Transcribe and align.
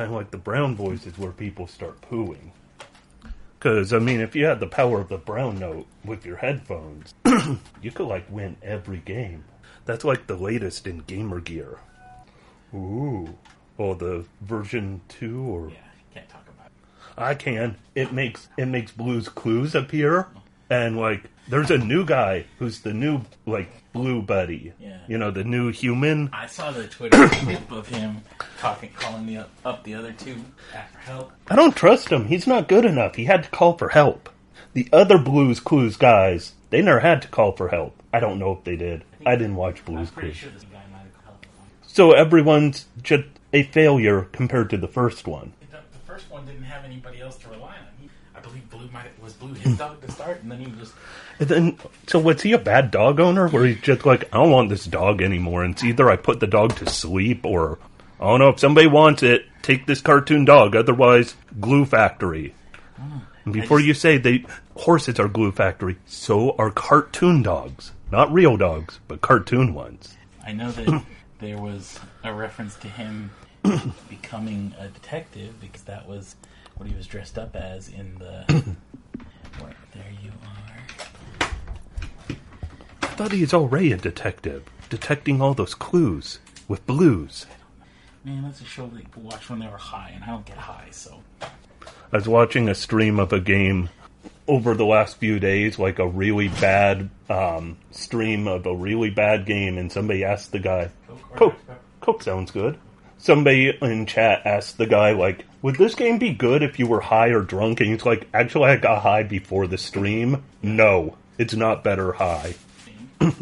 kind 0.00 0.12
of 0.12 0.16
like 0.16 0.30
the 0.30 0.38
brown 0.38 0.74
boys 0.74 1.04
is 1.04 1.18
where 1.18 1.30
people 1.30 1.66
start 1.66 2.00
pooing. 2.00 2.52
Because, 3.58 3.92
I 3.92 3.98
mean, 3.98 4.20
if 4.20 4.34
you 4.34 4.46
had 4.46 4.58
the 4.58 4.66
power 4.66 4.98
of 4.98 5.10
the 5.10 5.18
brown 5.18 5.58
note 5.58 5.86
with 6.06 6.24
your 6.24 6.36
headphones, 6.36 7.12
you 7.82 7.90
could, 7.90 8.06
like, 8.06 8.24
win 8.30 8.56
every 8.62 8.96
game. 8.96 9.44
That's 9.84 10.02
like 10.02 10.26
the 10.26 10.36
latest 10.36 10.86
in 10.86 11.00
Gamer 11.00 11.40
Gear. 11.40 11.80
Ooh. 12.72 13.36
Or 13.76 13.94
the 13.94 14.24
version 14.40 15.02
2 15.08 15.42
or. 15.42 15.68
Yeah, 15.68 15.76
can't 16.14 16.28
talk 16.30 16.48
about 16.48 16.68
it. 16.68 17.22
I 17.22 17.34
can. 17.34 17.76
It 17.94 18.10
makes 18.10 18.48
it 18.56 18.66
makes 18.66 18.92
Blue's 18.92 19.28
Clues 19.28 19.74
appear, 19.74 20.22
mm-hmm. 20.22 20.38
And 20.70 20.96
like 20.96 21.24
there's 21.48 21.70
a 21.70 21.78
new 21.78 22.04
guy 22.04 22.46
who's 22.58 22.80
the 22.80 22.94
new 22.94 23.22
like 23.44 23.68
Blue 23.92 24.22
Buddy. 24.22 24.72
Yeah. 24.80 24.98
You 25.08 25.18
know 25.18 25.30
the 25.30 25.44
new 25.44 25.70
human. 25.72 26.30
I 26.32 26.46
saw 26.46 26.70
the 26.70 26.86
Twitter 26.86 27.28
clip 27.32 27.70
of 27.72 27.88
him 27.88 28.22
talking, 28.58 28.90
calling 28.96 29.26
the, 29.26 29.46
up 29.64 29.82
the 29.84 29.94
other 29.94 30.12
two 30.12 30.36
for 30.92 30.98
help. 31.00 31.32
I 31.48 31.56
don't 31.56 31.74
trust 31.76 32.08
him. 32.08 32.26
He's 32.26 32.46
not 32.46 32.68
good 32.68 32.84
enough. 32.84 33.16
He 33.16 33.24
had 33.24 33.42
to 33.44 33.50
call 33.50 33.76
for 33.76 33.88
help. 33.88 34.30
The 34.72 34.88
other 34.92 35.18
Blues 35.18 35.58
Clues 35.58 35.96
guys, 35.96 36.52
they 36.70 36.80
never 36.80 37.00
had 37.00 37.20
to 37.22 37.28
call 37.28 37.52
for 37.52 37.68
help. 37.68 38.00
I 38.12 38.20
don't 38.20 38.38
know 38.38 38.52
if 38.52 38.62
they 38.62 38.76
did. 38.76 39.02
I 39.26 39.34
didn't 39.34 39.56
watch 39.56 39.80
I'm 39.80 39.94
Blues 39.94 40.10
pretty 40.10 40.28
Clues. 40.28 40.38
sure 40.38 40.50
this 40.50 40.62
guy 40.62 40.82
might 40.92 40.98
have 41.00 41.24
helped. 41.24 41.46
So 41.82 42.12
everyone's 42.12 42.86
just 43.02 43.24
a 43.52 43.64
failure 43.64 44.22
compared 44.30 44.70
to 44.70 44.76
the 44.76 44.86
first 44.86 45.26
one. 45.26 45.52
The 45.72 45.78
the 45.92 45.98
first 46.06 46.30
one 46.30 46.46
didn't 46.46 46.62
have 46.62 46.84
anybody 46.84 47.20
else 47.20 47.36
to 47.38 47.48
rely 47.48 47.70
on. 47.70 47.86
He, 48.00 48.08
I 48.36 48.40
believe 48.40 48.59
Blue 48.70 48.88
might 48.92 49.20
was 49.22 49.32
Blue 49.32 49.54
his 49.54 49.76
dog 49.76 50.00
to 50.02 50.10
start, 50.12 50.42
and 50.42 50.50
then 50.50 50.60
he 50.60 50.66
just 50.78 50.92
And 51.38 51.48
then, 51.48 51.78
so 52.06 52.18
was 52.18 52.42
he 52.42 52.52
a 52.52 52.58
bad 52.58 52.90
dog 52.90 53.18
owner 53.20 53.48
where 53.48 53.64
he's 53.66 53.80
just 53.80 54.06
like, 54.06 54.32
I 54.32 54.38
don't 54.38 54.50
want 54.50 54.68
this 54.68 54.84
dog 54.84 55.22
anymore. 55.22 55.64
And 55.64 55.74
it's 55.74 55.84
either 55.84 56.10
I 56.10 56.16
put 56.16 56.40
the 56.40 56.46
dog 56.46 56.76
to 56.76 56.88
sleep 56.88 57.44
or, 57.44 57.78
I 58.20 58.26
don't 58.26 58.40
know, 58.40 58.48
if 58.50 58.60
somebody 58.60 58.86
wants 58.86 59.22
it, 59.22 59.44
take 59.62 59.86
this 59.86 60.00
cartoon 60.00 60.44
dog. 60.44 60.76
Otherwise, 60.76 61.34
glue 61.58 61.84
factory. 61.84 62.54
Hmm. 62.96 63.18
And 63.44 63.54
before 63.54 63.78
just- 63.78 63.88
you 63.88 63.94
say 63.94 64.18
they, 64.18 64.44
horses 64.76 65.18
are 65.18 65.28
glue 65.28 65.52
factory, 65.52 65.96
so 66.06 66.54
are 66.56 66.70
cartoon 66.70 67.42
dogs. 67.42 67.92
Not 68.10 68.32
real 68.32 68.56
dogs, 68.56 68.98
but 69.08 69.20
cartoon 69.20 69.74
ones. 69.74 70.16
I 70.44 70.52
know 70.52 70.70
that 70.72 71.04
there 71.38 71.58
was 71.58 71.98
a 72.24 72.32
reference 72.32 72.76
to 72.76 72.88
him 72.88 73.30
becoming 74.08 74.74
a 74.78 74.88
detective 74.88 75.60
because 75.60 75.82
that 75.82 76.08
was 76.08 76.34
what 76.80 76.88
he 76.88 76.96
was 76.96 77.06
dressed 77.06 77.38
up 77.38 77.54
as 77.54 77.88
in 77.88 78.14
the. 78.18 78.42
Where, 79.60 79.76
there 79.92 80.12
you 80.22 80.32
are. 80.42 81.48
I 83.02 83.06
thought 83.06 83.32
he 83.32 83.42
was 83.42 83.52
already 83.52 83.92
a 83.92 83.98
detective, 83.98 84.64
detecting 84.88 85.42
all 85.42 85.52
those 85.52 85.74
clues 85.74 86.38
with 86.68 86.86
blues. 86.86 87.44
Man, 88.24 88.44
that's 88.44 88.62
a 88.62 88.64
show 88.64 88.86
they 88.86 89.04
watch 89.14 89.50
when 89.50 89.58
they 89.58 89.66
were 89.66 89.76
high, 89.76 90.12
and 90.14 90.24
I 90.24 90.28
don't 90.28 90.46
get 90.46 90.56
high, 90.56 90.88
so. 90.90 91.22
I 91.42 92.16
was 92.16 92.26
watching 92.26 92.70
a 92.70 92.74
stream 92.74 93.20
of 93.20 93.34
a 93.34 93.40
game 93.40 93.90
over 94.48 94.74
the 94.74 94.86
last 94.86 95.18
few 95.18 95.38
days, 95.38 95.78
like 95.78 95.98
a 95.98 96.08
really 96.08 96.48
bad 96.48 97.10
um, 97.28 97.76
stream 97.90 98.48
of 98.48 98.64
a 98.64 98.74
really 98.74 99.10
bad 99.10 99.44
game, 99.44 99.76
and 99.76 99.92
somebody 99.92 100.24
asked 100.24 100.52
the 100.52 100.58
guy, 100.58 100.90
Coke, 101.36 101.56
Coke 102.00 102.22
sounds 102.22 102.50
good. 102.50 102.78
Somebody 103.18 103.76
in 103.82 104.06
chat 104.06 104.46
asked 104.46 104.78
the 104.78 104.86
guy, 104.86 105.12
like, 105.12 105.44
would 105.62 105.76
this 105.76 105.94
game 105.94 106.18
be 106.18 106.32
good 106.32 106.62
if 106.62 106.78
you 106.78 106.86
were 106.86 107.00
high 107.00 107.28
or 107.28 107.42
drunk? 107.42 107.80
And 107.80 107.92
it's 107.92 108.06
like, 108.06 108.28
actually, 108.32 108.70
I 108.70 108.76
got 108.76 109.02
high 109.02 109.22
before 109.22 109.66
the 109.66 109.78
stream. 109.78 110.42
No, 110.62 111.16
it's 111.38 111.54
not 111.54 111.84
better 111.84 112.12
high. 112.12 112.54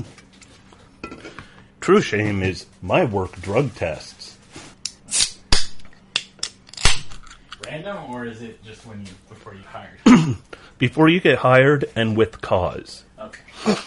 True 1.80 2.00
shame 2.00 2.42
is 2.42 2.66
my 2.82 3.04
work 3.04 3.40
drug 3.40 3.74
tests. 3.74 4.36
Random, 7.64 8.10
or 8.10 8.24
is 8.24 8.42
it 8.42 8.64
just 8.64 8.86
when 8.86 9.00
you 9.04 9.12
before 9.28 9.54
you 9.54 9.62
hired? 9.62 10.36
Before 10.78 11.08
you 11.08 11.18
get 11.18 11.38
hired 11.38 11.90
and 11.96 12.16
with 12.16 12.40
cause. 12.40 13.04
okay. 13.18 13.42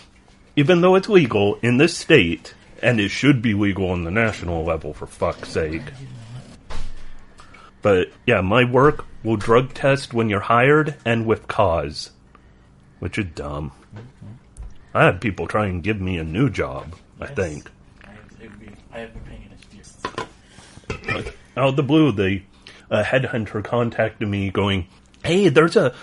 even 0.57 0.81
though 0.81 0.95
it's 0.95 1.07
legal 1.07 1.55
in 1.61 1.77
this 1.77 1.97
state, 1.97 2.53
and 2.81 2.99
it 2.99 3.09
should 3.09 3.41
be 3.41 3.53
legal 3.53 3.89
on 3.89 4.03
the 4.03 4.11
national 4.11 4.65
level 4.65 4.93
for 4.93 5.07
fuck's 5.07 5.49
sake. 5.49 5.83
But 7.81 8.09
yeah, 8.25 8.41
my 8.41 8.63
work 8.63 9.05
will 9.23 9.37
drug 9.37 9.73
test 9.73 10.13
when 10.13 10.29
you're 10.29 10.39
hired 10.41 10.95
and 11.05 11.25
with 11.25 11.47
cause, 11.47 12.11
which 12.99 13.17
is 13.17 13.25
dumb. 13.35 13.71
Mm-hmm. 13.95 14.27
I 14.93 15.05
had 15.05 15.21
people 15.21 15.47
try 15.47 15.67
and 15.67 15.81
give 15.83 15.99
me 16.01 16.17
a 16.17 16.23
new 16.23 16.49
job. 16.49 16.95
I 17.19 17.25
Yes. 17.25 17.35
think 17.35 17.71
I, 18.03 18.09
it 18.43 18.49
would 18.49 18.59
be, 18.59 18.69
I 18.91 18.99
have 18.99 19.13
been 19.13 19.23
paying 19.23 19.49
attention. 19.51 21.15
like, 21.15 21.37
out 21.57 21.69
of 21.69 21.75
the 21.75 21.83
blue, 21.83 22.11
the 22.11 22.41
a 22.89 23.03
headhunter 23.03 23.63
contacted 23.63 24.27
me, 24.27 24.49
going, 24.49 24.87
"Hey, 25.23 25.47
there's 25.49 25.75
a 25.77 25.93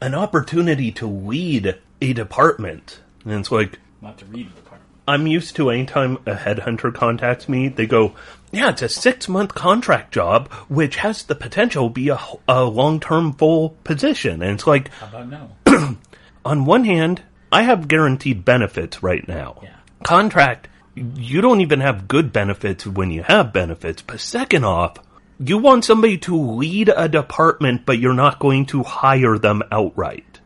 an 0.00 0.14
opportunity 0.14 0.90
to 0.92 1.06
lead 1.06 1.76
a 2.00 2.12
department," 2.14 3.00
and 3.24 3.34
it's 3.34 3.50
like, 3.52 3.78
Not 4.00 4.16
to 4.18 4.24
read 4.26 4.48
the 4.56 4.62
part. 4.62 4.80
I'm 5.06 5.26
used 5.26 5.56
to 5.56 5.68
anytime 5.70 6.16
a 6.26 6.34
headhunter 6.36 6.94
contacts 6.94 7.48
me, 7.48 7.68
they 7.68 7.86
go, 7.86 8.14
"Yeah, 8.52 8.70
it's 8.70 8.82
a 8.82 8.88
six 8.88 9.28
month 9.28 9.54
contract 9.54 10.12
job, 10.12 10.50
which 10.68 10.96
has 10.96 11.22
the 11.22 11.34
potential 11.34 11.88
to 11.88 11.92
be 11.92 12.08
a, 12.08 12.18
a 12.46 12.64
long 12.64 13.00
term 13.00 13.32
full 13.32 13.70
position." 13.84 14.42
And 14.42 14.52
it's 14.52 14.66
like, 14.66 14.88
How 14.94 15.06
about 15.08 15.28
no? 15.28 15.96
on 16.44 16.64
one 16.64 16.84
hand, 16.84 17.22
I 17.50 17.62
have 17.62 17.88
guaranteed 17.88 18.44
benefits 18.44 19.02
right 19.02 19.26
now. 19.26 19.60
Yeah. 19.62 19.76
Contract, 20.04 20.68
you 20.94 21.40
don't 21.40 21.60
even 21.60 21.80
have 21.80 22.08
good 22.08 22.32
benefits 22.32 22.86
when 22.86 23.10
you 23.10 23.22
have 23.22 23.52
benefits. 23.52 24.02
But 24.02 24.20
second 24.20 24.64
off, 24.64 24.96
you 25.38 25.58
want 25.58 25.84
somebody 25.84 26.18
to 26.18 26.36
lead 26.36 26.92
a 26.94 27.08
department, 27.08 27.86
but 27.86 27.98
you're 27.98 28.14
not 28.14 28.38
going 28.38 28.66
to 28.66 28.82
hire 28.82 29.38
them 29.38 29.62
outright. 29.70 30.40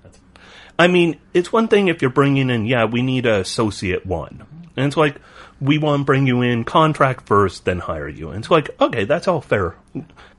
I 0.79 0.89
mean, 0.89 1.19
it's 1.33 1.53
one 1.53 1.69
thing 1.69 1.89
if 1.89 2.03
you're 2.03 2.11
bringing 2.11 2.51
in, 2.51 2.67
yeah, 2.67 2.85
we 2.85 3.03
need 3.03 3.27
an 3.27 3.41
associate 3.41 4.05
one. 4.05 4.45
And 4.77 4.87
it's 4.87 4.97
like, 4.97 5.17
we 5.63 5.79
want 5.79 6.01
to 6.01 6.05
bring 6.05 6.27
you 6.27 6.43
in 6.43 6.65
contract 6.65 7.27
first, 7.27 7.65
then 7.65 7.79
hire 7.79 8.09
you. 8.09 8.31
And 8.31 8.41
it's 8.41 8.51
like, 8.51 8.71
okay, 8.81 9.05
that's 9.05 9.29
all 9.29 9.41
fair. 9.41 9.77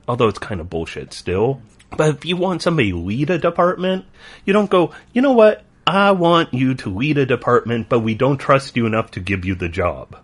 Although 0.06 0.28
it's 0.28 0.38
kind 0.38 0.60
of 0.60 0.68
bullshit 0.68 1.14
still. 1.14 1.62
But 1.96 2.16
if 2.16 2.24
you 2.26 2.36
want 2.36 2.60
somebody 2.60 2.90
to 2.90 2.98
lead 2.98 3.30
a 3.30 3.38
department, 3.38 4.04
you 4.44 4.52
don't 4.52 4.70
go, 4.70 4.92
you 5.14 5.22
know 5.22 5.32
what? 5.32 5.64
I 5.86 6.12
want 6.12 6.52
you 6.52 6.74
to 6.74 6.94
lead 6.94 7.16
a 7.16 7.26
department, 7.26 7.88
but 7.88 8.00
we 8.00 8.14
don't 8.14 8.36
trust 8.36 8.76
you 8.76 8.84
enough 8.84 9.12
to 9.12 9.20
give 9.20 9.46
you 9.46 9.54
the 9.54 9.68
job. 9.68 10.16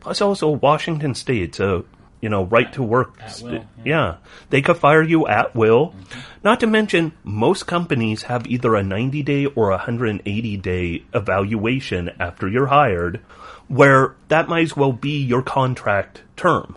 Plus 0.00 0.20
also 0.20 0.50
Washington 0.50 1.14
State's 1.14 1.60
a, 1.60 1.84
you 2.20 2.28
know, 2.28 2.44
right 2.44 2.72
to 2.72 2.82
work. 2.82 3.20
Will, 3.40 3.52
yeah. 3.52 3.62
yeah. 3.84 4.16
They 4.50 4.62
could 4.62 4.78
fire 4.78 5.02
you 5.02 5.28
at 5.28 5.54
will. 5.54 5.90
Mm-hmm. 5.90 6.20
Not 6.42 6.60
to 6.60 6.66
mention, 6.66 7.12
most 7.22 7.66
companies 7.66 8.22
have 8.22 8.46
either 8.46 8.74
a 8.74 8.82
90 8.82 9.22
day 9.22 9.46
or 9.46 9.68
a 9.68 9.76
180 9.76 10.56
day 10.56 11.04
evaluation 11.14 12.10
after 12.18 12.48
you're 12.48 12.66
hired, 12.66 13.20
where 13.68 14.16
that 14.28 14.48
might 14.48 14.62
as 14.62 14.76
well 14.76 14.92
be 14.92 15.22
your 15.22 15.42
contract 15.42 16.22
term. 16.36 16.76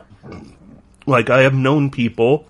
Like, 1.06 1.30
I 1.30 1.42
have 1.42 1.54
known 1.54 1.90
people 1.90 2.48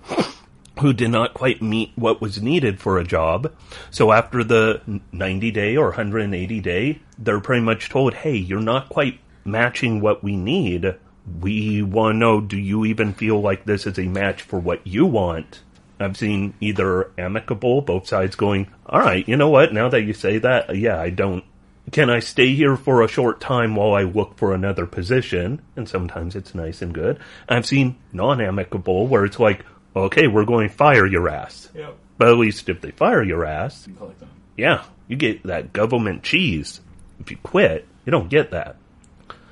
who 0.79 0.93
did 0.93 1.09
not 1.09 1.33
quite 1.33 1.61
meet 1.61 1.91
what 1.95 2.21
was 2.21 2.41
needed 2.41 2.79
for 2.79 2.97
a 2.97 3.03
job. 3.03 3.53
So 3.91 4.11
after 4.11 4.43
the 4.43 4.81
90 5.11 5.51
day 5.51 5.77
or 5.77 5.87
180 5.87 6.59
day, 6.59 6.99
they're 7.17 7.39
pretty 7.39 7.61
much 7.61 7.89
told, 7.89 8.15
hey, 8.15 8.35
you're 8.35 8.59
not 8.59 8.89
quite 8.89 9.19
matching 9.45 10.01
what 10.01 10.23
we 10.23 10.35
need. 10.35 10.95
We 11.39 11.81
want 11.83 12.15
to 12.15 12.17
know, 12.17 12.41
do 12.41 12.57
you 12.57 12.83
even 12.85 13.13
feel 13.13 13.39
like 13.39 13.65
this 13.65 13.85
is 13.85 13.99
a 13.99 14.03
match 14.03 14.41
for 14.41 14.59
what 14.59 14.85
you 14.85 15.05
want? 15.05 15.61
I've 15.99 16.17
seen 16.17 16.55
either 16.59 17.11
amicable, 17.17 17.81
both 17.81 18.07
sides 18.07 18.35
going, 18.35 18.71
all 18.87 18.99
right, 18.99 19.27
you 19.27 19.37
know 19.37 19.49
what, 19.49 19.71
now 19.71 19.87
that 19.89 20.01
you 20.01 20.13
say 20.13 20.39
that, 20.39 20.75
yeah, 20.75 20.99
I 20.99 21.11
don't. 21.11 21.43
Can 21.91 22.09
I 22.09 22.19
stay 22.19 22.55
here 22.55 22.77
for 22.77 23.01
a 23.01 23.07
short 23.07 23.41
time 23.41 23.75
while 23.75 23.93
I 23.93 24.03
look 24.03 24.37
for 24.37 24.53
another 24.53 24.85
position? 24.85 25.61
And 25.75 25.89
sometimes 25.89 26.35
it's 26.35 26.55
nice 26.55 26.81
and 26.81 26.93
good. 26.93 27.19
I've 27.49 27.65
seen 27.65 27.97
non 28.13 28.39
amicable 28.39 29.07
where 29.07 29.25
it's 29.25 29.39
like, 29.39 29.65
okay, 29.95 30.27
we're 30.27 30.45
going 30.45 30.69
to 30.69 30.73
fire 30.73 31.05
your 31.05 31.27
ass. 31.27 31.69
Yep. 31.75 31.97
But 32.17 32.29
at 32.29 32.37
least 32.37 32.69
if 32.69 32.81
they 32.81 32.91
fire 32.91 33.23
your 33.23 33.45
ass, 33.45 33.83
them. 33.85 34.29
yeah, 34.55 34.83
you 35.07 35.17
get 35.17 35.43
that 35.43 35.73
government 35.73 36.23
cheese. 36.23 36.79
If 37.19 37.31
you 37.31 37.37
quit, 37.37 37.87
you 38.05 38.11
don't 38.11 38.29
get 38.29 38.51
that. 38.51 38.77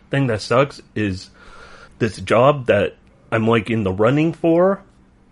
Thing 0.10 0.28
that 0.28 0.42
sucks 0.42 0.82
is 0.96 1.30
this 2.00 2.18
job 2.20 2.68
that 2.68 2.96
I'm 3.32 3.48
like 3.48 3.70
in 3.70 3.84
the 3.84 3.92
running 3.92 4.34
for. 4.34 4.82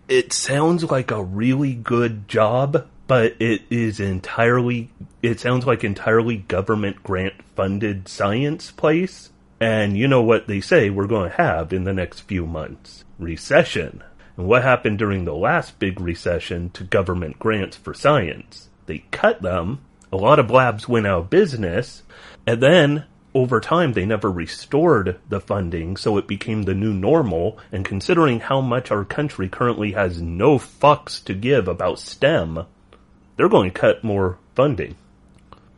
It 0.07 0.33
sounds 0.33 0.83
like 0.83 1.11
a 1.11 1.23
really 1.23 1.73
good 1.73 2.27
job, 2.27 2.87
but 3.07 3.35
it 3.39 3.61
is 3.69 3.99
entirely, 3.99 4.89
it 5.23 5.39
sounds 5.39 5.65
like 5.65 5.83
entirely 5.83 6.37
government 6.37 7.01
grant 7.03 7.41
funded 7.55 8.07
science 8.07 8.71
place. 8.71 9.31
And 9.59 9.97
you 9.97 10.07
know 10.07 10.21
what 10.21 10.47
they 10.47 10.61
say 10.61 10.89
we're 10.89 11.07
going 11.07 11.31
to 11.31 11.37
have 11.37 11.73
in 11.73 11.85
the 11.85 11.93
next 11.93 12.21
few 12.21 12.45
months? 12.45 13.05
Recession. 13.17 14.03
And 14.35 14.47
what 14.47 14.61
happened 14.61 14.99
during 14.99 15.25
the 15.25 15.33
last 15.33 15.79
big 15.79 15.99
recession 15.99 16.69
to 16.71 16.83
government 16.83 17.39
grants 17.39 17.75
for 17.75 17.93
science? 17.93 18.69
They 18.85 18.99
cut 19.09 19.41
them. 19.41 19.79
A 20.11 20.17
lot 20.17 20.39
of 20.39 20.51
labs 20.51 20.87
went 20.87 21.07
out 21.07 21.19
of 21.19 21.29
business. 21.29 22.03
And 22.45 22.61
then 22.61 23.05
over 23.33 23.59
time 23.59 23.93
they 23.93 24.05
never 24.05 24.31
restored 24.31 25.19
the 25.29 25.39
funding, 25.39 25.97
so 25.97 26.17
it 26.17 26.27
became 26.27 26.63
the 26.63 26.73
new 26.73 26.93
normal. 26.93 27.57
And 27.71 27.83
considering 27.83 28.41
how 28.41 28.61
much 28.61 28.91
our 28.91 29.05
country 29.05 29.49
currently 29.49 29.93
has 29.93 30.21
no 30.21 30.59
fucks 30.59 31.23
to 31.25 31.33
give 31.33 31.67
about 31.67 31.99
STEM, 31.99 32.65
they're 33.37 33.47
going 33.47 33.71
to 33.71 33.79
cut 33.79 34.03
more 34.03 34.37
funding, 34.55 34.95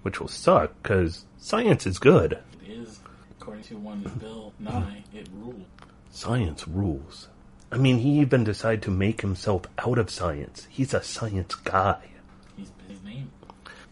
which 0.02 0.20
will 0.20 0.28
suck 0.28 0.72
because 0.82 1.26
science 1.38 1.86
is 1.86 2.00
good. 2.00 2.40
It 2.66 2.72
is, 2.72 3.00
according 3.40 3.66
to 3.66 3.78
one 3.78 4.02
Bill 4.20 4.54
Nye, 4.60 5.04
it 5.14 5.28
ruled. 5.34 5.66
Science 6.10 6.68
rules. 6.68 7.28
I 7.72 7.78
mean, 7.78 8.00
he 8.00 8.20
even 8.20 8.44
decided 8.44 8.82
to 8.84 8.92
make 8.92 9.22
himself 9.22 9.64
out 9.78 10.00
of 10.00 10.10
science. 10.10 10.66
He's 10.70 10.94
a 10.94 11.04
science 11.04 11.54
guy. 11.54 12.00
He's 12.58 12.72
his 12.88 13.04
name. 13.04 13.30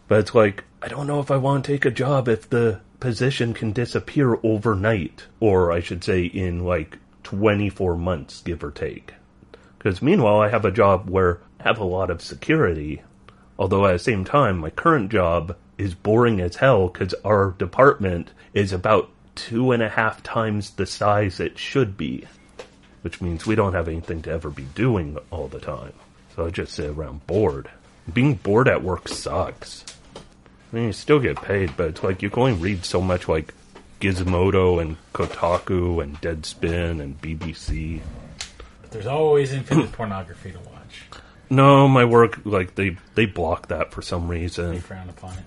But 0.07 0.19
it's 0.19 0.33
like, 0.33 0.63
I 0.81 0.87
don't 0.87 1.05
know 1.05 1.19
if 1.19 1.29
I 1.29 1.37
want 1.37 1.65
to 1.65 1.71
take 1.71 1.85
a 1.85 1.91
job 1.91 2.27
if 2.27 2.49
the 2.49 2.79
position 2.99 3.53
can 3.53 3.73
disappear 3.73 4.39
overnight, 4.43 5.25
or 5.39 5.71
I 5.71 5.79
should 5.79 6.03
say 6.03 6.23
in 6.23 6.63
like 6.65 6.97
24 7.23 7.95
months, 7.97 8.41
give 8.41 8.63
or 8.63 8.71
take. 8.71 9.13
Because 9.77 10.01
meanwhile, 10.01 10.39
I 10.39 10.49
have 10.49 10.65
a 10.65 10.71
job 10.71 11.09
where 11.09 11.39
I 11.59 11.63
have 11.63 11.79
a 11.79 11.83
lot 11.83 12.09
of 12.09 12.21
security. 12.21 13.03
Although 13.59 13.85
at 13.87 13.93
the 13.93 13.99
same 13.99 14.23
time, 14.23 14.59
my 14.59 14.69
current 14.69 15.11
job 15.11 15.55
is 15.77 15.93
boring 15.93 16.39
as 16.41 16.57
hell 16.57 16.87
because 16.87 17.13
our 17.25 17.51
department 17.57 18.31
is 18.53 18.71
about 18.71 19.09
two 19.35 19.71
and 19.71 19.83
a 19.83 19.89
half 19.89 20.23
times 20.23 20.71
the 20.71 20.85
size 20.85 21.39
it 21.39 21.57
should 21.57 21.97
be. 21.97 22.25
Which 23.01 23.21
means 23.21 23.45
we 23.45 23.55
don't 23.55 23.73
have 23.73 23.87
anything 23.87 24.21
to 24.23 24.31
ever 24.31 24.49
be 24.49 24.65
doing 24.75 25.17
all 25.31 25.47
the 25.47 25.59
time. 25.59 25.93
So 26.35 26.45
I 26.45 26.49
just 26.49 26.73
sit 26.73 26.89
around 26.89 27.25
bored. 27.25 27.69
Being 28.11 28.35
bored 28.35 28.67
at 28.67 28.83
work 28.83 29.07
sucks. 29.07 29.85
I 30.15 30.75
mean, 30.75 30.85
you 30.87 30.93
still 30.93 31.19
get 31.19 31.41
paid, 31.41 31.77
but 31.77 31.89
it's 31.89 32.03
like 32.03 32.21
you 32.21 32.29
can 32.29 32.43
only 32.43 32.53
read 32.53 32.85
so 32.85 33.01
much 33.01 33.27
like 33.27 33.53
Gizmodo 34.01 34.81
and 34.81 34.97
Kotaku 35.13 36.03
and 36.03 36.19
Deadspin 36.21 37.01
and 37.01 37.19
BBC. 37.21 38.01
But 38.81 38.91
there's 38.91 39.07
always 39.07 39.53
infinite 39.53 39.91
pornography 39.91 40.51
to 40.51 40.59
watch. 40.59 40.76
No, 41.49 41.87
my 41.87 42.05
work 42.05 42.39
like 42.45 42.75
they 42.75 42.97
they 43.15 43.25
block 43.25 43.67
that 43.69 43.91
for 43.93 44.01
some 44.01 44.27
They 44.27 44.39
reason. 44.41 44.79
frown 44.81 45.09
upon 45.09 45.33
it. 45.37 45.45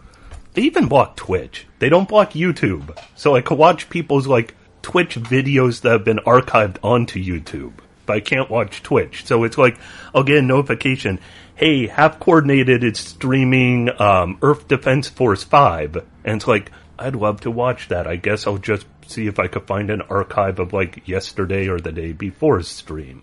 They 0.55 0.63
even 0.63 0.89
block 0.89 1.17
Twitch. 1.17 1.67
They 1.79 1.89
don't 1.89 2.09
block 2.09 2.33
YouTube. 2.33 2.97
So 3.15 3.37
I 3.37 3.41
could 3.43 3.59
watch 3.59 3.89
people's 3.91 4.27
like 4.27 4.55
Twitch 4.83 5.15
videos 5.17 5.83
that 5.83 5.91
have 5.93 6.05
been 6.05 6.19
archived 6.19 6.79
onto 6.83 7.23
YouTube. 7.23 7.73
But 8.07 8.17
I 8.17 8.21
can't 8.21 8.51
watch 8.51 8.83
Twitch. 8.83 9.25
So 9.27 9.45
it's 9.45 9.59
like 9.59 9.79
I'll 10.15 10.25
get 10.25 10.39
a 10.39 10.43
notification, 10.43 11.21
hey, 11.55 11.87
half 11.87 12.19
coordinated 12.19 12.83
is 12.83 12.99
streaming 12.99 13.91
um, 14.01 14.39
Earth 14.43 14.67
Defense 14.67 15.09
Force 15.09 15.45
5. 15.45 15.97
And 16.25 16.37
it's 16.37 16.49
like, 16.49 16.73
I'd 16.99 17.15
love 17.15 17.43
to 17.43 17.51
watch 17.51 17.89
that. 17.89 18.07
I 18.09 18.17
guess 18.17 18.47
I'll 18.47 18.59
just 18.59 18.87
see 19.07 19.27
if 19.29 19.39
I 19.39 19.47
could 19.47 19.67
find 19.67 19.91
an 19.91 20.03
archive 20.03 20.59
of 20.59 20.73
like 20.73 21.07
yesterday 21.07 21.69
or 21.69 21.79
the 21.79 21.93
day 21.93 22.13
before's 22.13 22.67
stream. 22.69 23.23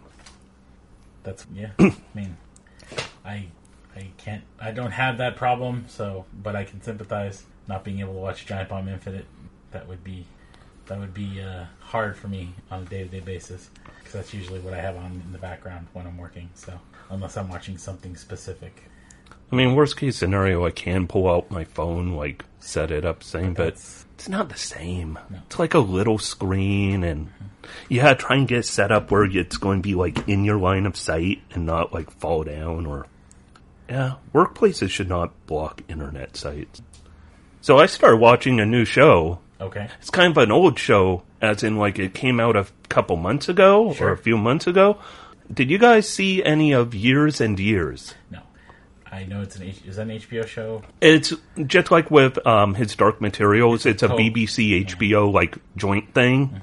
That's 1.23 1.45
yeah. 1.53 1.71
I 1.79 1.93
mean, 2.13 2.37
I 3.27 3.47
I 3.95 4.07
can't. 4.17 4.43
I 4.59 4.71
don't 4.71 4.91
have 4.91 5.17
that 5.17 5.35
problem. 5.35 5.85
So, 5.87 6.25
but 6.41 6.55
I 6.55 6.63
can 6.63 6.81
sympathize 6.81 7.43
not 7.67 7.83
being 7.83 7.99
able 7.99 8.13
to 8.13 8.19
watch 8.19 8.45
Giant 8.45 8.69
Bomb 8.69 8.87
Infinite. 8.87 9.25
That 9.71 9.87
would 9.87 10.03
be 10.03 10.25
that 10.87 10.99
would 10.99 11.13
be 11.13 11.41
uh, 11.41 11.65
hard 11.79 12.15
for 12.15 12.27
me 12.27 12.53
on 12.71 12.83
a 12.83 12.85
day 12.85 13.03
to 13.03 13.09
day 13.09 13.19
basis 13.19 13.69
because 13.97 14.13
that's 14.13 14.33
usually 14.33 14.59
what 14.59 14.73
I 14.73 14.79
have 14.79 14.95
on 14.95 15.21
in 15.25 15.31
the 15.31 15.37
background 15.37 15.87
when 15.93 16.07
I'm 16.07 16.17
working. 16.17 16.49
So, 16.55 16.79
unless 17.09 17.35
I'm 17.37 17.49
watching 17.49 17.77
something 17.77 18.15
specific, 18.15 18.83
I 19.51 19.55
mean, 19.55 19.75
worst 19.75 19.97
case 19.97 20.17
scenario, 20.17 20.65
I 20.65 20.71
can 20.71 21.07
pull 21.07 21.29
out 21.29 21.51
my 21.51 21.63
phone, 21.63 22.13
like 22.13 22.43
set 22.59 22.91
it 22.91 23.05
up 23.05 23.23
same, 23.23 23.53
but 23.53 23.75
that's 23.75 24.05
it's 24.15 24.29
not 24.29 24.49
the 24.49 24.57
same. 24.57 25.17
No. 25.29 25.39
It's 25.45 25.59
like 25.59 25.73
a 25.73 25.79
little 25.79 26.17
screen, 26.17 27.03
and 27.03 27.29
you 27.87 28.01
gotta 28.01 28.15
try 28.15 28.35
and 28.35 28.47
get 28.47 28.65
set 28.65 28.91
up 28.91 29.09
where 29.11 29.23
it's 29.23 29.57
going 29.57 29.79
to 29.79 29.87
be 29.87 29.95
like 29.95 30.27
in 30.27 30.43
your 30.43 30.57
line 30.57 30.85
of 30.85 30.97
sight 30.97 31.41
and 31.51 31.65
not 31.65 31.93
like 31.93 32.11
fall 32.11 32.43
down 32.43 32.85
or. 32.85 33.05
Yeah, 33.89 34.15
workplaces 34.33 34.89
should 34.89 35.09
not 35.09 35.31
block 35.47 35.81
internet 35.87 36.35
sites. 36.35 36.81
So 37.61 37.77
I 37.77 37.85
started 37.85 38.17
watching 38.17 38.59
a 38.59 38.65
new 38.65 38.85
show. 38.85 39.39
okay. 39.61 39.89
It's 39.99 40.09
kind 40.09 40.31
of 40.31 40.37
an 40.37 40.51
old 40.51 40.77
show, 40.79 41.23
as 41.41 41.63
in 41.63 41.77
like 41.77 41.97
it 41.99 42.13
came 42.13 42.39
out 42.39 42.55
a 42.55 42.67
couple 42.89 43.15
months 43.15 43.49
ago 43.49 43.93
Sure. 43.93 44.09
or 44.09 44.11
a 44.11 44.17
few 44.17 44.37
months 44.37 44.67
ago. 44.67 44.97
Did 45.53 45.69
you 45.71 45.77
guys 45.77 46.07
see 46.07 46.43
any 46.43 46.73
of 46.73 46.93
Years 46.93 47.39
and 47.41 47.57
Years? 47.59 48.13
No, 48.29 48.39
I 49.09 49.23
know 49.23 49.41
it's 49.41 49.55
an 49.55 49.63
H- 49.63 49.81
is 49.85 49.95
that 49.95 50.03
an 50.03 50.19
HBO 50.19 50.45
show? 50.45 50.83
It's 50.99 51.33
just 51.65 51.89
like 51.89 52.11
with 52.11 52.45
um, 52.45 52.73
his 52.75 52.95
Dark 52.95 53.21
Materials. 53.21 53.85
It's 53.85 54.03
a 54.03 54.11
Oh. 54.11 54.17
BBC 54.17 54.85
HBO 54.85 55.31
like 55.33 55.57
joint 55.77 56.13
thing. 56.13 56.61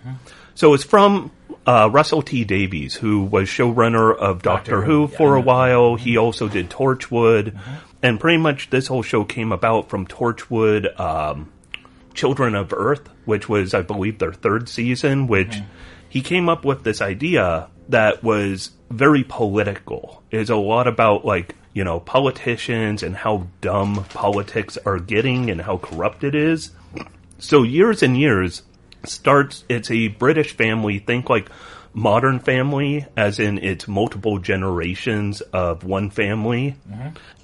So 0.54 0.74
it's 0.74 0.84
from 0.84 1.30
uh, 1.66 1.88
Russell 1.92 2.22
T 2.22 2.44
Davies, 2.44 2.94
who 2.94 3.24
was 3.24 3.48
showrunner 3.48 4.14
of 4.16 4.42
Doctor, 4.42 4.72
Doctor 4.72 4.82
Who 4.82 5.06
Who, 5.06 5.12
yeah, 5.12 5.18
for 5.18 5.36
I 5.36 5.38
a 5.38 5.42
while. 5.42 5.94
He 5.96 6.16
also 6.16 6.48
did 6.48 6.70
Torchwood, 6.70 7.58
and 8.02 8.20
pretty 8.20 8.38
much 8.38 8.70
this 8.70 8.86
whole 8.86 9.02
show 9.02 9.24
came 9.24 9.52
about 9.52 9.88
from 9.88 10.06
Torchwood. 10.06 10.98
Um, 10.98 11.50
Children 12.14 12.54
of 12.54 12.72
Earth, 12.72 13.08
which 13.24 13.48
was, 13.48 13.74
I 13.74 13.82
believe, 13.82 14.20
their 14.20 14.32
third 14.32 14.68
season, 14.68 15.26
which 15.26 15.60
he 16.08 16.20
came 16.20 16.48
up 16.48 16.64
with 16.64 16.84
this 16.84 17.02
idea 17.02 17.68
that 17.88 18.22
was 18.22 18.70
very 18.88 19.24
political. 19.24 20.22
It's 20.30 20.48
a 20.48 20.54
lot 20.54 20.86
about, 20.86 21.24
like, 21.24 21.56
you 21.72 21.82
know, 21.82 21.98
politicians 21.98 23.02
and 23.02 23.16
how 23.16 23.48
dumb 23.60 24.04
politics 24.10 24.78
are 24.86 25.00
getting 25.00 25.50
and 25.50 25.60
how 25.60 25.78
corrupt 25.78 26.22
it 26.22 26.36
is. 26.36 26.70
So, 27.38 27.64
years 27.64 28.00
and 28.04 28.16
years 28.16 28.62
starts, 29.06 29.64
it's 29.68 29.90
a 29.90 30.08
British 30.08 30.56
family, 30.56 30.98
think 30.98 31.28
like 31.28 31.48
modern 31.92 32.40
family, 32.40 33.06
as 33.16 33.38
in 33.38 33.58
it's 33.58 33.86
multiple 33.86 34.38
generations 34.38 35.40
of 35.40 35.84
one 35.84 36.10
family. 36.10 36.76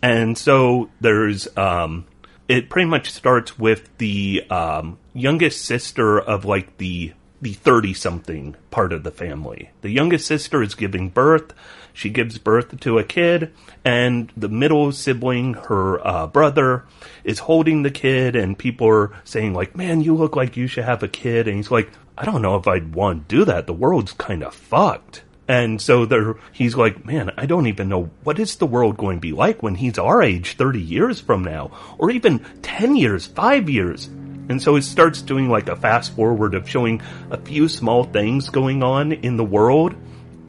And 0.03 0.37
so 0.37 0.91
there's, 1.01 1.57
um, 1.57 2.07
it 2.49 2.69
pretty 2.69 2.89
much 2.89 3.11
starts 3.11 3.59
with 3.59 3.89
the 3.99 4.45
um, 4.51 4.99
youngest 5.15 5.65
sister 5.65 6.19
of 6.19 6.45
like 6.45 6.77
the 6.79 7.13
the 7.43 7.53
30 7.55 7.95
something 7.95 8.55
part 8.71 8.93
of 8.93 9.03
the 9.03 9.11
family. 9.11 9.71
The 9.81 9.89
youngest 9.89 10.27
sister 10.27 10.63
is 10.63 10.75
giving 10.75 11.09
birth. 11.09 11.55
She 11.93 12.11
gives 12.11 12.39
birth 12.39 12.79
to 12.81 12.99
a 12.99 13.05
kid, 13.05 13.53
and 13.85 14.33
the 14.37 14.49
middle 14.49 14.93
sibling, 14.93 15.55
her 15.55 16.07
uh, 16.07 16.27
brother, 16.27 16.85
is 17.25 17.41
holding 17.41 17.83
the 17.83 17.91
kid, 17.91 18.37
and 18.37 18.59
people 18.59 18.89
are 18.89 19.13
saying, 19.25 19.55
like, 19.55 19.77
man, 19.77 20.01
you 20.01 20.15
look 20.15 20.37
like 20.37 20.57
you 20.57 20.67
should 20.67 20.85
have 20.85 21.03
a 21.03 21.09
kid. 21.09 21.49
And 21.49 21.57
he's 21.57 21.71
like, 21.71 21.91
I 22.17 22.25
don't 22.25 22.43
know 22.43 22.57
if 22.57 22.69
I'd 22.69 22.95
want 22.95 23.29
to 23.29 23.37
do 23.37 23.45
that. 23.47 23.67
The 23.67 23.73
world's 23.73 24.13
kind 24.13 24.43
of 24.43 24.55
fucked. 24.55 25.25
And 25.49 25.83
so 25.83 26.07
there, 26.07 26.37
he's 26.53 26.77
like, 26.77 27.05
man, 27.05 27.33
I 27.37 27.47
don't 27.47 27.67
even 27.67 27.89
know 27.89 28.11
what 28.23 28.39
is 28.39 28.55
the 28.55 28.67
world 28.67 28.97
going 28.97 29.17
to 29.17 29.21
be 29.21 29.33
like 29.33 29.65
when 29.65 29.75
he's 29.75 29.99
our 29.99 30.23
age 30.23 30.57
30 30.57 30.81
years 30.81 31.21
from 31.21 31.43
now, 31.43 31.73
or 31.99 32.13
even 32.13 32.45
10 32.63 32.95
years, 32.95 33.27
5 33.27 33.69
years. 33.69 34.07
And 34.07 34.63
so 34.63 34.77
it 34.77 34.83
starts 34.83 35.23
doing 35.23 35.49
like 35.49 35.69
a 35.69 35.75
fast 35.75 36.15
forward 36.15 36.55
of 36.55 36.69
showing 36.69 37.03
a 37.31 37.37
few 37.37 37.69
small 37.69 38.05
things 38.05 38.49
going 38.49 38.83
on 38.83 39.11
in 39.13 39.37
the 39.37 39.45
world 39.45 39.97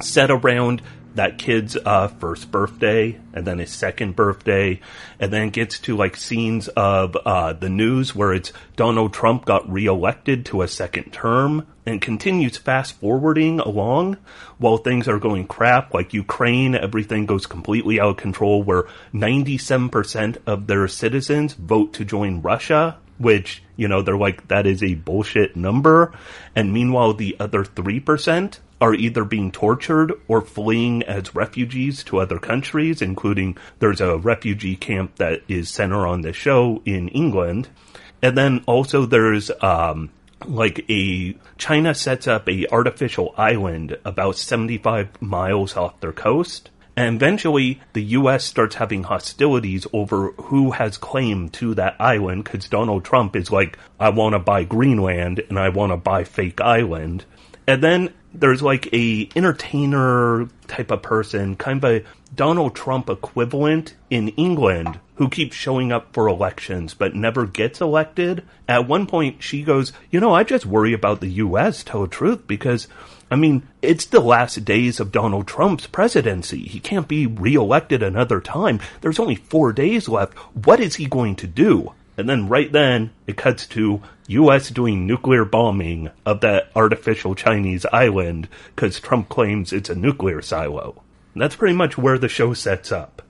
set 0.02 0.30
around 0.30 0.82
that 1.16 1.38
kid's 1.38 1.76
uh, 1.76 2.08
first 2.08 2.52
birthday 2.52 3.20
and 3.34 3.46
then 3.46 3.60
his 3.60 3.72
second 3.72 4.16
birthday 4.16 4.80
and 5.20 5.32
then 5.32 5.50
gets 5.50 5.80
to 5.80 5.96
like 5.96 6.16
scenes 6.16 6.68
of 6.70 7.16
uh, 7.16 7.54
the 7.54 7.70
news 7.70 8.16
where 8.16 8.34
it's 8.34 8.54
donald 8.76 9.14
trump 9.14 9.46
got 9.46 9.70
reelected 9.72 10.46
to 10.46 10.62
a 10.62 10.68
second 10.68 11.12
term 11.12 11.68
and 11.86 12.02
continues 12.02 12.58
fast 12.58 12.94
forwarding 13.00 13.60
along 13.60 14.18
while 14.58 14.78
things 14.78 15.08
are 15.08 15.20
going 15.20 15.46
crap 15.46 15.94
like 15.94 16.14
ukraine 16.14 16.76
everything 16.76 17.26
goes 17.26 17.46
completely 17.46 18.00
out 18.00 18.12
of 18.12 18.18
control 18.18 18.64
where 18.64 18.84
97% 19.14 20.38
of 20.46 20.68
their 20.68 20.88
citizens 20.88 21.54
vote 21.54 21.94
to 21.94 22.06
join 22.06 22.42
russia 22.42 22.98
which, 23.22 23.62
you 23.76 23.88
know, 23.88 24.02
they're 24.02 24.18
like, 24.18 24.48
that 24.48 24.66
is 24.66 24.82
a 24.82 24.96
bullshit 24.96 25.56
number. 25.56 26.12
And 26.56 26.74
meanwhile, 26.74 27.14
the 27.14 27.36
other 27.40 27.64
3% 27.64 28.58
are 28.82 28.96
either 28.96 29.24
being 29.24 29.52
tortured 29.52 30.12
or 30.28 30.42
fleeing 30.42 31.04
as 31.04 31.36
refugees 31.36 32.04
to 32.06 32.20
other 32.20 32.40
countries, 32.40 33.02
including 33.02 33.56
there's 33.80 34.02
a 34.02 34.18
refugee 34.18 34.76
camp 34.76 35.16
that 35.18 35.42
is 35.48 35.70
center 35.70 36.08
on 36.08 36.22
the 36.22 36.34
show 36.34 36.82
in 36.84 37.08
England. 37.10 37.70
And 38.24 38.36
then 38.36 38.64
also 38.66 39.06
there's, 39.06 39.52
um, 39.62 40.10
like 40.46 40.84
a 40.90 41.36
China 41.58 41.94
sets 41.94 42.28
up 42.28 42.50
a 42.50 42.68
artificial 42.72 43.34
island 43.38 43.98
about 44.04 44.38
75 44.38 45.22
miles 45.22 45.78
off 45.78 46.00
their 46.00 46.12
coast. 46.12 46.72
And 46.96 47.16
eventually, 47.16 47.80
the 47.94 48.04
U.S. 48.04 48.44
starts 48.44 48.76
having 48.76 49.04
hostilities 49.04 49.88
over 49.94 50.32
who 50.34 50.72
has 50.72 50.98
claim 50.98 51.50
to 51.50 51.74
that 51.76 51.96
island 52.00 52.44
because 52.44 52.68
Donald 52.68 53.06
Trump 53.06 53.36
is 53.36 53.50
like, 53.50 53.78
I 54.00 54.10
want 54.10 54.34
to 54.34 54.40
buy 54.40 54.66
Greenland 54.66 55.42
and 55.48 55.58
I 55.58 55.70
want 55.70 55.94
to 55.94 55.98
buy 55.98 56.26
fake 56.26 56.60
island. 56.60 57.26
And 57.72 57.82
then 57.82 58.14
there's 58.34 58.62
like 58.62 58.94
a 58.94 59.30
entertainer 59.34 60.50
type 60.68 60.92
of 60.92 61.02
person, 61.02 61.56
kind 61.56 61.82
of 61.82 61.90
a 61.90 62.04
Donald 62.36 62.76
Trump 62.76 63.10
equivalent 63.10 63.96
in 64.10 64.28
England 64.30 65.00
who 65.16 65.30
keeps 65.30 65.56
showing 65.56 65.90
up 65.90 66.12
for 66.12 66.28
elections 66.28 66.94
but 66.94 67.16
never 67.16 67.46
gets 67.46 67.80
elected. 67.80 68.44
At 68.68 68.90
one 68.90 69.08
point, 69.08 69.42
she 69.42 69.64
goes, 69.64 69.94
You 70.10 70.20
know, 70.20 70.34
I 70.34 70.44
just 70.44 70.66
worry 70.66 70.92
about 70.92 71.22
the 71.22 71.30
U.S., 71.30 71.82
tell 71.82 72.02
the 72.02 72.10
truth, 72.10 72.46
because, 72.46 72.90
I 73.32 73.38
mean, 73.38 73.66
it's 73.82 74.06
the 74.06 74.20
last 74.20 74.66
days 74.66 75.00
of 75.00 75.14
Donald 75.14 75.48
Trump's 75.48 75.88
presidency. 75.88 76.64
He 76.64 76.82
can't 76.82 77.08
be 77.08 77.26
reelected 77.26 78.04
another 78.04 78.42
time. 78.42 78.82
There's 79.00 79.20
only 79.20 79.36
four 79.36 79.72
days 79.72 80.10
left. 80.10 80.38
What 80.66 80.82
is 80.82 80.96
he 80.96 81.06
going 81.06 81.38
to 81.38 81.48
do? 81.48 81.94
And 82.18 82.28
then 82.28 82.50
right 82.50 82.72
then, 82.72 83.12
it 83.26 83.38
cuts 83.38 83.66
to 83.68 84.02
U.S. 84.28 84.70
doing 84.70 85.08
nuclear 85.08 85.46
bombing 85.46 86.10
of 86.26 86.42
that 86.42 86.70
artificial 86.76 87.36
Chinese 87.36 87.86
island 87.92 88.48
because 88.76 89.00
Trump 89.00 89.30
claims 89.30 89.74
it's 89.74 89.90
a 89.90 89.96
nuclear 89.96 90.42
silo. 90.42 91.02
And 91.34 91.42
that's 91.42 91.56
pretty 91.56 91.76
much 91.76 91.98
where 91.98 92.18
the 92.18 92.28
show 92.28 92.54
sets 92.54 92.92
up. 92.92 93.22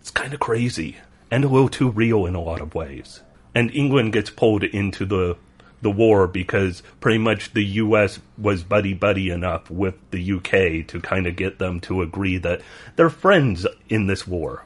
It's 0.00 0.10
kind 0.10 0.34
of 0.34 0.40
crazy 0.40 0.98
and 1.30 1.44
a 1.44 1.48
little 1.48 1.68
too 1.68 1.90
real 1.90 2.26
in 2.26 2.34
a 2.34 2.40
lot 2.40 2.60
of 2.60 2.74
ways. 2.74 3.22
And 3.54 3.74
England 3.74 4.12
gets 4.12 4.30
pulled 4.30 4.64
into 4.64 5.04
the 5.06 5.36
the 5.80 5.90
war 5.90 6.28
because 6.28 6.82
pretty 7.00 7.18
much 7.18 7.52
the 7.52 7.64
US 7.64 8.20
was 8.38 8.62
buddy 8.62 8.94
buddy 8.94 9.30
enough 9.30 9.68
with 9.68 9.94
the 10.12 10.32
UK 10.32 10.86
to 10.86 11.00
kind 11.02 11.26
of 11.26 11.36
get 11.36 11.58
them 11.58 11.80
to 11.80 12.02
agree 12.02 12.38
that 12.38 12.62
they're 12.96 13.10
friends 13.10 13.66
in 13.88 14.06
this 14.06 14.26
war. 14.26 14.64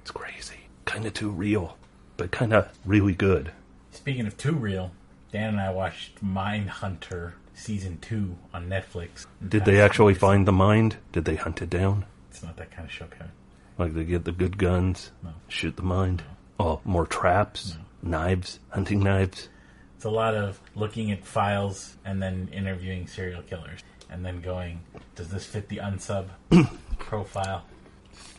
It's 0.00 0.12
crazy. 0.12 0.68
Kind 0.84 1.04
of 1.04 1.14
too 1.14 1.30
real, 1.30 1.76
but 2.22 2.30
kind 2.30 2.52
of 2.52 2.68
really 2.84 3.14
good. 3.14 3.50
Speaking 3.90 4.28
of 4.28 4.36
too 4.36 4.52
real, 4.52 4.92
Dan 5.32 5.48
and 5.48 5.60
I 5.60 5.70
watched 5.72 6.22
Mind 6.22 6.70
Hunter 6.70 7.34
season 7.52 7.98
two 8.00 8.36
on 8.54 8.68
Netflix. 8.68 9.26
Did 9.46 9.64
they 9.64 9.80
actually 9.80 10.14
find 10.14 10.46
the 10.46 10.52
mind? 10.52 10.98
Did 11.10 11.24
they 11.24 11.34
hunt 11.34 11.60
it 11.62 11.68
down? 11.68 12.04
It's 12.30 12.40
not 12.40 12.56
that 12.58 12.70
kind 12.70 12.84
of 12.86 12.92
show, 12.92 13.06
Kevin. 13.06 13.32
Like 13.76 13.94
they 13.94 14.04
get 14.04 14.24
the 14.24 14.30
good 14.30 14.56
guns, 14.56 15.10
No. 15.24 15.30
shoot 15.48 15.74
the 15.76 15.82
mind? 15.82 16.22
Oh, 16.60 16.80
more 16.84 17.06
traps, 17.06 17.76
knives, 18.04 18.60
hunting 18.70 19.00
knives. 19.02 19.48
It's 19.96 20.04
a 20.04 20.10
lot 20.10 20.36
of 20.36 20.60
looking 20.76 21.10
at 21.10 21.24
files 21.26 21.96
and 22.04 22.22
then 22.22 22.48
interviewing 22.52 23.08
serial 23.08 23.42
killers, 23.42 23.80
and 24.10 24.24
then 24.24 24.40
going, 24.40 24.78
"Does 25.16 25.28
this 25.30 25.44
fit 25.44 25.68
the 25.68 25.78
unsub 25.78 26.28
profile?" 27.00 27.64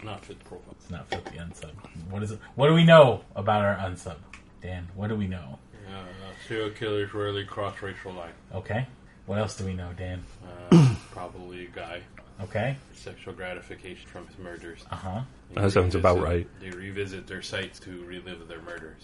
Not 0.04 0.26
fit 0.26 0.40
the 0.40 0.46
profile. 0.46 0.76
It's 0.80 0.90
not 0.90 1.08
fit 1.08 1.26
the 1.26 1.32
unsub. 1.32 1.72
What 2.10 2.24
is 2.24 2.32
it? 2.32 2.40
What 2.56 2.68
do 2.68 2.74
we 2.74 2.84
know 2.84 3.22
about 3.36 3.62
our 3.62 3.76
unsub, 3.76 4.18
Dan? 4.62 4.88
What 4.96 5.08
do 5.08 5.16
we 5.16 5.28
know? 5.28 5.60
Uh, 5.88 6.04
serial 6.48 6.72
killers 6.72 7.14
rarely 7.14 7.46
cross 7.46 7.82
racial 7.82 8.14
line. 8.14 8.34
Okay. 8.54 8.88
What 9.26 9.38
else 9.40 9.56
do 9.56 9.66
we 9.66 9.74
know, 9.74 9.92
Dan? 9.98 10.24
Uh, 10.72 10.96
probably 11.12 11.66
a 11.66 11.70
guy. 11.70 12.02
Okay. 12.42 12.76
Sexual 12.94 13.34
gratification 13.34 14.08
from 14.10 14.28
his 14.28 14.38
murders. 14.38 14.84
Uh 14.92 14.96
huh. 14.96 15.22
They 15.54 15.62
That 15.62 15.72
sounds 15.72 15.96
about 15.96 16.20
right. 16.20 16.48
They 16.60 16.72
revisit 16.72 17.28
their 17.28 17.42
sites 17.42 17.80
to 17.82 18.04
relive 18.06 18.48
their 18.48 18.62
murders. 18.62 19.04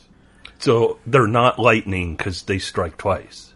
So 0.57 0.99
they're 1.05 1.27
not 1.27 1.59
lightning 1.59 2.15
because 2.15 2.43
they 2.43 2.59
strike 2.59 2.97
twice. 2.97 3.53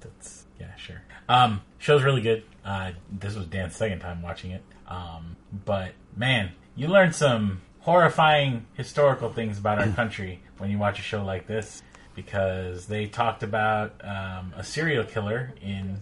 That's 0.00 0.46
yeah, 0.58 0.74
sure. 0.76 1.02
Um, 1.28 1.60
show's 1.78 2.02
really 2.02 2.22
good. 2.22 2.42
Uh, 2.64 2.92
this 3.10 3.34
was 3.34 3.46
Dan's 3.46 3.76
second 3.76 4.00
time 4.00 4.22
watching 4.22 4.50
it. 4.52 4.64
Um, 4.88 5.36
but 5.64 5.92
man, 6.16 6.50
you 6.76 6.88
learn 6.88 7.12
some 7.12 7.60
horrifying 7.80 8.66
historical 8.74 9.30
things 9.32 9.58
about 9.58 9.78
our 9.78 9.88
country 9.88 10.40
when 10.58 10.70
you 10.70 10.78
watch 10.78 10.98
a 10.98 11.02
show 11.02 11.24
like 11.24 11.46
this 11.46 11.82
because 12.14 12.86
they 12.86 13.06
talked 13.06 13.42
about 13.42 13.94
um, 14.04 14.52
a 14.56 14.62
serial 14.64 15.04
killer 15.04 15.52
in. 15.62 15.98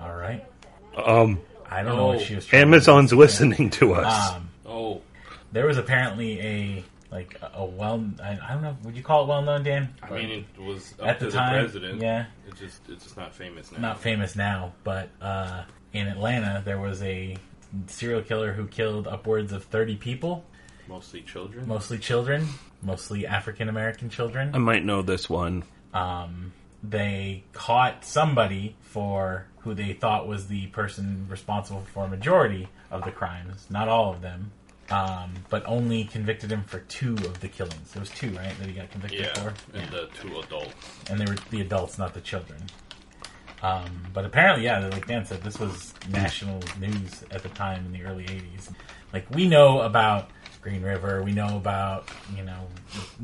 All 0.00 0.14
right, 0.14 0.44
Um, 0.96 1.40
I 1.68 1.82
don't 1.82 1.96
know 1.96 2.06
what 2.06 2.16
Oh, 2.18 2.20
she 2.20 2.36
was. 2.36 2.46
Trying 2.46 2.62
Amazon's 2.62 3.10
to 3.10 3.16
do. 3.16 3.20
listening 3.20 3.70
to 3.70 3.94
us. 3.94 4.30
Um, 4.34 4.48
Oh, 4.64 5.02
there 5.50 5.66
was 5.66 5.76
apparently 5.78 6.40
a 6.40 6.84
like 7.10 7.36
a, 7.42 7.50
a 7.56 7.64
well. 7.64 8.04
I, 8.22 8.38
I 8.40 8.52
don't 8.52 8.62
know. 8.62 8.76
Would 8.84 8.96
you 8.96 9.02
call 9.02 9.24
it 9.24 9.28
well 9.28 9.42
known, 9.42 9.64
Dan? 9.64 9.92
I 10.02 10.10
mean, 10.10 10.44
it 10.56 10.62
was 10.62 10.94
up 11.00 11.06
At 11.08 11.18
to 11.20 11.24
the 11.24 11.30
the, 11.32 11.36
time, 11.36 11.52
president. 11.54 12.00
yeah. 12.02 12.26
It's 12.46 12.60
just, 12.60 12.80
it's 12.88 13.02
just 13.04 13.16
not 13.16 13.34
famous 13.34 13.72
now. 13.72 13.78
not 13.78 14.00
famous 14.00 14.36
now, 14.36 14.72
but 14.84 15.08
uh, 15.20 15.64
in 15.94 16.06
Atlanta 16.06 16.62
there 16.64 16.78
was 16.78 17.02
a 17.02 17.36
serial 17.86 18.22
killer 18.22 18.52
who 18.52 18.66
killed 18.66 19.06
upwards 19.06 19.52
of 19.52 19.64
30 19.64 19.96
people, 19.96 20.44
Mostly 20.88 21.20
children. 21.22 21.66
mostly 21.68 21.98
children, 21.98 22.46
mostly 22.82 23.26
African 23.26 23.68
American 23.68 24.08
children. 24.10 24.50
I 24.54 24.58
might 24.58 24.84
know 24.84 25.02
this 25.02 25.28
one. 25.28 25.64
Um, 25.92 26.52
they 26.82 27.44
caught 27.52 28.04
somebody 28.04 28.76
for 28.82 29.46
who 29.60 29.74
they 29.74 29.92
thought 29.92 30.26
was 30.28 30.46
the 30.48 30.66
person 30.68 31.26
responsible 31.28 31.82
for 31.92 32.04
a 32.04 32.08
majority 32.08 32.68
of 32.90 33.04
the 33.04 33.10
crimes, 33.10 33.66
not 33.68 33.88
all 33.88 34.12
of 34.14 34.22
them. 34.22 34.52
Um, 34.90 35.34
but 35.50 35.62
only 35.66 36.04
convicted 36.04 36.50
him 36.50 36.64
for 36.64 36.78
two 36.78 37.12
of 37.12 37.40
the 37.40 37.48
killings. 37.48 37.92
There 37.92 38.00
was 38.00 38.08
two, 38.08 38.30
right, 38.30 38.58
that 38.58 38.66
he 38.66 38.72
got 38.72 38.90
convicted 38.90 39.20
yeah, 39.20 39.34
for. 39.34 39.52
and 39.76 39.90
the 39.90 40.08
two 40.18 40.38
adults. 40.38 40.72
and 41.10 41.20
they 41.20 41.26
were 41.30 41.36
the 41.50 41.60
adults, 41.60 41.98
not 41.98 42.14
the 42.14 42.22
children. 42.22 42.62
Um, 43.62 44.02
but 44.12 44.24
apparently, 44.24 44.64
yeah, 44.64 44.86
like 44.86 45.06
Dan 45.06 45.24
said, 45.24 45.42
this 45.42 45.58
was 45.58 45.94
national 46.10 46.62
news 46.78 47.24
at 47.30 47.42
the 47.42 47.48
time 47.50 47.84
in 47.86 47.92
the 47.92 48.04
early 48.04 48.24
'80s. 48.24 48.72
Like 49.12 49.28
we 49.34 49.48
know 49.48 49.80
about 49.80 50.30
Green 50.60 50.82
River, 50.82 51.22
we 51.22 51.32
know 51.32 51.56
about 51.56 52.08
you 52.36 52.44
know 52.44 52.68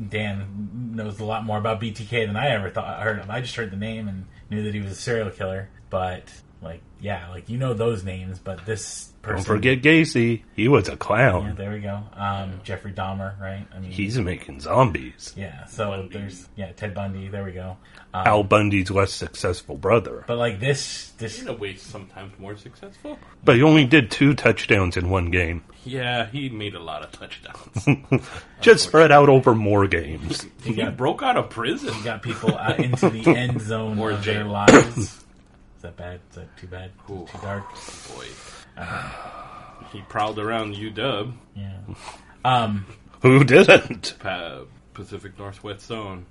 Dan 0.09 0.91
knows 0.93 1.19
a 1.19 1.25
lot 1.25 1.45
more 1.45 1.57
about 1.57 1.79
BTK 1.79 2.27
than 2.27 2.35
I 2.35 2.49
ever 2.49 2.69
thought 2.69 2.85
I 2.85 3.03
heard 3.03 3.19
of. 3.19 3.29
I 3.29 3.41
just 3.41 3.55
heard 3.55 3.71
the 3.71 3.77
name 3.77 4.07
and 4.07 4.25
knew 4.49 4.63
that 4.63 4.73
he 4.73 4.81
was 4.81 4.91
a 4.91 4.95
serial 4.95 5.29
killer, 5.29 5.69
but 5.89 6.31
like 6.61 6.81
yeah, 6.99 7.29
like 7.29 7.49
you 7.49 7.57
know 7.57 7.73
those 7.73 8.03
names, 8.03 8.39
but 8.39 8.65
this 8.65 9.11
person. 9.21 9.37
Don't 9.37 9.45
forget 9.45 9.81
Gacy. 9.81 10.43
He 10.55 10.67
was 10.67 10.87
a 10.87 10.91
Yeah, 10.91 10.97
clown. 10.97 11.55
there 11.55 11.71
we 11.71 11.79
go. 11.79 12.01
Um, 12.15 12.59
Jeffrey 12.63 12.93
Dahmer, 12.93 13.39
right? 13.39 13.65
I 13.75 13.79
mean, 13.79 13.91
He's 13.91 14.17
making 14.17 14.61
zombies. 14.61 15.33
yeah. 15.35 15.65
So 15.65 15.89
Bundy. 15.91 16.17
there's 16.17 16.47
yeah 16.55 16.71
Ted 16.71 16.93
Bundy. 16.95 17.27
There 17.27 17.43
we 17.43 17.51
go. 17.51 17.77
Um, 18.13 18.27
Al 18.27 18.43
Bundy's 18.43 18.89
less 18.89 19.11
successful 19.13 19.75
brother. 19.75 20.23
But 20.27 20.37
like 20.37 20.59
this, 20.59 21.11
this 21.17 21.41
In 21.41 21.49
a 21.49 21.53
way, 21.53 21.75
sometimes 21.75 22.37
more 22.39 22.55
successful. 22.57 23.19
But 23.43 23.57
he 23.57 23.61
only 23.63 23.85
did 23.85 24.09
two 24.09 24.33
touchdowns 24.33 24.95
in 24.97 25.09
one 25.09 25.31
game. 25.31 25.63
Yeah, 25.83 26.25
he 26.27 26.49
made 26.49 26.73
a 26.75 26.79
lot 26.79 27.03
of 27.03 27.11
touchdowns. 27.11 28.23
Just 28.61 28.85
spread 28.85 29.11
out 29.11 29.29
over 29.29 29.53
more 29.53 29.85
games. 29.87 30.47
he 30.63 30.73
got- 30.73 30.97
broke 30.97 31.21
out 31.21 31.35
of 31.37 31.49
prison. 31.49 31.93
He 31.93 32.03
got 32.03 32.23
people 32.23 32.57
out 32.57 32.79
into 32.79 33.09
the 33.09 33.27
end 33.35 33.61
zone 33.61 33.99
Or 33.99 34.11
of 34.11 34.23
their 34.23 34.43
jail. 34.43 34.47
lives. 34.47 35.24
Is 35.85 35.91
that 35.91 35.97
bad? 35.97 36.19
Is 36.31 36.35
that 36.37 36.57
too 36.57 36.65
bad? 36.65 36.89
Ooh. 37.11 37.27
Too 37.31 37.37
dark? 37.43 37.63
Boy, 38.15 38.25
he 39.93 40.01
prowled 40.09 40.39
around 40.39 40.75
UW, 40.75 41.31
Yeah. 41.55 41.73
Um. 42.43 42.87
Who 43.21 43.43
didn't? 43.43 44.15
Pa- 44.19 44.61
Pacific 44.95 45.37
Northwest 45.37 45.85
Zone. 45.85 46.25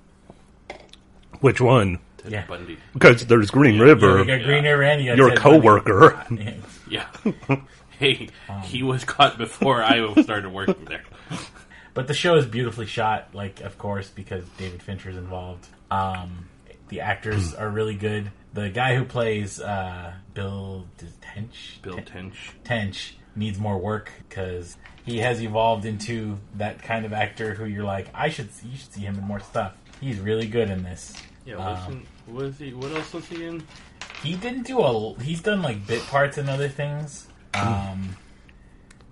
Which 1.39 1.61
one? 1.61 1.99
Ted 2.17 2.31
Yeah. 2.33 2.45
Bundy. 2.47 2.77
Because 2.93 3.25
there's 3.27 3.49
Green 3.49 3.75
Yeah, 3.75 3.83
River. 3.83 4.19
you 4.19 4.25
got 4.25 4.43
Green 4.43 4.63
River 4.65 4.83
and 4.83 5.01
you 5.01 5.11
got 5.11 5.17
Your 5.17 5.29
Ted 5.29 5.41
Bundy. 5.43 5.61
coworker. 5.61 6.25
Yeah. 6.89 7.07
Yeah. 7.47 7.57
hey, 7.99 8.27
Um. 8.49 8.61
he 8.63 8.83
was 8.83 9.05
caught 9.05 9.37
before 9.37 9.81
I 9.81 10.13
started 10.21 10.51
working 10.51 10.83
there. 10.85 11.03
But 11.93 12.07
the 12.07 12.13
show 12.13 12.35
is 12.35 12.45
beautifully 12.45 12.87
shot, 12.87 13.29
like 13.33 13.61
of 13.61 13.77
course 13.77 14.09
because 14.09 14.43
David 14.57 14.81
Fincher's 14.83 15.15
involved. 15.15 15.65
Um, 15.89 16.47
the 16.89 16.99
actors 17.01 17.53
are 17.55 17.69
really 17.69 17.95
good. 17.95 18.31
The 18.55 18.69
guy 18.69 18.95
who 18.95 19.03
plays 19.03 19.59
uh, 19.59 20.13
Bill 20.33 20.85
Tench, 21.19 21.81
Bill 21.81 21.97
Tench. 21.97 22.51
Tench 22.63 23.17
needs 23.35 23.59
more 23.59 23.77
work 23.77 24.13
because 24.29 24.77
he 25.03 25.17
has 25.17 25.43
evolved 25.43 25.83
into 25.83 26.37
that 26.55 26.81
kind 26.81 27.05
of 27.05 27.11
actor 27.11 27.53
who 27.53 27.65
you're 27.65 27.83
like, 27.83 28.07
I 28.13 28.29
should 28.29 28.47
you 28.63 28.77
should 28.77 28.93
see 28.93 29.01
him 29.01 29.17
in 29.17 29.25
more 29.25 29.41
stuff. 29.41 29.73
He's 29.99 30.19
really 30.19 30.47
good 30.47 30.69
in 30.69 30.83
this. 30.83 31.13
Yeah, 31.45 31.55
Um, 31.57 32.05
he? 32.57 32.73
What 32.73 32.91
else 32.93 33.13
was 33.13 33.25
he 33.25 33.43
in? 33.43 33.61
He 34.23 34.35
didn't 34.35 34.63
do 34.63 34.79
a. 34.79 35.19
He's 35.19 35.41
done 35.41 35.61
like 35.61 35.85
bit 35.85 36.01
parts 36.03 36.37
and 36.37 36.49
other 36.49 36.69
things. 36.69 37.27
Um, 37.53 38.15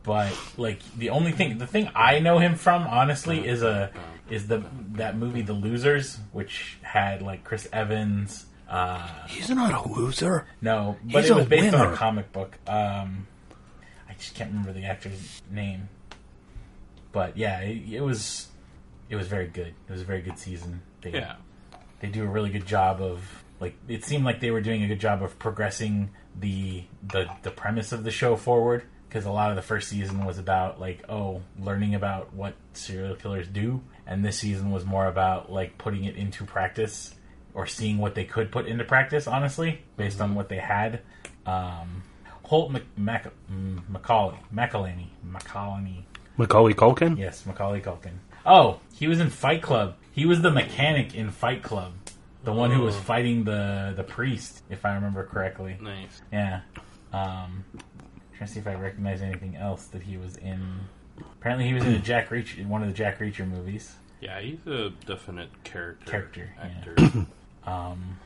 but 0.04 0.32
like 0.56 0.80
the 0.96 1.10
only 1.10 1.34
thing, 1.34 1.58
the 1.58 1.68
thing 1.68 1.90
I 1.94 2.20
know 2.20 2.40
him 2.40 2.56
from, 2.56 2.84
honestly, 2.84 3.46
is 3.46 3.62
a 3.62 3.92
is 4.30 4.48
the 4.48 4.64
that 4.94 5.18
movie 5.18 5.42
The 5.42 5.54
Losers, 5.54 6.18
which 6.32 6.78
had 6.82 7.22
like 7.22 7.44
Chris 7.44 7.68
Evans. 7.74 8.46
Uh, 8.74 9.08
He's 9.27 9.50
not 9.50 9.74
a 9.86 9.88
loser. 9.89 10.46
no, 10.62 10.98
but 11.03 11.22
He's 11.22 11.30
it 11.30 11.36
was 11.36 11.46
a 11.46 11.50
based 11.50 11.74
on 11.74 11.80
winner. 11.82 11.94
a 11.94 11.96
comic 11.98 12.32
book. 12.32 12.58
Um, 12.68 13.27
I 14.10 14.13
just 14.18 14.36
can't 14.36 14.50
remember 14.50 14.74
the 14.74 14.86
actor's 14.86 15.42
name. 15.51 15.89
But 17.12 17.38
yeah, 17.38 17.60
it, 17.62 17.94
it 17.94 18.01
was 18.01 18.48
it 19.10 19.15
was 19.15 19.27
very 19.27 19.48
good. 19.48 19.68
It 19.88 19.92
was 19.92 20.01
a 20.01 20.06
very 20.06 20.22
good 20.22 20.39
season. 20.39 20.82
They, 21.01 21.12
Yeah. 21.12 21.36
they 22.00 22.08
do 22.08 22.24
a 22.24 22.27
really 22.27 22.50
good 22.50 22.65
job 22.65 23.01
of 23.01 23.44
like 23.60 23.75
it 23.88 24.03
seemed 24.03 24.25
like 24.25 24.39
they 24.39 24.51
were 24.51 24.62
doing 24.62 24.84
a 24.84 24.88
good 24.88 25.00
job 25.00 25.22
of 25.22 25.38
progressing 25.38 26.10
the 26.39 26.84
the 27.08 27.27
the 27.44 27.51
premise 27.51 27.92
of 27.92 28.03
the 28.03 28.10
show 28.12 28.36
forward 28.36 28.84
because 29.08 29.25
a 29.25 29.32
lot 29.32 29.51
of 29.51 29.56
the 29.56 29.62
first 29.62 29.88
season 29.89 30.25
was 30.25 30.39
about 30.39 30.80
like 30.80 31.03
oh 31.10 31.42
learning 31.60 31.94
about 31.94 32.34
what 32.34 32.56
serial 32.74 33.15
killers 33.15 33.48
do 33.48 33.80
and 34.08 34.25
this 34.25 34.39
season 34.39 34.72
was 34.72 34.84
more 34.84 35.06
about 35.06 35.51
like 35.51 35.77
putting 35.77 36.06
it 36.06 36.15
into 36.15 36.44
practice 36.44 37.13
or 37.54 37.66
seeing 37.68 37.98
what 37.98 38.16
they 38.16 38.26
could 38.26 38.52
put 38.52 38.66
into 38.68 38.84
practice 38.84 39.28
honestly 39.28 39.80
based 39.98 40.20
on 40.22 40.36
what 40.36 40.50
they 40.50 40.58
had 40.58 41.02
um 41.46 42.04
Holt 42.44 42.72
Mc, 42.72 42.84
Mac, 42.98 43.32
mm, 43.52 43.88
Macaulay 43.90 44.38
McElhaney 44.54 45.08
McElhaney 45.28 46.04
Macaulay 46.38 46.74
Culkin. 46.74 47.18
Yes, 47.18 47.46
Macaulay 47.46 47.80
Culkin. 47.82 48.14
Oh, 48.46 48.80
he 48.96 49.08
was 49.08 49.20
in 49.20 49.30
Fight 49.30 49.62
Club. 49.62 49.96
He 50.12 50.26
was 50.26 50.42
the 50.42 50.50
mechanic 50.52 51.14
in 51.16 51.30
Fight 51.30 51.62
Club. 51.64 51.94
The 52.44 52.52
one 52.52 52.72
who 52.72 52.82
was 52.82 52.96
Oh. 52.96 53.00
fighting 53.00 53.44
the 53.46 53.94
the 53.96 54.04
priest, 54.04 54.64
if 54.70 54.84
I 54.86 54.96
remember 54.96 55.24
correctly. 55.26 55.78
Nice. 55.80 56.22
Yeah. 56.32 56.62
Um, 57.14 57.64
trying 58.36 58.48
to 58.48 58.54
see 58.54 58.60
if 58.60 58.68
I 58.68 58.74
recognize 58.74 59.22
anything 59.22 59.56
else 59.56 59.86
that 59.88 60.02
he 60.02 60.18
was 60.18 60.36
in. 60.38 60.62
Apparently, 61.40 61.68
he 61.68 61.74
was 61.76 61.84
in 61.86 61.94
a 61.94 62.00
Jack 62.00 62.30
Reacher, 62.30 62.58
in 62.58 62.68
one 62.68 62.82
of 62.82 62.88
the 62.88 62.94
Jack 62.94 63.20
Reacher 63.20 63.48
movies. 63.48 63.96
Yeah, 64.20 64.42
he's 64.42 64.66
a 64.66 64.90
definite 65.06 65.50
character. 65.64 66.06
Character, 66.10 66.50
yeah. 66.98 67.24
Um, 67.65 68.20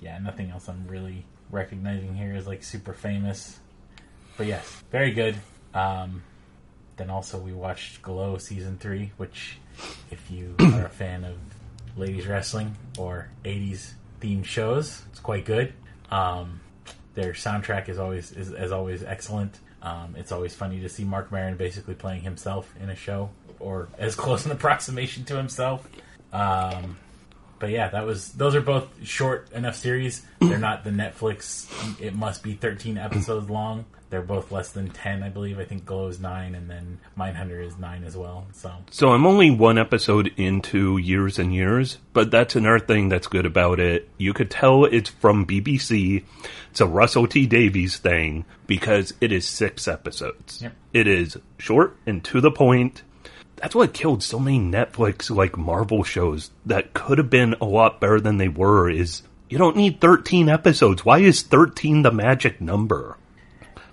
yeah, 0.00 0.18
nothing 0.18 0.50
else 0.50 0.68
I'm 0.68 0.86
really 0.86 1.24
recognizing 1.50 2.14
here 2.14 2.34
is 2.34 2.46
like 2.46 2.62
super 2.62 2.92
famous. 2.92 3.58
But 4.36 4.46
yes, 4.46 4.82
very 4.90 5.10
good. 5.10 5.36
Um, 5.74 6.22
then 6.96 7.10
also 7.10 7.38
we 7.38 7.52
watched 7.52 8.02
Glow 8.02 8.38
season 8.38 8.78
three, 8.78 9.12
which, 9.16 9.58
if 10.10 10.30
you 10.30 10.54
are 10.60 10.86
a 10.86 10.90
fan 10.90 11.24
of 11.24 11.36
ladies 11.96 12.26
wrestling 12.26 12.76
or 12.98 13.28
'80s 13.44 13.92
themed 14.20 14.44
shows, 14.44 15.02
it's 15.10 15.20
quite 15.20 15.44
good. 15.44 15.72
Um, 16.10 16.60
their 17.14 17.32
soundtrack 17.32 17.88
is 17.88 17.98
always 17.98 18.32
is, 18.32 18.52
is 18.52 18.72
always 18.72 19.02
excellent. 19.02 19.58
Um, 19.82 20.14
it's 20.16 20.32
always 20.32 20.54
funny 20.54 20.80
to 20.80 20.88
see 20.88 21.04
Marc 21.04 21.30
Maron 21.30 21.56
basically 21.56 21.94
playing 21.94 22.22
himself 22.22 22.72
in 22.80 22.90
a 22.90 22.96
show, 22.96 23.30
or 23.60 23.88
as 23.98 24.14
close 24.16 24.46
an 24.46 24.52
approximation 24.52 25.24
to 25.24 25.36
himself. 25.36 25.88
Um, 26.32 26.96
but 27.58 27.70
yeah, 27.70 27.88
that 27.88 28.06
was 28.06 28.32
those 28.32 28.54
are 28.54 28.60
both 28.60 28.88
short 29.04 29.50
enough 29.52 29.76
series. 29.76 30.22
They're 30.40 30.58
not 30.58 30.84
the 30.84 30.90
Netflix. 30.90 31.66
It 32.00 32.14
must 32.14 32.42
be 32.42 32.54
thirteen 32.54 32.98
episodes 32.98 33.50
long. 33.50 33.84
They're 34.10 34.22
both 34.22 34.50
less 34.50 34.72
than 34.72 34.88
ten, 34.88 35.22
I 35.22 35.28
believe. 35.28 35.58
I 35.58 35.64
think 35.64 35.84
Glow 35.84 36.08
is 36.08 36.18
nine, 36.18 36.54
and 36.54 36.70
then 36.70 36.98
Mindhunter 37.18 37.62
is 37.62 37.76
nine 37.78 38.04
as 38.04 38.16
well. 38.16 38.46
So 38.52 38.72
So 38.90 39.10
I'm 39.10 39.26
only 39.26 39.50
one 39.50 39.76
episode 39.76 40.32
into 40.36 40.96
Years 40.96 41.38
and 41.38 41.54
Years, 41.54 41.98
but 42.14 42.30
that's 42.30 42.56
another 42.56 42.78
thing 42.78 43.10
that's 43.10 43.26
good 43.26 43.44
about 43.44 43.80
it. 43.80 44.08
You 44.16 44.32
could 44.32 44.50
tell 44.50 44.86
it's 44.86 45.10
from 45.10 45.46
BBC. 45.46 46.24
It's 46.70 46.80
a 46.80 46.86
Russell 46.86 47.26
T 47.26 47.46
Davies 47.46 47.98
thing 47.98 48.46
because 48.66 49.12
it 49.20 49.30
is 49.30 49.46
six 49.46 49.86
episodes. 49.86 50.62
Yep. 50.62 50.72
It 50.94 51.06
is 51.06 51.36
short 51.58 51.96
and 52.06 52.24
to 52.24 52.40
the 52.40 52.50
point. 52.50 53.02
That's 53.60 53.74
what 53.74 53.92
killed 53.92 54.22
so 54.22 54.38
many 54.38 54.58
Netflix 54.58 55.34
like 55.34 55.56
Marvel 55.56 56.04
shows 56.04 56.50
that 56.66 56.94
could 56.94 57.18
have 57.18 57.30
been 57.30 57.54
a 57.60 57.64
lot 57.64 58.00
better 58.00 58.20
than 58.20 58.38
they 58.38 58.48
were 58.48 58.88
is 58.88 59.22
you 59.48 59.58
don't 59.58 59.76
need 59.76 60.00
13 60.00 60.48
episodes. 60.48 61.04
Why 61.04 61.18
is 61.18 61.42
13 61.42 62.02
the 62.02 62.12
magic 62.12 62.60
number? 62.60 63.16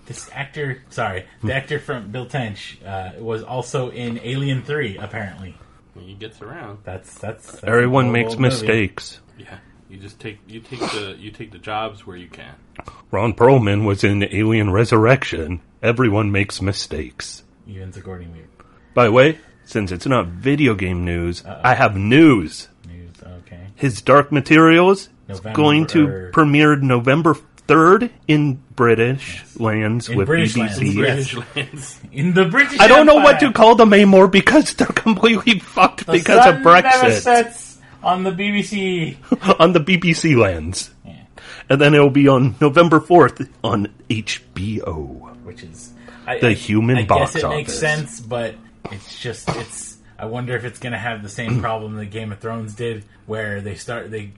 this 0.06 0.30
actor, 0.32 0.84
sorry, 0.90 1.26
the 1.44 1.54
actor 1.54 1.80
from 1.80 2.12
Bill 2.12 2.28
Tench 2.28 2.78
uh, 2.86 3.12
was 3.20 3.44
also 3.44 3.90
in 3.90 4.20
Alien 4.24 4.62
Three. 4.64 4.98
Apparently, 4.98 5.58
he 6.00 6.14
gets 6.14 6.42
around. 6.42 6.80
that's 6.84 7.18
that's, 7.18 7.52
that's 7.52 7.64
Everyone 7.64 8.12
makes 8.12 8.32
old 8.32 8.40
movie. 8.40 8.54
mistakes. 8.54 9.20
Yeah. 9.38 9.58
You 9.90 9.98
just 9.98 10.20
take 10.20 10.40
you 10.48 10.60
take 10.60 10.80
the 10.80 11.16
you 11.20 11.32
take 11.32 11.52
the 11.52 11.60
jobs 11.60 12.06
where 12.06 12.18
you 12.18 12.28
can. 12.28 12.56
Ron 13.12 13.34
Perlman 13.34 13.86
was 13.86 14.04
in 14.04 14.24
Alien 14.24 14.72
Resurrection. 14.72 15.62
Everyone 15.82 16.32
makes 16.32 16.62
mistakes. 16.62 17.44
Even 17.68 17.92
Sigourney 17.94 18.28
Weaver. 18.28 18.48
By 18.94 19.06
the 19.06 19.12
way, 19.12 19.40
since 19.66 19.92
it's 19.92 20.06
not 20.06 20.28
video 20.28 20.76
game 20.76 21.04
news, 21.06 21.44
I 21.46 21.74
have 21.76 21.96
news. 21.98 22.70
News. 22.88 23.10
Okay. 23.46 23.68
His 23.76 24.02
Dark 24.02 24.32
Materials 24.32 25.10
is 25.28 25.40
going 25.40 25.88
to 25.88 26.30
premiere 26.32 26.76
November 26.76 27.36
3rd 27.68 28.12
in 28.28 28.62
British 28.76 29.44
lands 29.58 30.08
In 30.08 30.18
with 30.18 30.28
British 30.28 30.54
BBC. 30.54 30.96
lands, 30.96 31.34
yes. 31.34 31.34
British 31.34 31.56
lands. 31.56 32.00
In 32.12 32.34
the 32.34 32.46
British. 32.46 32.80
I 32.80 32.88
don't 32.88 33.06
know 33.08 33.16
what 33.16 33.40
to 33.40 33.52
call 33.52 33.76
them 33.76 33.92
anymore 33.94 34.28
because 34.28 34.74
they're 34.76 34.86
completely 34.88 35.60
fucked 35.74 36.06
the 36.06 36.12
because 36.12 36.46
of 36.46 36.56
Never 36.62 36.70
Brexit 36.82 37.20
sets 37.22 37.80
on 38.04 38.24
the 38.24 38.32
BBC. 38.32 39.18
on 39.60 39.74
the 39.74 39.80
BBC 39.80 40.38
lands. 40.40 40.92
Yeah. 41.04 41.14
And 41.68 41.82
then 41.82 41.96
it'll 41.96 42.12
be 42.12 42.28
on 42.28 42.54
November 42.62 43.00
4th 43.00 43.50
on 43.64 43.88
HBO. 44.10 45.36
which 45.44 45.64
is 45.64 45.92
I, 46.28 46.38
The 46.40 46.50
I- 46.50 46.54
human 46.54 46.98
I 46.98 47.06
box 47.06 47.34
guess 47.34 47.44
it 47.44 47.50
makes 47.50 47.74
sense, 47.74 48.20
but 48.20 48.54
it's 48.92 49.20
just 49.20 49.50
it's. 49.50 49.98
I 50.18 50.26
wonder 50.28 50.56
if 50.56 50.64
it's 50.64 50.80
going 50.80 50.94
to 50.94 50.98
have 51.00 51.24
the 51.24 51.30
same 51.30 51.60
problem 51.62 51.96
that 51.96 52.06
Game 52.06 52.32
of 52.32 52.40
Thrones 52.40 52.74
did, 52.74 53.04
where 53.26 53.62
they 53.62 53.76
start 53.76 54.12
they 54.12 54.32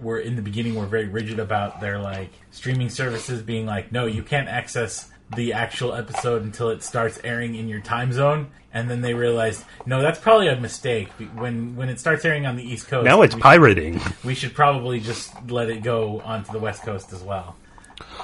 were 0.00 0.18
in 0.18 0.36
the 0.36 0.42
beginning 0.42 0.74
were 0.74 0.86
very 0.86 1.08
rigid 1.08 1.38
about 1.38 1.80
their 1.80 1.98
like 1.98 2.30
streaming 2.50 2.90
services 2.90 3.42
being 3.42 3.66
like, 3.66 3.90
no, 3.92 4.06
you 4.06 4.22
can't 4.22 4.48
access 4.48 5.10
the 5.34 5.54
actual 5.54 5.94
episode 5.94 6.42
until 6.42 6.68
it 6.68 6.82
starts 6.82 7.18
airing 7.24 7.54
in 7.54 7.68
your 7.68 7.80
time 7.80 8.12
zone, 8.12 8.48
and 8.74 8.90
then 8.90 9.00
they 9.00 9.14
realized, 9.14 9.64
no, 9.86 10.02
that's 10.02 10.18
probably 10.18 10.48
a 10.48 10.60
mistake. 10.60 11.08
When 11.34 11.74
when 11.76 11.88
it 11.88 11.98
starts 11.98 12.24
airing 12.24 12.44
on 12.46 12.56
the 12.56 12.62
East 12.62 12.88
Coast, 12.88 13.04
Now 13.06 13.22
it's 13.22 13.34
we, 13.34 13.40
pirating. 13.40 14.00
we 14.24 14.34
should 14.34 14.54
probably 14.54 15.00
just 15.00 15.32
let 15.50 15.70
it 15.70 15.82
go 15.82 16.20
onto 16.20 16.52
the 16.52 16.58
West 16.58 16.82
Coast 16.82 17.12
as 17.12 17.22
well. 17.22 17.56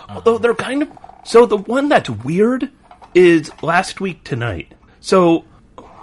Although 0.08 0.36
um, 0.36 0.42
they're 0.42 0.54
kind 0.54 0.82
of 0.82 0.90
so 1.24 1.46
the 1.46 1.56
one 1.56 1.88
that's 1.88 2.10
weird 2.10 2.70
is 3.14 3.50
last 3.62 4.00
week 4.00 4.22
tonight. 4.24 4.72
So 5.00 5.44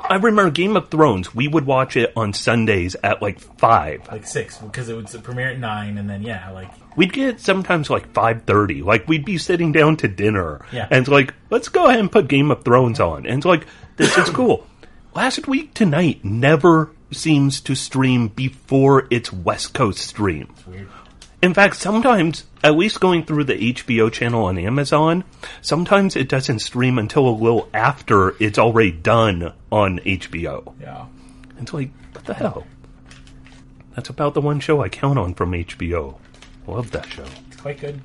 I 0.10 0.16
remember 0.16 0.52
Game 0.52 0.76
of 0.76 0.90
Thrones. 0.90 1.34
We 1.36 1.48
would 1.48 1.66
watch 1.66 1.98
it 1.98 2.14
on 2.16 2.34
Sundays 2.34 2.96
at 3.04 3.22
like 3.22 3.40
five. 3.40 4.08
Like 4.12 4.26
six, 4.28 4.58
because 4.58 4.90
it 4.90 4.96
would 4.96 5.08
premiere 5.24 5.50
at 5.52 5.60
nine, 5.60 5.98
and 5.98 6.10
then 6.10 6.24
yeah, 6.24 6.50
like 6.52 6.72
We'd 6.96 7.14
get 7.14 7.40
sometimes 7.40 7.90
like 7.90 8.12
five 8.14 8.44
thirty. 8.44 8.82
Like 8.82 9.08
we'd 9.08 9.26
be 9.26 9.38
sitting 9.38 9.72
down 9.72 9.98
to 9.98 10.08
dinner, 10.08 10.66
Yeah. 10.72 10.88
and 10.90 11.02
it's 11.02 11.10
like 11.10 11.34
let's 11.50 11.70
go 11.70 11.88
ahead 11.88 12.00
and 12.00 12.12
put 12.12 12.28
Game 12.28 12.50
of 12.52 12.64
Thrones 12.64 13.00
on. 13.00 13.26
And 13.28 13.38
it's 13.38 13.46
like 13.46 13.66
this 13.98 14.18
is 14.18 14.30
cool. 14.30 14.66
Last 15.16 15.48
week 15.48 15.74
tonight 15.74 16.24
never 16.26 16.92
seems 17.12 17.62
to 17.62 17.76
stream 17.76 18.28
before 18.28 19.08
its 19.10 19.32
West 19.32 19.74
Coast 19.74 20.00
stream. 20.00 20.54
weird. 20.68 20.88
In 21.42 21.54
fact, 21.54 21.76
sometimes, 21.76 22.46
at 22.64 22.76
least 22.76 23.00
going 23.00 23.24
through 23.24 23.44
the 23.44 23.74
HBO 23.74 24.12
channel 24.12 24.46
on 24.46 24.58
Amazon, 24.58 25.24
sometimes 25.62 26.16
it 26.16 26.28
doesn't 26.28 26.60
stream 26.60 26.98
until 26.98 27.28
a 27.28 27.30
little 27.30 27.70
after 27.74 28.36
it's 28.42 28.58
already 28.58 28.92
done 28.92 29.54
on 29.72 30.00
HBO. 30.00 30.74
Yeah. 30.82 31.06
It's 31.60 31.74
like, 31.74 31.92
what 32.14 32.26
the 32.26 32.34
hell? 32.34 32.66
That's 33.96 34.10
about 34.10 34.34
the 34.34 34.42
one 34.42 34.60
show 34.60 34.82
I 34.82 34.90
count 34.90 35.20
on 35.20 35.36
from 35.36 35.52
HBO. 35.52 36.18
Love 36.66 36.92
that 36.92 37.06
show. 37.08 37.26
It's 37.48 37.58
quite 37.58 37.80
good. 37.80 38.02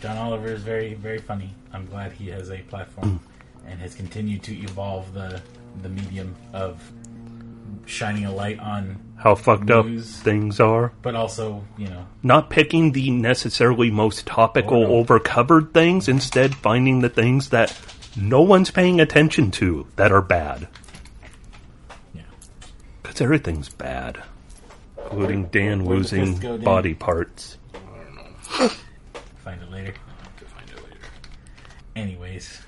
John 0.00 0.16
Oliver 0.16 0.48
is 0.48 0.62
very, 0.62 0.94
very 0.94 1.18
funny. 1.18 1.54
I'm 1.72 1.86
glad 1.86 2.12
he 2.12 2.28
has 2.28 2.50
a 2.50 2.58
platform 2.58 3.20
mm. 3.20 3.70
and 3.70 3.80
has 3.80 3.94
continued 3.94 4.42
to 4.44 4.56
evolve 4.56 5.12
the 5.12 5.42
the 5.82 5.88
medium 5.88 6.34
of 6.52 6.80
shining 7.86 8.24
a 8.24 8.32
light 8.32 8.58
on, 8.58 9.00
How 9.20 9.34
fucked 9.34 9.70
up 9.70 9.84
things 9.86 10.60
are. 10.60 10.92
but 11.02 11.14
also, 11.14 11.62
you 11.76 11.86
know, 11.88 12.06
Not 12.22 12.48
picking 12.48 12.92
the 12.92 13.10
necessarily 13.10 13.90
most 13.90 14.26
topical, 14.26 14.78
Oh, 14.84 14.86
no. 14.86 14.92
over-covered 14.94 15.74
things, 15.74 16.08
instead 16.08 16.54
finding 16.54 17.00
the 17.00 17.10
things 17.10 17.50
that 17.50 17.78
no 18.16 18.40
one's 18.40 18.70
paying 18.70 18.98
attention 19.00 19.50
to 19.52 19.86
that 19.96 20.10
are 20.10 20.22
bad. 20.22 20.68
yeah. 22.14 22.22
Because 23.02 23.20
everything's 23.20 23.68
bad, 23.68 24.22
including 25.04 25.44
Dan 25.48 25.80
fist 25.80 25.88
losing 25.90 26.38
go, 26.38 26.56
Dan? 26.56 26.64
body 26.64 26.94
parts. 26.94 27.58
Find 28.48 29.62
it 29.62 29.70
later. 29.70 29.92
to 30.38 30.44
find 30.46 30.68
it 30.70 30.76
later. 30.82 30.96
Anyways, 31.94 32.60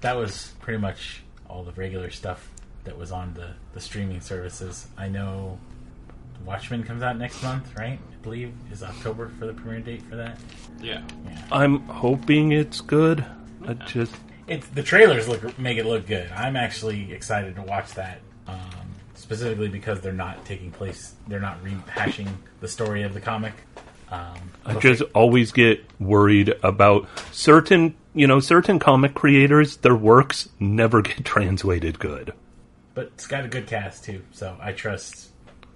that 0.00 0.16
was 0.16 0.52
pretty 0.60 0.78
much 0.80 1.22
all 1.48 1.62
the 1.62 1.72
regular 1.72 2.10
stuff 2.10 2.50
that 2.84 2.96
was 2.96 3.12
on 3.12 3.34
the 3.34 3.50
the 3.72 3.80
streaming 3.80 4.20
services. 4.20 4.86
I 4.96 5.08
know 5.08 5.58
Watchmen 6.44 6.82
comes 6.84 7.02
out 7.02 7.16
next 7.18 7.42
month, 7.42 7.74
right? 7.76 7.98
I 7.98 8.22
believe 8.22 8.52
is 8.70 8.82
October 8.82 9.28
for 9.38 9.46
the 9.46 9.52
premiere 9.54 9.80
date 9.80 10.02
for 10.02 10.16
that. 10.16 10.38
Yeah. 10.80 11.02
Yeah. 11.26 11.42
I'm 11.50 11.80
hoping 11.86 12.52
it's 12.52 12.80
good. 12.80 13.24
I 13.66 13.74
just 13.74 14.14
It's 14.46 14.66
the 14.68 14.82
trailers 14.82 15.28
look 15.28 15.58
make 15.58 15.78
it 15.78 15.86
look 15.86 16.06
good. 16.06 16.30
I'm 16.32 16.56
actually 16.56 17.12
excited 17.12 17.56
to 17.56 17.62
watch 17.62 17.92
that, 17.94 18.20
um, 18.46 18.60
specifically 19.14 19.68
because 19.68 20.00
they're 20.00 20.12
not 20.12 20.44
taking 20.44 20.70
place. 20.70 21.14
They're 21.28 21.40
not 21.40 21.62
rehashing 21.64 22.28
the 22.60 22.68
story 22.68 23.02
of 23.02 23.14
the 23.14 23.20
comic. 23.20 23.54
Um, 24.10 24.34
I 24.66 24.74
just 24.74 25.00
like- 25.00 25.10
always 25.14 25.50
get 25.50 25.82
worried 25.98 26.54
about 26.62 27.08
certain, 27.32 27.94
you 28.14 28.26
know, 28.26 28.38
certain 28.38 28.78
comic 28.78 29.14
creators. 29.14 29.78
Their 29.78 29.96
works 29.96 30.50
never 30.60 31.00
get 31.10 31.24
translated 31.24 31.98
good. 31.98 32.34
But 32.94 33.06
it's 33.14 33.26
got 33.26 33.44
a 33.44 33.48
good 33.48 33.66
cast 33.66 34.04
too, 34.04 34.22
so 34.32 34.56
I 34.60 34.72
trust. 34.72 35.28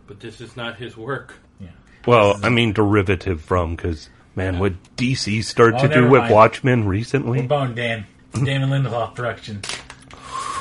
But 0.07 0.21
this 0.21 0.41
is 0.41 0.57
not 0.57 0.77
his 0.79 0.97
work. 0.97 1.35
Yeah, 1.61 1.69
Well, 2.07 2.39
I 2.43 2.49
mean, 2.49 2.73
derivative 2.73 3.41
from 3.43 3.77
because 3.77 4.09
man, 4.35 4.59
what 4.59 4.75
DC 4.97 5.45
start 5.45 5.75
Oh, 5.79 5.87
to 5.87 5.93
do 5.95 6.09
with 6.09 6.23
mind. 6.23 6.35
Watchmen 6.35 6.85
we're 6.85 6.91
recently? 6.91 7.43
bone 7.47 7.75
Dan, 7.75 8.07
It's 8.33 8.43
Damon 8.43 8.71
Lindelof 8.71 9.15
production. 9.15 9.63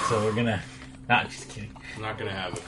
So 0.10 0.24
we're 0.24 0.34
gonna. 0.36 0.62
Not 1.10 1.30
just 1.30 1.48
kidding. 1.50 1.72
I'm 1.96 2.02
not 2.02 2.18
going 2.18 2.30
to 2.30 2.36
have 2.36 2.54
it. 2.54 2.62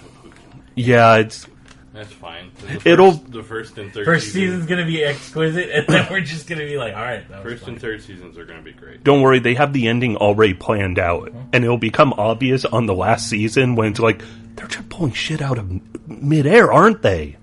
Yeah, 0.75 1.17
it's 1.17 1.45
That's 1.93 2.11
fine. 2.13 2.51
The 2.61 2.67
first, 2.67 2.85
It'll- 2.87 3.11
the 3.11 3.43
first 3.43 3.77
and 3.77 3.91
third 3.91 4.05
First 4.05 4.27
season, 4.27 4.41
season's 4.41 4.65
gonna 4.67 4.85
be 4.85 5.03
exquisite, 5.03 5.69
and 5.71 5.87
then 5.87 6.07
we're 6.11 6.21
just 6.21 6.47
gonna 6.47 6.65
be 6.65 6.77
like, 6.77 6.93
all 6.95 7.01
right, 7.01 7.27
that 7.29 7.41
First 7.43 7.63
fine. 7.63 7.73
and 7.73 7.81
third 7.81 8.01
seasons 8.03 8.37
are 8.37 8.45
going 8.45 8.59
to 8.59 8.63
be 8.63 8.73
great. 8.73 9.03
Don't 9.03 9.21
worry, 9.21 9.39
they 9.39 9.55
have 9.55 9.73
the 9.73 9.87
ending 9.87 10.15
already 10.17 10.53
planned 10.53 10.99
out, 10.99 11.29
Mm-hmm. 11.29 11.39
and 11.53 11.63
it'll 11.63 11.77
become 11.77 12.13
obvious 12.13 12.63
on 12.65 12.85
the 12.85 12.93
last 12.95 13.27
season 13.29 13.75
when 13.75 13.89
it's 13.91 13.99
like 13.99 14.21
they're 14.55 14.67
just 14.67 14.87
pulling 14.89 15.13
shit 15.13 15.41
out 15.41 15.57
of 15.57 15.71
midair, 16.07 16.71
aren't 16.71 17.01
they? 17.01 17.37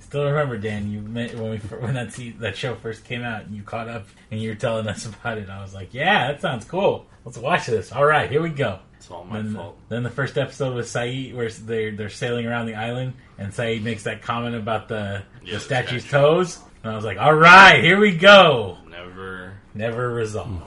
Still 0.00 0.24
remember, 0.26 0.58
Dan, 0.58 0.90
you 0.90 1.00
met, 1.00 1.34
when 1.34 1.50
we 1.52 1.56
when 1.56 1.94
that 1.94 2.12
se- 2.12 2.36
that 2.40 2.56
show 2.56 2.74
first 2.74 3.04
came 3.04 3.22
out, 3.22 3.46
and 3.46 3.56
you 3.56 3.62
caught 3.62 3.88
up 3.88 4.06
and 4.30 4.40
you 4.40 4.50
were 4.50 4.54
telling 4.54 4.86
us 4.86 5.06
about 5.06 5.38
it. 5.38 5.48
I 5.48 5.62
was 5.62 5.72
like, 5.74 5.94
yeah, 5.94 6.28
that 6.30 6.40
sounds 6.40 6.64
cool. 6.66 7.06
Let's 7.24 7.38
watch 7.38 7.66
this. 7.66 7.90
All 7.92 8.04
right, 8.04 8.30
here 8.30 8.42
we 8.42 8.50
go. 8.50 8.78
It's 8.98 9.10
all 9.10 9.24
my 9.24 9.40
Then, 9.42 9.54
fault. 9.54 9.78
then 9.88 10.02
the 10.04 10.10
first 10.10 10.36
episode 10.38 10.74
was 10.74 10.86
Sayid, 10.88 11.34
where 11.34 11.48
they're 11.50 11.90
they're 11.92 12.08
sailing 12.10 12.46
around 12.46 12.66
the 12.66 12.74
island, 12.74 13.14
and 13.42 13.52
Sayid 13.52 13.82
makes 13.82 14.04
that 14.04 14.22
comment 14.22 14.54
about 14.54 14.88
the 14.88 15.22
Yeah, 15.42 15.52
the 15.52 15.52
the 15.52 15.60
statue's 15.60 16.04
statue. 16.04 16.18
toes, 16.22 16.58
and 16.82 16.92
I 16.92 16.96
was 16.96 17.04
like, 17.04 17.18
all 17.18 17.34
right, 17.34 17.82
here 17.82 17.98
we 17.98 18.16
go. 18.16 18.78
Never, 18.88 19.54
Never 19.74 20.10
resolved. 20.12 20.62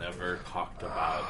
never 0.00 0.38
talked 0.46 0.82
about 0.82 1.24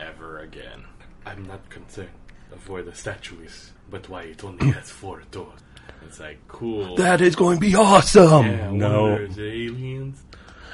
ever 0.00 0.38
again. 0.40 0.84
I'm 1.24 1.46
not 1.46 1.68
concerned 1.70 2.08
of 2.52 2.68
where 2.68 2.82
the 2.82 2.94
statue 2.94 3.40
is, 3.44 3.72
but 3.90 4.08
why 4.08 4.22
it 4.22 4.44
only 4.44 4.70
has 4.72 4.90
four 4.90 5.22
doors. 5.30 5.60
It's 6.04 6.20
like 6.20 6.38
cool. 6.48 6.96
That 6.96 7.20
is 7.20 7.34
going 7.36 7.56
to 7.56 7.60
be 7.60 7.74
awesome. 7.74 8.46
yeah, 8.46 8.70
no. 8.70 9.12
wonder 9.12 9.42
aliens. 9.42 10.22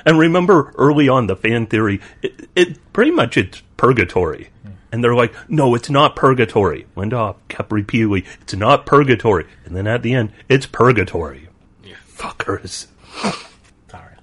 And 0.04 0.18
remember 0.18 0.72
early 0.76 1.08
on 1.08 1.26
the 1.28 1.36
fan 1.36 1.66
theory, 1.66 2.00
it, 2.22 2.48
it 2.56 2.92
pretty 2.92 3.12
much 3.12 3.36
it's 3.36 3.62
purgatory. 3.76 4.50
And 4.92 5.02
they're 5.02 5.14
like, 5.14 5.34
no, 5.48 5.74
it's 5.74 5.88
not 5.88 6.14
purgatory. 6.14 6.86
Linda 6.94 7.34
kept 7.48 7.72
repeatedly, 7.72 8.24
it's 8.42 8.54
not 8.54 8.84
purgatory. 8.86 9.46
And 9.64 9.74
then 9.74 9.86
at 9.86 10.02
the 10.02 10.12
end, 10.12 10.32
it's 10.48 10.66
purgatory. 10.66 11.48
Yeah. 11.82 11.94
Fuckers. 12.14 12.86
Right. 13.22 13.38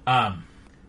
Um, 0.06 0.44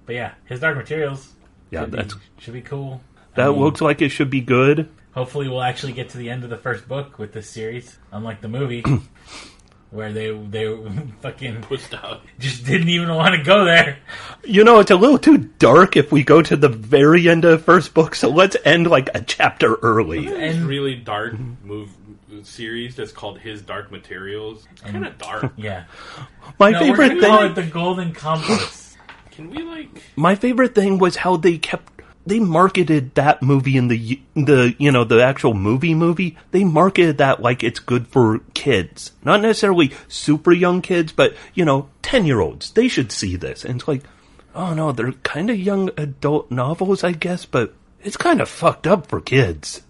but 0.05 0.15
yeah, 0.15 0.33
his 0.45 0.59
Dark 0.59 0.77
Materials. 0.77 1.31
Yeah, 1.69 1.81
should 1.81 1.91
be, 1.91 2.15
should 2.39 2.53
be 2.53 2.61
cool. 2.61 3.01
that 3.35 3.47
I 3.47 3.51
mean, 3.51 3.59
looks 3.59 3.81
like 3.81 4.01
it 4.01 4.09
should 4.09 4.29
be 4.29 4.41
good. 4.41 4.89
Hopefully, 5.13 5.47
we'll 5.47 5.61
actually 5.61 5.93
get 5.93 6.09
to 6.09 6.17
the 6.17 6.29
end 6.29 6.43
of 6.43 6.49
the 6.49 6.57
first 6.57 6.87
book 6.87 7.19
with 7.19 7.33
this 7.33 7.49
series, 7.49 7.97
unlike 8.11 8.41
the 8.41 8.47
movie, 8.47 8.83
where 9.91 10.11
they 10.11 10.31
they 10.35 10.75
fucking 11.21 11.61
Pushed 11.61 11.93
out. 11.93 12.21
just 12.39 12.65
didn't 12.65 12.89
even 12.89 13.13
want 13.13 13.35
to 13.35 13.43
go 13.43 13.63
there. 13.65 13.99
You 14.43 14.63
know, 14.63 14.79
it's 14.79 14.91
a 14.91 14.95
little 14.95 15.19
too 15.19 15.37
dark 15.37 15.95
if 15.95 16.11
we 16.11 16.23
go 16.23 16.41
to 16.41 16.55
the 16.55 16.69
very 16.69 17.29
end 17.29 17.45
of 17.45 17.51
the 17.51 17.57
first 17.63 17.93
book, 17.93 18.15
so 18.15 18.29
let's 18.29 18.57
end 18.65 18.87
like 18.87 19.09
a 19.13 19.21
chapter 19.21 19.75
early. 19.75 20.25
This 20.27 20.55
And- 20.55 20.65
really 20.67 20.95
dark 20.95 21.35
move 21.63 21.89
series 22.43 22.95
that's 22.95 23.11
called 23.11 23.37
His 23.39 23.61
Dark 23.61 23.91
Materials. 23.91 24.65
It's 24.71 24.81
kind 24.81 25.05
of 25.05 25.17
dark. 25.19 25.53
Yeah, 25.57 25.83
My 26.59 26.71
no, 26.71 26.79
we're 26.79 26.85
favorite 26.95 27.09
gonna 27.09 27.21
call 27.27 27.37
thing 27.41 27.51
it 27.51 27.55
the 27.55 27.63
Golden 27.63 28.13
Compass. 28.13 28.97
Can 29.31 29.49
we 29.51 29.61
like? 29.63 29.89
my 30.15 30.35
favorite 30.35 30.73
thing 30.73 30.97
was 30.97 31.17
how 31.17 31.37
they 31.37 31.57
kept 31.57 32.00
they 32.25 32.39
marketed 32.39 33.15
that 33.15 33.41
movie 33.41 33.77
in 33.77 33.87
the 33.87 34.19
the 34.35 34.75
you 34.77 34.91
know 34.91 35.03
the 35.03 35.23
actual 35.23 35.53
movie 35.53 35.93
movie. 35.93 36.37
They 36.51 36.63
marketed 36.63 37.17
that 37.17 37.41
like 37.41 37.63
it's 37.63 37.79
good 37.79 38.07
for 38.07 38.39
kids. 38.53 39.11
Not 39.23 39.41
necessarily 39.41 39.91
super 40.07 40.51
young 40.51 40.81
kids 40.81 41.11
but 41.11 41.35
you 41.53 41.65
know 41.65 41.89
10 42.03 42.25
year 42.25 42.39
olds 42.39 42.71
they 42.71 42.87
should 42.87 43.11
see 43.11 43.35
this. 43.35 43.65
And 43.65 43.79
it's 43.79 43.87
like 43.87 44.03
oh 44.55 44.73
no 44.73 44.91
they're 44.91 45.13
kind 45.13 45.49
of 45.49 45.57
young 45.57 45.89
adult 45.97 46.51
novels 46.51 47.03
i 47.03 47.11
guess 47.11 47.45
but 47.45 47.73
it's 48.03 48.17
kind 48.17 48.41
of 48.41 48.49
fucked 48.49 48.87
up 48.87 49.07
for 49.07 49.21
kids 49.21 49.81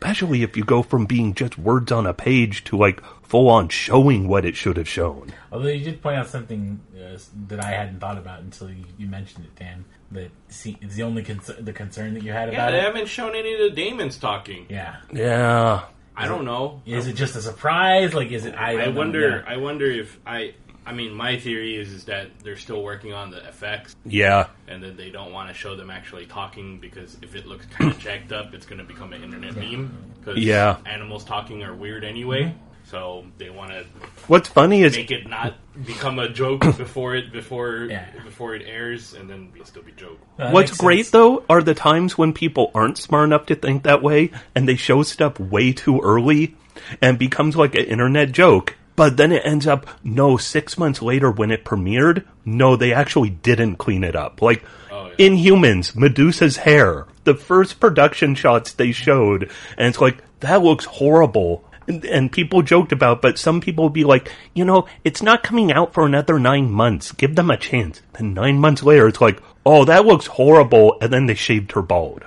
especially 0.00 0.42
if 0.42 0.56
you 0.56 0.64
go 0.64 0.82
from 0.82 1.06
being 1.06 1.34
just 1.34 1.58
words 1.58 1.90
on 1.90 2.06
a 2.06 2.14
page 2.14 2.64
to 2.64 2.76
like 2.76 3.02
full 3.22 3.48
on 3.48 3.68
showing 3.68 4.28
what 4.28 4.44
it 4.44 4.54
should 4.56 4.76
have 4.76 4.88
shown 4.88 5.32
Although 5.50 5.68
you 5.68 5.84
did 5.84 6.02
point 6.02 6.16
out 6.18 6.26
something 6.28 6.80
uh, 6.96 7.18
that 7.48 7.64
I 7.64 7.70
hadn't 7.70 7.98
thought 8.00 8.18
about 8.18 8.40
until 8.40 8.68
you, 8.70 8.84
you 8.98 9.06
mentioned 9.06 9.46
it, 9.46 9.56
Dan. 9.58 9.84
That 10.12 10.30
see, 10.48 10.76
it's 10.82 10.94
the 10.94 11.02
only 11.02 11.22
concern, 11.22 11.64
the 11.64 11.72
concern 11.72 12.14
that 12.14 12.22
you 12.22 12.30
had 12.32 12.52
Yeah, 12.52 12.54
about 12.68 12.70
they 12.72 12.78
it. 12.78 12.84
haven't 12.84 13.06
shown 13.08 13.34
any 13.34 13.54
of 13.54 13.58
the 13.60 13.70
daemons 13.70 14.18
talking. 14.18 14.66
Yeah, 14.68 14.96
yeah 15.12 15.84
I 16.16 16.28
don't 16.28 16.44
know. 16.44 16.82
is 16.86 17.06
it 17.08 17.14
just 17.14 17.34
a 17.36 17.42
surprise? 17.42 18.14
Like, 18.14 18.30
is 18.30 18.44
it? 18.46 18.54
I, 18.54 18.70
I 18.72 18.76
don't 18.76 18.94
know. 18.94 19.00
wonder. 19.00 19.44
I 19.48 19.56
wonder 19.56 19.90
if 19.90 20.18
I. 20.26 20.54
I 20.86 20.92
mean, 20.92 21.12
my 21.14 21.36
theory 21.38 21.76
is 21.76 21.92
is 21.92 22.04
that 22.04 22.28
they're 22.44 22.56
still 22.56 22.82
working 22.82 23.12
on 23.12 23.30
the 23.30 23.46
effects, 23.48 23.96
yeah 24.04 24.46
and 24.68 24.82
that 24.82 24.96
they 24.96 25.10
don't 25.10 25.32
want 25.32 25.48
to 25.48 25.54
show 25.54 25.74
them 25.76 25.90
actually 25.90 26.26
talking 26.26 26.78
because 26.78 27.16
if 27.22 27.34
it 27.34 27.46
looks 27.46 27.66
kind 27.66 27.90
of 27.90 27.98
jacked 28.06 28.32
up, 28.32 28.54
it's 28.54 28.66
going 28.66 28.78
to 28.78 28.84
become 28.84 29.12
an 29.12 29.22
internet 29.22 29.56
meme. 29.56 29.92
Because 30.20 30.38
Yeah. 30.38 30.76
animals 30.86 31.24
talking 31.24 31.62
are 31.64 31.74
weird 31.74 32.04
anyway. 32.04 32.54
So 32.84 33.24
they 33.36 33.50
want 33.50 33.72
to 33.72 33.84
what's 34.28 34.48
funny 34.48 34.84
is 34.84 34.96
make 34.96 35.10
it 35.10 35.28
not 35.28 35.54
become 35.84 36.20
a 36.20 36.28
joke 36.28 36.60
before 36.76 37.16
it 37.16 37.32
before 37.32 37.86
Yeah. 37.90 38.04
before 38.24 38.54
it 38.54 38.62
airs, 38.64 39.12
and 39.12 39.28
then 39.28 39.50
it'll 39.54 39.66
still 39.66 39.82
be 39.82 39.90
joke. 39.92 40.18
No, 40.38 40.44
that 40.44 40.54
What's 40.54 40.76
great 40.76 41.06
sense. 41.06 41.10
though 41.10 41.42
are 41.50 41.62
the 41.62 41.74
times 41.74 42.16
when 42.16 42.32
people 42.32 42.70
aren't 42.76 42.96
smart 42.98 43.24
enough 43.24 43.46
to 43.46 43.56
think 43.56 43.82
that 43.82 44.02
way 44.04 44.30
and 44.54 44.68
they 44.68 44.76
show 44.76 45.02
stuff 45.02 45.40
way 45.40 45.72
too 45.72 46.00
early 46.00 46.54
and 47.02 47.18
becomes 47.18 47.56
like 47.56 47.74
an 47.74 47.86
internet 47.86 48.30
joke. 48.30 48.76
But 48.96 49.16
then 49.18 49.30
it 49.30 49.42
ends 49.44 49.66
up, 49.66 49.86
no, 50.02 50.36
six 50.38 50.78
months 50.78 51.02
later 51.02 51.30
when 51.30 51.50
it 51.50 51.64
premiered, 51.64 52.24
no, 52.44 52.76
they 52.76 52.92
actually 52.92 53.30
didn't 53.30 53.76
clean 53.76 54.02
it 54.02 54.16
up. 54.16 54.40
Like, 54.42 54.64
Oh, 54.90 55.10
yeah. 55.18 55.28
Inhumans, 55.28 55.94
Medusa's 55.94 56.56
hair, 56.56 57.06
the 57.24 57.34
first 57.34 57.78
production 57.80 58.34
shots 58.34 58.72
they 58.72 58.92
showed, 58.92 59.50
and 59.76 59.88
it's 59.88 60.00
like, 60.00 60.22
that 60.40 60.62
looks 60.62 60.86
horrible. 60.86 61.64
And, 61.86 62.02
and 62.06 62.32
people 62.32 62.62
joked 62.62 62.92
about, 62.92 63.20
but 63.20 63.38
some 63.38 63.60
people 63.60 63.84
would 63.84 63.92
be 63.92 64.04
like, 64.04 64.32
you 64.54 64.64
know, 64.64 64.86
it's 65.04 65.22
not 65.22 65.42
coming 65.42 65.70
out 65.70 65.92
for 65.92 66.06
another 66.06 66.38
nine 66.38 66.70
months. 66.70 67.12
Give 67.12 67.36
them 67.36 67.50
a 67.50 67.58
chance. 67.58 68.00
Then 68.14 68.32
nine 68.32 68.58
months 68.58 68.82
later, 68.82 69.06
it's 69.06 69.20
like, 69.20 69.40
oh, 69.66 69.84
that 69.84 70.06
looks 70.06 70.26
horrible. 70.26 70.96
And 71.00 71.12
then 71.12 71.26
they 71.26 71.34
shaved 71.34 71.72
her 71.72 71.82
bald. 71.82 72.24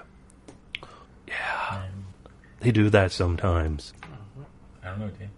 Yeah. 1.27 1.81
They 2.59 2.71
do 2.71 2.89
that 2.91 3.11
sometimes. 3.11 3.93
Mm-hmm. 4.01 4.41
I 4.83 4.89
don't 4.89 4.99
know, 4.99 5.09
Dan. 5.09 5.29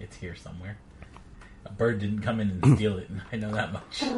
It's 0.00 0.16
here 0.16 0.34
somewhere. 0.34 0.78
A 1.66 1.69
bird 1.80 1.98
didn't 1.98 2.20
come 2.20 2.38
in 2.40 2.50
and 2.62 2.76
steal 2.76 2.98
it. 2.98 3.08
I 3.32 3.36
know 3.36 3.50
that 3.52 3.72
much. 3.72 4.04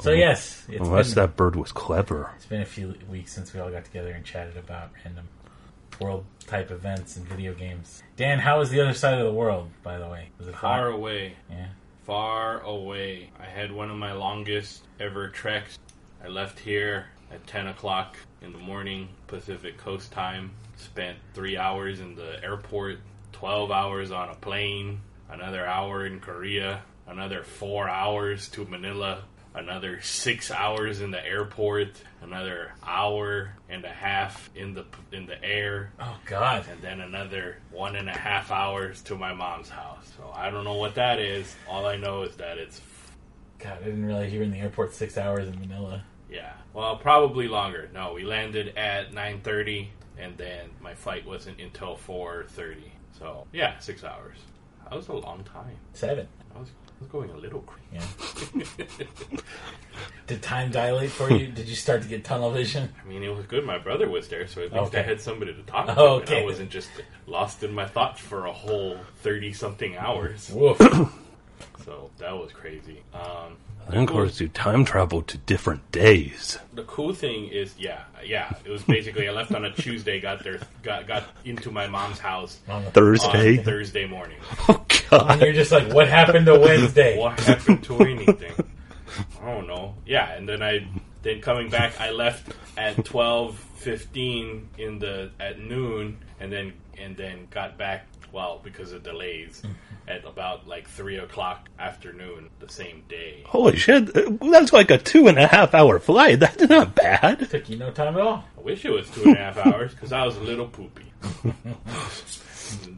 So 0.00 0.12
yes, 0.12 0.64
it's 0.68 0.78
Unless 0.86 1.14
been, 1.14 1.24
that 1.24 1.34
bird 1.36 1.56
was 1.56 1.72
clever. 1.72 2.30
it's 2.36 2.46
been 2.46 2.60
a 2.60 2.64
few 2.64 2.94
weeks 3.10 3.32
since 3.32 3.52
we 3.52 3.58
all 3.58 3.68
got 3.68 3.84
together 3.84 4.12
and 4.12 4.24
chatted 4.24 4.56
about 4.56 4.90
random 5.04 5.26
world 6.00 6.24
type 6.46 6.70
events 6.70 7.16
and 7.16 7.26
video 7.26 7.52
games. 7.52 8.00
Dan, 8.16 8.38
how 8.38 8.60
was 8.60 8.70
the 8.70 8.80
other 8.80 8.94
side 8.94 9.18
of 9.18 9.26
the 9.26 9.32
world? 9.32 9.68
By 9.82 9.98
the 9.98 10.06
way, 10.06 10.28
was 10.38 10.46
it 10.46 10.54
Far 10.54 10.84
hot? 10.92 10.94
away, 10.94 11.32
Yeah. 11.50 11.66
far 12.06 12.60
away. 12.60 13.30
I 13.40 13.46
had 13.46 13.72
one 13.72 13.90
of 13.90 13.96
my 13.96 14.12
longest 14.12 14.84
ever 15.00 15.30
treks. 15.30 15.80
I 16.24 16.28
left 16.28 16.60
here 16.60 17.06
at 17.32 17.44
10 17.48 17.66
o'clock 17.66 18.16
in 18.40 18.52
the 18.52 18.58
morning, 18.58 19.08
Pacific 19.26 19.78
Coast 19.78 20.12
time. 20.12 20.52
Spent 20.76 21.18
three 21.34 21.56
hours 21.56 21.98
in 21.98 22.14
the 22.14 22.40
airport, 22.44 22.98
12 23.32 23.72
hours 23.72 24.12
on 24.12 24.28
a 24.28 24.36
plane, 24.36 25.00
another 25.30 25.66
hour 25.66 26.06
in 26.06 26.20
Korea, 26.20 26.82
another 27.06 27.42
four 27.42 27.88
hours 27.88 28.48
to 28.50 28.64
Manila, 28.64 29.22
another 29.54 30.00
six 30.02 30.50
hours 30.50 31.00
in 31.00 31.10
the 31.10 31.24
airport, 31.24 31.90
another 32.22 32.72
hour 32.86 33.54
and 33.68 33.84
a 33.84 33.88
half 33.88 34.50
in 34.54 34.74
the 34.74 34.84
in 35.12 35.26
the 35.26 35.42
air, 35.42 35.92
Oh 36.00 36.16
God. 36.26 36.64
and 36.70 36.80
then 36.82 37.00
another 37.00 37.58
one 37.70 37.96
and 37.96 38.08
a 38.08 38.16
half 38.16 38.50
hours 38.50 39.02
to 39.02 39.16
my 39.16 39.32
mom's 39.32 39.68
house. 39.68 40.10
So 40.16 40.30
I 40.34 40.50
don't 40.50 40.64
know 40.64 40.76
what 40.76 40.94
that 40.96 41.18
is. 41.18 41.54
All 41.68 41.86
I 41.86 41.96
know 41.96 42.22
is 42.22 42.36
that 42.36 42.58
it's 42.58 42.80
God, 43.58 43.78
I 43.80 43.84
didn't 43.86 44.04
realize 44.04 44.32
you 44.32 44.38
were 44.38 44.44
in 44.44 44.52
the 44.52 44.60
airport 44.60 44.94
six 44.94 45.18
hours 45.18 45.48
in 45.48 45.58
Manila. 45.58 46.04
yeah. 46.30 46.52
Well, 46.74 46.96
probably 46.96 47.48
longer. 47.48 47.88
No, 47.92 48.12
we 48.12 48.22
landed 48.22 48.76
at 48.76 49.12
nine 49.12 49.40
thirty, 49.40 49.90
and 50.18 50.36
then 50.36 50.68
my 50.80 50.94
flight 50.94 51.26
wasn't 51.26 51.58
until 51.60 51.96
four 51.96 52.44
thirty. 52.50 52.92
So 53.18 53.46
yeah, 53.52 53.78
six 53.80 54.04
hours. 54.04 54.36
That 54.90 54.96
was 54.96 55.08
a 55.08 55.12
long 55.14 55.44
time. 55.44 55.76
Seven. 55.92 56.26
I 56.54 56.58
was, 56.58 56.68
I 56.68 57.00
was 57.00 57.08
going 57.08 57.30
a 57.30 57.36
little 57.36 57.60
crazy. 57.60 58.06
Yeah. 58.56 59.04
Did 60.26 60.42
time 60.42 60.70
dilate 60.70 61.10
for 61.10 61.30
you? 61.30 61.46
Did 61.48 61.68
you 61.68 61.74
start 61.74 62.02
to 62.02 62.08
get 62.08 62.24
tunnel 62.24 62.50
vision? 62.50 62.92
I 63.02 63.08
mean, 63.08 63.22
it 63.22 63.34
was 63.34 63.46
good. 63.46 63.64
My 63.64 63.78
brother 63.78 64.08
was 64.08 64.28
there, 64.28 64.46
so 64.46 64.62
at 64.62 64.72
least 64.72 64.86
Okay. 64.88 65.00
I 65.00 65.02
had 65.02 65.20
somebody 65.20 65.54
to 65.54 65.62
talk 65.62 65.86
to. 65.86 65.94
Oh, 65.98 66.14
and 66.18 66.22
okay. 66.24 66.42
I 66.42 66.44
wasn't 66.44 66.70
just 66.70 66.88
lost 67.26 67.62
in 67.62 67.72
my 67.72 67.86
thoughts 67.86 68.20
for 68.20 68.46
a 68.46 68.52
whole 68.52 68.98
thirty 69.22 69.52
something 69.52 69.96
hours. 69.96 70.50
Woof. 70.50 70.80
So 71.84 72.10
that 72.18 72.36
was 72.36 72.52
crazy. 72.52 73.02
Um, 73.14 73.56
And 73.88 74.02
of 74.02 74.08
course, 74.08 74.40
you 74.40 74.48
time 74.48 74.84
travel 74.84 75.22
to 75.22 75.38
different 75.38 75.90
days. 75.92 76.58
the 76.74 76.82
cool 76.84 77.12
thing 77.14 77.48
is, 77.48 77.74
yeah, 77.78 78.02
yeah. 78.24 78.52
It 78.64 78.70
was 78.70 78.82
basically 78.82 79.28
I 79.28 79.32
left 79.32 79.52
on 79.52 79.64
a 79.64 79.72
Tuesday, 79.72 80.20
got 80.20 80.44
there, 80.44 80.60
got 80.82 81.06
got 81.06 81.24
into 81.44 81.70
my 81.70 81.86
mom's 81.88 82.18
house 82.18 82.60
On 82.68 82.82
the- 82.82 82.86
on 82.88 82.92
Thursday. 82.92 83.56
Thursday 83.56 84.06
morning. 84.06 84.38
Oh, 84.68 84.84
God. 85.10 85.30
and 85.32 85.40
you're 85.40 85.52
just 85.54 85.72
like, 85.72 85.90
what 85.94 86.06
happened 86.06 86.44
to 86.46 86.58
Wednesday? 86.58 87.18
What 87.18 87.40
happened 87.40 87.82
to 87.84 88.00
anything? 88.02 88.52
I 89.42 89.46
don't 89.54 89.66
know. 89.66 89.94
Yeah, 90.04 90.30
and 90.32 90.46
then 90.46 90.62
I 90.62 90.86
then 91.22 91.40
coming 91.40 91.70
back, 91.70 91.98
I 91.98 92.10
left 92.10 92.52
at 92.76 93.02
twelve 93.06 93.58
fifteen 93.76 94.68
in 94.76 94.98
the 94.98 95.30
at 95.40 95.58
noon, 95.58 96.18
and 96.40 96.52
then 96.52 96.74
and 96.98 97.16
then 97.16 97.46
got 97.50 97.78
back 97.78 98.06
well, 98.32 98.60
because 98.62 98.92
of 98.92 99.02
delays, 99.02 99.62
hmm. 99.64 99.72
at 100.06 100.24
about 100.24 100.66
like 100.66 100.88
three 100.88 101.16
o'clock 101.16 101.68
afternoon 101.78 102.50
the 102.58 102.68
same 102.68 103.04
day. 103.08 103.42
Holy 103.46 103.76
shit, 103.76 104.16
uh, 104.16 104.30
that's 104.50 104.72
like 104.72 104.90
a 104.90 104.98
two 104.98 105.28
and 105.28 105.38
a 105.38 105.46
half 105.46 105.74
hour 105.74 105.98
flight. 105.98 106.40
That's 106.40 106.68
not 106.68 106.94
bad. 106.94 107.50
Took 107.50 107.68
you 107.68 107.76
no 107.76 107.90
time 107.90 108.14
at 108.14 108.20
all. 108.20 108.44
I 108.56 108.60
wish 108.60 108.84
it 108.84 108.90
was 108.90 109.08
two 109.10 109.24
and 109.24 109.36
a 109.36 109.38
half 109.38 109.58
hours 109.66 109.92
because 109.92 110.12
I 110.12 110.24
was 110.24 110.36
a 110.36 110.40
little 110.40 110.66
poopy. 110.66 111.12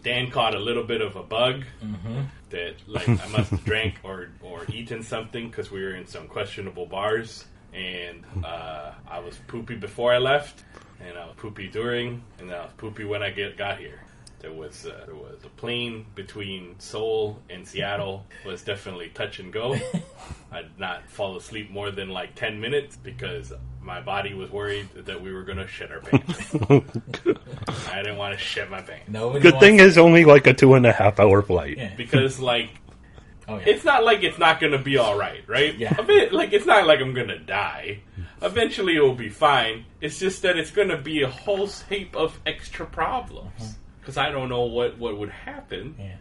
Dan 0.02 0.30
caught 0.30 0.54
a 0.54 0.58
little 0.58 0.82
bit 0.84 1.00
of 1.00 1.16
a 1.16 1.22
bug 1.22 1.64
mm-hmm. 1.82 2.22
that, 2.50 2.74
like, 2.86 3.08
I 3.08 3.28
must 3.28 3.50
have 3.50 3.64
drank 3.64 4.00
or 4.02 4.28
or 4.42 4.64
eaten 4.72 5.02
something 5.02 5.48
because 5.48 5.70
we 5.70 5.82
were 5.82 5.94
in 5.94 6.06
some 6.06 6.26
questionable 6.26 6.86
bars, 6.86 7.44
and 7.72 8.24
uh, 8.44 8.92
I 9.08 9.20
was 9.20 9.36
poopy 9.46 9.76
before 9.76 10.12
I 10.12 10.18
left, 10.18 10.64
and 11.00 11.16
I 11.16 11.26
was 11.26 11.34
poopy 11.36 11.68
during, 11.68 12.22
and 12.38 12.50
I 12.50 12.64
was 12.64 12.72
poopy 12.76 13.04
when 13.04 13.22
I 13.22 13.30
get 13.30 13.56
got 13.56 13.78
here. 13.78 14.00
There 14.40 14.52
was 14.52 14.86
uh, 14.86 15.02
there 15.04 15.14
was 15.14 15.36
a 15.44 15.48
plane 15.50 16.06
between 16.14 16.74
Seoul 16.78 17.38
and 17.50 17.66
Seattle 17.68 18.24
was 18.46 18.62
definitely 18.62 19.10
touch 19.10 19.38
and 19.38 19.52
go. 19.52 19.74
I 20.52 20.62
did 20.62 20.78
not 20.78 21.08
fall 21.10 21.36
asleep 21.36 21.70
more 21.70 21.90
than 21.90 22.08
like 22.08 22.34
ten 22.36 22.58
minutes 22.60 22.96
because 22.96 23.52
my 23.82 24.00
body 24.00 24.32
was 24.32 24.50
worried 24.50 24.88
that 24.94 25.20
we 25.20 25.32
were 25.32 25.42
going 25.42 25.58
to 25.58 25.66
shit 25.66 25.90
our 25.90 26.00
pants. 26.00 26.54
I 27.90 28.02
didn't 28.02 28.16
want 28.18 28.32
to 28.36 28.38
shit 28.38 28.70
my 28.70 28.80
pants 28.82 29.08
Nobody 29.08 29.40
Good 29.40 29.54
wants- 29.54 29.66
thing 29.66 29.80
is 29.80 29.98
only 29.98 30.24
like 30.24 30.46
a 30.46 30.54
two 30.54 30.74
and 30.74 30.86
a 30.86 30.92
half 30.92 31.20
hour 31.20 31.42
flight. 31.42 31.76
Yeah. 31.76 31.94
because 31.96 32.40
like 32.40 32.70
Oh 33.48 33.56
yeah. 33.56 33.64
it's 33.66 33.84
not 33.84 34.04
like 34.04 34.22
it's 34.22 34.38
not 34.38 34.60
going 34.60 34.72
to 34.72 34.78
be 34.78 34.96
all 34.96 35.18
right, 35.18 35.42
right? 35.48 35.74
Yeah. 35.76 35.94
A 35.98 36.02
bit 36.02 36.32
like 36.32 36.52
it's 36.52 36.66
not 36.66 36.86
like 36.86 37.00
I'm 37.00 37.12
going 37.14 37.28
to 37.28 37.38
die. 37.38 38.00
Eventually 38.42 38.96
it 38.96 39.00
will 39.00 39.14
be 39.14 39.28
fine. 39.28 39.84
It's 40.00 40.18
just 40.18 40.42
that 40.42 40.56
it's 40.56 40.70
going 40.70 40.88
to 40.88 40.96
be 40.96 41.22
a 41.22 41.28
whole 41.28 41.66
heap 41.66 42.14
of 42.16 42.38
extra 42.46 42.86
problems 42.86 43.76
because 44.00 44.16
I 44.16 44.30
don't 44.30 44.48
know 44.48 44.62
what 44.64 44.98
what 44.98 45.16
would 45.18 45.30
happen. 45.30 45.94
Yeah. 45.98 46.16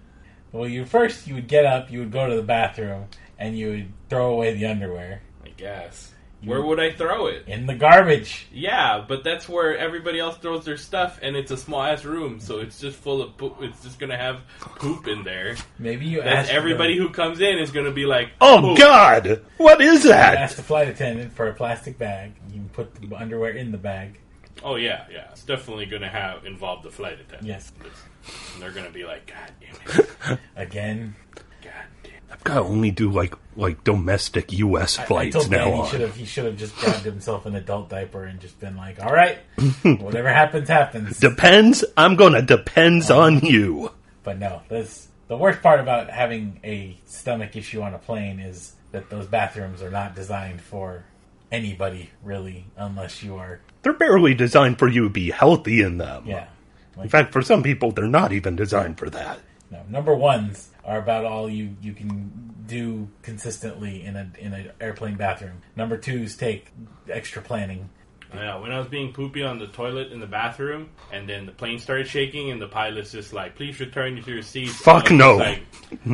Well, 0.52 0.68
you 0.68 0.86
first 0.86 1.28
you 1.28 1.36
would 1.36 1.48
get 1.48 1.66
up, 1.66 1.92
you 1.92 2.00
would 2.00 2.12
go 2.12 2.28
to 2.28 2.36
the 2.36 2.42
bathroom, 2.44 3.06
and 3.38 3.58
you 3.58 3.70
would 3.70 3.94
throw 4.10 4.32
away 4.34 4.54
the 4.54 4.66
underwear 4.66 5.22
I 5.46 5.50
guess. 5.50 6.12
Where 6.42 6.62
would 6.62 6.80
I 6.80 6.94
throw 6.94 7.28
it? 7.28 7.44
in 7.48 7.66
the 7.66 7.76
garbage. 7.76 8.48
Yeah, 8.54 9.04
but 9.06 9.26
that's 9.26 9.50
where 9.50 9.78
everybody 9.78 10.20
else 10.22 10.38
throws 10.38 10.64
their 10.64 10.78
stuff, 10.78 11.20
and 11.22 11.36
it's 11.36 11.52
a 11.52 11.58
small 11.58 11.84
ass 11.84 12.06
room, 12.06 12.40
so 12.40 12.60
it's 12.60 12.80
just 12.80 12.98
full 12.98 13.22
of 13.22 13.36
poop. 13.36 13.58
It's 13.60 13.84
just 13.84 14.00
gonna 14.00 14.16
have 14.16 14.40
poop 14.62 15.08
in 15.10 15.24
there. 15.26 15.58
Maybe 15.78 16.06
you 16.06 16.22
That's 16.22 16.48
ask 16.48 16.50
everybody 16.54 16.98
the, 16.98 17.04
who 17.04 17.10
comes 17.10 17.42
in 17.42 17.60
is 17.60 17.72
gonna 17.72 17.92
be 17.92 18.06
like, 18.06 18.30
Oh 18.40 18.60
"Poop." 18.62 18.78
god! 18.78 19.42
What 19.58 19.82
is 19.82 20.04
that? 20.04 20.32
You 20.32 20.38
ask 20.46 20.56
the 20.56 20.64
flight 20.64 20.88
attendant 20.88 21.34
for 21.34 21.50
a 21.50 21.54
plastic 21.54 21.98
bag. 21.98 22.32
You 22.48 22.62
can 22.62 22.70
put 22.70 22.96
the 22.96 23.14
underwear 23.18 23.52
in 23.52 23.74
the 23.74 23.78
bag. 23.78 24.18
Oh 24.64 24.76
yeah, 24.76 25.06
yeah. 25.12 25.28
It's 25.32 25.44
definitely 25.44 25.86
gonna 25.86 26.10
have 26.10 26.46
involve 26.46 26.84
the 26.84 26.90
flight 26.90 27.20
attendant. 27.20 27.48
Yes. 27.48 27.72
and 28.54 28.62
they're 28.62 28.72
gonna 28.72 28.90
be 28.90 29.06
like, 29.06 29.28
God 29.28 29.52
damn 29.62 30.00
it, 30.00 30.40
Again, 30.56 31.16
God 31.62 31.74
damn. 32.04 32.14
I've 32.32 32.44
got 32.44 32.56
to 32.56 32.60
only 32.62 32.92
do 32.92 33.10
like 33.12 33.34
like 33.56 33.84
domestic 33.84 34.52
U.S. 34.54 35.00
I- 35.00 35.04
I 35.04 35.06
flights 35.06 35.36
told 35.36 35.52
now 35.52 35.66
Dan 35.66 35.74
he 35.74 35.80
on. 35.80 35.90
should 35.90 36.02
have 36.02 36.16
he 36.16 36.26
should 36.26 36.46
have 36.46 36.58
just 36.58 36.76
grabbed 36.78 37.06
himself 37.06 37.46
an 37.46 37.56
adult 37.56 37.90
diaper 37.90 38.26
and 38.26 38.40
just 38.40 38.60
been 38.60 38.78
like, 38.78 39.04
"All 39.04 39.14
right, 39.14 39.40
whatever 39.84 40.30
happens, 40.30 40.68
happens." 40.68 41.20
Depends. 41.20 41.84
I'm 41.98 42.16
gonna 42.16 42.42
depends 42.42 43.10
oh. 43.10 43.22
on 43.22 43.40
you. 43.40 43.92
But 44.24 44.38
no, 44.40 44.62
that's 44.70 45.08
the 45.28 45.38
worst 45.38 45.62
part 45.62 45.80
about 45.80 46.10
having 46.10 46.60
a 46.64 46.98
stomach 47.06 47.56
issue 47.56 47.82
on 47.82 47.94
a 47.94 48.00
plane 48.00 48.40
is 48.40 48.74
that 48.92 49.10
those 49.10 49.28
bathrooms 49.28 49.82
are 49.82 49.92
not 49.92 50.16
designed 50.16 50.62
for 50.62 51.06
anybody 51.52 52.10
really, 52.24 52.66
unless 52.78 53.24
you 53.24 53.36
are 53.36 53.60
They're 53.82 53.94
barely 53.94 54.34
designed 54.34 54.78
for 54.80 54.88
you 54.88 55.04
to 55.04 55.10
be 55.10 55.32
healthy 55.32 55.82
in 55.82 55.98
them. 55.98 56.24
yeah. 56.26 56.48
Like, 56.98 57.06
In 57.06 57.10
fact, 57.10 57.32
for 57.34 57.42
some 57.42 57.64
people, 57.64 57.92
they're 57.92 58.08
not 58.08 58.34
even 58.34 58.56
designed 58.58 58.98
for 58.98 59.10
that. 59.10 59.40
no, 59.72 59.82
number 59.90 60.14
ones 60.14 60.70
are 60.84 60.98
about 60.98 61.24
all 61.26 61.50
you 61.50 61.76
you 61.82 61.94
can 61.94 62.32
do 62.68 63.08
consistently 63.22 64.04
in 64.04 64.16
a 64.16 64.30
in 64.38 64.54
an 64.54 64.72
airplane 64.82 65.16
bathroom. 65.16 65.62
Number 65.76 65.98
twos 65.98 66.36
take 66.36 66.68
extra 67.10 67.42
planning. 67.42 67.90
Yeah, 68.34 68.60
when 68.60 68.72
I 68.72 68.78
was 68.78 68.88
being 68.88 69.12
poopy 69.14 69.42
on 69.44 69.58
the 69.58 69.66
toilet 69.68 70.12
in 70.12 70.20
the 70.20 70.28
bathroom, 70.28 70.90
and 71.12 71.28
then 71.28 71.48
the 71.48 71.52
plane 71.52 71.80
started 71.80 72.08
shaking, 72.08 72.52
and 72.52 72.62
the 72.62 72.68
pilot's 72.68 73.12
just 73.12 73.34
like, 73.34 73.56
"Please 73.56 73.80
return 73.80 74.22
to 74.22 74.32
your 74.32 74.44
seat." 74.44 74.70
Fuck 74.70 75.10
And 75.10 75.18
no. 75.20 75.38
Like, 75.38 75.64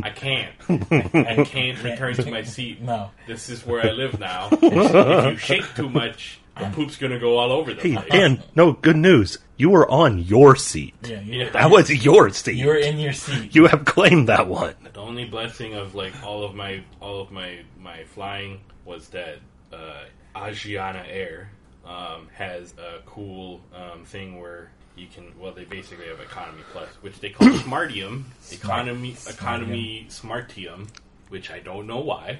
I 0.03 0.11
can't. 0.11 0.53
I 0.69 1.43
can't 1.45 1.83
return 1.83 2.13
to 2.15 2.29
my 2.31 2.43
seat. 2.43 2.79
No, 2.91 3.09
This 3.27 3.49
is 3.49 3.65
where 3.65 3.85
I 3.85 3.91
live 3.91 4.17
now. 4.19 4.47
if 4.61 5.25
you 5.31 5.37
shake 5.37 5.65
too 5.75 5.89
much, 5.89 6.39
the 6.57 6.69
poop's 6.73 6.97
gonna 6.97 7.19
go 7.19 7.37
all 7.37 7.51
over 7.51 7.73
the 7.73 7.81
Hey, 7.81 7.95
place. 7.95 8.09
Dan, 8.09 8.43
no, 8.55 8.73
good 8.73 8.95
news. 8.97 9.37
You 9.57 9.69
were 9.69 9.89
on 9.89 10.19
your 10.19 10.55
seat. 10.55 10.93
yeah, 11.03 11.21
you, 11.21 11.43
Yeah. 11.43 11.49
That 11.51 11.69
was 11.71 11.89
your 12.05 12.29
seat. 12.31 12.55
you're 12.55 12.77
in 12.77 12.99
your 12.99 13.13
seat. 13.13 13.55
You 13.55 13.67
have 13.67 13.85
claimed 13.85 14.27
that 14.29 14.47
one. 14.47 14.75
The 14.93 14.99
only 14.99 15.25
blessing 15.25 15.73
of 15.75 15.95
like 15.95 16.13
all 16.23 16.43
of 16.43 16.55
my 16.55 16.83
all 17.01 17.21
of 17.21 17.31
my 17.31 17.59
my 17.79 18.03
flying 18.05 18.59
was 18.85 19.09
that 19.09 19.37
uh, 19.73 20.03
Asiana 20.35 21.03
Air 21.09 21.49
um, 21.85 22.27
has 22.33 22.73
a 22.77 22.99
cool 23.05 23.61
um, 23.73 24.03
thing 24.05 24.39
where 24.39 24.71
you 24.97 25.07
can 25.13 25.25
well 25.39 25.51
they 25.51 25.65
basically 25.65 26.07
have 26.07 26.19
economy 26.19 26.63
plus 26.71 26.87
which 27.01 27.19
they 27.19 27.29
call 27.29 27.47
smartium 27.67 28.23
economy 28.51 29.15
economy 29.29 30.05
smartium 30.09 30.87
which 31.29 31.49
I 31.51 31.59
don't 31.59 31.87
know 31.87 31.99
why 31.99 32.39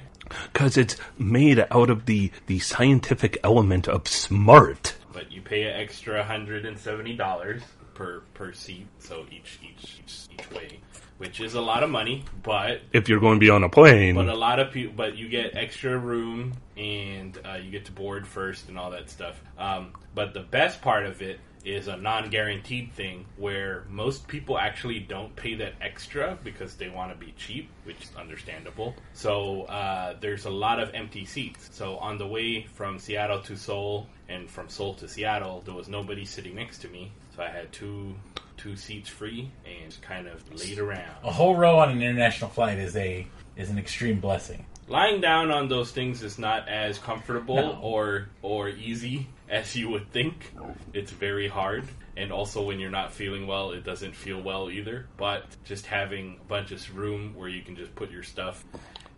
Because 0.53 0.77
it's 0.77 0.97
made 1.17 1.65
out 1.71 1.89
of 1.89 2.05
the, 2.05 2.31
the 2.47 2.59
scientific 2.59 3.37
element 3.43 3.87
of 3.87 4.07
smart. 4.07 4.95
but 5.13 5.31
you 5.31 5.41
pay 5.41 5.63
an 5.63 5.79
extra 5.79 6.23
hundred 6.23 6.65
and 6.65 6.77
seventy 6.77 7.15
dollars 7.15 7.61
per 7.93 8.21
per 8.33 8.51
seat 8.53 8.87
so 8.99 9.25
each 9.31 9.59
each 9.63 9.99
each 10.03 10.27
each 10.33 10.51
way 10.51 10.79
which 11.17 11.39
is 11.39 11.53
a 11.53 11.61
lot 11.61 11.81
of 11.81 11.89
money 11.89 12.25
but 12.43 12.81
If 12.91 13.07
you're 13.07 13.21
going 13.21 13.39
to 13.39 13.39
be 13.39 13.49
on 13.49 13.63
a 13.63 13.69
plane. 13.69 14.15
But 14.15 14.27
a 14.27 14.35
lot 14.35 14.59
of 14.59 14.71
people, 14.73 14.93
but 14.97 15.15
you 15.15 15.29
get 15.29 15.55
extra 15.55 15.97
room 15.97 16.53
and 16.75 17.39
uh, 17.45 17.53
you 17.55 17.71
get 17.71 17.85
to 17.85 17.93
board 17.93 18.27
first 18.27 18.67
and 18.67 18.77
all 18.77 18.91
that 18.91 19.09
stuff. 19.09 19.41
Um, 19.57 19.93
but 20.13 20.33
the 20.33 20.41
best 20.41 20.81
part 20.81 21.05
of 21.05 21.21
it 21.21 21.39
is 21.65 21.87
a 21.87 21.97
non-guaranteed 21.97 22.93
thing 22.93 23.25
where 23.37 23.83
most 23.89 24.27
people 24.27 24.57
actually 24.57 24.99
don't 24.99 25.35
pay 25.35 25.55
that 25.55 25.73
extra 25.81 26.37
because 26.43 26.75
they 26.75 26.89
want 26.89 27.11
to 27.11 27.17
be 27.25 27.33
cheap, 27.37 27.69
which 27.83 28.03
is 28.03 28.11
understandable. 28.17 28.93
So 29.13 29.63
uh, 29.63 30.15
there's 30.21 30.45
a 30.45 30.49
lot 30.49 30.79
of 30.79 30.91
empty 30.93 31.25
seats. 31.25 31.69
So 31.71 31.97
on 31.97 32.17
the 32.17 32.27
way 32.27 32.63
from 32.75 32.99
Seattle 32.99 33.41
to 33.41 33.55
Seoul 33.57 34.07
and 34.29 34.49
from 34.49 34.69
Seoul 34.69 34.93
to 34.95 35.07
Seattle, 35.07 35.61
there 35.65 35.73
was 35.73 35.87
nobody 35.89 36.23
sitting 36.25 36.55
next 36.55 36.79
to 36.79 36.87
me, 36.89 37.11
so 37.35 37.43
I 37.43 37.49
had 37.49 37.71
two 37.71 38.15
two 38.57 38.77
seats 38.77 39.09
free 39.09 39.51
and 39.65 39.97
kind 40.01 40.27
of 40.27 40.41
laid 40.57 40.79
around. 40.79 41.11
A 41.25 41.31
whole 41.31 41.55
row 41.57 41.77
on 41.79 41.89
an 41.91 42.01
international 42.01 42.49
flight 42.49 42.77
is 42.77 42.95
a 42.95 43.27
is 43.57 43.69
an 43.69 43.77
extreme 43.77 44.19
blessing. 44.21 44.65
lying 44.87 45.19
down 45.19 45.51
on 45.51 45.67
those 45.67 45.91
things 45.91 46.21
is 46.23 46.37
not 46.39 46.69
as 46.69 46.97
comfortable 46.99 47.55
No. 47.57 47.79
or 47.81 48.29
or 48.41 48.69
easy 48.69 49.27
as 49.49 49.75
you 49.75 49.89
would 49.89 50.11
think. 50.11 50.51
It's 50.93 51.11
very 51.11 51.47
hard. 51.47 51.85
And 52.17 52.31
also 52.31 52.61
when 52.63 52.79
you're 52.79 52.89
not 52.91 53.13
feeling 53.13 53.45
well, 53.47 53.71
it 53.71 53.83
doesn't 53.83 54.15
feel 54.15 54.41
well 54.41 54.69
either. 54.69 55.07
But 55.17 55.45
just 55.65 55.85
having 55.87 56.37
a 56.41 56.47
bunch 56.47 56.71
of 56.71 56.97
room 56.97 57.33
where 57.35 57.49
you 57.49 57.61
can 57.61 57.75
just 57.75 57.93
put 57.95 58.09
your 58.11 58.23
stuff. 58.23 58.63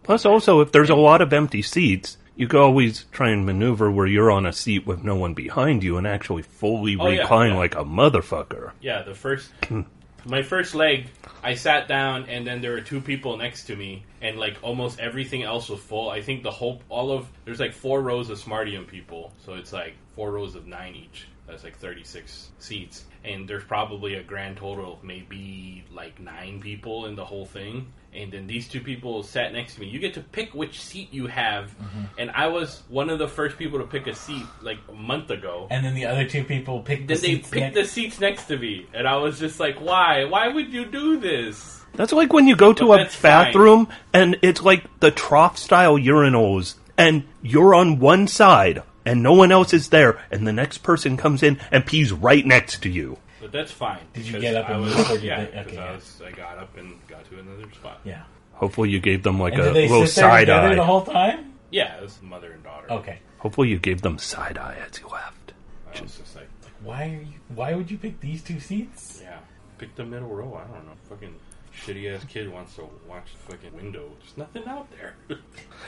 Plus, 0.04 0.26
also, 0.26 0.62
if 0.62 0.72
there's 0.72 0.90
a 0.90 0.96
lot 0.96 1.22
of 1.22 1.34
empty 1.34 1.62
seats, 1.62 2.18
you 2.36 2.48
could 2.48 2.60
always 2.62 3.06
try 3.12 3.30
and 3.30 3.46
maneuver 3.46 3.92
where 3.92 4.08
you're 4.08 4.32
on 4.32 4.46
a 4.46 4.54
seat 4.54 4.86
with 4.88 5.04
no 5.04 5.16
one 5.16 5.34
behind 5.34 5.84
you 5.84 5.98
and 5.98 6.08
actually 6.08 6.44
fully 6.44 6.96
Oh, 7.00 7.08
yeah, 7.10 7.22
recline 7.22 7.52
yeah. 7.52 7.58
like 7.58 7.76
a 7.76 7.84
motherfucker. 7.84 8.72
Yeah, 8.80 9.02
the 9.04 9.14
first 9.16 9.50
my 10.28 10.42
first 10.42 10.76
leg, 10.76 11.08
I 11.44 11.56
sat 11.56 11.88
down 11.88 12.26
and 12.30 12.46
then 12.46 12.62
there 12.62 12.72
were 12.72 12.82
two 12.82 13.02
people 13.02 13.38
next 13.38 13.66
to 13.66 13.76
me 13.76 14.04
and 14.22 14.38
like 14.38 14.58
almost 14.62 15.00
everything 15.00 15.44
else 15.44 15.70
was 15.70 15.80
full. 15.80 16.10
I 16.10 16.22
think 16.22 16.44
the 16.44 16.52
whole 16.52 16.82
all 16.90 17.12
of 17.12 17.28
there's 17.46 17.60
like 17.60 17.74
four 17.74 18.02
rows 18.02 18.30
of 18.30 18.40
Smartium 18.40 18.88
people, 18.88 19.32
so 19.46 19.54
it's 19.54 19.72
like 19.74 19.94
four 20.16 20.32
rows 20.32 20.56
of 20.56 20.68
nine 20.68 20.96
each. 20.96 21.28
That's 21.48 21.64
like 21.64 21.78
36 21.78 22.52
seats. 22.60 23.06
And 23.24 23.48
there's 23.48 23.64
probably 23.64 24.16
a 24.16 24.24
grand 24.24 24.58
total 24.58 24.94
of 24.94 25.04
maybe 25.04 25.86
like 25.92 26.20
nine 26.20 26.60
people 26.60 27.06
in 27.06 27.16
the 27.16 27.24
whole 27.24 27.46
thing. 27.46 27.92
And 28.14 28.32
then 28.32 28.48
these 28.48 28.68
two 28.68 28.82
people 28.82 29.22
sat 29.22 29.54
next 29.54 29.76
to 29.76 29.82
me. 29.82 29.88
You 29.88 30.00
get 30.00 30.16
to 30.16 30.22
pick 30.22 30.54
which 30.56 30.82
seat 30.82 31.10
you 31.14 31.28
have. 31.28 31.66
Mm-hmm. 31.78 32.04
And 32.18 32.32
I 32.32 32.48
was 32.48 32.82
one 32.90 33.10
of 33.12 33.20
the 33.20 33.28
first 33.28 33.58
people 33.58 33.78
to 33.80 33.86
pick 33.86 34.08
a 34.08 34.16
seat 34.16 34.44
like 34.62 34.80
a 34.90 34.94
month 34.94 35.30
ago. 35.30 35.68
And 35.70 35.86
then 35.86 35.94
the 35.94 36.06
other 36.06 36.28
two 36.28 36.44
people 36.44 36.80
pick 36.82 37.08
the 37.08 37.14
Then 37.14 37.22
they 37.22 37.36
picked 37.38 37.54
next- 37.56 37.76
the 37.76 37.86
seats 37.86 38.20
next 38.20 38.46
to 38.46 38.58
me, 38.58 38.88
and 38.94 39.08
I 39.08 39.18
was 39.18 39.40
just 39.40 39.60
like, 39.60 39.80
"Why? 39.80 40.24
Why 40.26 40.48
would 40.48 40.74
you 40.74 40.86
do 40.86 41.20
this?" 41.20 41.84
That's 41.94 42.12
like 42.14 42.34
when 42.34 42.48
you 42.48 42.56
go 42.56 42.74
to 42.74 42.86
But 42.88 43.00
a 43.02 43.04
that's 43.04 43.16
fine. 43.16 43.46
bathroom 43.46 43.88
and 44.14 44.38
it's 44.42 44.62
like 44.64 45.00
the 45.00 45.10
trough 45.12 45.58
style 45.58 45.98
urinals 45.98 46.76
and 46.98 47.24
you're 47.42 47.74
on 47.74 48.00
one 48.00 48.28
side 48.28 48.84
and 49.06 49.24
no 49.24 49.34
one 49.34 49.52
else 49.52 49.74
is 49.74 49.90
there 49.90 50.20
and 50.32 50.46
the 50.48 50.54
next 50.54 50.80
person 50.80 51.18
comes 51.18 51.42
in 51.44 51.60
and 51.72 51.86
pees 51.86 52.12
right 52.14 52.46
next 52.46 52.84
to 52.84 52.90
you. 52.90 53.18
But 53.48 53.54
that's 53.60 53.72
fine. 53.72 54.02
Did 54.14 54.28
you 54.28 54.40
get 54.42 54.56
up 54.56 54.70
I 54.70 54.74
and 54.74 54.82
was, 54.84 54.96
move, 54.98 55.10
or 55.10 55.14
did 55.14 55.24
yeah, 55.24 55.46
they- 55.46 55.46
because 55.52 55.68
okay, 55.68 55.78
I, 55.78 55.86
yeah. 55.86 55.96
was, 55.96 56.22
I 56.26 56.32
got 56.32 56.58
up 56.58 56.78
and 56.78 57.08
got 57.08 57.30
to 57.30 57.40
another 57.40 57.72
spot. 57.74 58.02
Yeah. 58.04 58.24
Hopefully 58.54 58.90
you 58.90 59.00
gave 59.00 59.24
them 59.24 59.40
like 59.40 59.54
And 59.54 59.62
a 59.62 59.66
did 59.66 59.76
they 59.76 59.88
little 59.88 60.06
sit 60.06 60.22
there 60.22 60.30
side 60.32 60.40
together 60.48 60.76
the 60.76 60.82
eye. 60.82 60.86
whole 60.86 61.02
time? 61.06 61.54
Yeah, 61.72 61.96
it 61.98 62.02
was 62.04 62.22
mother 62.22 62.52
and 62.52 62.62
daughter. 62.64 62.92
Okay. 62.92 63.20
Hopefully 63.38 63.70
you 63.70 63.80
gave 63.80 64.02
them 64.02 64.18
side 64.18 64.58
eye 64.58 64.78
as 64.90 65.00
you 65.00 65.08
left. 65.08 65.54
I 65.96 66.02
was 66.02 66.18
just 66.18 66.36
like, 66.36 66.50
Why 66.84 67.04
are 67.06 67.08
you? 67.22 67.34
Why 67.56 67.74
would 67.74 67.90
you 67.90 67.98
pick 67.98 68.20
these 68.20 68.44
two 68.44 68.60
seats? 68.60 69.20
yeah, 69.24 69.38
Pick 69.78 69.96
the 69.96 70.04
middle 70.04 70.28
row. 70.28 70.56
I 70.62 70.70
don't 70.74 70.86
know. 70.86 70.94
Fucking 71.10 71.36
shitty 71.86 72.14
ass 72.14 72.24
kid 72.26 72.52
wants 72.52 72.76
to 72.76 72.90
watch 73.08 73.26
the 73.34 73.54
fucking 73.54 73.76
window. 73.76 74.10
There's 74.20 74.38
nothing 74.38 74.66
out 74.68 74.88
there. 74.92 75.16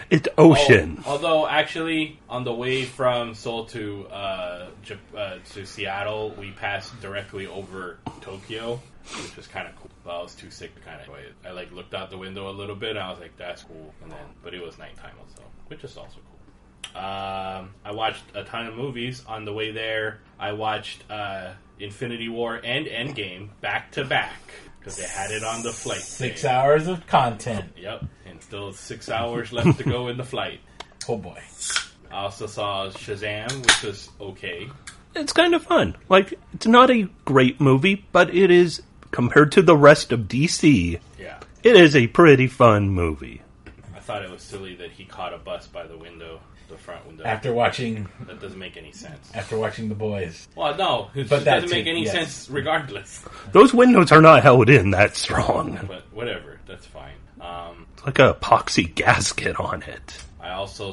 It's 0.10 0.28
ocean. 0.38 1.02
Oh, 1.06 1.12
although 1.12 1.48
actually, 1.48 2.20
on 2.30 2.44
the 2.44 2.54
way 2.54 2.86
from 2.86 3.34
Seoul 3.36 3.66
to 3.66 4.08
uh, 4.08 4.68
Jap- 4.86 4.98
uh, 5.18 5.38
to 5.54 5.66
Seattle, 5.66 6.32
we 6.38 6.52
passed 6.52 7.00
directly 7.02 7.46
over 7.48 7.98
Tokyo, 8.22 8.80
which 9.24 9.36
was 9.36 9.48
kind 9.48 9.68
of 9.68 9.76
cool. 9.76 9.90
But 10.04 10.12
I 10.20 10.22
was 10.22 10.36
too 10.36 10.50
sick 10.50 10.74
to 10.76 10.82
kind 10.82 11.02
of 11.02 11.08
enjoy 11.08 11.20
it. 11.22 11.34
I 11.46 11.52
like 11.52 11.72
looked 11.72 11.94
out 11.94 12.10
the 12.10 12.18
window 12.18 12.50
a 12.50 12.54
little 12.54 12.76
bit. 12.76 12.92
and 12.92 13.00
I 13.00 13.10
was 13.12 13.20
like, 13.20 13.36
"That's 13.38 13.64
cool," 13.64 13.94
and 14.02 14.12
then, 14.12 14.20
but 14.44 14.54
it 14.54 14.64
was 14.64 14.78
nighttime 14.78 15.16
also, 15.20 15.44
which 15.68 15.84
is 15.84 15.98
also 15.98 16.18
cool. 16.30 17.02
Um, 17.02 17.72
I 17.86 17.92
watched 17.92 18.24
a 18.34 18.44
ton 18.44 18.66
of 18.68 18.76
movies 18.76 19.24
on 19.28 19.46
the 19.46 19.54
way 19.54 19.72
there. 19.72 20.22
I 20.40 20.54
watched 20.54 21.04
uh, 21.12 21.54
Infinity 21.80 22.30
War 22.30 22.60
and 22.64 22.88
Endgame 22.88 23.50
back 23.62 23.92
to 23.92 24.06
back 24.06 24.40
because 24.90 24.98
they 24.98 25.22
had 25.22 25.32
it 25.32 25.44
on 25.44 25.62
the 25.64 25.72
flight. 25.72 26.00
Six 26.02 26.42
today. 26.42 26.54
hours 26.54 26.88
of 26.88 27.06
content. 27.08 27.72
Yep, 27.78 28.06
and 28.26 28.42
still 28.42 28.74
six 28.74 29.10
hours 29.10 29.52
left 29.52 29.78
to 29.78 29.84
go 29.84 30.08
in 30.08 30.18
the 30.18 30.24
flight. 30.24 30.60
Oh 31.08 31.18
boy. 31.18 31.40
I 32.12 32.16
also 32.24 32.48
saw 32.48 32.90
Shazam, 32.90 33.66
which 33.66 33.84
was 33.84 34.10
okay. 34.20 34.68
It's 35.16 35.34
kind 35.34 35.54
of 35.54 35.64
fun. 35.64 35.96
Like, 36.08 36.34
it's 36.54 36.66
not 36.68 36.90
a 36.90 37.08
great 37.26 37.60
movie, 37.62 38.06
but 38.12 38.34
it 38.34 38.50
is, 38.52 38.82
compared 39.12 39.52
to 39.54 39.62
the 39.62 39.76
rest 39.78 40.12
of 40.12 40.22
DC, 40.22 41.00
Yeah. 41.20 41.40
it 41.64 41.76
is 41.76 41.96
a 41.96 42.08
pretty 42.08 42.48
fun 42.48 42.90
movie. 42.90 43.42
I 43.96 44.00
thought 44.00 44.24
it 44.24 44.30
was 44.32 44.42
silly 44.42 44.76
that 44.76 44.92
he 44.92 45.06
caught 45.06 45.34
a 45.34 45.38
bus 45.38 45.68
by 45.68 45.86
the 45.86 45.98
window, 45.98 46.40
the 46.70 46.78
front 46.78 47.06
window. 47.08 47.24
After 47.26 47.52
watching 47.54 48.08
that 48.28 48.40
doesn't 48.40 48.58
make 48.60 48.78
any 48.78 48.92
sense. 48.92 49.30
after 49.36 49.58
watching 49.58 49.90
the 49.90 49.96
boys. 49.96 50.48
Well, 50.56 50.76
no, 50.78 51.10
it 51.16 51.28
But 51.30 51.44
that 51.46 51.62
doesn't 51.62 51.70
make 51.72 51.86
too, 51.86 51.92
any 51.92 52.04
yes. 52.06 52.14
sense 52.14 52.50
regardless. 52.50 53.24
Those 53.52 53.74
windows 53.74 54.12
are 54.12 54.22
not 54.22 54.44
held 54.44 54.70
in 54.70 54.92
that 54.92 55.16
strong. 55.16 55.80
But 55.88 56.04
whatever, 56.14 56.60
that's 56.68 56.86
fine. 56.86 57.16
Um, 57.42 57.86
It's 57.94 58.06
like 58.06 58.20
a 58.20 58.34
epoxy 58.36 58.94
gasket 58.94 59.60
on 59.60 59.82
it. 59.84 60.18
I 60.40 60.52
also 60.52 60.92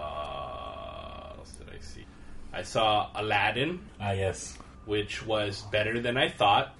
saw. 0.00 1.30
What 1.30 1.38
else 1.38 1.52
did 1.52 1.68
I 1.74 1.80
see? 1.80 2.04
I 2.52 2.62
saw 2.62 3.08
Aladdin, 3.14 3.80
Ah 4.00 4.12
yes. 4.12 4.56
which 4.86 5.24
was 5.26 5.62
better 5.72 6.00
than 6.00 6.16
I 6.16 6.28
thought. 6.28 6.74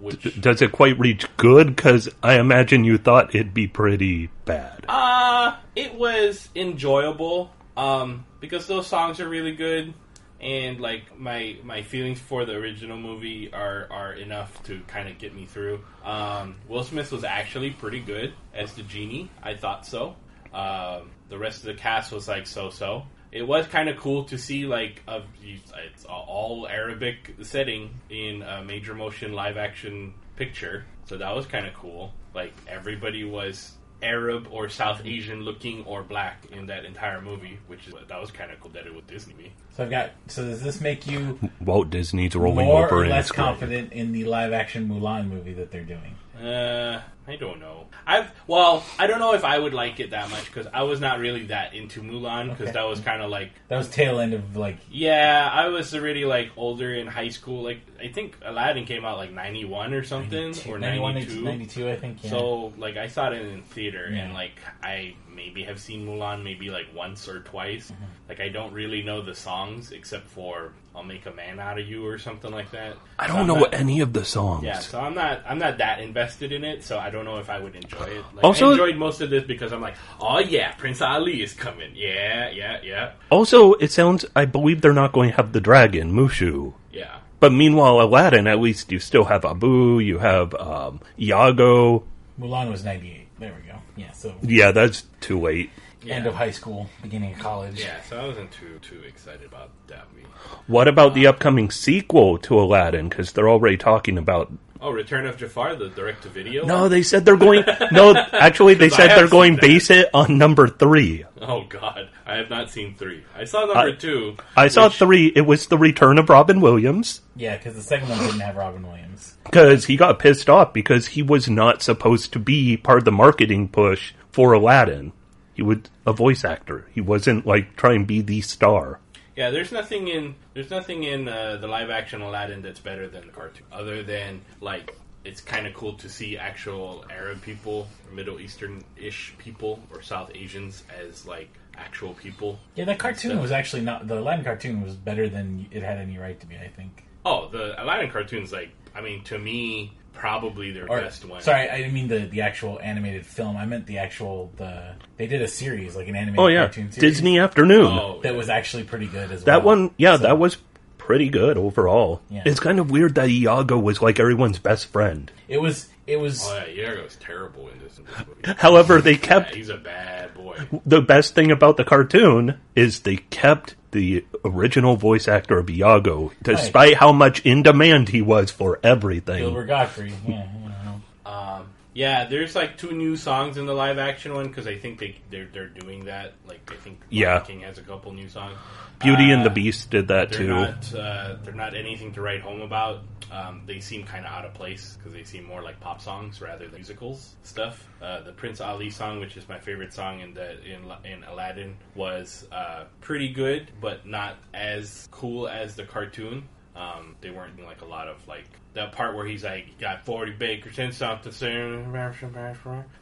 Which 0.00 0.40
Does 0.40 0.60
it 0.62 0.72
quite 0.72 0.98
reach 0.98 1.26
good? 1.36 1.74
Because 1.74 2.08
I 2.22 2.38
imagine 2.38 2.84
you 2.84 2.98
thought 2.98 3.34
it'd 3.34 3.54
be 3.54 3.66
pretty 3.66 4.28
bad. 4.44 4.84
Uh, 4.88 5.56
it 5.74 5.94
was 5.94 6.48
enjoyable. 6.54 7.50
Um, 7.76 8.24
because 8.40 8.66
those 8.66 8.86
songs 8.86 9.20
are 9.20 9.28
really 9.28 9.54
good, 9.56 9.94
and 10.40 10.78
like 10.78 11.18
my 11.18 11.56
my 11.64 11.82
feelings 11.82 12.20
for 12.20 12.44
the 12.44 12.52
original 12.52 12.96
movie 12.96 13.52
are 13.52 13.88
are 13.90 14.12
enough 14.12 14.62
to 14.64 14.80
kind 14.86 15.08
of 15.08 15.18
get 15.18 15.34
me 15.34 15.46
through. 15.46 15.82
Um, 16.04 16.56
Will 16.68 16.84
Smith 16.84 17.10
was 17.10 17.24
actually 17.24 17.70
pretty 17.70 18.00
good 18.00 18.32
as 18.52 18.74
the 18.74 18.82
genie. 18.82 19.30
I 19.42 19.54
thought 19.54 19.86
so. 19.86 20.14
Um, 20.52 21.10
the 21.28 21.38
rest 21.38 21.60
of 21.60 21.66
the 21.66 21.74
cast 21.74 22.12
was 22.12 22.28
like 22.28 22.46
so 22.46 22.70
so. 22.70 23.06
It 23.34 23.46
was 23.46 23.66
kind 23.66 23.88
of 23.88 23.96
cool 23.96 24.24
to 24.26 24.38
see 24.38 24.64
like 24.64 25.02
a 25.08 25.22
it's 25.42 26.04
a 26.04 26.08
all 26.08 26.68
Arabic 26.68 27.34
setting 27.42 27.90
in 28.08 28.42
a 28.42 28.62
major 28.62 28.94
motion 28.94 29.32
live 29.32 29.56
action 29.56 30.14
picture. 30.36 30.86
So 31.06 31.18
that 31.18 31.34
was 31.34 31.44
kind 31.44 31.66
of 31.66 31.74
cool. 31.74 32.14
Like 32.32 32.52
everybody 32.68 33.24
was 33.24 33.72
Arab 34.04 34.46
or 34.52 34.68
South 34.68 35.04
Asian 35.04 35.42
looking 35.42 35.84
or 35.84 36.04
black 36.04 36.44
in 36.52 36.66
that 36.66 36.84
entire 36.84 37.20
movie, 37.20 37.58
which 37.66 37.88
is 37.88 37.94
that 38.08 38.20
was 38.20 38.30
kind 38.30 38.52
of 38.52 38.60
cool 38.60 38.70
that 38.70 38.86
it 38.86 38.94
was 38.94 39.02
Disney. 39.08 39.52
So 39.76 39.82
I've 39.82 39.90
got. 39.90 40.10
So 40.28 40.44
does 40.44 40.62
this 40.62 40.80
make 40.80 41.06
you 41.06 41.38
Walt 41.60 41.90
Disney's 41.90 42.36
rolling 42.36 42.66
more 42.66 42.86
over 42.86 42.98
or 42.98 43.04
in 43.04 43.10
less 43.10 43.32
confident 43.32 43.92
in 43.92 44.12
the 44.12 44.24
live 44.24 44.52
action 44.52 44.88
Mulan 44.88 45.28
movie 45.28 45.54
that 45.54 45.72
they're 45.72 45.82
doing? 45.82 46.14
Uh, 46.42 47.00
I 47.26 47.36
don't 47.36 47.58
know. 47.60 47.86
I've 48.06 48.30
well, 48.46 48.84
I 48.98 49.06
don't 49.06 49.18
know 49.18 49.32
if 49.34 49.44
I 49.44 49.58
would 49.58 49.72
like 49.72 49.98
it 50.00 50.10
that 50.10 50.30
much 50.30 50.44
because 50.46 50.66
I 50.74 50.82
was 50.82 51.00
not 51.00 51.18
really 51.20 51.44
that 51.46 51.72
into 51.74 52.02
Mulan 52.02 52.50
because 52.50 52.64
Okay. 52.68 52.72
that 52.72 52.82
was 52.86 53.00
kind 53.00 53.22
of 53.22 53.30
like 53.30 53.50
That 53.68 53.78
was 53.78 53.88
tail 53.88 54.18
end 54.20 54.34
of 54.34 54.56
like 54.56 54.76
yeah, 54.90 55.48
I 55.50 55.68
was 55.68 55.94
already 55.94 56.24
like 56.26 56.50
older 56.56 56.92
in 56.94 57.06
high 57.06 57.28
school. 57.30 57.62
Like 57.62 57.80
I 57.98 58.08
think 58.08 58.36
Aladdin 58.44 58.84
came 58.84 59.04
out 59.06 59.16
like 59.16 59.32
ninety 59.32 59.64
one 59.64 59.94
or 59.94 60.02
something 60.04 60.54
or 60.68 60.78
91, 60.78 61.14
ninety 61.14 61.26
two. 61.34 61.42
92, 61.42 61.88
I 61.88 61.96
think. 61.96 62.24
Yeah. 62.24 62.30
So 62.30 62.72
like 62.76 62.96
I 62.98 63.06
saw 63.06 63.30
it 63.30 63.40
in 63.40 63.62
theater 63.62 64.08
Yeah. 64.10 64.24
and 64.24 64.34
like 64.34 64.58
I 64.82 65.14
maybe 65.34 65.64
have 65.64 65.80
seen 65.80 66.06
Mulan 66.06 66.42
maybe 66.44 66.68
like 66.68 66.86
once 66.94 67.26
or 67.28 67.40
twice. 67.40 67.90
Mm-hmm. 67.90 68.04
Like 68.28 68.40
I 68.40 68.48
don't 68.50 68.72
really 68.74 69.02
know 69.02 69.22
the 69.22 69.34
songs 69.34 69.92
except 69.92 70.28
for 70.28 70.72
I'll 70.96 71.02
make 71.02 71.26
a 71.26 71.32
man 71.32 71.58
out 71.58 71.78
of 71.78 71.88
you 71.88 72.06
or 72.06 72.18
something 72.18 72.52
like 72.52 72.70
that. 72.70 72.96
I 73.18 73.26
don't 73.26 73.38
I'm 73.40 73.46
know 73.48 73.54
not- 73.56 73.74
any 73.74 74.00
of 74.00 74.12
the 74.12 74.24
songs. 74.24 74.62
Yeah, 74.64 74.78
so 74.78 75.00
I'm 75.00 75.14
not 75.14 75.42
I'm 75.46 75.58
not 75.58 75.78
that 75.78 76.00
invested 76.00 76.52
in 76.52 76.62
it, 76.62 76.84
so 76.84 76.98
I 76.98 77.10
don't 77.10 77.24
know 77.24 77.38
if 77.38 77.50
I 77.50 77.58
would 77.58 77.74
enjoy 77.74 78.04
it. 78.04 78.24
Like, 78.34 78.44
Also- 78.44 78.68
I 78.68 78.72
enjoyed 78.72 78.96
most 78.96 79.20
of 79.20 79.28
this 79.30 79.42
because 79.44 79.72
I'm 79.72 79.80
like, 79.80 79.96
oh 80.20 80.38
yeah, 80.38 80.72
Prince 80.72 81.02
Ali 81.02 81.42
is 81.42 81.52
coming. 81.52 81.90
Yeah, 81.94 82.48
yeah, 82.50 82.78
yeah, 82.84 83.12
Also, 83.30 83.72
it 83.74 83.90
sounds. 83.90 84.24
I 84.36 84.44
believe 84.44 84.82
they're 84.82 84.92
not 84.92 85.12
going 85.12 85.30
to 85.30 85.36
have 85.36 85.52
the 85.52 85.60
dragon 85.60 86.12
Mushu. 86.12 86.74
yeah. 86.92 87.16
But 87.40 87.52
meanwhile, 87.52 88.00
Aladdin, 88.00 88.46
at 88.46 88.58
least 88.60 88.90
you 88.90 88.98
still 89.00 89.24
have 89.24 89.44
Abu. 89.44 89.98
You 89.98 90.18
have 90.18 90.54
um, 90.54 91.00
Iago. 91.20 92.04
Mulan 92.40 92.70
was 92.70 92.84
ninety 92.84 93.10
eight. 93.12 93.28
There 93.38 93.52
we 93.60 93.68
go. 93.70 93.78
Yeah. 93.96 94.12
So 94.12 94.34
Yeah, 94.42 94.70
that's 94.70 95.02
too 95.20 95.38
late. 95.40 95.70
End 96.12 96.26
of 96.26 96.34
high 96.34 96.50
school, 96.50 96.88
beginning 97.02 97.34
of 97.34 97.38
college. 97.38 97.80
Yeah, 97.80 98.00
so 98.08 98.20
I 98.20 98.26
wasn't 98.26 98.50
too 98.52 98.78
too 98.82 99.00
excited 99.06 99.46
about 99.46 99.70
that 99.88 100.06
movie. 100.14 100.26
What 100.66 100.88
about 100.88 101.14
the 101.14 101.26
upcoming 101.26 101.70
sequel 101.70 102.38
to 102.38 102.58
Aladdin? 102.58 103.08
Because 103.08 103.32
they're 103.32 103.48
already 103.48 103.76
talking 103.76 104.18
about. 104.18 104.52
Oh, 104.80 104.90
Return 104.90 105.24
of 105.24 105.38
Jafar, 105.38 105.76
the 105.76 105.88
direct 105.88 106.24
to 106.24 106.28
video. 106.28 106.66
No, 106.66 106.88
they 106.90 107.02
said 107.02 107.24
they're 107.24 107.38
going. 107.38 107.64
no, 107.92 108.14
actually, 108.14 108.74
they 108.74 108.88
said 108.90 109.08
they're 109.16 109.28
going 109.28 109.54
that. 109.54 109.62
base 109.62 109.88
it 109.88 110.10
on 110.12 110.36
number 110.36 110.68
three. 110.68 111.24
Oh 111.40 111.64
God, 111.66 112.10
I 112.26 112.36
have 112.36 112.50
not 112.50 112.70
seen 112.70 112.94
three. 112.94 113.24
I 113.34 113.44
saw 113.44 113.60
number 113.60 113.78
I- 113.78 113.92
two. 113.92 114.36
I 114.56 114.68
saw 114.68 114.90
three. 114.90 115.32
It 115.34 115.42
was 115.42 115.68
the 115.68 115.78
return 115.78 116.18
of 116.18 116.28
Robin 116.28 116.60
Williams 116.60 117.22
Yeah, 117.34 117.56
because 117.56 117.74
the 117.76 117.82
second 117.82 118.10
one 118.10 118.18
didn't 118.18 118.40
have 118.40 118.56
Robin 118.56 118.86
Williams. 118.86 119.36
because 119.44 119.86
he 119.86 119.96
got 119.96 120.18
pissed 120.18 120.50
off 120.50 120.74
because 120.74 121.06
he 121.08 121.22
was 121.22 121.48
not 121.48 121.80
supposed 121.82 122.34
to 122.34 122.38
be 122.38 122.76
part 122.76 122.98
of 122.98 123.04
the 123.06 123.12
marketing 123.12 123.68
push 123.68 124.12
for 124.32 124.52
Aladdin. 124.52 125.12
He 125.54 125.62
was 125.62 125.78
a 126.06 126.12
voice 126.12 126.44
actor. 126.44 126.86
He 126.92 127.00
wasn't 127.00 127.46
like 127.46 127.76
trying 127.76 128.00
to 128.00 128.06
be 128.06 128.20
the 128.20 128.40
star. 128.40 128.98
Yeah, 129.36 129.50
there's 129.50 129.72
nothing 129.72 130.08
in 130.08 130.34
there's 130.52 130.70
nothing 130.70 131.02
in 131.04 131.28
uh, 131.28 131.56
the 131.60 131.66
live 131.66 131.90
action 131.90 132.20
Aladdin 132.20 132.62
that's 132.62 132.80
better 132.80 133.08
than 133.08 133.26
the 133.26 133.32
cartoon, 133.32 133.66
other 133.72 134.02
than 134.02 134.42
like 134.60 134.96
it's 135.24 135.40
kind 135.40 135.66
of 135.66 135.72
cool 135.74 135.94
to 135.94 136.08
see 136.08 136.36
actual 136.36 137.04
Arab 137.10 137.40
people, 137.42 137.88
or 138.08 138.14
Middle 138.14 138.38
Eastern 138.40 138.84
ish 138.96 139.34
people, 139.38 139.80
or 139.92 140.02
South 140.02 140.30
Asians 140.34 140.84
as 141.02 141.26
like 141.26 141.48
actual 141.76 142.14
people. 142.14 142.58
Yeah, 142.76 142.84
that 142.84 142.98
cartoon 142.98 143.32
So- 143.32 143.40
was 143.40 143.50
actually 143.50 143.82
not 143.82 144.06
the 144.06 144.18
Aladdin 144.20 144.44
cartoon 144.44 144.82
was 144.82 144.94
better 144.94 145.28
than 145.28 145.66
it 145.72 145.82
had 145.82 145.98
any 145.98 146.18
right 146.18 146.38
to 146.40 146.46
be. 146.46 146.56
I 146.56 146.68
think. 146.68 147.04
Oh, 147.24 147.48
the 147.48 147.82
Aladdin 147.82 148.10
cartoons, 148.10 148.52
like 148.52 148.70
I 148.94 149.00
mean, 149.00 149.24
to 149.24 149.38
me, 149.38 149.92
probably 150.14 150.70
their 150.72 150.90
Or, 150.90 151.00
best 151.00 151.24
one. 151.24 151.40
sorry, 151.42 151.68
I 151.68 151.78
didn't 151.78 151.92
mean 151.92 152.08
the 152.08 152.20
the 152.20 152.40
actual 152.42 152.80
animated 152.80 153.26
film. 153.26 153.56
I 153.56 153.66
meant 153.66 153.86
the 153.86 153.98
actual 153.98 154.52
the 154.56 154.94
they 155.16 155.26
did 155.26 155.42
a 155.42 155.48
series 155.48 155.94
like 155.96 156.08
an 156.08 156.16
animated 156.16 156.40
Oh 156.40 156.46
yeah, 156.46 156.64
cartoon 156.64 156.92
series 156.92 157.12
Disney 157.14 157.38
Afternoon. 157.38 157.86
Oh, 157.86 158.20
that 158.22 158.32
yeah. 158.32 158.38
was 158.38 158.48
actually 158.48 158.84
pretty 158.84 159.06
good 159.06 159.30
as 159.30 159.40
well. 159.44 159.44
That 159.58 159.64
one, 159.64 159.90
yeah, 159.96 160.16
So- 160.16 160.22
that 160.22 160.38
was 160.38 160.56
pretty 160.98 161.28
good 161.28 161.58
overall. 161.58 162.22
Yeah. 162.30 162.42
It's 162.46 162.60
kind 162.60 162.78
of 162.80 162.90
weird 162.90 163.14
that 163.16 163.28
Iago 163.28 163.78
was 163.78 164.00
like 164.00 164.18
everyone's 164.18 164.58
best 164.58 164.86
friend. 164.86 165.30
It 165.48 165.58
was 165.58 165.88
it 166.06 166.16
was 166.18 166.46
Oh 166.48 166.64
yeah, 166.68 166.84
Iago's 166.88 167.16
terrible 167.16 167.68
in 167.68 167.78
this, 167.80 167.98
in 167.98 168.04
this 168.06 168.26
movie. 168.26 168.58
However, 168.60 169.00
they 169.02 169.12
Yeah, 169.12 169.16
kept 169.18 169.54
he's 169.54 169.68
a 169.68 169.76
bad 169.76 170.32
boy. 170.34 170.56
the 170.86 171.02
best 171.02 171.34
thing 171.34 171.50
about 171.50 171.76
the 171.76 171.84
cartoon 171.84 172.58
is 172.74 173.00
they 173.00 173.16
kept 173.16 173.74
the 173.94 174.24
original 174.44 174.96
voice 174.96 175.26
actor 175.26 175.58
of 175.58 175.70
Iago, 175.70 176.32
despite 176.42 176.96
how 176.96 177.12
much 177.12 177.40
in 177.46 177.62
demand 177.62 178.10
he 178.10 178.20
was 178.20 178.50
for 178.50 178.78
everything. 178.82 179.38
Gilbert 179.38 179.66
Gottfried. 179.66 180.12
Yeah, 180.26 180.46
you 180.52 180.68
know. 180.68 181.00
Um, 181.24 181.66
yeah, 181.94 182.24
there's 182.26 182.54
like 182.54 182.76
two 182.76 182.92
new 182.92 183.16
songs 183.16 183.56
in 183.56 183.66
the 183.66 183.72
live 183.74 183.98
action 183.98 184.34
one 184.34 184.48
because 184.48 184.66
I 184.66 184.76
think 184.76 184.98
they 184.98 185.16
they're, 185.30 185.48
they're 185.52 185.68
doing 185.68 186.04
that. 186.06 186.34
Like 186.46 186.70
I 186.72 186.76
think 186.76 186.98
Lion 187.02 187.08
Yeah. 187.10 187.40
King 187.40 187.60
has 187.60 187.78
a 187.78 187.82
couple 187.82 188.12
new 188.12 188.28
songs. 188.28 188.56
Beauty 189.00 189.30
and 189.32 189.44
the 189.44 189.50
Uh, 189.50 189.54
Beast 189.54 189.90
did 189.90 190.08
that 190.08 190.30
They're 190.30 190.38
too. 190.40 190.48
not 190.48 190.94
uh, 190.94 191.36
they're 191.42 191.54
not 191.54 191.74
anything 191.74 192.12
to 192.12 192.20
write 192.20 192.40
home 192.42 192.60
about. 192.62 193.02
Um, 193.32 193.62
they 193.66 193.80
seem 193.80 194.04
kind 194.04 194.24
of 194.24 194.30
out 194.30 194.44
of 194.44 194.54
place 194.54 194.96
because 194.96 195.12
they 195.12 195.24
seem 195.24 195.44
more 195.44 195.62
like 195.62 195.80
pop 195.80 196.00
songs 196.00 196.40
rather 196.40 196.66
than 196.66 196.74
musicals 196.76 197.34
stuff. 197.42 197.88
Uh, 198.00 198.20
the 198.22 198.32
Prince 198.32 198.60
Ali 198.60 198.90
song, 198.90 199.18
which 199.18 199.36
is 199.36 199.48
my 199.48 199.58
favorite 199.58 199.92
song 199.92 200.20
in 200.20 200.34
the 200.34 200.52
in, 200.64 200.82
in 201.04 201.24
Aladdin, 201.24 201.76
was 201.94 202.46
uh, 202.52 202.84
pretty 203.00 203.28
good, 203.32 203.70
but 203.80 204.06
not 204.06 204.36
as 204.52 205.08
cool 205.10 205.48
as 205.48 205.74
the 205.74 205.84
cartoon. 205.84 206.44
Um, 206.76 207.16
they 207.20 207.30
weren't 207.30 207.56
doing 207.56 207.68
like 207.68 207.82
a 207.82 207.86
lot 207.86 208.08
of 208.08 208.26
like 208.28 208.46
that 208.74 208.92
part 208.92 209.14
where 209.16 209.24
he's 209.24 209.44
like 209.44 209.78
got 209.78 210.04
forty 210.04 210.32
bakers 210.32 210.78
and 210.78 210.92
something, 210.92 211.32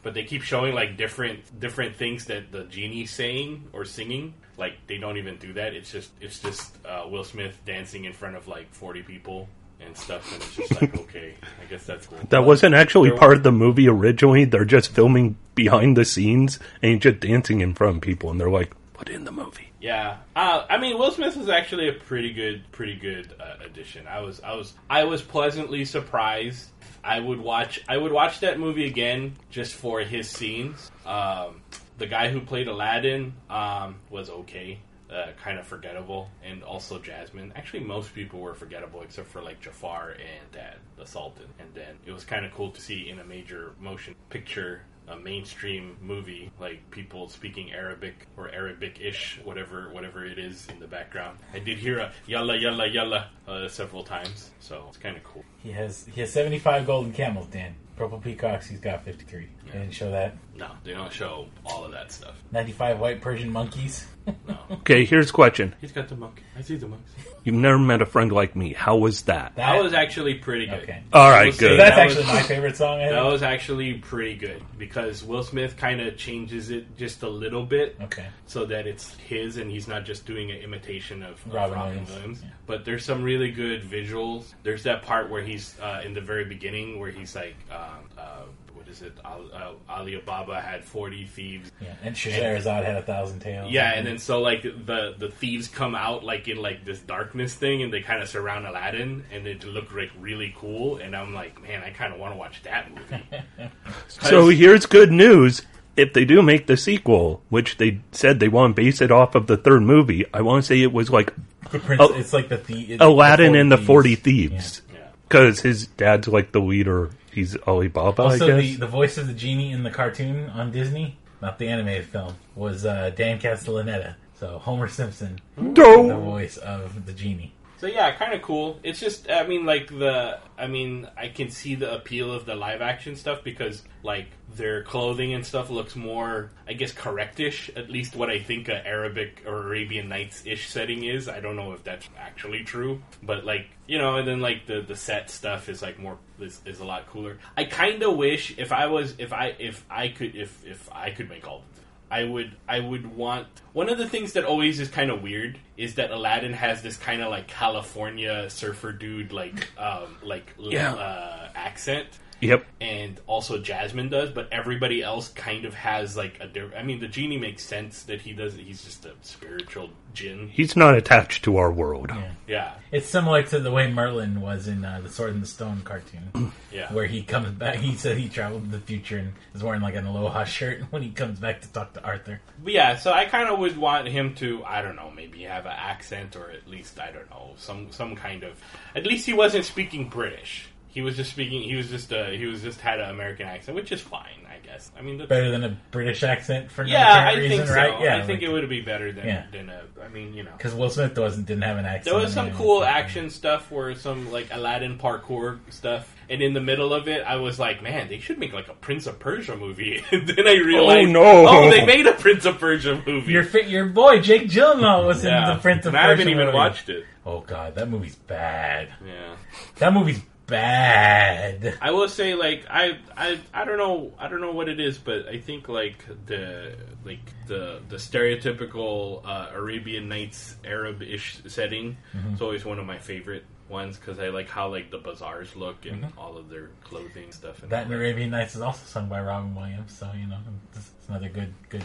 but 0.03 0.15
they 0.15 0.25
keep 0.25 0.43
showing 0.43 0.75
like 0.75 0.97
different 0.97 1.59
different 1.59 1.97
things 1.97 2.27
that 2.27 2.53
the 2.53 2.65
genie's 2.65 3.11
saying 3.11 3.69
or 3.73 3.85
singing. 3.85 4.35
Like 4.57 4.75
they 4.87 4.99
don't 4.99 5.17
even 5.17 5.37
do 5.39 5.55
that. 5.55 5.75
It's 5.75 5.91
just 5.91 6.11
it's 6.21 6.39
just 6.41 6.77
uh, 6.87 7.07
Will 7.09 7.25
Smith 7.25 7.59
dancing 7.65 8.05
in 8.05 8.13
front 8.13 8.37
of 8.37 8.47
like 8.49 8.73
forty 8.73 9.03
people 9.03 9.49
and 9.81 9.97
stuff, 9.97 10.33
and 10.33 10.43
it's 10.43 10.57
just 10.57 10.81
like 10.81 10.95
okay, 11.01 11.35
I 11.61 11.65
guess 11.71 11.85
that's 11.85 12.07
cool. 12.07 12.19
That 12.29 12.45
wasn't 12.45 12.75
actually 12.75 13.11
part 13.11 13.37
of 13.39 13.43
the 13.43 13.53
movie 13.53 13.89
originally. 13.89 14.45
They're 14.45 14.65
just 14.65 14.91
filming 14.93 15.37
behind 15.55 15.97
the 15.97 16.05
scenes 16.05 16.59
and 16.83 17.01
just 17.01 17.21
dancing 17.21 17.61
in 17.61 17.75
front 17.75 17.97
of 17.97 18.03
people, 18.03 18.31
and 18.31 18.39
they're 18.39 18.51
like, 18.51 18.73
"Put 18.93 19.09
in 19.09 19.25
the 19.25 19.33
movie." 19.33 19.72
Yeah, 19.83 20.19
uh, 20.37 20.65
I 20.71 20.79
mean, 20.79 20.97
Will 20.97 21.11
Smith 21.11 21.37
was 21.37 21.49
actually 21.49 21.89
a 21.89 21.93
pretty 21.93 22.33
good, 22.33 22.71
pretty 22.71 22.95
good 22.95 23.35
uh, 23.41 23.65
addition. 23.67 24.07
I 24.07 24.21
was, 24.21 24.41
I 24.41 24.55
was, 24.55 24.75
I 24.89 25.03
was 25.03 25.23
pleasantly 25.23 25.85
surprised. 25.85 26.71
I 27.03 27.19
would 27.19 27.41
watch, 27.41 27.83
I 27.89 27.97
would 27.97 28.13
watch 28.13 28.39
that 28.41 28.61
movie 28.61 28.87
again 28.87 29.35
just 29.51 29.75
for 29.75 29.99
his 29.99 30.31
scenes. 30.31 30.89
Um, 31.05 31.63
the 31.99 32.07
guy 32.07 32.29
who 32.29 32.41
played 32.41 32.69
Aladdin 32.69 33.35
um, 33.51 33.97
was 34.09 34.31
okay, 34.31 34.79
uh, 35.11 35.33
kind 35.43 35.59
of 35.59 35.67
forgettable, 35.67 36.31
and 36.45 36.63
also 36.63 37.01
Jasmine. 37.01 37.53
Actually, 37.57 37.83
most 37.83 38.15
people 38.15 38.39
were 38.39 38.55
forgettable 38.55 39.03
except 39.03 39.27
for 39.27 39.43
like 39.43 39.61
Jafar 39.61 40.11
and 40.11 40.53
Dad, 40.53 40.77
the 40.97 41.05
Sultan. 41.05 41.47
And 41.59 41.69
then 41.75 41.97
it 42.07 42.13
was 42.13 42.23
kind 42.23 42.47
of 42.47 42.53
cool 42.53 42.71
to 42.71 42.81
see 42.81 43.11
in 43.11 43.19
a 43.19 43.25
major 43.25 43.73
motion 43.81 44.15
picture 44.31 44.83
a 45.09 45.17
mainstream 45.17 45.97
movie, 46.01 46.51
like 46.61 46.91
people 46.91 47.29
speaking 47.29 47.73
Arabic 47.73 48.27
or 48.37 48.51
Arabic-ish, 48.51 49.41
whatever 49.45 49.91
whatever 49.93 50.25
it 50.25 50.39
is 50.39 50.67
in 50.69 50.79
the 50.79 50.87
background. 50.87 51.39
I 51.53 51.59
did 51.59 51.79
hear 51.79 51.99
a 51.99 52.13
yalla 52.27 52.57
yalla 52.57 52.87
yalla 52.87 53.31
uh, 53.47 53.69
several 53.69 54.05
times, 54.05 54.51
so 54.61 54.85
it's 54.89 54.99
kind 54.99 55.17
of 55.17 55.25
cool. 55.25 55.45
He 55.63 55.73
has 55.73 56.07
he 56.13 56.21
has 56.21 56.33
seventy 56.33 56.59
five 56.59 56.87
golden 56.87 57.13
camels. 57.13 57.47
Dan 57.47 57.75
purple 57.97 58.19
peacocks. 58.19 58.67
He's 58.67 58.81
got 58.81 59.05
fifty 59.05 59.25
three. 59.25 59.49
They 59.67 59.73
didn't 59.73 59.93
show 59.93 60.11
that. 60.11 60.35
No, 60.55 60.71
they 60.85 60.93
don't 60.93 61.13
show 61.13 61.47
all 61.65 61.85
of 61.85 61.93
that 61.93 62.13
stuff. 62.13 62.35
Ninety 62.53 62.73
five 62.73 62.99
white 63.01 63.21
Persian 63.21 63.51
monkeys. 63.51 64.07
No, 64.47 64.57
Okay, 64.71 65.05
here's 65.05 65.31
a 65.31 65.33
question: 65.33 65.75
he's 65.81 65.91
got 65.93 66.09
the 66.09 66.15
monkey. 66.15 66.43
I 66.57 66.61
see 66.61 66.77
the 66.77 66.87
monkeys. 66.87 67.09
You've 67.43 67.57
never 67.57 67.79
met 67.79 68.01
a 68.03 68.07
friend 68.07 68.31
like 68.31 68.55
me. 68.55 68.73
How 68.73 68.97
was 68.97 69.23
that? 69.23 69.57
That 69.57 69.83
was 69.83 69.95
actually 69.95 70.35
pretty 70.35 70.67
good. 70.67 70.83
Okay. 70.85 71.03
All 71.13 71.23
I 71.27 71.31
right, 71.31 71.47
will 71.47 71.53
say 71.55 71.59
good. 71.71 71.81
That's 71.81 71.97
that 71.97 72.05
was- 72.07 72.17
actually 72.19 72.33
my 72.35 72.43
favorite 72.43 72.77
song. 72.77 73.01
I 73.01 73.09
That 73.09 73.21
think. 73.23 73.33
was 73.33 73.43
actually 73.43 73.95
pretty 73.95 74.35
good 74.37 74.63
because 74.79 75.25
Will 75.25 75.43
Smith 75.43 75.77
kind 75.77 76.01
of 76.01 76.17
changes 76.17 76.71
it 76.71 76.97
just 76.97 77.23
a 77.25 77.29
little 77.29 77.65
bit 77.65 77.97
Okay. 78.03 78.27
so 78.47 78.65
that 78.67 78.87
it's 78.87 79.15
his 79.17 79.57
and 79.57 79.69
he's 79.71 79.89
not 79.89 80.05
just 80.05 80.25
doing 80.25 80.53
an 80.53 80.59
imitation 80.59 81.23
of, 81.25 81.45
of 81.47 81.53
Robin 81.53 81.75
Robin, 81.75 81.89
Williams. 81.95 82.11
Williams. 82.11 82.41
Yeah. 82.45 82.51
But 82.67 82.85
there's 82.85 83.05
some 83.05 83.23
really 83.25 83.51
good 83.51 83.83
visuals. 83.83 84.53
There's 84.63 84.85
that 84.85 85.03
part 85.03 85.29
where 85.31 85.43
he's 85.43 85.77
uh, 85.81 86.03
in 86.05 86.15
the 86.15 86.21
very 86.21 86.45
beginning 86.45 87.01
where 87.01 87.11
he's 87.11 87.35
like, 87.35 87.57
um, 87.73 87.79
uh, 88.17 88.43
what 88.43 88.62
is 88.93 89.03
it? 89.03 89.13
Al- 89.25 89.51
uh, 89.53 89.93
Ali 89.93 90.15
Ababa 90.15 90.61
had 90.61 90.85
40 90.85 91.25
thieves. 91.27 91.73
Yeah, 91.81 91.95
and 92.03 92.17
Scheherazade 92.17 92.85
had 92.85 92.97
a 92.97 93.03
thousand 93.03 93.41
tales. 93.41 93.73
Yeah, 93.73 93.93
and 93.95 94.07
then 94.07 94.19
so 94.19 94.41
like 94.41 94.63
the 94.63 95.15
the 95.19 95.31
thieves 95.31 95.67
come 95.69 95.95
out 95.95 96.23
like 96.25 96.47
in 96.49 96.59
like 96.59 96.85
this 96.85 97.01
darkness 97.01 97.55
thing, 97.55 97.83
and 97.83 97.93
they 97.93 98.01
kind 98.03 98.23
of 98.23 98.29
surround 98.29 98.67
Aladdin, 98.67 99.25
and 99.33 99.47
it 99.47 99.65
looked 99.65 99.95
like 99.95 100.11
really 100.21 100.55
cool. 100.59 100.99
And 100.99 101.17
I'm 101.17 101.35
like, 101.35 101.61
man, 101.63 101.83
I 101.83 101.91
kind 101.91 102.13
of 102.13 102.21
want 102.21 102.35
to 102.35 102.39
watch 102.39 102.63
that 102.65 102.91
movie. 102.95 103.69
So 104.09 104.49
here's 104.49 104.87
good 104.87 105.11
news. 105.11 105.63
If 105.97 106.15
they 106.15 106.25
do 106.25 106.41
make 106.43 106.67
the 106.67 106.77
sequel, 106.77 107.43
which 107.51 107.77
they 107.77 108.01
said 108.13 108.41
they 108.41 108.49
want 108.49 108.75
to 108.77 108.83
base 108.83 109.01
it 109.03 109.11
off 109.11 109.35
of 109.35 109.47
the 109.47 109.57
third 109.59 109.83
movie, 109.83 110.25
I 110.33 110.41
want 110.41 110.63
to 110.63 110.67
say 110.67 110.81
it 110.81 110.93
was 110.93 111.11
like 111.11 111.35
the 111.71 111.79
prince, 111.79 112.01
Oh, 112.03 112.15
it's 112.15 112.33
like 112.33 112.49
the, 112.49 112.57
the 112.57 112.97
Aladdin 112.99 113.53
the 113.53 113.61
and 113.61 113.71
the 113.73 113.77
40 113.77 114.15
Thieves. 114.15 114.53
Thieves. 114.53 114.83
yeah. 114.95 115.09
Because 115.29 115.61
his 115.61 115.87
dad's 115.89 116.29
like 116.29 116.53
the 116.53 116.61
leader. 116.61 117.11
He's 117.33 117.57
Alibaba, 117.57 118.23
Also, 118.23 118.57
I 118.57 118.61
the, 118.61 118.77
the 118.77 118.87
voice 118.87 119.17
of 119.17 119.27
the 119.27 119.33
genie 119.33 119.73
in 119.73 119.83
the 119.83 119.91
cartoon 119.91 120.51
on 120.51 120.71
Disney, 120.71 121.17
not 121.41 121.59
the 121.59 121.67
animated 121.69 122.07
film, 122.07 122.35
was 122.55 122.85
uh, 122.85 123.11
Dan 123.17 123.41
Castellaneta. 123.41 124.17
So 124.39 124.59
Homer 124.59 124.89
Simpson, 124.89 125.41
the 125.57 126.19
voice 126.19 126.57
of 126.59 127.07
the 127.07 127.13
genie. 127.13 127.53
So 127.83 127.89
yeah, 127.89 128.15
kind 128.15 128.33
of 128.33 128.43
cool. 128.43 128.79
It's 128.85 129.01
just, 129.01 129.29
I 129.29 129.45
mean, 129.45 129.67
like 129.67 129.89
the, 129.89 130.39
I 130.57 130.69
mean, 130.69 131.09
I 131.17 131.27
can 131.27 131.51
see 131.51 131.75
the 131.75 131.93
appeal 131.93 132.33
of 132.33 132.47
the 132.47 132.55
live 132.55 132.81
action 132.81 133.17
stuff 133.17 133.43
because 133.43 133.83
like 134.05 134.29
their 134.55 134.85
clothing 134.85 135.35
and 135.35 135.45
stuff 135.45 135.69
looks 135.69 135.97
more, 135.97 136.53
I 136.69 136.75
guess, 136.75 136.93
correctish. 136.93 137.73
At 137.75 137.91
least 137.91 138.15
what 138.15 138.31
I 138.31 138.39
think 138.39 138.69
a 138.69 138.87
Arabic 138.87 139.43
or 139.49 139.67
Arabian 139.67 140.09
Nights 140.09 140.45
ish 140.47 140.69
setting 140.69 141.03
is. 141.03 141.29
I 141.29 141.41
don't 141.41 141.57
know 141.57 141.73
if 141.73 141.83
that's 141.83 142.09
actually 142.17 142.63
true, 142.63 143.03
but 143.21 143.45
like 143.45 143.67
you 143.89 143.99
know, 143.99 144.15
and 144.15 144.29
then 144.29 144.39
like 144.39 144.67
the 144.67 144.83
the 144.83 144.95
set 144.95 145.29
stuff 145.29 145.69
is 145.69 145.83
like 145.83 145.99
more 145.99 146.19
is, 146.39 146.61
is 146.65 146.79
a 146.79 146.85
lot 146.85 147.09
cooler. 147.09 147.39
I 147.57 147.65
kind 147.65 148.01
of 148.05 148.17
wish 148.17 148.57
if 148.59 148.71
I 148.71 148.87
was 148.87 149.17
if 149.19 149.33
I 149.33 149.57
if 149.59 149.85
I 149.91 150.07
could 150.07 150.37
if 150.37 150.65
if 150.65 150.89
I 150.93 151.11
could 151.11 151.29
make 151.29 151.49
all 151.49 151.57
of 151.57 151.75
them. 151.75 151.82
I 152.13 152.25
would 152.25 152.53
I 152.69 152.79
would 152.81 153.17
want 153.17 153.47
one 153.73 153.89
of 153.89 153.97
the 153.97 154.07
things 154.09 154.35
that 154.35 154.45
always 154.45 154.79
is 154.81 154.89
kind 154.89 155.11
of 155.11 155.23
weird 155.23 155.59
is 155.79 155.95
that 155.95 156.11
Aladdin 156.11 156.53
has 156.53 156.83
this 156.83 156.97
kind 156.99 157.23
of 157.23 157.31
like 157.31 157.49
California 157.49 158.51
surfer 158.51 158.93
dude 158.93 159.33
like 159.33 159.69
um 159.79 160.19
like 160.23 160.53
Yeah. 160.59 160.93
uh, 160.93 161.49
accent 161.55 162.09
Yep. 162.43 162.67
and 162.81 163.21
also 163.27 163.59
Jasmine 163.59 164.09
does, 164.09 164.31
but 164.31 164.49
everybody 164.53 165.03
else 165.03 165.29
kind 165.29 165.65
of 165.65 165.75
has 165.75 166.17
like 166.17 166.39
a 166.41 166.47
different. 166.47 166.75
I 166.77 166.83
mean, 166.83 167.01
the 167.01 167.09
genie 167.09 167.39
makes 167.39 167.65
sense 167.65 168.03
that 168.05 168.21
he 168.21 168.33
does. 168.33 168.55
He's 168.55 168.85
just 168.85 169.05
a 169.05 169.13
spiritual 169.23 169.91
jinn. 170.13 170.49
He's 170.53 170.77
not 170.77 170.97
attached 170.97 171.45
to 171.45 171.57
our 171.57 171.73
world. 171.73 172.11
Yeah. 172.11 172.33
Yeah, 172.49 172.75
It's 172.91 173.09
similar 173.09 173.43
to 173.45 173.61
the 173.61 173.71
way 173.71 173.91
Merlin 173.91 174.41
was 174.41 174.69
in 174.69 174.85
uh, 174.85 175.01
the 175.03 175.09
Sword 175.09 175.31
in 175.31 175.41
the 175.41 175.47
Stone 175.47 175.83
cartoon, 175.85 176.53
yeah. 176.73 176.93
where 176.93 177.07
he 177.07 177.23
comes 177.23 177.51
back. 177.51 177.77
He 177.77 177.95
said 177.97 178.19
he 178.19 178.29
traveled 178.29 178.65
to 178.65 178.71
the 178.71 178.81
future 178.81 179.17
and 179.17 179.33
is 179.55 179.63
wearing 179.63 179.81
like 179.81 179.95
an 179.95 180.05
aloha 180.05 180.45
shirt 180.45 180.83
when 180.91 181.03
he 181.03 181.11
comes 181.11 181.39
back 181.39 181.63
to 181.63 181.69
talk 181.73 181.95
to 181.95 182.03
Arthur. 182.05 182.41
But 182.63 182.73
yeah, 182.73 182.97
so 182.97 183.13
I 183.13 183.25
kind 183.27 183.49
of 183.49 183.59
would 183.61 183.77
want 183.79 184.09
him 184.09 184.35
to, 184.37 184.65
I 184.65 184.83
don't 184.83 184.97
know, 184.97 185.11
maybe 185.15 185.45
have 185.45 185.65
an 185.65 185.73
accent 185.75 186.37
or 186.37 186.51
at 186.51 186.69
least 186.69 187.01
I 187.01 187.11
don't 187.13 187.31
know, 187.31 187.53
some 187.57 187.91
some 187.93 188.17
kind 188.17 188.43
of. 188.43 188.61
At 188.95 189.07
least 189.07 189.25
he 189.25 189.33
wasn't 189.33 189.65
speaking 189.65 190.09
British. 190.09 190.69
He 190.93 191.01
was 191.01 191.17
just 191.17 191.31
speaking. 191.31 191.63
He 191.63 191.75
was 191.75 191.89
just 191.89 192.13
uh, 192.13 192.27
he 192.27 192.45
was 192.47 192.61
just 192.63 192.81
had 192.81 193.01
an 193.01 193.09
American 193.11 193.47
accent, 193.47 193.75
which 193.75 193.91
is 193.93 194.01
fine, 194.03 194.47
I 194.47 194.59
guess. 194.65 194.91
I 194.97 195.01
mean, 195.01 195.17
that's, 195.17 195.29
Better 195.31 195.51
than 195.51 195.65
a 195.65 195.77
British 195.91 196.23
accent 196.23 196.71
for 196.71 196.85
no 196.85 196.91
yeah, 196.93 197.09
I 197.29 197.31
apparent 197.33 197.49
think 197.49 197.67
so. 197.67 197.75
right? 197.75 198.01
Yeah, 198.03 198.19
I 198.19 198.23
think 198.23 198.43
it 198.43 198.49
would 198.51 198.69
be 198.69 198.83
better 198.83 199.11
than 199.11 199.27
Yeah. 199.27 199.47
than 199.51 199.71
a. 199.71 199.83
I 200.05 200.09
mean, 200.09 200.35
you 200.35 200.43
know. 200.43 200.51
because 200.57 200.75
Will 200.75 200.91
Smith 200.91 201.17
wasn't 201.19 201.47
didn't 201.47 201.63
have 201.63 201.79
an 201.79 201.87
accent. 201.87 202.05
There 202.05 202.15
was 202.23 202.33
some 202.35 202.49
it. 202.49 202.55
cool 202.57 202.85
action 202.85 203.31
stuff 203.31 203.71
where 203.71 203.95
some 203.95 204.31
like 204.31 204.49
Aladdin 204.51 204.99
parkour 204.99 205.61
stuff, 205.71 206.15
and 206.29 206.43
in 206.43 206.53
the 206.53 206.61
middle 206.61 206.93
of 206.93 207.09
it, 207.09 207.23
I 207.27 207.37
was 207.37 207.59
like, 207.59 207.83
"Man, 207.83 208.09
they 208.11 208.19
should 208.19 208.39
make 208.39 208.53
like 208.53 208.69
a 208.69 208.75
Prince 208.75 209.07
of 209.07 209.19
Persia 209.19 209.57
movie." 209.57 210.05
and 210.13 210.29
then 210.29 210.47
I 210.47 210.57
realized, 210.57 211.09
oh 211.09 211.13
no. 211.13 211.47
oh, 211.49 211.71
they 211.71 211.87
made 211.87 212.07
a 212.07 212.13
Prince 212.13 212.45
of 212.45 212.59
Persia 212.59 213.03
movie." 213.07 213.33
Your 213.33 213.45
fi- 213.45 213.61
your 213.67 213.87
boy 213.87 214.21
Jake 214.21 214.43
Gyllenhaal 214.51 215.07
was 215.07 215.25
in 215.25 215.33
the 215.33 215.59
Prince 215.63 215.87
of 215.87 215.95
and 215.95 216.05
I 216.05 216.09
haven't 216.11 216.29
even 216.29 216.45
movie. 216.47 216.55
watched 216.57 216.91
it. 216.91 217.07
Oh 217.25 217.41
god, 217.41 217.77
that 217.77 217.89
movie's 217.89 218.17
bad. 218.17 218.89
Yeah, 219.07 219.37
That 219.79 219.93
movie's 219.95 220.21
bad. 220.53 221.79
I 221.81 221.91
will 221.91 222.09
say, 222.09 222.35
like, 222.35 222.65
I, 222.71 222.99
I, 223.17 223.39
I 223.53 223.65
don't 223.65 223.79
know, 223.79 224.13
I 224.19 224.29
don't 224.29 224.41
know 224.41 224.53
what 224.53 224.69
it 224.69 224.79
is, 224.81 224.99
but 224.99 225.27
I 225.29 225.39
think 225.39 225.69
like 225.69 226.05
the, 226.27 226.77
like 227.05 227.21
the, 227.47 227.81
the 227.89 227.97
stereotypical 227.97 229.23
uh, 229.27 229.51
Arabian 229.55 230.09
Nights 230.09 230.57
Arab-ish 230.65 231.43
setting 231.47 231.97
Mm-hmm. 232.17 232.35
is 232.35 232.43
always 232.43 232.65
one 232.65 232.79
of 232.79 232.87
my 232.87 232.99
favorite 232.99 233.45
ones 233.69 233.97
because 233.97 234.19
I 234.19 234.29
like 234.29 234.49
how 234.49 234.69
like 234.69 234.91
the 234.91 234.99
bazaars 234.99 235.57
look 235.57 235.87
and 235.87 236.07
all 236.19 236.37
of 236.37 236.51
their 236.51 236.69
clothing 236.85 237.33
stuff. 237.33 237.63
And 237.63 237.65
Mm-hmm. 237.65 237.69
That 237.71 237.85
and 237.87 237.95
Arabian 237.95 238.31
Nights 238.31 238.55
is 238.55 238.61
also 238.61 238.85
sung 238.85 239.09
by 239.09 239.21
Robin 239.23 239.55
Williams, 239.55 239.97
so 239.97 240.11
you 240.19 240.27
know 240.27 240.37
it's 240.75 240.91
it's 240.99 241.09
another 241.09 241.29
good 241.31 241.55
good. 241.71 241.83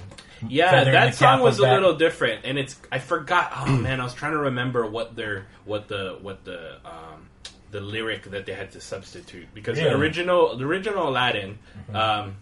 Yeah, 0.48 0.84
that 0.84 1.16
song 1.16 1.40
was 1.40 1.60
a 1.60 1.62
that. 1.62 1.74
little 1.76 1.96
different, 1.96 2.42
and 2.46 2.58
it's 2.60 2.76
I 2.92 3.00
forgot. 3.00 3.52
Oh 3.56 3.72
man, 3.78 4.02
I 4.02 4.04
was 4.04 4.14
trying 4.14 4.34
to 4.34 4.40
remember 4.40 4.86
what 4.86 5.16
their 5.16 5.48
what 5.66 5.88
the 5.88 6.18
what 6.22 6.44
the 6.44 6.76
um, 6.86 7.30
the 7.78 7.86
lyric 7.96 8.24
that 8.32 8.46
they 8.48 8.54
had 8.54 8.72
to 8.72 8.82
substitute 8.82 9.48
because 9.54 9.78
the 9.78 9.84
Yeah. 9.84 9.92
Mm-hmm. 9.92 10.02
original 10.02 10.58
the 10.58 10.66
original 10.66 11.10
Aladdin. 11.10 11.60
Um, 11.94 12.38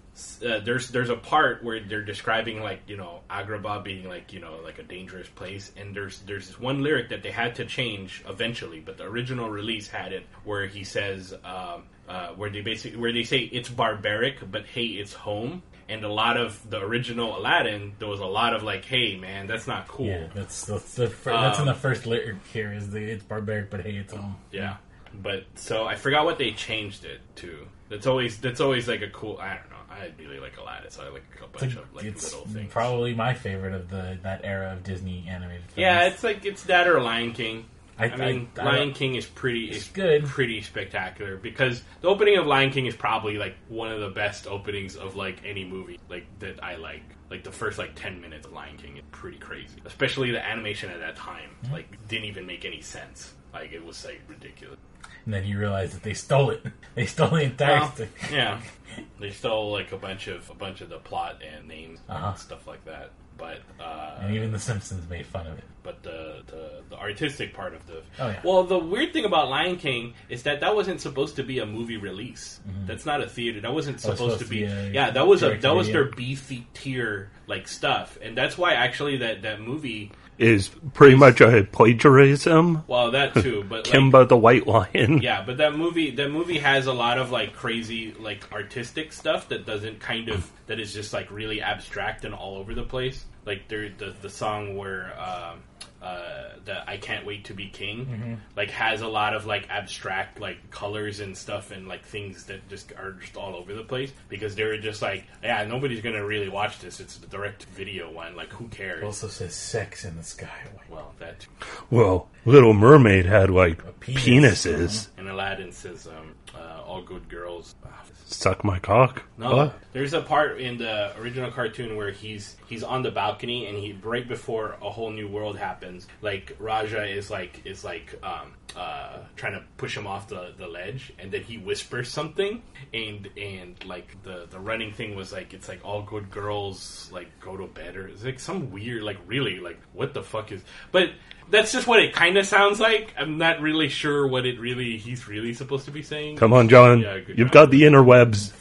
uh, 0.47 0.59
there's 0.63 0.87
there's 0.95 1.09
a 1.09 1.17
part 1.17 1.61
where 1.61 1.81
they're 1.81 2.01
describing 2.13 2.61
like 2.63 2.79
you 2.87 2.95
know 2.95 3.19
Agrabah 3.29 3.83
being 3.83 4.07
like 4.07 4.31
you 4.31 4.39
know 4.39 4.53
like 4.63 4.79
a 4.79 4.83
dangerous 4.83 5.27
place, 5.27 5.73
and 5.75 5.93
there's 5.95 6.19
there's 6.27 6.47
this 6.47 6.57
one 6.59 6.81
lyric 6.81 7.09
that 7.09 7.21
they 7.21 7.31
had 7.31 7.55
to 7.55 7.65
change 7.65 8.23
eventually, 8.27 8.79
but 8.79 8.97
the 8.97 9.03
original 9.03 9.49
release 9.49 9.87
had 9.89 10.13
it 10.13 10.25
where 10.45 10.65
he 10.67 10.83
says 10.85 11.33
um, 11.43 11.83
uh, 12.07 12.29
where 12.39 12.49
they 12.49 12.61
basically 12.61 12.97
where 12.97 13.11
they 13.11 13.23
say 13.25 13.39
it's 13.39 13.67
barbaric, 13.69 14.35
but 14.49 14.65
hey, 14.65 14.85
it's 15.01 15.13
home. 15.13 15.61
And 15.87 16.03
a 16.03 16.09
lot 16.23 16.35
of 16.37 16.67
the 16.67 16.79
original 16.81 17.37
Aladdin, 17.37 17.93
there 17.99 18.07
was 18.07 18.19
a 18.19 18.25
lot 18.25 18.55
of 18.55 18.63
like, 18.63 18.83
"Hey, 18.85 19.17
man, 19.17 19.45
that's 19.45 19.67
not 19.67 19.87
cool." 19.87 20.07
Yeah, 20.07 20.27
that's 20.33 20.65
that's 20.65 20.95
the 20.95 21.07
fir- 21.09 21.29
that's 21.33 21.59
in 21.59 21.67
Um, 21.67 21.73
the 21.75 21.79
first 21.79 22.07
lyric 22.07 22.37
here. 22.51 22.73
Is 22.73 22.89
the 22.89 23.03
it's 23.03 23.23
barbaric, 23.23 23.69
but 23.69 23.81
hey, 23.81 23.95
it's 23.97 24.11
home. 24.13 24.35
Yeah, 24.51 24.77
but 25.21 25.45
so 25.55 25.85
I 25.85 25.95
forgot 25.95 26.25
what 26.25 26.37
they 26.37 26.51
changed 26.51 27.05
it 27.05 27.21
to. 27.37 27.67
That's 27.89 28.07
always 28.07 28.37
that's 28.39 28.59
always 28.61 28.87
like 28.87 29.01
a 29.01 29.09
cool. 29.09 29.37
I 29.39 29.55
don't 29.55 29.69
know. 29.69 29.75
I 29.89 30.11
really 30.19 30.39
like 30.39 30.57
Aladdin, 30.57 30.91
so 30.91 31.03
I 31.05 31.09
like 31.09 31.23
a 31.41 31.47
bunch 31.47 31.73
It's, 31.73 31.81
of 31.81 31.93
like 31.95 32.03
little 32.05 32.45
things. 32.47 32.71
probably 32.71 33.13
my 33.15 33.33
favorite 33.33 33.73
of 33.73 33.89
the 33.89 34.17
that 34.23 34.41
era 34.43 34.73
of 34.73 34.83
Disney 34.83 35.25
animated. 35.29 35.61
Films. 35.67 35.77
yeah, 35.77 36.05
it's 36.07 36.23
like 36.23 36.45
it's 36.45 36.63
that 36.63 36.87
or 36.87 36.99
Lion 37.01 37.31
King. 37.33 37.65
I- 37.97 38.09
I, 38.09 38.15
mean, 38.17 38.49
I- 38.59 38.63
Lion 38.65 38.91
King 38.93 39.15
is 39.15 39.25
pretty 39.25 39.67
It's 39.69 39.85
is 39.85 39.87
good. 39.87 40.25
pretty 40.25 40.61
spectacular 40.61 41.37
because 41.37 41.81
the 42.01 42.09
opening 42.09 42.37
of 42.37 42.45
Lion 42.45 42.71
King 42.71 42.87
is 42.87 42.95
probably 42.95 43.37
like 43.37 43.55
one 43.69 43.89
of 43.89 44.01
the 44.01 44.09
best 44.09 44.47
openings 44.47 44.97
of 44.97 45.15
like 45.15 45.37
any 45.45 45.63
movie 45.63 45.97
like 46.09 46.25
that 46.39 46.61
I 46.61 46.75
like. 46.75 47.03
Like 47.29 47.43
the 47.45 47.53
first 47.53 47.77
like 47.77 47.95
ten 47.95 48.19
minutes 48.19 48.45
of 48.47 48.51
Lion 48.53 48.75
King 48.77 48.97
is 48.97 49.03
pretty 49.11 49.37
crazy, 49.37 49.77
especially 49.85 50.31
the 50.31 50.45
animation 50.45 50.89
at 50.91 50.99
that 50.99 51.15
time. 51.15 51.49
Mm-hmm. 51.63 51.73
Like 51.73 52.07
didn't 52.09 52.25
even 52.25 52.45
make 52.45 52.65
any 52.65 52.81
sense. 52.81 53.33
Like 53.53 53.71
it 53.71 53.83
was 53.85 54.03
like 54.03 54.21
ridiculous. 54.27 54.77
And 55.25 55.33
then 55.33 55.45
you 55.45 55.57
realize 55.59 55.93
that 55.93 56.03
they 56.03 56.13
stole 56.13 56.49
it. 56.51 56.63
They 56.95 57.05
stole 57.07 57.29
the 57.31 57.41
entire 57.43 57.79
Well, 57.81 57.87
thing. 57.89 58.09
yeah, 58.31 58.61
they 59.19 59.31
stole 59.31 59.71
like 59.73 59.91
a 59.91 59.97
bunch 59.97 60.27
of 60.27 60.49
a 60.49 60.53
bunch 60.53 60.79
of 60.79 60.87
the 60.89 60.97
plot 60.99 61.41
and 61.43 61.67
names 61.67 61.99
Uh-huh. 62.07 62.27
and 62.29 62.37
stuff 62.39 62.65
like 62.67 62.85
that. 62.85 63.11
But 63.37 63.59
uh, 63.81 64.19
And 64.21 64.33
even 64.33 64.53
The 64.53 64.59
Simpsons 64.59 65.09
made 65.09 65.25
fun 65.25 65.45
of 65.45 65.57
it. 65.57 65.65
but 65.83 66.01
the, 66.03 66.41
the 66.47 66.83
the 66.91 66.97
artistic 66.97 67.53
part 67.53 67.73
of 67.75 67.85
the 67.85 68.01
Oh, 68.17 68.29
yeah. 68.29 68.39
well 68.45 68.63
the 68.63 68.79
weird 68.79 69.11
thing 69.11 69.25
about 69.25 69.49
Lion 69.49 69.75
King 69.75 70.13
is 70.29 70.43
that 70.43 70.61
that 70.61 70.73
wasn't 70.73 71.01
supposed 71.01 71.35
to 71.35 71.43
be 71.43 71.59
a 71.59 71.65
movie 71.65 71.97
release 71.97 72.61
that's 72.85 73.05
not 73.05 73.19
a 73.21 73.27
theater 73.27 73.59
that 73.59 73.73
wasn't 73.73 73.97
Mm-hmm. 73.97 74.11
Oh, 74.11 74.15
supposed, 74.15 74.39
to 74.39 74.45
supposed 74.45 74.49
be, 74.49 74.59
to 74.61 74.67
be 74.67 74.89
a 74.89 74.93
yeah 74.93 75.11
that 75.11 75.27
was 75.27 75.43
a 75.43 75.57
that 75.57 75.75
was 75.75 75.87
their 75.91 76.05
B 76.05 76.37
th- 76.37 76.63
tier 76.73 77.29
like 77.47 77.67
stuff 77.67 78.17
and 78.21 78.37
that's 78.37 78.57
why 78.57 78.71
actually 78.73 79.17
that 79.17 79.41
that 79.41 79.59
movie 79.59 80.11
Is 80.37 80.69
pretty 80.93 81.15
much 81.15 81.39
a 81.39 81.63
plagiarism. 81.63 82.83
well 82.87 83.11
that 83.11 83.33
too 83.35 83.63
but 83.67 83.87
like, 83.87 83.95
Kimba 83.95 84.27
the 84.27 84.37
White 84.37 84.67
Lion. 84.67 85.17
yeah 85.21 85.43
but 85.45 85.57
that 85.57 85.75
movie 85.75 86.11
that 86.11 86.29
movie 86.29 86.59
has 86.59 86.87
a 86.87 86.93
lot 86.93 87.17
of 87.17 87.31
like 87.31 87.53
crazy 87.53 88.13
like 88.19 88.51
artistic 88.51 89.13
stuff 89.13 89.47
that 89.49 89.65
doesn't 89.65 89.99
kind 89.99 90.29
of 90.29 90.51
that 90.67 90.79
is 90.79 90.93
just 90.93 91.13
like 91.13 91.31
really 91.31 91.61
abstract 91.61 92.25
and 92.25 92.33
all 92.33 92.57
over 92.57 92.73
the 92.73 92.83
place 92.83 93.25
like 93.45 93.67
there 93.69 93.89
the 93.97 94.13
the 94.21 94.29
song 94.29 94.75
where 94.75 95.17
um 95.19 95.59
uh, 96.05 96.49
the 96.65 96.87
I 96.89 96.97
can't 96.97 97.25
wait 97.25 97.45
to 97.45 97.53
be 97.55 97.67
king, 97.67 98.39
like 98.55 98.69
has 98.71 99.01
a 99.01 99.07
lot 99.07 99.33
of 99.35 99.45
like 99.47 99.67
abstract 99.69 100.39
like 100.39 100.69
colors 100.69 101.19
and 101.19 101.35
stuff 101.35 101.71
and 101.71 101.87
like 101.87 102.03
things 102.05 102.43
that 102.45 102.67
just 102.69 102.91
are 102.93 103.13
just 103.13 103.35
all 103.35 103.55
over 103.55 103.73
the 103.73 103.83
place 103.83 104.11
because 104.29 104.53
they're 104.55 104.77
just 104.77 105.01
like, 105.01 105.25
yeah, 105.43 105.65
nobody's 105.65 106.01
gonna 106.01 106.23
really 106.25 106.49
watch 106.49 106.79
this. 106.79 106.99
It's 106.99 107.17
the 107.17 107.27
direct 107.27 107.63
video 107.65 108.11
one. 108.11 108.35
Like, 108.35 108.51
who 108.53 108.67
cares? 108.67 109.01
It 109.01 109.05
also 109.05 109.27
says 109.27 109.55
sex 109.55 110.05
in 110.05 110.15
the 110.15 110.23
sky. 110.23 110.67
well, 110.89 111.13
that 111.19 111.39
too. 111.39 111.49
Well, 111.89 112.29
Little 112.45 112.73
Mermaid 112.73 113.25
had 113.25 113.49
like 113.49 113.81
penis. 113.99 114.65
penises. 114.65 115.07
and 115.17 115.27
Aladdin 115.27 115.71
says, 115.71 116.07
um, 116.07 116.35
uh, 116.55 116.83
"All 116.85 117.01
good 117.01 117.27
girls." 117.29 117.73
ah, 117.83 118.03
Suck 118.35 118.63
my 118.63 118.79
cock. 118.79 119.23
No, 119.37 119.55
What? 119.55 119.79
there's 119.93 120.13
a 120.13 120.21
part 120.21 120.59
in 120.59 120.77
the 120.77 121.17
original 121.17 121.51
cartoon 121.51 121.95
where 121.95 122.11
he's 122.11 122.57
he's 122.67 122.83
on 122.83 123.01
the 123.01 123.11
balcony 123.11 123.67
and 123.67 123.77
he 123.77 123.93
right 124.03 124.27
before 124.27 124.75
a 124.81 124.89
whole 124.89 125.09
new 125.11 125.27
world 125.27 125.57
happens, 125.57 126.07
like 126.21 126.55
Rajah 126.59 127.05
is 127.05 127.29
like 127.31 127.61
is 127.65 127.83
like 127.83 128.13
um 128.23 128.53
uh 128.75 129.19
trying 129.35 129.53
to 129.53 129.63
push 129.77 129.95
him 129.95 130.05
off 130.05 130.27
the, 130.27 130.53
the 130.57 130.67
ledge 130.67 131.13
and 131.17 131.31
then 131.31 131.43
he 131.43 131.57
whispers 131.57 132.09
something 132.09 132.61
and 132.93 133.29
and 133.37 133.83
like 133.85 134.21
the 134.23 134.47
the 134.49 134.59
running 134.59 134.91
thing 134.91 135.15
was 135.15 135.31
like 135.31 135.53
it's 135.53 135.69
like 135.69 135.79
all 135.85 136.01
good 136.01 136.29
girls 136.29 137.09
like 137.13 137.27
go 137.39 137.55
to 137.55 137.67
bed 137.67 137.95
or 137.95 138.07
it's 138.09 138.23
like 138.25 138.39
some 138.39 138.71
weird 138.71 139.03
like 139.03 139.17
really 139.27 139.59
like 139.59 139.79
what 139.93 140.13
the 140.13 140.21
fuck 140.23 140.51
is 140.51 140.61
but 140.91 141.11
that's 141.49 141.71
just 141.71 141.87
what 141.87 141.99
it 141.99 142.13
kind 142.13 142.37
of 142.37 142.45
sounds 142.45 142.79
like. 142.79 143.13
I'm 143.17 143.37
not 143.37 143.61
really 143.61 143.89
sure 143.89 144.27
what 144.27 144.45
it 144.45 144.59
really 144.59 144.97
he's 144.97 145.27
really 145.27 145.53
supposed 145.53 145.85
to 145.85 145.91
be 145.91 146.01
saying. 146.03 146.37
Come 146.37 146.53
on, 146.53 146.69
John. 146.69 147.01
Yeah, 147.01 147.19
You've 147.27 147.47
job. 147.47 147.51
got 147.51 147.71
the 147.71 147.83
interwebs. 147.83 148.51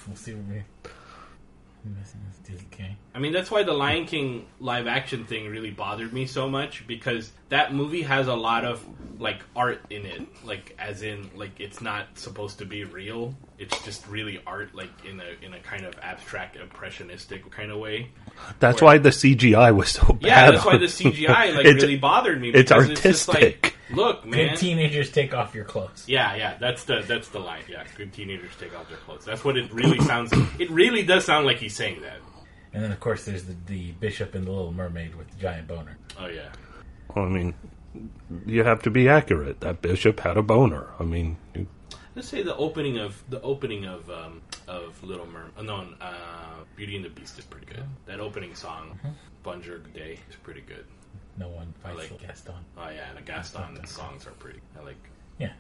I 3.14 3.20
mean, 3.20 3.32
that's 3.32 3.48
why 3.48 3.62
the 3.62 3.72
Lion 3.72 4.06
King 4.06 4.46
live 4.58 4.88
action 4.88 5.24
thing 5.24 5.48
really 5.48 5.70
bothered 5.70 6.12
me 6.12 6.26
so 6.26 6.48
much 6.48 6.84
because 6.86 7.30
that 7.48 7.72
movie 7.72 8.02
has 8.02 8.26
a 8.26 8.34
lot 8.34 8.64
of 8.64 8.84
like 9.20 9.40
art 9.54 9.80
in 9.88 10.04
it, 10.04 10.22
like 10.44 10.74
as 10.80 11.02
in 11.02 11.30
like 11.36 11.60
it's 11.60 11.80
not 11.80 12.06
supposed 12.18 12.58
to 12.58 12.64
be 12.64 12.82
real. 12.82 13.32
It's 13.56 13.80
just 13.84 14.08
really 14.08 14.40
art, 14.44 14.74
like 14.74 14.90
in 15.08 15.20
a 15.20 15.46
in 15.46 15.54
a 15.54 15.60
kind 15.60 15.84
of 15.84 15.94
abstract, 16.02 16.56
impressionistic 16.56 17.48
kind 17.52 17.70
of 17.70 17.78
way. 17.78 18.08
That's 18.58 18.82
Where- 18.82 18.94
why 18.94 18.98
the 18.98 19.10
CGI 19.10 19.72
was 19.74 19.90
so 19.90 20.06
bad. 20.14 20.22
Yeah, 20.22 20.50
that's 20.50 20.64
why 20.64 20.76
the 20.78 20.86
CGI 20.86 21.54
like 21.54 21.64
It's- 21.66 21.82
really 21.82 21.96
bothered 21.96 22.40
me. 22.40 22.48
it's 22.48 22.72
because 22.72 22.88
just 22.88 23.28
artistic. 23.28 23.62
like, 23.90 23.96
look, 23.96 24.26
man. 24.26 24.48
Good 24.50 24.58
teenagers 24.58 25.12
take 25.12 25.32
off 25.32 25.54
your 25.54 25.64
clothes. 25.66 26.04
Yeah, 26.08 26.34
yeah, 26.34 26.56
that's 26.58 26.82
the 26.82 27.04
that's 27.06 27.28
the 27.28 27.38
line. 27.38 27.62
Yeah, 27.68 27.84
good 27.96 28.12
teenagers 28.12 28.50
take 28.58 28.76
off 28.76 28.88
their 28.88 28.98
clothes. 28.98 29.24
That's 29.24 29.44
what 29.44 29.56
it 29.56 29.72
really 29.72 30.00
sounds. 30.00 30.32
It 30.58 30.68
really 30.70 31.04
does 31.04 31.24
sound 31.24 31.46
like 31.46 31.58
he's 31.58 31.76
saying 31.76 32.02
that. 32.02 32.18
And 32.74 32.82
then, 32.82 32.90
of 32.92 33.00
course, 33.00 33.24
there's 33.24 33.44
the, 33.44 33.54
the 33.66 33.92
bishop 33.92 34.34
and 34.34 34.46
the 34.46 34.50
little 34.50 34.72
mermaid 34.72 35.14
with 35.14 35.30
the 35.30 35.36
giant 35.38 35.68
boner. 35.68 35.96
Oh 36.18 36.26
yeah. 36.26 36.48
Well, 37.14 37.24
I 37.24 37.28
mean, 37.28 37.54
you 38.46 38.64
have 38.64 38.82
to 38.82 38.90
be 38.90 39.08
accurate. 39.08 39.60
That 39.60 39.80
bishop 39.80 40.20
had 40.20 40.36
a 40.36 40.42
boner. 40.42 40.88
I 40.98 41.04
mean, 41.04 41.36
you- 41.54 41.68
Let's 42.16 42.28
say 42.28 42.42
the 42.42 42.54
opening 42.56 42.98
of 42.98 43.22
the 43.28 43.40
opening 43.42 43.86
of 43.86 44.08
um, 44.08 44.40
of 44.68 45.02
Little 45.02 45.26
Mermaid. 45.26 45.50
Uh, 45.58 45.62
no, 45.62 45.84
uh, 46.00 46.14
Beauty 46.76 46.94
and 46.94 47.04
the 47.04 47.08
Beast 47.08 47.38
is 47.40 47.44
pretty 47.44 47.66
good. 47.66 47.82
That 48.06 48.20
opening 48.20 48.54
song, 48.54 48.98
Bonjour 49.42 49.78
Good 49.78 49.94
Day, 49.94 50.18
is 50.30 50.36
pretty 50.36 50.60
good. 50.60 50.84
No 51.38 51.48
one 51.48 51.74
fights 51.82 51.96
like- 51.98 52.20
the 52.20 52.24
Gaston. 52.26 52.54
Oh 52.78 52.88
yeah, 52.88 53.08
and 53.08 53.18
the 53.18 53.22
Gaston 53.22 53.84
songs 53.86 54.26
are 54.28 54.32
pretty. 54.32 54.60
I 54.80 54.84
like. 54.84 54.96
Yeah, 55.40 55.52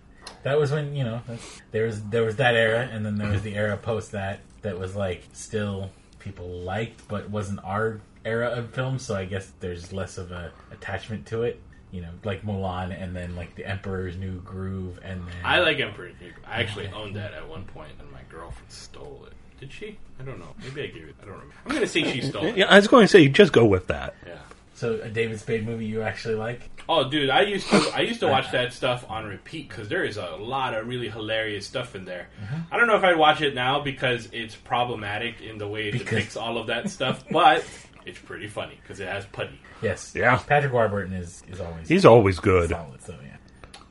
that 0.44 0.56
was 0.56 0.70
when 0.70 0.94
you 0.94 1.02
know 1.02 1.20
that's, 1.26 1.60
there 1.72 1.86
was 1.86 2.00
there 2.04 2.22
was 2.22 2.36
that 2.36 2.54
era, 2.54 2.88
and 2.92 3.04
then 3.04 3.16
there 3.16 3.30
was 3.32 3.42
the 3.42 3.56
era 3.56 3.76
post 3.76 4.12
that 4.12 4.38
that 4.62 4.78
was 4.78 4.94
like 4.94 5.24
still 5.32 5.90
people 6.24 6.48
liked, 6.48 7.06
but 7.06 7.30
wasn't 7.30 7.62
our 7.64 8.00
era 8.24 8.48
of 8.48 8.70
film. 8.70 8.98
So 8.98 9.14
I 9.14 9.24
guess 9.26 9.52
there's 9.60 9.92
less 9.92 10.18
of 10.18 10.32
a 10.32 10.52
attachment 10.72 11.26
to 11.26 11.42
it. 11.42 11.60
You 11.92 12.00
know, 12.00 12.10
like 12.24 12.42
Mulan, 12.42 12.90
and 13.00 13.14
then 13.14 13.36
like 13.36 13.54
the 13.54 13.64
Emperor's 13.64 14.16
New 14.16 14.40
Groove, 14.40 14.98
and 15.04 15.20
then 15.20 15.34
I 15.44 15.60
like 15.60 15.78
Emperor. 15.78 16.08
New. 16.08 16.14
Groove. 16.32 16.44
I 16.44 16.60
actually 16.60 16.88
owned 16.88 17.14
that 17.14 17.34
at 17.34 17.48
one 17.48 17.64
point, 17.66 17.92
and 18.00 18.10
my 18.10 18.22
girlfriend 18.28 18.68
stole 18.68 19.26
it. 19.28 19.34
Did 19.60 19.72
she? 19.72 19.98
I 20.18 20.24
don't 20.24 20.40
know. 20.40 20.54
Maybe 20.64 20.82
I 20.82 20.86
gave 20.88 21.08
it. 21.08 21.14
I 21.22 21.26
don't 21.26 21.34
remember. 21.34 21.54
I'm 21.66 21.72
gonna 21.72 21.86
say 21.86 22.10
she 22.10 22.20
stole 22.20 22.46
it. 22.46 22.56
yeah, 22.56 22.66
I 22.66 22.76
was 22.76 22.88
going 22.88 23.04
to 23.04 23.08
say, 23.08 23.28
just 23.28 23.52
go 23.52 23.64
with 23.64 23.86
that. 23.86 24.16
Yeah. 24.26 24.38
So 24.74 25.00
a 25.00 25.08
David 25.08 25.38
Spade 25.40 25.64
movie 25.64 25.86
you 25.86 26.02
actually 26.02 26.34
like? 26.34 26.68
Oh, 26.88 27.08
dude, 27.08 27.30
I 27.30 27.42
used 27.42 27.68
to 27.70 27.76
I 27.94 28.00
used 28.00 28.20
to 28.20 28.26
watch 28.28 28.50
that 28.52 28.72
stuff 28.72 29.04
on 29.08 29.24
repeat 29.24 29.68
because 29.68 29.88
there 29.88 30.04
is 30.04 30.16
a 30.16 30.30
lot 30.36 30.74
of 30.74 30.86
really 30.86 31.08
hilarious 31.08 31.66
stuff 31.66 31.94
in 31.94 32.04
there. 32.04 32.28
I 32.72 32.76
don't 32.76 32.86
know 32.88 32.96
if 32.96 33.04
I'd 33.04 33.16
watch 33.16 33.40
it 33.40 33.54
now 33.54 33.80
because 33.80 34.28
it's 34.32 34.54
problematic 34.56 35.40
in 35.40 35.58
the 35.58 35.68
way 35.68 35.88
it 35.88 35.92
Because- 35.92 36.08
depicts 36.10 36.36
all 36.36 36.58
of 36.58 36.66
that 36.66 36.90
stuff, 36.96 37.24
but 37.30 37.64
it's 38.04 38.18
pretty 38.18 38.48
funny 38.48 38.76
because 38.82 39.00
it 39.00 39.08
has 39.08 39.24
Puddy. 39.26 39.58
Yes. 39.80 40.12
Yeah. 40.14 40.36
Patrick 40.38 40.72
Warburton 40.72 41.12
is 41.14 41.42
is 41.48 41.60
always 41.60 41.88
He's 41.88 42.04
always 42.04 42.38
good. 42.40 42.70
solid. 42.70 43.00
So 43.02 43.14
yeah. 43.24 43.30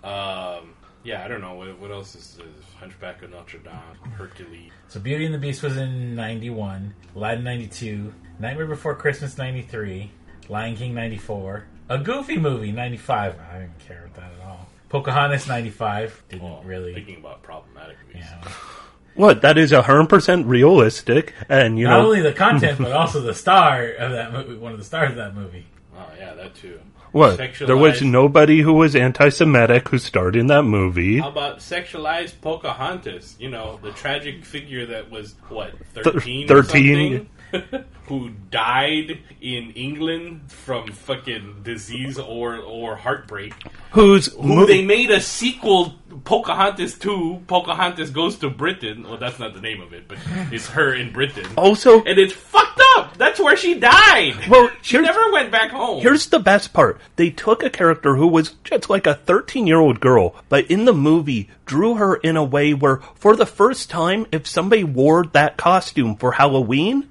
Um, 0.04 0.74
yeah, 1.04 1.24
I 1.24 1.28
don't 1.28 1.42
know 1.42 1.56
what, 1.56 1.80
what 1.80 1.92
else 1.92 2.16
is, 2.16 2.38
is 2.40 2.66
Hunchback 2.80 3.22
of 3.24 3.32
Notre 3.32 3.60
Dame, 3.60 4.12
Hercules. 4.18 4.72
So 4.90 5.00
Beauty 5.00 5.26
and 5.26 5.34
the 5.34 5.38
Beast 5.40 5.64
was 5.64 5.78
in 5.78 6.16
'91, 6.16 6.94
Aladdin 7.16 7.44
'92, 7.44 8.14
Nightmare 8.40 8.68
Before 8.68 8.96
Christmas 8.96 9.38
'93, 9.38 10.12
Lion 10.50 10.76
King 10.76 10.94
'94, 10.94 11.66
a 11.90 11.98
Goofy 11.98 12.38
movie 12.38 12.72
'95. 12.72 13.36
I 13.52 13.60
didn't 13.60 13.80
care 13.80 14.06
about 14.06 14.16
that 14.16 14.32
at 14.42 14.48
all. 14.48 14.68
Pocahontas 14.90 15.48
'95 15.48 16.24
didn't 16.30 16.44
Well, 16.44 16.62
really. 16.64 16.94
thinking 16.94 17.18
about 17.18 17.42
problematic 17.44 17.98
movies. 18.08 18.26
know, 18.44 18.52
What? 19.16 19.42
That 19.44 19.58
is 19.60 19.72
hundred 19.72 20.08
percent 20.10 20.48
realistic, 20.48 21.34
and 21.48 21.78
you 21.78 21.86
not 21.86 22.00
know 22.00 22.06
only 22.08 22.22
the 22.22 22.34
content 22.34 22.80
but 22.80 22.92
also 23.02 23.22
the 23.22 23.36
star 23.36 23.86
of 23.92 24.12
that 24.12 24.34
movie. 24.34 24.56
One 24.56 24.72
of 24.72 24.80
the 24.80 24.84
stars 24.86 25.12
of 25.12 25.18
that 25.18 25.36
movie. 25.36 25.68
Oh 25.96 26.10
yeah, 26.18 26.34
that 26.34 26.56
too. 26.56 26.80
what? 27.12 27.40
There 27.60 27.78
was 27.78 28.02
nobody 28.02 28.62
who 28.62 28.74
was 28.74 28.96
anti-Semitic 28.96 29.88
who 29.90 30.00
starred 30.00 30.36
in 30.36 30.48
that 30.48 30.64
movie. 30.64 31.20
How 31.20 31.30
about 31.30 31.60
sexualized 31.60 32.42
Pocahontas? 32.42 33.36
You 33.40 33.52
know, 33.52 33.80
the 33.84 33.92
tragic 33.92 34.44
figure 34.44 34.88
that 34.88 35.12
was 35.12 35.36
what 35.48 35.74
thirteen, 35.94 36.52
or 36.52 36.64
13. 36.64 37.30
who 38.08 38.30
died 38.52 39.20
in 39.42 39.72
England 39.72 40.52
from 40.52 40.92
fucking 40.92 41.62
disease 41.64 42.20
or 42.20 42.58
or 42.58 42.96
heartbreak. 42.96 43.54
Who's 43.92 44.34
Who 44.34 44.56
mo- 44.56 44.66
they 44.66 44.84
made 44.84 45.12
a 45.12 45.22
sequel, 45.22 45.94
Pocahontas 46.24 46.98
Two. 46.98 47.42
Pocahontas 47.48 48.10
goes 48.10 48.38
to 48.38 48.50
Britain. 48.50 49.04
Well, 49.04 49.18
that's 49.18 49.40
not 49.40 49.54
the 49.54 49.62
name 49.62 49.82
of 49.82 49.94
it, 49.94 50.08
but 50.08 50.18
it's 50.52 50.68
her 50.70 50.94
in 50.94 51.12
Britain. 51.12 51.46
also 51.58 52.04
And 52.04 52.20
it's 52.20 52.34
fucked 52.34 52.82
up. 52.96 53.18
That's 53.18 53.40
where 53.40 53.56
she 53.56 53.76
died. 53.76 54.36
Well, 54.50 54.70
she 54.82 54.98
never 55.00 55.32
went 55.32 55.52
back 55.52 55.72
home. 55.72 56.02
Here's 56.02 56.28
the 56.28 56.40
best 56.40 56.74
part. 56.74 57.00
They 57.16 57.30
took 57.30 57.64
a 57.64 57.70
character 57.70 58.16
who 58.16 58.28
was 58.28 58.56
just 58.64 58.90
like 58.90 59.08
a 59.08 59.16
13 59.16 59.68
year 59.68 59.80
old 59.80 60.00
girl, 60.00 60.36
but 60.50 60.70
in 60.70 60.86
the 60.86 60.94
movie 60.94 61.50
drew 61.66 61.96
her 61.96 62.16
in 62.16 62.36
a 62.36 62.44
way 62.44 62.74
where, 62.74 62.98
for 63.16 63.36
the 63.36 63.46
first 63.46 63.90
time, 63.90 64.26
if 64.32 64.48
somebody 64.48 64.84
wore 64.84 65.26
that 65.28 65.58
costume 65.58 66.16
for 66.16 66.34
Halloween, 66.34 67.10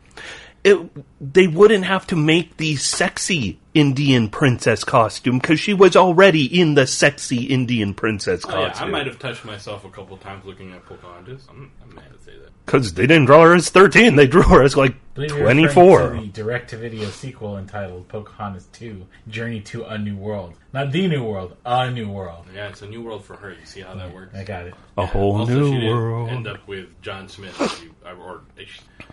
it, 0.64 0.78
they 1.20 1.48
wouldn't 1.48 1.84
have 1.84 2.06
to 2.08 2.16
make 2.16 2.56
the 2.56 2.76
sexy 2.76 3.58
Indian 3.74 4.28
princess 4.28 4.84
costume 4.84 5.38
because 5.38 5.58
she 5.58 5.74
was 5.74 5.96
already 5.96 6.44
in 6.60 6.74
the 6.74 6.86
sexy 6.86 7.44
Indian 7.44 7.94
princess 7.94 8.44
Oh, 8.46 8.60
yeah, 8.60 8.72
I 8.76 8.86
might 8.86 9.06
have 9.06 9.18
touched 9.18 9.44
myself 9.44 9.84
a 9.84 9.90
couple 9.90 10.16
times 10.18 10.44
looking 10.44 10.72
at 10.72 10.84
Pocahontas. 10.84 11.46
I'm, 11.48 11.72
I'm 11.82 11.94
mad 11.94 12.12
to 12.12 12.24
say 12.24 12.38
that. 12.38 12.50
Because 12.64 12.94
they 12.94 13.06
didn't 13.06 13.24
draw 13.24 13.42
her 13.42 13.54
as 13.54 13.70
13, 13.70 14.14
they 14.14 14.26
drew 14.26 14.42
her 14.42 14.62
as 14.62 14.76
like 14.76 14.92
I 14.92 14.96
believe 15.14 15.30
you're 15.30 15.46
referring 15.46 15.68
24. 15.68 16.10
to 16.10 16.20
the 16.20 16.26
direct-to-video 16.28 17.10
sequel 17.10 17.58
entitled 17.58 18.06
Pocahontas 18.08 18.66
2: 18.72 19.04
Journey 19.28 19.60
to 19.62 19.84
a 19.84 19.98
New 19.98 20.16
World. 20.16 20.54
Not 20.72 20.92
the 20.92 21.08
New 21.08 21.24
World, 21.24 21.56
a 21.66 21.90
New 21.90 22.08
World. 22.08 22.46
Yeah, 22.54 22.68
it's 22.68 22.82
a 22.82 22.86
new 22.86 23.02
world 23.02 23.24
for 23.24 23.36
her. 23.36 23.50
You 23.50 23.66
see 23.66 23.80
how 23.80 23.94
that 23.94 24.14
works? 24.14 24.34
I 24.34 24.44
got 24.44 24.66
it. 24.66 24.74
A 24.96 25.04
whole 25.04 25.40
also, 25.40 25.52
new 25.52 25.72
didn't 25.72 25.88
world. 25.90 26.28
end 26.30 26.46
up 26.46 26.66
with 26.68 27.00
John 27.02 27.28
Smith, 27.28 27.56
she, 27.80 27.90
or 28.06 28.42
she, 28.56 28.80
yeah, 29.00 29.06
I 29.08 29.12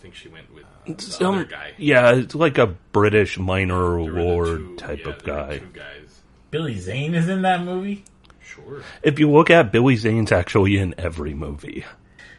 think 0.00 0.14
she 0.14 0.28
went 0.28 0.52
with 0.54 0.64
uh, 0.64 0.92
the 0.94 1.02
Some- 1.02 1.34
other 1.34 1.44
guy. 1.44 1.72
Yeah, 1.78 2.14
it's 2.14 2.34
like 2.34 2.58
a 2.58 2.66
British 2.92 3.38
minor 3.38 4.02
There 4.02 4.12
lord 4.24 4.58
two- 4.58 4.76
type 4.76 5.00
yeah, 5.04 5.08
of 5.12 5.24
guy. 5.24 5.58
Two 5.58 5.66
guys. 5.72 6.20
Billy 6.50 6.78
Zane 6.78 7.14
is 7.14 7.28
in 7.28 7.42
that 7.42 7.62
movie. 7.64 8.04
Sure. 8.42 8.82
If 9.02 9.18
you 9.18 9.30
look 9.30 9.50
at 9.50 9.70
Billy 9.70 9.96
Zane's 9.96 10.32
actually 10.32 10.76
in 10.78 10.94
every 10.98 11.34
movie. 11.34 11.84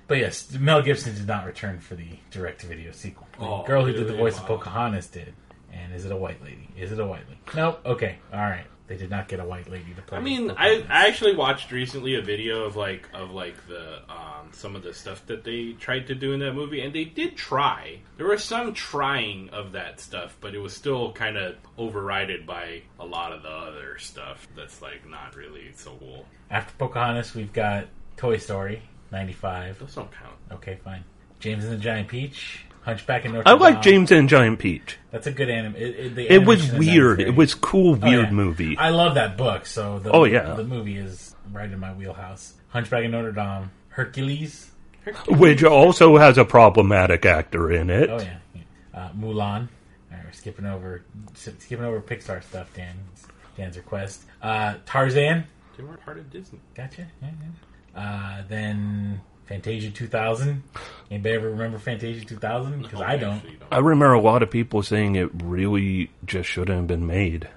But 0.07 0.17
yes, 0.17 0.51
Mel 0.59 0.81
Gibson 0.81 1.15
did 1.15 1.27
not 1.27 1.45
return 1.45 1.79
for 1.79 1.95
the 1.95 2.07
direct-to-video 2.31 2.91
sequel. 2.91 3.27
The 3.39 3.45
Oh, 3.45 3.63
girl 3.65 3.85
who 3.85 3.93
did 3.93 4.01
the 4.01 4.05
really? 4.13 4.17
voice 4.17 4.37
of 4.37 4.45
Pocahontas 4.45 5.07
did. 5.07 5.33
And 5.71 5.93
is 5.93 6.03
it 6.03 6.11
a 6.11 6.17
white 6.17 6.43
lady? 6.43 6.67
Is 6.77 6.91
it 6.91 6.99
a 6.99 7.05
white 7.05 7.23
lady? 7.29 7.39
Nope. 7.55 7.79
Okay. 7.85 8.17
All 8.33 8.39
right. 8.41 8.65
They 8.91 8.97
did 8.97 9.09
not 9.09 9.29
get 9.29 9.39
a 9.39 9.45
white 9.45 9.69
lady 9.71 9.93
to 9.93 10.01
play. 10.01 10.17
I 10.17 10.21
mean, 10.21 10.51
I, 10.51 10.83
I 10.89 11.07
actually 11.07 11.33
watched 11.33 11.71
recently 11.71 12.15
a 12.15 12.21
video 12.21 12.65
of 12.65 12.75
like 12.75 13.07
of 13.13 13.31
like 13.31 13.55
the 13.69 13.99
um, 14.11 14.49
some 14.51 14.75
of 14.75 14.83
the 14.83 14.93
stuff 14.93 15.25
that 15.27 15.45
they 15.45 15.77
tried 15.79 16.07
to 16.07 16.15
do 16.15 16.33
in 16.33 16.41
that 16.41 16.51
movie, 16.51 16.81
and 16.81 16.93
they 16.93 17.05
did 17.05 17.37
try. 17.37 17.99
There 18.17 18.27
was 18.27 18.43
some 18.43 18.73
trying 18.73 19.47
of 19.51 19.71
that 19.71 20.01
stuff, 20.01 20.35
but 20.41 20.53
it 20.53 20.57
was 20.57 20.73
still 20.73 21.13
kind 21.13 21.37
of 21.37 21.55
overridden 21.77 22.45
by 22.45 22.81
a 22.99 23.05
lot 23.05 23.31
of 23.31 23.43
the 23.43 23.49
other 23.49 23.97
stuff 23.97 24.45
that's 24.57 24.81
like 24.81 25.07
not 25.07 25.37
really 25.37 25.71
so 25.73 25.95
cool. 25.97 26.25
After 26.49 26.73
Pocahontas, 26.77 27.33
we've 27.33 27.53
got 27.53 27.87
Toy 28.17 28.39
Story 28.39 28.81
'95. 29.13 29.79
Those 29.79 29.95
don't 29.95 30.11
count. 30.11 30.35
Okay, 30.51 30.79
fine. 30.83 31.05
James 31.39 31.63
and 31.63 31.71
the 31.71 31.77
Giant 31.77 32.09
Peach, 32.09 32.65
Hunchback 32.81 33.25
and 33.25 33.33
Notre 33.35 33.43
Dame. 33.43 33.55
I 33.55 33.57
like 33.59 33.81
Dame. 33.81 33.93
James 33.93 34.11
and 34.11 34.27
Giant 34.29 34.59
Peach. 34.59 34.97
That's 35.11 35.27
a 35.27 35.31
good 35.31 35.49
anime. 35.49 35.75
It, 35.75 35.81
it, 35.81 36.15
the 36.15 36.33
It 36.33 36.45
was 36.45 36.61
animation 36.69 36.75
in 36.75 36.85
that 36.85 36.93
weird. 36.93 37.21
It 37.21 37.35
was 37.35 37.53
cool, 37.53 37.91
Oh, 38.01 38.07
weird 38.07 38.25
yeah. 38.25 38.31
movie. 38.31 38.77
I 38.77 38.89
love 38.89 39.15
that 39.15 39.37
book. 39.37 39.65
So 39.65 39.99
the, 39.99 40.11
Oh, 40.11 40.23
yeah. 40.23 40.53
the 40.55 40.63
movie 40.63 40.97
is 40.97 41.35
right 41.51 41.69
in 41.71 41.79
my 41.79 41.93
wheelhouse. 41.93 42.53
Hunchback 42.69 43.05
of 43.05 43.11
Notre 43.11 43.31
Dame, 43.31 43.69
Hercules. 43.89 44.71
Which 45.27 45.63
also 45.63 46.17
has 46.17 46.37
a 46.37 46.45
problematic 46.45 47.25
actor 47.25 47.71
in 47.71 47.89
it. 47.89 48.09
Oh 48.09 48.19
yeah, 48.19 48.37
yeah. 48.53 48.61
Uh, 48.93 49.09
Mulan. 49.13 49.67
All 50.11 50.17
right, 50.17 50.25
we're 50.25 50.31
skipping 50.31 50.65
over 50.67 51.03
skipping 51.33 51.83
over 51.85 51.99
Pixar 52.01 52.43
stuff. 52.43 52.69
Dan 52.75 52.95
Dan's 53.57 53.77
request. 53.77 54.23
Uh, 54.43 54.75
Tarzan. 54.85 55.45
They 55.75 55.83
weren't 55.83 56.01
part 56.05 56.19
of 56.19 56.29
Disney. 56.29 56.59
Gotcha. 56.75 57.07
Yeah, 57.21 57.29
yeah. 57.95 57.99
Uh, 57.99 58.43
then 58.47 59.21
Fantasia 59.51 59.91
2000. 59.91 60.63
Anybody 61.11 61.35
ever 61.35 61.49
remember 61.49 61.77
Fantasia 61.77 62.23
2000? 62.23 62.83
Because 62.83 62.99
No, 62.99 63.05
I 63.05 63.17
don't. 63.17 63.33
actually 63.35 63.57
I 63.69 63.79
remember 63.79 64.13
a 64.13 64.21
lot 64.21 64.43
of 64.43 64.49
people 64.49 64.81
saying 64.81 65.15
it 65.17 65.29
really 65.43 66.09
just 66.25 66.47
shouldn't 66.47 66.77
have 66.77 66.87
been 66.87 67.05
made. 67.05 67.49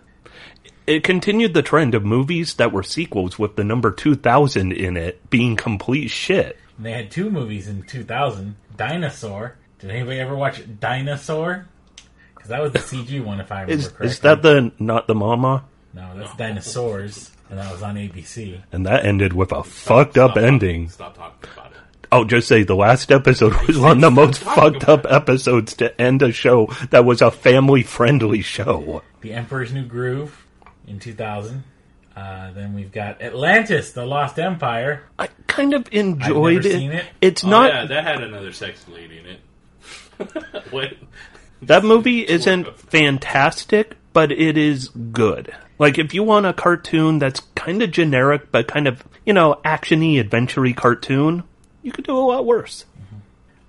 It 0.89 1.05
continued 1.05 1.55
the 1.55 1.63
trend 1.63 1.95
of 1.95 2.05
movies 2.05 2.55
that 2.55 2.73
were 2.73 2.83
sequels 2.83 3.39
with 3.39 3.55
the 3.55 3.63
number 3.63 3.93
2000 3.93 4.73
in 4.73 4.97
it 4.97 5.31
being 5.31 5.55
complete 5.55 6.09
shit. 6.09 6.59
And 6.79 6.85
they 6.85 6.91
had 6.93 7.13
two 7.13 7.31
movies 7.31 7.69
in 7.69 7.85
2000. 7.85 8.57
Dinosaur. 8.77 9.55
Did 9.79 9.91
anybody 9.93 10.19
ever 10.19 10.35
watch 10.35 10.63
Dinosaur? 10.81 11.67
Because 12.35 12.49
that 12.51 12.61
was 12.61 12.73
the 12.73 12.81
CG 12.81 13.25
one, 13.25 13.39
if 13.41 13.53
I 13.53 13.61
remember 13.63 13.73
Is, 13.73 13.87
correctly. 13.87 14.07
is 14.09 14.19
that 14.21 14.43
the 14.43 14.73
not 14.81 15.07
the 15.07 15.15
mama? 15.15 15.65
No, 15.93 16.11
that's 16.17 16.35
Dinosaurs, 16.37 17.31
and 17.49 17.59
that 17.61 17.71
was 17.71 17.83
on 17.85 17.95
ABC. 17.95 18.61
And 18.73 18.85
that 18.85 19.07
ended 19.07 19.33
with 19.33 19.53
a 19.53 19.63
fucked 19.63 20.19
up 20.19 20.33
Stop 20.33 20.43
ending. 20.43 20.89
Talking, 20.89 20.91
stop 20.91 21.17
talking 21.17 21.51
about 21.53 21.64
it. 21.64 21.64
I'll 22.15 22.25
just 22.25 22.47
say 22.47 22.63
the 22.63 22.77
last 22.77 23.11
episode 23.11 23.55
was 23.67 23.77
one 23.77 23.97
of 23.97 24.01
the 24.01 24.11
most 24.13 24.39
fucked 24.39 24.89
up 24.89 25.05
episodes 25.11 25.75
to 25.75 26.01
end 26.01 26.23
a 26.23 26.31
show 26.31 26.67
that 26.91 27.05
was 27.05 27.21
a 27.21 27.33
family 27.33 27.83
friendly 27.83 28.41
show. 28.41 29.03
The 29.21 29.33
Emperor's 29.33 29.73
New 29.73 29.85
Groove 29.85 30.47
in 30.87 31.01
2000. 31.01 31.65
Uh, 32.15 32.53
then 32.53 32.73
we've 32.73 32.93
got 32.93 33.21
Atlantis, 33.21 33.91
The 33.91 34.07
Lost 34.07 34.39
Empire. 34.39 35.03
I 35.19 35.27
kind 35.49 35.75
of 35.75 35.89
enjoyed 35.91 36.63
never 36.63 36.69
it. 36.69 36.79
seen 36.79 36.93
it. 36.93 37.05
It's 37.21 37.43
Oh, 37.43 37.49
not 37.51 37.73
yeah, 37.75 37.87
that 37.87 38.05
had 38.05 38.23
another 38.23 38.53
sex 38.53 38.85
lady 38.87 39.19
in 39.19 39.27
it. 39.27 40.71
what? 40.71 40.93
that 41.63 41.83
movie 41.85 42.21
isn't 42.29 42.79
fantastic, 42.79 43.97
but 44.13 44.31
it 44.31 44.57
is 44.57 44.89
good. 44.89 45.53
Like 45.81 45.99
if 45.99 46.15
you 46.15 46.23
want 46.23 46.47
a 46.47 46.53
cartoon 46.53 47.19
that's 47.19 47.41
kind 47.57 47.83
of 47.83 47.91
generic 47.91 48.53
but 48.53 48.69
kind 48.69 48.87
of, 48.87 49.03
you 49.27 49.33
know, 49.33 49.61
actiony, 49.65 50.21
adventure 50.21 50.65
cartoon, 50.75 51.43
you 51.85 51.93
could 51.93 52.05
do 52.05 52.17
a 52.17 52.19
lot 52.19 52.45
worse. 52.45 52.87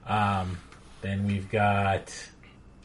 Um, 0.07 0.57
then 1.01 1.27
we've 1.27 1.49
got 1.51 2.11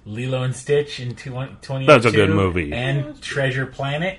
Lilo 0.04 0.42
and 0.42 0.54
Stitch 0.54 1.00
in 1.00 1.14
2002. 1.14 1.86
That's 1.86 2.04
a 2.04 2.10
good 2.10 2.30
movie. 2.30 2.72
And 2.72 3.20
Treasure 3.22 3.66
Planet. 3.66 4.18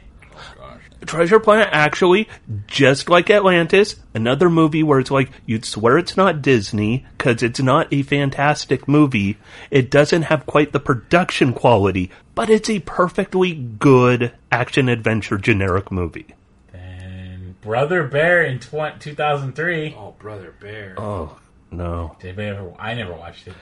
Gosh. 0.58 0.82
Treasure 1.06 1.40
Planet 1.40 1.68
actually, 1.72 2.30
just 2.68 3.10
like 3.10 3.30
Atlantis, 3.30 3.98
another 4.14 4.50
movie 4.50 4.84
where 4.84 5.00
it's 5.00 5.12
like 5.12 5.30
you'd 5.46 5.66
swear 5.66 5.98
it's 5.98 6.16
not 6.16 6.42
Disney 6.42 7.06
because 7.18 7.44
it's 7.44 7.60
not 7.60 7.92
a 7.92 8.04
fantastic 8.04 8.88
movie. 8.88 9.38
It 9.70 9.92
doesn't 9.92 10.24
have 10.24 10.46
quite 10.46 10.72
the 10.72 10.80
production 10.80 11.54
quality, 11.54 12.10
but 12.34 12.50
it's 12.50 12.70
a 12.70 12.80
perfectly 12.80 13.54
good 13.54 14.32
action 14.52 14.88
adventure 14.90 15.38
generic 15.38 15.92
movie. 15.92 16.28
And 17.62 17.70
Brother 17.70 18.04
Bear 18.08 18.44
in 18.44 18.60
tw- 18.60 19.00
2003. 19.00 19.96
Oh, 19.98 20.16
brother 20.20 20.54
bear. 20.60 20.96
Oh 20.98 21.38
no, 21.74 22.18
Did 22.20 22.38
anybody 22.38 22.48
ever? 22.50 22.74
I 22.80 22.94
never 22.96 23.14
watched 23.14 23.48
it. 23.48 23.54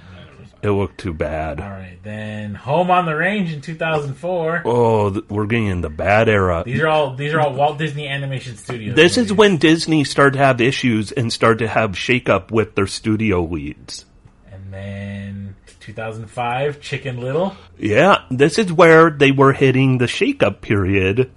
it 0.64 0.70
looked 0.72 0.98
too 1.00 1.14
bad. 1.14 1.60
All 1.62 1.70
right, 1.70 2.00
then 2.02 2.56
Home 2.56 2.90
on 2.90 3.06
the 3.06 3.16
Range 3.16 3.54
in 3.54 3.62
2004. 3.62 4.64
Oh, 4.66 5.10
th- 5.12 5.26
we're 5.30 5.46
getting 5.46 5.68
in 5.68 5.82
the 5.82 5.90
bad 5.92 6.28
era. 6.28 6.64
These 6.66 6.80
are 6.82 6.88
all 6.88 7.14
these 7.16 7.34
are 7.34 7.40
all 7.40 7.54
Walt 7.54 7.78
Disney 7.78 8.08
Animation 8.08 8.56
Studios. 8.58 8.96
This 8.96 9.18
is 9.18 9.32
when 9.32 9.58
Disney 9.58 10.04
started 10.06 10.38
to 10.40 10.44
have 10.44 10.60
issues 10.60 11.12
and 11.12 11.32
started 11.32 11.60
to 11.60 11.68
have 11.68 11.92
shakeup 11.92 12.50
with 12.52 12.74
their 12.76 12.88
studio 12.88 13.44
leads. 13.44 14.06
And 14.52 14.74
then 14.74 15.56
2005, 15.82 16.82
Chicken 16.82 17.22
Little. 17.22 17.56
Yeah, 17.78 18.24
this 18.32 18.58
is 18.58 18.74
where 18.74 19.12
they 19.12 19.32
were 19.32 19.54
hitting 19.54 19.98
the 20.00 20.06
shakeup 20.06 20.62
period 20.62 21.30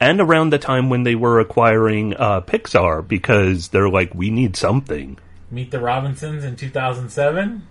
and 0.00 0.20
around 0.20 0.50
the 0.50 0.58
time 0.58 0.90
when 0.90 1.02
they 1.02 1.14
were 1.14 1.40
acquiring 1.40 2.14
uh, 2.14 2.40
Pixar 2.40 3.06
because 3.06 3.68
they're 3.68 3.88
like, 3.88 4.14
we 4.14 4.30
need 4.30 4.56
something. 4.56 5.18
Meet 5.50 5.70
the 5.70 5.80
Robinsons 5.80 6.44
in 6.44 6.56
2007. 6.56 7.66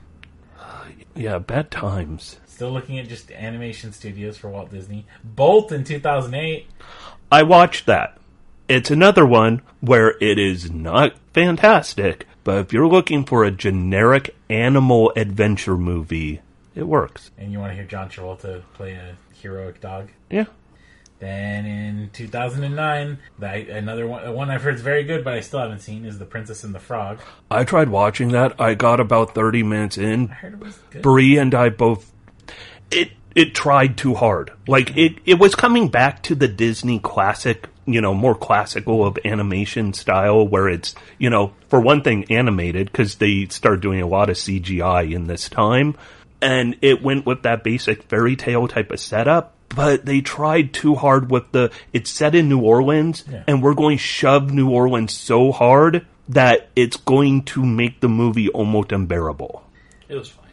Yeah, 1.16 1.40
bad 1.40 1.72
times. 1.72 2.38
Still 2.46 2.70
looking 2.70 3.00
at 3.00 3.08
just 3.08 3.32
animation 3.32 3.92
studios 3.92 4.38
for 4.38 4.50
Walt 4.50 4.70
Disney. 4.70 5.08
Bolt 5.24 5.72
in 5.72 5.84
2008. 5.84 6.68
I 7.32 7.42
watched 7.42 7.88
that. 7.88 8.20
It's 8.68 8.92
another 8.92 9.26
one 9.26 9.62
where 9.82 10.16
it 10.22 10.38
is 10.38 10.70
not 10.70 11.16
fantastic, 11.34 12.28
but 12.44 12.60
if 12.60 12.74
you're 12.74 12.88
looking 12.88 13.24
for 13.26 13.44
a 13.44 13.52
generic 13.52 14.36
animal 14.50 15.12
adventure 15.16 15.78
movie, 15.78 16.42
it 16.76 16.84
works. 16.84 17.32
And 17.38 17.52
you 17.52 17.60
want 17.60 17.72
to 17.72 17.76
hear 17.76 17.86
John 17.86 18.10
Travolta 18.10 18.62
play 18.74 18.94
a 18.94 19.16
heroic 19.42 19.82
dog. 19.82 20.10
Yeah. 20.30 20.46
Then 21.20 21.66
in 21.66 22.10
2009, 22.14 23.18
the, 23.40 23.48
another 23.76 24.06
one, 24.06 24.34
one 24.34 24.52
I've 24.52 24.62
heard 24.62 24.76
is 24.76 24.82
very 24.82 25.04
good, 25.04 25.24
but 25.24 25.34
I 25.34 25.40
still 25.40 25.60
haven't 25.60 25.80
seen, 25.80 26.06
is 26.06 26.20
The 26.20 26.26
Princess 26.26 26.64
and 26.64 26.76
the 26.76 26.80
Frog. 26.80 27.20
I 27.50 27.64
tried 27.64 27.90
watching 27.90 28.30
that. 28.30 28.62
I 28.62 28.76
got 28.76 29.00
about 29.00 29.34
30 29.34 29.64
minutes 29.64 29.98
in. 29.98 30.30
I 30.30 30.34
heard 30.34 30.54
it 30.54 30.60
was 30.60 30.78
good. 30.92 31.02
Bree 31.02 31.38
and 31.38 31.56
I 31.56 31.70
both 31.70 32.12
it 32.92 33.12
it 33.36 33.54
tried 33.54 33.98
too 33.98 34.16
hard. 34.16 34.52
Like 34.68 34.96
it 34.98 35.20
it 35.26 35.40
was 35.40 35.56
coming 35.56 35.90
back 35.90 36.24
to 36.24 36.36
the 36.36 36.48
Disney 36.48 37.00
classic, 37.00 37.68
you 37.86 38.02
know, 38.02 38.14
more 38.14 38.36
classical 38.36 39.06
of 39.06 39.18
animation 39.26 39.94
style 39.94 40.48
where 40.48 40.68
it's, 40.70 40.96
you 41.18 41.30
know, 41.30 41.54
for 41.70 41.80
one 41.80 42.02
thing 42.02 42.26
animated 42.32 42.92
cuz 42.94 43.16
they 43.16 43.46
started 43.48 43.82
doing 43.82 44.02
a 44.02 44.08
lot 44.08 44.30
of 44.30 44.38
CGI 44.38 45.12
in 45.14 45.28
this 45.28 45.50
time 45.50 45.96
and 46.42 46.78
it 46.82 47.02
went 47.02 47.26
with 47.26 47.44
that 47.44 47.64
basic 47.64 48.04
fairy 48.04 48.36
tale 48.36 48.68
type 48.68 48.92
of 48.92 49.00
setup. 49.00 49.54
But 49.76 50.06
they 50.06 50.22
tried 50.22 50.74
too 50.74 50.96
hard 50.96 51.30
with 51.30 51.52
the. 51.52 51.72
It's 51.94 52.10
set 52.10 52.34
in 52.36 52.50
New 52.50 52.62
Orleans, 52.62 53.24
Yeah. 53.32 53.44
and 53.48 53.62
we're 53.62 53.74
going 53.76 53.98
to 53.98 54.04
shove 54.04 54.52
New 54.52 54.70
Orleans 54.70 55.14
so 55.14 55.52
hard 55.52 56.06
that 56.30 56.70
it's 56.76 56.98
going 56.98 57.44
to 57.44 57.66
make 57.66 58.00
the 58.02 58.10
movie 58.10 58.50
almost 58.50 58.92
unbearable. 58.92 59.64
It 60.10 60.16
was 60.16 60.30
fine. 60.30 60.46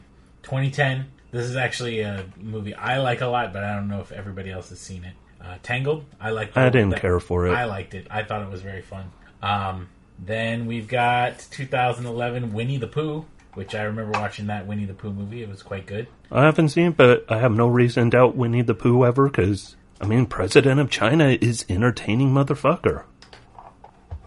2010. 0.42 1.06
This 1.30 1.46
is 1.46 1.56
actually 1.56 2.00
a 2.00 2.26
movie 2.40 2.74
I 2.74 2.98
like 2.98 3.20
a 3.20 3.26
lot, 3.26 3.52
but 3.52 3.64
I 3.64 3.74
don't 3.74 3.88
know 3.88 4.00
if 4.00 4.12
everybody 4.12 4.50
else 4.52 4.68
has 4.68 4.78
seen 4.78 5.04
it. 5.04 5.14
Uh, 5.40 5.56
Tangled. 5.62 6.04
I 6.20 6.30
like. 6.30 6.56
I 6.56 6.68
didn't 6.70 6.96
care 6.96 7.18
for 7.20 7.46
it. 7.46 7.52
I 7.52 7.64
liked 7.64 7.94
it. 7.94 8.06
I 8.10 8.22
thought 8.22 8.42
it 8.42 8.50
was 8.50 8.62
very 8.62 8.82
fun. 8.82 9.10
Um, 9.42 9.88
then 10.18 10.66
we've 10.66 10.86
got 10.88 11.38
2011 11.50 12.52
Winnie 12.52 12.76
the 12.78 12.86
Pooh, 12.86 13.24
which 13.54 13.74
I 13.74 13.82
remember 13.84 14.12
watching 14.18 14.46
that 14.48 14.66
Winnie 14.66 14.84
the 14.84 14.94
Pooh 14.94 15.12
movie. 15.12 15.42
It 15.42 15.48
was 15.48 15.62
quite 15.62 15.86
good. 15.86 16.06
I 16.30 16.44
haven't 16.44 16.68
seen 16.70 16.88
it, 16.88 16.96
but 16.96 17.24
I 17.28 17.38
have 17.38 17.52
no 17.52 17.66
reason 17.68 18.10
to 18.10 18.16
doubt 18.16 18.36
Winnie 18.36 18.62
the 18.62 18.74
Pooh 18.74 19.04
ever, 19.04 19.28
because, 19.28 19.76
I 20.00 20.06
mean, 20.06 20.26
President 20.26 20.80
of 20.80 20.90
China 20.90 21.36
is 21.40 21.64
entertaining 21.68 22.30
motherfucker. 22.32 23.04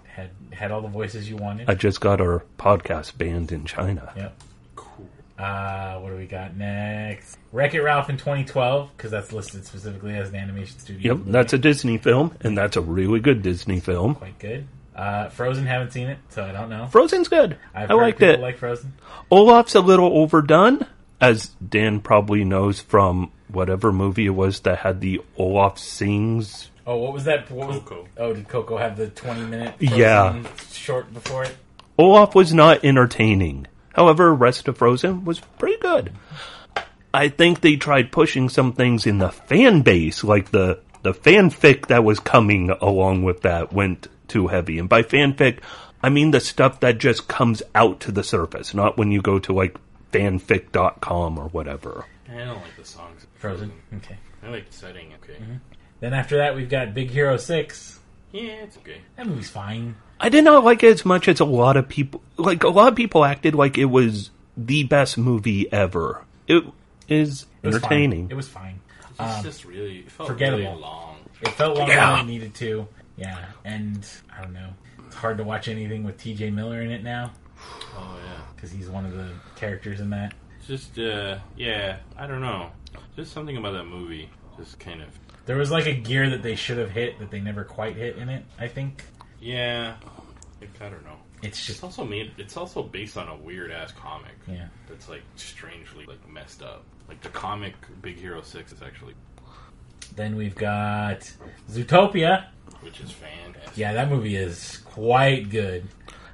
Had 0.05 0.31
had 0.51 0.71
all 0.71 0.81
the 0.81 0.87
voices 0.87 1.29
you 1.29 1.37
wanted. 1.37 1.69
I 1.69 1.75
just 1.75 2.01
got 2.01 2.19
our 2.21 2.43
podcast 2.57 3.17
banned 3.17 3.51
in 3.51 3.65
China. 3.65 4.11
Yep. 4.15 4.43
Cool. 4.75 5.09
Uh, 5.37 5.99
what 5.99 6.09
do 6.09 6.15
we 6.15 6.25
got 6.25 6.55
next? 6.55 7.37
Wreck 7.51 7.73
It 7.75 7.81
Ralph 7.81 8.09
in 8.09 8.17
2012 8.17 8.89
because 8.97 9.11
that's 9.11 9.31
listed 9.31 9.65
specifically 9.65 10.15
as 10.15 10.29
an 10.29 10.35
animation 10.35 10.79
studio. 10.79 11.15
Yep, 11.15 11.25
that's 11.27 11.53
a 11.53 11.57
Disney 11.57 11.97
film, 11.97 12.35
and 12.41 12.57
that's 12.57 12.75
a 12.75 12.81
really 12.81 13.19
good 13.19 13.41
Disney 13.43 13.79
film. 13.79 14.15
quite 14.15 14.39
good. 14.39 14.67
Uh, 14.97 15.29
Frozen 15.29 15.65
haven't 15.67 15.91
seen 15.91 16.07
it, 16.07 16.17
so 16.29 16.43
I 16.43 16.51
don't 16.51 16.69
know. 16.69 16.87
Frozen's 16.87 17.27
good. 17.27 17.57
I've 17.73 17.91
I 17.91 17.93
heard 17.93 18.01
liked 18.01 18.21
it. 18.23 18.39
Like 18.39 18.57
Frozen. 18.57 18.93
Olaf's 19.29 19.75
a 19.75 19.79
little 19.79 20.11
overdone, 20.17 20.87
as 21.21 21.49
Dan 21.65 21.99
probably 21.99 22.43
knows 22.43 22.81
from 22.81 23.31
whatever 23.47 23.91
movie 23.91 24.25
it 24.25 24.31
was 24.31 24.61
that 24.61 24.79
had 24.79 24.99
the 24.99 25.21
Olaf 25.37 25.77
sings 25.77 26.71
Oh, 26.87 26.95
what 26.95 27.11
was 27.11 27.25
that? 27.25 27.51
What 27.51 27.67
was? 27.67 27.79
Coco. 27.79 28.07
Oh, 28.15 28.33
did 28.33 28.47
Coco 28.47 28.77
have 28.77 28.95
the 28.95 29.09
twenty 29.09 29.45
minute? 29.45 29.75
Yeah. 29.79 30.41
Short 30.71 31.13
before 31.13 31.43
it. 31.43 31.55
Olaf 31.97 32.33
was 32.33 32.53
not 32.53 32.85
entertaining. 32.85 33.67
However, 33.93 34.33
rest 34.33 34.69
of 34.69 34.77
Frozen 34.77 35.25
was 35.25 35.41
pretty 35.59 35.77
good. 35.81 36.13
I 37.13 37.27
think 37.27 37.59
they 37.59 37.75
tried 37.75 38.13
pushing 38.13 38.47
some 38.47 38.71
things 38.71 39.05
in 39.05 39.17
the 39.17 39.31
fan 39.31 39.81
base, 39.81 40.23
like 40.23 40.51
the 40.51 40.79
the 41.03 41.13
fanfic 41.13 41.87
that 41.87 42.05
was 42.05 42.21
coming 42.21 42.69
along 42.69 43.23
with 43.23 43.41
that 43.41 43.73
went 43.73 44.07
too 44.27 44.47
heavy. 44.47 44.77
And 44.79 44.87
by 44.89 45.03
fanfic, 45.03 45.59
I 46.01 46.09
mean 46.09 46.31
the 46.31 46.39
stuff 46.39 46.79
that 46.81 46.97
just 46.99 47.27
comes 47.27 47.63
out 47.75 47.99
to 48.01 48.11
the 48.11 48.23
surface, 48.23 48.73
not 48.73 48.97
when 48.97 49.11
you 49.11 49.21
go 49.21 49.39
to 49.39 49.53
like 49.53 49.77
fanfic.com 50.11 51.37
or 51.37 51.45
whatever. 51.49 52.05
I 52.29 52.37
don't 52.37 52.61
like 52.61 52.75
the 52.77 52.85
songs. 52.85 53.25
Frozen. 53.35 53.71
Okay. 53.97 54.17
I 54.43 54.49
like 54.49 54.67
the 54.69 54.73
setting. 54.77 55.13
Okay. 55.23 55.37
Then 55.99 56.13
after 56.13 56.37
that, 56.37 56.55
we've 56.55 56.69
got 56.69 56.93
Big 56.93 57.09
Hero 57.09 57.37
Six. 57.37 57.99
Yeah, 58.31 58.63
it's 58.63 58.77
okay. 58.77 59.01
That 59.15 59.25
movie's 59.27 59.49
fine. 59.49 59.95
I 60.19 60.29
did 60.29 60.43
not 60.43 60.63
like 60.63 60.83
it 60.83 60.91
as 60.93 61.05
much 61.05 61.27
as 61.27 61.39
a 61.39 61.45
lot 61.45 61.77
of 61.77 61.87
people. 61.87 62.21
Like 62.37 62.63
a 62.63 62.69
lot 62.69 62.89
of 62.89 62.95
people 62.95 63.23
acted 63.23 63.55
like 63.55 63.77
it 63.77 63.85
was 63.85 64.31
the 64.55 64.83
best 64.83 65.17
movie 65.17 65.71
ever. 65.71 66.23
It 66.47 66.63
is 67.07 67.45
It 67.63 67.67
was 67.67 67.75
fine. 67.77 67.83
entertaining. 67.83 68.27
It 68.31 68.35
was 68.35 68.47
fine. 68.47 68.79
It's 69.11 69.19
Um, 69.19 69.43
just 69.43 69.65
really 69.65 69.99
it 69.99 70.11
felt 70.11 70.29
forgettable. 70.29 70.63
really 70.63 70.81
long. 70.81 71.15
It 71.41 71.49
felt 71.49 71.77
longer 71.77 71.93
Yeah. 71.93 72.11
than 72.17 72.25
it 72.25 72.31
needed 72.31 72.53
to. 72.55 72.87
Yeah, 73.17 73.45
and 73.65 74.07
I 74.37 74.41
don't 74.43 74.53
know. 74.53 74.69
It's 75.05 75.15
hard 75.15 75.37
to 75.37 75.43
watch 75.43 75.67
anything 75.67 76.03
with 76.03 76.17
T.J. 76.17 76.51
Miller 76.51 76.81
in 76.81 76.91
it 76.91 77.03
now 77.03 77.31
Oh 77.95 78.17
yeah. 78.25 78.41
because 78.55 78.71
he's 78.71 78.89
one 78.89 79.05
of 79.05 79.13
the 79.13 79.29
characters 79.55 79.99
in 79.99 80.09
that. 80.11 80.33
Just 80.67 80.99
uh 80.99 81.37
yeah, 81.55 81.97
I 82.17 82.27
don't 82.27 82.41
know. 82.41 82.69
Just 83.15 83.31
something 83.33 83.57
about 83.57 83.71
that 83.71 83.85
movie. 83.85 84.29
Just 84.57 84.79
kind 84.79 85.01
of 85.01 85.07
There 85.45 85.55
was 85.57 85.71
like 85.71 85.85
a 85.87 85.93
gear 85.93 86.29
that 86.29 86.43
they 86.43 86.55
should 86.55 86.77
have 86.77 86.91
hit 86.91 87.19
that 87.19 87.31
they 87.31 87.39
never 87.39 87.63
quite 87.63 87.95
hit 87.95 88.17
in 88.17 88.29
it. 88.29 88.43
I 88.59 88.67
think 88.67 89.03
yeah. 89.39 89.95
I 90.81 90.89
don't 90.89 91.03
know. 91.05 91.15
it's 91.41 91.57
It's 91.59 91.65
just 91.67 91.83
also 91.83 92.03
made. 92.03 92.31
It's 92.37 92.57
also 92.57 92.83
based 92.83 93.15
on 93.17 93.27
a 93.29 93.35
weird 93.35 93.71
ass 93.71 93.91
comic. 93.93 94.33
yeah. 94.47 94.67
That's 94.89 95.07
like 95.07 95.21
strangely 95.35 96.05
like 96.05 96.27
messed 96.29 96.61
up. 96.61 96.83
Like 97.07 97.21
the 97.21 97.29
comic 97.29 97.73
Big 98.01 98.17
Hero 98.19 98.41
Six 98.41 98.73
is 98.73 98.81
actually, 98.81 99.13
Then 100.15 100.35
we've 100.35 100.55
got 100.55 101.31
Zootopia. 101.71 102.47
Which 102.87 103.01
is 103.01 103.11
fantastic. 103.11 103.77
Yeah, 103.77 103.93
that 103.93 104.09
movie 104.09 104.37
is 104.37 104.77
quite 104.85 105.49
good. 105.49 105.85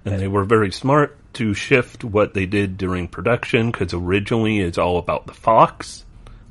And 0.06 0.20
they 0.20 0.28
were 0.28 0.43
very 0.43 0.72
smart 0.72 1.18
to 1.34 1.54
shift 1.56 2.04
what 2.04 2.36
they 2.36 2.45
did 2.45 2.78
during 2.78 3.08
production 3.08 3.72
because 3.72 3.93
originally 3.93 4.60
it's 4.60 4.78
all 4.78 4.97
about 4.99 5.26
the 5.26 5.34
fox 5.34 6.06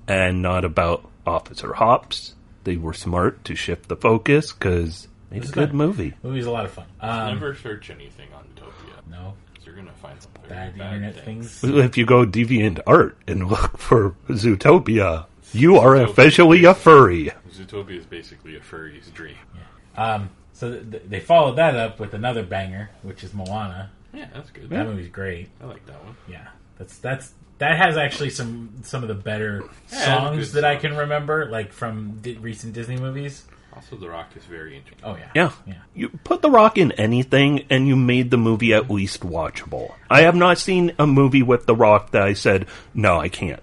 and 0.09 0.42
not 0.42 0.64
about 0.64 1.09
Officer 1.24 1.72
Hopps. 1.74 2.34
They 2.64 2.76
were 2.76 2.94
smart 2.94 3.44
to 3.44 3.55
shift 3.55 3.88
the 3.88 3.96
focus 3.96 4.53
because 4.53 5.07
it's 5.30 5.50
a 5.50 5.53
good 5.53 5.68
fun. 5.68 5.76
movie. 5.76 6.14
Movie's 6.24 6.46
a 6.46 6.50
lot 6.50 6.64
of 6.64 6.72
fun. 6.72 6.86
Um, 7.00 7.34
Never 7.34 7.55
search 7.55 7.90
anything 7.90 8.28
on 8.34 8.44
Utopia. 8.57 8.94
No. 9.09 9.34
You're 9.64 9.76
gonna 9.76 9.92
find 9.92 10.20
some 10.20 10.32
bad 10.48 10.76
bad 10.76 10.94
internet 10.94 11.24
things. 11.24 11.61
things. 11.61 11.76
If 11.76 11.96
you 11.96 12.07
go 12.07 12.26
Deviant 12.26 12.80
Art 12.86 13.16
and 13.28 13.48
look 13.48 13.78
for 13.78 14.16
Zootopia, 14.28 15.26
you 15.53 15.76
are 15.76 15.94
officially 15.96 16.64
a 16.64 16.74
furry. 16.74 17.30
Zootopia 17.50 17.98
is 17.98 18.07
basically 18.07 18.57
a 18.57 18.61
furry's 18.61 19.09
dream. 19.11 19.36
Um, 19.97 20.30
so 20.53 20.70
th- 20.72 20.90
th- 20.90 21.03
they 21.09 21.20
followed 21.20 21.57
that 21.57 21.74
up 21.76 21.99
with 22.01 22.14
another 22.14 22.43
banger, 22.43 22.90
which 23.03 23.24
is 23.24 23.32
Moana. 23.34 23.90
Yeah, 24.14 24.28
that's 24.34 24.51
good. 24.51 24.68
That 24.70 24.86
movie's 24.86 25.09
great. 25.09 25.49
I 25.62 25.66
like 25.66 25.84
that 25.86 26.03
one. 26.05 26.16
Yeah, 26.28 26.49
that's 26.78 26.99
that's 26.99 27.32
that 27.59 27.76
has 27.78 27.97
actually 27.97 28.30
some 28.30 28.70
some 28.82 29.03
of 29.03 29.09
the 29.09 29.14
better 29.14 29.64
Yeah, 29.90 30.05
songs 30.05 30.53
good 30.53 30.62
that 30.62 30.64
I 30.70 30.76
can 30.76 30.97
remember, 30.97 31.47
like 31.47 31.72
from 31.72 32.18
di- 32.20 32.36
recent 32.36 32.74
Disney 32.74 32.97
movies. 32.97 33.45
Also, 33.74 33.97
The 33.97 34.11
Rock 34.11 34.28
is 34.36 34.45
very 34.45 34.76
interesting. 34.76 35.03
Oh 35.09 35.16
yeah, 35.16 35.30
Yeah. 35.34 35.51
yeah. 35.66 35.74
You 35.95 36.11
put 36.24 36.43
The 36.43 36.51
Rock 36.51 36.76
in 36.76 36.93
anything 36.93 37.64
and 37.70 37.88
you 37.88 37.97
made 37.97 38.30
the 38.30 38.36
movie 38.36 38.74
at 38.74 38.90
least 38.90 39.22
watchable. 39.22 39.95
I 40.11 40.22
have 40.22 40.34
not 40.36 40.59
seen 40.59 40.93
a 40.99 41.07
movie 41.07 41.43
with 41.43 41.64
The 41.64 41.74
Rock 41.74 42.11
that 42.11 42.20
I 42.20 42.34
said, 42.34 42.66
no, 42.93 43.18
I 43.18 43.30
can't. 43.30 43.62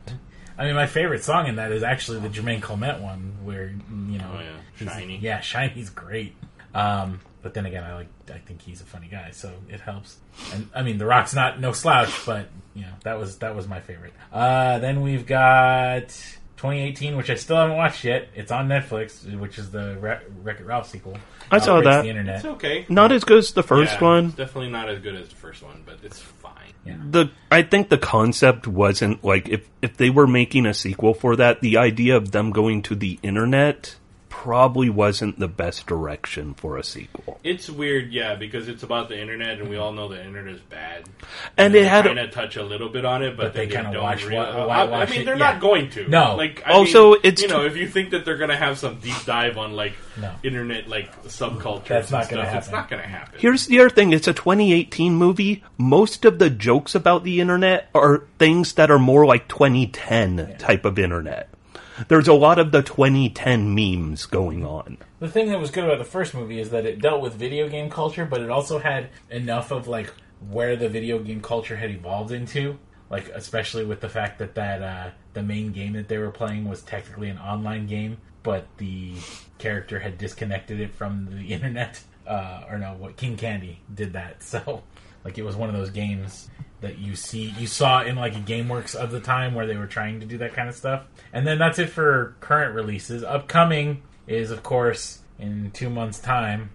I 0.59 0.65
mean, 0.65 0.75
my 0.75 0.85
favorite 0.87 1.23
song 1.23 1.47
in 1.47 1.55
that 1.55 1.71
is 1.71 1.81
actually 1.83 2.19
the 2.19 2.27
Jermaine 2.29 2.61
Clement 2.61 2.99
one, 3.01 3.33
where 3.43 3.67
you 3.69 4.17
know, 4.19 4.29
Oh, 4.35 4.39
yeah. 4.39 4.91
Shiny. 4.93 5.17
yeah, 5.17 5.39
Shiny's 5.41 5.89
great. 5.89 6.35
Um, 6.75 7.21
but 7.41 7.53
then 7.53 7.65
again, 7.65 7.83
I 7.85 7.95
like, 7.95 8.07
I 8.31 8.37
think 8.39 8.61
he's 8.61 8.81
a 8.81 8.85
funny 8.85 9.07
guy, 9.07 9.31
so 9.31 9.51
it 9.69 9.79
helps. 9.79 10.17
And 10.53 10.69
I 10.75 10.83
mean, 10.83 10.97
The 10.97 11.05
Rock's 11.05 11.33
not 11.33 11.59
no 11.61 11.71
slouch, 11.71 12.25
but 12.25 12.49
you 12.75 12.81
know, 12.81 12.91
that 13.03 13.17
was 13.17 13.37
that 13.39 13.55
was 13.55 13.67
my 13.67 13.79
favorite. 13.79 14.13
Uh, 14.31 14.79
then 14.79 15.01
we've 15.01 15.25
got 15.25 16.09
2018, 16.57 17.15
which 17.15 17.29
I 17.29 17.35
still 17.35 17.55
haven't 17.55 17.77
watched 17.77 18.03
yet. 18.03 18.27
It's 18.35 18.51
on 18.51 18.67
Netflix, 18.67 19.23
which 19.39 19.57
is 19.57 19.71
the 19.71 19.97
Wreck 20.01 20.23
Wreck-It 20.43 20.65
Ralph 20.65 20.89
sequel. 20.89 21.17
I 21.49 21.59
saw 21.59 21.77
Outbreaks 21.77 21.95
that. 21.95 22.01
The 22.03 22.09
internet. 22.09 22.35
It's 22.35 22.45
okay. 22.45 22.85
Not 22.89 23.11
as 23.13 23.23
good 23.23 23.37
as 23.39 23.53
the 23.53 23.63
first 23.63 23.93
Yeah, 23.93 24.03
one. 24.03 24.25
It's 24.25 24.35
definitely 24.35 24.69
not 24.71 24.89
as 24.89 24.99
good 24.99 25.15
as 25.15 25.29
the 25.29 25.35
first 25.35 25.63
one, 25.63 25.81
but 25.85 25.99
it's 26.03 26.19
fine. 26.19 26.53
The 26.85 27.31
I 27.51 27.61
think 27.61 27.89
the 27.89 27.97
concept 27.97 28.67
wasn't 28.67 29.23
like 29.23 29.49
if 29.49 29.69
if 29.81 29.97
they 29.97 30.09
were 30.09 30.27
making 30.27 30.65
a 30.65 30.73
sequel 30.73 31.13
for 31.13 31.35
that, 31.35 31.61
the 31.61 31.77
idea 31.77 32.17
of 32.17 32.31
them 32.31 32.51
going 32.51 32.81
to 32.83 32.95
the 32.95 33.19
internet 33.21 33.95
probably 34.43 34.89
wasn't 34.89 35.37
the 35.37 35.49
best 35.49 35.85
direction 35.85 36.53
for 36.53 36.77
a 36.77 36.83
sequel. 36.83 37.37
It's 37.43 37.69
weird, 37.69 38.13
yeah, 38.13 38.35
because 38.35 38.69
it's 38.69 38.83
about 38.83 39.09
the 39.09 39.19
internet, 39.19 39.59
and 39.59 39.69
we 39.69 39.75
all 39.75 39.91
know 39.91 40.07
the 40.07 40.23
internet 40.23 40.55
is 40.55 40.61
bad. 40.61 41.09
And 41.57 41.75
it 41.75 41.85
had 41.85 42.05
kind 42.05 42.17
of 42.19 42.31
touch 42.31 42.55
a 42.55 42.63
little 42.63 42.87
bit 42.87 43.03
on 43.03 43.21
it, 43.21 43.35
but, 43.35 43.47
But 43.47 43.53
they 43.53 43.65
then 43.65 43.75
kinda 43.83 43.91
don't 43.95 44.03
watch- 44.03 44.23
really- 44.23 44.37
wa- 44.37 44.65
I- 44.67 44.81
I, 44.83 44.83
watch 44.85 45.09
mean, 45.09 45.25
they're 45.25 45.35
yeah. 45.35 45.51
not 45.51 45.59
going 45.59 45.89
to. 45.89 46.07
No. 46.07 46.37
like 46.37 46.63
I 46.65 46.71
oh, 46.71 46.75
Also, 46.79 47.11
mean, 47.11 47.19
it's 47.23 47.41
you 47.41 47.49
know, 47.49 47.65
if 47.65 47.75
you 47.75 47.85
think 47.89 48.11
that 48.11 48.23
they're 48.23 48.37
going 48.37 48.49
to 48.49 48.55
have 48.55 48.77
some 48.79 48.95
deep 49.01 49.25
dive 49.25 49.57
on 49.57 49.73
like 49.73 49.95
No. 50.21 50.31
internet 50.41 50.87
like 50.87 51.11
subcultures, 51.25 51.87
That's 51.87 52.09
and 52.09 52.19
not 52.21 52.29
gonna 52.29 52.45
stuff, 52.49 52.55
It's 52.63 52.71
not 52.71 52.89
going 52.89 53.01
to 53.01 53.07
happen. 53.09 53.39
Here's 53.41 53.65
the 53.65 53.81
other 53.81 53.89
thing, 53.89 54.13
it's 54.13 54.29
a 54.29 54.33
2018 54.33 55.15
movie. 55.15 55.63
Most 55.77 56.23
of 56.23 56.39
the 56.39 56.49
jokes 56.49 56.95
about 56.95 57.25
the 57.25 57.41
internet 57.41 57.89
are 57.93 58.23
things 58.37 58.71
that 58.75 58.89
are 58.89 58.99
more 58.99 59.25
like 59.25 59.49
2010 59.49 60.55
type 60.59 60.85
of 60.85 60.97
internet. 60.97 61.49
There's 62.07 62.27
a 62.27 62.33
lot 62.33 62.59
of 62.59 62.71
the 62.71 62.81
2010 62.81 63.75
memes 63.75 64.25
going 64.25 64.65
on. 64.65 64.97
The 65.19 65.27
thing 65.27 65.49
that 65.49 65.59
was 65.59 65.71
good 65.71 65.83
about 65.83 65.97
the 65.97 66.05
first 66.05 66.33
movie 66.33 66.59
is 66.59 66.69
that 66.69 66.85
it 66.85 67.01
dealt 67.01 67.21
with 67.21 67.33
video 67.33 67.67
game 67.67 67.89
culture, 67.89 68.25
but 68.25 68.41
it 68.41 68.49
also 68.49 68.79
had 68.79 69.09
enough 69.29 69.71
of 69.71 69.87
like 69.87 70.13
where 70.49 70.75
the 70.75 70.87
video 70.87 71.19
game 71.19 71.41
culture 71.41 71.75
had 71.75 71.91
evolved 71.91 72.31
into. 72.31 72.77
Like 73.09 73.29
especially 73.29 73.85
with 73.85 74.01
the 74.01 74.09
fact 74.09 74.39
that 74.39 74.55
that 74.55 74.81
uh, 74.81 75.09
the 75.33 75.43
main 75.43 75.71
game 75.71 75.93
that 75.93 76.07
they 76.07 76.19
were 76.19 76.31
playing 76.31 76.69
was 76.69 76.81
technically 76.83 77.29
an 77.29 77.39
online 77.39 77.87
game, 77.87 78.17
but 78.43 78.65
the 78.77 79.15
character 79.57 79.99
had 79.99 80.17
disconnected 80.17 80.79
it 80.79 80.93
from 80.93 81.27
the 81.31 81.47
internet. 81.53 82.01
Uh, 82.25 82.63
or 82.69 82.77
no, 82.77 82.93
what 82.93 83.17
King 83.17 83.35
Candy 83.35 83.81
did 83.93 84.13
that. 84.13 84.43
So 84.43 84.83
like 85.25 85.37
it 85.37 85.43
was 85.43 85.55
one 85.55 85.69
of 85.69 85.75
those 85.75 85.89
games 85.89 86.49
that 86.81 86.97
you 86.97 87.15
see 87.15 87.53
you 87.57 87.67
saw 87.67 88.01
in 88.03 88.15
like 88.15 88.35
a 88.35 88.39
GameWorks 88.39 88.95
of 88.95 89.11
the 89.11 89.19
time 89.19 89.53
where 89.53 89.67
they 89.67 89.75
were 89.77 89.87
trying 89.87 90.19
to 90.21 90.25
do 90.25 90.37
that 90.39 90.53
kind 90.53 90.69
of 90.69 90.75
stuff. 90.75 91.03
And 91.33 91.45
then 91.45 91.57
that's 91.59 91.77
it 91.79 91.87
for 91.89 92.35
current 92.39 92.73
releases. 92.75 93.23
Upcoming 93.23 94.01
is 94.27 94.51
of 94.51 94.63
course 94.63 95.19
in 95.37 95.71
two 95.71 95.89
months' 95.89 96.19
time 96.19 96.69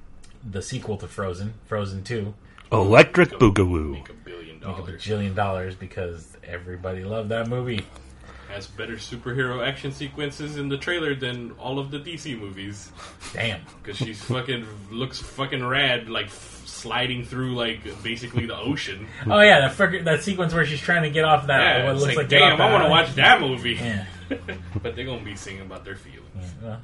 the 0.48 0.60
sequel 0.62 0.96
to 0.98 1.08
Frozen, 1.08 1.54
Frozen 1.66 2.04
Two, 2.04 2.34
Electric 2.70 3.30
Boogaloo. 3.30 3.92
Make 3.92 4.08
a 4.10 4.12
billion 4.12 4.60
dollars. 4.60 4.86
make 4.86 4.88
a 4.88 4.98
bajillion 4.98 5.34
dollars 5.34 5.74
because 5.74 6.36
everybody 6.44 7.04
loved 7.04 7.30
that 7.30 7.48
movie. 7.48 7.86
Has 8.50 8.66
better 8.66 8.94
superhero 8.96 9.66
action 9.66 9.90
sequences 9.90 10.56
in 10.58 10.68
the 10.68 10.76
trailer 10.76 11.14
than 11.14 11.52
all 11.52 11.78
of 11.78 11.90
the 11.90 11.98
DC 11.98 12.38
movies. 12.38 12.92
Damn. 13.32 13.62
Because 13.82 13.96
she's 13.96 14.22
fucking 14.22 14.66
looks 14.90 15.18
fucking 15.18 15.64
rad, 15.64 16.08
like 16.08 16.26
f- 16.26 16.53
sliding 16.84 17.24
through 17.24 17.54
like 17.54 18.02
basically 18.02 18.44
the 18.46 18.56
ocean. 18.56 19.08
Oh 19.26 19.40
yeah, 19.40 19.60
that 19.60 19.72
frickin- 19.76 20.04
that 20.04 20.22
sequence 20.22 20.52
where 20.52 20.66
she's 20.66 20.80
trying 20.80 21.02
to 21.04 21.10
get 21.10 21.24
off 21.24 21.46
that 21.46 21.60
Yeah, 21.78 21.84
what 21.86 21.92
it's 21.94 22.00
looks 22.02 22.16
like, 22.16 22.30
like, 22.30 22.40
damn, 22.40 22.60
I 22.60 22.70
want 22.70 22.84
to 22.84 22.90
watch 22.90 23.14
that 23.14 23.40
movie. 23.40 23.74
Yeah. 23.74 24.04
but 24.82 24.94
they're 24.96 25.04
gonna 25.04 25.24
be 25.24 25.34
singing 25.36 25.62
about 25.62 25.84
their 25.84 25.96
feelings. 25.96 26.22
Well, 26.62 26.80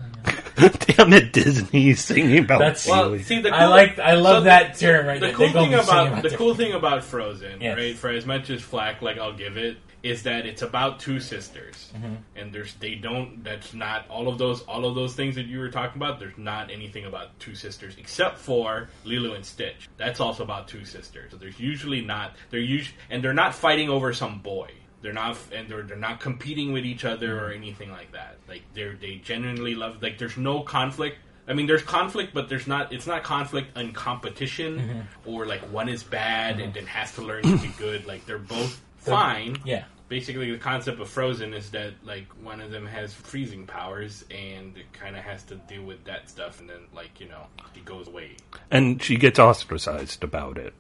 Damn 0.81 1.13
it, 1.15 1.33
Disney 1.33 1.95
singing 1.95 2.45
about 2.45 2.59
That's- 2.61 2.87
Well, 2.87 3.05
feelings. 3.05 3.27
see, 3.27 3.41
the 3.41 3.51
I 3.55 3.67
like 3.67 3.99
I 3.99 4.15
love 4.15 4.41
so 4.43 4.45
that 4.45 4.77
term 4.79 5.07
right 5.07 5.19
The 5.21 5.27
there. 5.29 5.35
cool 5.37 5.49
thing 5.53 5.71
be 5.71 5.75
about 5.75 6.23
the 6.23 6.29
their- 6.29 6.39
cool 6.39 6.55
thing 6.55 6.73
about 6.75 7.03
Frozen, 7.05 7.61
Yes. 7.61 7.77
right? 7.79 7.97
For 7.97 8.11
as 8.11 8.27
much 8.27 8.51
as 8.51 8.61
flack 8.63 9.01
like 9.03 9.19
I'll 9.19 9.33
give 9.33 9.57
it, 9.57 9.77
is 10.03 10.23
that 10.23 10.47
it's 10.47 10.63
about 10.63 11.01
two 11.01 11.21
sisters, 11.21 11.93
Mm-hmm. 11.95 12.15
and 12.37 12.53
there's 12.53 12.75
they 12.75 12.95
don't. 12.95 13.43
That's 13.43 13.75
not 13.75 14.09
all 14.09 14.29
of 14.29 14.39
those 14.39 14.63
all 14.63 14.87
of 14.87 14.95
those 14.95 15.15
things 15.15 15.35
that 15.35 15.47
you 15.47 15.59
were 15.59 15.71
talking 15.71 16.01
about. 16.01 16.19
There's 16.19 16.39
not 16.39 16.71
anything 16.71 17.05
about 17.05 17.39
two 17.39 17.55
sisters 17.55 17.97
except 17.99 18.39
for 18.39 18.89
Lilo 19.05 19.35
and 19.35 19.45
Stitch. 19.45 19.89
That's 19.97 20.21
also 20.21 20.43
about 20.43 20.69
two 20.69 20.85
sisters. 20.85 21.33
So 21.33 21.37
there's 21.37 21.59
usually 21.59 22.01
not 22.01 22.37
they're 22.51 22.61
usually 22.61 22.97
and 23.11 23.23
they're 23.23 23.35
not 23.35 23.55
fighting 23.55 23.89
over 23.89 24.13
some 24.13 24.39
boy. 24.39 24.71
They're 25.03 25.13
not, 25.13 25.39
and 25.53 25.69
they're 25.69 25.83
they're 25.83 25.97
not 25.97 26.21
competing 26.21 26.73
with 26.73 26.85
each 26.85 27.05
other 27.05 27.39
or 27.39 27.49
mm-hmm. 27.51 27.63
anything 27.63 27.91
like 27.91 28.13
that. 28.13 28.37
Like 28.49 28.63
they're 28.75 28.95
they 28.95 29.17
genuinely 29.17 29.75
love. 29.75 30.03
Like 30.03 30.19
there's 30.19 30.37
no 30.37 30.61
conflict. 30.63 31.17
I 31.49 31.55
mean, 31.55 31.67
there's 31.67 31.83
conflict, 31.83 32.35
but 32.35 32.49
there's 32.49 32.67
not. 32.67 32.93
It's 32.93 33.07
not 33.07 33.25
conflict 33.25 33.77
and 33.77 33.95
competition, 33.95 34.79
mm-hmm. 34.79 35.31
or 35.31 35.47
like 35.47 35.61
one 35.73 35.89
is 35.89 36.03
bad 36.03 36.57
mm-hmm. 36.57 36.65
and 36.65 36.75
then 36.75 36.87
has 36.87 37.15
to 37.15 37.23
learn 37.23 37.43
to 37.43 37.57
be 37.57 37.73
good. 37.79 38.07
Like 38.07 38.27
they're 38.27 38.39
both 38.39 38.81
fine, 39.01 39.57
Yeah. 39.65 39.85
basically 40.09 40.51
the 40.51 40.59
concept 40.59 41.01
of 41.01 41.09
Frozen 41.09 41.55
is 41.55 41.71
that 41.71 41.93
like 42.05 42.27
one 42.43 42.61
of 42.61 42.71
them 42.71 42.87
has 42.87 43.13
freezing 43.15 43.67
powers 43.67 44.25
and 44.31 44.77
it 44.77 44.93
kind 44.93 45.17
of 45.17 45.23
has 45.23 45.43
to 45.45 45.55
deal 45.57 45.83
with 45.85 46.05
that 46.05 46.29
stuff, 46.29 46.61
and 46.61 46.69
then 46.69 46.81
like 46.95 47.21
you 47.21 47.29
know 47.29 47.47
he 47.75 47.81
goes 47.81 48.09
away. 48.09 48.37
And 48.71 49.03
she 49.03 49.17
gets 49.17 49.39
ostracized 49.39 50.23
about 50.25 50.59
it. 50.59 50.75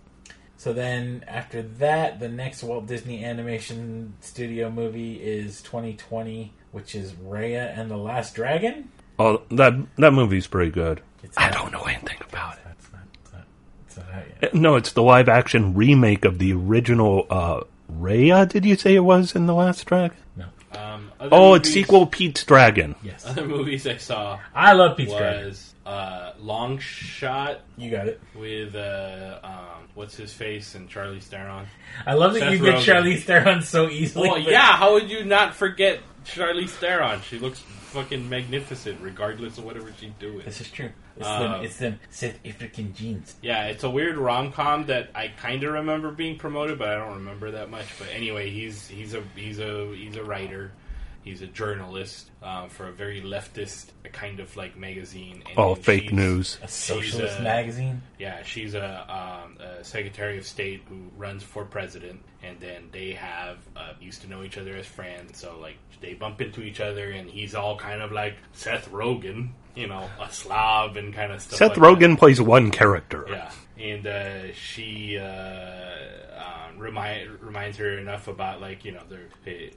So 0.57 0.75
then, 0.75 1.25
after 1.27 1.63
that, 1.63 2.21
the 2.21 2.29
next 2.29 2.63
Walt 2.63 2.87
Disney 2.87 3.25
Animation 3.25 4.13
Studio 4.21 4.71
movie 4.71 5.15
is 5.15 5.63
2020, 5.63 6.53
which 6.73 6.95
is 6.95 7.13
Raya 7.13 7.79
and 7.79 7.91
the 7.91 7.97
Last 7.97 8.35
Dragon. 8.35 8.91
Oh, 9.19 9.41
that 9.53 9.73
that 9.97 10.13
movie's 10.13 10.47
pretty 10.47 10.71
good. 10.71 11.01
It's 11.23 11.39
I 11.39 11.51
don't 11.51 11.73
know 11.73 11.83
anything 11.85 12.19
about 12.29 12.55
it. 12.59 12.61
That's 12.67 12.93
not. 12.93 13.01
It's 13.23 13.33
not, 13.33 13.45
it's 13.87 13.97
not 13.97 14.11
out 14.13 14.25
yet. 14.43 14.55
No, 14.55 14.77
it's 14.77 14.93
the 14.93 15.03
live 15.03 15.31
action 15.31 15.73
remake 15.73 16.27
of 16.27 16.39
the 16.39 16.53
original 16.53 17.27
uh 17.31 17.61
Raya, 17.91 18.49
did 18.49 18.65
you 18.65 18.77
say 18.77 18.95
it 18.95 19.01
was 19.01 19.35
in 19.35 19.47
The 19.47 19.55
Last 19.55 19.85
Dragon? 19.87 20.17
No. 20.37 20.47
Um, 20.79 21.11
other 21.19 21.29
Oh, 21.33 21.55
it's 21.55 21.69
movies- 21.69 21.85
sequel 21.85 22.07
Pete's 22.07 22.45
Dragon. 22.45 22.95
Yes. 23.03 23.27
Other 23.27 23.45
movies 23.47 23.87
I 23.87 23.97
saw 23.97 24.39
I 24.55 24.73
love 24.73 24.97
Pete's 24.97 25.13
Dragon. 25.13 25.47
was 25.47 25.75
uh, 25.85 26.33
Long 26.39 26.79
Shot 26.79 27.61
You 27.77 27.91
got 27.91 28.07
it. 28.07 28.21
with 28.37 28.75
uh, 28.77 29.39
um, 29.43 29.89
what's 29.95 30.17
his 30.17 30.33
face 30.33 30.75
and 30.77 30.89
Charlie 30.89 31.19
Theron. 31.21 31.67
I 32.07 32.15
love 32.15 32.35
that 32.35 32.41
Seth 32.41 32.53
you 32.53 32.59
get 32.59 32.75
Rogen. 32.77 33.03
Charlize 33.03 33.23
Theron 33.23 33.63
so 33.63 33.89
easily. 33.89 34.29
Well, 34.29 34.43
but- 34.43 34.51
yeah. 34.53 34.77
How 34.77 34.93
would 34.95 35.11
you 35.11 35.25
not 35.25 35.55
forget 35.55 36.01
Charlie 36.25 36.67
Theron? 36.69 37.21
She 37.23 37.39
looks 37.41 37.61
fucking 37.91 38.29
magnificent, 38.29 39.01
regardless 39.01 39.59
of 39.59 39.65
whatever 39.65 39.93
she's 39.99 40.13
doing. 40.19 40.43
This 40.45 40.61
is 40.61 40.71
true. 40.71 40.91
It's 41.17 41.27
Uh, 41.27 41.39
them. 41.41 41.65
It's 41.65 41.77
them 41.77 42.01
South 42.11 42.39
African 42.47 42.95
genes. 42.95 43.35
Yeah, 43.43 43.67
it's 43.67 43.85
a 43.85 43.91
weird 43.91 44.17
rom 44.17 44.53
com 44.53 44.87
that 44.87 45.11
I 45.15 45.29
kind 45.29 45.63
of 45.65 45.73
remember 45.75 46.11
being 46.11 46.39
promoted, 46.39 46.79
but 46.79 46.89
I 46.89 46.95
don't 46.97 47.15
remember 47.17 47.51
that 47.53 47.71
much. 47.71 47.87
But 47.99 48.09
anyway, 48.15 48.51
he's 48.51 48.87
he's 48.89 49.15
a 49.15 49.23
he's 49.35 49.59
a 49.59 49.93
he's 49.95 50.17
a 50.17 50.25
writer. 50.25 50.73
He's 51.23 51.43
a 51.43 51.47
journalist 51.47 52.31
um, 52.43 52.71
for 52.71 52.89
a 52.89 52.93
very 52.93 53.21
leftist 53.21 53.87
kind 54.13 54.41
of 54.41 54.57
like 54.57 54.77
magazine. 54.77 55.43
And 55.49 55.59
Oh, 55.59 55.75
fake 55.75 56.13
news. 56.13 56.59
A 56.63 56.69
socialist 56.69 57.39
a- 57.39 57.43
magazine. 57.43 58.01
Yeah, 58.19 58.43
she's 58.43 58.75
a, 58.75 59.05
um, 59.45 59.59
a 59.61 59.85
Secretary 59.85 60.39
of 60.39 60.47
State 60.47 60.83
who 60.89 60.97
runs 61.19 61.43
for 61.43 61.65
president, 61.65 62.21
and 62.43 62.59
then 62.59 62.89
they 62.93 63.13
have 63.13 63.59
uh, 63.77 63.93
used 64.01 64.23
to 64.23 64.29
know 64.29 64.43
each 64.43 64.57
other 64.59 64.75
as 64.77 64.87
friends. 64.87 65.39
So 65.39 65.59
like 65.61 65.77
they 66.01 66.15
bump 66.15 66.41
into 66.41 66.63
each 66.63 66.81
other, 66.81 67.11
and 67.11 67.29
he's 67.31 67.55
all 67.55 67.77
kind 67.77 68.01
of 68.01 68.13
like 68.13 68.37
Seth 68.53 68.91
Rogen, 68.91 69.51
you 69.77 69.87
know, 69.89 70.09
a 70.21 70.31
Slav 70.33 70.97
and 70.97 71.13
kind 71.13 71.33
of 71.33 71.43
stuff. 71.43 71.59
Seth 71.59 71.77
like 71.77 71.99
that. 71.99 72.01
Rogen 72.01 72.19
plays 72.19 72.41
one 72.41 72.71
character. 72.71 73.27
Yeah, 73.29 73.51
and 73.81 74.07
uh, 74.07 74.53
she 74.53 75.19
uh, 75.19 75.95
um, 76.37 76.79
remind, 76.79 77.41
reminds 77.41 77.79
her 77.79 77.99
enough 77.99 78.29
about 78.29 78.61
like 78.61 78.85
you 78.85 78.93
know 78.93 79.03
their, 79.09 79.29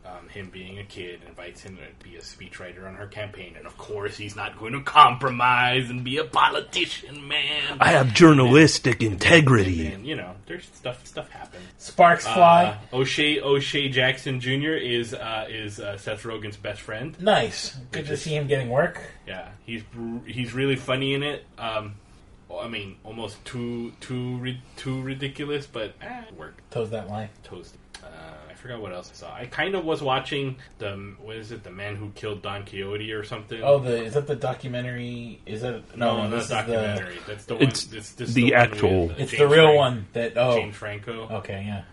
um, 0.05 0.27
him 0.29 0.49
being 0.51 0.79
a 0.79 0.83
kid, 0.83 1.19
and 1.21 1.29
invites 1.29 1.61
him 1.61 1.77
to 1.77 2.03
be 2.07 2.15
a 2.15 2.19
speechwriter 2.21 2.87
on 2.87 2.95
her 2.95 3.07
campaign, 3.07 3.55
and 3.57 3.65
of 3.65 3.77
course 3.77 4.17
he's 4.17 4.35
not 4.35 4.59
going 4.59 4.73
to 4.73 4.81
compromise 4.81 5.89
and 5.89 6.03
be 6.03 6.17
a 6.17 6.23
politician, 6.23 7.27
man. 7.27 7.77
I 7.79 7.89
have 7.89 8.13
journalistic 8.13 9.01
integrity. 9.01 9.87
And 9.87 10.05
you 10.05 10.15
know, 10.15 10.35
there's 10.45 10.65
stuff 10.65 11.05
stuff 11.05 11.29
happens. 11.29 11.63
Sparks 11.77 12.25
fly. 12.25 12.77
Uh, 12.91 12.97
O'Shea 12.97 13.41
O'Shea 13.41 13.89
Jackson 13.89 14.39
Jr. 14.39 14.73
is 14.73 15.13
uh, 15.13 15.47
is 15.49 15.79
uh, 15.79 15.97
Seth 15.97 16.23
Rogen's 16.23 16.57
best 16.57 16.81
friend. 16.81 17.19
nice. 17.21 17.77
Good 17.91 18.07
to 18.07 18.17
see 18.17 18.35
him 18.35 18.47
getting 18.47 18.69
work. 18.69 19.01
Yeah, 19.27 19.49
he's 19.65 19.83
he's 20.25 20.53
really 20.53 20.75
funny 20.75 21.13
in 21.13 21.23
it. 21.23 21.45
Um, 21.57 21.95
I 22.59 22.67
mean, 22.67 22.97
almost 23.03 23.43
too 23.45 23.93
too 23.99 24.37
ri- 24.37 24.61
too 24.75 25.01
ridiculous, 25.01 25.65
but 25.65 25.93
eh, 26.01 26.21
it 26.29 26.37
worked. 26.37 26.69
Toes 26.71 26.89
that 26.91 27.09
line. 27.09 27.29
Toast. 27.43 27.75
Uh, 28.03 28.07
I 28.49 28.53
forgot 28.53 28.81
what 28.81 28.91
else 28.93 29.09
I 29.11 29.15
saw. 29.15 29.33
I 29.33 29.45
kind 29.45 29.75
of 29.75 29.85
was 29.85 30.01
watching 30.01 30.57
the 30.77 31.13
what 31.21 31.35
is 31.37 31.51
it, 31.51 31.63
the 31.63 31.71
man 31.71 31.95
who 31.95 32.09
killed 32.15 32.41
Don 32.41 32.63
Quixote 32.65 33.11
or 33.13 33.23
something. 33.23 33.61
Oh, 33.63 33.79
the 33.79 34.03
is 34.03 34.13
that 34.13 34.27
the 34.27 34.35
documentary? 34.35 35.39
Is 35.45 35.61
that 35.61 35.95
no, 35.97 36.17
no? 36.17 36.27
no, 36.29 36.37
this 36.37 36.49
not 36.49 36.67
the 36.67 36.73
documentary. 36.73 37.17
That's 37.27 37.45
the 37.45 37.55
one. 37.55 37.63
It's 37.63 37.91
it's 37.93 38.11
this 38.13 38.33
the 38.33 38.51
one 38.51 38.53
actual- 38.53 39.07
with, 39.07 39.11
uh, 39.19 39.21
it's 39.23 39.31
James 39.31 39.39
the 39.39 39.47
real 39.47 39.63
Franco- 39.65 39.75
one 39.77 40.07
that 40.13 40.33
oh 40.37 40.55
James 40.57 40.75
Franco. 40.75 41.27
okay 41.31 41.63
yeah. 41.65 41.83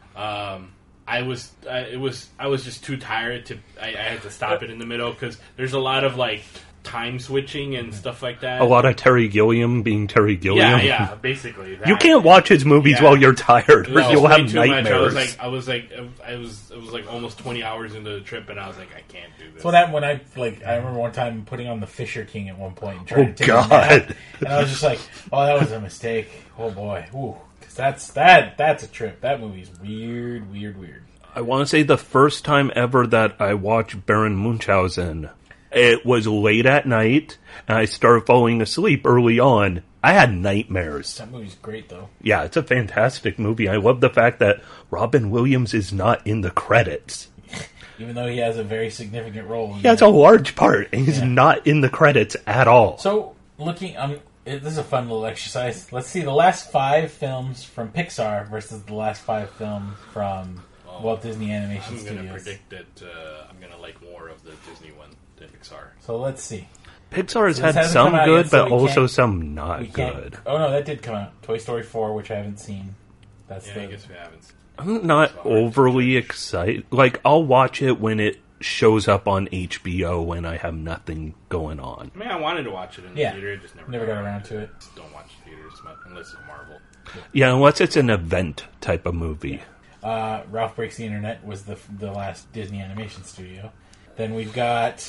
Um, 0.55 0.73
I 1.07 1.23
was, 1.23 1.51
I, 1.69 1.79
it 1.81 1.99
was, 1.99 2.29
I 2.39 2.47
was 2.47 2.63
just 2.63 2.85
too 2.85 2.97
tired 2.97 3.47
to. 3.47 3.59
I, 3.81 3.89
I 3.89 3.91
had 4.03 4.23
to 4.23 4.31
stop 4.31 4.63
it 4.63 4.71
in 4.71 4.79
the 4.79 4.87
middle 4.87 5.11
because 5.11 5.39
there's 5.57 5.73
a 5.73 5.79
lot 5.81 6.05
of 6.05 6.17
like 6.17 6.45
time 6.83 7.19
switching 7.19 7.77
and 7.77 7.95
stuff 7.95 8.23
like 8.23 8.41
that. 8.41 8.61
A 8.61 8.65
lot 8.65 8.87
of 8.87 8.97
Terry 8.97 9.29
Gilliam 9.29 9.83
being 9.83 10.07
Terry 10.07 10.37
Gilliam. 10.37 10.79
yeah, 10.79 10.83
yeah, 10.83 11.15
basically. 11.23 11.75
That. 11.77 11.87
You 11.89 11.97
can't 11.97 12.23
watch 12.25 12.49
his 12.49 12.65
movies 12.65 12.97
Yeah. 12.99 13.05
while 13.05 13.17
you're 13.17 13.35
tired, 13.35 13.89
or 13.89 13.93
was 13.95 14.11
you'll 14.11 14.27
have 14.27 14.49
too 14.49 14.59
much. 14.59 14.69
nightmares. 14.69 14.89
I 14.89 14.99
was 14.99 15.15
like, 15.15 15.37
I 15.41 15.47
was 15.49 15.69
like, 15.69 15.93
I 16.27 16.37
was, 16.37 16.71
it 16.71 16.81
was 16.81 16.91
like 16.93 17.13
almost 17.13 17.39
20 17.39 17.63
hours 17.63 17.95
into 17.95 18.11
the 18.11 18.21
trip, 18.21 18.49
and 18.49 18.59
I 18.59 18.67
was 18.67 18.79
like, 18.79 18.89
I 18.97 19.03
can't 19.13 19.31
do 19.39 19.51
this. 19.53 19.63
So 19.63 19.71
that 19.71 19.93
when 19.93 20.05
I 20.05 20.21
like, 20.37 20.65
I 20.65 20.77
remember 20.77 20.99
one 20.99 21.13
time 21.13 21.45
putting 21.45 21.69
on 21.69 21.81
the 21.81 21.87
Fisher 21.87 22.25
King 22.25 22.49
at 22.49 22.59
one 22.59 22.73
point. 22.75 22.99
And 23.01 23.07
trying 23.09 23.21
Oh, 23.29 23.33
to 23.33 23.35
take 23.35 23.49
a 23.49 23.53
nap, 23.53 23.69
God. 23.69 24.17
and 24.41 24.49
I 24.49 24.61
was 24.63 24.71
just 24.71 24.83
like, 24.83 25.01
oh, 25.33 25.45
that 25.47 25.61
was 25.61 25.71
a 25.73 25.81
mistake. 25.81 26.29
Oh 26.59 26.71
boy, 26.71 27.07
ooh, 27.15 27.37
because 27.61 27.75
that's 27.75 28.13
that 28.13 28.57
that's 28.59 28.83
a 28.85 28.89
trip. 28.89 29.21
That 29.21 29.41
movie's 29.41 29.71
weird, 29.83 30.51
weird, 30.51 30.79
weird. 30.79 31.03
I 31.35 31.43
want 31.43 31.61
to 31.63 31.67
say 31.67 31.83
the 31.85 31.97
first 31.99 32.45
time 32.45 32.73
ever 32.75 33.07
that 33.07 33.37
I 33.41 33.55
watched 33.55 34.05
Baron 34.07 34.35
Munchausen, 34.37 35.31
it 35.73 36.05
was 36.05 36.27
late 36.27 36.67
at 36.67 36.87
night, 36.87 37.39
and 37.69 37.79
I 37.79 37.85
started 37.85 38.27
falling 38.27 38.61
asleep 38.63 39.03
early 39.05 39.39
on. 39.39 39.83
I 40.03 40.13
had 40.15 40.33
nightmares. 40.33 41.19
That 41.19 41.31
movie's 41.31 41.55
great 41.57 41.89
though. 41.89 42.09
Yeah, 42.23 42.45
it's 42.45 42.57
a 42.57 42.63
fantastic 42.63 43.39
movie. 43.39 43.69
I 43.69 43.77
love 43.77 44.01
the 44.01 44.09
fact 44.11 44.39
that 44.39 44.63
Robin 44.91 45.31
Williams 45.31 45.75
is 45.75 45.93
not 45.93 46.27
in 46.27 46.41
the 46.41 46.51
credits. 46.51 47.29
Even 47.99 48.15
though 48.15 48.27
he 48.29 48.39
has 48.39 48.57
a 48.57 48.65
very 48.65 48.89
significant 48.91 49.47
role. 49.47 49.75
In 49.75 49.81
He 49.81 49.89
has 49.89 49.99
that. 50.01 50.07
a 50.07 50.09
large 50.09 50.57
part, 50.57 50.89
and 50.93 51.05
he's 51.05 51.19
Yeah. 51.19 51.27
not 51.27 51.67
in 51.67 51.83
the 51.83 51.91
credits 51.91 52.35
at 52.47 52.67
all. 52.67 52.97
So 52.97 53.35
looking, 53.59 53.95
um, 53.99 54.13
it, 54.47 54.63
this 54.63 54.73
is 54.73 54.79
a 54.79 54.83
fun 54.85 55.07
little 55.11 55.27
exercise. 55.27 55.93
Let's 55.93 56.09
see 56.09 56.23
the 56.23 56.33
last 56.33 56.71
five 56.73 57.13
films 57.13 57.63
from 57.63 57.91
Pixar 57.93 58.49
versus 58.49 58.83
the 58.85 58.95
last 58.95 59.21
five 59.21 59.51
films 59.51 59.95
from 60.15 60.63
Walt 61.03 61.21
Disney 61.23 61.53
Animation 61.53 61.99
I'm 61.99 62.05
gonna 62.05 62.17
Studios. 62.17 62.43
predict 62.43 62.71
that 62.71 63.07
uh, 63.07 63.47
I'm 63.51 63.61
gonna 63.61 63.81
like 63.83 64.03
more 64.03 64.29
of 64.29 64.43
the 64.45 64.53
Disney 64.71 64.93
one 64.93 65.11
than 65.37 65.49
Pixar. 65.49 65.89
So 66.11 66.17
let's 66.17 66.43
see. 66.43 66.67
Pixar 67.13 67.47
has 67.47 67.59
So 67.59 67.63
had 67.73 67.85
some 67.87 68.13
good, 68.25 68.47
yet, 68.47 68.51
so 68.51 68.65
but 68.65 68.71
we 68.73 68.77
also 68.79 69.07
some 69.07 69.55
not 69.55 69.93
good. 69.93 70.37
Oh 70.45 70.59
no, 70.59 70.69
that 70.73 70.85
did 70.85 71.03
come 71.03 71.15
out. 71.15 71.41
Toy 71.45 71.59
Story 71.59 71.85
four, 71.85 72.15
which 72.15 72.33
I 72.33 72.35
haven't 72.35 72.59
seen. 72.59 72.97
That's 73.47 73.69
Yeah, 73.69 73.75
the 73.75 73.83
I 73.83 73.87
guess 73.87 74.09
we 74.09 74.15
haven't. 74.17 74.43
seen- 74.43 74.57
I'm 74.77 75.07
not 75.07 75.31
Sorry. 75.33 75.51
overly 75.65 76.17
excited. 76.17 76.85
Like, 76.91 77.21
I'll 77.25 77.45
watch 77.45 77.81
it 77.81 78.01
when 78.01 78.19
it 78.19 78.41
shows 78.59 79.07
up 79.07 79.29
on 79.29 79.47
HBO 79.53 80.21
when 80.25 80.45
I 80.45 80.57
have 80.57 80.75
nothing 80.75 81.35
going 81.49 81.79
on. 81.79 82.11
I 82.17 82.19
mean, 82.19 82.29
I 82.29 82.37
wanted 82.41 82.65
to 82.65 82.71
watch 82.73 82.99
it 82.99 83.05
in 83.05 83.15
the 83.15 83.21
Yeah. 83.21 83.33
theater, 83.35 83.57
just 83.59 83.77
never, 83.77 83.89
never 83.93 84.07
got 84.07 84.21
around 84.25 84.43
to 84.47 84.59
it. 84.59 84.71
Don't 84.97 85.13
watch 85.15 85.31
theaters 85.45 85.73
much 85.85 85.97
unless 86.07 86.33
it's 86.33 86.37
Marvel. 86.49 86.79
Yeah, 87.33 87.55
unless 87.55 87.81
it's 87.81 87.97
an 87.97 88.11
event 88.11 88.65
type 88.81 89.07
of 89.07 89.15
movie. 89.15 89.63
Uh, 90.03 90.41
Ralph 90.51 90.75
Breaks 90.75 90.97
the 90.97 91.05
Internet 91.07 91.45
was 91.47 91.63
the 91.67 91.79
the 92.01 92.11
last 92.11 92.53
Disney 92.53 92.81
animation 92.81 93.23
studio. 93.23 93.71
Then 94.17 94.35
we've 94.35 94.53
got 94.53 95.01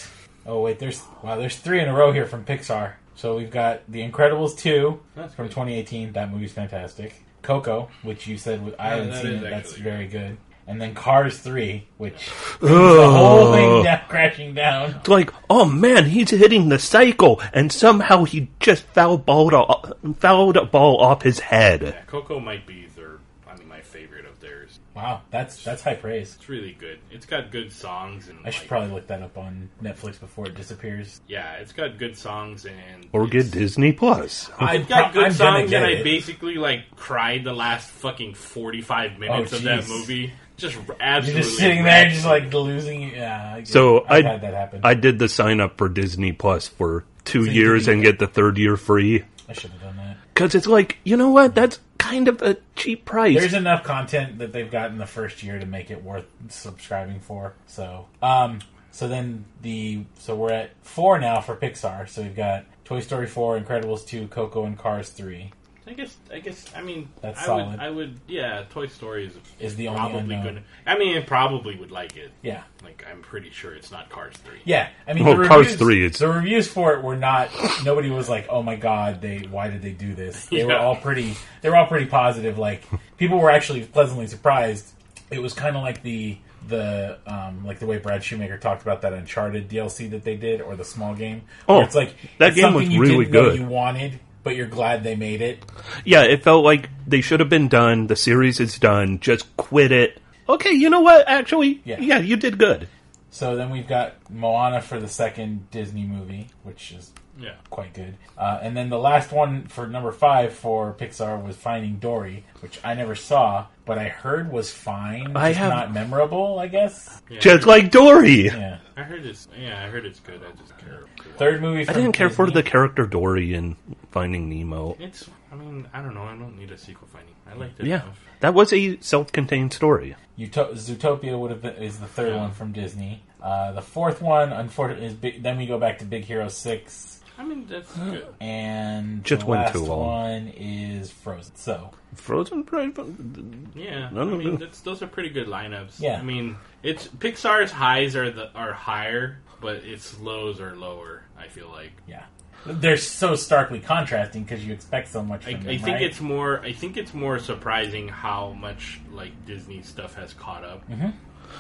oh 0.46 0.62
wait, 0.62 0.80
there's 0.80 1.02
wow, 1.24 1.38
there's 1.38 1.56
three 1.58 1.80
in 1.82 1.88
a 1.90 1.94
row 1.94 2.12
here 2.12 2.26
from 2.26 2.46
Pixar. 2.46 2.94
So 3.16 3.36
we've 3.38 3.52
got 3.52 3.82
The 3.92 4.00
Incredibles 4.10 4.58
two 4.58 5.00
That's 5.16 5.34
from 5.36 5.46
good. 5.48 5.52
2018. 5.54 6.14
That 6.14 6.32
movie's 6.32 6.54
fantastic. 6.54 7.14
Coco, 7.42 7.90
which 8.04 8.28
you 8.28 8.38
said 8.38 8.64
was, 8.64 8.74
I 8.80 8.90
Yeah, 8.90 8.96
haven't 8.96 9.10
that 9.12 9.22
seen 9.22 9.32
is 9.34 9.42
it. 9.44 9.50
That's 9.50 9.70
actually 9.70 9.84
very 9.84 10.08
good. 10.08 10.38
And 10.68 10.80
then 10.80 10.94
Cars 10.94 11.40
three, 11.40 11.88
which 11.98 12.14
brings 12.60 12.76
the 12.78 13.12
whole 13.12 13.52
thing 13.52 13.84
down, 13.84 14.02
crashing 14.10 14.54
down. 14.54 14.92
It's 14.92 15.10
like, 15.10 15.34
oh 15.50 15.66
man, 15.66 16.06
he's 16.06 16.30
hitting 16.30 16.70
the 16.70 16.80
cycle, 16.80 17.42
and 17.52 17.72
somehow 17.72 18.24
he 18.24 18.50
just 18.60 18.84
fouled 18.84 19.26
ball 19.26 19.54
off, 19.56 19.92
fouled 20.20 20.58
a 20.58 20.66
ball 20.66 20.98
off 21.02 21.24
his 21.24 21.40
head. 21.40 21.82
Yeah, 21.82 22.02
Coco 22.08 22.40
might 22.40 22.66
be 22.68 22.86
their, 22.96 23.18
I 23.50 23.58
mean, 23.58 23.68
my 23.68 23.82
favorite 23.82 24.26
of 24.26 24.40
theirs. 24.40 24.80
Wow, 25.02 25.22
that's 25.32 25.64
that's 25.64 25.82
high 25.82 25.96
praise. 25.96 26.36
It's 26.36 26.48
really 26.48 26.74
good. 26.80 27.00
It's 27.10 27.26
got 27.26 27.50
good 27.52 27.72
songs 27.72 28.28
and 28.30 28.38
I 28.46 28.52
should 28.52 28.62
like, 28.64 28.68
probably 28.70 28.90
look 28.92 29.08
that 29.08 29.22
up 29.24 29.38
on 29.38 29.70
Netflix 29.82 30.20
before 30.20 30.46
it 30.48 30.56
disappears. 30.56 31.22
yeah, 31.28 31.54
it's 31.56 31.74
got 31.74 31.98
good 31.98 32.16
songs 32.18 32.66
and 32.66 33.08
Or 33.12 33.26
get 33.28 33.50
Disney 33.52 33.94
Plus. 33.94 34.52
I- 34.60 34.76
It's 34.76 34.88
got 34.90 35.14
good 35.14 35.26
I'm 35.26 35.32
songs, 35.34 35.72
and 35.74 35.84
I 35.84 35.90
it. 35.92 36.04
basically 36.04 36.56
like 36.56 36.96
cried 36.96 37.44
the 37.44 37.54
last 37.54 37.90
fucking 37.90 38.36
forty 38.36 38.82
five 38.82 39.14
oh, 39.16 39.20
minutes 39.20 39.54
Oh, 39.54 39.58
of 39.58 39.64
that 39.64 39.88
movie. 39.88 40.34
Just 40.58 40.76
You're 40.76 40.96
absolutely. 41.00 41.42
just 41.42 41.58
sitting 41.58 41.84
there, 41.84 42.10
just 42.12 42.26
like 42.26 42.54
losing. 42.54 43.10
Yeah. 43.16 43.56
I- 43.56 43.64
So 43.64 44.06
I've 44.08 44.24
had 44.26 44.42
that 44.42 44.54
happen. 44.54 44.82
I 44.84 44.94
did 44.94 45.18
the 45.18 45.28
sign 45.28 45.60
up 45.60 45.78
for 45.80 45.90
Disney 45.90 46.32
Plus 46.34 46.68
for 46.68 47.06
two 47.26 47.46
So 47.46 47.52
years 47.52 47.88
and 47.88 48.04
get 48.04 48.20
the 48.20 48.28
third 48.28 48.60
year 48.60 48.78
free. 48.78 49.24
I 49.50 49.54
should 49.54 49.72
have 49.72 49.82
done 49.82 49.98
that. 49.98 50.18
Because 50.34 50.54
it's 50.56 50.68
like, 50.68 50.98
you 51.04 51.18
know 51.18 51.30
what? 51.32 51.56
That's 51.56 51.80
kind 52.12 52.28
of 52.28 52.42
a 52.42 52.58
cheap 52.76 53.06
price. 53.06 53.38
There's 53.40 53.54
enough 53.54 53.84
content 53.84 54.40
that 54.40 54.52
they've 54.52 54.70
got 54.70 54.92
in 54.92 54.98
the 54.98 55.06
first 55.06 55.44
year 55.44 55.60
to 55.60 55.66
make 55.66 55.90
it 55.92 56.04
worth 56.04 56.26
subscribing 56.50 57.20
for. 57.20 57.54
So, 57.68 58.08
um, 58.22 58.60
so 58.92 59.08
then 59.08 59.46
the 59.62 60.06
so 60.20 60.36
we're 60.36 60.52
at 60.52 60.72
four 60.84 61.18
now 61.20 61.42
for 61.42 61.56
Pixar. 61.56 62.10
So 62.10 62.22
we've 62.22 62.36
got 62.36 62.66
Toy 62.84 63.00
Story 63.00 63.28
four, 63.28 63.60
Incredibles 63.60 64.06
two, 64.06 64.28
Coco, 64.28 64.66
and 64.66 64.78
Cars 64.78 65.10
three. 65.10 65.54
I 65.88 65.94
guess. 65.94 66.16
I 66.32 66.40
guess. 66.40 66.72
I 66.76 66.82
mean, 66.82 67.10
That's 67.22 67.40
I 67.42 67.46
solid. 67.46 67.72
would. 67.72 67.80
I 67.80 67.90
would. 67.90 68.20
Yeah, 68.28 68.64
Toy 68.70 68.86
Story 68.88 69.26
is 69.26 69.34
Is 69.60 69.76
the 69.76 69.88
only 69.88 70.00
probably 70.00 70.36
unknown. 70.36 70.54
good. 70.56 70.64
I 70.86 70.98
mean, 70.98 71.18
it 71.18 71.26
probably 71.26 71.76
would 71.76 71.90
like 71.92 72.16
it. 72.18 72.32
Yeah. 72.44 72.64
Like, 72.84 73.04
I'm 73.10 73.22
pretty 73.22 73.50
sure 73.50 73.74
it's 73.74 73.92
not 73.92 74.10
Cars 74.10 74.36
Three. 74.38 74.60
Yeah, 74.64 74.90
I 75.08 75.14
mean, 75.14 75.26
Well, 75.26 75.38
the 75.38 75.48
Cars 75.48 75.66
reviews, 75.68 75.80
3, 75.80 76.06
it's- 76.06 76.20
the 76.20 76.28
reviews 76.28 76.68
for 76.68 76.94
it 76.94 77.02
were 77.04 77.16
not. 77.16 77.50
Nobody 77.84 78.10
was 78.12 78.30
like, 78.30 78.48
"Oh 78.50 78.62
my 78.62 78.76
god, 78.76 79.22
they 79.22 79.40
why 79.50 79.70
did 79.70 79.82
they 79.82 79.92
do 79.92 80.14
this?" 80.14 80.46
They 80.52 80.64
were 80.64 80.72
Yeah. 80.74 80.84
all 80.84 80.96
pretty. 80.96 81.36
They 81.62 81.70
were 81.70 81.76
all 81.78 81.88
pretty 81.88 82.06
positive. 82.06 82.58
Like 82.60 82.84
people 83.18 83.40
were 83.40 83.50
actually 83.50 83.82
pleasantly 83.84 84.28
surprised. 84.28 84.88
It 85.32 85.42
was 85.42 85.54
kind 85.54 85.76
of 85.76 85.82
like 85.82 86.04
the 86.04 86.38
the 86.68 87.18
um, 87.26 87.66
like 87.66 87.80
the 87.80 87.88
way 87.88 87.98
Brad 87.98 88.24
Shoemaker 88.24 88.58
talked 88.60 88.84
about 88.84 89.02
that 89.02 89.14
Uncharted 89.14 89.68
DLC 89.68 90.12
that 90.12 90.24
they 90.24 90.36
did, 90.36 90.62
or 90.62 90.76
the 90.76 90.86
small 90.86 91.16
game. 91.16 91.42
Oh, 91.68 91.82
it's 91.82 91.96
like 91.96 92.14
that 92.38 92.50
it's 92.50 92.56
game 92.56 92.66
something 92.66 92.88
was 92.88 92.90
you 92.90 93.02
really 93.02 93.26
didn't 93.26 93.32
know 93.34 93.50
good. 93.50 93.60
You 93.60 93.66
wanted, 93.66 94.20
but 94.44 94.56
you're 94.56 94.68
glad 94.68 95.04
they 95.04 95.16
made 95.16 95.42
it. 95.42 95.64
Yeah, 96.06 96.24
it 96.24 96.44
felt 96.44 96.64
like 96.64 96.90
they 97.08 97.22
should 97.22 97.40
have 97.40 97.50
been 97.50 97.68
done. 97.68 98.08
The 98.08 98.16
series 98.16 98.60
is 98.60 98.78
done. 98.80 99.20
Just 99.20 99.56
quit 99.58 99.92
it. 99.92 100.20
Okay, 100.50 100.72
you 100.72 100.90
know 100.90 101.02
what? 101.02 101.28
Actually, 101.28 101.82
Yeah. 101.86 102.00
yeah, 102.00 102.20
you 102.20 102.36
did 102.36 102.58
good. 102.58 102.88
So 103.30 103.56
then 103.56 103.70
we've 103.70 103.88
got 103.88 104.16
Moana 104.30 104.82
for 104.82 105.00
the 105.00 105.08
second 105.08 105.70
Disney 105.72 106.04
movie, 106.04 106.50
which 106.64 106.92
is 106.92 107.12
Yeah. 107.42 107.54
quite 107.70 107.94
good. 107.94 108.18
Uh, 108.38 108.60
and 108.62 108.76
then 108.78 108.90
the 108.90 109.00
last 109.00 109.32
one 109.32 109.68
for 109.68 109.88
number 109.88 110.12
five 110.12 110.54
for 110.54 110.94
Pixar 110.94 111.44
was 111.44 111.56
Finding 111.58 111.98
Dory, 111.98 112.46
which 112.62 112.80
I 112.84 112.94
never 112.94 113.16
saw, 113.16 113.66
but 113.86 113.98
I 113.98 114.10
heard 114.10 114.52
was 114.52 114.72
fine. 114.72 115.36
I 115.36 115.54
have- 115.54 115.72
not 115.72 115.94
memorable, 115.94 116.60
I 116.60 116.68
guess. 116.68 117.22
yeah 117.30 117.40
Just 117.40 117.48
I 117.48 117.52
heard, 117.60 117.66
like 117.84 117.92
Dory. 117.92 118.46
Yeah. 118.46 118.78
I 118.96 119.04
heard 119.04 119.26
it's. 119.26 119.48
Yeah, 119.60 119.84
I 119.84 119.90
heard 119.90 120.06
it's 120.06 120.20
good. 120.20 120.42
I 120.48 120.52
just 120.62 120.78
care. 120.78 121.02
Third 121.38 121.62
movie. 121.62 121.88
I 121.90 121.94
didn't 121.94 122.12
care 122.12 122.30
for 122.30 122.52
the 122.52 122.62
character 122.64 123.06
Dory 123.08 123.54
in 123.54 123.76
Finding 124.12 124.50
Nemo. 124.50 124.96
It's. 125.00 125.30
I 125.52 125.56
mean, 125.56 125.88
I 125.94 126.02
don't 126.02 126.14
know. 126.14 126.24
I 126.24 126.36
don't 126.36 126.58
need 126.58 126.72
a 126.72 126.78
sequel 126.78 127.08
finding. 127.12 127.34
I 127.52 127.56
liked 127.56 127.80
it 127.80 127.86
Yeah, 127.88 128.04
enough. 128.04 128.20
that 128.40 128.54
was 128.54 128.72
a 128.72 128.98
self-contained 129.02 129.74
story. 129.74 130.16
Uto- 130.38 130.72
Zootopia 130.76 131.38
would 131.38 131.52
have 131.52 131.62
been 131.62 131.76
is 131.76 132.00
the 132.00 132.08
third 132.08 132.30
Yeah. 132.34 132.38
one 132.42 132.52
from 132.52 132.72
Disney. 132.72 133.24
Uh, 133.42 133.72
the 133.74 133.82
fourth 133.82 134.22
one, 134.22 134.54
unfortunately, 134.54 135.08
is 135.08 135.14
big, 135.14 135.44
then 135.44 135.58
we 135.58 135.66
go 135.66 135.78
back 135.80 136.00
to 136.00 136.06
Big 136.06 136.24
Hero 136.26 136.48
Six, 136.48 137.11
I 137.42 137.44
mean, 137.44 137.66
that's 137.68 137.92
good. 137.98 138.28
and 138.40 139.24
Just 139.24 139.42
the 139.42 139.48
went 139.48 139.64
last 139.64 139.74
too 139.74 139.80
long. 139.86 140.08
one 140.08 140.48
is 140.50 141.10
Frozen. 141.12 141.56
So 141.56 141.92
Frozen. 142.16 143.72
Yeah, 143.76 144.10
No, 144.12 144.22
I 144.22 144.26
no, 144.26 144.38
mean 144.38 144.48
no. 144.52 144.56
that's 144.58 144.82
those 144.82 145.02
are 145.02 145.08
pretty 145.08 145.30
good 145.30 145.48
lineups. 145.48 146.00
Yeah. 146.00 146.20
I 146.20 146.24
mean 146.24 146.58
it's 146.84 147.08
Pixar's 147.08 147.72
highs 147.72 148.16
are 148.16 148.30
the 148.30 148.52
are 148.54 148.74
higher, 148.74 149.40
but 149.60 149.78
its 149.78 150.20
lows 150.20 150.60
are 150.62 150.76
lower. 150.76 151.24
I 151.38 151.48
feel 151.48 151.70
like. 151.70 151.92
yeah, 152.08 152.26
they're 152.66 152.98
so 152.98 153.36
starkly 153.36 153.80
contrasting 153.80 154.44
because 154.44 154.64
you 154.64 154.74
expect 154.74 155.08
so 155.08 155.24
much 155.24 155.48
I, 155.48 155.54
from 155.54 155.64
them. 155.64 155.72
I 155.74 155.78
think 155.78 155.96
right? 155.96 156.02
it's 156.04 156.22
more. 156.22 156.60
I 156.62 156.74
think 156.74 156.98
it's 156.98 157.14
more 157.14 157.40
surprising 157.40 158.08
how 158.08 158.52
much 158.54 159.00
like 159.12 159.32
Disney 159.46 159.82
stuff 159.82 160.14
has 160.16 160.34
caught 160.34 160.64
up 160.64 160.88
mm-hmm. 160.90 161.10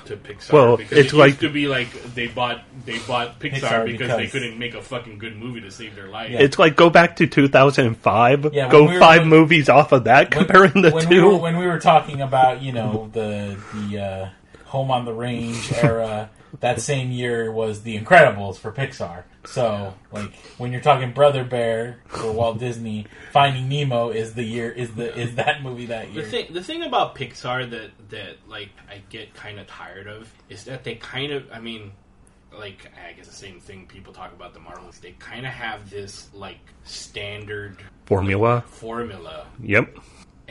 To 0.05 0.15
Pixar. 0.17 0.51
Well, 0.53 0.77
because 0.77 0.97
it's 0.97 1.13
it 1.13 1.17
like- 1.17 1.27
used 1.29 1.39
to 1.41 1.49
be 1.49 1.67
like 1.67 1.91
they 2.15 2.27
bought 2.27 2.61
they 2.85 2.97
bought 2.99 3.39
Pixar, 3.39 3.59
Pixar 3.61 3.85
because, 3.85 4.17
they 4.17 4.27
couldn't 4.27 4.57
make 4.57 4.73
a 4.73 4.81
fucking 4.81 5.17
good 5.19 5.37
movie 5.37 5.61
to 5.61 5.71
save 5.71 5.95
their 5.95 6.07
life. 6.07 6.31
Yeah. 6.31 6.39
It's 6.41 6.57
like 6.59 6.75
go 6.75 6.89
back 6.89 7.17
to 7.17 7.27
2005. 7.27 8.53
Yeah, 8.53 8.69
go 8.69 8.83
we 8.87 8.93
were- 8.93 8.99
five 8.99 9.21
when- 9.21 9.29
movies 9.29 9.69
off 9.69 9.91
of 9.91 10.05
that, 10.05 10.31
comparing 10.31 10.81
the 10.81 10.91
when 10.91 11.07
two. 11.07 11.09
We 11.15 11.21
were, 11.21 11.37
when 11.37 11.57
we 11.57 11.65
were 11.67 11.79
talking 11.79 12.21
about 12.21 12.61
you 12.61 12.71
know 12.71 13.09
the 13.13 13.57
the 13.73 13.99
uh, 13.99 14.29
Home 14.65 14.89
on 14.91 15.05
the 15.05 15.13
Range 15.13 15.71
era, 15.73 16.29
that 16.59 16.81
same 16.81 17.11
year 17.11 17.51
was 17.51 17.83
The 17.83 17.97
Incredibles 17.97 18.57
for 18.57 18.71
Pixar. 18.71 19.23
So 19.45 19.93
like 20.11 20.33
when 20.57 20.71
you're 20.71 20.81
talking 20.81 21.13
Brother 21.13 21.43
Bear 21.43 22.01
for 22.07 22.31
Walt 22.31 22.59
Disney, 22.59 23.07
Finding 23.31 23.69
Nemo 23.69 24.09
is 24.09 24.33
the 24.33 24.43
year 24.43 24.69
is 24.71 24.93
the 24.93 25.17
is 25.17 25.35
that 25.35 25.63
movie 25.63 25.87
that 25.87 26.11
year. 26.11 26.23
The 26.23 26.29
thing, 26.29 26.53
the 26.53 26.63
thing 26.63 26.83
about 26.83 27.15
Pixar 27.15 27.69
that 27.71 27.91
that 28.09 28.35
like 28.47 28.69
I 28.89 29.01
get 29.09 29.33
kind 29.33 29.59
of 29.59 29.67
tired 29.67 30.07
of 30.07 30.31
is 30.49 30.65
that 30.65 30.83
they 30.83 30.95
kind 30.95 31.31
of, 31.31 31.45
I 31.51 31.59
mean, 31.59 31.91
like 32.53 32.91
I 33.07 33.13
guess 33.13 33.27
the 33.27 33.33
same 33.33 33.59
thing 33.59 33.87
people 33.87 34.13
talk 34.13 34.33
about 34.33 34.53
the 34.53 34.59
Marvels. 34.59 34.99
They 34.99 35.11
kind 35.13 35.45
of 35.45 35.53
have 35.53 35.89
this 35.89 36.29
like 36.33 36.59
standard 36.83 37.77
Formula. 38.05 38.63
formula, 38.67 39.45
Yep. 39.63 39.97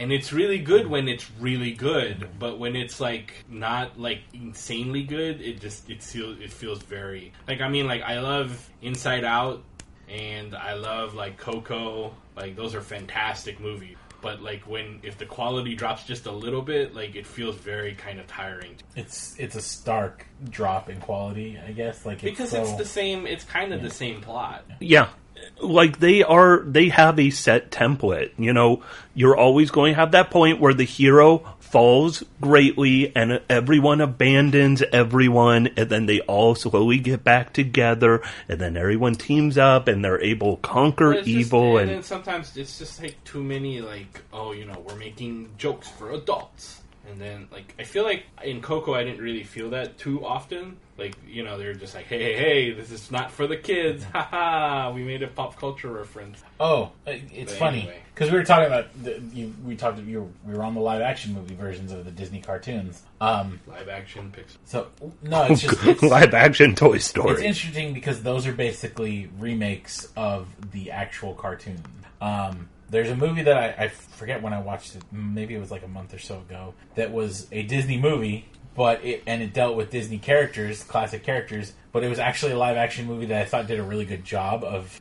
And 0.01 0.11
it's 0.11 0.33
really 0.33 0.59
good 0.59 0.87
when 0.87 1.09
it's 1.09 1.31
really 1.39 1.73
good. 1.73 2.27
But 2.39 2.59
when 2.59 2.75
it's 2.75 3.01
like 3.01 3.35
not 3.51 4.01
like 4.01 4.23
insanely 4.33 5.03
good, 5.03 5.43
it 5.43 5.61
just 5.61 5.91
it 5.91 6.03
feels 6.03 6.41
it 6.41 6.51
feels 6.51 6.83
very 6.83 7.33
like 7.47 7.61
I 7.61 7.69
mean 7.69 7.87
like 7.87 8.03
I 8.03 8.21
love 8.21 8.69
Inside 8.81 9.25
Out 9.25 9.63
and 10.09 10.55
I 10.55 10.73
love 10.73 11.15
like 11.15 11.37
Coco. 11.37 12.15
Like 12.35 12.57
those 12.57 12.75
are 12.75 12.81
fantastic 12.81 13.61
movies. 13.61 13.99
But 14.23 14.43
like 14.43 14.63
when 14.67 15.01
if 15.03 15.19
the 15.19 15.27
quality 15.27 15.75
drops 15.75 16.05
just 16.05 16.25
a 16.25 16.33
little 16.33 16.63
bit, 16.63 16.95
like 16.95 17.15
it 17.15 17.27
feels 17.27 17.57
very 17.57 17.95
kind 17.95 18.19
of 18.19 18.27
tiring. 18.27 18.77
It's 18.97 19.39
it's 19.39 19.55
a 19.55 19.63
stark 19.63 20.27
drop 20.49 20.89
in 20.89 20.99
quality, 21.01 21.59
I 21.63 21.73
guess. 21.73 22.07
Like 22.07 22.25
it's 22.25 22.39
Because 22.39 22.51
so, 22.51 22.63
it's 22.63 22.73
the 22.75 22.87
same 22.87 23.27
it's 23.27 23.45
kind 23.45 23.75
of 23.75 23.83
the 23.83 23.91
same 23.91 24.23
plot. 24.23 24.65
Yeah. 24.81 25.11
Like 25.61 26.01
they 26.01 26.23
are, 26.23 26.61
they 26.61 26.89
have 26.89 27.19
a 27.19 27.31
set 27.31 27.71
template. 27.71 28.31
You 28.39 28.53
know, 28.53 28.83
you're 29.15 29.37
always 29.37 29.71
going 29.71 29.93
to 29.93 29.97
have 29.97 30.13
that 30.13 30.31
point 30.31 30.61
where 30.61 30.75
the 30.75 30.85
hero 30.85 31.55
falls 31.71 32.25
greatly 32.41 33.15
and 33.15 33.41
everyone 33.49 34.01
abandons 34.01 34.83
everyone 34.93 35.69
and 35.77 35.89
then 35.89 36.07
they 36.07 36.19
all 36.23 36.57
slowly 36.57 36.99
get 36.99 37.23
back 37.23 37.53
together 37.53 38.21
and 38.49 38.61
then 38.61 38.77
everyone 38.77 39.15
teams 39.15 39.57
up 39.57 39.87
and 39.87 40.05
they're 40.05 40.21
able 40.21 40.57
to 40.57 40.63
conquer 40.63 41.13
it's 41.13 41.29
just- 41.29 41.39
evil 41.39 41.79
and, 41.79 41.89
and 41.89 41.99
then 41.99 42.03
sometimes 42.03 42.57
it's 42.57 42.77
just 42.81 43.01
like 43.01 43.23
too 43.23 43.41
many 43.41 43.81
like 43.81 44.21
oh 44.33 44.51
you 44.51 44.65
know 44.65 44.83
we're 44.85 44.97
making 44.97 45.49
jokes 45.59 45.87
for 45.87 46.11
adults 46.11 46.81
and 47.09 47.21
then 47.21 47.47
like 47.53 47.73
I 47.79 47.85
feel 47.85 48.03
like 48.03 48.25
in 48.43 48.61
Coco 48.61 48.95
I 48.95 49.05
didn't 49.05 49.21
really 49.21 49.45
feel 49.45 49.71
that 49.71 49.97
too 49.97 50.25
often 50.25 50.77
like 51.01 51.17
you 51.27 51.43
know 51.43 51.59
they're 51.59 51.75
just 51.75 51.95
like 51.95 52.07
hey 52.07 52.23
hey 52.23 52.37
hey 52.37 52.71
this 52.73 52.91
is 52.93 53.11
not 53.11 53.31
for 53.33 53.47
the 53.47 53.57
kids 53.57 54.05
haha 54.13 54.93
we 54.93 55.03
made 55.03 55.23
a 55.23 55.27
pop 55.27 55.57
culture 55.59 55.89
reference 55.89 56.43
Oh, 56.61 56.93
it's 57.07 57.53
But 57.53 57.59
funny 57.59 57.79
anyway. 57.81 58.03
because 58.15 58.31
we 58.31 58.37
were 58.37 58.45
talking 58.45 58.67
about 58.67 58.89
the, 59.03 59.19
you. 59.33 59.55
We 59.65 59.77
talked. 59.77 59.99
You 60.01 60.21
were, 60.21 60.29
we 60.53 60.55
were 60.59 60.63
on 60.63 60.75
the 60.75 60.81
live 60.83 61.01
action 61.01 61.33
movie 61.33 61.55
versions 61.55 61.91
of 61.91 62.05
the 62.05 62.11
Disney 62.11 62.43
cartoons. 62.43 63.03
Um, 63.19 63.59
live 63.67 63.89
action 63.89 64.31
Pixar 64.37 64.57
so 64.67 64.89
no, 65.23 65.45
it's 65.45 65.63
just 65.63 65.83
it's, 65.87 66.03
live 66.03 66.35
action 66.35 66.75
Toy 66.75 66.99
story 66.99 67.33
it's 67.33 67.41
interesting 67.41 67.95
because 67.95 68.23
those 68.23 68.47
are 68.47 68.53
basically 68.53 69.31
remakes 69.39 70.07
of 70.17 70.49
the 70.73 70.91
actual 70.91 71.33
cartoon. 71.35 71.83
Um, 72.21 72.69
there's 72.91 73.09
a 73.09 73.17
movie 73.17 73.43
that 73.45 73.57
I, 73.57 73.85
I 73.85 73.89
forget 73.89 74.43
when 74.43 74.53
I 74.53 74.61
watched 74.61 74.97
it. 74.97 75.03
Maybe 75.11 75.55
it 75.55 75.59
was 75.61 75.71
like 75.71 75.83
a 75.85 75.89
month 75.89 76.13
or 76.13 76.19
so 76.19 76.41
ago. 76.41 76.75
That 76.97 77.13
was 77.13 77.47
a 77.53 77.63
Disney 77.63 77.97
movie, 77.99 78.47
but 78.81 79.05
it 79.05 79.23
and 79.27 79.43
it 79.43 79.53
dealt 79.53 79.77
with 79.77 79.91
Disney 79.91 80.17
characters, 80.17 80.83
classic 80.83 81.23
characters. 81.23 81.75
But 81.93 82.03
it 82.03 82.09
was 82.09 82.19
actually 82.19 82.53
a 82.53 82.57
live 82.57 82.79
action 82.79 83.05
movie 83.05 83.27
that 83.27 83.43
I 83.43 83.45
thought 83.45 83.67
did 83.67 83.79
a 83.79 83.83
really 83.83 84.07
good 84.07 84.25
job 84.25 84.65
of 84.65 84.99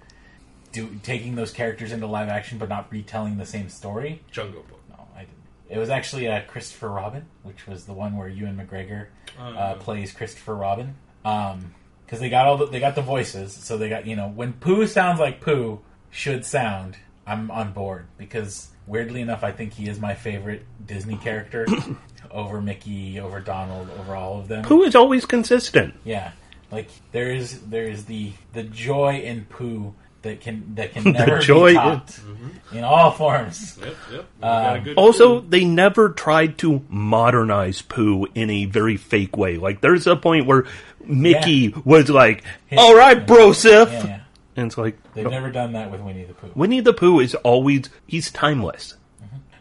do, 0.74 1.00
taking 1.02 1.36
those 1.36 1.54
characters 1.54 1.94
into 1.94 2.06
live 2.06 2.28
action, 2.28 2.58
but 2.58 2.68
not 2.68 2.92
retelling 2.92 3.38
the 3.38 3.46
same 3.46 3.70
story. 3.70 4.22
Jungle 4.32 4.64
Book 4.64 4.82
No, 4.90 5.08
I 5.16 5.20
didn't. 5.20 5.38
It 5.70 5.78
was 5.78 5.90
actually 5.90 6.28
uh, 6.28 6.42
Christopher 6.42 6.90
Robin, 6.90 7.26
which 7.44 7.68
was 7.68 7.86
the 7.86 7.94
one 7.94 8.18
where 8.18 8.28
Ewan 8.28 8.58
McGregor 8.58 9.08
uh, 9.40 9.76
plays 9.76 10.12
Christopher 10.12 10.56
Robin. 10.56 10.96
Because 11.24 12.20
they 12.20 12.30
got 12.30 12.48
all 12.48 12.58
the, 12.58 12.66
they 12.66 12.82
got 12.82 12.96
the 12.96 13.02
voices, 13.02 13.54
so 13.54 13.78
they 13.78 13.88
got 13.88 14.06
you 14.06 14.18
know 14.18 14.28
when 14.28 14.52
Pooh 14.52 14.88
sounds 14.88 15.22
like 15.22 15.40
Pooh 15.40 15.80
should 16.10 16.44
sound. 16.44 16.98
I'm 17.26 17.50
on 17.50 17.72
board 17.72 18.08
because 18.18 18.72
weirdly 18.88 19.22
enough, 19.22 19.42
I 19.42 19.54
think 19.54 19.72
he 19.72 19.88
is 19.88 20.02
my 20.02 20.16
favorite 20.16 20.66
Disney 20.86 21.16
character 21.16 21.66
over 22.32 22.62
Mickey, 22.62 23.20
over 23.20 23.40
Donald, 23.40 23.90
over 24.00 24.16
all 24.16 24.40
of 24.40 24.48
them. 24.48 24.64
Who 24.66 24.84
is 24.84 24.96
always 24.96 25.26
consistent? 25.26 25.94
Yeah, 26.04 26.32
like 26.72 26.90
there 27.12 27.32
is 27.32 27.60
there 27.62 27.86
is 27.86 28.06
the 28.06 28.32
the 28.54 28.64
joy 28.64 29.20
in 29.20 29.46
Pooh 29.46 29.94
that 30.22 30.42
can 30.42 30.76
that 30.76 30.94
can 30.94 31.12
never 31.14 31.40
joy 31.40 31.68
be 31.72 31.78
in- 31.78 31.82
topped 31.84 32.20
in 32.74 32.84
all 32.84 33.12
forms. 33.12 33.78
yep 33.82 33.96
yep 34.12 34.26
We 34.38 34.42
got 34.42 34.76
a 34.76 34.80
Um, 34.90 34.94
Also, 34.98 35.40
clue. 35.40 35.50
they 35.50 35.66
never 35.66 36.10
tried 36.10 36.58
to 36.60 36.82
modernize 36.90 37.82
Pooh 37.82 38.28
in 38.36 38.50
a 38.50 38.66
very 38.66 38.98
fake 38.98 39.38
way. 39.38 39.58
Like, 39.58 39.82
there's 39.82 40.06
a 40.08 40.16
point 40.16 40.46
where 40.46 40.66
Mickey 41.06 41.74
was 41.86 42.10
like, 42.10 42.44
"All 42.78 42.96
right, 42.96 43.26
bro, 43.26 43.54
Sif," 43.54 43.90
Yeah, 43.92 44.06
yeah. 44.06 44.20
and 44.58 44.68
it's 44.68 44.78
like, 44.78 44.98
They've 45.14 45.26
never 45.30 45.50
done 45.50 45.74
that 45.74 45.90
with 45.90 46.02
Winnie 46.02 46.26
the 46.26 46.34
Pooh. 46.34 46.52
Winnie 46.54 46.82
the 46.82 46.94
Pooh 46.94 47.20
is 47.20 47.34
always 47.36 47.90
he's 48.06 48.30
timeless. 48.30 48.96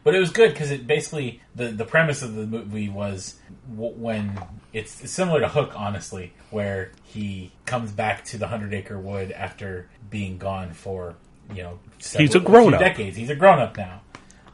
But 0.08 0.14
it 0.14 0.20
was 0.20 0.30
good 0.30 0.54
because 0.54 0.70
it 0.70 0.86
basically 0.86 1.42
the 1.54 1.66
the 1.66 1.84
premise 1.84 2.22
of 2.22 2.34
the 2.34 2.46
movie 2.46 2.88
was 2.88 3.34
w- 3.70 3.92
when 3.94 4.40
it's 4.72 4.90
similar 5.10 5.40
to 5.40 5.48
Hook, 5.48 5.72
honestly, 5.76 6.32
where 6.48 6.92
he 7.04 7.52
comes 7.66 7.92
back 7.92 8.24
to 8.26 8.38
the 8.38 8.46
Hundred 8.46 8.72
Acre 8.72 8.98
Wood 8.98 9.32
after 9.32 9.90
being 10.08 10.38
gone 10.38 10.72
for 10.72 11.14
you 11.54 11.62
know 11.62 11.78
several- 11.98 12.26
He's 12.26 12.34
a 12.34 12.40
grown-up. 12.40 12.80
few 12.80 12.88
decades. 12.88 13.18
He's 13.18 13.28
a 13.28 13.34
grown 13.36 13.58
up 13.58 13.76
now. 13.76 14.00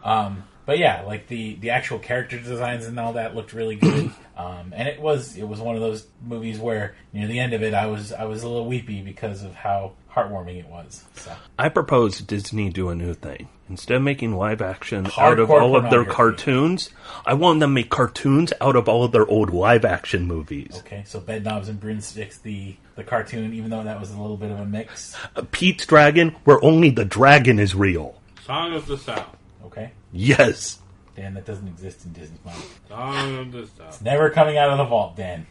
Um, 0.03 0.43
but 0.67 0.81
yeah, 0.81 1.03
like 1.03 1.29
the 1.29 1.55
the 1.55 1.71
actual 1.71 2.01
character 2.01 2.37
designs 2.41 2.87
and 2.87 2.99
all 2.99 3.13
that 3.13 3.37
looked 3.37 3.53
really 3.53 3.77
good. 3.77 4.11
um, 4.37 4.73
and 4.75 4.89
it 4.89 5.01
was 5.01 5.37
it 5.37 5.47
was 5.47 5.61
one 5.61 5.77
of 5.77 5.81
those 5.83 6.05
movies 6.27 6.59
where 6.59 6.97
near 7.13 7.29
the 7.29 7.39
end 7.39 7.53
of 7.53 7.63
it, 7.63 7.75
I 7.75 7.87
was 7.87 8.13
I 8.13 8.25
was 8.25 8.43
a 8.43 8.49
little 8.49 8.67
weepy 8.67 9.03
because 9.03 9.45
of 9.45 9.55
how 9.55 9.93
heartwarming 10.15 10.59
it 10.61 10.67
was. 10.69 11.05
So 11.17 11.33
I 11.59 11.69
propose 11.69 12.21
Disney 12.21 12.71
do 12.71 12.89
a 12.89 12.95
new 12.95 13.15
thing. 13.15 13.49
Instead 13.69 13.97
of 13.97 14.03
making 14.03 14.35
live 14.37 14.61
action 14.61 15.07
out 15.17 15.39
of 15.39 15.51
all 15.51 15.75
of 15.75 15.89
their 15.91 16.05
cartoons, 16.05 16.91
I 17.25 17.33
want 17.35 17.61
them 17.61 17.71
to 17.71 17.75
make 17.75 17.89
cartoons 17.91 18.53
out 18.61 18.77
of 18.77 18.89
all 18.89 19.05
of 19.05 19.13
their 19.13 19.27
old 19.27 19.51
live 19.55 19.85
action 19.87 20.27
movies. 20.27 20.77
okay, 20.81 21.03
so 21.07 21.19
Bedknobs 21.21 21.69
and 21.69 21.81
Broomsticks, 21.81 22.39
the 22.39 22.77
the 22.97 23.03
cartoon, 23.05 23.55
even 23.55 23.71
though 23.71 23.83
that 23.83 23.99
was 23.99 24.11
a 24.13 24.21
little 24.21 24.37
bit 24.37 24.51
of 24.51 24.61
a 24.61 24.67
mix. 24.67 25.17
Uh, 25.35 25.43
Pete's 25.51 25.87
Dragon, 25.87 26.37
where 26.45 26.63
only 26.65 26.91
the 26.91 27.05
dragon 27.05 27.59
is 27.59 27.75
real. 27.75 28.21
Song 28.45 28.73
of 28.75 28.87
the 28.87 28.99
South. 28.99 29.35
Okay, 29.65 29.91
Yes. 30.13 30.79
Dan, 31.17 31.35
that 31.35 31.45
doesn't 31.47 31.67
exist 31.69 32.05
in 32.05 32.13
Disney's 32.13 32.39
mind. 32.45 32.63
Song 32.89 33.39
of 33.39 33.53
the 33.53 33.67
South. 33.79 34.03
Never 34.03 34.31
coming 34.31 34.59
out 34.59 34.71
of 34.71 34.79
the 34.79 34.85
vault, 34.85 35.17
Dan. 35.17 35.47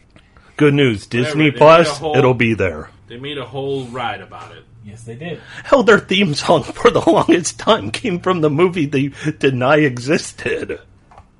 Good 0.56 0.74
news. 0.74 1.06
Disney 1.06 1.50
they 1.50 1.56
Plus, 1.56 1.98
whole- 1.98 2.16
it'll 2.16 2.32
be 2.34 2.54
there. 2.54 2.90
They 3.06 3.18
made 3.18 3.38
a 3.38 3.44
whole 3.44 3.84
ride 3.86 4.20
about 4.20 4.52
it. 4.52 4.64
Yes, 4.84 5.04
they 5.04 5.14
did. 5.14 5.40
Hell, 5.64 5.82
their 5.82 5.98
theme 5.98 6.34
song 6.34 6.62
for 6.62 6.90
the 6.90 7.00
longest 7.10 7.58
time 7.58 7.90
came 7.90 8.20
from 8.20 8.40
the 8.40 8.50
movie 8.50 8.86
they 8.86 9.12
deny 9.38 9.76
existed. 9.76 10.80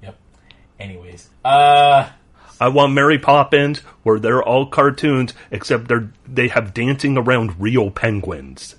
Yep. 0.03 0.17
Anyways, 0.81 1.29
uh, 1.45 2.09
I 2.61 2.69
want 2.69 2.93
Mary 2.93 3.19
Poppins, 3.19 3.81
where 4.03 4.19
they're 4.19 4.43
all 4.43 4.67
cartoons, 4.67 5.35
except 5.51 5.89
they're 5.89 6.11
they 6.27 6.49
have 6.49 6.75
dancing 6.75 7.17
around 7.19 7.61
real 7.61 7.91
penguins. 7.91 8.77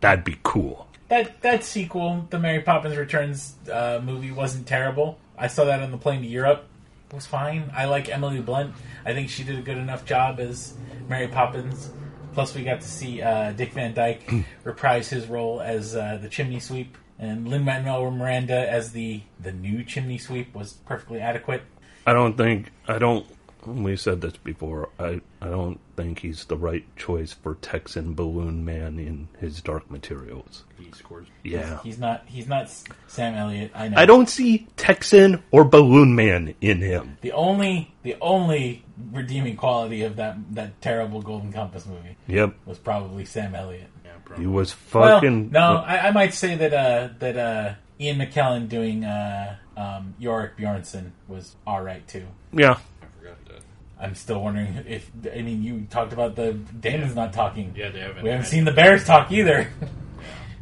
That'd 0.00 0.24
be 0.24 0.38
cool. 0.42 0.86
that 1.08 1.40
that 1.42 1.64
sequel, 1.64 2.26
the 2.30 2.38
Mary 2.38 2.60
Poppins 2.62 2.96
Returns 2.96 3.54
uh, 3.72 4.00
movie, 4.04 4.30
wasn't 4.30 4.66
terrible. 4.66 5.18
I 5.38 5.46
saw 5.48 5.64
that 5.64 5.80
on 5.82 5.90
the 5.90 5.98
plane 5.98 6.22
to 6.22 6.28
Europe. 6.28 6.64
It 7.10 7.14
was 7.14 7.26
fine. 7.26 7.70
I 7.74 7.84
like 7.86 8.08
Emily 8.08 8.40
Blunt. 8.40 8.74
I 9.04 9.12
think 9.14 9.30
she 9.30 9.44
did 9.44 9.58
a 9.58 9.62
good 9.62 9.78
enough 9.78 10.04
job 10.04 10.40
as 10.40 10.74
Mary 11.08 11.28
Poppins. 11.28 11.90
Plus, 12.36 12.54
we 12.54 12.64
got 12.64 12.82
to 12.82 12.86
see 12.86 13.22
uh, 13.22 13.52
Dick 13.52 13.72
Van 13.72 13.94
Dyke 13.94 14.30
reprise 14.64 15.08
his 15.08 15.26
role 15.26 15.62
as 15.62 15.96
uh, 15.96 16.18
the 16.20 16.28
chimney 16.28 16.60
sweep, 16.60 16.98
and 17.18 17.48
Lin 17.48 17.64
Manuel 17.64 18.10
Miranda 18.10 18.70
as 18.70 18.92
the 18.92 19.22
the 19.40 19.52
new 19.52 19.82
chimney 19.82 20.18
sweep 20.18 20.54
was 20.54 20.74
perfectly 20.74 21.18
adequate. 21.18 21.62
I 22.06 22.12
don't 22.12 22.36
think 22.36 22.72
I 22.86 22.98
don't. 22.98 23.26
We 23.64 23.96
said 23.96 24.20
this 24.20 24.36
before. 24.36 24.90
I 24.98 25.22
I 25.40 25.48
don't 25.48 25.80
think 25.96 26.18
he's 26.18 26.44
the 26.44 26.58
right 26.58 26.84
choice 26.94 27.32
for 27.32 27.54
Texan 27.54 28.14
Balloon 28.14 28.66
Man 28.66 28.98
in 28.98 29.28
his 29.40 29.62
Dark 29.62 29.90
Materials. 29.90 30.64
He 30.78 30.90
scores. 30.92 31.28
Yeah, 31.42 31.80
He's 31.82 31.98
not 31.98 32.24
he's 32.26 32.46
not 32.46 32.70
Sam 33.06 33.34
Elliott. 33.34 33.70
I 33.74 33.88
know. 33.88 33.96
I 33.96 34.04
don't 34.04 34.28
see 34.28 34.68
Texan 34.76 35.42
or 35.52 35.64
Balloon 35.64 36.14
Man 36.14 36.54
in 36.60 36.82
him. 36.82 37.16
The 37.22 37.32
only 37.32 37.94
the 38.02 38.16
only 38.20 38.84
redeeming 39.12 39.56
quality 39.56 40.02
of 40.02 40.16
that 40.16 40.36
that 40.54 40.80
terrible 40.80 41.20
Golden 41.22 41.52
Compass 41.52 41.86
movie 41.86 42.16
Yep, 42.28 42.54
was 42.66 42.78
probably 42.78 43.24
Sam 43.24 43.54
Elliott. 43.54 43.88
Yeah, 44.04 44.12
he 44.12 44.18
probably. 44.24 44.46
was 44.46 44.74
Well, 44.92 45.16
fucking. 45.18 45.50
no, 45.50 45.76
I, 45.86 46.08
I 46.08 46.10
might 46.12 46.34
say 46.34 46.54
that 46.56 46.72
uh, 46.72 47.08
that 47.18 47.36
uh, 47.36 47.74
Ian 48.00 48.18
McKellen 48.18 48.68
doing 48.68 49.04
uh, 49.04 49.56
um, 49.76 50.14
Iorek 50.20 50.56
Byrnison 50.58 51.10
was 51.28 51.56
all 51.66 51.82
right 51.82 52.06
too. 52.08 52.26
yeah. 52.52 52.78
I 53.02 53.06
forgot 53.18 53.44
that. 53.48 53.60
I'm 54.00 54.14
still 54.14 54.40
wondering 54.42 54.84
if 54.88 55.10
I 55.34 55.42
mean 55.42 55.62
you 55.62 55.86
talked 55.90 56.12
about 56.12 56.34
the 56.36 56.52
daemons 56.54 57.14
not 57.14 57.32
talking. 57.32 57.74
Yeah, 57.76 57.90
they 57.90 58.00
haven't. 58.00 58.22
we 58.24 58.30
haven't 58.30 58.46
seen 58.46 58.62
it. 58.62 58.66
the 58.66 58.72
Bears 58.72 59.04
talk 59.04 59.30
either. 59.32 59.68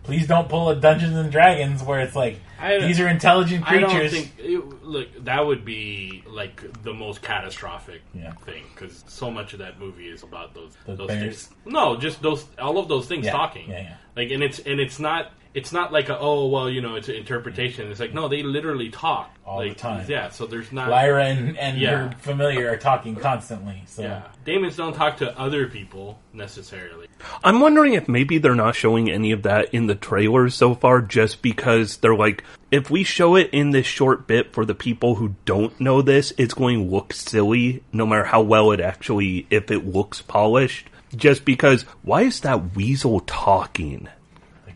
Please 0.05 0.27
don't 0.27 0.49
pull 0.49 0.69
a 0.71 0.77
Dungeons 0.77 1.17
and 1.17 1.33
Dragons 1.33 1.83
where 1.83 2.01
it's 2.01 2.15
like 2.15 2.39
these 2.81 3.01
are 3.01 3.09
intelligent 3.09 3.65
creatures. 3.65 3.91
I 3.91 3.97
don't 3.99 4.11
think 4.11 4.33
it, 4.39 4.83
look 4.85 5.25
that 5.25 5.45
would 5.47 5.65
be 5.65 6.23
like 6.27 6.63
the 6.83 6.93
most 6.93 7.23
catastrophic 7.23 8.03
Yeah. 8.15 8.33
thing 8.45 8.65
because 8.75 9.03
so 9.09 9.31
much 9.31 9.55
of 9.55 9.59
that 9.61 9.79
movie 9.81 10.07
is 10.09 10.23
about 10.23 10.55
those 10.55 10.77
Those 10.87 10.99
those 10.99 11.09
things. 11.09 11.51
No, 11.65 11.97
just 11.97 12.21
those 12.23 12.45
all 12.59 12.79
of 12.79 12.89
those 12.89 13.07
things 13.07 13.25
Yeah, 13.25 13.33
talking. 13.33 13.69
yeah, 13.71 13.81
yeah. 13.81 13.95
Like 14.15 14.31
and 14.31 14.43
it's 14.43 14.59
and 14.61 14.79
it's 14.79 14.99
not 15.01 15.33
it's 15.55 15.73
not 15.73 15.93
like 15.93 16.09
a, 16.09 16.19
oh 16.19 16.49
well 16.49 16.69
you 16.69 16.81
know 16.81 16.97
it's 16.97 17.09
an 17.09 17.15
interpretation. 17.15 17.91
It's 17.91 18.01
like 18.01 18.13
no 18.13 18.29
they 18.29 18.43
literally 18.43 18.91
talk 18.91 19.31
All 19.47 19.61
the 19.61 19.73
time. 19.75 20.05
Yeah, 20.09 20.29
so 20.31 20.47
there's 20.47 20.73
not 20.73 20.91
Lyra 20.91 21.27
and, 21.27 21.57
and 21.57 21.79
Yeah. 21.79 22.09
her 22.09 22.17
familiar 22.19 22.71
are 22.73 22.77
talking 22.77 23.15
constantly. 23.17 23.83
So 23.87 24.03
yeah. 24.03 24.23
Daemons 24.45 24.77
don't 24.77 24.95
talk 24.95 25.19
to 25.19 25.39
other 25.39 25.69
people 25.69 26.19
necessarily. 26.33 27.07
I'm 27.43 27.61
wondering 27.61 27.95
if 27.95 28.09
maybe 28.09 28.39
they're 28.39 28.55
not 28.55 28.75
showing 28.75 29.11
any 29.11 29.33
of 29.33 29.43
that 29.45 29.73
in 29.73 29.87
the 29.87 29.95
trailers 29.95 30.55
so 30.55 30.75
far 30.75 31.01
just 31.01 31.41
because 31.41 31.97
they're 31.99 32.15
like, 32.15 32.43
if 32.71 32.91
we 32.91 33.05
show 33.05 33.37
it 33.37 33.51
in 33.53 33.71
this 33.71 33.87
short 33.87 34.27
bit 34.27 34.53
for 34.53 34.65
the 34.67 34.75
people 34.75 35.15
who 35.15 35.35
don't 35.45 35.79
know 35.81 36.03
this, 36.03 36.33
it's 36.37 36.53
going 36.55 36.85
to 36.85 36.91
look 36.95 37.13
silly 37.13 37.83
no 37.93 38.05
matter 38.05 38.25
how 38.25 38.43
well 38.43 38.73
it 38.73 38.81
actually, 38.81 39.47
if 39.49 39.71
it 39.71 39.87
looks 39.87 40.21
polished. 40.21 40.89
Just 41.15 41.45
because, 41.45 41.83
why 42.03 42.23
is 42.23 42.41
that 42.41 42.75
weasel 42.75 43.21
talking? 43.21 44.09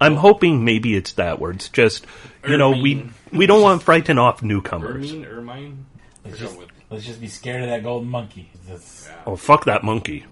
I'm 0.01 0.17
hoping 0.17 0.65
maybe 0.65 0.95
it's 0.97 1.13
that 1.13 1.39
where 1.41 1.51
it's 1.51 1.69
just, 1.69 2.07
you 2.49 2.57
know, 2.57 2.71
we 2.71 3.09
we 3.33 3.47
don't 3.47 3.63
want 3.63 3.81
to 3.81 3.85
frighten 3.85 4.19
off 4.19 4.43
newcomers. 4.43 5.13
Ermine, 5.13 5.25
Ermine. 5.27 5.87
Let's 6.25 6.39
just, 6.39 6.59
let's 6.91 7.05
just 7.05 7.21
be 7.21 7.29
scared 7.29 7.63
of 7.63 7.69
that 7.71 7.83
golden 7.83 8.09
monkey. 8.09 8.51
That's- 8.67 9.09
Oh, 9.27 9.37
fuck 9.37 9.65
that 9.67 9.83
monkey. 9.85 10.25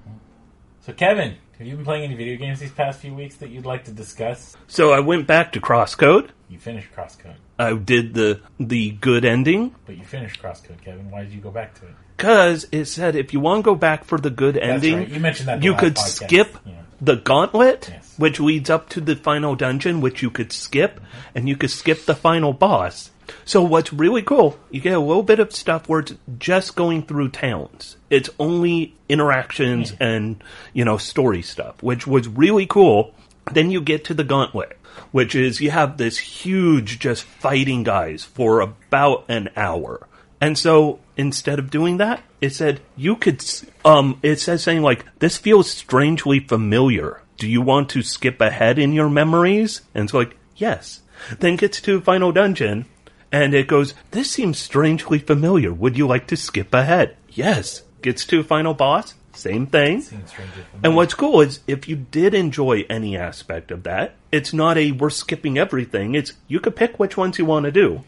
So, 0.82 0.92
Kevin, 0.92 1.34
have 1.58 1.66
you 1.66 1.74
been 1.76 1.84
playing 1.84 2.04
any 2.04 2.14
video 2.14 2.36
games 2.36 2.60
these 2.60 2.70
past 2.70 3.00
few 3.00 3.12
weeks 3.14 3.36
that 3.36 3.50
you'd 3.50 3.66
like 3.66 3.84
to 3.86 3.90
discuss? 3.90 4.56
So 4.68 4.92
I 4.92 5.00
went 5.00 5.26
back 5.26 5.52
to 5.52 5.60
Crosscode. 5.60 6.30
You 6.48 6.58
finished 6.58 6.88
Crosscode, 6.94 7.34
I 7.58 7.74
did 7.74 8.14
the 8.14 8.40
the 8.60 8.92
good 8.92 9.24
ending. 9.24 9.74
but 9.84 9.96
you 9.96 10.04
finished 10.04 10.40
Crosscode, 10.40 10.80
Kevin. 10.84 11.10
Why 11.10 11.24
did 11.24 11.32
you 11.32 11.40
go 11.40 11.50
back 11.50 11.74
to 11.80 11.86
it? 11.86 11.92
Because 12.16 12.66
it 12.72 12.84
said 12.86 13.16
if 13.16 13.32
you 13.32 13.40
want 13.40 13.64
to 13.64 13.70
go 13.70 13.74
back 13.74 14.04
for 14.04 14.16
the 14.18 14.30
good 14.30 14.56
ending, 14.56 14.96
right. 14.98 15.08
You 15.08 15.18
mentioned 15.20 15.48
that 15.48 15.58
the 15.60 15.64
you 15.64 15.72
last 15.72 15.80
could 15.80 15.94
podcast. 15.96 16.26
skip 16.26 16.56
Yeah. 16.64 16.72
The 17.00 17.16
gauntlet, 17.16 17.88
Yes. 17.92 18.14
which 18.16 18.40
leads 18.40 18.70
up 18.70 18.88
to 18.90 19.00
the 19.00 19.16
final 19.16 19.54
dungeon, 19.54 20.00
which 20.00 20.22
you 20.22 20.30
could 20.30 20.52
skip, 20.52 21.00
and 21.34 21.48
you 21.48 21.56
could 21.56 21.70
skip 21.70 22.06
the 22.06 22.14
final 22.14 22.52
boss. 22.52 23.10
So 23.44 23.60
what's 23.62 23.92
really 23.92 24.22
cool, 24.22 24.56
you 24.70 24.80
get 24.80 24.94
a 24.94 25.00
little 25.00 25.22
bit 25.24 25.40
of 25.40 25.52
stuff 25.54 25.88
where 25.88 26.00
it's 26.00 26.14
just 26.38 26.76
going 26.76 27.02
through 27.02 27.30
towns. 27.30 27.96
It's 28.08 28.30
only 28.38 28.94
interactions 29.08 29.92
and, 29.98 30.42
you 30.72 30.84
know, 30.84 30.96
story 30.96 31.42
stuff, 31.42 31.82
which 31.82 32.06
was 32.06 32.28
really 32.28 32.66
cool. 32.66 33.12
Then 33.52 33.70
you 33.70 33.80
get 33.80 34.04
to 34.04 34.14
the 34.14 34.24
gauntlet, 34.24 34.78
which 35.10 35.34
is 35.34 35.60
you 35.60 35.72
have 35.72 35.96
this 35.96 36.18
huge 36.18 36.98
just 37.00 37.24
fighting 37.24 37.82
guys 37.82 38.22
for 38.24 38.60
about 38.60 39.24
an 39.28 39.50
hour. 39.56 40.06
And 40.40 40.56
so 40.56 41.00
instead 41.16 41.58
of 41.58 41.70
doing 41.70 41.96
that, 41.98 42.22
it 42.40 42.50
said 42.50 42.80
you 42.96 43.16
could, 43.16 43.44
um, 43.84 44.18
it 44.22 44.40
says 44.40 44.62
saying 44.62 44.82
like, 44.82 45.04
this 45.18 45.36
feels 45.36 45.70
strangely 45.70 46.40
familiar. 46.40 47.22
Do 47.36 47.48
you 47.48 47.60
want 47.60 47.90
to 47.90 48.02
skip 48.02 48.40
ahead 48.40 48.78
in 48.78 48.92
your 48.92 49.10
memories? 49.10 49.82
And 49.94 50.04
it's 50.04 50.14
like, 50.14 50.36
yes. 50.56 51.00
Then 51.38 51.56
gets 51.56 51.80
to 51.82 52.00
final 52.00 52.32
dungeon 52.32 52.86
and 53.32 53.54
it 53.54 53.66
goes, 53.66 53.94
this 54.12 54.30
seems 54.30 54.58
strangely 54.58 55.18
familiar. 55.18 55.72
Would 55.72 55.98
you 55.98 56.06
like 56.06 56.26
to 56.28 56.36
skip 56.36 56.72
ahead? 56.72 57.16
Yes. 57.30 57.82
Gets 58.02 58.24
to 58.26 58.42
final 58.42 58.74
boss. 58.74 59.14
Same 59.32 59.66
thing. 59.66 60.00
Seems 60.00 60.30
strangely 60.30 60.62
familiar. 60.62 60.80
And 60.84 60.96
what's 60.96 61.14
cool 61.14 61.42
is 61.42 61.60
if 61.66 61.88
you 61.88 61.96
did 61.96 62.32
enjoy 62.32 62.86
any 62.88 63.16
aspect 63.16 63.70
of 63.70 63.82
that, 63.82 64.14
it's 64.32 64.54
not 64.54 64.78
a 64.78 64.92
we're 64.92 65.10
skipping 65.10 65.58
everything. 65.58 66.14
It's 66.14 66.32
you 66.48 66.60
could 66.60 66.76
pick 66.76 66.98
which 66.98 67.16
ones 67.16 67.38
you 67.38 67.44
want 67.44 67.64
to 67.64 67.72
do. 67.72 68.02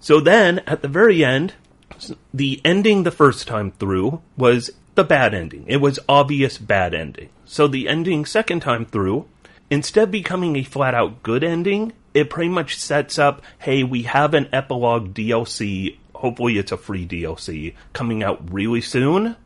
So 0.00 0.20
then 0.20 0.60
at 0.66 0.82
the 0.82 0.88
very 0.88 1.24
end, 1.24 1.54
the 2.32 2.60
ending 2.64 3.02
the 3.02 3.10
first 3.10 3.46
time 3.46 3.72
through 3.72 4.20
was 4.36 4.70
the 4.94 5.04
bad 5.04 5.34
ending. 5.34 5.64
It 5.66 5.78
was 5.78 5.98
obvious 6.08 6.58
bad 6.58 6.94
ending. 6.94 7.28
So 7.44 7.66
the 7.68 7.88
ending 7.88 8.24
second 8.24 8.60
time 8.60 8.86
through, 8.86 9.26
instead 9.70 10.04
of 10.04 10.10
becoming 10.10 10.56
a 10.56 10.62
flat 10.62 10.94
out 10.94 11.22
good 11.22 11.44
ending, 11.44 11.92
it 12.12 12.30
pretty 12.30 12.50
much 12.50 12.78
sets 12.78 13.18
up, 13.18 13.42
hey, 13.58 13.82
we 13.82 14.02
have 14.02 14.34
an 14.34 14.48
epilogue 14.52 15.14
DLC. 15.14 15.96
Hopefully 16.14 16.58
it's 16.58 16.72
a 16.72 16.76
free 16.76 17.06
DLC 17.06 17.74
coming 17.92 18.22
out 18.22 18.52
really 18.52 18.80
soon 18.80 19.36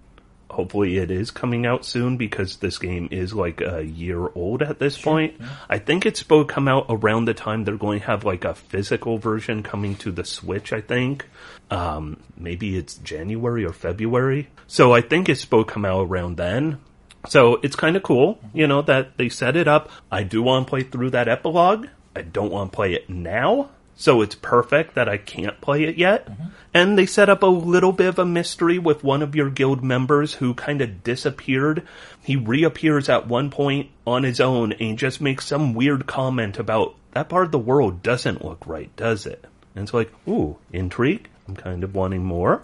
hopefully 0.58 0.98
it 0.98 1.08
is 1.08 1.30
coming 1.30 1.66
out 1.66 1.84
soon 1.84 2.16
because 2.16 2.56
this 2.56 2.78
game 2.78 3.06
is 3.12 3.32
like 3.32 3.60
a 3.60 3.84
year 3.84 4.28
old 4.34 4.60
at 4.60 4.80
this 4.80 5.00
point. 5.00 5.40
I 5.68 5.78
think 5.78 6.04
it's 6.04 6.18
supposed 6.18 6.48
to 6.48 6.54
come 6.54 6.66
out 6.66 6.86
around 6.88 7.26
the 7.26 7.34
time 7.34 7.62
they're 7.62 7.76
going 7.76 8.00
to 8.00 8.06
have 8.06 8.24
like 8.24 8.44
a 8.44 8.54
physical 8.54 9.18
version 9.18 9.62
coming 9.62 9.94
to 9.96 10.10
the 10.10 10.24
Switch, 10.24 10.72
I 10.72 10.80
think. 10.80 11.26
Um, 11.70 12.22
maybe 12.36 12.76
it's 12.76 12.96
January 12.96 13.64
or 13.64 13.72
February. 13.72 14.48
So 14.66 14.92
I 14.92 15.00
think 15.00 15.28
it's 15.28 15.40
supposed 15.40 15.68
to 15.68 15.74
come 15.74 15.84
out 15.84 16.06
around 16.06 16.36
then. 16.36 16.78
So 17.28 17.56
it's 17.62 17.76
kind 17.76 17.96
of 17.96 18.02
cool, 18.02 18.38
you 18.54 18.66
know, 18.66 18.82
that 18.82 19.16
they 19.16 19.28
set 19.28 19.56
it 19.56 19.68
up. 19.68 19.90
I 20.10 20.22
do 20.22 20.42
want 20.42 20.66
to 20.66 20.70
play 20.70 20.82
through 20.82 21.10
that 21.10 21.28
epilogue. 21.28 21.88
I 22.14 22.22
don't 22.22 22.50
want 22.50 22.72
to 22.72 22.76
play 22.76 22.94
it 22.94 23.10
now. 23.10 23.70
So 23.96 24.22
it's 24.22 24.36
perfect 24.36 24.94
that 24.94 25.08
I 25.08 25.16
can't 25.16 25.60
play 25.60 25.82
it 25.82 25.98
yet. 25.98 26.28
And 26.72 26.96
they 26.96 27.06
set 27.06 27.28
up 27.28 27.42
a 27.42 27.46
little 27.46 27.90
bit 27.90 28.06
of 28.06 28.20
a 28.20 28.24
mystery 28.24 28.78
with 28.78 29.02
one 29.02 29.22
of 29.22 29.34
your 29.34 29.50
guild 29.50 29.82
members 29.82 30.34
who 30.34 30.54
kind 30.54 30.80
of 30.80 31.02
disappeared. 31.02 31.86
He 32.22 32.36
reappears 32.36 33.08
at 33.08 33.26
one 33.26 33.50
point 33.50 33.90
on 34.06 34.22
his 34.22 34.40
own 34.40 34.72
and 34.72 34.96
just 34.96 35.20
makes 35.20 35.46
some 35.46 35.74
weird 35.74 36.06
comment 36.06 36.60
about 36.60 36.94
that 37.12 37.28
part 37.28 37.46
of 37.46 37.52
the 37.52 37.58
world 37.58 38.02
doesn't 38.02 38.44
look 38.44 38.64
right, 38.66 38.94
does 38.94 39.26
it? 39.26 39.44
And 39.74 39.82
it's 39.82 39.94
like, 39.94 40.12
ooh, 40.28 40.56
intrigue. 40.72 41.28
I'm 41.48 41.56
kind 41.56 41.82
of 41.82 41.94
wanting 41.94 42.24
more. 42.24 42.62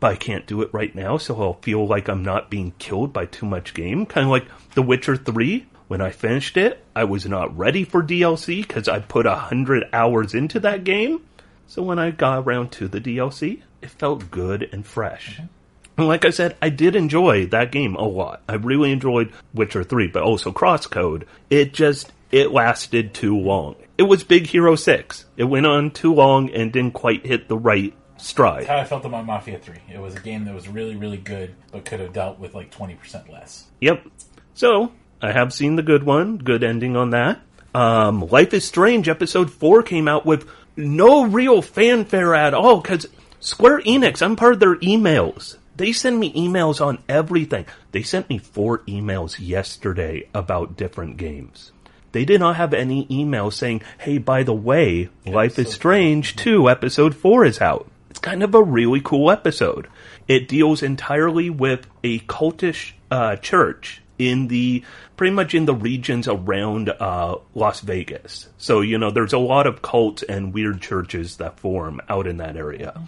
But 0.00 0.12
I 0.12 0.16
can't 0.16 0.46
do 0.46 0.60
it 0.62 0.70
right 0.72 0.94
now, 0.94 1.16
so 1.16 1.40
I'll 1.40 1.54
feel 1.54 1.86
like 1.86 2.08
I'm 2.08 2.22
not 2.22 2.50
being 2.50 2.72
killed 2.78 3.12
by 3.12 3.26
too 3.26 3.46
much 3.46 3.72
game. 3.72 4.04
Kind 4.04 4.26
of 4.26 4.30
like 4.30 4.46
The 4.74 4.82
Witcher 4.82 5.16
3. 5.16 5.66
When 5.86 6.00
I 6.00 6.10
finished 6.10 6.56
it, 6.56 6.84
I 6.96 7.04
was 7.04 7.26
not 7.26 7.56
ready 7.56 7.84
for 7.84 8.02
DLC 8.02 8.66
because 8.66 8.88
I 8.88 8.98
put 8.98 9.26
a 9.26 9.34
hundred 9.34 9.84
hours 9.92 10.34
into 10.34 10.60
that 10.60 10.84
game. 10.84 11.22
So 11.66 11.82
when 11.82 11.98
I 11.98 12.10
got 12.10 12.40
around 12.40 12.72
to 12.72 12.88
the 12.88 13.00
DLC, 13.00 13.62
it 13.80 13.90
felt 13.90 14.30
good 14.30 14.68
and 14.72 14.84
fresh. 14.84 15.36
Mm-hmm. 15.36 15.46
And 15.96 16.08
like 16.08 16.24
I 16.24 16.30
said, 16.30 16.56
I 16.60 16.70
did 16.70 16.96
enjoy 16.96 17.46
that 17.46 17.70
game 17.70 17.94
a 17.94 18.04
lot. 18.04 18.42
I 18.48 18.54
really 18.54 18.90
enjoyed 18.90 19.32
Witcher 19.52 19.84
3, 19.84 20.08
but 20.08 20.22
also 20.22 20.50
Crosscode. 20.50 21.24
It 21.50 21.72
just, 21.72 22.12
it 22.32 22.50
lasted 22.50 23.14
too 23.14 23.38
long. 23.38 23.76
It 23.96 24.02
was 24.02 24.24
Big 24.24 24.48
Hero 24.48 24.74
6. 24.74 25.24
It 25.36 25.44
went 25.44 25.66
on 25.66 25.92
too 25.92 26.12
long 26.12 26.50
and 26.50 26.72
didn't 26.72 26.94
quite 26.94 27.24
hit 27.24 27.46
the 27.46 27.56
right 27.56 27.94
stride. 28.16 28.66
How 28.66 28.78
I 28.78 28.84
felt 28.84 29.04
about 29.04 29.26
Mafia 29.26 29.58
3. 29.58 29.76
It 29.92 30.00
was 30.00 30.14
a 30.14 30.20
game 30.20 30.44
that 30.44 30.54
was 30.54 30.68
really, 30.68 30.96
really 30.96 31.16
good, 31.16 31.54
but 31.72 31.84
could 31.84 32.00
have 32.00 32.12
dealt 32.12 32.38
with 32.38 32.54
like 32.54 32.74
20% 32.74 33.30
less. 33.30 33.66
Yep. 33.80 34.06
So, 34.54 34.92
I 35.20 35.32
have 35.32 35.52
seen 35.52 35.76
the 35.76 35.82
good 35.82 36.04
one. 36.04 36.38
Good 36.38 36.62
ending 36.62 36.96
on 36.96 37.10
that. 37.10 37.40
Um, 37.74 38.20
Life 38.28 38.54
is 38.54 38.64
Strange 38.64 39.08
episode 39.08 39.50
4 39.50 39.82
came 39.82 40.06
out 40.06 40.24
with 40.24 40.48
no 40.76 41.26
real 41.26 41.62
fanfare 41.62 42.34
at 42.34 42.54
all 42.54 42.80
because 42.80 43.06
Square 43.40 43.82
Enix, 43.82 44.22
I'm 44.22 44.36
part 44.36 44.54
of 44.54 44.60
their 44.60 44.76
emails. 44.76 45.56
They 45.76 45.92
send 45.92 46.20
me 46.20 46.32
emails 46.34 46.84
on 46.84 47.02
everything. 47.08 47.66
They 47.90 48.02
sent 48.02 48.28
me 48.28 48.38
four 48.38 48.78
emails 48.80 49.36
yesterday 49.40 50.28
about 50.32 50.76
different 50.76 51.16
games. 51.16 51.72
They 52.12 52.24
did 52.24 52.38
not 52.38 52.54
have 52.54 52.72
any 52.72 53.08
email 53.10 53.50
saying, 53.50 53.82
hey, 53.98 54.18
by 54.18 54.44
the 54.44 54.54
way, 54.54 55.08
Life 55.26 55.58
is 55.58 55.72
Strange 55.72 56.36
2 56.36 56.70
episode 56.70 57.16
4 57.16 57.44
is 57.44 57.60
out. 57.60 57.90
Kind 58.24 58.42
of 58.42 58.54
a 58.54 58.62
really 58.62 59.02
cool 59.02 59.30
episode. 59.30 59.86
It 60.28 60.48
deals 60.48 60.82
entirely 60.82 61.50
with 61.50 61.86
a 62.02 62.20
cultish 62.20 62.92
uh, 63.10 63.36
church 63.36 64.00
in 64.18 64.48
the 64.48 64.82
pretty 65.18 65.34
much 65.34 65.52
in 65.52 65.66
the 65.66 65.74
regions 65.74 66.26
around 66.26 66.88
uh, 66.88 67.36
Las 67.54 67.80
Vegas. 67.80 68.48
So 68.56 68.80
you 68.80 68.96
know, 68.96 69.10
there's 69.10 69.34
a 69.34 69.38
lot 69.38 69.66
of 69.66 69.82
cults 69.82 70.22
and 70.22 70.54
weird 70.54 70.80
churches 70.80 71.36
that 71.36 71.60
form 71.60 72.00
out 72.08 72.26
in 72.26 72.38
that 72.38 72.56
area, 72.56 72.98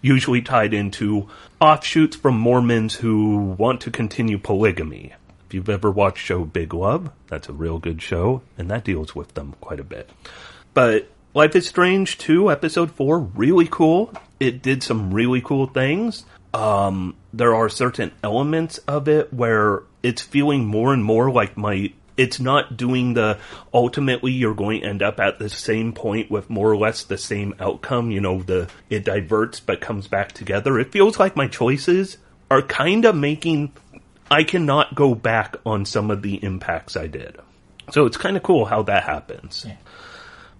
usually 0.00 0.40
tied 0.40 0.72
into 0.72 1.28
offshoots 1.60 2.16
from 2.16 2.38
Mormons 2.38 2.94
who 2.94 3.36
want 3.36 3.82
to 3.82 3.90
continue 3.90 4.38
polygamy. 4.38 5.12
If 5.48 5.52
you've 5.52 5.68
ever 5.68 5.90
watched 5.90 6.24
show 6.24 6.46
Big 6.46 6.72
Love, 6.72 7.10
that's 7.26 7.50
a 7.50 7.52
real 7.52 7.78
good 7.78 8.00
show, 8.00 8.40
and 8.56 8.70
that 8.70 8.84
deals 8.84 9.14
with 9.14 9.34
them 9.34 9.54
quite 9.60 9.80
a 9.80 9.84
bit. 9.84 10.08
But 10.72 11.10
Life 11.34 11.56
is 11.56 11.66
Strange 11.66 12.18
2, 12.18 12.50
episode 12.50 12.90
4, 12.90 13.18
really 13.18 13.66
cool. 13.66 14.12
It 14.38 14.60
did 14.60 14.82
some 14.82 15.14
really 15.14 15.40
cool 15.40 15.66
things. 15.66 16.26
Um, 16.52 17.16
there 17.32 17.54
are 17.54 17.70
certain 17.70 18.12
elements 18.22 18.76
of 18.86 19.08
it 19.08 19.32
where 19.32 19.82
it's 20.02 20.20
feeling 20.20 20.66
more 20.66 20.92
and 20.92 21.02
more 21.02 21.30
like 21.30 21.56
my. 21.56 21.94
It's 22.18 22.38
not 22.38 22.76
doing 22.76 23.14
the 23.14 23.38
ultimately 23.72 24.32
you're 24.32 24.54
going 24.54 24.82
to 24.82 24.86
end 24.86 25.02
up 25.02 25.18
at 25.20 25.38
the 25.38 25.48
same 25.48 25.94
point 25.94 26.30
with 26.30 26.50
more 26.50 26.70
or 26.70 26.76
less 26.76 27.04
the 27.04 27.16
same 27.16 27.54
outcome. 27.58 28.10
You 28.10 28.20
know, 28.20 28.42
the 28.42 28.68
it 28.90 29.06
diverts 29.06 29.58
but 29.58 29.80
comes 29.80 30.08
back 30.08 30.32
together. 30.32 30.78
It 30.78 30.92
feels 30.92 31.18
like 31.18 31.34
my 31.34 31.48
choices 31.48 32.18
are 32.50 32.60
kind 32.60 33.06
of 33.06 33.16
making 33.16 33.72
I 34.30 34.44
cannot 34.44 34.94
go 34.94 35.14
back 35.14 35.56
on 35.64 35.86
some 35.86 36.10
of 36.10 36.20
the 36.20 36.34
impacts 36.44 36.94
I 36.94 37.06
did. 37.06 37.38
So 37.90 38.04
it's 38.04 38.18
kind 38.18 38.36
of 38.36 38.42
cool 38.42 38.66
how 38.66 38.82
that 38.82 39.04
happens. 39.04 39.64
Yeah. 39.66 39.76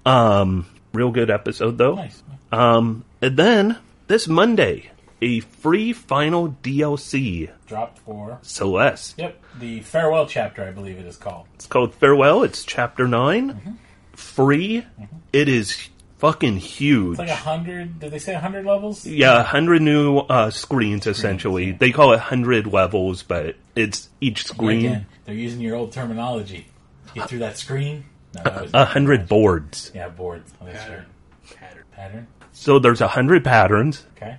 Um, 0.04 0.66
real 0.92 1.10
good 1.10 1.30
episode 1.30 1.78
though. 1.78 1.94
Nice. 1.96 2.22
Um, 2.50 3.04
and 3.20 3.36
then 3.36 3.78
this 4.08 4.28
Monday, 4.28 4.90
a 5.20 5.40
free 5.40 5.92
final 5.92 6.56
DLC, 6.62 7.50
Dropped 7.66 7.98
for. 8.00 8.38
Celeste. 8.42 9.18
Yep. 9.18 9.40
The 9.60 9.80
farewell 9.80 10.26
chapter, 10.26 10.64
I 10.64 10.70
believe 10.72 10.98
it 10.98 11.06
is 11.06 11.16
called. 11.16 11.46
It's 11.54 11.66
called 11.66 11.94
Farewell. 11.94 12.42
It's 12.42 12.64
chapter 12.64 13.06
9 13.06 13.78
Free. 14.14 14.84
It 15.32 15.48
is 15.48 15.88
fucking 16.18 16.58
huge. 16.58 17.12
It's 17.12 17.18
like 17.18 17.28
a 17.30 17.34
hundred. 17.34 17.98
Did 17.98 18.10
they 18.12 18.18
say 18.18 18.34
a 18.34 18.38
hundred 18.38 18.64
levels? 18.66 19.04
yeah, 19.06 19.40
a 19.40 19.42
hundred 19.42 19.82
new 19.82 20.18
uh, 20.18 20.50
screens 20.50 21.06
essentially. 21.06 21.68
yeah. 21.70 21.76
They 21.78 21.90
call 21.92 22.12
it 22.12 22.20
hundred 22.20 22.66
levels, 22.66 23.22
but 23.22 23.56
it's 23.74 24.08
each 24.20 24.44
screen 24.44 24.86
Again, 24.86 25.06
they're 25.24 25.34
using 25.34 25.60
your 25.60 25.76
old 25.76 25.92
terminology. 25.92 26.66
Get 27.14 27.28
through 27.28 27.40
that 27.40 27.58
screen. 27.58 28.04
No, 28.34 28.42
that 28.42 28.70
a 28.74 28.84
hundred 28.84 29.28
boards. 29.28 29.90
Yeah, 29.94 30.08
boards. 30.08 30.52
Oh, 30.60 30.66
that's 30.66 30.78
Pattern. 30.78 31.06
right. 31.50 31.56
Pattern. 31.56 31.84
Pattern. 31.92 32.26
So 32.52 32.78
there's 32.78 33.00
a 33.00 33.08
hundred 33.08 33.44
patterns. 33.44 34.04
Okay. 34.16 34.36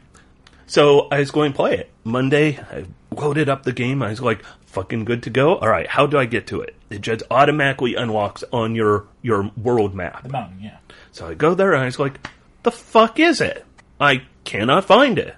So 0.66 1.08
I 1.12 1.20
was 1.20 1.32
going 1.32 1.52
to 1.52 1.56
play 1.56 1.78
it. 1.78 1.92
Monday, 2.04 2.58
I 2.58 2.86
loaded 3.16 3.50
up 3.50 3.64
the 3.64 3.74
game. 3.74 4.02
I 4.02 4.10
was 4.10 4.22
like, 4.22 4.44
fucking 4.66 5.06
good 5.06 5.24
to 5.24 5.30
go. 5.30 5.56
All 5.58 5.68
right, 5.70 5.88
how 5.88 6.08
do 6.08 6.18
I 6.18 6.26
get 6.26 6.48
to 6.48 6.62
it? 6.62 6.76
It 6.90 7.02
just 7.02 7.22
automatically 7.30 7.96
unlocks 7.96 8.44
on 8.52 8.74
your, 8.74 9.06
your 9.22 9.52
world 9.56 9.94
map. 9.94 10.24
The 10.24 10.30
mountain. 10.30 10.60
Yeah. 10.62 10.78
So 11.12 11.28
I 11.28 11.36
go 11.36 11.54
there 11.54 11.74
and 11.74 11.84
I 11.84 11.86
was 11.86 12.00
like, 12.00 12.28
the 12.64 12.72
fuck 12.72 13.20
is 13.20 13.40
it? 13.40 13.66
I 14.00 14.24
cannot 14.46 14.86
find 14.86 15.20
it. 15.20 15.36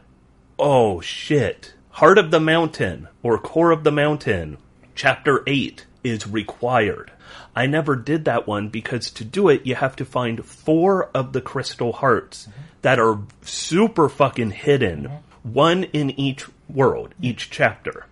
Oh 0.58 1.02
shit. 1.02 1.74
Heart 1.90 2.18
of 2.18 2.32
the 2.32 2.40
Mountain 2.40 3.08
or 3.24 3.38
Core 3.38 3.72
of 3.72 3.84
the 3.84 3.92
Mountain, 3.92 4.58
Chapter 4.96 5.44
8 5.46 5.86
is 6.04 6.28
required. 6.28 7.12
I 7.56 7.68
never 7.68 7.96
did 7.96 8.26
that 8.26 8.48
one 8.48 8.70
because 8.70 9.10
to 9.12 9.24
do 9.24 9.50
it, 9.50 9.66
you 9.66 9.76
have 9.76 9.96
to 9.98 10.06
find 10.06 10.46
four 10.46 11.10
of 11.14 11.34
the 11.34 11.42
crystal 11.42 11.94
hearts 11.94 12.48
that 12.82 13.00
are 13.00 13.20
super 13.42 14.10
fucking 14.10 14.52
hidden, 14.52 15.10
one 15.44 15.86
in 15.86 16.12
each 16.20 16.48
world, 16.68 17.14
each 17.22 17.50
chapter. 17.50 18.06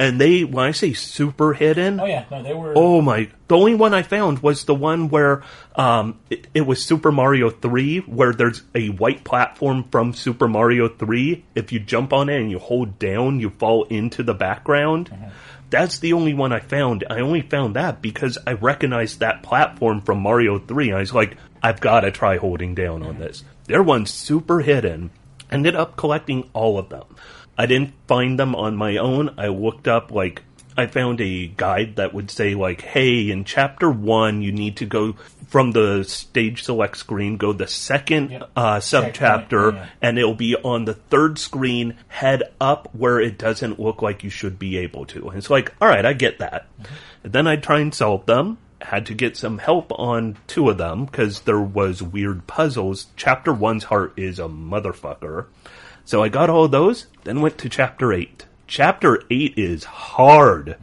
And 0.00 0.20
they, 0.20 0.44
when 0.44 0.64
I 0.64 0.70
say 0.70 0.92
super 0.92 1.54
hidden, 1.54 1.98
Oh 1.98 2.04
yeah. 2.06 2.24
No, 2.30 2.40
they 2.42 2.54
were. 2.54 2.72
Oh 2.76 3.00
my! 3.00 3.28
The 3.48 3.56
only 3.56 3.74
one 3.74 3.94
I 3.94 4.02
found 4.02 4.38
was 4.40 4.62
the 4.64 4.74
one 4.74 5.08
where 5.08 5.42
um, 5.74 6.20
it, 6.30 6.46
it 6.54 6.60
was 6.60 6.84
Super 6.84 7.10
Mario 7.10 7.50
Three, 7.50 7.98
where 7.98 8.32
there's 8.32 8.62
a 8.76 8.90
white 8.90 9.24
platform 9.24 9.88
from 9.90 10.12
Super 10.12 10.46
Mario 10.46 10.88
Three. 10.88 11.44
If 11.56 11.72
you 11.72 11.80
jump 11.80 12.12
on 12.12 12.28
it 12.28 12.40
and 12.40 12.48
you 12.48 12.60
hold 12.60 13.00
down, 13.00 13.40
you 13.40 13.50
fall 13.50 13.84
into 13.84 14.22
the 14.22 14.34
background. 14.34 15.10
That's 15.70 15.98
the 15.98 16.14
only 16.14 16.34
one 16.34 16.52
I 16.52 16.60
found. 16.60 17.04
I 17.10 17.20
only 17.20 17.42
found 17.42 17.76
that 17.76 18.00
because 18.00 18.38
I 18.46 18.52
recognized 18.52 19.20
that 19.20 19.42
platform 19.42 20.00
from 20.00 20.20
Mario 20.20 20.58
Three. 20.58 20.92
I 20.92 21.00
was 21.00 21.12
like, 21.12 21.36
I've 21.62 21.80
got 21.80 22.00
to 22.00 22.10
try 22.10 22.38
holding 22.38 22.74
down 22.74 23.02
on 23.02 23.18
this. 23.18 23.44
Their 23.66 23.82
one's 23.82 24.10
super 24.10 24.60
hidden. 24.60 25.10
Ended 25.50 25.74
up 25.74 25.96
collecting 25.96 26.48
all 26.52 26.78
of 26.78 26.88
them. 26.88 27.04
I 27.56 27.66
didn't 27.66 27.94
find 28.06 28.38
them 28.38 28.54
on 28.54 28.76
my 28.76 28.96
own. 28.96 29.34
I 29.36 29.48
looked 29.48 29.88
up 29.88 30.10
like 30.10 30.42
I 30.78 30.86
found 30.86 31.20
a 31.20 31.48
guide 31.48 31.96
that 31.96 32.14
would 32.14 32.30
say 32.30 32.54
like, 32.54 32.80
"Hey, 32.82 33.30
in 33.30 33.44
chapter 33.44 33.90
one, 33.90 34.42
you 34.42 34.52
need 34.52 34.76
to 34.76 34.86
go 34.86 35.16
from 35.48 35.72
the 35.72 36.04
stage 36.04 36.62
select 36.62 36.96
screen, 36.96 37.36
go 37.36 37.52
the 37.52 37.66
second 37.66 38.30
Yep. 38.30 38.50
uh, 38.54 38.80
sub 38.80 39.12
chapter, 39.12 39.72
yeah. 39.72 39.86
and 40.00 40.18
it'll 40.18 40.34
be 40.34 40.54
on 40.56 40.84
the 40.84 40.94
third 40.94 41.38
screen, 41.38 41.94
head 42.08 42.42
up 42.60 42.88
where 42.92 43.18
it 43.18 43.38
doesn't 43.38 43.80
look 43.80 44.02
like 44.02 44.22
you 44.22 44.30
should 44.30 44.58
be 44.58 44.76
able 44.78 45.04
to." 45.06 45.28
And 45.28 45.36
it's 45.38 45.50
like, 45.50 45.74
all 45.80 45.88
right, 45.88 46.06
I 46.06 46.12
get 46.12 46.38
that. 46.38 46.66
And 47.24 47.32
then 47.32 47.46
I 47.46 47.56
try 47.56 47.80
and 47.80 47.92
solve 47.94 48.26
them. 48.26 48.58
Had 48.80 49.06
to 49.06 49.14
get 49.14 49.36
some 49.36 49.58
help 49.58 49.90
on 49.98 50.36
two 50.46 50.70
of 50.70 50.78
them 50.78 51.06
because 51.06 51.40
there 51.40 51.58
was 51.60 52.00
weird 52.00 52.46
puzzles. 52.46 53.06
Chapter 53.16 53.52
one's 53.52 53.82
heart 53.84 54.12
is 54.16 54.38
a 54.38 54.44
motherfucker. 54.44 55.46
So 56.04 56.22
I 56.22 56.28
got 56.28 56.48
all 56.48 56.64
of 56.66 56.70
those, 56.70 57.06
then 57.24 57.40
went 57.40 57.58
to 57.58 57.68
chapter 57.68 58.12
8. 58.12 58.46
Chapter 58.68 59.22
8 59.30 59.54
is 59.56 59.84
hard. 59.84 60.76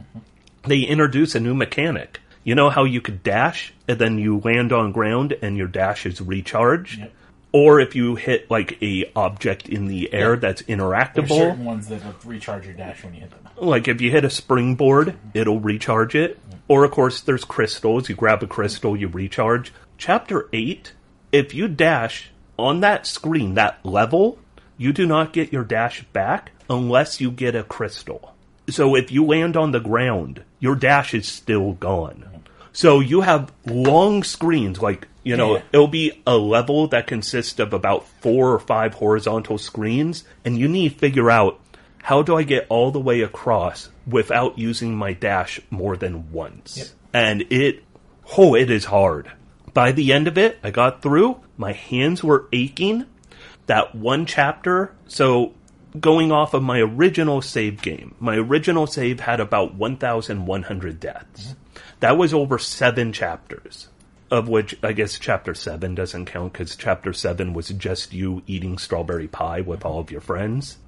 They 0.64 0.80
introduce 0.80 1.36
a 1.36 1.40
new 1.40 1.54
mechanic. 1.54 2.18
You 2.42 2.56
know 2.56 2.68
how 2.68 2.82
you 2.82 3.00
could 3.00 3.22
dash 3.22 3.72
and 3.86 3.96
then 3.96 4.18
you 4.18 4.40
land 4.40 4.72
on 4.72 4.90
ground 4.90 5.36
and 5.40 5.56
your 5.56 5.68
dash 5.68 6.04
is 6.04 6.20
recharged? 6.20 6.98
Yep. 6.98 7.12
Or 7.52 7.78
if 7.78 7.94
you 7.94 8.16
hit 8.16 8.50
like 8.50 8.82
a 8.82 9.08
object 9.14 9.68
in 9.68 9.86
the 9.86 10.12
air 10.12 10.34
Yeah. 10.34 10.40
that's 10.40 10.62
There's 10.62 10.80
interactable, 10.80 11.28
certain 11.28 11.64
ones 11.64 11.86
that 11.86 12.04
will 12.04 12.14
recharge 12.24 12.64
your 12.66 12.74
dash 12.74 13.04
when 13.04 13.14
you 13.14 13.20
hit 13.20 13.30
them. 13.30 13.40
like 13.56 13.86
if 13.86 14.00
you 14.00 14.10
hit 14.10 14.24
a 14.24 14.30
springboard, 14.30 15.08
mm-hmm. 15.08 15.38
it'll 15.38 15.60
recharge 15.60 16.16
it. 16.16 16.40
Or 16.66 16.84
of 16.84 16.90
course, 16.90 17.20
there's 17.20 17.44
crystals. 17.44 18.08
You 18.08 18.16
grab 18.16 18.42
a 18.42 18.48
crystal, 18.48 18.96
you 18.96 19.06
recharge. 19.06 19.72
Chapter 19.96 20.48
8, 20.52 20.92
if 21.30 21.54
you 21.54 21.68
dash 21.68 22.32
on 22.58 22.80
that 22.80 23.06
screen, 23.06 23.54
that 23.54 23.78
level, 23.86 24.38
you 24.76 24.92
do 24.92 25.06
not 25.06 25.32
get 25.32 25.52
your 25.52 25.62
dash 25.62 26.02
back 26.12 26.50
unless 26.68 27.20
you 27.20 27.30
get 27.30 27.54
a 27.54 27.62
crystal. 27.62 28.34
So 28.68 28.94
if 28.96 29.12
you 29.12 29.24
land 29.24 29.56
on 29.56 29.70
the 29.72 29.80
ground, 29.80 30.42
your 30.58 30.74
dash 30.74 31.14
is 31.14 31.28
still 31.28 31.72
gone. 31.74 32.24
So 32.72 33.00
you 33.00 33.22
have 33.22 33.52
long 33.64 34.22
screens, 34.22 34.82
like, 34.82 35.08
you 35.22 35.36
know, 35.36 35.54
Yeah. 35.56 35.62
it'll 35.72 35.88
be 35.88 36.20
a 36.26 36.36
level 36.36 36.88
that 36.88 37.06
consists 37.06 37.58
of 37.58 37.72
about 37.72 38.06
four 38.20 38.52
or 38.52 38.58
five 38.58 38.94
horizontal 38.94 39.56
screens, 39.58 40.24
and 40.44 40.58
you 40.58 40.68
need 40.68 40.90
to 40.92 40.98
figure 40.98 41.30
out 41.30 41.58
how 42.02 42.22
do 42.22 42.36
I 42.36 42.42
get 42.42 42.66
all 42.68 42.90
the 42.90 43.00
way 43.00 43.22
across 43.22 43.88
without 44.06 44.58
using 44.58 44.94
my 44.96 45.12
dash 45.12 45.60
more 45.70 45.96
than 45.96 46.30
once? 46.32 46.76
Yep. 46.76 46.86
And 47.14 47.42
it, 47.50 47.82
oh, 48.36 48.54
it 48.54 48.70
is 48.70 48.84
hard. 48.86 49.30
By 49.72 49.92
the 49.92 50.12
end 50.12 50.28
of 50.28 50.36
it, 50.38 50.58
I 50.62 50.70
got 50.70 51.02
through. 51.02 51.36
My 51.56 51.72
hands 51.72 52.22
were 52.22 52.46
aching. 52.52 53.06
that 53.66 53.94
one 53.96 54.26
chapter. 54.26 54.92
So 55.08 55.52
going 56.00 56.32
off 56.32 56.54
of 56.54 56.62
my 56.62 56.80
original 56.80 57.42
save 57.42 57.82
game, 57.82 58.14
my 58.20 58.36
original 58.36 58.86
save 58.86 59.20
had 59.20 59.40
about 59.40 59.74
1,100 59.74 61.00
deaths. 61.00 61.54
That 62.00 62.18
was 62.18 62.34
over 62.34 62.58
seven 62.58 63.12
chapters, 63.12 63.88
of 64.30 64.48
which 64.48 64.76
I 64.82 64.92
guess 64.92 65.18
chapter 65.18 65.54
seven 65.54 65.94
doesn't 65.94 66.26
count 66.26 66.52
because 66.52 66.76
chapter 66.76 67.12
seven 67.12 67.52
was 67.52 67.68
just 67.68 68.12
you 68.12 68.42
eating 68.46 68.78
strawberry 68.78 69.28
pie 69.28 69.60
with 69.60 69.84
all 69.84 70.00
of 70.00 70.10
your 70.10 70.20
friends. 70.20 70.78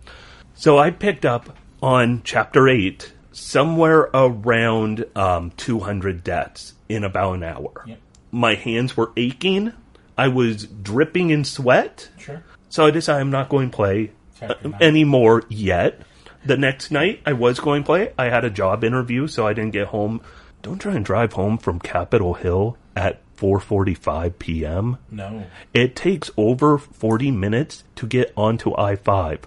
So 0.55 0.79
I 0.79 0.91
picked 0.91 1.25
up 1.25 1.57
on 1.83 2.23
chapter 2.25 2.69
eight 2.69 3.13
somewhere 3.33 4.11
around 4.13 5.05
um, 5.15 5.53
200 5.57 6.25
deaths 6.25 6.75
in 6.89 7.05
about 7.05 7.35
an 7.35 7.45
hour. 7.45 7.85
Yep. 7.87 7.99
My 8.31 8.55
hands 8.55 8.97
were 8.97 9.13
aching. 9.17 9.73
I 10.17 10.29
was 10.29 10.67
dripping 10.67 11.31
in 11.31 11.45
sweat. 11.45 12.09
Sure. 12.19 12.43
So 12.69 12.87
I 12.87 12.91
decided 12.91 13.21
I'm 13.21 13.31
not 13.31 13.49
going 13.49 13.71
to 13.71 13.77
play. 13.77 14.11
Uh, 14.41 14.55
anymore 14.81 15.45
yet. 15.49 16.01
The 16.45 16.57
next 16.57 16.91
night 16.91 17.21
I 17.27 17.33
was 17.33 17.61
going 17.61 17.83
to 17.83 17.87
play. 17.87 18.13
I 18.17 18.27
had 18.27 18.45
a 18.45 18.51
job 18.51 18.85
interview, 18.85 19.27
so 19.27 19.47
I 19.47 19.53
didn't 19.53 19.73
get 19.73 19.89
home. 19.89 20.21
Don't 20.63 20.79
try 20.79 20.95
and 20.95 21.05
drive 21.05 21.33
home 21.33 21.59
from 21.59 21.79
Capitol 21.79 22.35
Hill 22.35 22.77
at 22.97 23.21
4:45 23.37 24.39
p.m. 24.39 24.99
No. 25.11 25.45
It 25.73 25.95
takes 25.95 26.31
over 26.37 26.79
40 26.79 27.31
minutes 27.31 27.85
to 27.97 28.07
get 28.07 28.33
onto 28.37 28.75
I-5. 28.77 29.41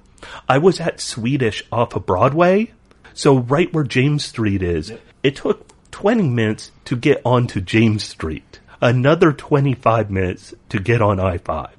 I 0.47 0.57
was 0.57 0.80
at 0.80 1.01
Swedish 1.01 1.63
off 1.72 1.95
of 1.95 2.05
Broadway, 2.05 2.72
so 3.13 3.39
right 3.39 3.72
where 3.73 3.84
James 3.84 4.23
Street 4.23 4.61
is. 4.61 4.93
It 5.23 5.35
took 5.35 5.68
20 5.91 6.30
minutes 6.30 6.72
to 6.85 6.95
get 6.95 7.22
onto 7.26 7.59
James 7.59 8.03
Street. 8.03 8.59
Another 8.81 9.31
25 9.31 10.09
minutes 10.09 10.53
to 10.69 10.80
get 10.80 11.01
on 11.01 11.19
I-5. 11.19 11.69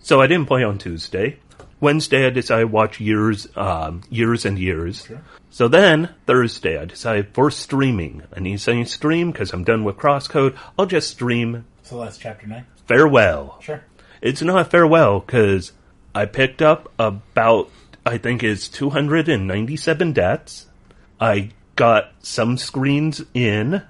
So 0.00 0.20
I 0.20 0.26
didn't 0.26 0.46
play 0.46 0.64
on 0.64 0.78
Tuesday. 0.78 1.38
Wednesday 1.84 2.26
I 2.26 2.30
decided 2.30 2.62
to 2.62 2.66
watch 2.68 2.98
years, 2.98 3.46
um, 3.56 4.00
years 4.10 4.44
and 4.44 4.58
years. 4.58 5.06
So 5.50 5.68
then 5.68 6.08
Thursday 6.26 6.78
I 6.78 6.86
decided 6.86 7.28
for 7.34 7.50
streaming. 7.50 8.22
I 8.36 8.40
need 8.40 8.60
something 8.60 8.84
to 8.84 8.90
stream 8.90 9.30
because 9.30 9.52
I'm 9.52 9.62
done 9.64 9.84
with 9.84 9.96
Crosscode. 9.96 10.56
I'll 10.78 10.86
just 10.86 11.10
stream 11.10 11.66
So 11.82 12.00
that's 12.00 12.18
chapter 12.18 12.46
nine. 12.46 12.66
Farewell. 12.88 13.58
Sure. 13.60 13.82
It's 14.22 14.40
not 14.42 14.70
farewell 14.70 15.20
because 15.20 15.72
I 16.14 16.24
picked 16.26 16.62
up 16.62 16.90
about 16.98 17.70
I 18.06 18.18
think 18.18 18.42
it's 18.42 18.66
297 18.68 20.12
deaths. 20.12 20.66
I 21.20 21.50
got 21.76 22.12
some 22.22 22.56
screens 22.56 23.22
in. 23.34 23.82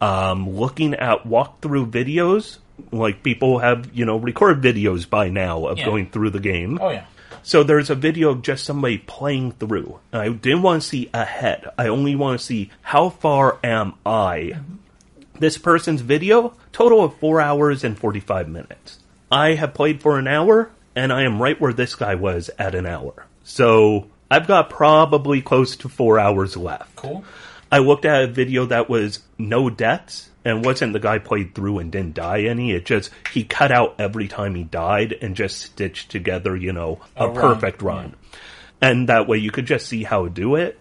Um, 0.00 0.48
looking 0.50 0.94
at 0.94 1.24
walkthrough 1.24 1.90
videos, 1.90 2.58
like 2.92 3.22
people 3.24 3.58
have 3.58 3.90
you 3.92 4.04
know 4.04 4.16
recorded 4.16 4.62
videos 4.62 5.08
by 5.08 5.28
now 5.28 5.66
of 5.66 5.78
Yeah. 5.78 5.86
going 5.86 6.10
through 6.10 6.30
the 6.30 6.38
game. 6.40 6.78
Oh 6.80 6.90
yeah. 6.90 7.04
So 7.48 7.62
there's 7.62 7.88
a 7.88 7.94
video 7.94 8.28
of 8.28 8.42
just 8.42 8.66
somebody 8.66 8.98
playing 8.98 9.52
through. 9.52 10.00
I 10.12 10.28
didn't 10.28 10.60
want 10.60 10.82
to 10.82 10.86
see 10.86 11.08
ahead. 11.14 11.66
I 11.78 11.88
only 11.88 12.14
want 12.14 12.38
to 12.38 12.44
see 12.44 12.70
how 12.82 13.08
far 13.08 13.58
am 13.64 13.94
I. 14.04 14.58
This 15.38 15.56
person's 15.56 16.02
video, 16.02 16.52
total 16.72 17.02
of 17.02 17.16
4 17.16 17.40
hours 17.40 17.84
and 17.84 17.98
45 17.98 18.50
minutes. 18.50 18.98
I 19.32 19.54
have 19.54 19.72
played 19.72 20.02
for 20.02 20.18
an 20.18 20.28
hour, 20.28 20.70
and 20.94 21.10
I 21.10 21.22
am 21.22 21.40
right 21.40 21.58
where 21.58 21.72
this 21.72 21.94
guy 21.94 22.16
was 22.16 22.50
at 22.58 22.74
an 22.74 22.84
hour. 22.84 23.24
So 23.44 24.08
I've 24.30 24.46
got 24.46 24.68
probably 24.68 25.40
close 25.40 25.74
to 25.76 25.88
4 25.88 26.18
hours 26.18 26.54
left. 26.54 26.96
Cool. 26.96 27.24
I 27.72 27.78
looked 27.78 28.04
at 28.04 28.24
a 28.24 28.26
video 28.26 28.66
that 28.66 28.90
was 28.90 29.20
no 29.38 29.70
deaths 29.70 30.28
and 30.48 30.64
wasn't 30.64 30.92
the 30.92 31.00
guy 31.00 31.18
played 31.18 31.54
through 31.54 31.78
and 31.78 31.92
didn't 31.92 32.14
die 32.14 32.42
any. 32.42 32.72
It 32.72 32.84
just 32.86 33.10
he 33.32 33.44
cut 33.44 33.70
out 33.70 33.96
every 33.98 34.26
time 34.28 34.54
he 34.54 34.64
died 34.64 35.12
and 35.20 35.36
just 35.36 35.58
stitched 35.58 36.10
together, 36.10 36.56
you 36.56 36.72
know, 36.72 37.00
a, 37.16 37.26
A 37.26 37.28
run, 37.30 37.54
perfect 37.54 37.82
run. 37.82 38.14
And 38.80 39.08
that 39.08 39.26
way 39.28 39.38
you 39.38 39.50
could 39.50 39.66
just 39.66 39.86
see 39.86 40.04
how 40.04 40.24
to 40.24 40.30
do 40.30 40.54
it. 40.56 40.78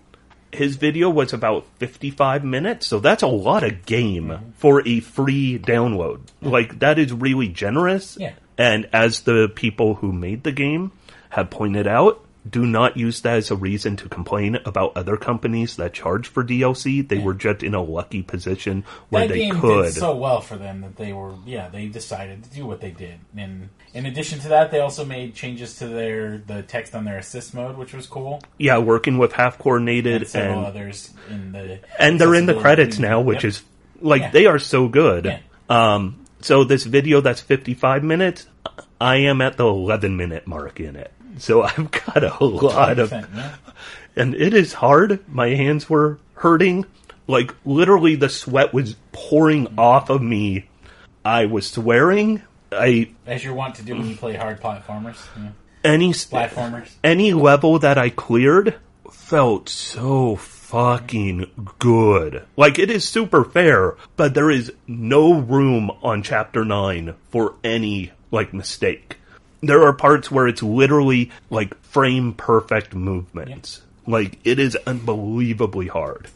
His 0.52 0.78
video 0.78 1.10
was 1.10 1.34
about 1.34 1.66
55 1.80 2.44
minutes, 2.46 2.88
so 2.88 3.00
that's 3.00 3.22
a 3.22 3.28
lot 3.28 3.64
of 3.64 3.86
game 3.86 4.28
Mm-hmm. 4.30 4.52
for 4.58 4.88
a 4.88 5.02
free 5.02 5.60
download. 5.60 6.22
Like 6.42 6.80
that 6.80 6.98
is 7.00 7.12
really 7.12 7.50
generous. 7.50 8.18
Yeah. 8.20 8.34
And 8.58 8.88
as 8.94 9.22
the 9.22 9.50
people 9.54 9.96
who 9.96 10.12
made 10.14 10.44
the 10.44 10.52
game 10.54 10.92
have 11.30 11.50
pointed 11.50 11.86
out, 11.86 12.24
do 12.50 12.66
not 12.66 12.98
use 12.98 13.22
that 13.22 13.38
as 13.38 13.52
a 13.52 13.56
reason 13.56 13.96
to 13.98 14.10
complain 14.10 14.58
about 14.66 14.96
other 14.96 15.18
companies 15.18 15.76
that 15.78 15.94
charge 15.94 16.28
for 16.28 16.44
DLC. 16.44 17.08
They 17.08 17.18
were 17.18 17.34
just 17.34 17.64
in 17.64 17.74
a 17.74 17.82
lucky 17.84 18.22
position 18.24 18.84
where 19.10 19.28
that 19.28 19.34
they 19.34 19.40
game 19.40 19.60
could. 19.60 19.86
did 19.86 19.94
so 19.94 20.16
well 20.16 20.42
for 20.42 20.56
them 20.56 20.82
that 20.82 20.96
they 20.96 21.14
were 21.14 21.34
yeah 21.46 21.70
they 21.70 21.88
decided 21.88 22.44
to 22.44 22.50
do 22.52 22.66
what 22.66 22.80
they 22.82 22.92
did 22.92 23.20
and 23.36 23.70
in 23.94 24.06
addition 24.06 24.40
to 24.40 24.50
that 24.50 24.72
they 24.72 24.80
also 24.80 25.04
made 25.06 25.34
changes 25.34 25.78
to 25.80 25.88
their 25.88 26.38
the 26.38 26.62
text 26.64 26.94
on 26.96 27.04
their 27.06 27.18
assist 27.18 27.54
mode 27.54 27.78
which 27.78 27.94
was 27.94 28.06
cool 28.08 28.42
yeah, 28.58 28.78
working 28.78 29.18
with 29.18 29.34
half 29.34 29.58
coordinated 29.58 30.24
and 30.34 30.36
and 30.36 30.66
others 30.66 31.14
in 31.30 31.52
the 31.52 31.80
and 32.00 32.20
they're 32.22 32.36
in 32.36 32.46
the 32.46 32.60
credits 32.60 33.00
now, 33.00 33.22
which 33.22 33.44
Yep. 33.44 33.50
is 33.50 33.64
like 34.02 34.22
Yeah. 34.22 34.32
they 34.32 34.46
are 34.46 34.60
so 34.60 34.88
good. 34.88 35.26
Yeah. 35.26 35.40
Um, 35.70 36.20
so 36.42 36.64
this 36.64 36.84
video 36.84 37.20
that's 37.22 37.42
55 37.42 38.04
minutes, 38.04 38.46
I 39.02 39.18
am 39.18 39.42
at 39.42 39.58
the 39.58 39.66
11 39.66 40.16
minute 40.18 40.46
mark 40.48 40.80
in 40.80 40.96
it. 40.96 41.12
So 41.38 41.64
I've 41.64 41.92
got 41.92 42.24
a 42.24 42.44
lot 42.44 43.00
of 43.00 43.14
and 44.16 44.36
it 44.36 44.54
is 44.54 44.74
hard. 44.74 45.28
My 45.28 45.50
hands 45.50 45.90
were 45.90 46.20
hurting. 46.36 46.86
Like 47.28 47.54
literally 47.66 48.16
the 48.16 48.30
sweat 48.30 48.74
was 48.74 48.96
pouring 49.12 49.68
mm. 49.68 49.78
off 49.78 50.10
of 50.10 50.22
me. 50.22 50.70
I 51.24 51.46
was 51.46 51.68
swearing. 51.70 52.42
I 52.72 53.12
as 53.26 53.44
you're 53.44 53.54
wont 53.54 53.76
to 53.76 53.84
do 53.84 53.96
when 53.96 54.08
you 54.08 54.16
play 54.16 54.34
hard 54.34 54.62
platformers 54.62 55.18
yeah. 55.38 55.52
any 55.86 56.12
platformers 56.12 56.90
any 57.02 57.34
level 57.34 57.80
that 57.80 57.98
I 57.98 58.10
cleared 58.10 58.76
felt 59.10 59.70
so 59.70 60.36
fucking 60.36 61.50
good. 61.80 62.44
Like 62.58 62.78
it 62.78 62.92
is 62.92 63.08
super 63.08 63.46
fair, 63.46 63.96
but 64.18 64.34
there 64.34 64.52
is 64.52 64.74
no 64.86 65.34
room 65.34 65.92
on 66.02 66.24
chapter 66.24 66.66
9 66.66 67.14
for 67.30 67.56
any 67.64 68.12
like 68.32 68.54
mistake. 68.54 69.18
There 69.62 69.84
are 69.84 69.94
parts 69.94 70.30
where 70.30 70.48
it's 70.48 70.62
literally 70.64 71.32
like 71.50 71.80
frame 71.82 72.34
perfect 72.34 72.94
movements. 72.94 73.82
Like 74.06 74.40
it 74.44 74.60
is 74.60 74.76
unbelievably 74.86 75.88
hard. 75.88 76.28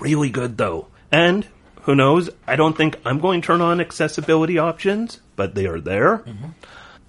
Really 0.00 0.30
good 0.30 0.56
though. 0.58 0.88
And 1.12 1.46
who 1.82 1.94
knows? 1.94 2.28
I 2.46 2.56
don't 2.56 2.76
think 2.76 2.98
I'm 3.04 3.20
going 3.20 3.40
to 3.40 3.46
turn 3.46 3.60
on 3.60 3.80
accessibility 3.80 4.58
options, 4.58 5.20
but 5.36 5.54
they 5.54 5.66
are 5.66 5.80
there. 5.80 6.24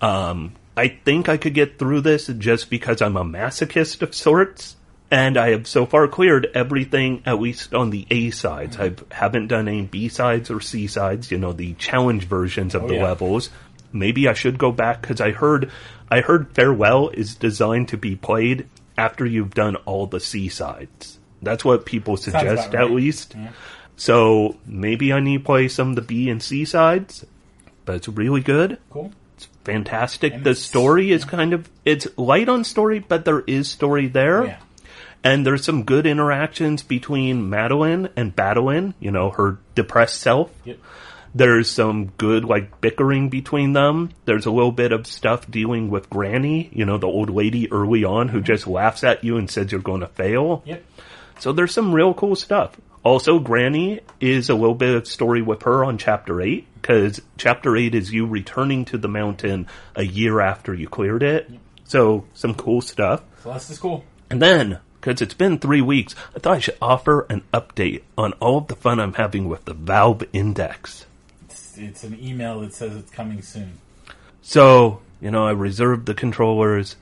Um, 0.01 0.53
I 0.75 0.89
think 0.89 1.27
I 1.29 1.37
could 1.37 1.53
get 1.55 1.79
through 1.79 2.01
this 2.01 2.27
just 2.27 2.69
because 2.69 3.01
I'm 3.01 3.17
a 3.17 3.23
masochist 3.25 4.01
of 4.03 4.13
sorts. 4.13 4.75
And 5.09 5.37
I 5.37 5.51
have 5.51 5.67
so 5.67 5.85
far 5.85 6.07
cleared 6.09 6.47
everything, 6.53 7.23
at 7.25 7.39
least 7.39 7.73
on 7.73 7.91
the 7.91 8.05
A 8.11 8.29
sides. 8.29 8.77
I 8.77 8.91
haven't 9.09 9.47
done 9.47 9.69
any 9.69 9.83
B 9.83 10.09
sides 10.09 10.51
or 10.51 10.59
C 10.59 10.87
sides, 10.87 11.31
you 11.31 11.37
know, 11.37 11.53
the 11.53 11.73
challenge 11.75 12.25
versions 12.25 12.75
of 12.75 12.83
Oh, 12.83 12.87
the 12.89 12.95
yeah. 12.95 13.05
levels. 13.05 13.49
Maybe 13.93 14.27
I 14.27 14.33
should 14.33 14.57
go 14.57 14.71
back 14.71 15.01
because 15.01 15.21
I 15.21 15.31
heard, 15.31 15.71
I 16.11 16.21
heard 16.21 16.53
Farewell 16.53 17.09
is 17.09 17.35
designed 17.35 17.89
to 17.89 17.97
be 17.97 18.15
played 18.15 18.67
after 18.97 19.25
you've 19.25 19.53
done 19.53 19.75
all 19.85 20.07
the 20.07 20.19
C 20.19 20.49
sides. 20.49 21.19
That's 21.41 21.63
what 21.63 21.85
people 21.85 22.17
suggest, 22.17 22.69
about 22.69 22.75
at 22.75 22.81
right. 22.81 22.91
least. 22.91 23.35
So 23.95 24.57
maybe 24.65 25.11
I 25.13 25.19
need 25.19 25.39
to 25.39 25.43
play 25.43 25.67
some 25.67 25.89
of 25.91 25.95
the 25.95 26.01
B 26.01 26.29
and 26.29 26.41
C 26.41 26.65
sides, 26.65 27.25
but 27.85 27.95
it's 27.95 28.07
really 28.07 28.41
good 28.41 28.77
cool 28.89 29.11
It's 29.35 29.47
fantastic. 29.63 30.33
And 30.33 30.43
the 30.43 30.51
it's- 30.51 30.65
story 30.65 31.11
is 31.11 31.25
kind 31.25 31.53
of 31.53 31.69
it's 31.85 32.07
light 32.17 32.49
on 32.49 32.63
story, 32.63 32.99
but 32.99 33.25
there 33.25 33.41
is 33.41 33.69
story 33.69 34.07
there. 34.07 34.45
Yeah 34.45 34.57
And 35.23 35.45
there's 35.45 35.63
some 35.65 35.83
good 35.83 36.05
interactions 36.05 36.83
between 36.83 37.49
Madeline 37.49 38.09
and 38.15 38.35
Badeline, 38.35 38.93
you 38.99 39.09
know, 39.11 39.31
her 39.31 39.57
depressed 39.75 40.21
self. 40.21 40.51
yep 40.63 40.77
There's 41.35 41.69
some 41.69 42.07
good 42.17 42.45
like 42.45 42.81
bickering 42.81 43.29
between 43.29 43.73
them. 43.73 44.11
There's 44.25 44.45
a 44.45 44.51
little 44.51 44.71
bit 44.71 44.91
of 44.91 45.07
stuff 45.07 45.49
dealing 45.49 45.89
with 45.89 46.09
Granny, 46.09 46.69
you 46.73 46.85
know, 46.85 46.97
the 46.97 47.07
old 47.07 47.29
lady 47.29 47.71
early 47.71 48.03
on 48.03 48.29
who 48.29 48.41
just 48.41 48.67
laughs 48.67 49.03
at 49.03 49.23
you 49.23 49.37
and 49.37 49.49
says 49.49 49.71
you're 49.71 49.81
going 49.81 50.01
to 50.01 50.07
fail. 50.07 50.63
yep 50.65 50.83
So 51.39 51.51
there's 51.51 51.73
some 51.73 51.93
real 51.93 52.13
cool 52.13 52.35
stuff. 52.35 52.77
Also, 53.07 53.39
Granny 53.39 54.01
is 54.19 54.49
a 54.49 54.53
little 54.53 54.75
bit 54.75 54.93
of 54.93 55.07
story 55.07 55.41
with 55.41 55.63
her 55.63 55.85
on 55.85 55.97
chapter 55.97 56.41
8, 56.41 56.67
because 56.73 57.21
chapter 57.37 57.77
8 57.77 57.95
is 57.95 58.11
you 58.11 58.25
returning 58.25 58.83
to 58.83 58.97
the 58.97 59.07
mountain 59.07 59.67
a 59.95 60.03
year 60.03 60.41
after 60.41 60.73
you 60.73 60.89
cleared 60.89 61.23
it. 61.23 61.49
Yep. 61.49 61.61
So, 61.85 62.25
some 62.33 62.53
cool 62.53 62.81
stuff. 62.81 63.23
Celeste 63.41 63.71
is 63.71 63.79
cool 63.79 64.03
And 64.29 64.41
then, 64.41 64.79
because 64.99 65.21
it's 65.21 65.33
been 65.33 65.57
three 65.57 65.81
weeks, 65.81 66.15
I 66.35 66.39
thought 66.39 66.57
I 66.57 66.59
should 66.59 66.77
offer 66.81 67.25
an 67.29 67.43
update 67.53 68.01
on 68.17 68.33
all 68.41 68.57
of 68.57 68.67
the 68.67 68.75
fun 68.75 68.99
I'm 68.99 69.13
having 69.13 69.47
with 69.47 69.63
the 69.63 69.73
Valve 69.73 70.25
Index. 70.33 71.05
It's, 71.77 72.03
it's 72.03 72.03
an 72.03 72.17
email 72.23 72.61
that 72.61 72.73
says 72.73 72.95
it's 72.95 73.11
coming 73.11 73.41
soon 73.41 73.79
So, 74.41 75.01
you 75.21 75.31
know, 75.31 75.45
I 75.47 75.51
reserved 75.51 76.05
the 76.05 76.13
controllers. 76.13 76.95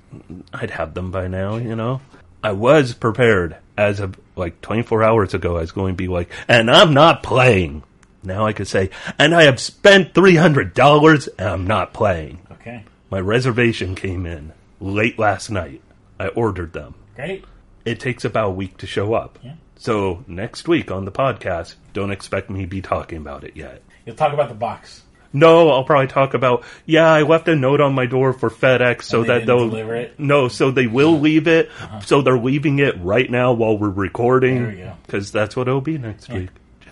I'd 0.54 0.72
have 0.72 0.94
them 0.94 1.12
by 1.12 1.28
now, 1.28 1.58
you 1.58 1.76
know. 1.76 2.02
I 2.44 2.52
was 2.54 2.94
prepared 2.94 3.58
as 3.78 4.00
of 4.00 4.16
like 4.36 4.62
24 4.62 5.04
hours 5.04 5.34
ago. 5.34 5.58
I 5.58 5.62
was 5.62 5.72
going 5.72 5.94
to 5.94 5.98
be 5.98 6.08
like, 6.08 6.30
and 6.48 6.70
I'm 6.70 6.94
not 6.94 7.24
playing. 7.24 7.84
Now 8.24 8.46
I 8.46 8.54
could 8.54 8.68
say, 8.68 8.90
and 9.20 9.36
I 9.36 9.44
have 9.44 9.60
spent 9.60 10.14
$300 10.14 11.30
and 11.38 11.48
I'm 11.48 11.68
not 11.68 11.94
playing. 11.94 12.40
okay 12.52 12.84
My 13.10 13.20
reservation 13.20 13.96
came 13.96 14.26
in 14.26 14.52
late 14.80 15.20
last 15.20 15.50
night. 15.50 15.82
I 16.20 16.28
ordered 16.30 16.74
them. 16.74 16.96
Great. 17.16 17.46
It 17.84 18.00
takes 18.00 18.26
about 18.26 18.48
a 18.48 18.52
week 18.52 18.78
to 18.78 18.88
show 18.88 19.14
up. 19.14 19.38
Yeah. 19.44 19.56
So 19.78 20.24
next 20.28 20.68
week 20.68 20.90
on 20.90 21.06
the 21.06 21.12
podcast, 21.12 21.76
don't 21.94 22.12
expect 22.12 22.50
me 22.50 22.62
to 22.62 22.68
be 22.68 22.82
talking 22.82 23.18
about 23.18 23.44
it 23.44 23.56
yet. 23.56 23.82
You'll 24.06 24.16
talk 24.16 24.34
about 24.34 24.50
the 24.50 24.56
box. 24.56 25.02
No, 25.34 25.70
I'll 25.70 25.84
probably 25.84 26.08
talk 26.08 26.34
about. 26.34 26.64
Yeah, 26.86 27.12
I 27.12 27.24
left 27.24 27.50
a 27.50 27.56
note 27.56 27.82
on 27.82 27.94
my 27.94 28.06
door 28.06 28.32
for 28.32 28.50
FedEx 28.50 29.04
so 29.04 29.22
they 29.22 29.28
that 29.40 29.46
they'll 29.46 29.68
deliver 29.70 29.96
it? 29.96 30.18
No, 30.18 30.48
so 30.48 30.72
they 30.72 30.88
will 30.88 31.16
uh-huh. 31.16 31.22
leave 31.24 31.48
it. 31.48 31.70
Uh-huh. 31.82 32.00
So 32.02 32.22
they're 32.22 32.40
leaving 32.40 32.80
it 32.80 32.96
right 33.02 33.30
now 33.30 33.52
while 33.52 33.78
we're 33.78 33.88
There 33.88 33.96
we 33.96 34.02
recording 34.04 34.78
go. 34.78 34.94
because 35.06 35.32
that's 35.34 35.56
what 35.56 35.68
it'll 35.68 35.82
be 35.82 35.98
next 35.98 36.30
week. 36.30 36.50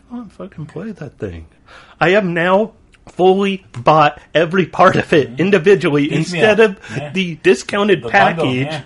Come 0.10 0.19
on, 0.19 0.30
fucking 0.30 0.65
play 0.65 0.91
that 0.91 1.18
thing. 1.18 1.48
I 2.02 2.10
have 2.11 2.26
now 2.26 2.73
fully 3.07 3.65
bought 3.72 4.22
every 4.34 4.65
part 4.65 4.98
of 4.98 5.11
it 5.14 5.30
mm-hmm. 5.30 5.40
individually 5.41 6.10
Piecemeal. 6.10 6.44
instead 6.44 6.60
of 6.60 6.80
Yeah. 6.98 7.11
the 7.11 7.35
discounted 7.35 7.99
The 8.03 8.10
bundle, 8.10 8.45
package. 8.45 8.65
yeah. 8.68 8.81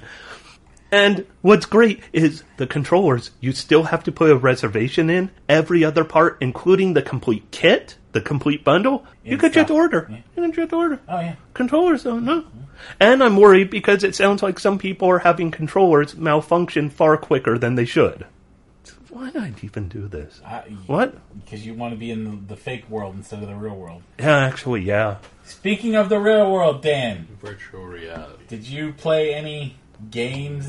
And 0.91 1.25
what's 1.41 1.65
great 1.65 2.01
is 2.13 2.43
the 2.57 2.67
controllers, 2.67 3.31
you 3.41 3.51
still 3.51 3.83
have 3.83 4.03
to 4.05 4.11
put 4.11 4.29
a 4.31 4.37
reservation 4.37 5.09
in. 5.09 5.31
Every 5.49 5.83
other 5.83 6.03
part, 6.03 6.37
including 6.39 6.93
the 6.93 7.01
complete 7.01 7.51
kit, 7.51 7.97
the 8.13 8.21
complete 8.21 8.63
bundle, 8.63 9.05
you 9.23 9.33
In 9.33 9.39
could 9.39 9.53
just 9.53 9.69
order. 9.69 10.07
Yeah. 10.09 10.17
You 10.35 10.43
can 10.43 10.51
just 10.53 10.73
order. 10.73 10.99
Oh 11.07 11.19
yeah. 11.19 11.35
Controllers, 11.53 12.03
though, 12.03 12.19
no. 12.19 12.41
Mm-hmm. 12.41 12.59
And 12.99 13.23
I'm 13.23 13.37
worried 13.37 13.69
because 13.69 14.03
it 14.03 14.15
sounds 14.15 14.41
like 14.43 14.59
some 14.59 14.77
people 14.77 15.09
are 15.09 15.19
having 15.19 15.51
controllers 15.51 16.15
malfunction 16.15 16.89
far 16.89 17.17
quicker 17.17 17.57
than 17.57 17.75
they 17.75 17.85
should. 17.85 18.25
Why 19.09 19.31
did 19.31 19.41
I 19.41 19.53
even 19.63 19.87
do 19.87 20.07
this? 20.07 20.41
I, 20.45 20.59
What? 20.85 21.15
Because 21.43 21.65
you 21.65 21.73
want 21.73 21.93
to 21.93 21.97
be 21.99 22.11
in 22.11 22.23
the, 22.23 22.53
the 22.53 22.55
fake 22.55 22.87
world 22.87 23.15
instead 23.15 23.41
of 23.41 23.47
the 23.47 23.55
real 23.55 23.75
world. 23.75 24.03
Yeah, 24.19 24.37
actually, 24.37 24.81
yeah. 24.81 25.17
Speaking 25.43 25.95
of 25.95 26.09
the 26.09 26.19
real 26.19 26.51
world, 26.51 26.83
Dan, 26.83 27.27
Virtual 27.41 27.83
reality. 27.83 28.43
did 28.47 28.67
you 28.67 28.93
play 28.93 29.33
any 29.33 29.75
games 30.11 30.67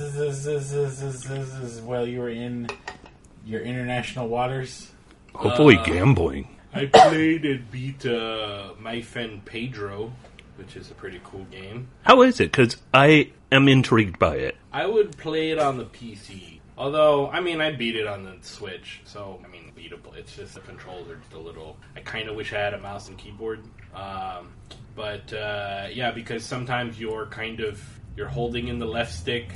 while 1.83 2.07
you 2.07 2.21
were 2.21 2.29
in 2.29 2.69
your 3.45 3.61
international 3.61 4.29
waters? 4.29 4.91
Hopefully, 5.35 5.77
Uh, 5.79 5.85
gambling. 5.85 6.49
I 6.73 6.87
played 6.87 7.45
and 7.45 7.71
beat 7.71 8.05
uh, 8.05 8.73
my 8.79 9.01
friend 9.01 9.45
Pedro, 9.45 10.13
which 10.57 10.77
is 10.77 10.91
a 10.91 10.95
pretty 10.95 11.21
cool 11.25 11.45
game. 11.51 11.89
How 12.03 12.23
is 12.23 12.41
it? 12.41 12.53
Because 12.53 12.77
I 12.93 13.31
am 13.51 13.69
intrigued 13.69 14.19
by 14.19 14.37
it. 14.37 14.57
I 14.73 14.87
would 14.87 15.17
play 15.17 15.51
it 15.51 15.59
on 15.59 15.79
the 15.79 15.85
PC. 15.87 16.61
Although, 16.77 17.29
I 17.31 17.41
mean, 17.41 17.61
I 17.61 17.73
beat 17.73 17.97
it 17.97 18.07
on 18.07 18.23
the 18.23 18.37
Switch, 18.43 19.01
so 19.05 19.41
I 19.45 19.49
mean, 19.49 19.73
beatable. 19.77 20.15
It's 20.17 20.37
just 20.37 20.55
the 20.55 20.61
controls 20.61 21.09
are 21.09 21.17
just 21.17 21.33
a 21.33 21.39
little. 21.39 21.77
I 21.97 22.01
kind 22.01 22.29
of 22.29 22.37
wish 22.37 22.53
I 22.53 22.59
had 22.59 22.75
a 22.75 22.79
mouse 22.79 23.09
and 23.09 23.19
keyboard. 23.19 23.61
Um, 23.95 24.51
but 24.95 25.33
uh, 25.33 25.89
yeah, 25.93 26.11
because 26.13 26.45
sometimes 26.45 27.01
you're 27.01 27.27
kind 27.27 27.61
of 27.61 27.83
you're 28.19 28.27
holding 28.27 28.67
in 28.67 28.81
the 28.81 28.85
left 28.85 29.15
stick, 29.15 29.53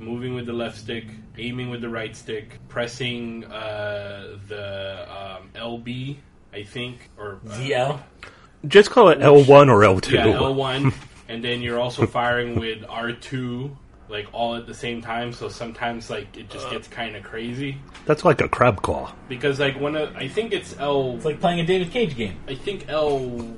moving 0.00 0.34
with 0.34 0.46
the 0.46 0.52
left 0.52 0.76
stick, 0.76 1.04
aiming 1.38 1.70
with 1.70 1.80
the 1.80 1.88
right 1.88 2.16
stick, 2.16 2.58
pressing 2.68 3.44
uh, 3.44 4.36
the 4.48 5.06
um, 5.08 5.48
LB, 5.54 6.16
I 6.52 6.64
think, 6.64 7.08
or 7.16 7.38
uh, 7.46 7.50
ZL? 7.50 8.00
Just 8.66 8.90
call 8.90 9.10
it 9.10 9.20
L1 9.20 9.70
or 9.70 9.82
L2. 9.82 10.10
yeah, 10.10 10.24
L1, 10.24 10.92
and 11.28 11.44
then 11.44 11.62
you're 11.62 11.78
also 11.78 12.04
firing 12.04 12.58
with 12.58 12.82
R2, 12.82 13.70
like 14.08 14.26
all 14.32 14.56
at 14.56 14.66
the 14.66 14.74
same 14.74 15.00
time. 15.00 15.32
So 15.32 15.48
sometimes 15.48 16.10
like 16.10 16.36
it 16.36 16.50
just 16.50 16.68
gets 16.70 16.88
kind 16.88 17.14
of 17.14 17.22
crazy 17.22 17.78
That's 18.06 18.24
like 18.24 18.40
a 18.40 18.48
crab 18.48 18.82
claw. 18.82 19.12
because 19.28 19.60
like 19.60 19.78
one 19.78 19.94
of 19.94 20.16
I 20.16 20.26
think 20.26 20.52
it's 20.52 20.76
L. 20.80 21.14
It's 21.14 21.24
like 21.24 21.38
playing 21.40 21.60
a 21.60 21.66
David 21.66 21.92
Cage 21.92 22.16
game. 22.16 22.38
I 22.48 22.56
think 22.56 22.88
L. 22.88 23.54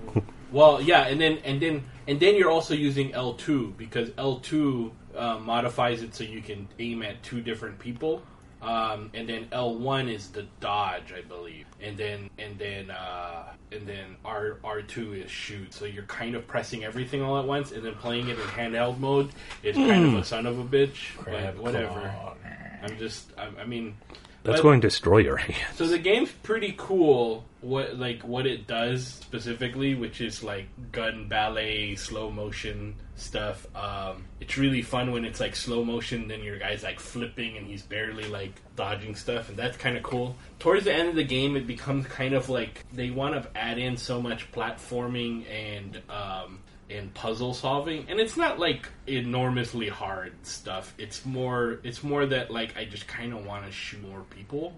Well, 0.52 0.82
yeah, 0.82 1.06
and 1.06 1.20
then 1.20 1.38
and 1.44 1.62
then 1.62 1.84
and 2.11 2.19
then 2.19 2.35
you're 2.35 2.51
also 2.51 2.74
using 2.74 3.12
L2 3.12 3.77
because 3.77 4.11
L2 4.11 4.91
uh, 5.15 5.39
modifies 5.39 6.03
it 6.03 6.12
so 6.12 6.24
you 6.24 6.43
can 6.43 6.66
aim 6.81 7.05
at 7.05 7.23
two 7.23 7.41
different 7.41 7.78
people. 7.78 8.20
Um, 8.61 9.11
and 9.15 9.28
then 9.28 9.47
L1 9.53 10.12
is 10.12 10.27
the 10.28 10.45
dodge, 10.59 11.15
I 11.16 11.20
believe, 11.23 11.66
and 11.81 11.97
then 11.97 12.28
and 12.37 12.59
then 12.59 12.91
uh, 12.91 13.45
and 13.70 13.87
then 13.87 14.16
R 14.24 14.59
R2 14.65 15.24
is 15.24 15.31
shoot. 15.31 15.73
So 15.73 15.85
you're 15.85 16.03
kind 16.03 16.35
of 16.35 16.49
pressing 16.49 16.82
everything 16.85 17.23
all 17.23 17.39
at 17.39 17.47
once, 17.47 17.70
and 17.70 17.82
then 17.82 17.95
playing 17.95 18.28
it 18.28 18.41
in 18.41 18.45
handheld 18.49 18.99
mode 18.99 19.31
is 19.62 19.77
kind 19.77 20.05
of 20.05 20.15
a 20.15 20.24
son 20.24 20.47
of 20.47 20.59
a 20.59 20.65
bitch. 20.65 21.16
Crab 21.16 21.55
but 21.55 21.62
whatever. 21.62 22.01
claw. 22.01 22.35
I'm 22.82 22.99
just, 22.99 23.31
I, 23.39 23.49
I 23.61 23.66
mean, 23.66 23.97
That's 24.42 24.58
But- 24.58 24.62
going 24.62 24.80
to 24.80 24.86
destroy 24.86 25.18
your 25.18 25.36
hands. 25.36 25.76
so 25.76 25.86
the 25.86 25.98
game's 25.98 26.30
pretty 26.42 26.74
cool. 26.76 27.44
What 27.60 27.98
like 27.98 28.22
what 28.22 28.46
it 28.46 28.66
does 28.66 29.06
specifically, 29.06 29.94
which 29.94 30.22
is 30.22 30.42
like 30.42 30.66
gun 30.92 31.28
ballet, 31.28 31.94
slow 31.94 32.30
motion 32.30 32.94
stuff. 33.16 33.66
Um, 33.76 34.24
it's 34.40 34.56
really 34.56 34.80
fun 34.80 35.12
when 35.12 35.26
it's 35.26 35.40
like 35.40 35.54
slow 35.54 35.84
motion. 35.84 36.26
Then 36.28 36.42
your 36.42 36.58
guy's 36.58 36.82
like 36.82 36.98
flipping 37.00 37.58
and 37.58 37.66
he's 37.66 37.82
barely 37.82 38.24
like 38.30 38.52
dodging 38.76 39.14
stuff, 39.14 39.50
and 39.50 39.58
that's 39.58 39.76
kind 39.76 39.98
of 39.98 40.02
cool. 40.02 40.36
Towards 40.58 40.84
the 40.86 40.94
end 40.94 41.10
of 41.10 41.16
the 41.16 41.24
game, 41.24 41.54
it 41.54 41.66
becomes 41.66 42.06
kind 42.06 42.32
of 42.32 42.48
like 42.48 42.86
they 42.94 43.10
want 43.10 43.34
to 43.34 43.46
add 43.54 43.76
in 43.76 43.98
so 43.98 44.22
much 44.22 44.50
platforming 44.52 45.44
and 45.50 46.00
um, 46.08 46.60
and 46.90 47.12
puzzle 47.14 47.54
solving 47.54 48.06
and 48.08 48.18
it's 48.18 48.36
not 48.36 48.58
like 48.58 48.88
enormously 49.06 49.88
hard 49.88 50.32
stuff. 50.42 50.94
It's 50.98 51.24
more 51.24 51.80
it's 51.82 52.02
more 52.02 52.26
that 52.26 52.50
like 52.50 52.76
i 52.76 52.84
just 52.84 53.06
kind 53.06 53.32
of 53.32 53.44
want 53.44 53.66
to 53.66 53.72
shoot 53.72 54.02
more 54.08 54.22
people. 54.30 54.72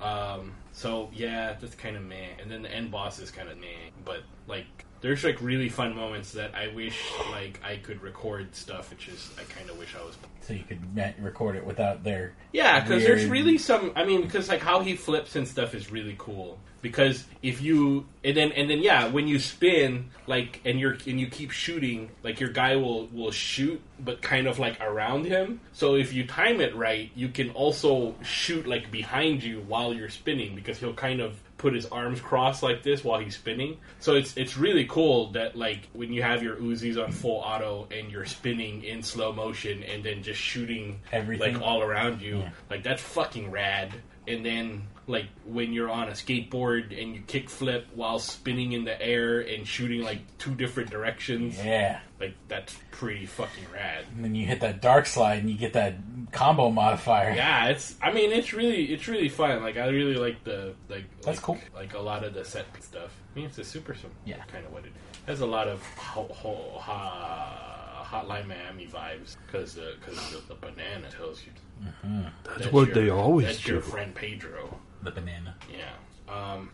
Um 0.00 0.52
so 0.72 1.10
yeah 1.12 1.56
that's 1.60 1.74
kind 1.74 1.96
of 1.96 2.02
meh. 2.02 2.34
And 2.40 2.50
then 2.50 2.62
the 2.62 2.70
end 2.70 2.90
boss 2.90 3.18
is 3.18 3.30
kind 3.30 3.48
of 3.48 3.58
meh. 3.58 3.90
But 4.04 4.22
like 4.46 4.85
there's 5.00 5.24
like 5.24 5.40
really 5.40 5.68
fun 5.68 5.94
moments 5.94 6.32
that 6.32 6.54
i 6.54 6.68
wish 6.74 7.00
like 7.30 7.60
i 7.64 7.76
could 7.76 8.00
record 8.02 8.54
stuff 8.54 8.90
which 8.90 9.08
is 9.08 9.30
i 9.38 9.42
kind 9.52 9.68
of 9.70 9.78
wish 9.78 9.94
i 10.00 10.04
was 10.04 10.16
So 10.46 10.52
you 10.54 10.62
could 10.62 10.80
record 11.22 11.56
it 11.56 11.66
without 11.66 12.04
their. 12.04 12.32
yeah, 12.52 12.80
because 12.80 13.02
there's 13.02 13.26
really 13.26 13.58
some. 13.58 13.90
I 13.96 14.04
mean, 14.04 14.22
because 14.22 14.48
like 14.48 14.60
how 14.60 14.80
he 14.80 14.94
flips 14.94 15.34
and 15.34 15.46
stuff 15.48 15.74
is 15.74 15.90
really 15.90 16.14
cool. 16.18 16.58
Because 16.82 17.24
if 17.42 17.60
you 17.60 18.06
and 18.22 18.36
then 18.36 18.52
and 18.52 18.70
then 18.70 18.78
yeah, 18.78 19.08
when 19.08 19.26
you 19.26 19.40
spin 19.40 20.10
like 20.28 20.60
and 20.64 20.78
you're 20.78 20.96
and 21.04 21.18
you 21.18 21.26
keep 21.26 21.50
shooting, 21.50 22.10
like 22.22 22.38
your 22.38 22.50
guy 22.50 22.76
will 22.76 23.08
will 23.08 23.32
shoot, 23.32 23.80
but 23.98 24.22
kind 24.22 24.46
of 24.46 24.60
like 24.60 24.80
around 24.80 25.24
him. 25.26 25.60
So 25.72 25.96
if 25.96 26.12
you 26.12 26.24
time 26.28 26.60
it 26.60 26.76
right, 26.76 27.10
you 27.16 27.28
can 27.28 27.50
also 27.50 28.14
shoot 28.22 28.68
like 28.68 28.92
behind 28.92 29.42
you 29.42 29.64
while 29.66 29.92
you're 29.92 30.10
spinning 30.10 30.54
because 30.54 30.78
he'll 30.78 30.94
kind 30.94 31.20
of 31.20 31.40
put 31.66 31.74
his 31.74 31.86
arms 31.86 32.20
crossed 32.20 32.62
like 32.62 32.84
this 32.84 33.02
while 33.02 33.18
he's 33.18 33.34
spinning. 33.34 33.76
So 33.98 34.14
it's 34.14 34.36
it's 34.36 34.56
really 34.56 34.84
cool 34.88 35.32
that 35.32 35.56
like 35.56 35.88
when 35.94 36.12
you 36.12 36.22
have 36.22 36.40
your 36.44 36.54
Uzis 36.54 37.02
on 37.02 37.10
full 37.10 37.38
auto 37.40 37.88
and 37.90 38.08
you're 38.12 38.24
spinning 38.24 38.84
in 38.84 39.02
slow 39.02 39.32
motion 39.32 39.82
and 39.82 40.04
then 40.04 40.22
just 40.22 40.40
shooting 40.40 41.00
Everything. 41.10 41.54
like 41.54 41.62
all 41.62 41.82
around 41.82 42.22
you, 42.22 42.38
Yeah. 42.38 42.50
like 42.70 42.84
that's 42.84 43.02
fucking 43.02 43.50
rad. 43.50 43.90
And 44.28 44.46
then 44.46 44.84
like 45.08 45.26
when 45.44 45.72
you're 45.72 45.90
on 45.90 46.08
a 46.08 46.12
skateboard 46.12 46.96
and 47.00 47.16
you 47.16 47.22
kick 47.26 47.50
flip 47.50 47.86
while 47.94 48.20
spinning 48.20 48.72
in 48.72 48.84
the 48.84 49.00
air 49.02 49.40
and 49.40 49.66
shooting 49.66 50.02
like 50.02 50.20
two 50.38 50.54
different 50.54 50.90
directions, 50.90 51.58
Yeah. 51.58 51.98
Like 52.20 52.34
that's 52.48 52.76
pretty 52.92 53.26
fucking 53.26 53.64
rad. 53.72 54.04
And 54.14 54.24
then 54.24 54.34
you 54.34 54.46
hit 54.46 54.60
that 54.60 54.80
dark 54.80 55.06
slide 55.06 55.40
and 55.40 55.50
you 55.50 55.56
get 55.56 55.74
that 55.74 55.96
combo 56.32 56.70
modifier. 56.70 57.34
Yeah, 57.34 57.68
it's. 57.68 57.94
I 58.02 58.12
mean, 58.12 58.32
it's 58.32 58.52
really, 58.52 58.84
it's 58.86 59.06
really 59.08 59.28
fun. 59.28 59.62
Like, 59.62 59.76
I 59.76 59.88
really 59.88 60.14
like 60.14 60.42
the 60.44 60.74
like. 60.88 61.04
That's 61.22 61.38
like, 61.38 61.42
cool. 61.42 61.58
Like 61.74 61.94
a 61.94 62.00
lot 62.00 62.24
of 62.24 62.34
the 62.34 62.44
set 62.44 62.66
stuff. 62.82 63.10
I 63.34 63.38
mean, 63.38 63.46
it's 63.46 63.58
a 63.58 63.64
super 63.64 63.94
sim. 63.94 64.10
Yeah. 64.24 64.42
kind 64.44 64.64
of 64.64 64.72
what 64.72 64.84
it. 64.84 64.92
Has 65.26 65.40
a 65.40 65.46
lot 65.46 65.68
of 65.68 65.82
ho, 65.96 66.28
ho, 66.32 66.78
ha, 66.78 68.06
Hotline 68.08 68.46
Miami 68.46 68.86
vibes 68.86 69.36
because 69.46 69.74
because 69.74 70.18
uh, 70.18 70.38
the, 70.48 70.54
the 70.54 70.60
banana 70.60 71.10
tells 71.10 71.42
you. 71.44 71.52
Mm-hmm. 71.84 72.28
That's 72.44 72.72
what 72.72 72.94
they 72.94 73.10
always 73.10 73.46
That's 73.46 73.62
do. 73.62 73.72
your 73.72 73.82
friend 73.82 74.14
Pedro. 74.14 74.78
The 75.02 75.10
banana. 75.10 75.54
Yeah. 75.70 75.92
Um, 76.28 76.70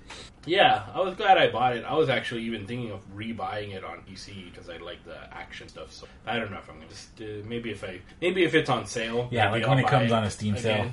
yeah, 0.46 0.84
I 0.94 1.00
was 1.00 1.14
glad 1.14 1.38
I 1.38 1.50
bought 1.50 1.76
it. 1.76 1.84
I 1.84 1.94
was 1.94 2.08
actually 2.08 2.42
even 2.44 2.66
thinking 2.66 2.90
of 2.90 3.00
rebuying 3.14 3.74
it 3.74 3.84
on 3.84 3.98
PC 4.10 4.50
because 4.52 4.68
I 4.68 4.78
like 4.78 5.04
the 5.04 5.16
action 5.32 5.68
stuff. 5.68 5.92
So 5.92 6.06
I 6.26 6.38
don't 6.38 6.50
know 6.50 6.58
if 6.58 6.68
I'm 6.68 6.76
gonna 6.76 6.88
just 6.88 7.10
uh, 7.20 7.46
maybe 7.46 7.70
if 7.70 7.84
I 7.84 8.00
maybe 8.20 8.42
if 8.44 8.54
it's 8.54 8.70
on 8.70 8.86
sale. 8.86 9.28
Yeah, 9.30 9.50
like 9.50 9.62
when 9.62 9.72
I'll 9.72 9.78
it 9.78 9.82
buy 9.84 9.90
comes 9.90 10.12
on 10.12 10.24
a 10.24 10.30
Steam 10.30 10.56
sale. 10.56 10.90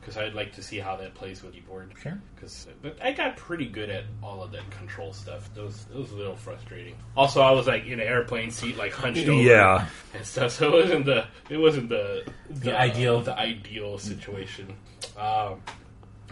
Because 0.00 0.18
I'd 0.18 0.34
like 0.34 0.52
to 0.56 0.62
see 0.62 0.78
how 0.78 0.96
that 0.96 1.14
plays 1.14 1.42
with 1.42 1.54
keyboard. 1.54 1.90
Sure. 1.98 2.20
Because 2.34 2.66
but 2.82 2.98
I 3.02 3.12
got 3.12 3.38
pretty 3.38 3.64
good 3.64 3.88
at 3.88 4.04
all 4.22 4.42
of 4.42 4.52
that 4.52 4.70
control 4.70 5.14
stuff. 5.14 5.48
Those 5.54 5.86
it 5.92 5.96
was 5.98 6.10
a 6.12 6.14
little 6.14 6.36
frustrating. 6.36 6.94
Also, 7.16 7.40
I 7.40 7.52
was 7.52 7.66
like 7.66 7.86
in 7.86 7.94
an 7.94 8.00
airplane 8.06 8.50
seat, 8.50 8.76
like 8.76 8.92
hunched 8.92 9.26
over, 9.26 9.40
Yeah. 9.40 9.86
and 10.12 10.24
stuff. 10.26 10.50
So 10.52 10.68
it 10.76 10.82
wasn't 10.84 11.06
the 11.06 11.26
it 11.48 11.56
wasn't 11.56 11.88
the 11.88 12.30
The 12.50 12.78
ideal. 12.78 13.22
the 13.22 13.34
ideal 13.36 13.96
situation. 13.98 14.74
Um, 15.18 15.62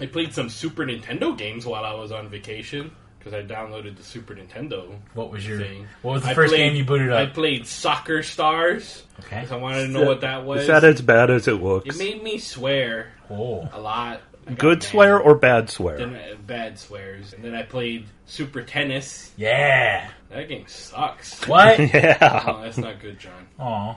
I 0.02 0.06
played 0.06 0.34
some 0.34 0.48
Super 0.48 0.84
Nintendo 0.84 1.36
games 1.38 1.64
while 1.64 1.84
I 1.84 1.94
was 1.94 2.10
on 2.10 2.28
vacation 2.28 2.90
because 3.18 3.32
I 3.34 3.42
downloaded 3.42 3.96
the 3.96 4.02
Super 4.02 4.34
Nintendo 4.34 4.96
What 5.14 5.30
was 5.30 5.46
your? 5.46 5.58
thing. 5.60 5.86
What 6.02 6.14
was 6.14 6.22
the 6.24 6.30
I 6.30 6.34
first 6.34 6.50
played- 6.52 6.58
game 6.70 6.74
you 6.76 6.84
booted 6.84 7.10
up? 7.12 7.20
I 7.20 7.26
played 7.26 7.66
Soccer 7.68 8.24
Stars 8.24 9.04
Okay. 9.20 9.36
because 9.36 9.52
I 9.52 9.56
wanted 9.56 9.82
to 9.86 9.88
know 9.92 10.02
what 10.04 10.22
that 10.22 10.44
was. 10.44 10.62
Is 10.62 10.66
that 10.66 10.82
as 10.82 11.00
bad 11.00 11.30
as 11.30 11.46
it 11.46 11.62
looks? 11.62 11.94
It 11.94 11.98
made 11.98 12.20
me 12.22 12.38
swear 12.38 13.12
Oh. 13.30 13.68
a 13.72 13.80
lot. 13.80 14.22
Good 14.58 14.78
mad. 14.78 14.82
swear 14.82 15.20
or 15.20 15.36
bad 15.36 15.70
swear? 15.70 15.98
Then 15.98 16.16
I, 16.16 16.34
bad 16.34 16.76
swears, 16.80 17.32
and 17.32 17.44
then 17.44 17.54
I 17.54 17.62
played 17.62 18.06
Super 18.26 18.62
Tennis. 18.62 19.30
Yeah. 19.36 20.08
That 20.30 20.48
game 20.48 20.64
sucks. 20.66 21.46
What? 21.46 21.78
yeah. 21.94 22.42
Oh, 22.48 22.60
that's 22.62 22.76
not 22.76 22.98
good, 23.00 23.20
Jon. 23.20 23.46
Aw. 23.60 23.96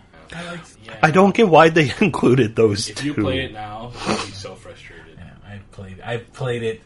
Yeah. 0.84 0.98
I 1.02 1.10
don't 1.12 1.34
get 1.36 1.48
why 1.50 1.70
they 1.70 1.92
included 2.02 2.56
those 2.56 2.90
If 2.90 2.98
two. 2.98 3.08
you 3.08 3.14
play 3.16 3.46
it 3.46 3.54
now, 3.54 3.92
you'll 4.08 4.16
be 4.18 4.32
so 4.34 4.54
frustrated. 4.56 4.75
Yeah, 5.78 5.84
I 5.84 5.88
played. 5.88 6.02
I 6.02 6.18
played 6.18 6.64
it 6.64 6.82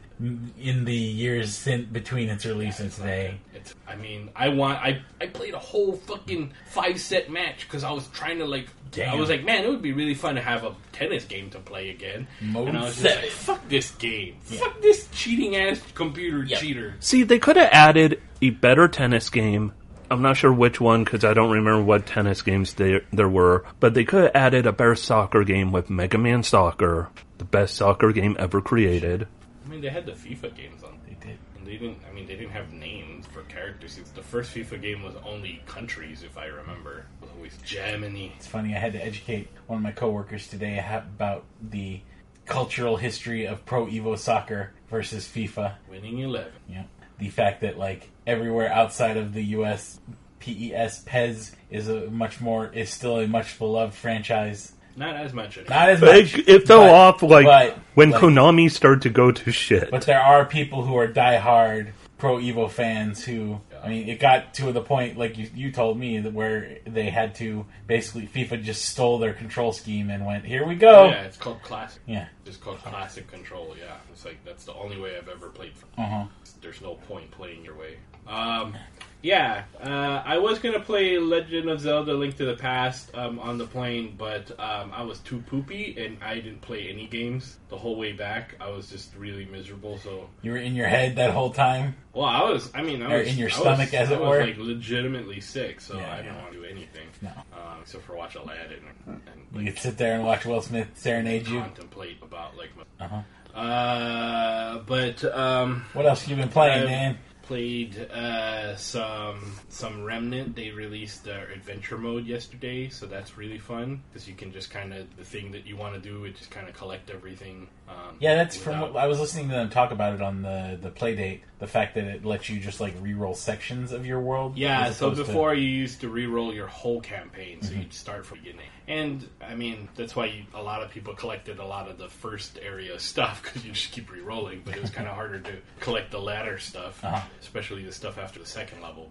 in 0.59 0.83
the 0.83 0.93
years 0.95 1.55
since 1.55 1.85
between 1.87 2.27
its 2.29 2.45
release 2.45 2.79
and 2.79 2.87
It's 2.87 2.97
today. 2.97 3.37
It's, 3.53 3.73
I 3.87 3.95
mean, 3.95 4.29
I 4.35 4.49
want. 4.49 4.79
I 4.79 5.01
I 5.21 5.27
played 5.27 5.53
a 5.53 5.59
whole 5.59 5.93
fucking 5.93 6.51
five 6.67 6.99
set 6.99 7.29
match 7.29 7.61
because 7.67 7.83
I 7.83 7.91
was 7.91 8.07
trying 8.09 8.39
to 8.39 8.45
like. 8.45 8.67
I 8.97 9.15
was 9.15 9.29
like, 9.29 9.43
man, 9.45 9.63
it 9.63 9.69
would 9.69 9.83
be 9.83 9.91
really 9.93 10.15
fun 10.15 10.33
to 10.35 10.41
have 10.41 10.63
a 10.63 10.75
tennis 10.93 11.23
game 11.23 11.51
to 11.51 11.59
play 11.59 11.91
again. 11.91 12.27
Mode 12.41 12.69
and 12.69 12.77
I 12.77 12.85
was 12.85 12.99
just 12.99 13.15
like, 13.21 13.29
fuck 13.29 13.69
this 13.69 13.91
game. 13.91 14.35
Fuck 14.41 14.81
this 14.81 15.07
cheating 15.13 15.55
ass 15.55 15.79
computer 15.93 16.43
Yep. 16.43 16.59
cheater. 16.59 16.95
See, 16.99 17.21
they 17.21 17.37
could 17.37 17.55
have 17.55 17.69
added 17.71 18.19
a 18.41 18.49
better 18.49 18.87
tennis 18.87 19.29
game. 19.29 19.73
I'm 20.09 20.23
not 20.23 20.37
sure 20.37 20.51
which 20.51 20.81
one 20.81 21.03
because 21.03 21.23
I 21.23 21.35
don't 21.35 21.51
remember 21.51 21.83
what 21.83 22.07
tennis 22.07 22.41
games 22.41 22.73
there 22.73 23.01
there 23.13 23.29
were, 23.29 23.63
but 23.79 23.93
they 23.93 24.03
could 24.05 24.23
have 24.23 24.31
added 24.35 24.65
a 24.65 24.71
better 24.71 24.95
soccer 24.95 25.43
game 25.43 25.71
with 25.71 25.91
Mega 25.91 26.17
Man 26.17 26.41
Soccer, 26.41 27.09
the 27.39 27.45
best 27.45 27.75
soccer 27.75 28.11
game 28.11 28.35
ever 28.37 28.61
created. 28.61 29.27
I 29.65 29.69
mean, 29.69 29.81
they 29.81 29.89
had 29.89 30.05
the 30.05 30.11
FIFA 30.11 30.55
games 30.55 30.83
on. 30.83 30.99
They 31.07 31.15
did. 31.15 31.37
And 31.57 31.65
they 31.65 31.77
didn't. 31.77 31.99
I 32.07 32.13
mean, 32.13 32.27
they 32.27 32.35
didn't 32.35 32.51
have 32.51 32.71
names 32.71 33.25
for 33.27 33.41
characters. 33.43 33.97
It's 33.97 34.11
the 34.11 34.21
first 34.21 34.53
FIFA 34.53 34.81
game 34.81 35.03
was 35.03 35.15
only 35.25 35.61
countries, 35.65 36.23
if 36.23 36.37
I 36.37 36.45
remember. 36.45 37.05
It 37.21 37.25
was 37.25 37.31
always 37.35 37.57
Germany. 37.63 38.33
It's 38.37 38.47
funny. 38.47 38.75
I 38.75 38.79
had 38.79 38.93
to 38.93 39.03
educate 39.03 39.49
one 39.67 39.77
of 39.77 39.83
my 39.83 39.91
coworkers 39.91 40.47
today 40.47 40.83
about 40.93 41.45
the 41.61 42.01
cultural 42.45 42.97
history 42.97 43.45
of 43.45 43.65
Pro 43.65 43.85
Evo 43.87 44.17
Soccer 44.17 44.73
versus 44.89 45.27
FIFA. 45.27 45.75
Winning 45.89 46.19
eleven. 46.19 46.51
Yeah, 46.67 46.83
the 47.17 47.29
fact 47.29 47.61
that 47.61 47.77
like 47.77 48.09
everywhere 48.27 48.71
outside 48.71 49.17
of 49.17 49.33
the 49.33 49.43
U.S., 49.43 49.99
PES 50.39 51.03
PES 51.05 51.55
is 51.69 51.87
a 51.89 52.09
much 52.09 52.41
more 52.41 52.67
is 52.73 52.89
still 52.89 53.19
a 53.19 53.27
much 53.27 53.59
beloved 53.59 53.93
franchise. 53.93 54.73
Not 54.95 55.15
as 55.15 55.33
much 55.33 55.57
anymore. 55.57 55.77
Not 55.77 55.89
as 55.89 56.01
It, 56.01 56.05
much. 56.35 56.47
it 56.47 56.67
fell 56.67 56.79
but- 56.81 56.93
off 56.93 57.21
like 57.23 57.45
but, 57.45 57.77
when 57.95 58.11
like- 58.11 58.21
Konami 58.21 58.69
started 58.71 59.01
to 59.03 59.09
go 59.09 59.31
to 59.31 59.51
shit. 59.51 59.91
But 59.91 60.03
there 60.05 60.19
are 60.21 60.45
people 60.45 60.83
who 60.83 60.95
are 60.97 61.07
diehard 61.07 61.91
Pro 62.17 62.37
Evo 62.37 62.69
fans 62.69 63.23
who, 63.23 63.61
I 63.81 63.87
mean, 63.87 64.09
it 64.09 64.19
got 64.19 64.53
to 64.55 64.73
the 64.73 64.81
point, 64.81 65.17
like 65.17 65.37
you, 65.37 65.49
you 65.55 65.71
told 65.71 65.97
me, 65.97 66.19
that 66.19 66.33
where 66.33 66.79
they 66.85 67.09
had 67.09 67.35
to 67.35 67.65
basically 67.87 68.27
FIFA 68.27 68.61
just 68.61 68.83
stole 68.83 69.19
their 69.19 69.31
control 69.31 69.71
scheme 69.71 70.09
and 70.09 70.25
went, 70.25 70.43
"Here 70.43 70.65
we 70.67 70.75
go." 70.75 71.05
Yeah, 71.05 71.21
it's 71.21 71.37
called 71.37 71.61
classic. 71.63 72.01
Yeah. 72.05 72.27
It's 72.45 72.57
called 72.57 72.79
classic 72.79 73.31
control. 73.31 73.73
Yeah, 73.79 73.95
it's 74.11 74.25
like 74.25 74.43
that's 74.43 74.65
the 74.65 74.73
only 74.73 74.99
way 74.99 75.15
I've 75.17 75.29
ever 75.29 75.47
played. 75.47 75.71
Uh 75.97 76.05
huh. 76.05 76.25
There's 76.61 76.81
no 76.81 76.95
point 76.95 77.31
playing 77.31 77.63
your 77.63 77.77
way. 77.77 77.95
Um, 78.29 78.75
yeah, 79.21 79.63
uh, 79.83 80.23
I 80.25 80.37
was 80.37 80.59
gonna 80.59 80.79
play 80.79 81.17
Legend 81.17 81.69
of 81.69 81.81
Zelda: 81.81 82.13
Link 82.13 82.37
to 82.37 82.45
the 82.45 82.55
Past 82.55 83.13
um, 83.15 83.37
on 83.39 83.57
the 83.57 83.65
plane, 83.65 84.15
but 84.17 84.49
um, 84.57 84.93
I 84.95 85.01
was 85.03 85.19
too 85.19 85.39
poopy 85.41 85.97
and 85.99 86.17
I 86.23 86.35
didn't 86.35 86.61
play 86.61 86.87
any 86.89 87.05
games 87.05 87.57
the 87.67 87.77
whole 87.77 87.97
way 87.97 88.13
back. 88.13 88.55
I 88.61 88.69
was 88.69 88.89
just 88.89 89.13
really 89.17 89.43
miserable. 89.43 89.97
So, 89.97 90.29
You 90.41 90.51
were 90.51 90.57
in 90.57 90.73
your 90.73 90.87
head 90.87 91.17
that 91.17 91.31
whole 91.31 91.49
time. 91.51 91.95
well, 92.13 92.27
I 92.27 92.43
was. 92.49 92.71
I 92.73 92.81
mean, 92.81 93.01
I 93.01 93.13
Or 93.13 93.17
was 93.19 93.27
in 93.27 93.37
your 93.37 93.49
I 93.49 93.53
stomach, 93.53 93.79
was, 93.91 93.93
as 93.95 94.09
I 94.11 94.13
it 94.13 94.19
was, 94.21 94.29
were? 94.29 94.43
like 94.45 94.57
legitimately 94.57 95.41
sick, 95.41 95.81
so 95.81 95.97
Yeah, 95.97 96.13
I 96.13 96.15
didn't 96.17 96.35
yeah. 96.35 96.41
want 96.41 96.53
to 96.53 96.59
do 96.59 96.63
anything. 96.65 97.07
No. 97.21 97.29
Um, 97.29 97.79
except 97.81 98.05
for 98.05 98.15
watch 98.15 98.35
Aladdin 98.35 98.79
and, 99.05 99.21
and 99.51 99.65
You 99.65 99.69
could 99.73 99.81
sit 99.81 99.97
there 99.97 100.13
and 100.15 100.23
watch 100.23 100.45
Will 100.45 100.61
Smith 100.61 100.87
serenade 100.93 101.45
you. 101.47 101.59
contemplate 101.59 102.19
about 102.21 102.55
like. 102.55 102.69
My, 102.77 103.05
Uh 103.05 103.09
huh. 103.53 103.59
uh, 103.59 104.77
but 104.85 105.25
um, 105.25 105.83
What 105.91 106.05
else 106.05 106.21
have 106.21 106.29
you 106.29 106.37
been 106.37 106.47
playing, 106.53 106.83
I've 106.83 106.89
man? 106.89 107.17
Played 107.49 107.97
uh, 108.11 108.75
some 108.75 109.55
some 109.69 110.03
Remnant. 110.03 110.55
They 110.55 110.69
released 110.69 111.23
their 111.23 111.49
adventure 111.49 111.97
mode 111.97 112.27
yesterday, 112.27 112.89
so 112.89 113.07
that's 113.07 113.39
really 113.39 113.57
fun 113.57 114.03
because 114.07 114.27
you 114.27 114.35
can 114.35 114.53
just 114.53 114.69
kind 114.69 114.93
of 114.93 115.07
the 115.17 115.23
thing 115.23 115.51
that 115.53 115.65
you 115.65 115.75
want 115.75 115.95
to 115.95 115.99
do 115.99 116.25
is 116.25 116.37
just 116.37 116.51
kind 116.51 116.69
of 116.69 116.75
collect 116.75 117.09
everything. 117.09 117.67
Um, 117.89 118.15
Yeah, 118.19 118.35
that's 118.35 118.55
from 118.55 118.79
what 118.81 118.95
I 118.97 119.07
was 119.07 119.19
listening 119.19 119.49
to 119.49 119.55
them 119.55 119.69
talk 119.69 119.91
about 119.91 120.13
it 120.13 120.21
on 120.21 120.41
the 120.43 120.77
the 120.79 120.89
play 120.91 121.15
date. 121.15 121.41
The 121.59 121.67
fact 121.67 121.95
that 121.95 122.03
it 122.05 122.23
lets 122.23 122.47
you 122.49 122.59
just 122.59 122.79
like 122.79 122.93
re-roll 123.01 123.33
sections 123.35 123.91
of 123.91 124.05
your 124.05 124.19
world. 124.19 124.57
Yeah, 124.57 124.91
so 124.91 125.07
opposed 125.07 125.21
to- 125.21 125.25
before 125.27 125.53
you 125.55 125.67
used 125.67 126.01
to 126.01 126.09
re-roll 126.09 126.53
your 126.53 126.67
whole 126.67 127.01
campaign, 127.01 127.61
so 127.61 127.73
Mhm. 127.73 127.77
you'd 127.79 127.93
start 127.93 128.25
from 128.25 128.37
the 128.37 128.43
beginning. 128.45 128.67
And 128.87 129.27
I 129.41 129.55
mean, 129.55 129.89
that's 129.95 130.15
why 130.15 130.25
you, 130.25 130.43
a 130.53 130.61
lot 130.61 130.81
of 130.83 130.89
people 130.91 131.13
collected 131.15 131.59
a 131.59 131.65
lot 131.65 131.89
of 131.89 131.97
the 131.97 132.07
first 132.09 132.59
area 132.61 132.97
stuff 133.11 133.41
because 133.43 133.65
you 133.65 133.71
just 133.73 133.91
keep 133.91 134.11
re-rolling. 134.11 134.61
But 134.63 134.75
it 134.77 134.81
was 134.81 134.91
kind 134.91 135.07
of 135.07 135.15
harder 135.15 135.39
to 135.39 135.53
collect 135.79 136.11
the 136.11 136.19
latter 136.21 136.59
stuff, 136.59 137.03
Uh-huh. 137.03 137.21
especially 137.41 137.83
the 137.83 137.91
stuff 137.93 138.17
after 138.17 138.39
the 138.39 138.45
second 138.45 138.81
level. 138.81 139.09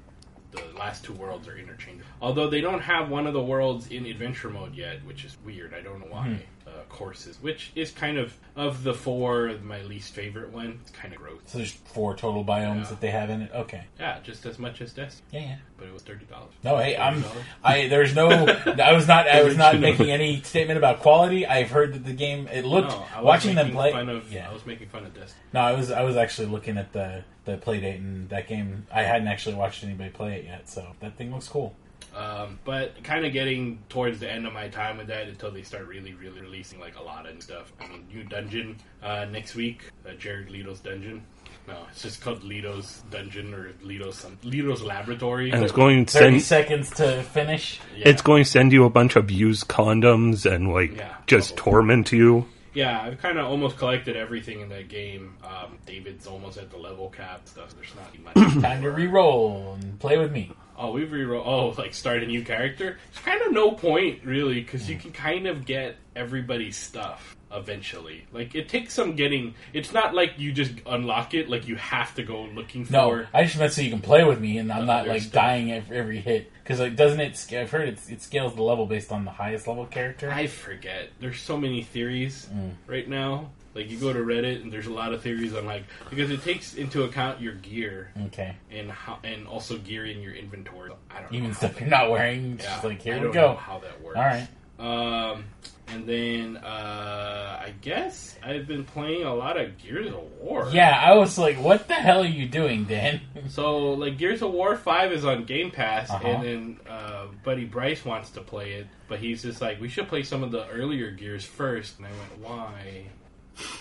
The 0.50 0.62
last 0.78 1.04
two 1.04 1.12
worlds 1.12 1.46
are 1.46 1.58
interchangeable. 1.58 2.08
Although 2.22 2.48
they 2.48 2.62
don't 2.62 2.80
have 2.80 3.10
one 3.10 3.26
of 3.26 3.34
the 3.34 3.42
worlds 3.42 3.88
in 3.88 4.06
adventure 4.06 4.48
mode 4.48 4.74
yet, 4.74 5.04
which 5.04 5.22
is 5.26 5.36
weird. 5.44 5.74
I 5.74 5.82
don't 5.82 6.00
know 6.00 6.06
why. 6.08 6.28
Hmm. 6.28 6.36
Uh, 6.78 6.82
Corsus, 6.88 7.36
which 7.42 7.72
is 7.74 7.90
kind 7.90 8.18
of 8.18 8.34
of 8.56 8.82
the 8.82 8.94
four, 8.94 9.52
my 9.62 9.82
least 9.82 10.12
favorite 10.14 10.52
one. 10.52 10.78
It's 10.82 10.90
kind 10.90 11.12
of 11.14 11.20
gross. 11.20 11.40
so 11.46 11.58
there's 11.58 11.72
four 11.72 12.16
total 12.16 12.44
biomes 12.44 12.82
Yeah. 12.84 12.88
that 12.90 13.00
they 13.00 13.10
have 13.10 13.30
in 13.30 13.42
it. 13.42 13.50
Okay. 13.54 13.84
Yeah, 13.98 14.18
just 14.22 14.44
as 14.46 14.58
much 14.58 14.80
as 14.80 14.92
Destiny, 14.92 15.22
Yeah, 15.32 15.40
yeah. 15.40 15.56
but 15.78 15.86
it 15.88 15.92
was 15.92 16.02
thirty 16.02 16.24
dollars. 16.26 16.52
No, 16.64 16.76
hey, 16.78 16.96
I'm. 16.96 17.24
I 17.64 17.88
there's 17.88 18.14
no. 18.14 18.28
I 18.66 18.92
was 18.92 19.06
not. 19.08 19.28
I 19.28 19.42
was 19.42 19.56
not 19.56 19.78
making 19.78 20.10
any 20.10 20.40
statement 20.42 20.78
about 20.78 21.00
quality. 21.00 21.46
I've 21.46 21.70
heard 21.70 21.94
that 21.94 22.04
the 22.04 22.12
game. 22.12 22.48
It 22.48 22.64
looked 22.64 22.90
No, 22.90 23.04
I 23.14 23.16
was 23.20 23.24
watching 23.24 23.54
them 23.54 23.70
play. 23.72 23.92
Fun 23.92 24.08
of, 24.08 24.32
yeah. 24.32 24.48
I 24.50 24.52
was 24.52 24.64
making 24.66 24.88
fun 24.88 25.04
of 25.04 25.14
Destiny. 25.14 25.42
No, 25.52 25.60
I 25.60 25.72
was. 25.72 25.90
I 25.90 26.02
was 26.02 26.16
actually 26.16 26.48
looking 26.48 26.78
at 26.78 26.92
the 26.92 27.24
the 27.44 27.56
play 27.56 27.80
date 27.80 28.00
and 28.00 28.28
that 28.28 28.46
game. 28.48 28.86
I 28.92 29.02
hadn't 29.02 29.28
actually 29.28 29.54
watched 29.54 29.82
anybody 29.84 30.10
play 30.10 30.36
it 30.40 30.44
yet, 30.44 30.68
so 30.68 30.86
that 31.00 31.16
thing 31.16 31.32
looks 31.32 31.48
cool. 31.48 31.74
Um, 32.18 32.58
but 32.64 33.02
kind 33.04 33.24
of 33.24 33.32
getting 33.32 33.78
towards 33.88 34.18
the 34.18 34.28
end 34.30 34.44
of 34.46 34.52
my 34.52 34.66
time 34.68 34.98
with 34.98 35.06
that 35.06 35.28
until 35.28 35.52
they 35.52 35.62
start 35.62 35.86
really, 35.86 36.14
really 36.14 36.40
releasing 36.40 36.80
like 36.80 36.98
a 36.98 37.02
lot 37.02 37.28
of 37.28 37.40
stuff. 37.40 37.72
I 37.80 37.86
mean, 37.86 38.06
new 38.12 38.24
dungeon 38.24 38.76
uh, 39.02 39.26
next 39.30 39.54
week, 39.54 39.84
uh, 40.04 40.14
Jared 40.14 40.50
Leto's 40.50 40.80
dungeon. 40.80 41.22
No, 41.68 41.76
it's 41.92 42.02
just 42.02 42.20
called 42.20 42.42
Leto's 42.42 43.02
dungeon 43.10 43.54
or 43.54 43.72
Leto's 43.82 44.16
some 44.16 44.36
Leto's 44.42 44.82
laboratory. 44.82 45.50
and 45.52 45.62
it's 45.62 45.72
going 45.72 46.06
to 46.06 46.12
Thirty 46.18 46.40
send 46.40 46.42
seconds 46.42 46.90
to 46.96 47.22
finish. 47.22 47.78
yeah. 47.96 48.08
it's 48.08 48.22
going 48.22 48.42
to 48.42 48.50
send 48.50 48.72
you 48.72 48.84
a 48.84 48.90
bunch 48.90 49.14
of 49.16 49.30
used 49.30 49.68
condoms 49.68 50.50
and 50.50 50.72
like 50.72 50.96
Yeah, 50.96 51.14
just 51.26 51.54
probably. 51.56 51.70
torment 51.72 52.10
you. 52.12 52.46
Yeah, 52.74 53.00
I've 53.00 53.18
kind 53.18 53.38
of 53.38 53.46
almost 53.46 53.76
collected 53.76 54.16
everything 54.16 54.60
in 54.60 54.68
that 54.70 54.88
game. 54.88 55.36
Um, 55.44 55.78
David's 55.86 56.26
almost 56.26 56.58
at 56.58 56.70
the 56.70 56.78
level 56.78 57.10
cap 57.10 57.42
stuff. 57.46 57.74
There's 57.74 57.94
not 57.94 58.36
much. 58.36 58.62
Time 58.62 58.82
to 58.82 58.90
re-roll 58.90 59.74
and 59.80 59.98
play 60.00 60.16
with 60.18 60.32
me. 60.32 60.52
Oh, 60.78 60.92
we've 60.92 61.08
reroll. 61.08 61.42
Oh, 61.44 61.68
like 61.78 61.92
start 61.94 62.22
a 62.22 62.26
new 62.26 62.44
character. 62.44 62.98
There's 63.12 63.24
kind 63.24 63.42
of 63.42 63.52
no 63.52 63.72
point 63.72 64.24
really 64.24 64.60
because 64.60 64.88
you 64.88 64.96
can 64.96 65.12
kind 65.12 65.46
of 65.46 65.64
get 65.66 65.96
everybody's 66.14 66.76
stuff 66.76 67.34
eventually. 67.50 68.26
Like 68.32 68.54
it 68.54 68.68
takes 68.68 68.94
some 68.94 69.16
getting. 69.16 69.54
It's 69.72 69.92
not 69.92 70.14
like 70.14 70.34
you 70.38 70.52
just 70.52 70.72
unlock 70.86 71.34
it. 71.34 71.48
Like 71.48 71.66
you 71.66 71.76
have 71.76 72.14
to 72.16 72.22
go 72.22 72.42
looking 72.54 72.84
for. 72.84 72.92
No, 72.92 73.26
I 73.34 73.44
just 73.44 73.58
meant 73.58 73.72
so 73.72 73.82
you 73.82 73.90
can 73.90 74.00
play 74.00 74.22
with 74.24 74.40
me, 74.40 74.58
and 74.58 74.70
I'm 74.72 74.86
not 74.86 75.06
like 75.08 75.22
stuff. 75.22 75.32
dying 75.32 75.72
every, 75.72 75.96
every 75.96 76.20
hit. 76.20 76.52
Because 76.62 76.78
like, 76.80 76.96
doesn't 76.96 77.20
it? 77.20 77.36
sc- 77.36 77.54
I've 77.54 77.70
heard 77.70 77.88
it's, 77.88 78.08
it 78.10 78.20
scales 78.22 78.54
the 78.54 78.62
level 78.62 78.84
based 78.86 79.10
on 79.10 79.24
the 79.24 79.30
highest 79.30 79.66
level 79.66 79.86
character. 79.86 80.30
I 80.30 80.46
forget. 80.46 81.08
There's 81.20 81.40
so 81.40 81.56
many 81.56 81.82
theories 81.82 82.48
Mm. 82.54 82.72
right 82.86 83.08
now. 83.08 83.50
Like 83.74 83.90
you 83.90 83.98
go 83.98 84.12
to 84.12 84.18
Reddit 84.18 84.62
and 84.62 84.72
there's 84.72 84.86
a 84.86 84.92
lot 84.92 85.12
of 85.12 85.22
theories 85.22 85.54
on 85.54 85.64
like 85.66 85.84
because 86.10 86.30
it 86.30 86.42
takes 86.42 86.74
into 86.74 87.04
account 87.04 87.40
your 87.40 87.54
gear 87.54 88.10
okay, 88.26 88.56
and 88.70 88.90
how 88.90 89.18
and 89.24 89.46
also 89.46 89.78
gear 89.78 90.04
in 90.06 90.20
your 90.20 90.32
inventory. 90.34 90.90
I 91.10 91.20
don't 91.20 91.30
know. 91.32 91.38
even 91.38 91.54
stuff 91.54 91.78
you're 91.80 91.88
not 91.88 92.10
wearing. 92.10 92.54
It's 92.54 92.64
Yeah, 92.64 92.70
just 92.72 92.84
like 92.84 93.02
here 93.02 93.14
I 93.14 93.18
we 93.18 93.24
don't 93.24 93.32
go. 93.34 93.40
know 93.52 93.56
how 93.56 93.78
that 93.80 94.00
works. 94.02 94.16
All 94.16 94.24
right. 94.24 94.48
Um, 94.80 95.44
and 95.88 96.06
then 96.06 96.56
uh, 96.58 97.60
I 97.64 97.72
guess 97.80 98.36
I've 98.44 98.66
been 98.68 98.84
playing 98.84 99.24
a 99.24 99.34
lot 99.34 99.56
of 99.58 99.76
Gears 99.78 100.06
of 100.08 100.20
War. 100.40 100.68
Yeah, 100.72 100.96
I 101.04 101.14
was 101.14 101.36
like, 101.38 101.56
what 101.58 101.88
the 101.88 101.94
hell 101.94 102.22
are 102.22 102.26
you 102.26 102.46
doing, 102.46 102.84
Dan? 102.84 103.20
So 103.48 103.78
like 103.94 104.18
Gears 104.18 104.42
of 104.42 104.52
War 104.52 104.76
Five 104.76 105.10
is 105.12 105.24
on 105.24 105.44
Game 105.44 105.70
Pass, 105.70 106.10
Uh-huh. 106.10 106.26
and 106.28 106.42
then 106.44 106.80
uh, 106.88 107.26
Buddy 107.44 107.64
Bryce 107.64 108.04
wants 108.04 108.30
to 108.30 108.40
play 108.40 108.72
it, 108.74 108.86
but 109.08 109.18
he's 109.18 109.42
just 109.42 109.60
like, 109.60 109.80
we 109.80 109.88
should 109.88 110.06
play 110.08 110.22
some 110.22 110.42
of 110.44 110.50
the 110.52 110.66
earlier 110.68 111.10
Gears 111.10 111.44
first. 111.44 111.98
And 111.98 112.06
I 112.06 112.10
went, 112.10 112.38
why? 112.40 113.06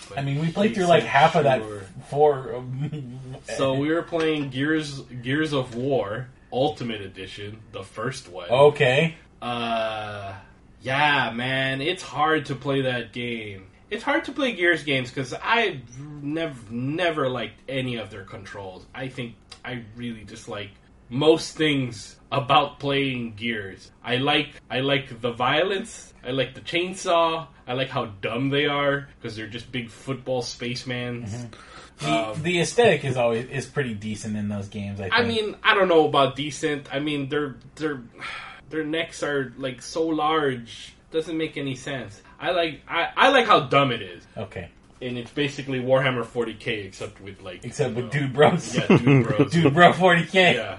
But 0.08 0.18
I 0.18 0.22
mean, 0.22 0.40
we 0.40 0.50
played 0.50 0.74
through 0.74 0.86
like 0.86 1.02
said, 1.02 1.10
half 1.10 1.36
of 1.36 1.44
that 1.44 1.62
four. 2.08 2.64
So 3.56 3.74
we 3.74 3.90
were 3.90 4.02
playing 4.02 4.50
Gears 4.50 5.00
Gears 5.00 5.52
of 5.52 5.74
War 5.74 6.28
Ultimate 6.52 7.00
Edition, 7.00 7.60
the 7.72 7.82
first 7.82 8.28
one. 8.28 8.48
okay. 8.50 9.16
Uh, 9.40 10.34
yeah, 10.82 11.30
man, 11.30 11.80
it's 11.80 12.02
hard 12.02 12.46
to 12.46 12.54
play 12.54 12.82
that 12.82 13.12
game. 13.12 13.66
It's 13.90 14.02
hard 14.02 14.24
to 14.24 14.32
play 14.32 14.52
Gears 14.52 14.82
games 14.82 15.10
because 15.10 15.34
I 15.42 15.80
never 15.98 16.58
never 16.70 17.28
liked 17.28 17.60
any 17.68 17.96
of 17.96 18.10
their 18.10 18.24
controls. 18.24 18.84
I 18.94 19.08
think 19.08 19.34
I 19.64 19.84
really 19.96 20.24
dislike 20.24 20.58
like 20.58 20.70
most 21.08 21.56
things 21.56 22.16
about 22.30 22.78
playing 22.78 23.34
Gears. 23.36 23.90
I 24.04 24.16
like 24.16 24.50
I 24.70 24.80
like 24.80 25.20
the 25.20 25.32
violence. 25.32 26.12
I 26.24 26.30
like 26.30 26.54
the 26.54 26.60
chainsaw. 26.60 27.46
I 27.66 27.72
like 27.74 27.88
how 27.88 28.06
dumb 28.20 28.50
they 28.50 28.66
are 28.66 29.08
because 29.16 29.36
they're 29.36 29.46
just 29.46 29.70
big 29.72 29.90
football 29.90 30.42
spacemans. 30.42 31.48
The, 31.98 32.10
Um, 32.10 32.42
the 32.42 32.60
aesthetic 32.60 33.04
is 33.04 33.16
always 33.16 33.46
is 33.46 33.66
pretty 33.66 33.94
decent 33.94 34.36
in 34.36 34.48
those 34.48 34.68
games. 34.68 35.00
I, 35.00 35.04
think. 35.04 35.14
I 35.14 35.22
mean, 35.24 35.56
I 35.64 35.74
don't 35.74 35.88
know 35.88 36.06
about 36.06 36.36
decent. 36.36 36.92
I 36.94 37.00
mean, 37.00 37.28
their 37.28 37.56
their 37.76 38.02
their 38.70 38.84
necks 38.84 39.22
are 39.22 39.52
like 39.56 39.82
so 39.82 40.06
large. 40.06 40.94
Doesn't 41.10 41.36
make 41.36 41.56
any 41.56 41.74
sense. 41.74 42.20
I 42.38 42.50
like 42.50 42.82
I, 42.86 43.08
I 43.16 43.28
like 43.30 43.46
how 43.46 43.60
dumb 43.60 43.90
it 43.90 44.02
is, 44.02 44.22
okay, 44.36 44.68
and 45.00 45.18
it's 45.18 45.30
basically 45.30 45.80
Warhammer 45.80 46.24
40k 46.24 46.84
except 46.84 47.20
with 47.20 47.40
like 47.42 47.64
except 47.64 47.94
with 47.94 48.10
Dude 48.10 48.32
Bros. 48.32 48.74
Yeah, 48.74 48.86
dude 48.86 49.26
bros. 49.26 49.52
Dude 49.52 49.74
Bro 49.74 49.92
40k. 49.92 50.54
yeah. 50.54 50.78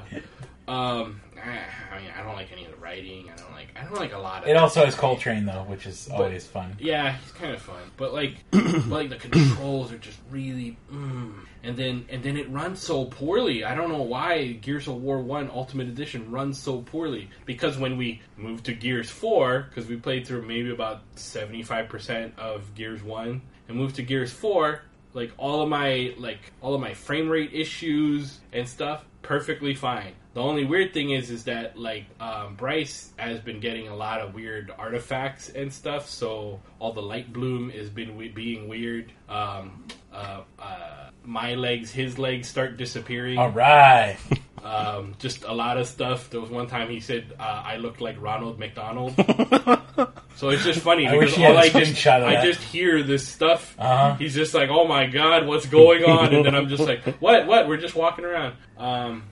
Um, 0.68 1.22
I 1.42 2.00
mean, 2.00 2.12
I 2.18 2.24
don't 2.24 2.36
like 2.36 2.52
any 2.52 2.66
of 2.66 2.72
the 2.72 2.78
writing. 2.78 3.30
I 3.34 3.36
don't 3.36 3.52
like. 3.52 3.68
I 3.76 3.84
don't 3.84 3.96
like 3.96 4.14
a 4.14 4.18
lot 4.18 4.44
of. 4.44 4.50
It 4.50 4.56
also 4.56 4.86
has 4.86 4.96
Cole 4.96 5.18
Train 5.18 5.46
though, 5.46 5.64
which 5.64 5.86
is 5.86 6.10
always 6.10 6.46
fun. 6.46 6.76
Yeah, 6.80 7.14
he's 7.14 7.32
kind 7.32 7.54
of 7.54 7.62
fun, 7.62 7.82
but 7.98 8.14
like, 8.14 8.36
but, 8.52 8.86
like 8.88 9.10
the 9.10 9.18
controls 9.18 9.92
are 9.92 9.98
just 9.98 10.18
really, 10.30 10.78
mm. 10.92 11.34
and 11.64 11.76
then 11.76 12.06
and 12.10 12.24
then 12.24 12.38
it 12.38 12.50
runs 12.50 12.80
so 12.80 13.06
poorly. 13.06 13.64
I 13.64 13.76
don't 13.76 13.90
know 13.90 14.04
why 14.04 14.54
Gears 14.54 14.88
of 14.88 15.02
War 15.02 15.20
One 15.20 15.50
Ultimate 15.52 15.88
Edition 15.88 16.30
runs 16.32 16.60
so 16.60 16.82
poorly. 16.82 17.30
Because 17.46 17.78
when 17.78 17.98
we 17.98 18.22
moved 18.38 18.66
to 18.66 18.74
Gears 18.74 19.10
Four, 19.10 19.68
because 19.70 19.90
we 19.90 19.98
played 19.98 20.28
through 20.28 20.44
maybe 20.44 20.72
about 20.72 21.02
seventy 21.16 21.64
five 21.64 21.90
percent 21.90 22.38
of 22.38 22.76
Gears 22.76 23.02
One, 23.02 23.42
and 23.70 23.78
moved 23.78 23.96
to 23.96 24.04
Gears 24.04 24.34
Four, 24.34 24.82
like 25.14 25.32
all 25.38 25.62
of 25.62 25.70
my 25.70 26.14
like 26.18 26.52
all 26.62 26.76
of 26.76 26.82
my 26.82 26.94
frame 26.94 27.30
rate 27.30 27.52
issues 27.54 28.40
and 28.52 28.68
stuff 28.68 29.06
perfectly 29.22 29.76
fine. 29.76 30.14
The 30.34 30.42
only 30.42 30.66
weird 30.66 30.94
thing 30.94 31.12
is 31.12 31.30
is 31.30 31.46
that 31.46 31.78
like 31.78 32.06
um, 32.20 32.56
Bryce 32.56 33.14
has 33.18 33.40
been 33.40 33.60
getting 33.60 33.88
a 33.88 33.96
lot 33.96 34.22
of 34.22 34.34
weird 34.34 34.72
artifacts 34.78 35.50
and 35.50 35.72
stuff. 35.72 36.10
So 36.10 36.60
all 36.80 36.94
the 36.94 37.02
light 37.02 37.32
bloom 37.32 37.70
has 37.70 37.90
been 37.90 38.16
we- 38.16 38.30
being 38.30 38.68
weird. 38.68 39.12
Um, 39.28 39.86
uh, 40.14 40.42
uh, 40.58 41.10
my 41.30 41.54
legs, 41.54 41.92
his 41.92 42.18
legs 42.18 42.48
start 42.48 42.76
disappearing. 42.78 43.38
All 43.38 43.52
right. 43.52 44.18
Um, 44.62 45.16
just 45.20 45.46
a 45.46 45.54
lot 45.54 45.78
of 45.78 45.88
stuff. 45.88 46.30
There 46.30 46.42
was 46.42 46.50
one 46.50 46.68
time 46.68 46.90
he 46.90 47.00
said 47.00 47.34
uh, 47.40 47.64
I 47.66 47.78
looked 47.78 48.02
like 48.02 48.22
Ronald 48.22 48.60
McDonald. 48.60 49.16
so 50.36 50.50
it's 50.50 50.66
just 50.66 50.82
funny 50.82 51.08
I 51.08 51.18
because 51.18 51.38
all 51.38 51.58
I 51.58 51.70
just 51.70 52.06
I 52.06 52.46
just 52.46 52.62
hear 52.62 53.02
this 53.02 53.26
stuff. 53.26 53.74
Uh-huh. 53.80 54.16
He's 54.16 54.36
just 54.36 54.54
like, 54.54 54.70
"Oh 54.70 54.86
my 54.86 55.06
god, 55.06 55.48
what's 55.48 55.66
going 55.66 56.04
on?" 56.04 56.34
And 56.34 56.46
then 56.46 56.56
I'm 56.56 56.68
just 56.68 56.84
like, 56.84 57.02
"What? 57.22 57.48
What? 57.48 57.70
We're 57.70 57.78
just 57.78 57.96
walking 57.96 58.26
around." 58.26 58.56
Um, 58.78 59.24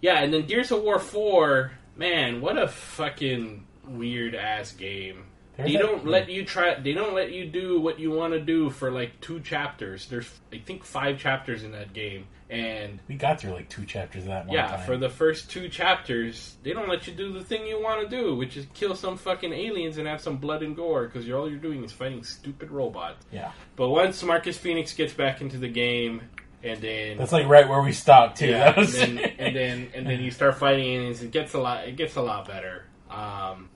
yeah, 0.00 0.24
and 0.24 0.34
then 0.34 0.44
Gears 0.44 0.72
of 0.72 0.82
War 0.82 0.98
Four, 0.98 1.70
man, 1.94 2.40
what 2.40 2.58
a 2.58 2.66
fucking 2.66 3.64
weird 3.86 4.34
ass 4.34 4.72
game. 4.72 5.22
There's 5.56 5.70
they 5.70 5.78
don't 5.78 6.04
let 6.04 6.28
you 6.28 6.44
try. 6.44 6.74
They 6.74 6.92
don't 6.92 7.14
let 7.14 7.32
you 7.32 7.46
do 7.46 7.80
what 7.80 8.00
you 8.00 8.10
want 8.10 8.32
to 8.32 8.40
do 8.40 8.70
for 8.70 8.90
like 8.90 9.20
two 9.20 9.38
chapters. 9.40 10.06
There's, 10.08 10.28
I 10.52 10.58
think, 10.58 10.82
five 10.84 11.18
chapters 11.18 11.62
in 11.62 11.70
that 11.72 11.92
game, 11.92 12.26
and 12.50 12.98
We 13.08 13.14
got 13.14 13.40
through 13.40 13.52
like 13.52 13.68
two 13.68 13.84
chapters 13.84 14.24
of 14.24 14.30
that 14.30 14.46
one 14.46 14.54
yeah, 14.56 14.68
time. 14.68 14.86
for 14.86 14.96
the 14.96 15.08
first 15.08 15.50
two 15.50 15.68
chapters, 15.68 16.56
they 16.64 16.72
don't 16.72 16.88
let 16.88 17.06
you 17.06 17.14
do 17.14 17.32
the 17.32 17.44
thing 17.44 17.66
you 17.66 17.80
want 17.80 18.08
to 18.08 18.16
do, 18.16 18.34
which 18.34 18.56
is 18.56 18.66
kill 18.74 18.96
some 18.96 19.16
fucking 19.16 19.52
aliens 19.52 19.96
and 19.98 20.08
have 20.08 20.20
some 20.20 20.38
blood 20.38 20.62
and 20.64 20.74
gore, 20.74 21.06
because 21.06 21.30
all 21.30 21.48
you're 21.48 21.58
doing 21.58 21.84
is 21.84 21.92
fighting 21.92 22.24
stupid 22.24 22.70
robots. 22.72 23.24
yeah, 23.30 23.52
But 23.76 23.90
once 23.90 24.22
Marcus 24.24 24.58
Phoenix 24.58 24.92
gets 24.92 25.12
back 25.12 25.40
into 25.40 25.58
the 25.58 25.68
game, 25.68 26.22
and 26.64 26.80
then 26.80 27.18
that's 27.18 27.32
like 27.32 27.46
right 27.46 27.68
where 27.68 27.82
we 27.82 27.92
stopped 27.92 28.38
too. 28.38 28.48
yeah, 28.48 28.74
and 28.76 28.88
then 28.88 29.18
and 29.38 29.54
then 29.56 29.88
and 29.94 30.06
then 30.06 30.20
you 30.20 30.32
start 30.32 30.56
fighting 30.58 30.86
aliens, 30.86 31.22
it 31.22 31.30
gets 31.30 31.54
a 31.54 31.58
lot. 31.60 31.86
It 31.86 31.94
gets 31.94 32.16
a 32.16 32.22
lot 32.22 32.48
better. 32.48 32.86
Um, 33.10 33.68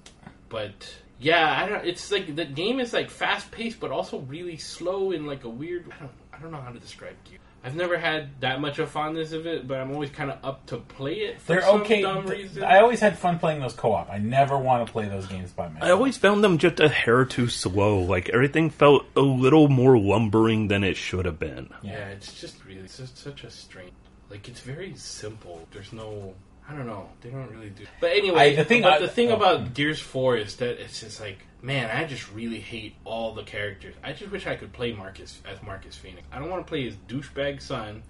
but 0.48 0.92
yeah, 1.18 1.62
I 1.62 1.68
don't. 1.68 1.86
It's 1.86 2.10
like 2.10 2.34
the 2.34 2.44
game 2.44 2.80
is 2.80 2.92
like 2.92 3.10
fast 3.10 3.50
paced, 3.50 3.80
but 3.80 3.90
also 3.90 4.20
really 4.20 4.56
slow 4.56 5.12
in 5.12 5.26
like 5.26 5.44
a 5.44 5.48
weird. 5.48 5.90
I 5.92 6.00
don't. 6.00 6.12
I 6.32 6.40
don't 6.40 6.52
know 6.52 6.60
how 6.60 6.70
to 6.70 6.78
describe 6.78 7.16
Gears. 7.24 7.40
I've 7.64 7.74
never 7.74 7.98
had 7.98 8.40
that 8.40 8.60
much 8.60 8.78
of 8.78 8.88
fondness 8.88 9.32
of 9.32 9.46
it, 9.46 9.66
but 9.66 9.80
I'm 9.80 9.90
always 9.90 10.10
kind 10.10 10.30
of 10.30 10.38
up 10.44 10.66
to 10.66 10.76
play 10.76 11.14
it 11.14 11.40
for 11.40 11.54
They're 11.54 11.62
some 11.62 11.80
okay. 11.80 12.02
dumb 12.02 12.24
reason. 12.24 12.62
I 12.62 12.78
always 12.78 13.00
had 13.00 13.18
fun 13.18 13.40
playing 13.40 13.60
those 13.60 13.72
co-op. 13.72 14.08
I 14.08 14.18
never 14.18 14.56
want 14.56 14.86
to 14.86 14.92
play 14.92 15.08
those 15.08 15.26
games 15.26 15.50
by 15.50 15.68
myself. 15.68 15.82
I 15.82 15.90
always 15.90 16.16
found 16.16 16.44
them 16.44 16.58
just 16.58 16.78
a 16.78 16.88
hair 16.88 17.24
too 17.24 17.48
slow. 17.48 17.98
Like 17.98 18.28
everything 18.28 18.70
felt 18.70 19.06
a 19.16 19.20
little 19.20 19.68
more 19.68 19.98
lumbering 19.98 20.68
than 20.68 20.84
it 20.84 20.96
should 20.96 21.24
have 21.24 21.40
been. 21.40 21.68
Yeah, 21.82 22.08
it's 22.08 22.40
just 22.40 22.64
really 22.64 22.82
it's 22.82 22.98
just 22.98 23.18
such 23.18 23.42
a 23.42 23.50
strange. 23.50 23.92
Like 24.30 24.48
it's 24.48 24.60
very 24.60 24.94
simple. 24.94 25.66
There's 25.72 25.92
no. 25.92 26.34
I 26.68 26.74
don't 26.74 26.86
know. 26.86 27.08
They 27.22 27.30
don't 27.30 27.50
really 27.50 27.70
do. 27.70 27.86
But 28.00 28.12
anyway, 28.12 28.52
I- 28.52 28.56
the 28.56 28.64
thing 28.64 28.82
But 28.82 28.92
I- 28.94 28.98
the 28.98 29.08
thing 29.08 29.30
oh. 29.32 29.36
about 29.36 29.72
Gears 29.74 30.00
Four 30.00 30.36
is 30.36 30.56
that 30.56 30.80
it's 30.82 31.00
just 31.00 31.20
like, 31.20 31.38
man, 31.62 31.90
I 31.90 32.04
just 32.04 32.30
really 32.32 32.60
hate 32.60 32.94
all 33.04 33.32
the 33.34 33.42
characters. 33.42 33.94
I 34.04 34.12
just 34.12 34.30
wish 34.30 34.46
I 34.46 34.54
could 34.54 34.72
play 34.72 34.92
Marcus 34.92 35.40
as 35.50 35.62
Marcus 35.62 35.96
Phoenix. 35.96 36.26
I 36.30 36.38
don't 36.38 36.50
want 36.50 36.66
to 36.66 36.68
play 36.68 36.84
his 36.84 36.94
douchebag 37.08 37.62
son, 37.62 38.02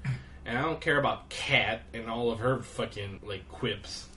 and 0.45 0.59
I 0.59 0.63
don't 0.63 0.81
care 0.81 0.99
about 0.99 1.31
Kait 1.31 1.81
and 1.95 2.11
all 2.11 2.31
of 2.33 2.41
her 2.41 2.63
fucking 2.63 3.21
like 3.23 3.49
quips. 3.49 4.09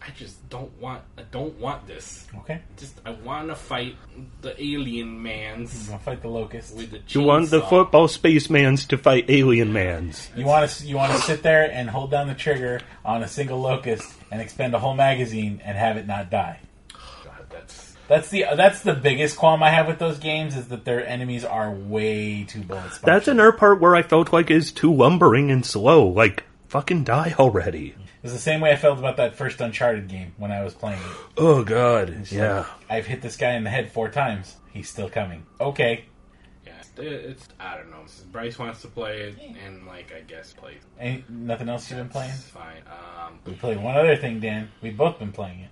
I 0.00 0.10
just 0.16 0.48
don't 0.48 0.72
want. 0.80 1.02
I 1.18 1.22
don't 1.30 1.58
want 1.58 1.86
this. 1.86 2.26
Okay, 2.38 2.60
Just 2.78 2.98
I 3.04 3.10
want 3.10 3.48
to 3.48 3.54
fight 3.54 3.96
the 4.40 4.60
alien 4.62 5.22
mans 5.22 5.90
I'll 5.90 5.98
fight 5.98 6.22
the 6.22 6.28
locust. 6.28 6.74
with 6.76 6.90
the. 6.90 7.00
You 7.08 7.26
want 7.26 7.50
the 7.50 7.60
chainsaw. 7.60 7.68
football 7.68 8.08
spacemans 8.08 8.86
to 8.88 8.96
fight 8.98 9.26
alien 9.28 9.72
mans. 9.72 10.30
You 10.36 10.44
want 10.46 10.70
to 10.70 10.86
you 10.86 10.96
want 10.96 11.12
to 11.12 11.18
sit 11.18 11.42
there 11.42 11.70
and 11.70 11.90
hold 11.90 12.10
down 12.10 12.26
the 12.28 12.34
trigger 12.34 12.80
on 13.04 13.22
a 13.22 13.28
single 13.28 13.60
locust 13.60 14.10
and 14.30 14.40
expend 14.40 14.74
a 14.74 14.78
whole 14.78 14.94
magazine 14.94 15.60
and 15.64 15.76
have 15.76 15.96
it 15.96 16.06
not 16.06 16.30
die. 16.30 16.60
God, 17.24 17.46
that's 17.50 17.94
That's 18.08 18.30
the 18.30 18.46
that's 18.56 18.80
the 18.82 18.94
biggest 18.94 19.36
qualm 19.36 19.62
I 19.62 19.70
have 19.70 19.86
with 19.86 19.98
those 19.98 20.18
games 20.18 20.56
is 20.56 20.68
that 20.68 20.84
their 20.86 21.06
enemies 21.06 21.44
are 21.44 21.70
way 21.70 22.44
too 22.44 22.62
bullet 22.62 22.92
spongy. 22.94 23.00
That's 23.04 23.28
another 23.28 23.52
part 23.52 23.80
where 23.80 23.94
I 23.94 24.02
felt 24.02 24.32
like 24.32 24.50
is 24.50 24.72
too 24.72 24.92
lumbering 24.94 25.50
and 25.50 25.66
slow. 25.66 26.06
Like 26.08 26.44
fucking 26.68 27.04
die 27.04 27.34
already. 27.38 27.94
It's 28.28 28.34
the 28.36 28.42
same 28.42 28.60
way 28.60 28.70
I 28.72 28.76
felt 28.76 28.98
about 28.98 29.16
that 29.16 29.36
first 29.36 29.58
Uncharted 29.60 30.06
game 30.06 30.32
when 30.36 30.52
I 30.52 30.62
was 30.62 30.74
playing 30.74 30.98
it. 31.00 31.16
Oh 31.38 31.64
god, 31.64 32.30
yeah. 32.30 32.66
I've 32.90 33.06
hit 33.06 33.22
this 33.22 33.38
guy 33.38 33.52
in 33.54 33.64
the 33.64 33.70
head 33.70 33.90
four 33.90 34.10
times. 34.10 34.56
He's 34.70 34.90
still 34.90 35.08
coming. 35.08 35.46
Okay. 35.58 36.04
Yeah, 36.66 36.72
it's, 36.78 36.90
it's 36.98 37.48
I 37.58 37.78
don't 37.78 37.90
know. 37.90 38.04
Bryce 38.30 38.58
wants 38.58 38.82
to 38.82 38.88
play 38.88 39.20
it, 39.20 39.36
and 39.66 39.86
like 39.86 40.12
I 40.14 40.20
guess 40.20 40.52
play. 40.52 40.72
it. 40.72 40.82
Ain't 41.00 41.30
nothing 41.30 41.70
else 41.70 41.90
you've 41.90 42.00
been 42.00 42.10
playing? 42.10 42.30
It's 42.32 42.42
fine. 42.44 42.82
Um, 42.86 43.38
We 43.46 43.54
played 43.54 43.82
one 43.82 43.96
other 43.96 44.16
thing, 44.16 44.40
Dan. 44.40 44.70
We've 44.82 44.96
both 44.96 45.18
been 45.18 45.32
playing 45.32 45.60
it. 45.60 45.70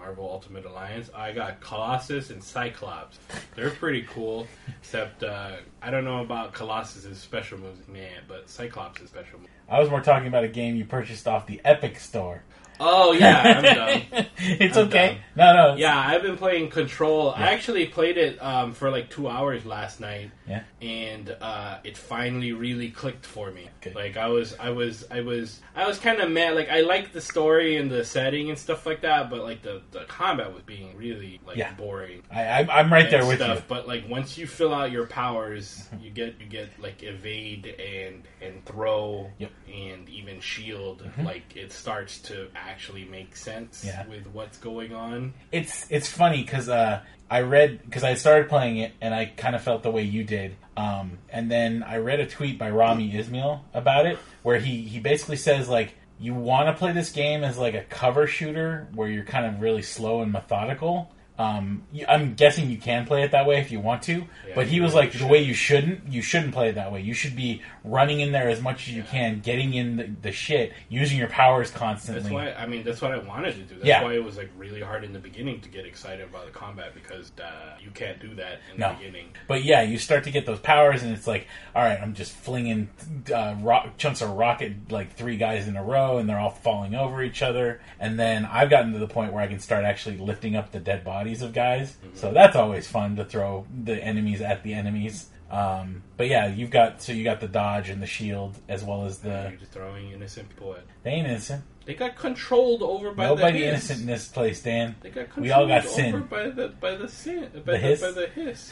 Marvel 0.00 0.28
Ultimate 0.28 0.64
Alliance? 0.64 1.10
I 1.14 1.32
got 1.32 1.60
Colossus 1.60 2.30
and 2.30 2.42
Cyclops. 2.42 3.18
They're 3.54 3.70
pretty 3.70 4.02
cool, 4.02 4.46
except 4.80 5.22
uh, 5.22 5.56
I 5.82 5.90
don't 5.90 6.04
know 6.04 6.22
about 6.22 6.54
Colossus's 6.54 7.18
special 7.18 7.58
moves, 7.58 7.86
man. 7.86 8.22
But 8.26 8.48
Cyclops' 8.48 9.02
special 9.06 9.40
moves. 9.40 9.50
I 9.68 9.78
was 9.78 9.90
more 9.90 10.00
talking 10.00 10.26
about 10.26 10.42
a 10.42 10.48
game 10.48 10.74
you 10.74 10.86
purchased 10.86 11.28
off 11.28 11.46
the 11.46 11.60
Epic 11.64 11.98
Store. 12.00 12.42
Oh 12.82 13.12
yeah, 13.12 13.42
I'm 13.42 13.62
done. 14.10 14.26
it's 14.38 14.76
I'm 14.76 14.86
okay. 14.88 15.18
done. 15.36 15.54
No, 15.54 15.68
no. 15.72 15.76
Yeah, 15.76 15.96
I've 15.98 16.22
been 16.22 16.36
playing 16.36 16.70
Control. 16.70 17.30
I 17.30 17.52
actually 17.52 17.86
played 17.86 18.16
it 18.16 18.42
um, 18.42 18.72
for 18.72 18.90
like 18.90 19.10
two 19.10 19.28
hours 19.28 19.64
last 19.66 20.00
night. 20.00 20.30
Yeah. 20.48 20.64
and 20.82 21.36
uh, 21.40 21.78
it 21.84 21.96
finally 21.96 22.52
really 22.52 22.90
clicked 22.90 23.24
for 23.24 23.52
me. 23.52 23.68
Good. 23.82 23.94
Like 23.94 24.16
I 24.16 24.26
was, 24.26 24.56
I 24.58 24.70
was, 24.70 25.04
I 25.08 25.20
was, 25.20 25.60
I 25.76 25.86
was 25.86 25.98
kind 25.98 26.20
of 26.20 26.28
mad. 26.28 26.56
Like 26.56 26.68
I 26.70 26.80
liked 26.80 27.12
the 27.12 27.20
story 27.20 27.76
and 27.76 27.88
the 27.88 28.04
setting 28.04 28.50
and 28.50 28.58
stuff 28.58 28.84
like 28.84 29.02
that, 29.02 29.30
but 29.30 29.44
like 29.44 29.62
the, 29.62 29.80
the 29.92 30.00
combat 30.08 30.52
was 30.52 30.62
being 30.64 30.96
really 30.96 31.40
like 31.46 31.56
Yeah. 31.56 31.72
boring. 31.74 32.22
I, 32.32 32.44
I'm, 32.62 32.70
I'm 32.70 32.92
right 32.92 33.08
there 33.08 33.24
with 33.24 33.36
stuff. 33.36 33.58
you. 33.58 33.64
But 33.68 33.86
like 33.86 34.08
once 34.08 34.36
you 34.36 34.48
fill 34.48 34.74
out 34.74 34.90
your 34.90 35.06
powers, 35.06 35.86
you 36.00 36.10
get 36.10 36.40
you 36.40 36.46
get 36.46 36.68
like 36.80 37.04
evade 37.04 37.66
and 37.66 38.24
and 38.42 38.64
throw 38.64 39.30
Yep. 39.38 39.52
And 39.70 40.08
even 40.08 40.40
shield. 40.40 41.02
Like 41.22 41.56
it 41.56 41.72
starts 41.72 42.18
to 42.22 42.48
actually 42.54 43.04
make 43.04 43.36
sense 43.36 43.84
Yeah. 43.84 44.06
with 44.06 44.26
what's 44.32 44.58
going 44.58 44.94
on. 44.94 45.34
It's 45.52 45.86
it's 45.90 46.08
funny 46.08 46.42
because 46.42 46.68
uh, 46.68 47.00
I 47.30 47.40
read 47.42 47.80
because 47.84 48.04
I 48.04 48.14
started 48.14 48.48
playing 48.48 48.78
it 48.78 48.92
and 49.00 49.14
I 49.14 49.26
kind 49.26 49.54
of 49.54 49.62
felt 49.62 49.82
the 49.82 49.90
way 49.90 50.02
you 50.02 50.24
did. 50.24 50.56
Um, 50.76 51.18
and 51.28 51.50
then 51.50 51.82
I 51.82 51.98
read 51.98 52.20
a 52.20 52.26
tweet 52.26 52.58
by 52.58 52.70
Rami 52.70 53.16
Ismail 53.16 53.64
about 53.74 54.06
it 54.06 54.18
where 54.42 54.58
he 54.58 54.82
he 54.82 54.98
basically 55.00 55.36
says 55.36 55.68
like 55.68 55.94
you 56.18 56.34
want 56.34 56.68
to 56.68 56.74
play 56.74 56.92
this 56.92 57.10
game 57.12 57.44
as 57.44 57.56
like 57.56 57.74
a 57.74 57.82
cover 57.84 58.26
shooter 58.26 58.88
where 58.94 59.08
you're 59.08 59.24
kind 59.24 59.46
of 59.46 59.60
really 59.60 59.82
slow 59.82 60.20
and 60.22 60.32
methodical. 60.32 61.10
Um, 61.40 61.84
I'm 62.06 62.34
guessing 62.34 62.68
you 62.70 62.76
can 62.76 63.06
play 63.06 63.22
it 63.22 63.30
that 63.30 63.46
way 63.46 63.60
if 63.60 63.72
you 63.72 63.80
want 63.80 64.02
to, 64.02 64.12
Yeah, 64.46 64.54
but 64.54 64.66
he 64.66 64.80
was 64.80 64.92
really 64.92 65.06
like, 65.06 65.18
the 65.18 65.26
way 65.26 65.42
you 65.42 65.54
shouldn't, 65.54 66.06
you 66.12 66.20
shouldn't 66.20 66.52
play 66.52 66.68
it 66.68 66.74
that 66.74 66.92
way. 66.92 67.00
You 67.00 67.14
should 67.14 67.34
be 67.34 67.62
running 67.82 68.20
in 68.20 68.30
there 68.32 68.50
as 68.50 68.60
much 68.60 68.88
as 68.88 68.94
you 68.94 69.02
can, 69.04 69.40
getting 69.40 69.72
in 69.72 69.96
the, 69.96 70.10
the 70.20 70.32
shit, 70.32 70.74
using 70.90 71.16
your 71.16 71.28
powers 71.28 71.70
constantly. 71.70 72.22
That's 72.24 72.32
why 72.32 72.52
I 72.52 72.66
mean 72.66 72.84
that's 72.84 73.00
what 73.00 73.12
I 73.12 73.18
wanted 73.18 73.54
to 73.54 73.60
do. 73.62 73.74
That's 73.76 73.86
Yeah. 73.86 74.02
why 74.04 74.12
it 74.14 74.22
was 74.22 74.36
like 74.36 74.50
really 74.58 74.82
hard 74.82 75.02
in 75.02 75.14
the 75.14 75.18
beginning 75.18 75.62
to 75.62 75.70
get 75.70 75.86
excited 75.86 76.28
about 76.28 76.44
the 76.44 76.52
combat 76.52 76.92
because 76.94 77.32
uh, 77.42 77.76
you 77.82 77.90
can't 77.90 78.20
do 78.20 78.34
that 78.34 78.60
in 78.74 78.80
No. 78.80 78.90
the 78.90 78.98
beginning. 78.98 79.28
But 79.48 79.64
yeah, 79.64 79.80
you 79.80 79.96
start 79.98 80.24
to 80.24 80.30
get 80.30 80.44
those 80.44 80.60
powers, 80.60 81.02
and 81.02 81.12
it's 81.16 81.26
like, 81.26 81.46
all 81.74 81.82
right, 81.82 81.98
I'm 82.02 82.12
just 82.12 82.32
flinging 82.32 82.90
uh, 83.34 83.54
rock, 83.62 83.96
chunks 83.96 84.20
of 84.20 84.30
rocket 84.32 84.90
like 84.92 85.14
three 85.14 85.38
guys 85.38 85.66
in 85.68 85.76
a 85.76 85.82
row, 85.82 86.18
and 86.18 86.28
they're 86.28 86.38
all 86.38 86.50
falling 86.50 86.94
over 86.94 87.22
each 87.22 87.40
other. 87.40 87.80
And 87.98 88.18
then 88.18 88.44
I've 88.44 88.68
gotten 88.68 88.92
to 88.92 88.98
the 88.98 89.08
point 89.08 89.32
where 89.32 89.42
I 89.42 89.46
can 89.46 89.58
start 89.58 89.84
actually 89.84 90.18
lifting 90.18 90.54
up 90.54 90.72
the 90.72 90.80
dead 90.80 91.02
bodies 91.30 91.42
of 91.42 91.52
guys. 91.52 91.96
So 92.14 92.32
that's 92.32 92.56
always 92.56 92.86
fun 92.88 93.16
to 93.16 93.24
throw 93.24 93.66
the 93.84 93.94
enemies 94.02 94.40
at 94.40 94.62
the 94.62 94.74
enemies. 94.74 95.28
Um, 95.50 96.02
but 96.16 96.28
yeah, 96.28 96.46
you've 96.48 96.70
got 96.70 97.02
so 97.02 97.12
you 97.12 97.24
got 97.24 97.40
the 97.40 97.48
dodge 97.48 97.88
and 97.88 98.00
the 98.02 98.06
shield 98.06 98.56
as 98.68 98.84
well 98.84 99.04
as 99.04 99.18
the 99.18 99.48
You're 99.50 99.58
just 99.58 99.72
throwing 99.72 100.10
innocent 100.12 100.48
people 100.48 100.74
at. 100.74 100.84
they 101.02 101.10
ain't 101.10 101.26
innocent. 101.26 101.64
They 101.86 101.94
got 101.94 102.14
controlled 102.16 102.82
over 102.82 103.10
by 103.12 103.24
Nobody 103.26 103.60
the 103.60 103.64
hiss. 103.66 103.68
innocent 103.90 104.00
in 104.02 104.06
this 104.06 104.28
place, 104.28 104.62
Dan. 104.62 104.94
They 105.00 105.10
got 105.10 105.24
controlled 105.30 105.42
We 105.44 105.50
all 105.50 105.66
got 105.66 105.80
over 105.86 105.88
sin. 105.88 106.22
by 106.30 106.50
the 106.50 106.68
by 106.68 106.94
the 106.96 107.08
sin 107.08 107.48
by 107.52 107.58
The 107.58 107.62
the, 107.72 107.78
hiss? 107.78 108.00
by 108.00 108.10
the 108.12 108.26
hiss. 108.28 108.70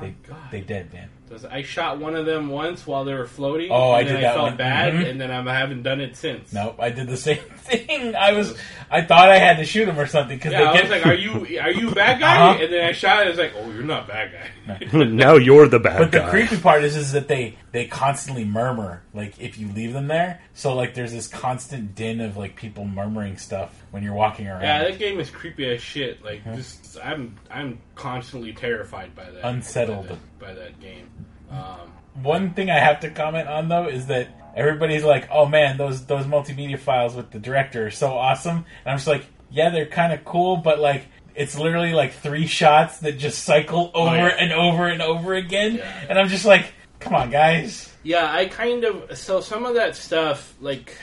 They 0.00 0.06
My 0.06 0.14
God. 0.26 0.50
they 0.50 0.60
dead, 0.62 0.90
Dan. 0.92 1.08
Does- 1.28 1.44
I 1.46 1.62
shot 1.62 1.98
one 1.98 2.14
of 2.16 2.26
them 2.26 2.48
once 2.48 2.86
while 2.86 3.04
they 3.04 3.14
were 3.14 3.26
floating. 3.26 3.70
Oh, 3.70 3.92
and 3.94 3.96
I 3.96 4.04
then 4.04 4.14
did 4.16 4.24
I 4.24 4.28
that 4.28 4.34
felt 4.34 4.46
one. 4.48 4.56
bad, 4.56 4.92
Mhm. 4.92 5.08
and 5.10 5.20
then 5.20 5.30
I 5.30 5.54
haven't 5.58 5.82
done 5.82 6.00
it 6.00 6.16
since. 6.16 6.52
Nope, 6.52 6.76
I 6.78 6.90
did 6.90 7.08
the 7.08 7.16
same 7.28 7.38
thing. 7.38 8.14
I 8.14 8.32
was 8.32 8.54
I 8.90 9.00
thought 9.02 9.30
I 9.30 9.38
had 9.38 9.56
to 9.56 9.64
shoot 9.64 9.88
him 9.88 9.98
or 9.98 10.06
something 10.06 10.36
because 10.36 10.52
Yeah, 10.52 10.58
they 10.60 10.66
I 10.66 10.72
get 10.74 10.82
was 10.82 10.90
like, 10.92 11.06
"Are 11.06 11.14
you 11.14 11.58
are 11.60 11.70
you 11.70 11.88
a 11.90 11.94
bad 11.94 12.20
guy?" 12.20 12.36
Uh-huh. 12.50 12.62
And 12.62 12.72
then 12.72 12.84
I 12.84 12.92
shot. 12.92 13.22
it, 13.22 13.26
I 13.26 13.30
was 13.30 13.38
like, 13.38 13.52
"Oh, 13.58 13.70
you're 13.72 13.82
not 13.82 14.04
a 14.04 14.08
bad 14.08 14.30
guy." 14.32 14.86
now 15.04 15.36
you're 15.36 15.66
the 15.66 15.80
bad 15.80 15.92
guy. 15.94 15.98
But 15.98 16.12
the 16.12 16.30
creepy 16.30 16.58
part 16.58 16.84
is, 16.84 16.94
is 16.96 17.12
that 17.12 17.26
they 17.28 17.56
they 17.72 17.86
constantly 17.86 18.44
murmur 18.44 19.02
like 19.14 19.40
if 19.40 19.58
you 19.58 19.68
leave 19.72 19.92
them 19.94 20.08
there. 20.08 20.40
So 20.52 20.74
like 20.74 20.94
there's 20.94 21.12
this 21.12 21.26
constant 21.26 21.94
din 21.94 22.20
of 22.20 22.36
like 22.36 22.54
people 22.54 22.84
murmuring 22.84 23.38
stuff 23.38 23.82
when 23.90 24.02
you're 24.02 24.14
walking 24.14 24.46
around. 24.46 24.62
Yeah, 24.62 24.84
that 24.84 24.98
game 24.98 25.18
is 25.18 25.30
creepy 25.30 25.68
as 25.74 25.80
shit. 25.82 26.22
Like, 26.24 26.44
just 26.54 26.98
I'm 27.02 27.36
I'm 27.50 27.78
constantly 27.94 28.52
terrified 28.52 29.14
by 29.16 29.24
that. 29.30 29.44
Unsettled. 29.44 30.08
by 30.08 30.14
that, 30.14 30.18
by 30.44 30.52
that 30.54 30.80
game. 30.80 31.08
Um, 31.50 31.92
One 32.22 32.54
thing 32.54 32.70
I 32.70 32.78
have 32.78 33.00
to 33.00 33.10
comment 33.10 33.48
on 33.48 33.68
though 33.68 33.88
is 33.88 34.06
that 34.06 34.28
everybody's 34.56 35.04
like, 35.04 35.28
"Oh 35.30 35.46
man, 35.46 35.76
those 35.76 36.04
those 36.06 36.26
multimedia 36.26 36.78
files 36.78 37.14
with 37.14 37.30
the 37.30 37.38
director 37.38 37.86
are 37.86 37.90
so 37.90 38.12
awesome," 38.12 38.58
and 38.58 38.86
I'm 38.86 38.96
just 38.96 39.08
like, 39.08 39.26
"Yeah, 39.50 39.70
they're 39.70 39.86
kind 39.86 40.12
of 40.12 40.24
cool, 40.24 40.56
but 40.56 40.78
like." 40.78 41.06
It's 41.36 41.58
literally 41.58 41.92
like 41.92 42.12
three 42.12 42.46
shots 42.46 43.00
that 43.00 43.18
just 43.18 43.42
cycle 43.42 43.90
over 43.92 44.14
yeah. 44.14 44.36
and 44.38 44.52
over 44.52 44.86
and 44.86 45.02
over 45.02 45.34
again, 45.34 45.74
Yeah. 45.78 46.06
and 46.08 46.16
I'm 46.16 46.28
just 46.28 46.44
like, 46.44 46.72
"Come 47.00 47.12
on, 47.12 47.30
guys!" 47.30 47.92
yeah, 48.04 48.32
I 48.32 48.46
kind 48.46 48.84
of 48.84 49.18
so 49.18 49.40
some 49.40 49.66
of 49.66 49.74
that 49.74 49.96
stuff 49.96 50.54
like. 50.60 50.96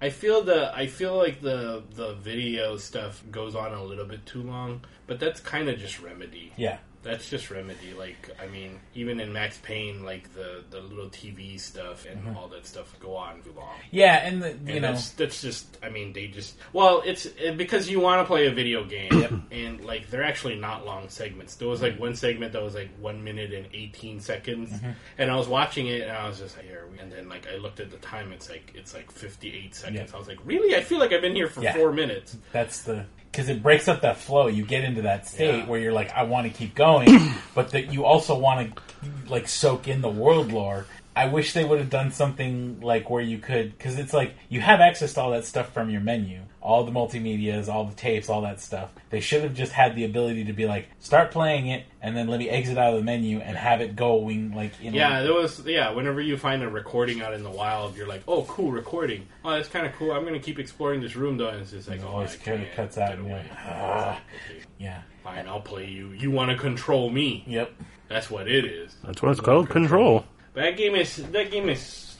I 0.00 0.10
feel 0.10 0.42
the 0.42 0.72
I 0.74 0.88
feel 0.88 1.16
like 1.16 1.40
the 1.40 1.84
the 1.94 2.14
video 2.14 2.76
stuff 2.76 3.22
goes 3.30 3.54
on 3.54 3.72
a 3.72 3.84
little 3.84 4.04
bit 4.04 4.26
too 4.26 4.42
long, 4.42 4.80
but 5.06 5.20
that's 5.20 5.40
kind 5.40 5.68
of 5.68 5.78
just 5.78 6.00
remedy. 6.00 6.52
Yeah, 6.56 6.78
That's 7.02 7.28
just 7.28 7.50
remedy. 7.50 7.94
Like 7.98 8.30
I 8.40 8.46
mean, 8.46 8.78
even 8.94 9.18
in 9.18 9.32
Max 9.32 9.58
Payne, 9.62 10.04
like 10.04 10.32
the 10.34 10.62
the 10.70 10.80
little 10.80 11.08
TV 11.10 11.58
stuff 11.58 12.06
and 12.06 12.36
all 12.36 12.46
that 12.48 12.64
stuff 12.66 12.94
go 13.00 13.16
on 13.16 13.42
too 13.42 13.52
long. 13.56 13.74
yeah, 13.90 14.26
and 14.26 14.40
the, 14.42 14.48
you 14.50 14.54
And 14.74 14.82
know, 14.82 14.92
that's, 14.92 15.10
that's 15.10 15.42
just 15.42 15.78
I 15.82 15.88
mean 15.88 16.12
they 16.12 16.28
just 16.28 16.54
well 16.72 17.02
it's 17.04 17.26
it, 17.26 17.56
because 17.56 17.90
you 17.90 17.98
want 17.98 18.20
to 18.22 18.24
play 18.26 18.46
a 18.46 18.52
video 18.52 18.84
game 18.84 19.44
and 19.50 19.84
like 19.84 20.10
they're 20.10 20.22
actually 20.22 20.54
not 20.54 20.86
long 20.86 21.08
segments. 21.08 21.56
There 21.56 21.66
was 21.68 21.82
like 21.82 21.98
one 21.98 22.14
segment 22.14 22.52
that 22.52 22.62
was 22.62 22.74
like 22.76 22.90
one 23.00 23.24
minute 23.24 23.52
and 23.52 23.66
eighteen 23.74 24.20
seconds, 24.20 24.70
Mm-hmm. 24.70 24.90
and 25.18 25.30
I 25.30 25.34
was 25.36 25.48
watching 25.48 25.88
it 25.88 26.02
and 26.02 26.12
I 26.12 26.28
was 26.28 26.38
just 26.38 26.56
like 26.56 26.66
here, 26.66 26.86
and 27.00 27.10
then 27.10 27.28
like 27.28 27.46
I 27.52 27.56
looked 27.56 27.80
at 27.80 27.90
the 27.90 27.96
time, 27.98 28.30
it's 28.32 28.48
like 28.48 28.72
it's 28.76 28.94
like 28.94 29.10
fifty 29.10 29.52
eight 29.52 29.74
seconds. 29.74 30.10
Yeah. 30.10 30.16
I 30.16 30.18
was 30.18 30.28
like 30.28 30.38
really, 30.44 30.76
I 30.76 30.82
feel 30.82 30.98
like 30.98 31.12
I've 31.12 31.20
been 31.22 31.34
here 31.34 31.48
for 31.48 31.62
Yeah. 31.62 31.74
four 31.74 31.92
minutes. 31.92 32.36
That's 32.52 32.82
the 32.82 33.04
because 33.32 33.48
it 33.48 33.62
breaks 33.62 33.88
up 33.88 34.02
that 34.02 34.18
flow. 34.18 34.46
You 34.46 34.64
get 34.64 34.84
into 34.84 35.02
that 35.02 35.26
state 35.26 35.60
Yeah. 35.60 35.66
where 35.66 35.80
you're 35.80 35.92
like, 35.92 36.12
I 36.12 36.24
want 36.24 36.46
to 36.46 36.52
keep 36.52 36.74
going, 36.74 37.08
but 37.54 37.70
that 37.70 37.90
you 37.92 38.04
also 38.04 38.38
want 38.38 38.74
to 38.76 38.82
like 39.28 39.48
soak 39.48 39.88
in 39.88 40.02
the 40.02 40.10
world 40.10 40.52
lore. 40.52 40.84
I 41.16 41.26
wish 41.26 41.52
they 41.52 41.64
would 41.64 41.78
have 41.78 41.90
done 41.90 42.10
something 42.10 42.80
like 42.80 43.10
where 43.10 43.22
you 43.22 43.38
could, 43.38 43.76
because 43.76 43.98
it's 43.98 44.12
like 44.14 44.34
you 44.48 44.60
have 44.60 44.80
access 44.80 45.14
to 45.14 45.20
all 45.20 45.30
that 45.32 45.44
stuff 45.44 45.72
from 45.72 45.90
your 45.90 46.00
menu, 46.00 46.40
all 46.62 46.84
the 46.84 46.92
multimedias, 46.92 47.68
all 47.68 47.84
the 47.84 47.94
tapes, 47.94 48.28
all 48.28 48.42
that 48.42 48.60
stuff. 48.60 48.90
They 49.10 49.18
should 49.20 49.42
have 49.42 49.52
just 49.54 49.72
had 49.72 49.96
the 49.96 50.04
ability 50.04 50.44
to 50.44 50.52
be 50.52 50.64
like, 50.66 50.88
start 51.00 51.32
playing 51.32 51.66
it, 51.66 51.84
and 52.00 52.16
then 52.16 52.28
let 52.28 52.38
me 52.38 52.48
exit 52.48 52.78
out 52.78 52.92
of 52.94 53.00
the 53.00 53.04
menu 53.04 53.38
and 53.40 53.56
have 53.56 53.80
it 53.80 53.96
going 53.96 54.54
like 54.54 54.72
in. 54.80 54.94
Yeah, 54.94 55.22
there 55.22 55.34
was 55.34 55.60
yeah. 55.66 55.90
Whenever 55.90 56.20
you 56.20 56.36
find 56.36 56.62
a 56.62 56.68
recording 56.70 57.20
out 57.20 57.34
in 57.34 57.42
the 57.42 57.50
wild, 57.50 57.96
you're 57.96 58.06
like, 58.06 58.22
oh, 58.28 58.44
cool 58.44 58.70
recording. 58.70 59.26
Oh, 59.44 59.50
that's 59.50 59.68
kind 59.68 59.86
of 59.86 59.92
cool. 59.94 60.12
I'm 60.12 60.24
gonna 60.24 60.38
keep 60.38 60.58
exploring 60.58 61.00
this 61.00 61.16
room 61.16 61.36
though, 61.36 61.48
and 61.48 61.60
it's 61.62 61.72
just 61.72 61.88
like, 61.88 61.98
It 62.00 62.04
oh, 62.06 62.12
always 62.12 62.34
I 62.34 62.36
kinda 62.38 62.66
cuts 62.76 62.96
out 62.96 63.08
get 63.10 63.18
and 63.18 63.26
you're 63.28 63.36
away. 63.38 63.46
like, 63.50 63.58
ah. 63.66 64.20
Yeah, 64.78 65.02
fine, 65.24 65.46
I'll 65.48 65.60
play 65.60 65.86
you. 65.88 66.08
You 66.12 66.30
want 66.30 66.50
to 66.50 66.56
control 66.56 67.10
me? 67.10 67.44
yep. 67.46 67.72
That's 68.08 68.30
what 68.30 68.46
it 68.46 68.64
is. 68.64 68.94
That's 69.04 69.22
what 69.22 69.32
it's 69.32 69.40
called, 69.40 69.68
control. 69.70 70.24
But 70.54 70.62
that 70.62 70.76
game 70.76 70.94
is 70.94 71.16
that 71.16 71.50
game 71.50 71.68
is 71.68 72.16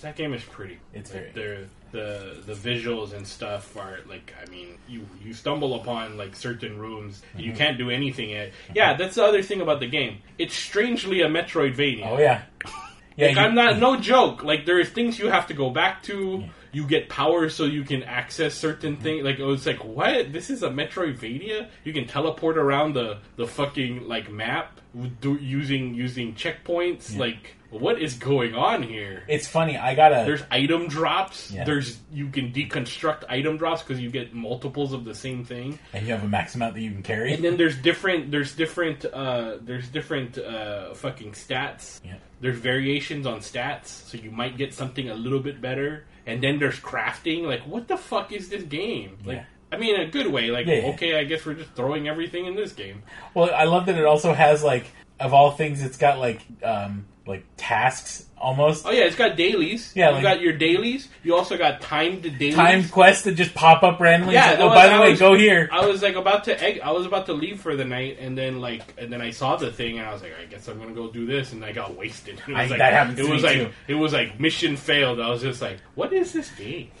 that 0.00 0.16
game 0.16 0.32
is 0.34 0.42
pretty. 0.42 0.78
It's 0.94 1.12
Like, 1.12 1.32
very- 1.34 1.58
the 1.62 1.68
the 1.94 2.42
the 2.44 2.52
visuals 2.52 3.12
and 3.16 3.26
stuff 3.26 3.76
are 3.76 4.00
like 4.08 4.34
I 4.42 4.50
mean 4.50 4.68
you 4.88 5.00
you 5.24 5.32
stumble 5.32 5.72
upon 5.80 6.16
like 6.18 6.34
certain 6.36 6.78
rooms 6.78 7.22
you 7.36 7.50
Mm-hmm. 7.50 7.56
can't 7.58 7.78
do 7.78 7.88
anything 7.90 8.30
in 8.30 8.36
it. 8.46 8.52
Yeah, 8.74 8.94
that's 8.98 9.14
the 9.14 9.24
other 9.24 9.42
thing 9.42 9.60
about 9.62 9.78
the 9.80 9.86
game. 9.88 10.18
It's 10.36 10.54
strangely 10.54 11.22
a 11.22 11.28
Metroidvania. 11.28 12.06
Oh 12.10 12.18
yeah, 12.18 12.42
yeah. 13.16 13.26
Like, 13.28 13.36
you- 13.36 13.40
I'm 13.42 13.54
not 13.54 13.78
no 13.86 13.96
joke. 13.98 14.42
Like 14.44 14.66
there 14.66 14.78
are 14.80 14.84
things 14.84 15.18
you 15.18 15.28
have 15.30 15.46
to 15.46 15.54
go 15.54 15.70
back 15.70 16.02
to. 16.04 16.44
You 16.72 16.84
get 16.88 17.08
powers 17.08 17.54
so 17.54 17.66
you 17.66 17.84
can 17.84 18.02
access 18.02 18.52
certain 18.52 18.96
things. 18.96 19.22
Like 19.24 19.38
it 19.38 19.44
was 19.44 19.64
like 19.64 19.84
what? 19.84 20.32
This 20.32 20.50
is 20.50 20.64
a 20.64 20.70
Metroidvania. 20.70 21.68
You 21.84 21.92
can 21.92 22.06
teleport 22.08 22.58
around 22.58 22.94
the 22.94 23.18
the 23.36 23.46
fucking 23.46 24.08
like 24.08 24.28
map 24.28 24.80
do, 25.20 25.34
using 25.34 25.94
using 25.94 26.34
checkpoints. 26.34 27.16
Like 27.16 27.54
what 27.80 28.00
is 28.00 28.14
going 28.14 28.54
on 28.54 28.82
here? 28.82 29.24
It's 29.28 29.46
funny. 29.46 29.76
I 29.76 29.94
got 29.94 30.12
a 30.12 30.24
There's 30.24 30.42
item 30.50 30.88
drops. 30.88 31.50
Yeah. 31.50 31.64
There's 31.64 31.98
you 32.12 32.28
can 32.28 32.52
deconstruct 32.52 33.24
item 33.28 33.56
drops 33.56 33.82
because 33.82 34.00
you 34.00 34.10
get 34.10 34.34
multiples 34.34 34.92
of 34.92 35.04
the 35.04 35.14
same 35.14 35.44
thing. 35.44 35.78
and 35.92 36.06
you 36.06 36.12
have 36.12 36.24
a 36.24 36.28
max 36.28 36.54
amount 36.54 36.74
that 36.74 36.80
you 36.80 36.90
can 36.90 37.02
carry. 37.02 37.32
And 37.34 37.42
then 37.44 37.56
there's 37.56 37.76
different 37.76 38.30
there's 38.30 38.54
different 38.54 39.04
uh 39.04 39.56
there's 39.60 39.88
different 39.88 40.38
uh 40.38 40.94
fucking 40.94 41.32
stats. 41.32 42.00
Yeah. 42.04 42.14
There's 42.40 42.58
variations 42.58 43.26
on 43.26 43.38
stats, 43.40 43.86
so 43.86 44.18
you 44.18 44.30
might 44.30 44.56
get 44.56 44.74
something 44.74 45.08
a 45.10 45.14
little 45.14 45.40
bit 45.40 45.60
better. 45.60 46.04
And 46.26 46.42
then 46.42 46.58
there's 46.58 46.78
crafting. 46.80 47.42
Like, 47.44 47.66
what 47.66 47.88
the 47.88 47.96
fuck 47.96 48.32
is 48.32 48.48
this 48.48 48.62
game? 48.64 49.18
Like, 49.24 49.36
Yeah. 49.38 49.44
I 49.72 49.76
mean, 49.78 49.96
in 49.96 50.02
a 50.02 50.10
good 50.10 50.28
way. 50.28 50.50
Like, 50.50 50.66
yeah. 50.66 50.92
okay, 50.94 51.18
I 51.18 51.24
guess 51.24 51.44
we're 51.44 51.54
just 51.54 51.72
throwing 51.74 52.06
everything 52.06 52.46
in 52.46 52.54
this 52.54 52.72
game. 52.72 53.02
Well, 53.34 53.52
I 53.52 53.64
love 53.64 53.86
that 53.86 53.96
it 53.96 54.04
also 54.04 54.32
has 54.32 54.62
like 54.62 54.86
of 55.18 55.32
all 55.32 55.52
things, 55.52 55.82
it's 55.82 55.96
got 55.96 56.18
like 56.18 56.40
um 56.62 57.06
like 57.26 57.44
tasks 57.56 58.26
almost 58.36 58.84
Oh 58.84 58.90
yeah, 58.90 59.04
it's 59.04 59.16
got 59.16 59.34
dailies. 59.36 59.92
Yeah, 59.94 60.08
you 60.10 60.14
like- 60.16 60.22
got 60.22 60.40
your 60.42 60.52
dailies. 60.52 61.08
You 61.22 61.34
also 61.34 61.56
got 61.56 61.80
timed 61.80 62.22
dailies. 62.38 62.54
timed 62.54 62.90
quests 62.90 63.24
that 63.24 63.32
just 63.36 63.54
pop 63.54 63.82
up 63.82 63.98
randomly. 63.98 64.34
Yeah, 64.34 64.50
like, 64.50 64.58
oh, 64.60 64.66
was- 64.66 64.74
by 64.74 64.86
the 64.88 64.92
I 64.94 65.00
way, 65.00 65.10
was- 65.12 65.18
go 65.20 65.34
here. 65.34 65.68
I 65.72 65.86
was 65.86 66.02
like 66.02 66.16
about 66.16 66.44
to 66.44 66.62
egg. 66.62 66.80
I 66.84 66.90
was 66.90 67.06
about 67.06 67.24
to 67.26 67.32
leave 67.32 67.60
for 67.60 67.74
the 67.76 67.84
night, 67.86 68.18
and 68.20 68.36
then 68.36 68.60
like, 68.60 68.82
and 68.98 69.10
then 69.10 69.22
I 69.22 69.30
saw 69.30 69.56
the 69.56 69.72
thing, 69.72 69.98
and 69.98 70.06
I 70.06 70.12
was 70.12 70.20
like, 70.20 70.32
I 70.38 70.44
guess 70.44 70.68
I'm 70.68 70.78
gonna 70.78 70.92
go 70.92 71.10
do 71.10 71.24
this, 71.24 71.52
and 71.52 71.64
I 71.64 71.72
got 71.72 71.96
wasted. 71.96 72.42
It 72.46 72.52
was 72.52 72.56
I- 72.58 72.66
like, 72.66 72.78
that 72.78 72.92
happens 72.92 73.18
It 73.18 73.22
to 73.24 73.30
was 73.30 73.42
me, 73.42 73.48
like 73.48 73.58
too. 73.58 73.70
it 73.88 73.94
was 73.94 74.12
like 74.12 74.38
mission 74.38 74.76
failed. 74.76 75.18
I 75.20 75.30
was 75.30 75.40
just 75.40 75.62
like, 75.62 75.78
what 75.94 76.12
is 76.12 76.32
this 76.32 76.50
game? 76.50 76.90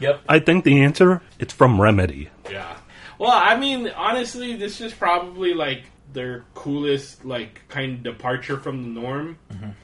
Yep. 0.00 0.20
I 0.28 0.38
think 0.38 0.64
the 0.64 0.82
answer 0.84 1.22
it's 1.40 1.52
from 1.52 1.80
Remedy. 1.80 2.30
Yeah. 2.50 2.76
Well, 3.18 3.32
I 3.32 3.56
mean, 3.58 3.88
honestly, 3.96 4.54
this 4.54 4.80
is 4.80 4.92
probably 4.92 5.54
like 5.54 5.82
their 6.12 6.44
coolest 6.54 7.24
like 7.24 7.62
kind 7.68 7.94
of 7.94 8.02
departure 8.02 8.58
from 8.58 8.82
the 8.82 9.00
norm. 9.00 9.38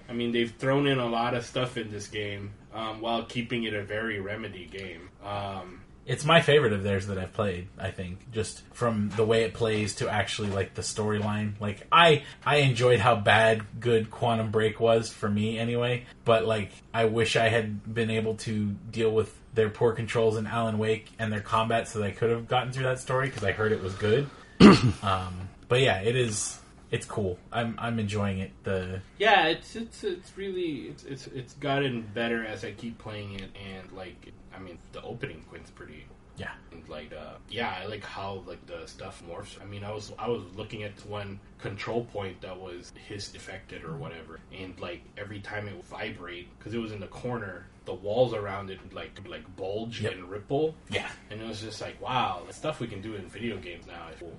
I 0.09 0.13
mean, 0.13 0.33
they've 0.33 0.51
thrown 0.51 0.87
in 0.87 0.99
a 0.99 1.07
lot 1.07 1.35
of 1.35 1.45
stuff 1.45 1.77
in 1.77 1.91
this 1.91 2.07
game 2.09 2.53
um, 2.73 3.01
while 3.01 3.25
keeping 3.25 3.65
it 3.65 3.75
a 3.75 3.83
very 3.83 4.21
remedy 4.21 4.67
game. 4.67 5.09
Um, 5.25 5.81
It's 6.07 6.25
my 6.25 6.41
favorite 6.43 6.73
of 6.73 6.83
theirs 6.83 7.07
that 7.07 7.19
I've 7.19 7.33
played. 7.33 7.69
I 7.79 7.91
think 7.91 8.31
just 8.31 8.63
from 8.75 9.11
the 9.17 9.25
way 9.25 9.45
it 9.45 9.55
plays 9.55 9.95
to 9.97 10.09
actually 10.09 10.49
like 10.51 10.75
the 10.75 10.83
storyline. 10.83 11.55
Like 11.61 11.87
I 11.91 12.25
I 12.45 12.57
enjoyed 12.57 13.01
how 13.01 13.17
bad 13.17 13.81
good 13.81 14.11
Quantum 14.11 14.51
Break 14.51 14.81
was 14.81 15.11
for 15.11 15.29
me 15.29 15.59
anyway. 15.59 16.05
But 16.25 16.45
like 16.47 16.71
I 16.93 17.07
wish 17.07 17.37
I 17.37 17.49
had 17.49 17.95
been 17.95 18.11
able 18.11 18.35
to 18.39 18.71
deal 18.91 19.11
with 19.11 19.35
their 19.55 19.71
poor 19.71 19.93
controls 19.93 20.37
in 20.37 20.47
Alan 20.47 20.79
Wake 20.79 21.11
and 21.19 21.33
their 21.33 21.41
combat 21.41 21.87
so 21.89 22.01
that 22.01 22.07
I 22.07 22.11
could 22.11 22.31
have 22.31 22.49
gotten 22.49 22.73
through 22.73 22.85
that 22.85 22.99
story 22.99 23.29
because 23.29 23.45
I 23.45 23.53
heard 23.53 23.73
it 23.73 23.83
was 23.83 23.95
good. 23.95 24.29
um, 25.03 25.44
but 25.75 25.81
yeah, 25.83 25.99
it 26.03 26.15
is. 26.15 26.61
It's 26.93 27.05
cool. 27.05 27.37
I'm 27.51 27.75
I'm 27.79 27.99
enjoying 27.99 28.39
it. 28.39 28.53
The 28.63 29.01
yeah, 29.19 29.47
it's 29.49 29.75
it's 29.75 30.05
it's 30.05 30.37
really 30.39 30.83
it's 30.91 31.03
it's 31.03 31.27
it's 31.27 31.55
gotten 31.55 32.03
better 32.15 32.47
as 32.47 32.65
I 32.65 32.71
keep 32.71 32.97
playing 32.99 33.41
it, 33.41 33.51
and 33.73 33.91
like 33.91 34.33
I 34.55 34.61
mean, 34.61 34.79
the 34.93 35.03
opening 35.03 35.43
quint's 35.49 35.71
pretty 35.73 36.07
Yeah. 36.37 36.53
And, 36.71 36.89
like 36.89 37.13
uh, 37.13 37.39
yeah, 37.49 37.75
I 37.83 37.87
like 37.87 38.05
how 38.05 38.45
like 38.47 38.65
the 38.67 38.87
stuff 38.87 39.21
morphs. 39.29 39.61
I 39.61 39.65
mean, 39.65 39.83
I 39.83 39.91
was 39.93 40.13
I 40.17 40.29
was 40.29 40.43
looking 40.55 40.85
at 40.85 40.93
one 41.07 41.41
control 41.59 42.05
point 42.05 42.41
that 42.43 42.57
was 42.57 42.93
Hiss 43.09 43.35
affected 43.35 43.83
or 43.83 43.97
whatever, 43.97 44.39
and 44.57 44.79
like 44.79 45.01
every 45.19 45.41
time 45.41 45.67
it 45.67 45.75
would 45.75 45.87
vibrate 45.87 46.47
because 46.57 46.73
it 46.73 46.79
was 46.79 46.93
in 46.93 47.01
the 47.01 47.09
corner, 47.09 47.67
the 47.87 47.95
walls 47.95 48.33
around 48.35 48.71
it 48.71 48.81
would 48.85 48.95
like 48.95 49.19
like 49.29 49.45
bulge 49.57 50.01
Yep. 50.03 50.13
and 50.13 50.31
ripple. 50.31 50.77
Yeah. 50.91 51.09
And 51.31 51.41
it 51.41 51.49
was 51.49 51.61
just 51.61 51.81
like, 51.81 52.01
wow, 52.01 52.43
the 52.47 52.53
stuff 52.53 52.79
we 52.79 52.87
can 52.87 53.01
do 53.01 53.17
in 53.17 53.27
video 53.27 53.57
games 53.59 53.87
now 53.89 54.07
is 54.13 54.21
cool. 54.21 54.37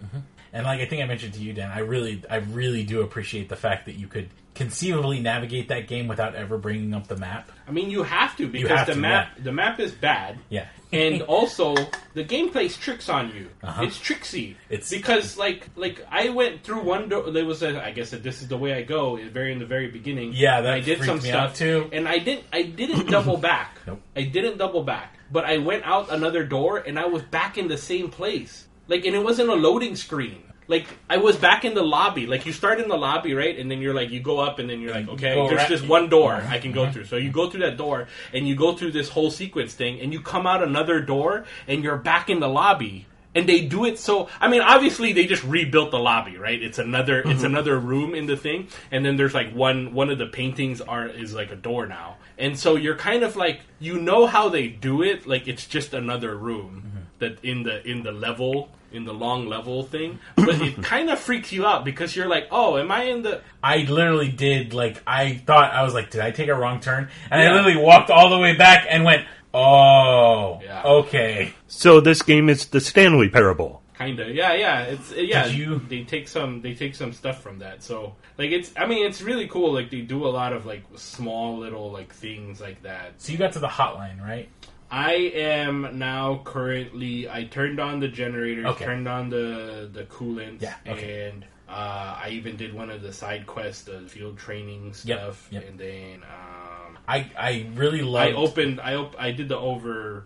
And 0.55 0.63
like 0.65 0.79
I 0.79 0.85
think 0.85 1.03
I 1.03 1.05
mentioned 1.05 1.33
to 1.33 1.41
you, 1.41 1.51
Dan, 1.53 1.69
I 1.69 1.79
really, 1.79 2.23
I 2.29 2.37
really 2.37 2.83
do 2.83 3.01
appreciate 3.01 3.49
the 3.49 3.57
fact 3.57 3.85
that 3.87 3.95
you 3.95 4.07
could 4.07 4.29
conceivably 4.55 5.19
navigate 5.19 5.67
that 5.67 5.85
game 5.85 6.07
without 6.07 6.33
ever 6.33 6.57
bringing 6.57 6.93
up 6.93 7.07
the 7.07 7.17
map. 7.17 7.51
I 7.67 7.71
mean, 7.71 7.89
you 7.89 8.03
have 8.03 8.37
to 8.37 8.47
because 8.47 8.69
have 8.69 8.87
the 8.87 8.93
to, 8.93 8.99
map 8.99 9.31
the 9.37 9.51
map 9.51 9.81
is 9.81 9.91
bad, 9.91 10.39
Yeah. 10.47 10.67
and 10.93 11.21
also 11.37 11.75
the 12.13 12.23
game 12.23 12.51
plays 12.51 12.77
tricks 12.77 13.09
on 13.09 13.35
you. 13.35 13.49
Uh-huh. 13.61 13.83
It's 13.83 13.99
tricksy. 13.99 14.55
It's- 14.69 14.89
because 14.89 15.35
like 15.37 15.67
like 15.75 16.01
I 16.09 16.29
went 16.29 16.63
through 16.63 16.83
one 16.83 17.09
door. 17.09 17.31
There 17.31 17.43
was 17.45 17.61
a 17.63 17.83
I 17.85 17.91
guess 17.91 18.11
that 18.11 18.23
this 18.23 18.41
is 18.41 18.47
the 18.47 18.55
way 18.57 18.73
I 18.73 18.83
go. 18.83 19.17
Very 19.17 19.51
in 19.51 19.59
the 19.59 19.65
very 19.65 19.89
beginning. 19.89 20.31
Yeah, 20.33 20.61
that 20.61 20.73
I 20.73 20.79
did 20.79 21.03
some 21.03 21.17
me 21.17 21.23
stuff 21.27 21.57
too. 21.57 21.89
and 21.91 22.07
I 22.07 22.19
didn't 22.19 22.45
I 22.53 22.61
didn't 22.61 23.07
double 23.11 23.35
back. 23.35 23.77
Nope. 23.85 23.99
I 24.15 24.21
didn't 24.23 24.57
double 24.57 24.83
back, 24.83 25.17
but 25.29 25.43
I 25.43 25.57
went 25.57 25.83
out 25.83 26.09
another 26.13 26.45
door 26.45 26.77
and 26.77 26.97
I 26.97 27.07
was 27.07 27.23
back 27.23 27.57
in 27.57 27.67
the 27.67 27.77
same 27.77 28.09
place. 28.09 28.65
Like, 28.87 29.05
and 29.05 29.15
it 29.15 29.23
wasn't 29.23 29.49
a 29.49 29.55
loading 29.55 29.95
screen. 29.95 30.41
Like 30.67 30.87
I 31.09 31.17
was 31.17 31.35
back 31.35 31.63
in 31.63 31.75
the 31.75 31.83
lobby. 31.83 32.25
Like 32.25 32.45
you 32.47 32.51
start 32.51 32.79
in 32.79 32.87
the 32.89 32.97
lobby, 32.97 33.35
right? 33.35 33.57
And 33.57 33.69
then 33.69 33.81
you're 33.81 33.93
like, 33.93 34.09
you 34.09 34.19
go 34.19 34.39
up, 34.39 34.57
and 34.57 34.67
then 34.67 34.81
you're 34.81 34.93
like, 34.93 35.07
okay, 35.09 35.35
there's 35.47 35.59
right- 35.59 35.69
just 35.69 35.87
one 35.87 36.09
door 36.09 36.33
I 36.33 36.57
can 36.57 36.71
go 36.71 36.91
through. 36.91 37.05
So 37.05 37.17
you 37.17 37.29
go 37.31 37.49
through 37.51 37.61
that 37.61 37.77
door, 37.77 38.07
and 38.33 38.47
you 38.47 38.55
go 38.55 38.75
through 38.75 38.91
this 38.91 39.09
whole 39.09 39.29
sequence 39.29 39.73
thing, 39.75 39.99
and 40.01 40.11
you 40.11 40.21
come 40.21 40.47
out 40.47 40.63
another 40.63 41.01
door, 41.01 41.45
and 41.67 41.83
you're 41.83 41.97
back 41.97 42.29
in 42.31 42.39
the 42.39 42.47
lobby. 42.47 43.05
And 43.35 43.47
they 43.49 43.61
do 43.65 43.83
it 43.85 43.99
so. 43.99 44.29
I 44.39 44.47
mean, 44.47 44.61
obviously 44.61 45.11
they 45.13 45.25
just 45.27 45.43
rebuilt 45.43 45.91
the 45.91 45.99
lobby, 45.99 46.37
right? 46.37 46.59
It's 46.59 46.79
another, 46.79 47.21
it's 47.25 47.43
another 47.43 47.77
room 47.77 48.15
in 48.15 48.25
the 48.27 48.37
thing, 48.37 48.69
and 48.91 49.05
then 49.05 49.17
there's 49.17 49.33
like 49.35 49.51
one, 49.53 49.93
one 49.93 50.09
of 50.09 50.17
the 50.17 50.25
paintings 50.27 50.79
are 50.81 51.05
is 51.05 51.33
like 51.33 51.51
a 51.51 51.55
door 51.57 51.85
now, 51.85 52.15
and 52.39 52.57
so 52.57 52.75
you're 52.75 52.95
kind 52.95 53.23
of 53.23 53.35
like, 53.35 53.59
you 53.77 53.99
know 53.99 54.25
how 54.25 54.47
they 54.49 54.67
do 54.67 55.03
it, 55.03 55.27
like 55.27 55.47
it's 55.49 55.67
just 55.67 55.93
another 55.93 56.35
room 56.35 57.04
that 57.19 57.43
in 57.43 57.63
the 57.63 57.85
in 57.87 58.03
the 58.03 58.11
level 58.11 58.69
in 58.91 59.03
the 59.03 59.13
long 59.13 59.47
level 59.47 59.83
thing, 59.83 60.19
but 60.35 60.61
it 60.61 60.81
kind 60.83 61.09
of 61.09 61.19
freaks 61.19 61.51
you 61.51 61.65
out 61.65 61.83
because 61.83 62.15
you're 62.15 62.27
like, 62.29 62.47
oh, 62.51 62.77
am 62.77 62.91
I 62.91 63.03
in 63.03 63.23
the? 63.23 63.41
I 63.61 63.79
literally 63.79 64.29
did 64.29 64.73
like 64.73 65.01
I 65.05 65.35
thought 65.45 65.73
I 65.73 65.83
was 65.83 65.93
like, 65.93 66.11
did 66.11 66.21
I 66.21 66.31
take 66.31 66.47
a 66.47 66.55
wrong 66.55 66.79
turn? 66.79 67.09
And 67.29 67.41
Yeah. 67.41 67.49
I 67.49 67.53
literally 67.53 67.77
walked 67.83 68.09
all 68.09 68.29
the 68.29 68.37
way 68.39 68.55
back 68.55 68.85
and 68.89 69.03
went, 69.03 69.25
oh, 69.53 70.61
Yeah. 70.63 70.83
okay. 70.83 71.53
So 71.67 71.99
this 71.99 72.21
game 72.21 72.49
is 72.49 72.67
the 72.67 72.79
Stanley 72.79 73.29
Parable. 73.29 73.81
Kind 73.95 74.19
of, 74.19 74.29
yeah, 74.29 74.53
yeah. 74.53 74.81
It's 74.83 75.11
yeah. 75.13 75.45
Did 75.47 75.55
you- 75.55 75.79
They 75.87 76.03
take 76.03 76.27
some, 76.27 76.61
they 76.61 76.73
take 76.73 76.95
some 76.95 77.13
stuff 77.13 77.41
from 77.41 77.59
that. 77.59 77.81
So 77.81 78.15
like, 78.37 78.51
it's. 78.51 78.73
I 78.77 78.85
mean, 78.85 79.05
it's 79.05 79.21
really 79.21 79.47
cool. 79.47 79.73
Like 79.73 79.89
they 79.89 80.01
do 80.01 80.25
a 80.25 80.27
lot 80.27 80.51
of 80.53 80.65
like 80.65 80.83
small 80.95 81.57
little 81.57 81.91
like 81.91 82.13
things 82.13 82.59
like 82.59 82.83
that. 82.83 83.13
So 83.21 83.31
you 83.31 83.37
got 83.37 83.53
to 83.53 83.59
the 83.59 83.69
hotline, 83.69 84.21
right? 84.21 84.49
I 84.95 85.13
am 85.35 85.99
now 85.99 86.41
currently. 86.45 87.29
I 87.29 87.43
turned 87.45 87.79
on 87.79 87.99
the 87.99 88.07
generators, 88.07 88.65
Okay. 88.65 88.85
turned 88.85 89.07
on 89.07 89.29
the 89.29 89.89
the 89.91 90.03
coolant, 90.05 90.61
Yeah, 90.61 90.75
okay. 90.87 91.27
and 91.29 91.45
uh, 91.67 92.19
I 92.23 92.29
even 92.31 92.55
did 92.55 92.73
one 92.73 92.89
of 92.89 93.01
the 93.01 93.11
side 93.11 93.45
quests, 93.45 93.83
the 93.83 93.99
field 94.07 94.37
training 94.37 94.93
stuff, 94.93 95.47
yep. 95.51 95.67
and 95.67 95.77
then 95.79 96.23
um, 96.23 96.97
I 97.07 97.29
I 97.37 97.67
really 97.75 98.01
like. 98.03 98.33
I 98.33 98.37
opened. 98.37 98.79
I 98.79 98.95
op- 98.95 99.15
I 99.19 99.31
did 99.31 99.49
the 99.49 99.57
over. 99.57 100.25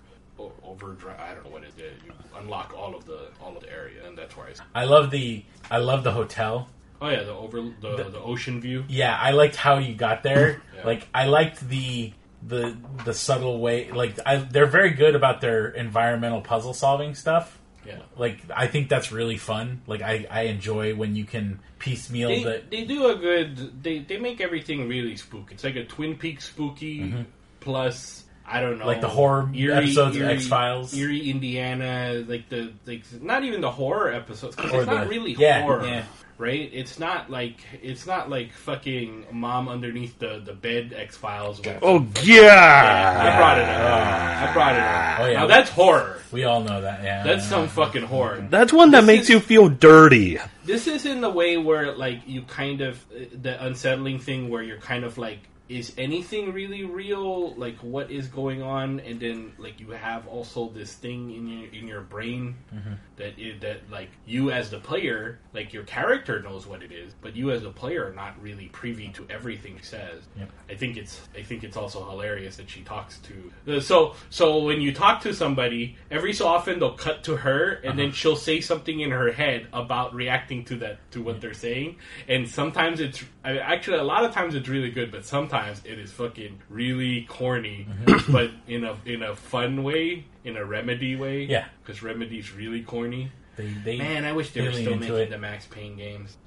Overdrive. 0.63 1.19
I 1.19 1.33
don't 1.33 1.43
know 1.43 1.49
what 1.49 1.63
it 1.63 1.75
did. 1.75 1.93
You 2.05 2.13
unlock 2.37 2.73
all 2.77 2.95
of 2.95 3.03
the 3.05 3.27
all 3.41 3.57
of 3.57 3.63
the 3.63 3.71
area, 3.71 4.05
and 4.07 4.17
that's 4.17 4.37
where 4.37 4.47
I. 4.73 4.81
I 4.81 4.85
love 4.85 5.11
the 5.11 5.43
I 5.69 5.79
love 5.79 6.03
the 6.05 6.11
hotel. 6.11 6.69
Oh 7.01 7.09
yeah, 7.09 7.23
the 7.23 7.33
over 7.33 7.59
the 7.61 7.95
The- 7.97 8.09
the, 8.11 8.19
ocean 8.19 8.61
view. 8.61 8.85
Yeah, 8.87 9.17
I 9.17 9.31
liked 9.31 9.55
how 9.57 9.79
you 9.79 9.95
got 9.95 10.21
there. 10.23 10.61
Yeah. 10.75 10.85
Like 10.85 11.07
I 11.13 11.25
liked 11.25 11.67
the 11.67 12.13
the 12.41 12.77
the 13.05 13.13
subtle 13.13 13.59
way. 13.59 13.91
Like 13.91 14.17
I, 14.25 14.37
they're 14.37 14.65
very 14.65 14.91
good 14.91 15.15
about 15.15 15.41
their 15.41 15.67
environmental 15.69 16.41
puzzle 16.41 16.73
solving 16.73 17.15
stuff. 17.15 17.59
Yeah. 17.85 17.99
Like 18.17 18.41
I 18.55 18.67
think 18.67 18.89
that's 18.89 19.11
really 19.11 19.37
fun. 19.37 19.81
Like 19.87 20.01
I, 20.01 20.27
I 20.29 20.41
enjoy 20.43 20.95
when 20.95 21.15
you 21.15 21.25
can 21.25 21.59
piecemeal 21.79 22.29
They, 22.29 22.43
the 22.43 22.63
they 22.69 22.83
do 22.85 23.07
a 23.07 23.15
good. 23.15 23.83
They 23.83 23.99
they 23.99 24.17
make 24.17 24.41
everything 24.41 24.87
really 24.87 25.15
spooky. 25.15 25.55
It's 25.55 25.63
like 25.63 25.75
a 25.75 25.85
Twin 25.85 26.15
Peaks 26.15 26.45
spooky 26.45 26.99
mm-hmm. 27.01 27.21
plus. 27.59 28.25
I 28.51 28.61
don't 28.61 28.79
know. 28.79 28.87
Like 28.87 29.01
the 29.01 29.07
horror 29.09 29.49
episodes 29.53 30.15
of 30.17 30.23
X-Files? 30.23 30.93
Eerie, 30.95 31.29
Indiana, 31.29 32.23
like 32.27 32.49
the 32.49 32.73
like 32.85 33.03
not 33.21 33.43
even 33.43 33.61
the 33.61 33.69
horror 33.71 34.11
episodes 34.11 34.55
because 34.55 34.71
Or 34.73 34.81
it's 34.81 34.89
not 34.89 35.07
really 35.07 35.33
yeah, 35.33 35.61
horror, 35.61 35.85
yeah. 35.85 36.03
right? 36.39 36.69
It's 36.73 36.97
not 36.97 37.29
like 37.29 37.57
it's 37.83 38.07
not 38.07 38.29
like 38.29 38.51
fucking 38.53 39.27
mom 39.31 39.69
underneath 39.69 40.17
the 40.17 40.41
the 40.43 40.53
bed 40.53 40.93
X 40.97 41.15
Files. 41.15 41.61
Oh 41.83 41.99
I 42.15 42.21
yeah! 42.23 43.33
I 43.33 43.37
brought 43.37 43.57
it 43.59 43.69
up. 43.69 44.49
I 44.49 44.53
brought 44.53 44.75
it 44.75 44.81
up. 44.81 45.19
Oh, 45.19 45.25
yeah. 45.31 45.39
Now 45.41 45.47
that's 45.47 45.69
horror. 45.69 46.19
we 46.31 46.43
all 46.45 46.61
know 46.63 46.81
that. 46.81 47.03
Yeah, 47.03 47.23
That's 47.23 47.45
some 47.45 47.67
fucking 47.67 48.03
horror. 48.03 48.47
That's 48.49 48.73
one 48.73 48.91
that 48.91 49.01
This 49.01 49.07
makes 49.07 49.23
is- 49.25 49.29
you 49.29 49.39
feel 49.41 49.69
dirty. 49.69 50.39
This 50.65 50.87
is 50.87 51.05
in 51.05 51.21
the 51.21 51.29
way 51.29 51.57
where 51.57 51.93
like 51.95 52.21
you 52.27 52.41
kind 52.43 52.81
of 52.81 53.03
uh, 53.15 53.25
the 53.41 53.63
unsettling 53.65 54.19
thing 54.19 54.49
where 54.49 54.61
you're 54.63 54.77
kind 54.79 55.03
of 55.03 55.17
like 55.17 55.39
is 55.69 55.93
anything 55.97 56.51
really 56.51 56.83
real? 56.83 57.53
Like 57.53 57.77
what 57.77 58.11
is 58.11 58.27
going 58.27 58.61
on? 58.61 58.99
And 58.99 59.19
then 59.19 59.53
like 59.57 59.79
you 59.79 59.91
have 59.91 60.27
also 60.27 60.69
this 60.69 60.93
thing 60.93 61.33
in 61.33 61.47
your 61.47 61.69
in 61.71 61.87
your 61.87 62.01
brain 62.01 62.57
mm-hmm. 62.73 62.93
That 63.19 63.37
is, 63.37 63.59
that 63.61 63.81
like 63.91 64.09
you 64.25 64.51
as 64.51 64.69
the 64.69 64.79
player 64.79 65.39
like 65.53 65.71
your 65.73 65.83
character 65.83 66.41
knows 66.41 66.65
what 66.65 66.81
it 66.81 66.91
is 66.91 67.13
but 67.21 67.35
you 67.35 67.51
as 67.51 67.61
the 67.61 67.69
player 67.69 68.07
are 68.07 68.13
not 68.13 68.41
really 68.41 68.67
privy 68.67 69.09
to 69.09 69.25
everything 69.29 69.77
says. 69.81 70.23
Yep. 70.37 70.49
i 70.69 70.73
think 70.73 70.97
it's 70.97 71.21
i 71.37 71.43
think 71.43 71.63
it's 71.63 71.77
also 71.77 72.09
hilarious 72.09 72.57
that 72.57 72.69
she 72.69 72.81
talks 72.81 73.19
to 73.19 73.75
uh, 73.75 73.79
so 73.79 74.15
so 74.29 74.63
when 74.63 74.81
you 74.81 74.93
talk 74.93 75.21
to 75.21 75.33
somebody 75.33 75.95
every 76.09 76.33
so 76.33 76.47
often 76.47 76.79
they'll 76.79 76.93
cut 76.93 77.23
to 77.25 77.35
her 77.35 77.73
and 77.73 77.89
uh-huh. 77.89 77.97
then 77.97 78.11
she'll 78.11 78.35
say 78.35 78.61
something 78.61 78.99
in 79.01 79.11
her 79.11 79.31
head 79.31 79.67
about 79.73 80.13
reacting 80.13 80.63
to 80.65 80.75
that 80.77 80.99
to 81.11 81.21
what 81.21 81.41
they're 81.41 81.53
saying. 81.53 81.97
And 82.27 82.47
sometimes 82.47 82.99
it's 82.99 83.23
I 83.43 83.53
mean, 83.53 83.61
actually 83.61 83.97
a 83.97 84.03
lot 84.03 84.25
of 84.25 84.33
times 84.33 84.55
it's 84.55 84.67
really 84.67 84.91
good 84.91 85.11
but 85.11 85.25
sometimes 85.25 85.81
it 85.85 85.99
is 85.99 86.11
fucking 86.11 86.59
really 86.69 87.25
corny 87.29 87.87
uh-huh. 88.07 88.31
but 88.31 88.51
in 88.67 88.83
a 88.83 88.95
in 89.05 89.23
a 89.23 89.35
fun 89.35 89.83
way 89.83 90.25
in 90.49 90.57
a 90.57 90.65
remedy 90.65 91.15
way 91.15 91.43
Yeah. 91.45 91.65
because 91.83 92.03
remedy's 92.03 92.51
really 92.53 92.81
corny 92.83 93.31
They, 93.55 93.67
they, 93.85 93.97
Man, 93.97 94.25
I 94.25 94.33
wish 94.33 94.51
they 94.51 94.61
were 94.61 94.71
still 94.73 94.95
making 94.97 95.15
it. 95.15 95.29
the 95.29 95.37
Max 95.37 95.65
Payne 95.67 95.95
games. 95.97 96.37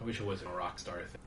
I 0.00 0.04
wish 0.04 0.20
it 0.20 0.26
wasn't 0.26 0.50
a 0.50 0.54
Rockstar 0.54 1.06
thing. 1.06 1.20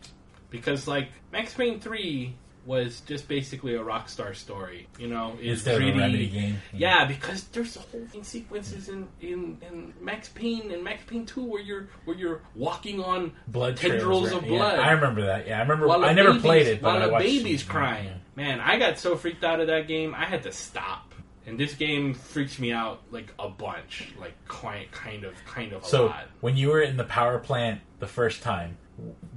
Because, 0.50 0.88
like, 0.88 1.10
Max 1.32 1.54
Payne 1.54 1.80
3 1.80 2.34
was 2.66 3.02
just 3.02 3.28
basically 3.28 3.76
a 3.76 3.80
Rockstar 3.80 4.34
story. 4.36 4.88
You 4.98 5.08
know, 5.08 5.34
it's 5.40 5.60
instead 5.66 5.76
of 5.76 5.82
a 5.82 5.84
pretty. 5.86 6.00
remedy 6.00 6.28
game. 6.30 6.56
Yeah, 6.72 7.06
because 7.06 7.44
there's 7.50 7.76
whole 7.76 8.06
thing 8.08 8.24
sequences 8.24 8.88
in, 8.88 9.08
in, 9.20 9.58
in 9.70 9.94
Max 10.00 10.30
Payne 10.30 10.72
and 10.72 10.82
Max 10.84 11.04
Payne 11.06 11.26
2 11.26 11.44
where 11.44 11.62
you're 11.62 11.90
where 12.06 12.16
you're 12.16 12.42
walking 12.56 13.04
on 13.04 13.34
blood 13.50 13.76
tendrils 13.76 14.30
trails, 14.30 14.44
of 14.44 14.48
blood. 14.48 14.78
Yeah, 14.80 14.88
I 14.88 14.92
remember 14.92 15.26
that. 15.26 15.46
Yeah, 15.46 15.58
I 15.58 15.62
remember. 15.64 15.88
while 15.88 16.06
I 16.06 16.14
never 16.14 16.30
baby's- 16.30 16.42
played 16.42 16.68
it, 16.68 16.82
but 16.82 17.02
while 17.02 17.16
I 17.16 17.18
a 17.18 17.20
baby's 17.20 17.64
crying. 17.64 18.06
Yeah. 18.06 18.14
Man, 18.36 18.60
I 18.62 18.80
got 18.80 18.98
so 18.98 19.18
freaked 19.18 19.44
out 19.44 19.60
of 19.60 19.68
that 19.68 19.88
game, 19.90 20.16
I 20.16 20.24
had 20.26 20.44
to 20.44 20.52
stop. 20.54 21.13
And 21.46 21.60
this 21.60 21.74
game 21.76 22.14
freaks 22.14 22.58
me 22.60 22.72
out 22.72 23.02
like 23.12 23.34
a 23.38 23.50
bunch, 23.50 24.14
like 24.20 24.34
quite 24.48 24.92
kind 24.92 25.24
of 25.26 25.34
kind 25.46 25.74
of 25.74 25.84
a 25.84 25.86
So 25.86 26.06
lot. 26.08 26.26
when 26.42 26.56
you 26.56 26.70
were 26.70 26.82
in 26.82 26.96
the 26.98 27.04
power 27.04 27.38
plant 27.40 27.82
the 28.00 28.08
first 28.08 28.42
time, 28.42 28.78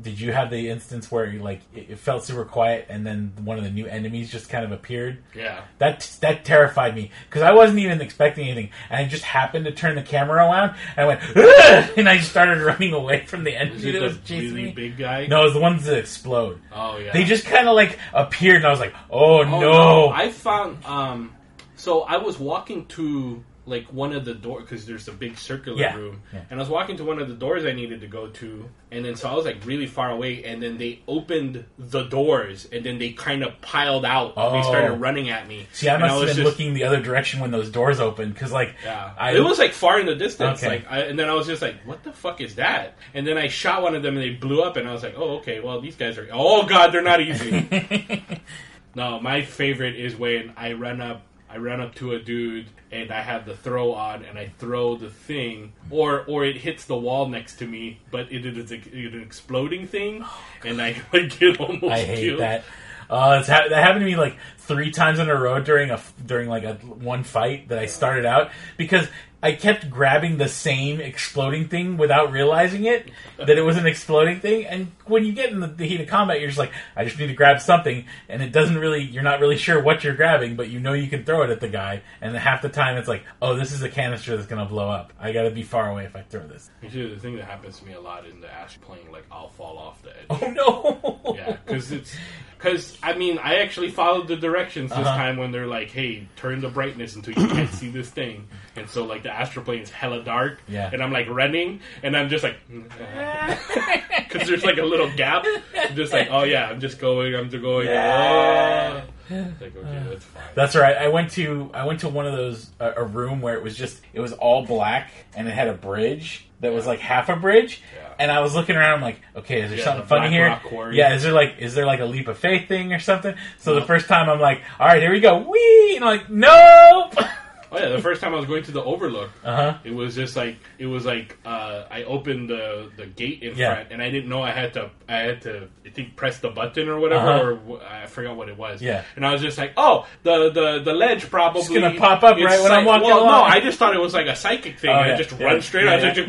did 0.02 0.20
you 0.20 0.32
have 0.34 0.50
the 0.50 0.68
instance 0.68 1.10
where 1.10 1.32
like 1.40 1.62
it 1.74 1.98
felt 1.98 2.22
super 2.24 2.44
quiet 2.44 2.86
and 2.90 3.06
then 3.06 3.32
one 3.40 3.56
of 3.56 3.64
the 3.64 3.70
new 3.70 3.86
enemies 3.86 4.30
just 4.30 4.48
kind 4.50 4.64
of 4.64 4.70
appeared? 4.70 5.24
Yeah. 5.34 5.62
That 5.78 6.08
that 6.20 6.44
terrified 6.44 6.94
me 6.94 7.10
because 7.28 7.42
I 7.42 7.52
wasn't 7.52 7.78
even 7.80 8.00
expecting 8.02 8.44
anything, 8.46 8.70
and 8.90 9.04
I 9.04 9.08
just 9.08 9.24
happened 9.24 9.64
to 9.64 9.72
turn 9.72 9.96
the 9.96 10.02
camera 10.02 10.36
around 10.44 10.76
and 10.96 10.98
I 11.00 11.06
went, 11.06 11.20
"Ugh!" 11.36 11.90
and 11.96 12.08
I 12.08 12.18
started 12.18 12.60
running 12.62 12.92
away 12.92 13.24
from 13.24 13.44
the 13.44 13.56
enemy 13.56 13.80
that 13.92 13.98
the 13.98 14.00
was 14.04 14.18
chasing 14.18 14.54
really 14.54 14.62
me. 14.66 14.72
big 14.72 14.98
guy? 14.98 15.26
No, 15.26 15.40
it 15.40 15.44
was 15.46 15.54
the 15.54 15.60
ones 15.60 15.86
that 15.86 15.98
explode. 15.98 16.60
Oh 16.72 16.98
yeah. 16.98 17.12
They 17.12 17.24
just 17.24 17.46
kind 17.46 17.66
of 17.66 17.74
like 17.74 17.98
appeared, 18.12 18.56
and 18.58 18.66
I 18.66 18.70
was 18.70 18.80
like, 18.80 18.94
"Oh, 19.10 19.40
Oh, 19.40 19.42
no!" 19.44 20.08
I 20.10 20.30
found 20.30 20.84
um. 20.84 21.32
So 21.76 22.02
I 22.02 22.16
was 22.16 22.38
walking 22.38 22.86
to 22.86 23.44
like 23.68 23.84
one 23.86 24.12
of 24.12 24.24
the 24.24 24.32
doors 24.32 24.62
because 24.62 24.86
there's 24.86 25.08
a 25.08 25.12
big 25.12 25.36
circular 25.36 25.76
Yeah, 25.80 25.96
room, 25.96 26.22
yeah. 26.32 26.42
and 26.50 26.60
I 26.60 26.62
was 26.62 26.68
walking 26.68 26.96
to 26.98 27.04
one 27.04 27.18
of 27.20 27.26
the 27.26 27.34
doors 27.34 27.64
I 27.64 27.72
needed 27.72 28.00
to 28.02 28.06
go 28.06 28.28
to, 28.28 28.68
and 28.92 29.04
then 29.04 29.16
so 29.16 29.28
I 29.28 29.34
was 29.34 29.44
like 29.44 29.56
really 29.66 29.88
far 29.88 30.08
away, 30.12 30.44
and 30.44 30.62
then 30.62 30.78
they 30.78 31.00
opened 31.08 31.64
the 31.76 32.04
doors, 32.04 32.68
and 32.70 32.84
then 32.86 33.00
they 33.00 33.10
kind 33.10 33.42
of 33.42 33.60
piled 33.62 34.04
out. 34.04 34.34
and 34.36 34.54
They 34.54 34.60
Oh. 34.60 34.70
started 34.70 34.92
running 35.00 35.30
at 35.30 35.48
me. 35.48 35.66
See, 35.72 35.88
I 35.88 35.98
must 35.98 36.12
have 36.12 36.20
was 36.20 36.28
been 36.30 36.36
just- 36.44 36.46
looking 36.48 36.74
the 36.74 36.84
other 36.84 37.00
direction 37.00 37.40
when 37.40 37.50
those 37.50 37.68
doors 37.68 37.98
opened 37.98 38.34
because, 38.34 38.52
like, 38.52 38.76
Yeah, 38.84 39.10
I, 39.18 39.32
it 39.32 39.40
was 39.42 39.58
like 39.58 39.72
far 39.72 39.98
in 39.98 40.06
the 40.06 40.14
distance. 40.14 40.62
Okay. 40.62 40.68
Like, 40.76 40.86
I, 40.88 41.00
and 41.00 41.18
then 41.18 41.28
I 41.28 41.34
was 41.34 41.48
just 41.48 41.60
like, 41.60 41.74
"What 41.84 42.04
the 42.04 42.12
fuck 42.12 42.40
is 42.40 42.54
that?" 42.54 42.94
And 43.14 43.26
then 43.26 43.36
I 43.36 43.48
shot 43.48 43.82
one 43.82 43.96
of 43.96 44.04
them, 44.04 44.14
and 44.16 44.22
they 44.22 44.30
blew 44.30 44.62
up, 44.62 44.76
and 44.76 44.88
I 44.88 44.92
was 44.92 45.02
like, 45.02 45.14
"Oh, 45.18 45.38
okay. 45.38 45.58
Well, 45.58 45.80
these 45.80 45.96
guys 45.96 46.18
are. 46.18 46.28
Oh 46.32 46.66
God, 46.66 46.92
they're 46.92 47.02
not 47.02 47.20
easy." 47.20 48.22
no, 48.94 49.18
my 49.20 49.42
favorite 49.42 49.96
is 49.96 50.14
when 50.14 50.52
I 50.56 50.74
run 50.74 51.00
up. 51.00 51.22
I 51.56 51.58
I 51.58 51.62
run 51.62 51.80
up 51.80 51.94
to 51.96 52.12
a 52.12 52.18
dude 52.18 52.66
and 52.92 53.10
I 53.10 53.22
have 53.22 53.46
the 53.46 53.56
throw 53.56 53.94
on 53.94 54.24
and 54.24 54.38
I 54.38 54.48
throw 54.58 54.96
the 54.96 55.08
thing, 55.08 55.72
or 55.90 56.22
or 56.26 56.44
it 56.44 56.56
hits 56.56 56.84
the 56.84 56.96
wall 56.96 57.28
next 57.28 57.56
to 57.56 57.66
me, 57.66 58.00
but 58.10 58.30
it 58.30 58.44
is 58.44 58.70
a, 58.72 58.74
an 58.76 59.22
exploding 59.22 59.86
thing, 59.86 60.24
and 60.64 60.80
I 60.82 60.96
like 61.12 61.38
get 61.38 61.58
almost 61.58 61.84
I 61.84 62.00
hate 62.00 62.20
killed. 62.20 62.40
that. 62.40 62.64
Uh, 63.08 63.36
it's 63.40 63.48
ha- 63.48 63.66
that 63.68 63.82
happened 63.82 64.00
to 64.00 64.06
me 64.06 64.16
like 64.16 64.36
three 64.58 64.90
times 64.90 65.18
in 65.18 65.30
a 65.30 65.34
row 65.34 65.60
during 65.60 65.90
a 65.90 66.00
during 66.26 66.48
like 66.48 66.64
a 66.64 66.74
one 66.74 67.22
fight 67.22 67.68
that 67.68 67.78
I 67.78 67.86
started 67.86 68.26
out 68.26 68.50
because 68.76 69.08
I 69.42 69.52
kept 69.52 69.90
grabbing 69.90 70.38
the 70.38 70.48
same 70.48 71.00
exploding 71.00 71.68
thing 71.68 71.98
without 71.98 72.32
realizing 72.32 72.84
it 72.84 73.10
that 73.38 73.50
it 73.50 73.62
was 73.62 73.76
an 73.76 73.86
exploding 73.86 74.40
thing. 74.40 74.64
And 74.64 74.92
when 75.04 75.24
you 75.24 75.32
get 75.32 75.52
in 75.52 75.60
the, 75.60 75.66
the 75.66 75.86
heat 75.86 76.00
of 76.00 76.08
combat, 76.08 76.40
you're 76.40 76.48
just 76.48 76.58
like, 76.58 76.72
I 76.96 77.04
just 77.04 77.18
need 77.18 77.26
to 77.28 77.34
grab 77.34 77.60
something, 77.60 78.06
and 78.28 78.42
it 78.42 78.52
doesn't 78.52 78.78
really. 78.78 79.02
You're 79.02 79.22
not 79.22 79.40
really 79.40 79.56
sure 79.56 79.80
what 79.82 80.02
you're 80.02 80.14
grabbing, 80.14 80.56
but 80.56 80.68
you 80.68 80.80
know 80.80 80.94
you 80.94 81.08
can 81.08 81.24
throw 81.24 81.42
it 81.42 81.50
at 81.50 81.60
the 81.60 81.68
guy. 81.68 82.02
And 82.20 82.34
half 82.34 82.62
the 82.62 82.68
time, 82.68 82.96
it's 82.96 83.08
like, 83.08 83.24
oh, 83.42 83.56
this 83.56 83.72
is 83.72 83.82
a 83.82 83.88
canister 83.88 84.36
that's 84.36 84.48
gonna 84.48 84.66
blow 84.66 84.88
up. 84.88 85.12
I 85.20 85.32
got 85.32 85.42
to 85.42 85.50
be 85.50 85.62
far 85.62 85.90
away 85.90 86.04
if 86.04 86.16
I 86.16 86.22
throw 86.22 86.46
this. 86.46 86.70
Actually, 86.82 87.14
the 87.14 87.20
thing 87.20 87.36
that 87.36 87.44
happens 87.44 87.78
to 87.78 87.86
me 87.86 87.92
a 87.92 88.00
lot 88.00 88.26
in 88.26 88.40
the 88.40 88.52
astral 88.52 88.86
plane, 88.86 89.12
like 89.12 89.26
I'll 89.30 89.48
fall 89.48 89.78
off 89.78 90.02
the 90.02 90.10
edge. 90.10 90.26
Oh 90.30 91.20
no! 91.24 91.34
Yeah, 91.34 91.56
because 91.64 91.92
it's 91.92 92.16
because 92.58 92.96
I 93.02 93.14
mean 93.16 93.38
I 93.38 93.56
actually 93.56 93.90
followed 93.90 94.28
the 94.28 94.36
directions 94.36 94.90
this 94.90 94.98
Uh-huh. 94.98 95.16
time 95.16 95.36
when 95.36 95.52
they're 95.52 95.66
like, 95.66 95.90
"Hey, 95.90 96.26
turn 96.36 96.60
the 96.60 96.68
brightness 96.68 97.14
until 97.16 97.34
you 97.34 97.48
can't 97.48 97.70
see 97.70 97.90
this 97.90 98.08
thing," 98.10 98.46
and 98.76 98.88
so 98.88 99.04
like 99.04 99.22
the 99.22 99.30
astral 99.32 99.64
plane 99.64 99.82
is 99.82 99.90
hella 99.90 100.22
dark, 100.22 100.60
Yeah. 100.68 100.90
and 100.92 101.02
I'm 101.02 101.12
like 101.12 101.28
running, 101.28 101.80
and 102.02 102.16
I'm 102.16 102.28
just 102.28 102.44
like, 102.44 102.56
because 102.68 104.48
there's 104.48 104.64
like 104.64 104.78
a 104.78 104.84
little 104.84 105.10
gap, 105.16 105.44
I'm 105.78 105.94
just 105.96 106.12
like, 106.12 106.28
oh 106.30 106.44
yeah, 106.44 106.68
I'm 106.68 106.80
just 106.80 106.98
going, 106.98 107.34
I'm 107.34 107.50
just 107.50 107.62
going, 107.62 107.86
Yeah. 107.88 109.02
oh. 109.30 109.34
like 109.60 109.76
okay, 109.76 110.02
that's 110.08 110.24
fine. 110.24 110.42
That's 110.54 110.76
right. 110.76 110.96
I 110.96 111.08
went 111.08 111.30
to 111.32 111.70
I 111.74 111.84
went 111.84 112.00
to 112.00 112.08
one 112.08 112.26
of 112.26 112.32
those 112.32 112.70
a, 112.80 112.92
a 112.98 113.04
room 113.04 113.40
where 113.40 113.54
it 113.56 113.62
was 113.62 113.76
just 113.76 114.00
it 114.12 114.20
was 114.20 114.32
all 114.32 114.64
black 114.64 115.10
and 115.34 115.48
it 115.48 115.52
had 115.52 115.68
a 115.68 115.74
bridge 115.74 116.45
that 116.60 116.72
was 116.72 116.86
like 116.86 117.00
half 117.00 117.28
a 117.28 117.36
bridge. 117.36 117.82
Yeah. 117.94 118.14
And 118.18 118.30
I 118.30 118.40
was 118.40 118.54
looking 118.54 118.76
around. 118.76 118.94
I'm 118.94 119.02
like, 119.02 119.20
okay, 119.36 119.60
is 119.62 119.70
there 119.70 119.78
Yeah, 119.78 119.84
something 119.84 120.02
the 120.02 120.08
funny 120.08 120.30
here? 120.30 120.48
Yeah, 120.92 121.14
is 121.14 121.22
there 121.22 121.32
like 121.32 121.56
is 121.58 121.74
there 121.74 121.84
like 121.86 122.00
a 122.00 122.06
leap 122.06 122.28
of 122.28 122.38
faith 122.38 122.66
thing 122.68 122.92
or 122.92 122.98
something? 122.98 123.34
So 123.58 123.74
the 123.74 123.82
first 123.82 124.08
time 124.08 124.30
I'm 124.30 124.40
like, 124.40 124.62
all 124.80 124.86
right, 124.86 125.02
here 125.02 125.12
we 125.12 125.20
go, 125.20 125.38
wee, 125.38 125.96
and 125.96 126.04
I'm 126.04 126.18
like, 126.18 126.30
nope. 126.30 127.14
Oh 127.76 127.80
yeah, 127.82 127.88
the 127.90 128.00
first 128.00 128.20
time 128.22 128.32
I 128.32 128.36
was 128.38 128.46
going 128.46 128.62
to 128.64 128.72
the 128.72 128.82
Overlook, 128.82 129.30
Uh 129.44 129.56
huh. 129.56 129.78
It 129.84 129.94
was 129.94 130.14
just 130.14 130.34
like 130.34 130.56
it 130.78 130.86
was 130.86 131.04
like 131.04 131.36
uh, 131.44 131.84
I 131.90 132.04
opened 132.04 132.48
the 132.48 132.90
the 132.96 133.06
gate 133.06 133.42
in 133.42 133.54
Yeah. 133.56 133.74
front, 133.74 133.92
and 133.92 134.00
I 134.02 134.10
didn't 134.10 134.30
know 134.30 134.42
I 134.42 134.50
had 134.52 134.72
to 134.74 134.90
I 135.08 135.16
had 135.18 135.42
to 135.42 135.68
I 135.84 135.90
think 135.90 136.16
press 136.16 136.38
the 136.38 136.48
button 136.48 136.88
or 136.88 136.98
whatever, 136.98 137.52
Uh-huh. 137.52 137.74
or 137.74 137.82
I 137.84 138.06
forgot 138.06 138.36
what 138.36 138.48
it 138.48 138.56
was. 138.56 138.80
Yeah. 138.80 139.02
and 139.16 139.26
I 139.26 139.32
was 139.32 139.42
just 139.42 139.58
like, 139.58 139.72
oh, 139.76 140.06
the 140.22 140.50
the 140.50 140.80
the 140.84 140.94
ledge 140.94 141.28
probably 141.28 141.60
It's 141.60 141.68
gonna 141.70 141.94
pop 141.98 142.22
up 142.24 142.36
right 142.38 142.62
when 142.62 142.72
I'm 142.72 142.84
walking 142.86 143.08
well, 143.08 143.24
along. 143.24 143.32
No, 143.32 143.42
I 143.42 143.60
just 143.60 143.78
thought 143.78 143.94
it 143.94 144.00
was 144.00 144.14
like 144.14 144.26
a 144.26 144.36
psychic 144.36 144.78
thing. 144.78 144.90
Oh, 144.90 144.98
and 145.00 145.08
yeah. 145.08 145.14
I 145.14 145.16
just 145.18 145.38
Yeah. 145.38 145.46
run 145.46 145.60
straight. 145.62 145.86
I 145.88 145.96
was 145.96 146.04
like, 146.16 146.28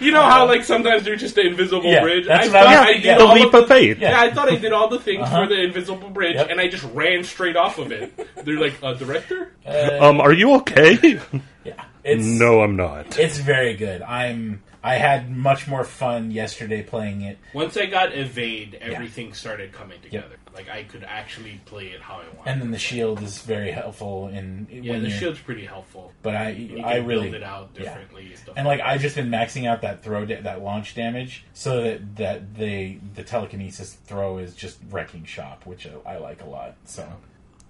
you 0.00 0.12
know 0.12 0.22
how 0.22 0.46
like 0.46 0.64
sometimes 0.64 1.06
you're 1.06 1.16
just 1.16 1.34
the 1.34 1.42
invisible 1.46 1.84
Yeah, 1.84 2.00
bridge. 2.02 2.26
that's 2.26 2.48
I 2.48 2.50
what 2.52 2.56
I 2.56 2.74
thought 2.74 2.80
was 2.80 2.88
I 2.88 2.92
did 2.94 3.04
yeah. 3.04 3.18
The 3.18 3.24
all 3.26 3.34
leap 3.34 3.52
the, 3.52 3.62
of 3.62 3.68
faith. 3.68 3.98
Yeah. 3.98 4.10
yeah, 4.10 4.20
I 4.20 4.30
thought 4.32 4.50
I 4.52 4.56
did 4.56 4.72
all 4.72 4.88
the 4.88 4.98
things 5.00 5.22
Uh-huh. 5.22 5.42
for 5.44 5.48
the 5.48 5.60
invisible 5.62 6.10
bridge, 6.10 6.34
Yep. 6.36 6.48
and 6.50 6.60
I 6.60 6.68
just 6.68 6.84
ran 6.94 7.24
straight 7.24 7.56
off 7.56 7.78
of 7.78 7.92
it. 7.92 8.12
They're 8.44 8.58
like, 8.60 8.74
uh, 8.82 8.94
director? 8.94 9.52
Uh, 9.66 9.98
Um, 10.00 10.20
are 10.20 10.32
you 10.32 10.54
okay? 10.56 11.20
yeah. 11.64 11.84
It's 12.04 12.24
no, 12.24 12.62
I'm 12.62 12.76
not. 12.76 13.18
It's 13.18 13.38
very 13.38 13.74
good. 13.76 14.02
I'm. 14.02 14.62
I 14.88 14.94
had 14.94 15.30
much 15.30 15.68
more 15.68 15.84
fun 15.84 16.30
yesterday 16.30 16.82
playing 16.82 17.20
it. 17.20 17.38
Once 17.52 17.76
I 17.76 17.84
got 17.84 18.16
evade, 18.16 18.78
everything 18.80 19.34
started 19.34 19.70
coming 19.70 20.00
together. 20.00 20.36
Like 20.54 20.70
I 20.70 20.84
could 20.84 21.04
actually 21.04 21.60
play 21.66 21.88
it 21.88 22.00
how 22.00 22.14
I 22.14 22.36
wanted. 22.36 22.50
And 22.50 22.62
then 22.62 22.70
the 22.70 22.78
shield 22.78 23.22
is 23.22 23.38
very 23.42 23.70
helpful 23.70 24.28
And 24.28 24.66
yeah, 24.70 24.94
when 24.94 25.02
the 25.02 25.10
shield's 25.10 25.40
pretty 25.40 25.66
helpful. 25.66 26.12
But 26.22 26.36
I, 26.36 26.50
You 26.50 26.82
I 26.82 26.96
really 26.96 27.30
build 27.30 27.34
it 27.34 27.42
out 27.42 27.70
yeah. 27.74 27.82
differently. 27.82 28.28
And, 28.28 28.38
stuff 28.38 28.54
And 28.56 28.66
like 28.66 28.80
I've 28.80 29.02
just 29.02 29.14
been 29.14 29.28
maxing 29.28 29.68
out 29.68 29.82
that 29.82 30.02
throw 30.02 30.24
da- 30.24 30.40
that 30.40 30.62
launch 30.62 30.94
damage 30.94 31.44
so 31.52 31.82
that 31.82 32.16
that 32.16 32.54
the 32.54 32.98
the 33.14 33.22
telekinesis 33.22 33.92
throw 33.92 34.38
is 34.38 34.54
just 34.54 34.78
wrecking 34.90 35.26
shop, 35.26 35.66
which 35.66 35.86
I, 35.86 36.14
I 36.14 36.16
like 36.16 36.42
a 36.42 36.48
lot. 36.48 36.76
So 36.86 37.06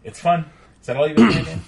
it's 0.04 0.20
fun. 0.20 0.46
Is 0.80 0.86
that 0.86 0.96
all 0.96 1.08
you've 1.08 1.16
been 1.16 1.44
doing? 1.44 1.60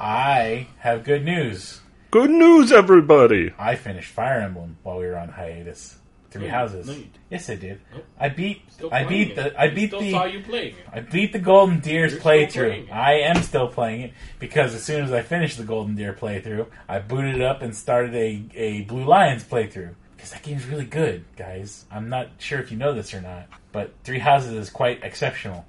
I 0.00 0.68
have 0.78 1.04
good 1.04 1.24
news. 1.24 1.81
Good 2.12 2.30
news, 2.30 2.70
everybody. 2.72 3.52
I 3.58 3.74
finished 3.74 4.10
Fire 4.12 4.40
Emblem 4.40 4.76
while 4.82 4.98
we 4.98 5.06
were 5.06 5.16
on 5.18 5.30
hiatus. 5.30 5.96
Three 6.30 6.44
No, 6.46 6.50
houses. 6.50 6.86
no, 6.86 6.92
you 6.92 6.98
didn't. 7.00 7.18
yes, 7.30 7.48
I 7.50 7.54
did. 7.56 7.80
Nope. 7.92 8.04
I 8.20 8.28
beat. 8.28 8.62
Still 8.70 8.88
I 8.92 9.04
playing 9.04 9.08
beat 9.08 9.30
it. 9.32 9.34
the. 9.36 9.60
I 9.60 9.68
beat 9.68 9.88
still 9.88 10.00
the. 10.00 10.10
saw 10.10 10.24
you 10.26 10.40
playing 10.42 10.74
it. 10.74 10.84
I 10.92 11.00
beat 11.00 11.32
the 11.32 11.38
Golden 11.38 11.80
Deer's 11.80 12.12
You're 12.12 12.20
still 12.20 12.22
playing 12.22 12.48
playthrough. 12.48 12.88
it. 12.88 12.92
I 12.92 13.12
am 13.20 13.42
still 13.42 13.68
playing 13.68 14.00
it 14.02 14.12
because 14.38 14.74
as 14.74 14.82
soon 14.82 15.04
as 15.04 15.12
I 15.12 15.22
finished 15.22 15.56
the 15.58 15.64
Golden 15.64 15.94
Deer 15.94 16.12
playthrough, 16.14 16.66
I 16.88 16.98
booted 17.00 17.36
it 17.36 17.42
up 17.42 17.62
and 17.62 17.74
started 17.74 18.14
a, 18.14 18.44
a 18.54 18.82
Blue 18.82 19.04
Lions 19.04 19.42
playthrough. 19.44 19.94
Because 20.16 20.30
that 20.32 20.42
game's 20.42 20.66
really 20.66 20.84
good, 20.86 21.24
guys. 21.36 21.84
I'm 21.90 22.08
not 22.10 22.28
sure 22.38 22.60
if 22.60 22.70
you 22.70 22.76
know 22.78 22.92
this 22.94 23.12
or 23.14 23.20
not, 23.22 23.46
but 23.72 23.92
Three 24.04 24.20
Houses 24.20 24.52
is 24.52 24.68
quite 24.70 25.02
exceptional. 25.02 25.64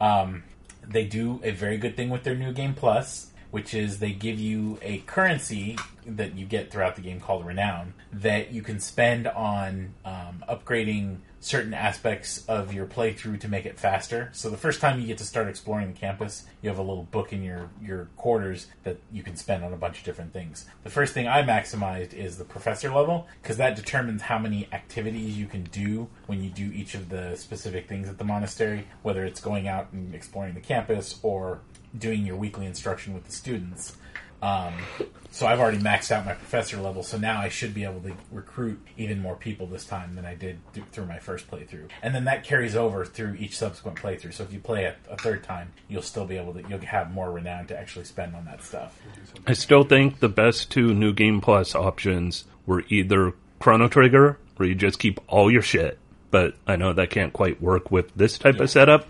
Um, 0.00 0.42
they 0.86 1.04
do 1.04 1.40
a 1.44 1.52
very 1.52 1.76
good 1.76 1.96
thing 1.96 2.08
with 2.10 2.24
their 2.24 2.34
new 2.34 2.52
game 2.52 2.74
plus, 2.74 3.28
which 3.52 3.74
is 3.74 3.98
they 3.98 4.12
give 4.12 4.40
you 4.40 4.78
a 4.82 4.98
currency 5.00 5.78
that 6.06 6.36
you 6.36 6.44
get 6.44 6.72
throughout 6.72 6.96
the 6.96 7.02
game 7.02 7.20
called 7.20 7.46
renown 7.46 7.94
that 8.12 8.50
you 8.50 8.62
can 8.62 8.80
spend 8.80 9.28
on 9.28 9.94
um, 10.04 10.42
upgrading 10.48 11.18
certain 11.38 11.74
aspects 11.74 12.44
of 12.46 12.72
your 12.72 12.86
playthrough 12.86 13.38
to 13.40 13.48
make 13.48 13.66
it 13.66 13.78
faster. 13.78 14.30
So 14.32 14.48
the 14.48 14.56
first 14.56 14.80
time 14.80 15.00
you 15.00 15.06
get 15.06 15.18
to 15.18 15.24
start 15.24 15.48
exploring 15.48 15.92
the 15.92 15.98
campus, 15.98 16.44
you 16.62 16.70
have 16.70 16.78
a 16.78 16.82
little 16.82 17.02
book 17.04 17.32
in 17.32 17.42
your 17.42 17.68
your 17.84 18.08
quarters 18.16 18.68
that 18.84 18.98
you 19.12 19.22
can 19.22 19.36
spend 19.36 19.64
on 19.64 19.72
a 19.72 19.76
bunch 19.76 19.98
of 19.98 20.04
different 20.04 20.32
things. 20.32 20.64
The 20.84 20.90
first 20.90 21.12
thing 21.12 21.28
I 21.28 21.42
maximized 21.42 22.14
is 22.14 22.38
the 22.38 22.44
professor 22.44 22.90
level 22.90 23.26
because 23.42 23.58
that 23.58 23.76
determines 23.76 24.22
how 24.22 24.38
many 24.38 24.68
activities 24.72 25.36
you 25.36 25.46
can 25.46 25.64
do 25.64 26.08
when 26.26 26.42
you 26.42 26.48
do 26.48 26.70
each 26.72 26.94
of 26.94 27.08
the 27.10 27.36
specific 27.36 27.88
things 27.88 28.08
at 28.08 28.18
the 28.18 28.24
monastery, 28.24 28.86
whether 29.02 29.24
it's 29.24 29.40
going 29.40 29.68
out 29.68 29.92
and 29.92 30.14
exploring 30.14 30.54
the 30.54 30.60
campus 30.60 31.18
or 31.22 31.60
doing 31.96 32.26
your 32.26 32.36
weekly 32.36 32.66
instruction 32.66 33.14
with 33.14 33.24
the 33.24 33.32
students. 33.32 33.96
Um, 34.42 34.74
so 35.30 35.46
I've 35.46 35.60
already 35.60 35.78
maxed 35.78 36.10
out 36.10 36.26
my 36.26 36.34
professor 36.34 36.76
level, 36.78 37.04
so 37.04 37.16
now 37.16 37.40
I 37.40 37.48
should 37.48 37.72
be 37.72 37.84
able 37.84 38.00
to 38.00 38.12
recruit 38.32 38.80
even 38.98 39.20
more 39.20 39.36
people 39.36 39.66
this 39.68 39.86
time 39.86 40.16
than 40.16 40.26
I 40.26 40.34
did 40.34 40.58
th- 40.74 40.84
through 40.90 41.06
my 41.06 41.20
first 41.20 41.48
playthrough. 41.48 41.88
And 42.02 42.12
then 42.12 42.24
that 42.24 42.42
carries 42.42 42.74
over 42.74 43.04
through 43.04 43.34
each 43.34 43.56
subsequent 43.56 43.98
playthrough. 43.98 44.34
So 44.34 44.42
if 44.42 44.52
you 44.52 44.58
play 44.58 44.84
it 44.84 44.96
a 45.08 45.16
third 45.16 45.44
time, 45.44 45.72
you'll 45.88 46.02
still 46.02 46.26
be 46.26 46.36
able 46.36 46.52
to 46.54 46.68
you'll 46.68 46.80
have 46.80 47.12
more 47.12 47.30
renown 47.30 47.66
to 47.68 47.78
actually 47.78 48.04
spend 48.04 48.34
on 48.34 48.44
that 48.46 48.62
stuff. 48.62 49.00
I 49.46 49.52
still 49.52 49.84
think 49.84 50.18
the 50.18 50.28
best 50.28 50.70
two 50.72 50.92
New 50.92 51.12
Game 51.12 51.40
Plus 51.40 51.74
options 51.76 52.44
were 52.66 52.82
either 52.88 53.32
Chrono 53.60 53.86
Trigger, 53.86 54.38
where 54.56 54.68
you 54.68 54.74
just 54.74 54.98
keep 54.98 55.20
all 55.28 55.52
your 55.52 55.62
shit, 55.62 55.98
but 56.32 56.56
I 56.66 56.74
know 56.74 56.92
that 56.92 57.10
can't 57.10 57.32
quite 57.32 57.62
work 57.62 57.92
with 57.92 58.12
this 58.16 58.38
type 58.38 58.58
of 58.58 58.68
setup. 58.68 59.06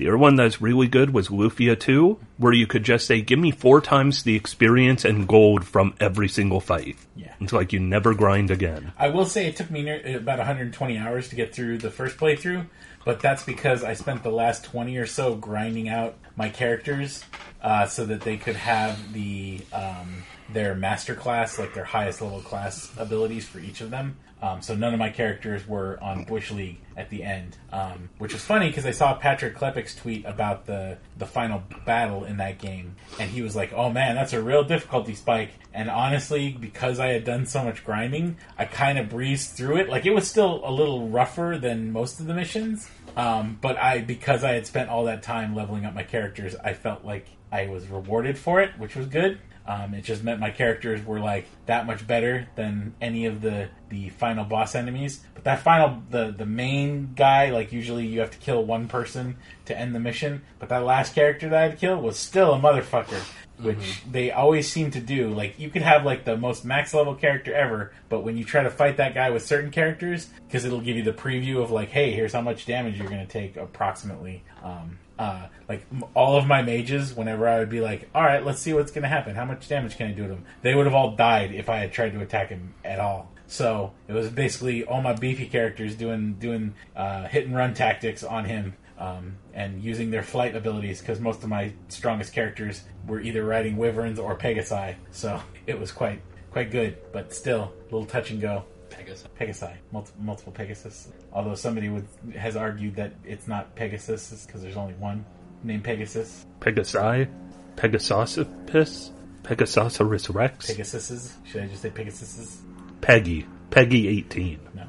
The 0.00 0.08
other 0.08 0.16
one 0.16 0.36
that's 0.36 0.62
really 0.62 0.88
good 0.88 1.12
was 1.12 1.28
Lufia 1.28 1.78
2, 1.78 2.18
where 2.38 2.54
you 2.54 2.66
could 2.66 2.84
just 2.84 3.06
say, 3.06 3.20
give 3.20 3.38
me 3.38 3.50
four 3.50 3.82
times 3.82 4.22
the 4.22 4.34
experience 4.34 5.04
and 5.04 5.28
gold 5.28 5.62
from 5.62 5.92
every 6.00 6.26
single 6.26 6.58
fight. 6.58 6.96
Yeah. 7.14 7.34
It's 7.38 7.52
like 7.52 7.74
you 7.74 7.80
never 7.80 8.14
grind 8.14 8.50
again. 8.50 8.94
I 8.96 9.10
will 9.10 9.26
say 9.26 9.44
it 9.44 9.56
took 9.56 9.70
me 9.70 9.82
near, 9.82 10.16
about 10.16 10.38
120 10.38 10.96
hours 10.96 11.28
to 11.28 11.36
get 11.36 11.54
through 11.54 11.76
the 11.76 11.90
first 11.90 12.16
playthrough, 12.16 12.66
but 13.04 13.20
that's 13.20 13.42
because 13.42 13.84
I 13.84 13.92
spent 13.92 14.22
the 14.22 14.30
last 14.30 14.64
20 14.64 14.96
or 14.96 15.04
so 15.04 15.34
grinding 15.34 15.90
out 15.90 16.16
my 16.34 16.48
characters 16.48 17.22
uh, 17.60 17.86
so 17.86 18.06
that 18.06 18.22
they 18.22 18.38
could 18.38 18.56
have 18.56 19.12
the 19.12 19.60
um, 19.70 20.22
their 20.50 20.74
master 20.74 21.14
class, 21.14 21.58
like 21.58 21.74
their 21.74 21.84
highest 21.84 22.22
level 22.22 22.40
class 22.40 22.90
abilities 22.96 23.46
for 23.46 23.58
each 23.58 23.82
of 23.82 23.90
them. 23.90 24.16
Um, 24.42 24.62
so 24.62 24.74
none 24.74 24.94
of 24.94 24.98
my 24.98 25.10
characters 25.10 25.66
were 25.66 25.98
on 26.02 26.24
Bush 26.24 26.50
League 26.50 26.80
at 26.96 27.10
the 27.10 27.22
end, 27.22 27.58
um, 27.72 28.08
which 28.18 28.32
was 28.32 28.42
funny 28.42 28.68
because 28.68 28.86
I 28.86 28.90
saw 28.90 29.14
Patrick 29.14 29.54
Klepek's 29.54 29.94
tweet 29.94 30.24
about 30.24 30.66
the 30.66 30.96
the 31.18 31.26
final 31.26 31.62
battle 31.84 32.24
in 32.24 32.38
that 32.38 32.58
game, 32.58 32.96
and 33.18 33.30
he 33.30 33.42
was 33.42 33.54
like, 33.54 33.72
"Oh 33.74 33.90
man, 33.90 34.14
that's 34.14 34.32
a 34.32 34.42
real 34.42 34.64
difficulty 34.64 35.14
spike." 35.14 35.50
And 35.74 35.90
honestly, 35.90 36.52
because 36.58 36.98
I 36.98 37.08
had 37.08 37.24
done 37.24 37.46
so 37.46 37.62
much 37.62 37.84
grinding, 37.84 38.38
I 38.58 38.64
kind 38.64 38.98
of 38.98 39.10
breezed 39.10 39.50
through 39.50 39.76
it. 39.78 39.88
Like 39.90 40.06
it 40.06 40.14
was 40.14 40.28
still 40.28 40.62
a 40.64 40.72
little 40.72 41.08
rougher 41.08 41.58
than 41.58 41.92
most 41.92 42.18
of 42.18 42.26
the 42.26 42.34
missions, 42.34 42.88
um, 43.16 43.58
but 43.60 43.76
I 43.76 44.00
because 44.00 44.42
I 44.42 44.52
had 44.52 44.66
spent 44.66 44.88
all 44.88 45.04
that 45.04 45.22
time 45.22 45.54
leveling 45.54 45.84
up 45.84 45.94
my 45.94 46.02
characters, 46.02 46.56
I 46.56 46.72
felt 46.72 47.04
like 47.04 47.26
I 47.52 47.66
was 47.66 47.88
rewarded 47.88 48.38
for 48.38 48.60
it, 48.60 48.70
which 48.78 48.96
was 48.96 49.06
good. 49.06 49.38
Um, 49.66 49.94
it 49.94 50.02
just 50.02 50.24
meant 50.24 50.40
my 50.40 50.50
characters 50.50 51.04
were 51.04 51.20
like 51.20 51.46
that 51.66 51.86
much 51.86 52.06
better 52.06 52.48
than 52.56 52.94
any 53.00 53.26
of 53.26 53.40
the 53.40 53.68
the 53.88 54.08
final 54.10 54.44
boss 54.44 54.74
enemies. 54.74 55.20
But 55.34 55.44
that 55.44 55.60
final 55.60 56.02
the 56.10 56.34
the 56.36 56.46
main 56.46 57.12
guy, 57.14 57.50
like 57.50 57.72
usually 57.72 58.06
you 58.06 58.20
have 58.20 58.30
to 58.32 58.38
kill 58.38 58.64
one 58.64 58.88
person 58.88 59.36
to 59.66 59.78
end 59.78 59.94
the 59.94 60.00
mission. 60.00 60.42
But 60.58 60.70
that 60.70 60.84
last 60.84 61.14
character 61.14 61.48
that 61.48 61.58
I 61.58 61.68
had 61.68 61.78
killed 61.78 62.02
was 62.02 62.18
still 62.18 62.54
a 62.54 62.58
motherfucker. 62.58 63.22
Which 63.62 64.02
they 64.10 64.30
always 64.30 64.72
seem 64.72 64.90
to 64.92 65.00
do. 65.00 65.34
Like 65.34 65.58
you 65.58 65.68
could 65.68 65.82
have 65.82 66.02
like 66.02 66.24
the 66.24 66.34
most 66.34 66.64
max 66.64 66.94
level 66.94 67.14
character 67.14 67.52
ever, 67.52 67.92
but 68.08 68.20
when 68.20 68.38
you 68.38 68.44
try 68.44 68.62
to 68.62 68.70
fight 68.70 68.96
that 68.96 69.12
guy 69.12 69.28
with 69.28 69.44
certain 69.44 69.70
characters, 69.70 70.30
because 70.46 70.64
it'll 70.64 70.80
give 70.80 70.96
you 70.96 71.02
the 71.02 71.12
preview 71.12 71.62
of 71.62 71.70
like, 71.70 71.90
hey, 71.90 72.10
here's 72.10 72.32
how 72.32 72.40
much 72.40 72.64
damage 72.64 72.96
you're 72.96 73.10
going 73.10 73.26
to 73.26 73.30
take 73.30 73.58
approximately. 73.58 74.42
Um, 74.64 74.98
Uh, 75.20 75.48
like 75.68 75.86
all 76.14 76.38
of 76.38 76.46
my 76.46 76.62
mages, 76.62 77.12
whenever 77.14 77.46
I 77.46 77.58
would 77.58 77.68
be 77.68 77.82
like, 77.82 78.08
"All 78.14 78.22
right, 78.22 78.42
let's 78.42 78.58
see 78.58 78.72
what's 78.72 78.90
going 78.90 79.02
to 79.02 79.08
happen. 79.08 79.36
How 79.36 79.44
much 79.44 79.68
damage 79.68 79.98
can 79.98 80.08
I 80.08 80.12
do 80.12 80.26
to 80.26 80.30
him?" 80.30 80.46
They 80.62 80.74
would 80.74 80.86
have 80.86 80.94
all 80.94 81.14
died 81.14 81.52
if 81.52 81.68
I 81.68 81.76
had 81.76 81.92
tried 81.92 82.14
to 82.14 82.22
attack 82.22 82.48
him 82.48 82.72
at 82.86 82.98
all. 82.98 83.30
So 83.46 83.92
it 84.08 84.14
was 84.14 84.30
basically 84.30 84.82
all 84.82 85.02
my 85.02 85.12
beefy 85.12 85.44
characters 85.44 85.94
doing 85.94 86.36
doing 86.40 86.72
uh, 86.96 87.26
hit 87.26 87.44
and 87.44 87.54
run 87.54 87.74
tactics 87.74 88.24
on 88.24 88.46
him 88.46 88.76
um, 88.98 89.36
and 89.52 89.82
using 89.82 90.10
their 90.10 90.22
flight 90.22 90.56
abilities 90.56 91.00
because 91.00 91.20
most 91.20 91.42
of 91.42 91.50
my 91.50 91.74
strongest 91.88 92.32
characters 92.32 92.82
were 93.06 93.20
either 93.20 93.44
riding 93.44 93.76
wyverns 93.76 94.18
or 94.18 94.38
pegasi. 94.38 94.94
So 95.10 95.42
it 95.66 95.78
was 95.78 95.92
quite 95.92 96.22
quite 96.50 96.70
good, 96.70 96.96
but 97.12 97.34
still 97.34 97.74
a 97.82 97.84
little 97.92 98.06
touch 98.06 98.30
and 98.30 98.40
go. 98.40 98.64
Pegasus. 99.10 99.28
Pegasi, 99.38 99.76
multi- 99.92 100.12
multiple 100.20 100.52
Pegasus. 100.52 101.08
Although 101.32 101.54
somebody 101.54 101.88
would 101.88 102.06
has 102.36 102.56
argued 102.56 102.96
that 102.96 103.12
it's 103.24 103.48
not 103.48 103.74
Pegasus 103.74 104.46
because 104.46 104.62
there's 104.62 104.76
only 104.76 104.94
one 104.94 105.24
named 105.62 105.84
Pegasus. 105.84 106.46
Pegasi? 106.60 107.28
Pegasusipus? 107.76 109.10
Pegasaurus 109.42 110.34
Rex? 110.34 110.70
Pegasuses. 110.70 111.32
Should 111.46 111.62
I 111.62 111.66
just 111.66 111.82
say 111.82 111.90
Pegasuses? 111.90 112.58
Peggy. 113.00 113.46
Peggy 113.70 114.08
18. 114.08 114.60
No. 114.74 114.82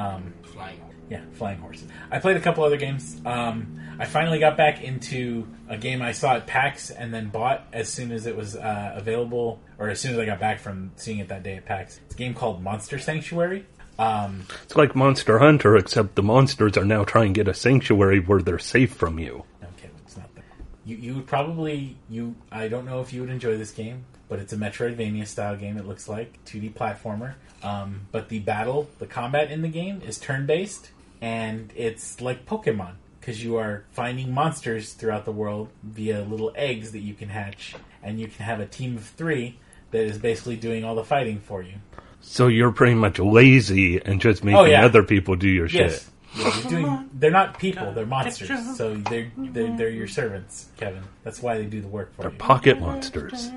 Um, 0.00 0.32
Flying. 0.42 0.80
yeah, 1.10 1.20
flying 1.32 1.58
horses. 1.58 1.88
I 2.10 2.18
played 2.18 2.36
a 2.36 2.40
couple 2.40 2.64
other 2.64 2.76
games. 2.76 3.20
Um, 3.26 3.80
I 3.98 4.04
finally 4.06 4.38
got 4.38 4.56
back 4.56 4.82
into 4.82 5.48
a 5.68 5.76
game 5.76 6.02
I 6.02 6.12
saw 6.12 6.34
at 6.36 6.46
PAX 6.46 6.90
and 6.90 7.12
then 7.12 7.28
bought 7.30 7.66
as 7.72 7.88
soon 7.88 8.12
as 8.12 8.26
it 8.26 8.36
was 8.36 8.54
uh, 8.56 8.92
available, 8.94 9.60
or 9.76 9.88
as 9.88 10.00
soon 10.00 10.12
as 10.12 10.18
I 10.18 10.24
got 10.24 10.38
back 10.38 10.60
from 10.60 10.92
seeing 10.96 11.18
it 11.18 11.28
that 11.28 11.42
day 11.42 11.56
at 11.56 11.64
PAX. 11.66 12.00
It's 12.06 12.14
a 12.14 12.18
game 12.18 12.34
called 12.34 12.62
Monster 12.62 12.98
Sanctuary. 12.98 13.66
Um, 13.98 14.46
It's 14.62 14.76
like 14.76 14.94
Monster 14.94 15.40
Hunter, 15.40 15.76
except 15.76 16.14
the 16.14 16.22
monsters 16.22 16.76
are 16.76 16.84
now 16.84 17.02
trying 17.02 17.34
to 17.34 17.38
get 17.40 17.48
a 17.48 17.54
sanctuary 17.54 18.20
where 18.20 18.40
they're 18.40 18.60
safe 18.60 18.94
from 18.94 19.18
you. 19.18 19.42
Okay, 19.62 19.90
it's 20.04 20.16
not 20.16 20.32
that. 20.36 20.44
You 20.84 20.96
you 20.96 21.14
would 21.16 21.26
probably 21.26 21.96
you. 22.08 22.36
I 22.52 22.68
don't 22.68 22.86
know 22.86 23.00
if 23.00 23.12
you 23.12 23.22
would 23.22 23.30
enjoy 23.30 23.56
this 23.58 23.72
game, 23.72 24.04
but 24.28 24.38
it's 24.38 24.52
a 24.52 24.56
Metroidvania 24.56 25.26
style 25.26 25.56
game. 25.56 25.76
It 25.76 25.88
looks 25.88 26.08
like 26.08 26.38
2D 26.44 26.74
platformer. 26.74 27.34
Um, 27.64 28.02
but 28.12 28.28
the 28.28 28.38
battle, 28.38 28.88
the 29.00 29.06
combat 29.06 29.50
in 29.50 29.62
the 29.62 29.68
game 29.68 30.00
is 30.06 30.18
turn 30.18 30.46
based, 30.46 30.90
and 31.20 31.72
it's 31.74 32.20
like 32.20 32.46
Pokemon 32.46 32.92
because 33.28 33.44
you 33.44 33.56
are 33.58 33.84
finding 33.90 34.32
monsters 34.32 34.94
throughout 34.94 35.26
the 35.26 35.32
world 35.32 35.68
via 35.82 36.22
little 36.22 36.50
eggs 36.54 36.92
that 36.92 37.00
you 37.00 37.12
can 37.12 37.28
hatch, 37.28 37.74
and 38.02 38.18
you 38.18 38.26
can 38.26 38.42
have 38.46 38.58
a 38.58 38.64
team 38.64 38.96
of 38.96 39.04
three 39.04 39.58
that 39.90 40.00
is 40.00 40.16
basically 40.16 40.56
doing 40.56 40.82
all 40.82 40.94
the 40.94 41.04
fighting 41.04 41.38
for 41.38 41.60
you. 41.60 41.74
So 42.22 42.46
you're 42.46 42.72
pretty 42.72 42.94
much 42.94 43.18
lazy 43.18 44.00
and 44.02 44.18
just 44.18 44.42
making 44.42 44.56
Oh, 44.58 44.64
yeah. 44.64 44.82
other 44.82 45.02
people 45.02 45.36
do 45.36 45.46
your 45.46 45.66
Yes. 45.66 45.92
shit. 45.92 46.04
Yeah, 46.36 46.58
you're 46.60 46.70
doing, 46.70 47.10
they're 47.12 47.30
not 47.30 47.58
people; 47.58 47.92
they're 47.92 48.06
monsters. 48.06 48.76
So 48.78 48.94
they're, 48.94 49.30
they're 49.36 49.76
they're 49.76 49.90
your 49.90 50.08
servants, 50.08 50.68
Kevin. 50.78 51.02
That's 51.22 51.42
why 51.42 51.58
they 51.58 51.66
do 51.66 51.82
the 51.82 51.88
work 51.88 52.14
for 52.14 52.22
you. 52.22 52.28
They're 52.30 52.32
you. 52.32 52.38
pocket 52.38 52.80
monsters. 52.80 53.50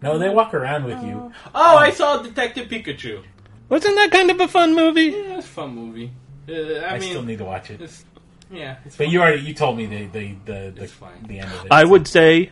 No, 0.00 0.16
they 0.16 0.28
walk 0.28 0.54
around 0.54 0.84
with 0.84 1.02
you. 1.02 1.32
Oh, 1.56 1.76
I 1.76 1.90
saw 1.90 2.22
Detective 2.22 2.68
Pikachu. 2.68 3.24
Wasn't 3.68 3.96
that 3.96 4.12
kind 4.12 4.30
of 4.30 4.40
a 4.40 4.46
fun 4.46 4.76
movie? 4.76 5.06
Yeah, 5.06 5.38
it's 5.38 5.46
a 5.46 5.50
fun 5.50 5.74
movie. 5.74 6.12
Uh, 6.48 6.52
I, 6.52 6.94
I, 6.94 6.98
mean, 6.98 7.10
still 7.10 7.22
need 7.22 7.38
to 7.38 7.44
watch 7.44 7.70
it. 7.70 7.80
it's, 7.80 8.04
yeah, 8.52 8.76
But 8.84 8.92
fun. 8.92 9.10
you 9.10 9.20
already 9.20 9.42
you 9.42 9.54
told 9.54 9.76
me 9.76 9.86
the 9.86 10.06
the 10.06 10.34
the 10.44 10.72
the, 10.80 10.86
fine. 10.88 11.24
the 11.26 11.38
end 11.40 11.50
of 11.52 11.64
it. 11.66 11.68
I 11.72 11.84
would 11.84 12.06
say, 12.06 12.50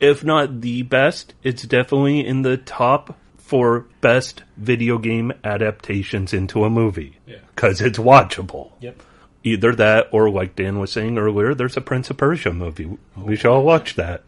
if 0.00 0.24
not 0.24 0.60
the 0.60 0.82
best, 0.82 1.34
it's 1.42 1.62
definitely 1.64 2.24
in 2.26 2.42
the 2.42 2.56
top 2.56 3.18
for 3.38 3.86
best 4.00 4.42
video 4.56 4.98
game 4.98 5.32
adaptations 5.44 6.32
into 6.32 6.64
a 6.64 6.70
movie. 6.70 7.18
Yeah. 7.26 7.36
Because 7.54 7.80
it's 7.80 7.98
watchable. 7.98 8.72
Yep. 8.80 9.02
Either 9.44 9.74
that, 9.74 10.06
or 10.12 10.30
like 10.30 10.54
Dan 10.54 10.78
was 10.78 10.92
saying 10.92 11.18
earlier, 11.18 11.52
there's 11.52 11.76
a 11.76 11.80
Prince 11.80 12.10
of 12.10 12.16
Persia 12.16 12.52
movie. 12.52 12.96
We 13.16 13.34
should 13.36 13.50
all 13.50 13.64
watch 13.64 13.96
that. 13.96 14.22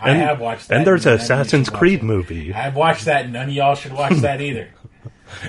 I 0.00 0.10
And- 0.10 0.20
have 0.20 0.40
watched 0.40 0.68
that. 0.68 0.78
And 0.78 0.86
there's 0.86 1.06
an 1.06 1.14
Assassin's 1.14 1.68
Creed 1.68 2.02
movie. 2.04 2.54
I've 2.54 2.76
watched 2.76 3.04
that. 3.06 3.28
None 3.28 3.48
of 3.48 3.54
y'all 3.54 3.74
should 3.74 3.92
watch 3.92 4.14
that 4.18 4.40
either. 4.40 4.68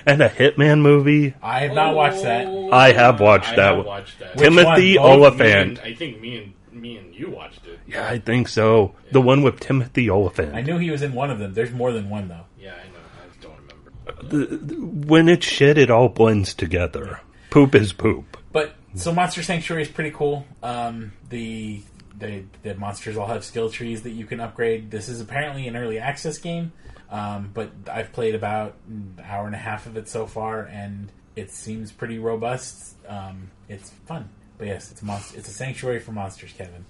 And 0.05 0.21
a 0.21 0.29
Hitman 0.29 0.81
movie. 0.81 1.33
I 1.41 1.61
have 1.61 1.73
not 1.73 1.95
watched 1.95 2.23
that. 2.23 2.47
I 2.71 2.91
have 2.91 3.19
watched 3.19 3.49
I 3.53 3.55
that 3.55 3.65
have 3.65 3.77
one. 3.77 3.85
watched 3.85 4.19
that. 4.19 4.35
Which 4.35 4.43
Timothy 4.43 4.97
one? 4.97 5.19
Both? 5.19 5.37
Me 5.37 5.45
Olyphant. 5.45 5.79
I 5.83 5.93
think 5.93 6.21
me 6.21 6.37
and 6.37 6.81
me 6.81 6.97
and 6.97 7.15
you 7.15 7.31
watched 7.31 7.65
it. 7.67 7.79
Yeah, 7.87 8.07
I 8.07 8.19
think 8.19 8.47
so. 8.47 8.93
The 9.11 9.21
one 9.21 9.43
with 9.43 9.59
Timothy 9.59 10.09
Olyphant. 10.09 10.53
I 10.55 10.61
knew 10.61 10.77
he 10.77 10.91
was 10.91 11.01
in 11.01 11.13
one 11.13 11.31
of 11.31 11.39
them. 11.39 11.53
There's 11.53 11.71
more 11.71 11.91
than 11.91 12.09
one 12.09 12.27
though. 12.27 12.45
Yeah, 12.59 12.73
I 12.73 12.87
know. 12.87 12.99
I 13.23 13.27
just 13.27 13.41
don't 13.41 14.69
remember. 14.69 15.07
when 15.07 15.29
it's 15.29 15.45
shit, 15.45 15.77
it 15.77 15.89
all 15.89 16.09
blends 16.09 16.53
together. 16.53 17.19
Poop 17.49 17.73
is 17.75 17.93
poop. 17.93 18.37
But 18.51 18.73
so 18.95 19.13
Monster 19.13 19.43
Sanctuary 19.43 19.83
is 19.83 19.89
pretty 19.89 20.11
cool. 20.11 20.45
Um, 20.61 21.13
the 21.29 21.81
the 22.17 22.43
the 22.63 22.75
monsters 22.75 23.17
all 23.17 23.27
have 23.27 23.43
skill 23.43 23.69
trees 23.69 24.03
that 24.03 24.11
you 24.11 24.25
can 24.25 24.39
upgrade. 24.39 24.91
This 24.91 25.09
is 25.09 25.21
apparently 25.21 25.67
an 25.67 25.75
early 25.75 25.99
access 25.99 26.37
game, 26.37 26.71
um, 27.09 27.51
but 27.53 27.71
I've 27.91 28.11
played 28.13 28.35
about 28.35 28.75
an 28.87 29.21
hour 29.23 29.45
and 29.45 29.55
a 29.55 29.59
half 29.59 29.85
of 29.85 29.97
it 29.97 30.07
so 30.07 30.25
far, 30.25 30.63
and 30.63 31.11
it 31.35 31.51
seems 31.51 31.91
pretty 31.91 32.17
robust. 32.17 32.95
Um, 33.07 33.51
it's 33.69 33.89
fun, 34.05 34.29
but 34.57 34.67
yes, 34.67 34.91
it's 34.91 35.01
a 35.01 35.05
monster. 35.05 35.37
It's 35.37 35.47
a 35.47 35.53
sanctuary 35.53 35.99
for 35.99 36.11
monsters, 36.11 36.53
Kevin. 36.53 36.85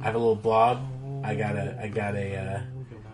I 0.00 0.04
have 0.04 0.14
a 0.14 0.18
little 0.18 0.36
blob. 0.36 0.86
I 1.24 1.34
got 1.34 1.56
a 1.56 1.78
I 1.82 1.88
got 1.88 2.14
a 2.14 2.36
uh, 2.36 2.60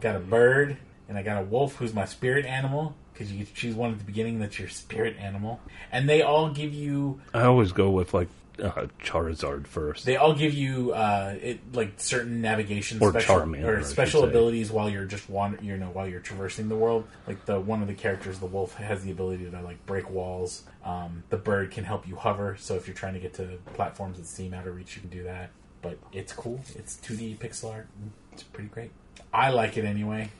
got 0.01 0.17
a 0.17 0.21
bird, 0.21 0.77
and 1.09 1.17
I 1.17 1.23
got 1.23 1.41
a 1.41 1.45
wolf 1.45 1.77
who's 1.77 1.95
my 1.95 2.05
spirit 2.05 2.45
animal 2.45 2.95
because 3.13 3.33
you 3.33 3.47
choose 3.47 3.75
one 3.75 3.93
at 3.93 3.99
the 3.99 4.05
beginning 4.05 4.39
that's 4.39 4.59
your 4.59 4.69
spirit 4.69 5.17
animal, 5.19 5.61
and 5.91 6.09
they 6.09 6.23
all 6.23 6.51
give 6.51 6.75
you 6.75 7.21
I 7.33 7.43
always 7.43 7.73
go 7.73 7.91
with 7.91 8.15
like 8.15 8.29
uh, 8.63 8.87
Charizard 9.03 9.67
first. 9.67 10.05
they 10.07 10.17
all 10.17 10.35
give 10.35 10.55
you 10.55 10.93
uh, 10.93 11.35
it 11.41 11.61
like 11.75 11.95
certain 11.99 12.41
navigation 12.41 12.99
Or 13.01 13.11
special 13.11 13.41
Charmander, 13.41 13.65
I 13.67 13.69
or 13.69 13.79
should 13.79 13.87
special 13.91 14.23
say. 14.23 14.29
abilities 14.29 14.71
while 14.71 14.89
you're 14.89 15.05
just 15.05 15.29
wander, 15.29 15.59
you 15.63 15.77
know, 15.77 15.87
while 15.91 16.09
you're 16.09 16.21
traversing 16.21 16.69
the 16.69 16.77
world. 16.77 17.07
Like 17.27 17.45
the 17.45 17.61
one 17.61 17.83
of 17.83 17.89
the 17.89 17.95
characters, 17.95 18.39
the 18.39 18.47
wolf, 18.47 18.75
has 18.77 19.03
the 19.05 19.11
ability 19.11 19.51
to 19.51 19.61
like 19.61 19.85
break 19.87 20.09
walls. 20.11 20.63
Um, 20.85 21.23
the 21.31 21.37
bird 21.37 21.71
can 21.71 21.85
help 21.85 22.07
you 22.09 22.17
hover, 22.17 22.57
so 22.59 22.75
if 22.75 22.87
you're 22.87 22.97
trying 22.97 23.15
to 23.15 23.21
get 23.21 23.35
to 23.35 23.59
platforms 23.75 24.19
that 24.19 24.27
seem 24.27 24.55
out 24.55 24.67
of 24.67 24.75
reach, 24.75 24.97
you 24.97 25.01
can 25.03 25.11
do 25.11 25.25
that. 25.25 25.51
But 25.83 25.99
it's 26.13 26.33
cool. 26.33 26.61
It's 26.77 26.97
2D 26.97 27.39
pixel 27.39 27.73
art. 27.73 27.89
It's 28.33 28.43
pretty 28.43 28.69
great. 28.71 28.91
I 29.33 29.51
like 29.51 29.77
it 29.77 29.85
anyway. 29.85 30.31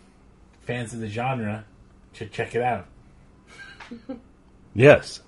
Fans 0.63 0.93
of 0.95 1.01
the 1.01 1.09
genre 1.09 1.65
should 2.13 2.33
check 2.33 2.55
it 2.55 2.63
out. 2.63 2.87
yes, 4.75 5.21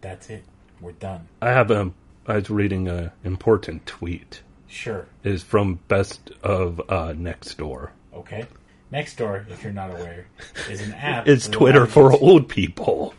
That's 0.00 0.30
it. 0.30 0.44
We're 0.80 0.92
done. 0.92 1.28
I 1.40 1.50
have 1.50 1.70
a. 1.70 1.92
I 2.26 2.36
was 2.36 2.50
reading 2.50 2.88
a 2.88 3.12
important 3.24 3.86
tweet. 3.86 4.42
Sure. 4.68 5.06
Is 5.22 5.42
from 5.42 5.80
Best 5.88 6.30
of 6.42 6.80
uh, 6.88 7.14
Next 7.16 7.58
Door. 7.58 7.92
Okay. 8.14 8.46
Next 8.90 9.16
door, 9.16 9.46
if 9.48 9.62
you're 9.62 9.72
not 9.72 9.90
aware, 9.90 10.26
is 10.68 10.82
an 10.82 10.92
app. 10.94 11.26
It's 11.26 11.48
Twitter 11.48 11.86
for 11.86 12.12
old 12.12 12.48
people. 12.48 13.14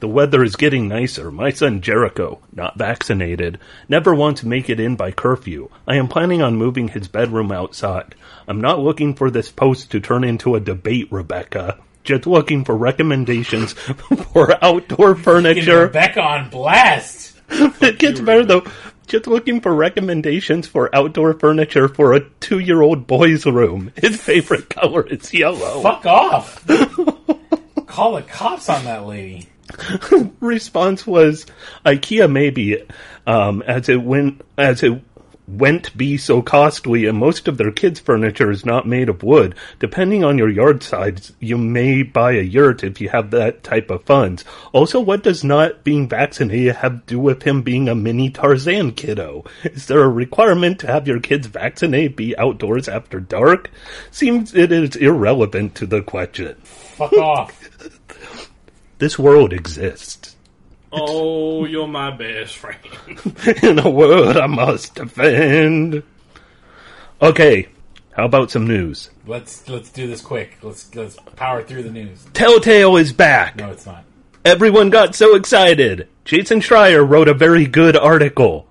The 0.00 0.08
weather 0.08 0.42
is 0.42 0.56
getting 0.56 0.88
nicer. 0.88 1.30
My 1.30 1.50
son 1.50 1.82
Jericho, 1.82 2.40
not 2.54 2.78
vaccinated, 2.78 3.58
never 3.86 4.14
wants 4.14 4.40
to 4.40 4.48
make 4.48 4.70
it 4.70 4.80
in 4.80 4.96
by 4.96 5.10
curfew. 5.10 5.68
I 5.86 5.96
am 5.96 6.08
planning 6.08 6.40
on 6.40 6.56
moving 6.56 6.88
his 6.88 7.08
bedroom 7.08 7.52
outside. 7.52 8.14
I'm 8.48 8.62
not 8.62 8.80
looking 8.80 9.14
for 9.14 9.30
this 9.30 9.50
post 9.50 9.90
to 9.90 10.00
turn 10.00 10.24
into 10.24 10.54
a 10.54 10.60
debate, 10.60 11.08
Rebecca. 11.12 11.78
Just 12.02 12.26
looking 12.26 12.64
for 12.64 12.74
recommendations 12.74 13.72
for 14.32 14.56
outdoor 14.64 15.14
furniture. 15.14 15.82
Rebecca 15.82 16.22
on 16.22 16.48
blast. 16.48 17.38
it 17.80 17.98
gets 17.98 18.20
better 18.20 18.44
though. 18.44 18.64
Just 19.06 19.26
looking 19.26 19.60
for 19.60 19.74
recommendations 19.74 20.68
for 20.68 20.94
outdoor 20.94 21.34
furniture 21.34 21.88
for 21.88 22.14
a 22.14 22.20
two-year-old 22.20 23.08
boy's 23.08 23.44
room. 23.44 23.92
His 23.96 24.16
favorite 24.16 24.70
color 24.70 25.04
is 25.04 25.34
yellow. 25.34 25.82
Fuck 25.82 26.06
off. 26.06 26.64
Call 27.86 28.14
the 28.14 28.22
cops 28.22 28.68
on 28.68 28.84
that 28.84 29.06
lady. 29.06 29.48
response 30.40 31.04
was 31.06 31.46
IKEA 31.84 32.30
maybe, 32.30 32.84
um, 33.26 33.62
as 33.62 33.88
it 33.88 34.00
went 34.00 34.42
as 34.56 34.82
it 34.84 35.02
went 35.58 35.96
be 35.96 36.16
so 36.16 36.42
costly, 36.42 37.06
and 37.06 37.18
most 37.18 37.48
of 37.48 37.56
their 37.56 37.70
kids' 37.70 38.00
furniture 38.00 38.50
is 38.50 38.64
not 38.64 38.86
made 38.86 39.08
of 39.08 39.22
wood. 39.22 39.54
Depending 39.78 40.24
on 40.24 40.38
your 40.38 40.48
yard 40.48 40.82
size, 40.82 41.32
you 41.40 41.58
may 41.58 42.02
buy 42.02 42.32
a 42.32 42.42
yurt 42.42 42.84
if 42.84 43.00
you 43.00 43.08
have 43.08 43.30
that 43.30 43.62
type 43.62 43.90
of 43.90 44.04
funds. 44.04 44.44
Also, 44.72 45.00
what 45.00 45.22
does 45.22 45.44
not 45.44 45.84
being 45.84 46.08
vaccinated 46.08 46.76
have 46.76 47.00
to 47.06 47.14
do 47.14 47.18
with 47.18 47.42
him 47.42 47.62
being 47.62 47.88
a 47.88 47.94
mini 47.94 48.30
Tarzan 48.30 48.92
kiddo? 48.92 49.44
Is 49.64 49.86
there 49.86 50.02
a 50.02 50.08
requirement 50.08 50.80
to 50.80 50.86
have 50.86 51.08
your 51.08 51.20
kids 51.20 51.46
vaccinated 51.46 52.16
be 52.16 52.36
outdoors 52.36 52.88
after 52.88 53.20
dark? 53.20 53.70
Seems 54.10 54.54
it 54.54 54.72
is 54.72 54.96
irrelevant 54.96 55.74
to 55.76 55.86
the 55.86 56.02
question. 56.02 56.56
Fuck 56.62 57.12
off. 57.14 57.68
This 59.00 59.18
world 59.18 59.54
exists. 59.54 60.36
Oh, 60.92 61.64
you're 61.66 61.86
my 61.86 62.10
best 62.10 62.56
friend. 62.56 62.78
in 63.62 63.78
a 63.78 63.88
world 63.88 64.36
I 64.36 64.46
must 64.46 64.94
defend. 64.96 66.02
Okay, 67.22 67.68
how 68.12 68.24
about 68.24 68.50
some 68.50 68.66
news? 68.66 69.10
Let's 69.26 69.68
let's 69.68 69.90
do 69.90 70.06
this 70.06 70.20
quick. 70.20 70.58
Let's 70.62 70.92
let's 70.94 71.16
power 71.36 71.62
through 71.62 71.84
the 71.84 71.90
news. 71.90 72.26
Telltale 72.32 72.96
is 72.96 73.12
back. 73.12 73.56
No, 73.56 73.70
it's 73.70 73.86
not. 73.86 74.04
Everyone 74.44 74.90
got 74.90 75.14
so 75.14 75.36
excited. 75.36 76.08
Jason 76.24 76.60
Schreier 76.60 77.06
wrote 77.08 77.28
a 77.28 77.34
very 77.34 77.66
good 77.66 77.96
article. 77.96 78.66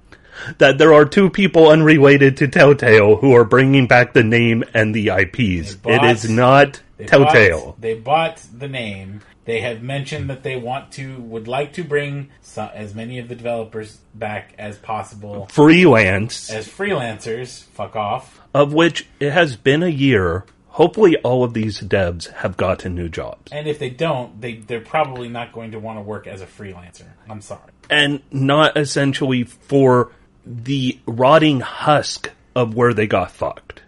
that 0.58 0.78
there 0.78 0.94
are 0.94 1.04
two 1.06 1.30
people 1.30 1.70
unrelated 1.70 2.38
to 2.38 2.48
Telltale 2.48 3.18
who 3.18 3.36
are 3.36 3.44
bringing 3.44 3.88
back 3.88 4.14
the 4.14 4.24
name 4.24 4.64
and 4.74 4.96
the 4.96 5.10
IPs. 5.10 5.76
They 5.76 5.94
it 5.96 6.00
bought- 6.00 6.06
is 6.12 6.30
not 6.30 6.82
They 6.98 7.06
Telltale. 7.06 7.66
Bought, 7.66 7.82
they 7.82 7.94
bought 7.96 8.38
the 8.58 8.68
name. 8.70 9.22
They 9.50 9.62
have 9.62 9.82
mentioned 9.82 10.30
that 10.30 10.44
they 10.44 10.58
want 10.58 10.92
to, 10.92 11.20
would 11.22 11.48
like 11.48 11.74
to 11.74 11.84
bring 11.84 12.30
as 12.56 12.94
many 12.94 13.18
of 13.18 13.30
the 13.30 13.34
developers 13.34 13.98
back 14.14 14.54
as 14.60 14.78
possible 14.78 15.48
Freelance, 15.48 16.52
as 16.52 16.68
freelancers. 16.68 17.64
Fuck 17.64 17.96
off. 17.96 18.42
of 18.54 18.74
which 18.74 19.08
it 19.20 19.32
has 19.32 19.56
been 19.56 19.82
a 19.82 19.88
year. 19.88 20.46
Hopefully, 20.68 21.18
all 21.24 21.44
of 21.44 21.56
these 21.56 21.82
devs 21.82 22.32
have 22.32 22.58
gotten 22.58 22.94
new 22.94 23.10
jobs. 23.10 23.52
And 23.52 23.68
if 23.68 23.80
they 23.80 23.90
don't, 23.90 24.40
they 24.40 24.58
they're 24.58 24.82
probably 24.82 25.30
not 25.30 25.52
going 25.52 25.72
to 25.72 25.80
want 25.80 25.98
to 25.98 26.04
work 26.04 26.28
as 26.28 26.42
a 26.42 26.46
freelancer. 26.46 27.08
I'm 27.28 27.42
sorry. 27.42 27.72
and 27.90 28.22
not 28.32 28.78
essentially 28.78 29.46
for 29.46 30.12
the 30.46 31.00
rotting 31.08 31.62
husk 31.62 32.30
of 32.56 32.76
where 32.76 32.94
they 32.94 33.08
got 33.08 33.32
fucked. 33.32 33.82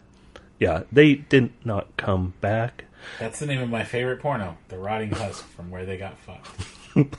Yeah, 0.58 0.86
they 0.92 1.14
did 1.14 1.54
not 1.64 1.98
come 1.98 2.34
back. 2.42 2.86
That's 3.20 3.40
the 3.40 3.46
name 3.46 3.62
of 3.62 3.70
my 3.70 3.84
favorite 3.84 4.20
porno, 4.22 4.58
The 4.70 4.78
Rotting 4.78 5.12
Husk 5.12 5.46
from 5.50 5.70
Where 5.70 5.86
They 5.86 5.98
Got 5.98 6.18
Fucked. 6.20 6.50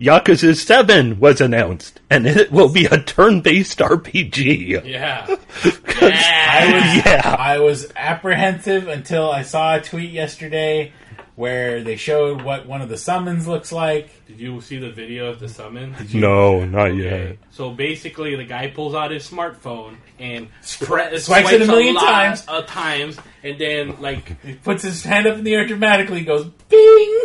Yakuza 0.00 0.56
7 0.56 1.20
was 1.20 1.40
announced, 1.40 2.00
and 2.10 2.26
it 2.26 2.50
will 2.50 2.68
be 2.72 2.86
a 2.86 3.00
turn 3.00 3.40
based 3.40 3.78
RPG. 3.78 4.84
Yeah. 4.94 5.26
I 5.26 6.72
was 6.72 7.06
Yeah. 7.06 7.36
I 7.38 7.58
was 7.60 7.92
apprehensive 7.96 8.88
until 8.88 9.30
I 9.30 9.42
saw 9.42 9.76
a 9.76 9.80
tweet 9.80 10.10
yesterday 10.10 10.92
where 11.36 11.82
they 11.82 11.96
showed 11.96 12.42
what 12.42 12.66
one 12.66 12.80
of 12.80 12.88
the 12.88 12.96
summons 12.96 13.48
looks 13.48 13.72
like. 13.72 14.24
Did 14.26 14.38
you 14.38 14.60
see 14.60 14.78
the 14.78 14.90
video 14.90 15.26
of 15.30 15.40
the 15.40 15.48
summon? 15.48 15.94
No, 16.14 16.64
not 16.64 16.90
Okay. 16.90 17.28
yet. 17.28 17.38
So 17.50 17.70
basically, 17.70 18.36
the 18.36 18.44
guy 18.44 18.68
pulls 18.68 18.94
out 18.94 19.10
his 19.10 19.28
smartphone 19.28 19.96
and 20.18 20.48
pre- 20.80 21.18
swipes 21.18 21.50
it 21.52 21.62
a 21.62 21.66
million 21.66 21.94
lot 21.96 22.02
times. 22.04 22.46
of 22.46 22.66
times, 22.66 23.18
and 23.42 23.58
then 23.58 24.00
like, 24.00 24.40
He 24.44 24.54
puts 24.54 24.82
his 24.84 25.02
hand 25.02 25.26
up 25.26 25.36
in 25.38 25.44
the 25.44 25.54
air 25.54 25.66
dramatically, 25.66 26.22
goes 26.24 26.44
bing, 26.68 27.20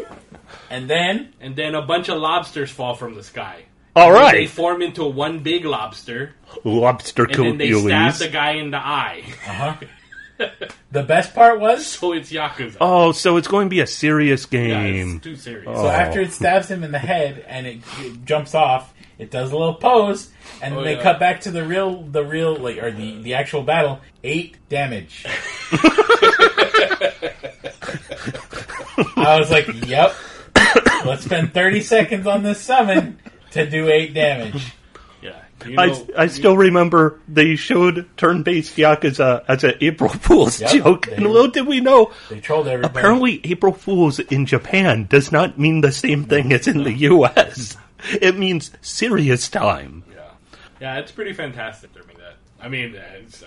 and 0.71 0.89
then 0.89 1.33
and 1.39 1.55
then 1.55 1.75
a 1.75 1.81
bunch 1.83 2.09
of 2.09 2.17
lobsters 2.17 2.71
fall 2.71 2.95
from 2.95 3.13
the 3.15 3.23
sky. 3.23 3.63
All 3.95 4.07
And 4.07 4.15
then 4.15 4.21
right. 4.23 4.33
they 4.33 4.45
form 4.47 4.81
into 4.81 5.03
one 5.05 5.39
big 5.39 5.65
lobster, 5.65 6.33
Lobster 6.63 7.25
and 7.25 7.33
then 7.35 7.57
they 7.57 7.71
stab 7.73 8.13
the 8.15 8.27
guy 8.29 8.51
in 8.53 8.71
the 8.71 8.77
eye. 8.77 9.23
uh-huh. 9.47 9.75
the 10.91 11.03
best 11.03 11.33
part 11.35 11.59
was 11.59 11.85
So 11.85 12.13
it's 12.13 12.31
Yakuza. 12.31 12.77
Oh, 12.81 13.11
so 13.11 13.37
it's 13.37 13.47
going 13.47 13.67
to 13.67 13.69
be 13.69 13.81
a 13.81 13.87
serious 13.87 14.47
yeah, 14.51 14.67
game. 14.67 15.15
it's 15.17 15.23
too 15.23 15.35
serious. 15.35 15.67
Oh. 15.69 15.83
so 15.83 15.87
after 15.89 16.21
it 16.21 16.31
stabs 16.31 16.69
him 16.69 16.83
in 16.83 16.91
the 16.91 16.99
head 16.99 17.43
and 17.47 17.67
it, 17.67 17.79
it 17.99 18.25
jumps 18.25 18.55
off, 18.55 18.93
it 19.17 19.31
does 19.31 19.51
a 19.51 19.57
little 19.57 19.73
pose, 19.75 20.29
and 20.61 20.71
then 20.73 20.79
Oh, 20.79 20.83
they 20.83 20.95
yeah. 20.95 21.03
cut 21.03 21.19
back 21.19 21.41
to 21.41 21.51
the 21.51 21.63
real, 21.65 22.03
the 22.03 22.23
real, 22.23 22.55
like 22.55 22.77
or 22.81 22.89
the 22.91 23.21
the 23.21 23.33
actual 23.33 23.63
battle. 23.63 23.99
Eight 24.23 24.55
damage. 24.69 25.25
I 29.15 29.37
was 29.39 29.49
like, 29.51 29.67
"Yep, 29.87 30.15
let's 31.05 31.23
spend 31.25 31.53
thirty 31.53 31.81
seconds 31.81 32.27
on 32.27 32.43
this 32.43 32.61
summon 32.61 33.19
to 33.51 33.69
do 33.69 33.89
eight 33.89 34.13
damage." 34.13 34.73
You 35.65 35.75
I, 35.77 35.87
know, 35.87 36.07
I 36.17 36.27
still 36.27 36.55
remember 36.57 37.19
they 37.27 37.55
showed 37.55 38.07
turn 38.17 38.43
based 38.43 38.75
Yakuza 38.77 39.43
as 39.47 39.63
an 39.63 39.73
April 39.81 40.09
Fool's 40.25 40.59
Yep, 40.61 40.71
joke, 40.71 41.05
they- 41.07 41.15
and 41.15 41.25
little 41.27 41.49
did 41.51 41.67
we 41.67 41.79
know 41.81 42.11
They 42.29 42.39
trolled 42.39 42.67
everybody. 42.67 42.99
Apparently, 42.99 43.41
April 43.43 43.73
Fools 43.73 44.19
in 44.19 44.45
Japan 44.45 45.05
does 45.09 45.31
not 45.31 45.57
mean 45.59 45.81
the 45.81 45.91
same 45.91 46.25
thing 46.25 46.53
as 46.53 46.67
in 46.67 46.83
the 46.83 46.93
U.S. 46.93 47.77
It 48.21 48.37
means 48.37 48.71
serious 48.81 49.49
time. 49.49 50.03
Yeah, 50.09 50.21
yeah, 50.79 50.99
it's 50.99 51.11
pretty 51.11 51.33
fantastic. 51.33 51.89
I 51.93 52.07
mean 52.07 52.17
that. 52.19 52.35
I 52.61 52.69
mean, 52.69 52.95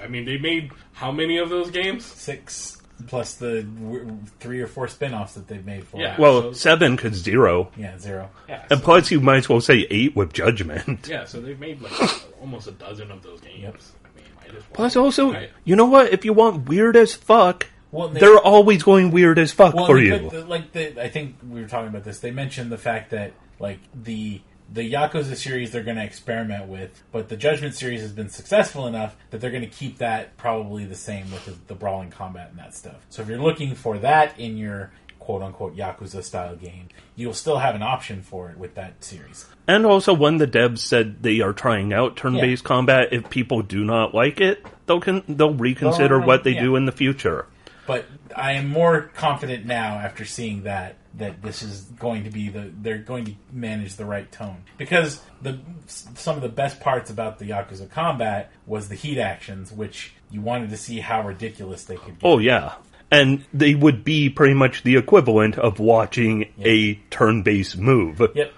I 0.03 0.09
mean, 0.09 0.25
they 0.27 0.37
made 0.37 0.73
how 0.93 1.11
many 1.13 1.39
of 1.39 1.49
those 1.49 1.71
games? 1.71 2.05
six 2.05 2.82
plus 3.09 3.35
the 3.35 3.63
w- 3.63 4.19
three 4.41 4.61
or 4.61 4.67
four 4.67 4.87
spin-offs 4.89 5.35
that 5.35 5.49
they've 5.49 5.65
made 5.67 5.85
for 5.87 6.01
Yeah. 6.01 6.15
it. 6.15 6.19
Well, 6.21 6.43
So- 6.43 6.53
seven 6.53 6.97
because 6.97 7.17
zero. 7.17 7.71
Yeah, 7.77 7.99
zero. 7.99 8.31
Yeah, 8.49 8.63
And 8.71 8.79
so, 8.81 8.85
plus, 8.85 9.11
you 9.11 9.21
might 9.21 9.39
as 9.39 9.49
well 9.49 9.61
say 9.61 9.87
eight 9.91 10.15
with 10.15 10.33
Judgment. 10.33 11.09
yeah. 11.11 11.25
So 11.25 11.41
they've 11.41 11.59
made 11.59 11.81
like 11.83 11.93
almost 12.41 12.69
a 12.69 12.73
dozen 12.73 13.11
of 13.11 13.23
those 13.23 13.41
games. 13.41 13.61
Yep. 13.63 13.75
I 14.05 14.17
mean, 14.17 14.25
might 14.37 14.47
as 14.49 14.53
well. 14.55 14.63
Plus, 14.73 14.97
also, 14.97 15.33
Right. 15.33 15.51
you 15.65 15.75
know 15.77 15.87
what? 15.87 16.13
If 16.13 16.25
you 16.25 16.33
want 16.33 16.69
weird 16.69 16.97
as 16.97 17.13
fuck, 17.15 17.67
Well, 17.91 18.09
they- 18.09 18.21
they're 18.21 18.39
always 18.39 18.83
going 18.83 19.11
weird 19.11 19.39
as 19.39 19.53
fuck 19.53 19.75
Well, 19.75 19.87
for 19.87 19.99
they 19.99 20.07
you. 20.07 20.19
put 20.19 20.31
the- 20.31 20.45
like 20.45 20.73
the, 20.73 21.03
I 21.03 21.09
think 21.09 21.37
we 21.49 21.61
were 21.61 21.69
talking 21.69 21.89
about 21.89 22.05
this. 22.05 22.21
They 22.21 22.31
mentioned 22.31 22.71
the 22.71 22.79
fact 22.79 23.11
that 23.11 23.33
like 23.59 23.79
the 23.95 24.41
the 24.73 24.91
Yakuza 24.91 25.37
series 25.37 25.71
they're 25.71 25.83
going 25.83 25.97
to 25.97 26.05
experiment 26.05 26.67
with, 26.69 27.03
but 27.13 27.29
the 27.29 27.37
Judgment 27.37 27.75
series 27.75 28.01
has 28.01 28.13
been 28.13 28.29
successful 28.29 28.87
enough 28.87 29.17
that 29.31 29.41
they're 29.41 29.51
going 29.51 29.63
to 29.63 29.69
keep 29.69 29.99
that 29.99 30.37
probably 30.37 30.85
the 30.85 30.95
same 30.95 31.31
with 31.31 31.45
the, 31.45 31.55
the 31.67 31.75
brawling 31.75 32.11
combat 32.11 32.49
and 32.51 32.59
that 32.59 32.75
stuff. 32.75 32.97
So 33.11 33.23
if 33.23 33.29
you're 33.29 33.39
looking 33.39 33.75
for 33.75 33.99
that 33.99 34.39
in 34.39 34.57
your 34.57 34.91
quote 35.19 35.43
unquote 35.43 35.77
Yakuza 35.77 36.23
style 36.25 36.57
game, 36.57 36.89
you'll 37.17 37.35
still 37.35 37.59
have 37.59 37.75
an 37.75 37.83
option 37.83 38.23
for 38.23 38.51
it 38.51 38.59
with 38.59 38.75
that 38.77 39.05
series. 39.05 39.47
And 39.69 39.87
also, 39.87 40.13
when 40.13 40.39
the 40.39 40.47
devs 40.49 40.79
said 40.79 41.23
they 41.23 41.41
are 41.41 41.53
trying 41.53 41.93
out 41.93 42.17
turn-based 42.17 42.65
combat, 42.65 43.13
if 43.13 43.31
people 43.31 43.63
do 43.63 43.85
not 43.85 44.13
like 44.15 44.41
it, 44.41 44.65
they'll 44.87 45.01
con- 45.01 45.23
they'll 45.29 45.55
reconsider 45.55 46.19
They'll- 46.19 46.27
what 46.27 46.45
they 46.45 46.53
yeah. 46.53 46.63
do 46.63 46.77
in 46.77 46.85
the 46.87 46.93
future. 46.93 47.47
But 47.87 48.07
I 48.35 48.53
am 48.53 48.69
more 48.69 49.11
confident 49.15 49.67
now 49.67 49.99
after 49.99 50.25
seeing 50.25 50.63
that 50.65 50.97
that 51.15 51.43
this 51.43 51.63
is 51.63 51.83
going 51.99 52.25
to 52.25 52.31
be 52.31 52.49
the 52.49 52.71
they're 52.81 52.99
going 52.99 53.25
to 53.27 53.35
manage 53.53 53.97
the 53.97 54.05
right 54.05 54.31
tone 54.33 54.57
because 54.79 55.21
the 55.43 55.59
some 55.87 56.37
of 56.37 56.43
the 56.43 56.49
best 56.49 56.81
parts 56.81 57.11
about 57.11 57.39
the 57.39 57.51
Yakuza 57.51 57.91
combat 57.91 58.51
was 58.67 58.89
the 58.89 58.95
heat 58.95 59.19
actions, 59.19 59.71
which 59.73 60.13
you 60.31 60.41
wanted 60.41 60.71
to 60.71 60.77
see 60.77 61.01
how 61.01 61.23
ridiculous 61.27 61.85
they 61.85 61.97
could 61.97 62.19
get. 62.19 62.27
Oh 62.27 62.39
yeah. 62.39 62.75
And 63.11 63.45
they 63.53 63.75
would 63.75 64.05
be 64.05 64.31
pretty 64.31 64.55
much 64.55 64.85
the 64.85 64.97
equivalent 64.97 65.59
of 65.59 65.79
watching 65.79 66.47
a 66.65 66.95
turn-based 67.11 67.77
move. 67.77 68.23
Yep. 68.35 68.55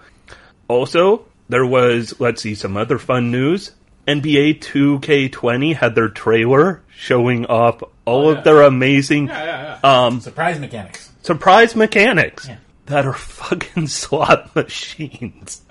Also, 0.68 1.26
there 1.48 1.66
was, 1.66 2.14
let's 2.20 2.40
see, 2.42 2.54
some 2.54 2.76
other 2.76 3.00
fun 3.00 3.32
news. 3.32 3.72
NBA 4.06 4.60
2K20 4.60 5.74
had 5.74 5.94
their 5.96 6.08
trailer 6.08 6.82
showing 6.94 7.46
off 7.46 7.82
all 8.04 8.26
Oh, 8.28 8.30
of 8.30 8.44
their 8.44 8.62
amazing 8.62 9.26
Yeah, 9.26 9.44
yeah, 9.44 9.78
yeah. 9.82 10.04
um, 10.06 10.20
Surprise 10.20 10.60
mechanics. 10.60 11.10
Surprise 11.24 11.74
mechanics 11.74 12.46
Yeah. 12.48 12.56
that 12.86 13.06
are 13.06 13.12
fucking 13.14 13.86
slot 14.00 14.54
machines. 14.54 15.62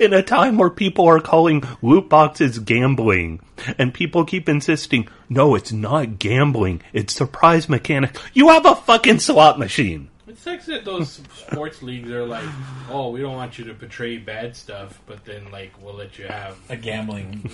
In 0.00 0.12
a 0.12 0.22
time 0.22 0.56
where 0.58 0.70
people 0.70 1.06
are 1.06 1.20
calling 1.20 1.62
loot 1.80 2.08
boxes 2.08 2.58
gambling, 2.58 3.38
and 3.78 3.94
people 3.94 4.24
keep 4.24 4.48
insisting, 4.48 5.06
no, 5.28 5.54
it's 5.54 5.70
not 5.70 6.18
gambling, 6.18 6.82
it's 6.92 7.14
surprise 7.14 7.68
mechanics. 7.68 8.20
You 8.34 8.48
have 8.48 8.66
a 8.66 8.74
fucking 8.74 9.20
slot 9.20 9.58
machine. 9.60 10.09
It 10.30 10.38
sucks 10.38 10.66
that 10.66 10.84
those 10.84 11.20
sports 11.34 11.82
leagues 11.82 12.08
are 12.12 12.24
like, 12.24 12.48
oh, 12.88 13.10
we 13.10 13.20
don't 13.20 13.34
want 13.34 13.58
you 13.58 13.64
to 13.64 13.74
portray 13.74 14.16
bad 14.16 14.54
stuff, 14.54 15.00
but 15.04 15.24
then 15.24 15.50
like 15.50 15.72
we'll 15.82 15.94
let 15.94 16.20
you 16.20 16.28
have. 16.28 16.56
A 16.68 16.76
gambling. 16.76 17.50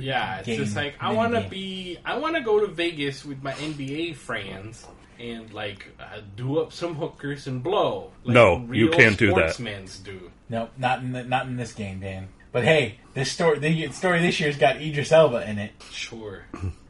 Yeah, 0.00 0.38
it's 0.38 0.46
Game, 0.46 0.56
just 0.58 0.74
like 0.74 0.94
I 1.00 1.12
want 1.12 1.34
to 1.34 1.46
be, 1.46 1.98
I 2.02 2.16
want 2.16 2.36
to 2.36 2.40
go 2.40 2.60
to 2.60 2.66
Vegas 2.66 3.26
with 3.26 3.42
my 3.42 3.52
NBA 3.52 4.16
friends 4.16 4.86
and 5.18 5.52
like 5.52 5.86
uh, 6.00 6.20
do 6.34 6.60
up 6.60 6.72
some 6.72 6.94
hookers 6.94 7.46
and 7.46 7.62
blow. 7.62 8.10
Like 8.24 8.32
No, 8.32 8.66
you 8.72 8.88
can't 8.88 9.18
do 9.18 9.34
that. 9.34 9.54
sportsmen's 9.54 9.98
do. 9.98 10.30
no, 10.48 10.70
not 10.78 11.00
in 11.00 11.12
the, 11.12 11.24
not 11.24 11.44
in 11.46 11.56
this 11.56 11.74
game, 11.74 12.00
Dan. 12.00 12.28
But 12.52 12.64
hey, 12.64 13.00
this 13.12 13.30
story 13.30 13.58
the 13.58 13.92
story 13.92 14.22
this 14.22 14.40
year's 14.40 14.56
got 14.56 14.80
Idris 14.80 15.12
Elba 15.12 15.46
in 15.46 15.58
it. 15.58 15.72
Sure. 15.90 16.46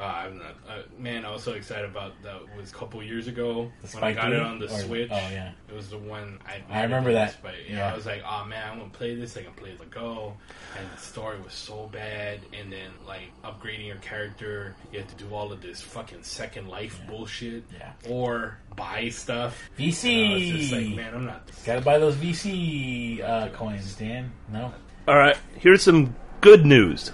Uh, 0.00 0.04
I'm 0.04 0.38
not, 0.38 0.56
uh, 0.66 0.82
man. 0.98 1.26
I 1.26 1.30
was 1.30 1.42
so 1.42 1.52
excited 1.52 1.84
about 1.84 2.12
that. 2.22 2.36
It 2.36 2.56
was 2.58 2.70
a 2.70 2.74
couple 2.74 3.02
years 3.02 3.26
ago 3.28 3.70
The 3.82 3.88
when 3.98 4.04
I 4.04 4.12
Spike 4.12 4.16
got 4.16 4.32
it 4.32 4.40
on 4.40 4.58
the 4.58 4.64
Or- 4.72 4.80
Switch. 4.80 5.10
oh, 5.12 5.16
yeah. 5.16 5.52
it 5.68 5.74
was 5.74 5.90
the 5.90 5.98
one 5.98 6.38
I. 6.46 6.62
I 6.74 6.82
remember 6.84 7.12
that. 7.12 7.36
But 7.42 7.52
yeah, 7.68 7.76
Yeah. 7.76 7.92
I 7.92 7.96
was 7.96 8.06
like, 8.06 8.22
oh 8.26 8.44
man, 8.46 8.66
I'm 8.72 8.78
gonna 8.78 8.90
play 8.90 9.14
this. 9.14 9.36
I 9.36 9.42
can 9.42 9.52
play 9.52 9.74
the 9.78 9.84
go, 9.84 10.34
and 10.78 10.86
the 10.96 11.00
story 11.02 11.38
was 11.40 11.52
so 11.52 11.88
bad. 11.92 12.40
And 12.58 12.72
then 12.72 12.90
like 13.06 13.30
upgrading 13.44 13.86
your 13.88 13.96
character, 13.96 14.74
you 14.90 15.00
have 15.00 15.08
to 15.16 15.22
do 15.22 15.34
all 15.34 15.52
of 15.52 15.60
this 15.60 15.82
fucking 15.82 16.22
Second 16.22 16.68
Life 16.68 16.98
bullshit, 17.06 17.64
Yeah. 17.78 17.92
or 18.08 18.56
buy 18.76 19.10
stuff. 19.10 19.68
VC. 19.78 20.50
And 20.52 20.58
just 20.60 20.72
like, 20.72 20.88
man, 20.96 21.14
I'm 21.14 21.26
not. 21.26 21.50
Gotta 21.66 21.82
buy 21.82 21.98
those 21.98 22.14
VC 22.16 23.22
uh, 23.22 23.48
coins, 23.50 23.94
Dan. 23.96 24.32
No. 24.50 24.72
Alright, 25.06 25.36
here's 25.58 25.82
some 25.82 26.14
good 26.40 26.64
news. 26.64 27.12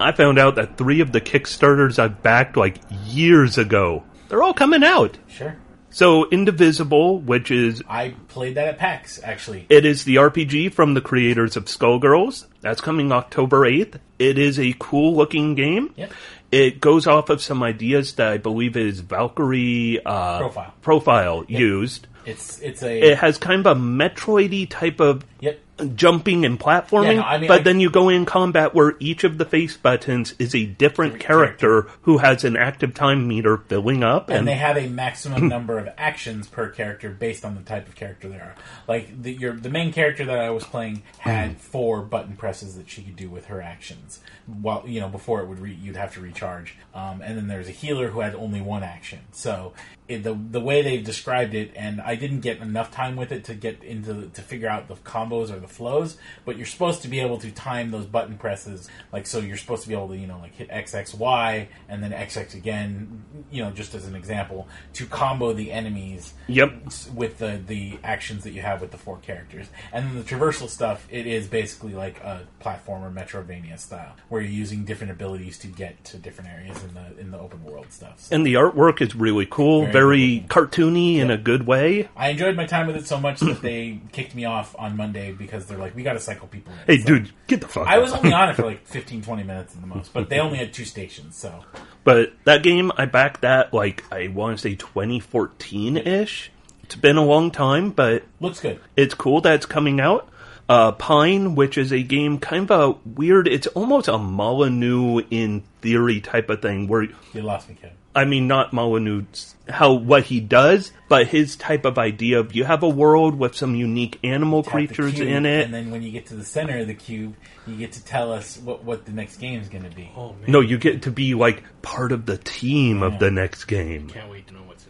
I 0.00 0.12
found 0.12 0.38
out 0.38 0.56
that 0.56 0.76
three 0.76 1.00
of 1.00 1.12
the 1.12 1.20
Kickstarters 1.20 1.98
I 1.98 2.08
backed 2.08 2.56
like 2.56 2.78
years 3.06 3.58
ago, 3.58 4.04
they're 4.28 4.42
all 4.42 4.54
coming 4.54 4.84
out. 4.84 5.18
Sure. 5.28 5.56
So, 5.90 6.28
Indivisible, 6.28 7.18
which 7.20 7.50
is 7.50 7.82
I 7.88 8.14
played 8.28 8.56
that 8.56 8.68
at 8.68 8.78
PAX, 8.78 9.20
actually. 9.22 9.66
It 9.70 9.86
is 9.86 10.04
the 10.04 10.16
RPG 10.16 10.72
from 10.72 10.94
the 10.94 11.00
creators 11.00 11.56
of 11.56 11.64
Skullgirls. 11.64 12.46
That's 12.60 12.80
coming 12.82 13.10
October 13.10 13.60
8th. 13.60 13.98
It 14.18 14.38
is 14.38 14.60
a 14.60 14.74
cool 14.78 15.16
looking 15.16 15.54
game. 15.54 15.94
Yep. 15.96 16.12
It 16.50 16.80
goes 16.80 17.06
off 17.06 17.30
of 17.30 17.42
some 17.42 17.62
ideas 17.62 18.14
that 18.14 18.28
I 18.28 18.38
believe 18.38 18.76
is 18.76 19.00
Valkyrie 19.00 20.00
uh, 20.04 20.38
Profile. 20.38 20.74
profile 20.82 21.44
used. 21.48 22.06
It's 22.24 22.58
it's 22.60 22.82
a 22.82 23.10
It 23.12 23.18
has 23.18 23.38
kind 23.38 23.66
of 23.66 23.76
a 23.76 23.80
Metroidy 23.80 24.68
type 24.68 25.00
of 25.00 25.24
Yep. 25.40 25.60
jumping 25.94 26.44
and 26.44 26.58
platforming, 26.58 27.14
Yeah, 27.14 27.20
no, 27.20 27.22
I 27.22 27.38
mean, 27.38 27.48
but 27.48 27.60
I- 27.60 27.62
then 27.62 27.80
you 27.80 27.90
go 27.90 28.08
in 28.08 28.24
combat 28.24 28.74
where 28.74 28.94
each 28.98 29.22
of 29.22 29.38
the 29.38 29.44
face 29.44 29.76
buttons 29.76 30.34
is 30.38 30.54
a 30.54 30.64
different 30.66 31.20
character 31.20 31.86
who 32.02 32.18
has 32.18 32.44
an 32.44 32.56
active 32.56 32.94
time 32.94 33.28
meter 33.28 33.58
filling 33.58 34.02
up, 34.02 34.28
and 34.28 34.38
and, 34.38 34.48
they 34.48 34.54
have 34.54 34.76
a 34.76 34.88
maximum 34.88 35.48
number 35.56 35.78
of 35.78 35.88
actions 35.96 36.48
per 36.48 36.68
character 36.68 37.10
based 37.10 37.44
on 37.44 37.54
the 37.54 37.62
type 37.62 37.86
of 37.88 37.94
character 37.94 38.28
they 38.28 38.36
are. 38.36 38.54
Like 38.88 39.22
the 39.22 39.32
your 39.32 39.52
the 39.52 39.70
main 39.70 39.92
character 39.92 40.24
that 40.24 40.38
I 40.38 40.50
was 40.50 40.64
playing 40.64 41.02
had 41.18 41.58
four 41.60 42.02
button 42.02 42.36
presses 42.36 42.76
that 42.76 42.90
she 42.90 43.02
could 43.02 43.16
do 43.16 43.30
with 43.30 43.46
her 43.46 43.62
actions. 43.62 44.20
While 44.46 44.84
you 44.86 45.00
know 45.00 45.08
before 45.08 45.40
it 45.42 45.46
would 45.46 45.60
re, 45.60 45.72
you'd 45.72 45.96
have 45.96 46.14
to 46.14 46.20
recharge, 46.20 46.76
um, 46.94 47.22
and 47.22 47.36
then 47.36 47.46
there's 47.46 47.68
a 47.68 47.72
healer 47.72 48.08
who 48.08 48.20
had 48.20 48.34
only 48.34 48.60
one 48.60 48.82
action. 48.82 49.20
So 49.30 49.74
it, 50.08 50.24
the 50.24 50.34
the 50.34 50.60
way 50.60 50.82
they've 50.82 51.04
described 51.04 51.54
it, 51.54 51.72
and 51.76 52.00
I 52.00 52.16
didn't 52.16 52.40
get 52.40 52.58
enough 52.58 52.90
time 52.90 53.14
with 53.14 53.30
it 53.30 53.44
to 53.44 53.54
get 53.54 53.84
into 53.84 54.28
to 54.28 54.42
figure 54.42 54.68
out 54.68 54.88
the 54.88 54.96
combos 55.28 55.50
or 55.50 55.58
the 55.58 55.68
flows. 55.68 56.16
But 56.44 56.56
you're 56.56 56.66
supposed 56.66 57.02
to 57.02 57.08
be 57.08 57.20
able 57.20 57.38
to 57.38 57.50
time 57.50 57.90
those 57.90 58.06
button 58.06 58.38
presses, 58.38 58.88
like 59.12 59.26
so 59.26 59.38
you're 59.38 59.56
supposed 59.56 59.82
to 59.82 59.88
be 59.88 59.94
able 59.94 60.08
to 60.08 60.16
you 60.16 60.26
know 60.26 60.38
like 60.38 60.54
hit 60.54 60.68
X 60.70 60.94
X 60.94 61.14
Y 61.14 61.68
and 61.88 62.02
then 62.02 62.12
X 62.12 62.36
X 62.36 62.54
again, 62.54 63.24
you 63.50 63.62
know 63.62 63.70
just 63.70 63.94
as 63.94 64.06
an 64.06 64.14
example 64.14 64.68
to 64.94 65.06
combo 65.06 65.52
the 65.52 65.72
enemies 65.72 66.34
yep, 66.46 66.72
with 67.14 67.38
the 67.38 67.60
the 67.66 67.98
actions 68.04 68.44
that 68.44 68.50
you 68.50 68.62
have 68.62 68.80
with 68.80 68.90
the 68.90 68.98
four 68.98 69.18
characters. 69.18 69.66
And 69.92 70.06
then 70.06 70.16
the 70.16 70.24
traversal 70.24 70.68
stuff, 70.68 71.06
it 71.10 71.26
is 71.26 71.46
basically 71.46 71.94
like 71.94 72.20
a 72.20 72.46
platformer 72.60 73.12
Metroidvania 73.12 73.78
style, 73.78 74.14
where 74.28 74.40
you're 74.40 74.50
using 74.50 74.84
different 74.84 75.12
abilities 75.12 75.58
to 75.58 75.66
get 75.66 76.02
to 76.04 76.16
different 76.16 76.50
areas 76.50 76.82
in 76.82 76.94
the 76.94 77.20
in 77.20 77.30
the 77.30 77.38
open 77.38 77.64
world 77.64 77.86
stuff. 77.90 78.20
So 78.20 78.34
and 78.34 78.46
the 78.46 78.54
artwork 78.54 79.00
is 79.00 79.14
really 79.14 79.46
cool, 79.46 79.86
Very 79.86 79.92
very, 79.92 80.44
cartoony 80.48 81.16
in 81.16 81.30
a 81.30 81.36
good 81.36 81.66
way. 81.66 82.08
I 82.16 82.30
enjoyed 82.30 82.56
my 82.56 82.66
time 82.66 82.86
with 82.86 82.96
it 82.96 83.06
so 83.06 83.18
much 83.18 83.40
that 83.40 83.62
they 83.62 84.00
kicked 84.12 84.34
me 84.34 84.44
off 84.44 84.74
on 84.78 84.96
Monday 84.96 85.17
because 85.38 85.66
they're 85.66 85.78
like, 85.78 85.94
we 85.96 86.02
got 86.02 86.14
to 86.14 86.20
cycle 86.20 86.48
people. 86.48 86.72
In. 86.72 86.78
Hey, 86.96 86.98
So 87.02 87.06
dude, 87.06 87.30
get 87.46 87.60
the 87.60 87.68
fuck! 87.68 87.86
I 87.86 87.96
out. 87.96 88.02
was 88.02 88.12
only 88.12 88.32
on 88.32 88.48
it 88.50 88.54
for 88.56 88.64
like 88.64 88.86
15, 88.86 89.22
20 89.22 89.42
minutes 89.42 89.74
at 89.74 89.80
the 89.80 89.86
most, 89.86 90.12
but 90.12 90.28
they 90.28 90.38
only 90.38 90.58
had 90.58 90.72
two 90.72 90.84
stations, 90.84 91.36
so 91.36 91.64
But 92.04 92.32
that 92.44 92.62
game, 92.62 92.90
I 92.96 93.06
backed 93.06 93.42
that 93.42 93.72
like 93.74 94.04
I 94.12 94.28
want 94.28 94.56
to 94.58 94.62
say 94.62 94.74
2014 94.74 95.96
ish. 95.98 96.50
It's 96.84 96.94
been 96.96 97.16
a 97.18 97.24
long 97.24 97.50
time, 97.50 97.90
but 97.90 98.22
looks 98.40 98.60
good. 98.60 98.80
it's 98.96 99.12
cool 99.14 99.40
that 99.42 99.54
it's 99.54 99.66
coming 99.66 100.00
out. 100.00 100.28
Uh, 100.70 100.92
Pine, 100.92 101.54
which 101.54 101.76
is 101.78 101.92
a 101.92 102.02
game 102.02 102.38
kind 102.38 102.70
of 102.70 102.94
a 102.94 103.08
weird, 103.08 103.48
it's 103.48 103.66
almost 103.68 104.06
a 104.08 104.18
Molyneux 104.18 105.22
in 105.30 105.62
theory 105.80 106.20
type 106.20 106.50
of 106.50 106.60
thing. 106.62 106.88
Where 106.88 107.04
You 107.32 107.42
lost 107.42 107.68
me, 107.70 107.74
Kevin. 107.74 107.96
I 108.14 108.24
mean, 108.24 108.48
not 108.48 108.72
Molyneux's 108.72 109.54
how 109.68 109.92
what 109.92 110.24
he 110.24 110.40
does, 110.40 110.92
but 111.08 111.26
his 111.28 111.54
type 111.54 111.84
of 111.84 111.98
idea 111.98 112.40
of 112.40 112.54
you 112.54 112.64
have 112.64 112.82
a 112.82 112.88
world 112.88 113.38
with 113.38 113.54
some 113.54 113.74
unique 113.74 114.18
animal 114.24 114.62
Tap 114.62 114.72
creatures 114.72 115.14
cube, 115.14 115.28
in 115.28 115.44
it. 115.46 115.66
and 115.66 115.74
then 115.74 115.90
when 115.90 116.02
you 116.02 116.10
get 116.10 116.26
to 116.26 116.34
the 116.34 116.44
center 116.44 116.78
of 116.78 116.86
the 116.86 116.94
cube, 116.94 117.34
you 117.66 117.76
get 117.76 117.92
to 117.92 118.04
tell 118.04 118.32
us 118.32 118.56
what 118.58 118.82
what 118.82 119.04
the 119.04 119.12
next 119.12 119.36
game 119.36 119.60
is 119.60 119.68
going 119.68 119.84
to 119.84 119.94
be. 119.94 120.10
Oh 120.16 120.32
man, 120.32 120.50
no, 120.50 120.60
you 120.60 120.78
get 120.78 121.02
to 121.02 121.10
be 121.10 121.34
like 121.34 121.62
part 121.82 122.10
of 122.12 122.24
the 122.26 122.38
team 122.38 123.00
Yeah. 123.00 123.06
of 123.08 123.18
the 123.18 123.30
next 123.30 123.66
game. 123.66 124.08
can't 124.08 124.30
wait 124.30 124.46
to 124.48 124.54
know 124.54 124.60
what's. 124.62 124.86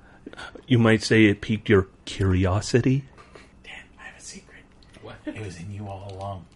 You 0.69 0.79
might 0.79 1.03
say 1.03 1.25
it 1.27 1.41
piqued 1.41 1.69
your 1.69 1.89
curiosity. 2.05 3.05
Dan, 3.65 3.75
I 3.99 4.05
have 4.05 4.19
a 4.19 4.23
secret. 4.23 4.63
What? 5.03 5.17
It 5.27 5.45
was 5.45 5.59
in 5.59 5.73
you 5.73 5.89
all 5.89 6.13
along. 6.17 6.47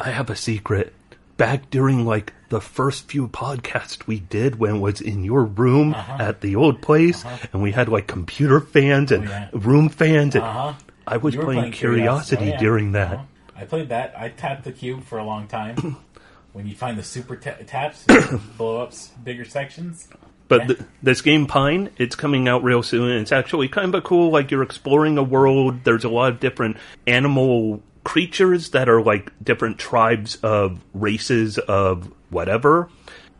I 0.00 0.10
have 0.10 0.30
a 0.30 0.36
secret. 0.36 0.94
Back 1.36 1.70
during 1.70 2.06
like 2.06 2.32
the 2.48 2.60
first 2.60 3.08
few 3.08 3.28
podcasts 3.28 4.06
we 4.06 4.20
did 4.20 4.58
when 4.58 4.76
it 4.76 4.78
was 4.78 5.00
in 5.00 5.22
your 5.24 5.44
room 5.44 5.92
Uh-huh. 5.94 6.16
at 6.22 6.40
the 6.40 6.56
old 6.56 6.80
place 6.80 7.24
and 7.52 7.60
we 7.62 7.72
had 7.72 7.88
like 7.88 8.06
computer 8.06 8.60
fans 8.60 9.12
and 9.12 9.26
Oh, 9.28 9.30
yeah. 9.30 9.48
room 9.52 9.88
fans 9.90 10.34
and 10.34 10.44
Uh 10.44 10.52
huh. 10.52 10.72
I 11.06 11.16
was 11.18 11.34
playing, 11.34 11.44
playing 11.60 11.72
Curiosity, 11.72 12.36
Curiosity, 12.36 12.44
oh, 12.44 12.54
yeah. 12.54 12.58
during 12.58 12.92
that. 12.92 13.12
Uh-huh. 13.14 13.22
I 13.58 13.64
played 13.64 13.88
that. 13.90 14.14
I 14.18 14.28
tapped 14.30 14.64
the 14.64 14.72
cube 14.72 15.04
for 15.04 15.18
a 15.18 15.24
long 15.24 15.46
time. 15.48 15.96
when 16.52 16.66
you 16.66 16.74
find 16.74 16.96
the 16.98 17.02
super 17.02 17.36
ta- 17.36 17.56
taps, 17.66 18.04
blow 18.56 18.80
ups, 18.82 19.08
bigger 19.22 19.44
sections. 19.44 20.08
But 20.48 20.60
Yeah. 20.62 20.66
th- 20.68 20.80
this 21.02 21.20
game 21.22 21.46
Pine, 21.46 21.90
it's 21.98 22.14
coming 22.16 22.48
out 22.48 22.62
real 22.64 22.82
soon. 22.82 23.10
It's 23.20 23.32
actually 23.32 23.68
kind 23.68 23.94
of 23.94 24.04
cool. 24.04 24.30
Like 24.30 24.50
you're 24.50 24.62
exploring 24.62 25.18
a 25.18 25.22
world. 25.22 25.84
There's 25.84 26.04
a 26.04 26.08
lot 26.08 26.32
of 26.32 26.40
different 26.40 26.76
animal 27.06 27.82
creatures 28.06 28.70
that 28.70 28.88
are 28.88 29.02
like 29.02 29.32
different 29.42 29.78
tribes 29.78 30.36
of 30.36 30.80
races 30.94 31.58
of 31.58 32.12
whatever. 32.30 32.88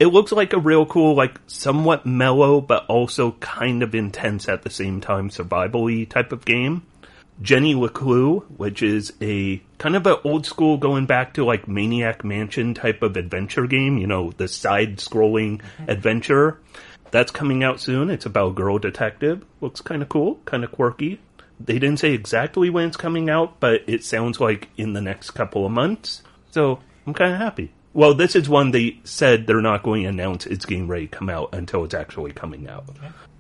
It 0.01 0.07
looks 0.09 0.33
like 0.33 0.53
a 0.53 0.59
real 0.59 0.85
cool, 0.85 1.15
like 1.15 1.39
somewhat 1.47 2.05
mellow, 2.05 2.61
but 2.61 2.85
also 2.87 3.31
kind 3.39 3.85
of 3.85 3.95
intense 3.95 4.49
at 4.49 4.63
the 4.63 4.71
same 4.71 5.01
time, 5.01 5.31
survival-y 5.31 6.05
type 6.11 6.33
of 6.33 6.45
game. 6.45 6.85
Jenny 7.41 7.77
LeClue, 7.77 8.43
which 8.57 8.83
is 8.83 9.13
a 9.21 9.63
kind 9.79 9.95
of 9.95 10.05
an 10.05 10.17
old 10.25 10.47
school 10.47 10.79
going 10.79 11.07
back 11.07 11.35
to 11.35 11.45
like 11.45 11.69
Maniac 11.69 12.25
Mansion 12.25 12.75
type 12.75 13.03
of 13.03 13.17
adventure 13.17 13.69
game, 13.69 13.99
you 13.99 14.09
know, 14.09 14.33
the 14.33 14.49
side 14.49 14.97
scrolling 14.97 15.63
adventure. 15.87 16.59
That's 17.13 17.31
coming 17.31 17.63
out 17.63 17.79
soon. 17.79 18.11
It's 18.11 18.27
about 18.27 18.49
a 18.49 18.55
girl 18.55 18.81
detective. 18.81 19.45
Looks 19.61 19.81
kind 19.81 20.03
of 20.03 20.09
cool, 20.09 20.41
kind 20.45 20.65
of 20.65 20.73
quirky. 20.73 21.21
They 21.59 21.79
didn't 21.79 21.99
say 21.99 22.13
exactly 22.13 22.71
when 22.71 22.89
it's 22.89 22.97
coming 22.97 23.31
out, 23.31 23.61
but 23.61 23.83
it 23.87 24.05
sounds 24.05 24.41
like 24.41 24.69
in 24.77 24.93
the 24.93 25.01
next 25.01 25.31
couple 25.33 25.65
of 25.65 25.73
months. 25.73 26.23
So 26.51 26.81
I'm 27.07 27.15
kind 27.15 27.33
of 27.33 27.39
happy. 27.39 27.73
Well, 27.95 28.15
this 28.15 28.37
is 28.37 28.49
one 28.49 28.73
they 28.73 29.01
said 29.05 29.47
they're 29.47 29.63
not 29.63 29.83
going 29.83 30.03
to 30.03 30.09
announce 30.11 30.45
it's 30.47 30.67
getting 30.67 30.87
ready 30.87 31.07
to 31.07 31.17
come 31.17 31.31
out 31.31 31.55
until 31.55 31.85
it's 31.85 31.95
actually 31.95 32.33
coming 32.33 32.69
out. 32.69 32.85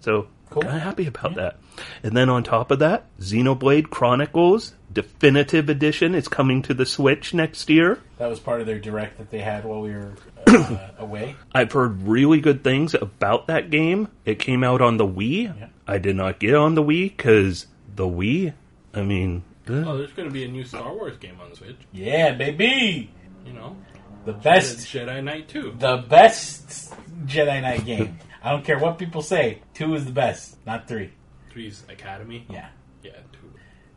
So 0.01 0.29
Cool. 0.49 0.63
kind 0.63 0.77
of 0.77 0.83
happy 0.83 1.07
about 1.07 1.35
that. 1.35 1.57
And 2.03 2.17
then 2.17 2.29
on 2.31 2.43
top 2.45 2.71
of 2.71 2.79
that, 2.79 3.05
Xenoblade 3.21 3.91
Chronicles 3.91 4.73
Definitive 4.93 5.69
Edition 5.69 6.15
is 6.15 6.29
coming 6.29 6.63
to 6.63 6.73
the 6.73 6.87
Switch 6.87 7.35
next 7.35 7.69
year. 7.69 7.99
That 8.19 8.29
was 8.31 8.41
part 8.41 8.61
of 8.61 8.67
their 8.67 8.79
direct 8.79 9.19
that 9.19 9.31
they 9.31 9.41
had 9.41 9.65
while 9.67 9.83
we 9.83 9.91
were 9.91 10.15
uh, 10.47 10.79
away. 10.99 11.37
I've 11.53 11.73
heard 11.73 12.03
really 12.05 12.41
good 12.41 12.65
things 12.65 12.95
about 12.95 13.49
that 13.49 13.69
game. 13.71 14.09
It 14.25 14.39
came 14.39 14.65
out 14.65 14.81
on 14.81 14.97
the 14.97 15.07
Wii. 15.07 15.59
Yeah. 15.59 15.67
I 15.87 15.99
did 15.99 16.17
not 16.17 16.39
get 16.39 16.55
on 16.55 16.75
the 16.77 16.83
Wii 16.83 17.15
because 17.15 17.67
the 17.97 18.05
Wii. 18.05 18.53
I 18.95 19.03
mean. 19.03 19.43
Oh, 19.69 19.99
there's 19.99 20.13
going 20.13 20.29
to 20.29 20.33
be 20.33 20.45
a 20.45 20.49
new 20.49 20.63
Star 20.65 20.95
Wars 20.95 21.17
game 21.19 21.39
on 21.43 21.53
Switch. 21.55 21.77
Yeah, 21.93 22.33
baby, 22.35 23.11
You 23.45 23.53
know, 23.53 23.77
the 24.25 24.33
best, 24.33 24.79
Jedi 24.87 25.23
Knight 25.25 25.49
2. 25.49 25.75
the 25.79 26.05
best 26.09 26.95
Jedi 27.25 27.61
Knight 27.61 27.85
game. 27.85 28.19
I 28.45 28.51
don't 28.53 28.65
care 28.65 28.79
what 28.79 28.97
people 28.97 29.23
say. 29.23 29.63
Two 29.75 29.95
is 29.97 30.05
the 30.05 30.13
best, 30.13 30.57
not 30.67 30.87
three. 30.87 31.11
Three's 31.51 31.83
Academy. 31.89 32.47
Yeah. 32.49 32.69
Yeah, 33.03 33.11
two. 33.33 33.51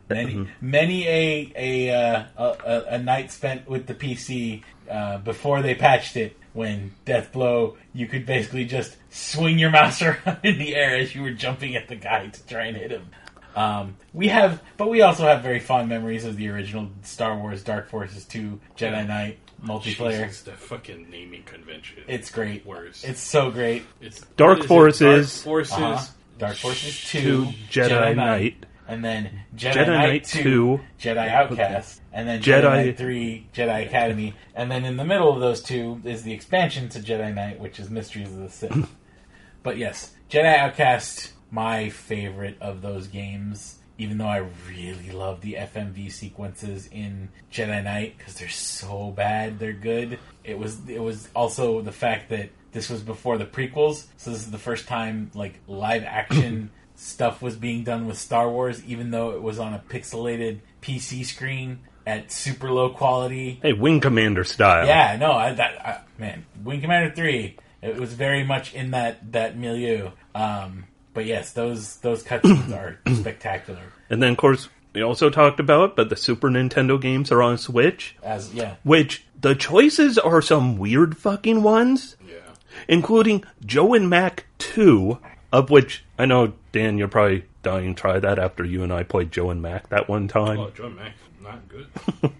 Many, 0.08 0.48
many 0.60 1.06
a 1.06 1.52
a, 1.54 1.90
uh, 1.94 2.24
a 2.36 2.44
a 2.44 2.84
a 2.94 2.98
night 2.98 3.30
spent 3.30 3.68
with 3.68 3.86
the 3.86 3.94
PC 3.94 4.64
uh, 4.90 5.18
before 5.18 5.62
they 5.62 5.76
patched 5.76 6.16
it. 6.16 6.36
When 6.52 6.94
Death 7.04 7.30
Blow, 7.30 7.76
you 7.92 8.08
could 8.08 8.26
basically 8.26 8.64
just 8.64 8.96
swing 9.10 9.56
your 9.60 9.70
mouse 9.78 10.02
around 10.02 10.38
in 10.42 10.58
the 10.58 10.74
air 10.74 10.96
as 10.96 11.14
you 11.14 11.22
were 11.22 11.30
jumping 11.30 11.76
at 11.76 11.86
the 11.86 11.94
guy 11.94 12.26
to 12.26 12.46
try 12.48 12.64
and 12.64 12.76
hit 12.76 12.90
him. 12.90 13.06
Um, 13.56 13.96
we 14.12 14.28
have, 14.28 14.62
but 14.76 14.88
we 14.88 15.02
also 15.02 15.24
have 15.24 15.42
very 15.42 15.60
fond 15.60 15.88
memories 15.88 16.24
of 16.24 16.36
the 16.36 16.48
original 16.48 16.88
Star 17.02 17.36
Wars 17.36 17.62
Dark 17.62 17.88
Forces 17.88 18.24
2 18.24 18.60
Jedi 18.76 19.06
Knight 19.06 19.38
multiplayer. 19.64 20.24
Jesus, 20.26 20.42
the 20.42 20.52
fucking 20.52 21.10
naming 21.10 21.42
convention. 21.42 22.04
It's 22.06 22.30
great. 22.30 22.64
worse. 22.64 23.04
It's 23.04 23.20
so 23.20 23.50
great. 23.50 23.84
It's 24.00 24.20
Dark 24.36 24.58
what 24.58 24.58
is 24.58 24.64
it? 24.64 24.68
Forces. 24.68 25.34
Dark 25.34 25.44
Forces. 25.44 25.72
Uh-huh. 25.72 26.04
Dark 26.38 26.56
Forces 26.56 27.04
2, 27.10 27.20
Two 27.20 27.44
Jedi 27.70 28.16
Knight. 28.16 28.64
and 28.88 29.04
then 29.04 29.42
Jedi, 29.54 29.72
Jedi 29.74 29.86
Knight, 29.86 30.08
Knight 30.08 30.24
2, 30.24 30.42
2, 30.42 30.80
Jedi 30.98 31.28
Outcast, 31.28 32.00
and 32.14 32.26
then 32.26 32.40
Jedi, 32.40 32.62
Jedi- 32.62 32.84
Knight 32.86 32.98
3, 32.98 33.46
Jedi 33.54 33.86
Academy, 33.86 34.34
and 34.54 34.70
then 34.70 34.86
in 34.86 34.96
the 34.96 35.04
middle 35.04 35.30
of 35.32 35.40
those 35.40 35.62
two 35.62 36.00
is 36.04 36.22
the 36.22 36.32
expansion 36.32 36.88
to 36.88 36.98
Jedi 37.00 37.34
Knight, 37.34 37.60
which 37.60 37.78
is 37.78 37.90
Mysteries 37.90 38.32
of 38.32 38.38
the 38.38 38.48
Sith. 38.48 38.88
but 39.62 39.76
yes, 39.76 40.12
Jedi 40.30 40.56
Outcast, 40.56 41.34
my 41.50 41.90
favorite 41.90 42.56
of 42.60 42.82
those 42.82 43.06
games. 43.06 43.76
Even 43.98 44.16
though 44.16 44.28
I 44.28 44.46
really 44.66 45.10
love 45.10 45.42
the 45.42 45.54
FMV 45.54 46.10
sequences 46.10 46.88
in 46.90 47.28
Jedi 47.52 47.84
Knight 47.84 48.16
because 48.16 48.34
they're 48.34 48.48
so 48.48 49.10
bad, 49.10 49.58
they're 49.58 49.74
good. 49.74 50.18
It 50.42 50.58
was 50.58 50.88
it 50.88 51.02
was 51.02 51.28
also 51.34 51.82
the 51.82 51.92
fact 51.92 52.30
that 52.30 52.48
this 52.72 52.88
was 52.88 53.02
before 53.02 53.36
the 53.36 53.44
prequels, 53.44 54.06
so 54.16 54.30
this 54.30 54.40
is 54.40 54.50
the 54.50 54.58
first 54.58 54.86
time 54.86 55.30
like 55.34 55.60
live 55.66 56.04
action 56.04 56.70
stuff 56.94 57.42
was 57.42 57.56
being 57.56 57.84
done 57.84 58.06
with 58.06 58.16
Star 58.16 58.50
Wars, 58.50 58.82
even 58.84 59.10
though 59.10 59.32
it 59.32 59.42
was 59.42 59.58
on 59.58 59.74
a 59.74 59.82
pixelated 59.88 60.60
PC 60.80 61.24
screen 61.26 61.80
at 62.06 62.30
super 62.30 62.70
low 62.70 62.90
quality. 62.90 63.58
Hey, 63.62 63.72
Wing 63.72 64.00
Commander 64.00 64.44
style. 64.44 64.86
Yeah, 64.86 65.16
no, 65.16 65.32
I, 65.32 65.52
that 65.52 65.86
I, 65.86 66.00
man, 66.18 66.46
Wing 66.62 66.80
Commander 66.80 67.14
three, 67.14 67.56
it 67.82 67.96
was 67.96 68.12
very 68.12 68.44
much 68.44 68.74
in 68.74 68.92
that 68.92 69.32
that 69.32 69.56
milieu. 69.56 70.10
Um, 70.34 70.84
but 71.14 71.26
yes, 71.26 71.52
those 71.52 71.96
those 71.98 72.22
cutscenes 72.22 72.72
are 72.72 72.98
spectacular. 73.14 73.80
And 74.08 74.22
then, 74.22 74.32
of 74.32 74.36
course, 74.38 74.68
we 74.92 75.02
also 75.02 75.30
talked 75.30 75.60
about, 75.60 75.96
but 75.96 76.08
the 76.08 76.16
Super 76.16 76.48
Nintendo 76.50 77.00
games 77.00 77.30
are 77.30 77.42
on 77.42 77.58
Switch, 77.58 78.16
As 78.22 78.52
yeah, 78.52 78.74
which 78.82 79.24
the 79.40 79.54
choices 79.54 80.18
are 80.18 80.42
some 80.42 80.76
weird 80.78 81.16
fucking 81.16 81.62
ones, 81.62 82.16
Yeah. 82.26 82.34
including 82.88 83.44
Joe 83.64 83.94
and 83.94 84.10
Mac 84.10 84.46
2, 84.58 85.18
of 85.52 85.70
which 85.70 86.04
I 86.18 86.26
know, 86.26 86.52
Dan, 86.72 86.98
you're 86.98 87.08
probably 87.08 87.44
dying 87.62 87.94
to 87.94 88.00
try 88.00 88.18
that 88.18 88.38
after 88.38 88.64
you 88.64 88.82
and 88.82 88.92
I 88.92 89.02
played 89.04 89.30
Joe 89.32 89.50
and 89.50 89.62
Mac 89.62 89.88
that 89.90 90.08
one 90.08 90.28
time. 90.28 90.58
Oh, 90.58 90.70
Joe 90.70 90.86
and 90.86 90.96
Mac. 90.96 91.12
not 91.42 91.68
good. 91.68 91.86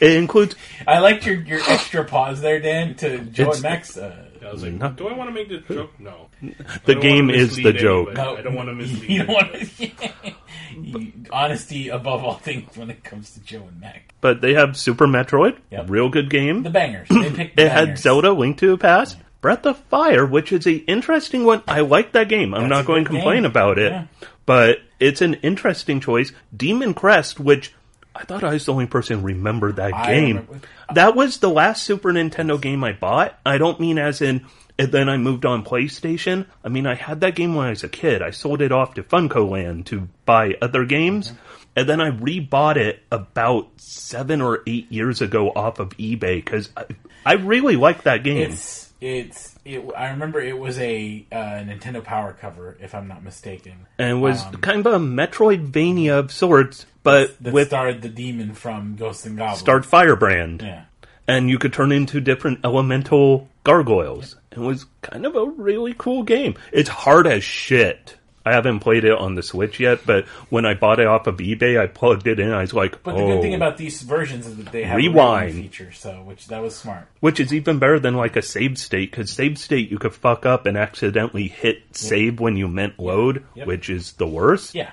It 0.00 0.12
includes 0.12 0.54
I 0.86 0.98
liked 1.00 1.26
your, 1.26 1.36
your 1.40 1.60
extra 1.66 2.04
pause 2.04 2.40
there, 2.40 2.60
Dan, 2.60 2.94
to 2.96 3.18
Joe 3.20 3.50
and 3.52 3.62
Max. 3.62 3.96
Uh, 3.96 4.25
I 4.46 4.52
was 4.52 4.62
like, 4.62 4.72
No. 4.74 4.90
do 4.90 5.08
I 5.08 5.12
want 5.14 5.28
to 5.30 5.34
make 5.34 5.48
this 5.48 5.62
joke? 5.68 5.90
No. 5.98 6.28
The 6.84 6.94
game 6.94 7.30
is 7.30 7.56
the 7.56 7.72
joke. 7.72 8.08
anybody. 8.08 8.38
I 8.38 8.42
don't 8.42 8.54
want 8.54 8.68
to 8.68 8.74
mislead. 8.74 9.10
You 9.10 9.24
don't 9.24 9.34
want 9.34 9.54
anybody. 9.54 9.94
to. 11.24 11.30
honesty 11.32 11.88
above 11.88 12.24
all 12.24 12.34
things 12.34 12.76
when 12.76 12.90
it 12.90 13.02
comes 13.04 13.30
to 13.34 13.40
Joe 13.40 13.64
and 13.68 13.80
Mac. 13.80 14.14
But 14.20 14.40
they 14.40 14.54
have 14.54 14.76
Super 14.76 15.06
Metroid, 15.06 15.58
Yep. 15.70 15.90
real 15.90 16.08
good 16.08 16.30
game. 16.30 16.62
The 16.62 16.70
bangers. 16.70 17.08
They 17.08 17.30
picked 17.30 17.56
the 17.56 17.64
it 17.66 17.72
had. 17.72 17.98
Zelda 17.98 18.32
Link 18.32 18.58
to 18.58 18.68
the 18.70 18.78
Past, 18.78 19.16
Breath 19.40 19.66
of 19.66 19.78
Fire, 19.84 20.24
which 20.26 20.52
is 20.52 20.66
a 20.66 20.72
interesting 20.74 21.44
one. 21.44 21.62
I 21.68 21.80
like 21.80 22.12
that 22.12 22.28
game. 22.28 22.54
I'm 22.54 22.62
That's 22.62 22.70
not 22.70 22.86
going 22.86 23.04
to 23.04 23.10
complain 23.10 23.38
game. 23.42 23.44
about 23.46 23.78
it, 23.78 23.92
Yeah. 23.92 24.06
but 24.44 24.78
it's 25.00 25.20
an 25.22 25.34
interesting 25.34 26.00
choice. 26.00 26.32
Demon 26.56 26.94
Crest, 26.94 27.38
which 27.40 27.72
I 28.20 28.24
thought 28.24 28.44
I 28.44 28.52
was 28.52 28.66
the 28.66 28.72
only 28.72 28.86
person 28.86 29.20
who 29.20 29.26
remembered 29.26 29.76
that 29.76 29.94
I 29.94 30.06
game. 30.14 30.36
remember- 30.38 30.60
That 30.94 31.14
was 31.16 31.38
the 31.38 31.50
last 31.50 31.82
Super 31.82 32.12
Nintendo 32.12 32.60
game 32.60 32.82
I 32.84 32.92
bought. 32.92 33.38
I 33.44 33.58
don't 33.58 33.78
mean 33.80 33.98
as 33.98 34.20
in 34.22 34.46
and 34.78 34.92
then 34.92 35.08
I 35.08 35.16
moved 35.16 35.46
on 35.46 35.64
PlayStation. 35.64 36.46
I 36.62 36.68
mean, 36.68 36.86
I 36.86 36.94
had 36.94 37.20
that 37.22 37.34
game 37.34 37.54
when 37.54 37.66
I 37.66 37.70
was 37.70 37.82
a 37.84 37.88
kid. 37.88 38.20
I 38.22 38.30
sold 38.30 38.60
it 38.60 38.72
off 38.72 38.94
to 38.94 39.02
FuncoLand 39.02 39.86
to 39.86 40.08
buy 40.26 40.54
other 40.60 40.84
games. 40.84 41.32
And 41.74 41.88
then 41.88 42.00
I 42.00 42.10
rebought 42.10 42.76
it 42.76 43.02
about 43.10 43.68
seven 43.76 44.40
or 44.40 44.62
eight 44.66 44.90
years 44.92 45.20
ago 45.22 45.50
off 45.54 45.78
of 45.78 45.90
eBay 45.96 46.36
because 46.44 46.70
I, 46.76 46.84
I 47.24 47.32
really 47.34 47.76
like 47.76 48.02
that 48.04 48.22
game. 48.24 48.50
It's 48.52 48.92
it's 48.98 49.54
it. 49.64 49.84
I 49.96 50.08
remember 50.10 50.40
it 50.40 50.58
was 50.58 50.78
a 50.78 51.26
uh, 51.30 51.36
Nintendo 51.36 52.02
Power 52.02 52.34
cover, 52.40 52.78
if 52.80 52.94
I'm 52.94 53.08
not 53.08 53.22
mistaken. 53.22 53.86
and 53.98 54.10
it 54.10 54.20
was 54.20 54.42
um, 54.44 54.52
kind 54.54 54.86
of 54.86 54.92
a 54.92 54.98
Metroidvania 54.98 56.18
of 56.18 56.32
sorts, 56.32 56.86
but 57.06 57.42
That 57.42 57.52
with 57.54 57.68
starred 57.68 58.02
the 58.02 58.08
demon 58.10 58.52
from 58.54 58.96
Ghosts 58.96 59.24
and 59.26 59.38
Goblins. 59.38 59.60
Start 59.60 59.84
Firebrand. 59.86 60.60
Yeah. 60.62 60.84
and 61.28 61.48
you 61.48 61.58
could 61.58 61.72
turn 61.72 61.92
into 61.92 62.20
different 62.20 62.60
elemental 62.64 63.48
gargoyles. 63.64 64.36
It 64.50 64.58
was 64.58 64.86
kind 65.02 65.24
of 65.24 65.34
a 65.36 65.44
really 65.44 65.94
cool 65.96 66.22
game. 66.22 66.54
It's 66.72 66.88
hard 66.88 67.26
as 67.26 67.44
shit. 67.44 68.15
I 68.46 68.52
haven't 68.52 68.78
played 68.80 69.04
it 69.04 69.12
on 69.12 69.34
the 69.34 69.42
Switch 69.42 69.80
yet, 69.80 70.00
but 70.06 70.24
when 70.48 70.64
I 70.64 70.74
bought 70.74 71.00
it 71.00 71.06
off 71.06 71.26
of 71.26 71.36
eBay, 71.38 71.78
I 71.78 71.86
plugged 71.88 72.26
it 72.28 72.38
in. 72.40 72.50
I 72.52 72.60
was 72.62 72.72
like, 72.72 73.02
But 73.02 73.16
oh, 73.16 73.18
the 73.26 73.34
good 73.34 73.42
thing 73.42 73.54
about 73.54 73.76
these 73.76 74.00
versions 74.02 74.46
is 74.46 74.56
that 74.56 74.72
they 74.72 74.84
have 74.84 74.96
Rewind. 74.96 75.16
a 75.18 75.46
rewind 75.46 75.54
feature, 75.54 75.92
so 75.92 76.22
which 76.22 76.46
that 76.46 76.62
was 76.62 76.74
smart. 76.76 77.08
which 77.20 77.40
is 77.40 77.52
even 77.52 77.78
better 77.78 77.98
than 77.98 78.14
like 78.14 78.36
a 78.36 78.42
save 78.42 78.78
state 78.78 79.10
because 79.10 79.30
save 79.30 79.58
state 79.58 79.90
you 79.90 79.98
could 79.98 80.14
fuck 80.14 80.46
up 80.46 80.64
and 80.64 80.78
accidentally 80.78 81.48
hit 81.48 81.82
save 81.90 82.38
when 82.40 82.56
you 82.56 82.68
meant 82.68 82.98
load, 82.98 83.44
Yep. 83.54 83.66
which 83.66 83.90
is 83.90 84.12
the 84.12 84.26
worst. 84.26 84.74
Yeah. 84.74 84.92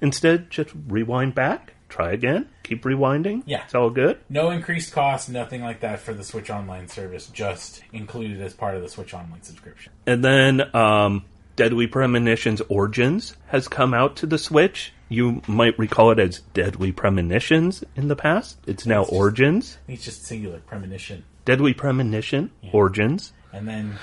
Instead, 0.00 0.50
just 0.50 0.70
rewind 0.88 1.34
back, 1.34 1.74
try 1.88 2.12
again, 2.12 2.48
keep 2.62 2.84
rewinding. 2.84 3.42
Yeah. 3.46 3.64
it's 3.64 3.74
all 3.74 3.90
good. 3.90 4.18
No 4.28 4.50
increased 4.50 4.92
cost, 4.92 5.28
nothing 5.28 5.60
like 5.62 5.80
that 5.80 6.00
for 6.00 6.14
the 6.14 6.24
Switch 6.24 6.48
Online 6.50 6.88
service, 6.88 7.26
just 7.26 7.82
included 7.92 8.40
as 8.40 8.54
part 8.54 8.76
of 8.76 8.82
the 8.82 8.88
Switch 8.88 9.12
Online 9.14 9.42
subscription. 9.42 9.92
And 10.06 10.24
then 10.24 10.74
um, 10.74 11.24
Deadly 11.56 11.86
Premonitions 11.86 12.60
Origins 12.68 13.36
has 13.48 13.68
come 13.68 13.94
out 13.94 14.16
to 14.16 14.26
the 14.26 14.38
Switch. 14.38 14.92
You 15.08 15.42
might 15.46 15.78
recall 15.78 16.10
it 16.10 16.18
as 16.18 16.40
Deadly 16.52 16.92
Premonitions 16.92 17.84
in 17.94 18.08
the 18.08 18.16
past. 18.16 18.58
It's 18.66 18.86
now 18.86 19.04
Origins. 19.04 19.78
I 19.84 19.86
think 19.86 19.96
it's 19.98 20.04
just 20.04 20.24
singular 20.24 20.60
premonition. 20.60 21.24
Deadly 21.44 21.74
Premonition 21.74 22.50
Origins. 22.72 23.32
And 23.52 23.68
then 23.68 23.98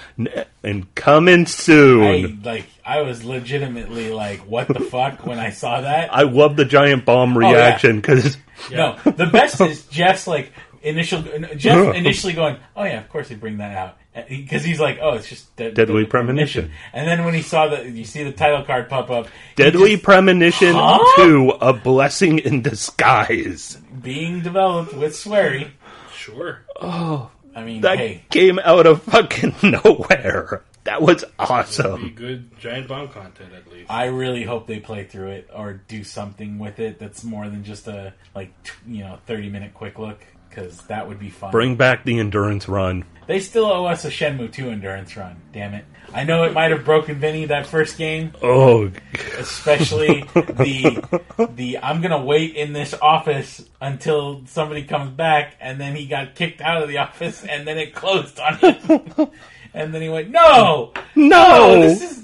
And 0.63 0.95
coming 0.95 1.45
soon. 1.45 2.03
I 2.03 2.49
like 2.49 2.65
I 2.85 3.01
was 3.01 3.25
legitimately 3.25 4.11
like, 4.11 4.39
what 4.41 4.69
the 4.69 4.79
fuck 4.79 5.25
when 5.25 5.39
I 5.39 5.49
saw 5.49 5.81
that? 5.81 6.13
I 6.13 6.21
love 6.21 6.55
the 6.55 6.63
giant 6.63 7.03
bomb 7.03 7.35
oh, 7.35 7.39
reaction 7.39 7.97
because 7.97 8.37
No, 8.71 8.97
the 9.03 9.25
best 9.25 9.59
is 9.61 9.85
Jeff's 9.87 10.27
like 10.27 10.53
initial 10.81 11.21
Jeff 11.55 11.95
initially 11.95 12.33
going, 12.33 12.57
"Oh 12.75 12.83
yeah, 12.83 12.99
of 12.99 13.09
course 13.09 13.29
they 13.29 13.35
bring 13.35 13.57
that 13.57 13.75
out," 13.75 13.97
because 14.27 14.63
he's 14.63 14.79
like, 14.79 14.99
"Oh, 15.01 15.13
it's 15.13 15.29
just 15.29 15.55
de- 15.55 15.71
Deadly 15.71 16.05
Premonition. 16.05 16.71
And 16.93 17.07
then 17.07 17.23
when 17.23 17.33
he 17.33 17.41
saw 17.41 17.67
the, 17.67 17.89
you 17.89 18.03
see 18.03 18.23
the 18.23 18.31
title 18.31 18.63
card 18.63 18.89
pop 18.89 19.09
up, 19.09 19.27
Deadly 19.55 19.91
just 19.91 20.03
Premonition 20.03 20.73
Huh? 20.75 20.99
2, 21.23 21.49
A 21.61 21.73
Blessing 21.73 22.39
in 22.39 22.61
Disguise. 22.61 23.77
being 24.01 24.41
developed 24.41 24.93
with 24.93 25.13
Swery. 25.13 25.71
Sure. 26.13 26.59
Oh, 26.79 27.31
I 27.55 27.63
mean, 27.63 27.81
That 27.81 27.97
hey, 27.97 28.23
came 28.29 28.59
out 28.59 28.85
of 28.85 29.01
fucking 29.03 29.55
nowhere. 29.63 30.63
That 30.83 31.01
was 31.01 31.23
Be 31.23 31.29
awesome. 31.39 32.13
good 32.15 32.57
giant 32.59 32.87
bomb 32.87 33.07
content 33.09 33.53
at 33.53 33.71
least. 33.71 33.89
I 33.91 34.05
really 34.05 34.43
hope 34.43 34.65
they 34.67 34.79
play 34.79 35.03
through 35.03 35.29
it 35.29 35.49
or 35.53 35.73
do 35.73 36.03
something 36.03 36.57
with 36.57 36.79
it 36.79 36.97
that's 36.99 37.23
more 37.23 37.47
than 37.47 37.63
just 37.63 37.87
a 37.87 38.13
like 38.33 38.51
t- 38.63 38.71
you 38.87 39.03
know 39.03 39.19
thirty 39.27 39.47
minute 39.49 39.75
quick 39.75 39.99
look 39.99 40.19
because 40.49 40.79
that 40.87 41.07
would 41.07 41.19
be 41.19 41.29
fun. 41.29 41.51
Bring 41.51 41.75
back 41.75 42.03
the 42.03 42.17
endurance 42.17 42.67
run. 42.67 43.05
They 43.31 43.39
still 43.39 43.67
owe 43.67 43.85
us 43.85 44.03
a 44.03 44.09
Shenmue 44.09 44.51
2 44.51 44.71
endurance 44.71 45.15
run. 45.15 45.37
Damn 45.53 45.73
it! 45.73 45.85
I 46.13 46.25
know 46.25 46.43
it 46.43 46.51
might 46.51 46.71
have 46.71 46.83
broken 46.83 47.17
Vinny 47.17 47.45
that 47.45 47.65
first 47.65 47.97
game, 47.97 48.33
Oh, 48.43 48.91
especially 49.37 50.23
the 50.33 51.49
the 51.55 51.77
I'm 51.77 52.01
gonna 52.01 52.21
wait 52.21 52.57
in 52.57 52.73
this 52.73 52.93
office 52.93 53.63
until 53.79 54.41
somebody 54.47 54.83
comes 54.83 55.11
back, 55.11 55.55
and 55.61 55.79
then 55.79 55.95
he 55.95 56.07
got 56.07 56.35
kicked 56.35 56.59
out 56.59 56.83
of 56.83 56.89
the 56.89 56.97
office, 56.97 57.45
and 57.45 57.65
then 57.65 57.77
it 57.77 57.95
closed 57.95 58.37
on 58.37 58.55
him, 58.57 59.29
and 59.73 59.93
then 59.93 60.01
he 60.01 60.09
went, 60.09 60.29
"No, 60.29 60.91
no! 61.15 61.45
oh, 61.47 61.79
this 61.79 62.01
is." 62.01 62.20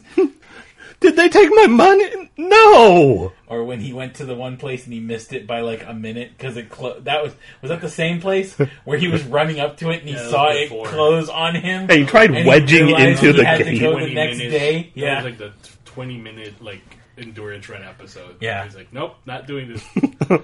Did 1.00 1.16
they 1.16 1.30
take 1.30 1.50
my 1.54 1.68
money? 1.68 2.32
No! 2.38 3.32
Or 3.48 3.64
when 3.64 3.80
he 3.80 3.94
went 3.94 4.16
to 4.16 4.26
the 4.26 4.34
one 4.36 4.58
place 4.58 4.84
and 4.86 4.94
he 4.94 5.00
missed 5.00 5.32
it 5.32 5.46
by 5.46 5.62
like 5.62 5.86
a 5.88 5.94
minute 5.94 6.32
because 6.38 6.58
it 6.58 6.70
clo- 6.70 7.00
that 7.02 7.24
was 7.24 7.34
was 7.62 7.70
that 7.70 7.82
the 7.82 7.90
same 7.90 8.20
place 8.20 8.56
where 8.84 8.98
he 8.98 9.08
was 9.08 9.24
running 9.38 9.60
up 9.60 9.78
to 9.78 9.90
it 9.92 10.00
and 10.02 10.10
he 10.10 10.16
Yeah, 10.16 10.30
saw 10.30 10.50
it 10.50 10.70
before. 10.70 10.88
close 10.88 11.30
on 11.30 11.56
him. 11.56 11.84
And 11.84 11.92
he 11.92 12.06
tried 12.06 12.32
and 12.32 12.48
wedging 12.48 12.86
realized 12.88 13.24
into 13.24 13.32
he 13.34 13.38
the 13.38 13.46
had 13.46 13.58
to 13.60 13.64
gate. 13.66 13.80
go 13.80 13.90
the 13.92 13.98
20 14.00 14.14
next 14.16 14.38
minutes. 14.38 14.56
day. 14.58 14.82
That 14.96 15.00
Yeah, 15.00 15.16
was 15.18 15.26
like 15.26 15.38
the 15.38 15.54
twenty 15.86 16.18
minute 16.18 16.62
like 16.62 16.82
endurance 17.18 17.70
run 17.70 17.84
episode. 17.84 18.38
Yeah. 18.42 18.64
He's 18.64 18.76
like, 18.76 18.92
nope, 18.92 19.16
not 19.26 19.46
doing 19.48 19.70
this. 19.74 19.84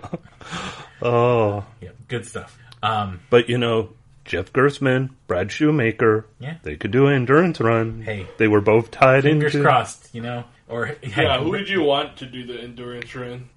Oh. 1.01 1.65
yeah, 1.81 1.89
good 2.07 2.25
stuff. 2.25 2.57
Um, 2.81 3.19
But 3.29 3.49
you 3.49 3.57
know, 3.57 3.89
Jeff 4.25 4.53
Gerstmann, 4.53 5.09
Brad 5.27 5.51
Shoemaker, 5.51 6.25
Yeah. 6.39 6.57
they 6.63 6.75
could 6.77 6.91
do 6.91 7.07
an 7.07 7.13
endurance 7.13 7.59
run. 7.59 8.01
Hey. 8.03 8.27
They 8.37 8.47
were 8.47 8.61
both 8.61 8.89
tied 8.91 9.25
in. 9.25 9.33
fingers 9.33 9.55
into. 9.55 9.65
crossed, 9.67 10.09
you 10.13 10.21
know. 10.21 10.45
Or 10.69 10.85
hey, 10.85 11.23
yeah, 11.23 11.39
who 11.39 11.55
did 11.57 11.69
you 11.69 11.83
want 11.83 12.17
to 12.17 12.25
do 12.25 12.45
the 12.45 12.59
endurance 12.61 13.13
run? 13.15 13.49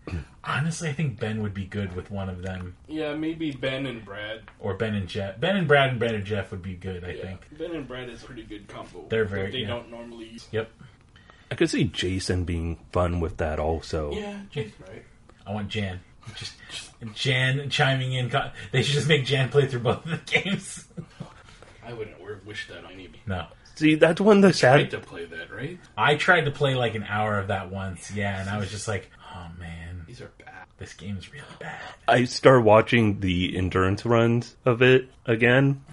honestly, 0.44 0.88
I 0.88 0.92
think 0.92 1.18
Ben 1.20 1.40
would 1.42 1.54
be 1.54 1.64
good 1.64 1.94
with 1.96 2.10
one 2.10 2.28
of 2.28 2.42
them, 2.42 2.76
Yeah, 2.88 3.14
maybe 3.14 3.52
Ben 3.52 3.86
and 3.86 4.04
Brad. 4.04 4.42
or 4.58 4.74
Ben 4.74 4.94
and 4.94 5.08
Jeff. 5.08 5.38
Ben 5.40 5.56
and 5.56 5.66
Brad 5.68 5.90
and 5.90 6.00
Ben 6.00 6.14
and 6.14 6.24
Jeff 6.24 6.50
would 6.50 6.62
be 6.62 6.74
good. 6.74 7.04
I 7.04 7.12
Yeah, 7.12 7.22
think. 7.22 7.46
Ben 7.58 7.70
and 7.74 7.86
Brad 7.88 8.08
is 8.08 8.22
a 8.22 8.26
pretty 8.26 8.42
good 8.42 8.66
combo. 8.68 9.06
They're 9.08 9.24
that 9.24 9.30
very- 9.30 9.50
They 9.52 9.58
yeah. 9.60 9.68
don't 9.68 9.90
normally 9.90 10.26
use. 10.30 10.48
Yep. 10.52 10.70
I 11.50 11.54
could 11.54 11.70
see 11.70 11.84
Jason 11.84 12.44
being 12.44 12.76
fun 12.92 13.20
with 13.20 13.36
that 13.38 13.58
also. 13.60 14.12
Yeah, 14.12 14.40
Jason, 14.50 14.72
right? 14.88 15.04
I 15.46 15.52
want 15.54 15.68
Jan. 15.68 16.00
Just, 16.34 16.54
just 16.70 16.90
Jan 17.14 17.70
chiming 17.70 18.12
in. 18.12 18.32
They 18.72 18.82
should 18.82 18.94
just 18.94 19.08
make 19.08 19.24
Jan 19.24 19.48
play 19.48 19.66
through 19.66 19.80
both 19.80 20.04
of 20.04 20.10
the 20.10 20.40
games. 20.40 20.86
I 21.86 21.92
wouldn't 21.92 22.18
w- 22.18 22.40
wish 22.44 22.66
that 22.68 22.84
on 22.84 22.92
anybody. 22.92 23.20
no. 23.26 23.46
See, 23.76 23.94
that's 23.94 24.20
one 24.22 24.40
that's 24.40 24.58
the 24.58 24.66
Tried 24.68 24.90
sad. 24.90 25.02
to 25.02 25.06
play 25.06 25.26
that, 25.26 25.52
right? 25.54 25.78
I 25.98 26.14
tried 26.16 26.46
to 26.46 26.50
play 26.50 26.74
like 26.74 26.94
an 26.94 27.02
hour 27.04 27.38
of 27.38 27.48
that 27.48 27.70
once, 27.70 28.10
yeah, 28.10 28.40
and 28.40 28.48
I 28.48 28.56
was 28.58 28.70
just 28.70 28.88
like, 28.88 29.10
oh 29.34 29.48
man, 29.58 30.02
These 30.06 30.22
are 30.22 30.30
bad. 30.38 30.64
this 30.78 30.94
game's 30.94 31.30
really 31.30 31.44
bad. 31.60 31.78
I 32.08 32.24
start 32.24 32.64
watching 32.64 33.20
the 33.20 33.54
endurance 33.54 34.06
runs 34.06 34.56
of 34.64 34.80
it 34.80 35.10
again. 35.26 35.84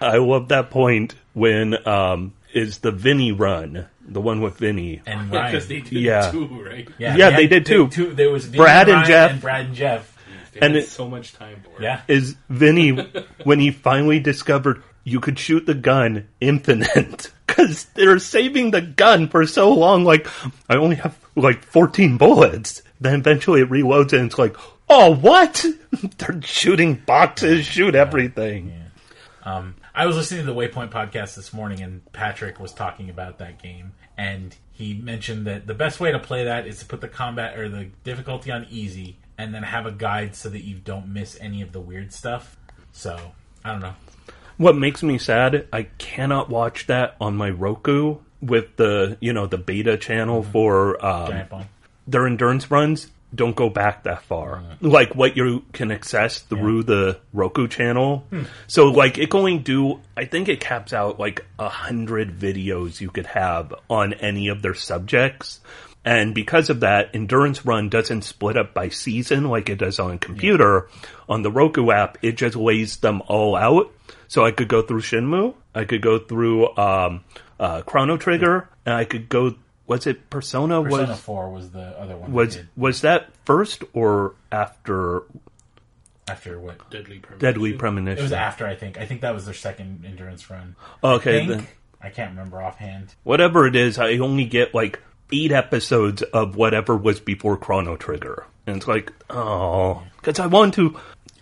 I 0.00 0.18
love 0.18 0.48
that 0.48 0.70
point 0.70 1.16
when 1.32 1.86
um 1.88 2.32
is 2.54 2.78
the 2.78 2.92
Vinny 2.92 3.32
run, 3.32 3.88
the 4.06 4.20
one 4.20 4.40
with 4.40 4.56
Vinny. 4.58 5.02
And 5.06 5.30
Yeah, 5.32 5.38
Ryan, 5.40 5.52
because 5.52 5.68
they 5.68 5.80
did 5.80 5.92
Yeah. 5.92 6.30
too, 6.30 6.46
right? 6.64 6.88
yeah, 6.98 7.16
Yeah, 7.16 7.30
had- 7.30 7.38
they 7.38 7.46
did 7.46 7.66
too. 7.66 7.88
two- 7.88 8.14
there 8.14 8.30
was 8.30 8.44
Vinny, 8.46 8.58
Brad 8.58 8.88
and 8.88 8.96
Ryan, 8.96 9.06
Jeff. 9.08 9.30
and 9.32 9.40
Brad 9.40 9.66
and 9.66 9.74
Jeff. 9.74 10.12
They 10.54 10.60
And 10.60 10.74
had 10.74 10.82
it- 10.84 10.88
so 10.88 11.08
much 11.08 11.32
time 11.34 11.56
for 11.64 11.80
it. 11.80 11.84
Yeah, 11.84 12.00
Is 12.08 12.36
Vinny 12.48 12.90
when 13.44 13.58
he 13.60 13.70
finally 13.70 14.20
discovered 14.20 14.82
you 15.04 15.20
could 15.20 15.38
shoot 15.38 15.66
the 15.66 15.74
gun 15.74 16.26
infinite 16.40 17.30
because 17.46 17.84
they're 17.94 18.18
saving 18.18 18.70
the 18.72 18.80
gun 18.80 19.28
for 19.28 19.46
so 19.46 19.72
long. 19.72 20.04
Like 20.04 20.26
I 20.68 20.76
only 20.76 20.96
have 20.96 21.16
like 21.36 21.62
14 21.62 22.16
bullets. 22.16 22.82
Then 23.00 23.14
eventually 23.20 23.60
it 23.60 23.70
reloads 23.70 24.12
and 24.14 24.26
it's 24.26 24.38
like, 24.38 24.56
oh 24.88 25.14
what? 25.14 25.64
they're 26.18 26.40
shooting 26.42 26.94
boxes, 27.06 27.64
shoot 27.66 27.94
everything. 27.94 28.72
Um, 29.44 29.74
I 29.96 30.04
was 30.04 30.14
listening 30.14 30.44
to 30.44 30.52
the 30.52 30.54
Waypoint 30.54 30.90
podcast 30.90 31.36
this 31.36 31.54
morning, 31.54 31.80
and 31.80 32.04
Patrick 32.12 32.60
was 32.60 32.70
talking 32.74 33.08
about 33.08 33.38
that 33.38 33.62
game, 33.62 33.92
and 34.18 34.54
he 34.70 34.92
mentioned 34.92 35.46
that 35.46 35.66
the 35.66 35.72
best 35.72 36.00
way 36.00 36.12
to 36.12 36.18
play 36.18 36.44
that 36.44 36.66
is 36.66 36.80
to 36.80 36.84
put 36.84 37.00
the 37.00 37.08
combat 37.08 37.58
or 37.58 37.70
the 37.70 37.88
difficulty 38.04 38.50
on 38.50 38.66
easy, 38.70 39.16
and 39.38 39.54
then 39.54 39.62
have 39.62 39.86
a 39.86 39.90
guide 39.90 40.36
so 40.36 40.50
that 40.50 40.64
you 40.64 40.76
don't 40.76 41.10
miss 41.10 41.38
any 41.40 41.62
of 41.62 41.72
the 41.72 41.80
weird 41.80 42.12
stuff. 42.12 42.58
So 42.92 43.18
I 43.64 43.72
don't 43.72 43.80
know. 43.80 43.94
What 44.58 44.76
makes 44.76 45.02
me 45.02 45.16
sad, 45.16 45.66
I 45.72 45.84
cannot 45.96 46.50
watch 46.50 46.88
that 46.88 47.16
on 47.18 47.34
my 47.34 47.48
Roku 47.48 48.18
with 48.42 48.76
the, 48.76 49.16
you 49.20 49.32
know, 49.32 49.46
the 49.46 49.56
beta 49.56 49.96
channel 49.96 50.42
for 50.42 51.02
um, 51.02 51.64
their 52.06 52.26
endurance 52.26 52.70
runs. 52.70 53.06
Don't 53.34 53.56
go 53.56 53.68
back 53.68 54.04
that 54.04 54.22
far. 54.22 54.62
Like 54.80 55.14
what 55.14 55.36
you 55.36 55.64
can 55.72 55.90
access 55.90 56.38
through 56.38 56.84
the 56.84 57.20
Roku 57.32 57.68
channel. 57.68 58.24
So 58.66 58.86
like 58.86 59.18
it 59.18 59.30
going 59.30 59.62
do 59.62 60.00
I 60.16 60.24
think 60.24 60.48
it 60.48 60.60
caps 60.60 60.92
out 60.92 61.18
like 61.18 61.44
a 61.58 61.68
hundred 61.68 62.38
videos 62.38 63.00
you 63.00 63.10
could 63.10 63.26
have 63.26 63.74
on 63.90 64.14
any 64.14 64.48
of 64.48 64.62
their 64.62 64.74
subjects. 64.74 65.60
And 66.04 66.36
because 66.36 66.70
of 66.70 66.80
that, 66.80 67.10
Endurance 67.14 67.66
Run 67.66 67.88
doesn't 67.88 68.22
split 68.22 68.56
up 68.56 68.72
by 68.72 68.90
season 68.90 69.50
like 69.50 69.68
it 69.68 69.78
does 69.78 69.98
on 69.98 70.12
a 70.12 70.18
computer. 70.18 70.88
On 71.28 71.42
the 71.42 71.50
Roku 71.50 71.90
app, 71.90 72.18
it 72.22 72.36
just 72.36 72.54
lays 72.54 72.98
them 72.98 73.22
all 73.26 73.56
out. 73.56 73.92
So 74.28 74.44
I 74.44 74.52
could 74.52 74.68
go 74.68 74.82
through 74.82 75.00
Shenmue, 75.00 75.54
I 75.74 75.84
could 75.84 76.02
go 76.02 76.20
through 76.20 76.76
um, 76.76 77.24
uh, 77.58 77.82
Chrono 77.82 78.16
Trigger, 78.16 78.68
and 78.84 78.94
I 78.94 79.04
could 79.04 79.28
go. 79.28 79.56
Was 79.86 80.06
it 80.06 80.30
Persona? 80.30 80.82
Persona 80.82 81.08
was 81.08 81.20
Four 81.20 81.50
was 81.50 81.70
the 81.70 81.98
other 82.00 82.16
one. 82.16 82.32
was 82.32 82.56
did 82.56 82.68
was 82.76 83.02
that 83.02 83.28
first 83.44 83.84
or 83.92 84.34
after 84.50 85.22
after 86.28 86.58
what? 86.58 86.90
Deadly 86.90 87.18
Premonition. 87.18 87.38
Deadly 87.38 88.18
It 88.18 88.22
was 88.22 88.32
after, 88.32 88.66
I 88.66 88.74
think. 88.74 88.98
I 88.98 89.06
think 89.06 89.20
that 89.20 89.32
was 89.32 89.44
their 89.44 89.54
second 89.54 90.04
endurance 90.04 90.50
run. 90.50 90.74
Oh, 91.02 91.14
okay, 91.14 91.42
I 91.42 91.46
then 91.46 91.58
think. 91.60 91.76
I 92.02 92.10
can't 92.10 92.30
remember 92.30 92.62
offhand. 92.62 93.14
whatever 93.22 93.66
it 93.66 93.76
is, 93.76 93.98
I 93.98 94.18
only 94.18 94.44
get 94.44 94.74
like 94.74 95.00
eight 95.32 95.52
episodes 95.52 96.22
of 96.22 96.56
whatever 96.56 96.96
was 96.96 97.20
before 97.20 97.56
Chrono 97.56 97.96
Trigger, 97.96 98.44
and 98.66 98.76
it's 98.76 98.88
like, 98.88 99.12
oh, 99.30 100.02
because 100.16 100.38
I 100.40 100.46
want 100.46 100.74
to. 100.74 100.98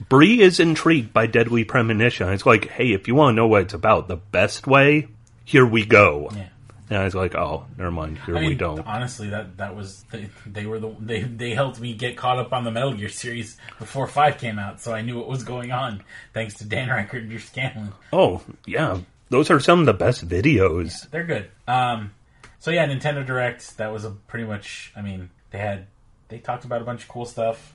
Bree 0.08 0.40
is 0.40 0.58
intrigued 0.60 1.12
by 1.12 1.26
Deadly 1.26 1.64
Premonition. 1.64 2.28
It's 2.30 2.44
like, 2.44 2.68
hey, 2.68 2.92
if 2.92 3.08
you 3.08 3.14
want 3.14 3.34
to 3.34 3.36
know 3.36 3.46
what 3.46 3.62
it's 3.62 3.74
about, 3.74 4.08
the 4.08 4.16
best 4.16 4.66
way, 4.66 5.08
here 5.44 5.64
we 5.64 5.86
go. 5.86 6.30
Yeah. 6.34 6.48
And 6.90 6.98
I 6.98 7.04
was 7.04 7.14
like, 7.14 7.34
oh, 7.34 7.64
never 7.78 7.90
mind, 7.90 8.18
here 8.26 8.36
I 8.36 8.40
we 8.40 8.48
mean, 8.50 8.58
don't. 8.58 8.80
honestly, 8.86 9.30
that 9.30 9.56
that 9.56 9.74
was 9.74 10.04
they, 10.10 10.28
they 10.46 10.66
were 10.66 10.78
the 10.78 10.94
they 11.00 11.22
they 11.22 11.54
helped 11.54 11.80
me 11.80 11.94
get 11.94 12.16
caught 12.16 12.38
up 12.38 12.52
on 12.52 12.64
the 12.64 12.70
Metal 12.70 12.92
Gear 12.92 13.08
series 13.08 13.56
before 13.78 14.06
Five 14.06 14.36
came 14.38 14.58
out, 14.58 14.80
so 14.82 14.92
I 14.92 15.00
knew 15.00 15.16
what 15.16 15.26
was 15.26 15.44
going 15.44 15.72
on 15.72 16.02
thanks 16.34 16.54
to 16.56 16.64
Dan 16.66 16.88
Ryckert 16.90 17.20
and 17.20 17.30
Drew 17.30 17.38
Scanlon. 17.38 17.92
Oh, 18.12 18.42
yeah, 18.66 18.98
those 19.30 19.50
are 19.50 19.60
some 19.60 19.80
of 19.80 19.86
the 19.86 19.94
best 19.94 20.28
videos. 20.28 21.08
They're 21.10 21.24
good. 21.24 21.50
Um, 21.66 22.12
so 22.58 22.70
yeah, 22.70 22.86
Nintendo 22.86 23.24
Direct. 23.24 23.78
That 23.78 23.90
was 23.92 24.04
a 24.04 24.10
pretty 24.10 24.44
much. 24.44 24.92
I 24.94 25.00
mean, 25.00 25.30
they 25.50 25.58
had 25.58 25.86
they 26.28 26.38
talked 26.38 26.64
about 26.66 26.82
a 26.82 26.84
bunch 26.84 27.02
of 27.02 27.08
cool 27.08 27.24
stuff, 27.24 27.74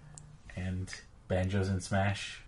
and 0.56 0.88
banjos 1.28 1.70
in 1.70 1.80
Smash. 1.82 2.42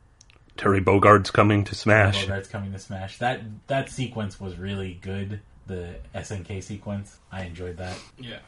Terry 0.57 0.81
Bogard's 0.81 1.31
coming 1.31 1.63
to 1.63 1.73
Smash. 1.75 2.27
Bogart's 2.27 2.47
coming 2.47 2.71
to 2.73 2.79
Smash. 2.79 3.17
That 3.17 3.41
that 3.67 3.89
sequence 3.89 4.39
was 4.39 4.57
really 4.59 4.99
good. 5.01 5.39
The 5.67 5.95
SNK 6.15 6.63
sequence, 6.63 7.17
I 7.31 7.43
enjoyed 7.43 7.77
that. 7.77 7.97
Yeah. 8.19 8.39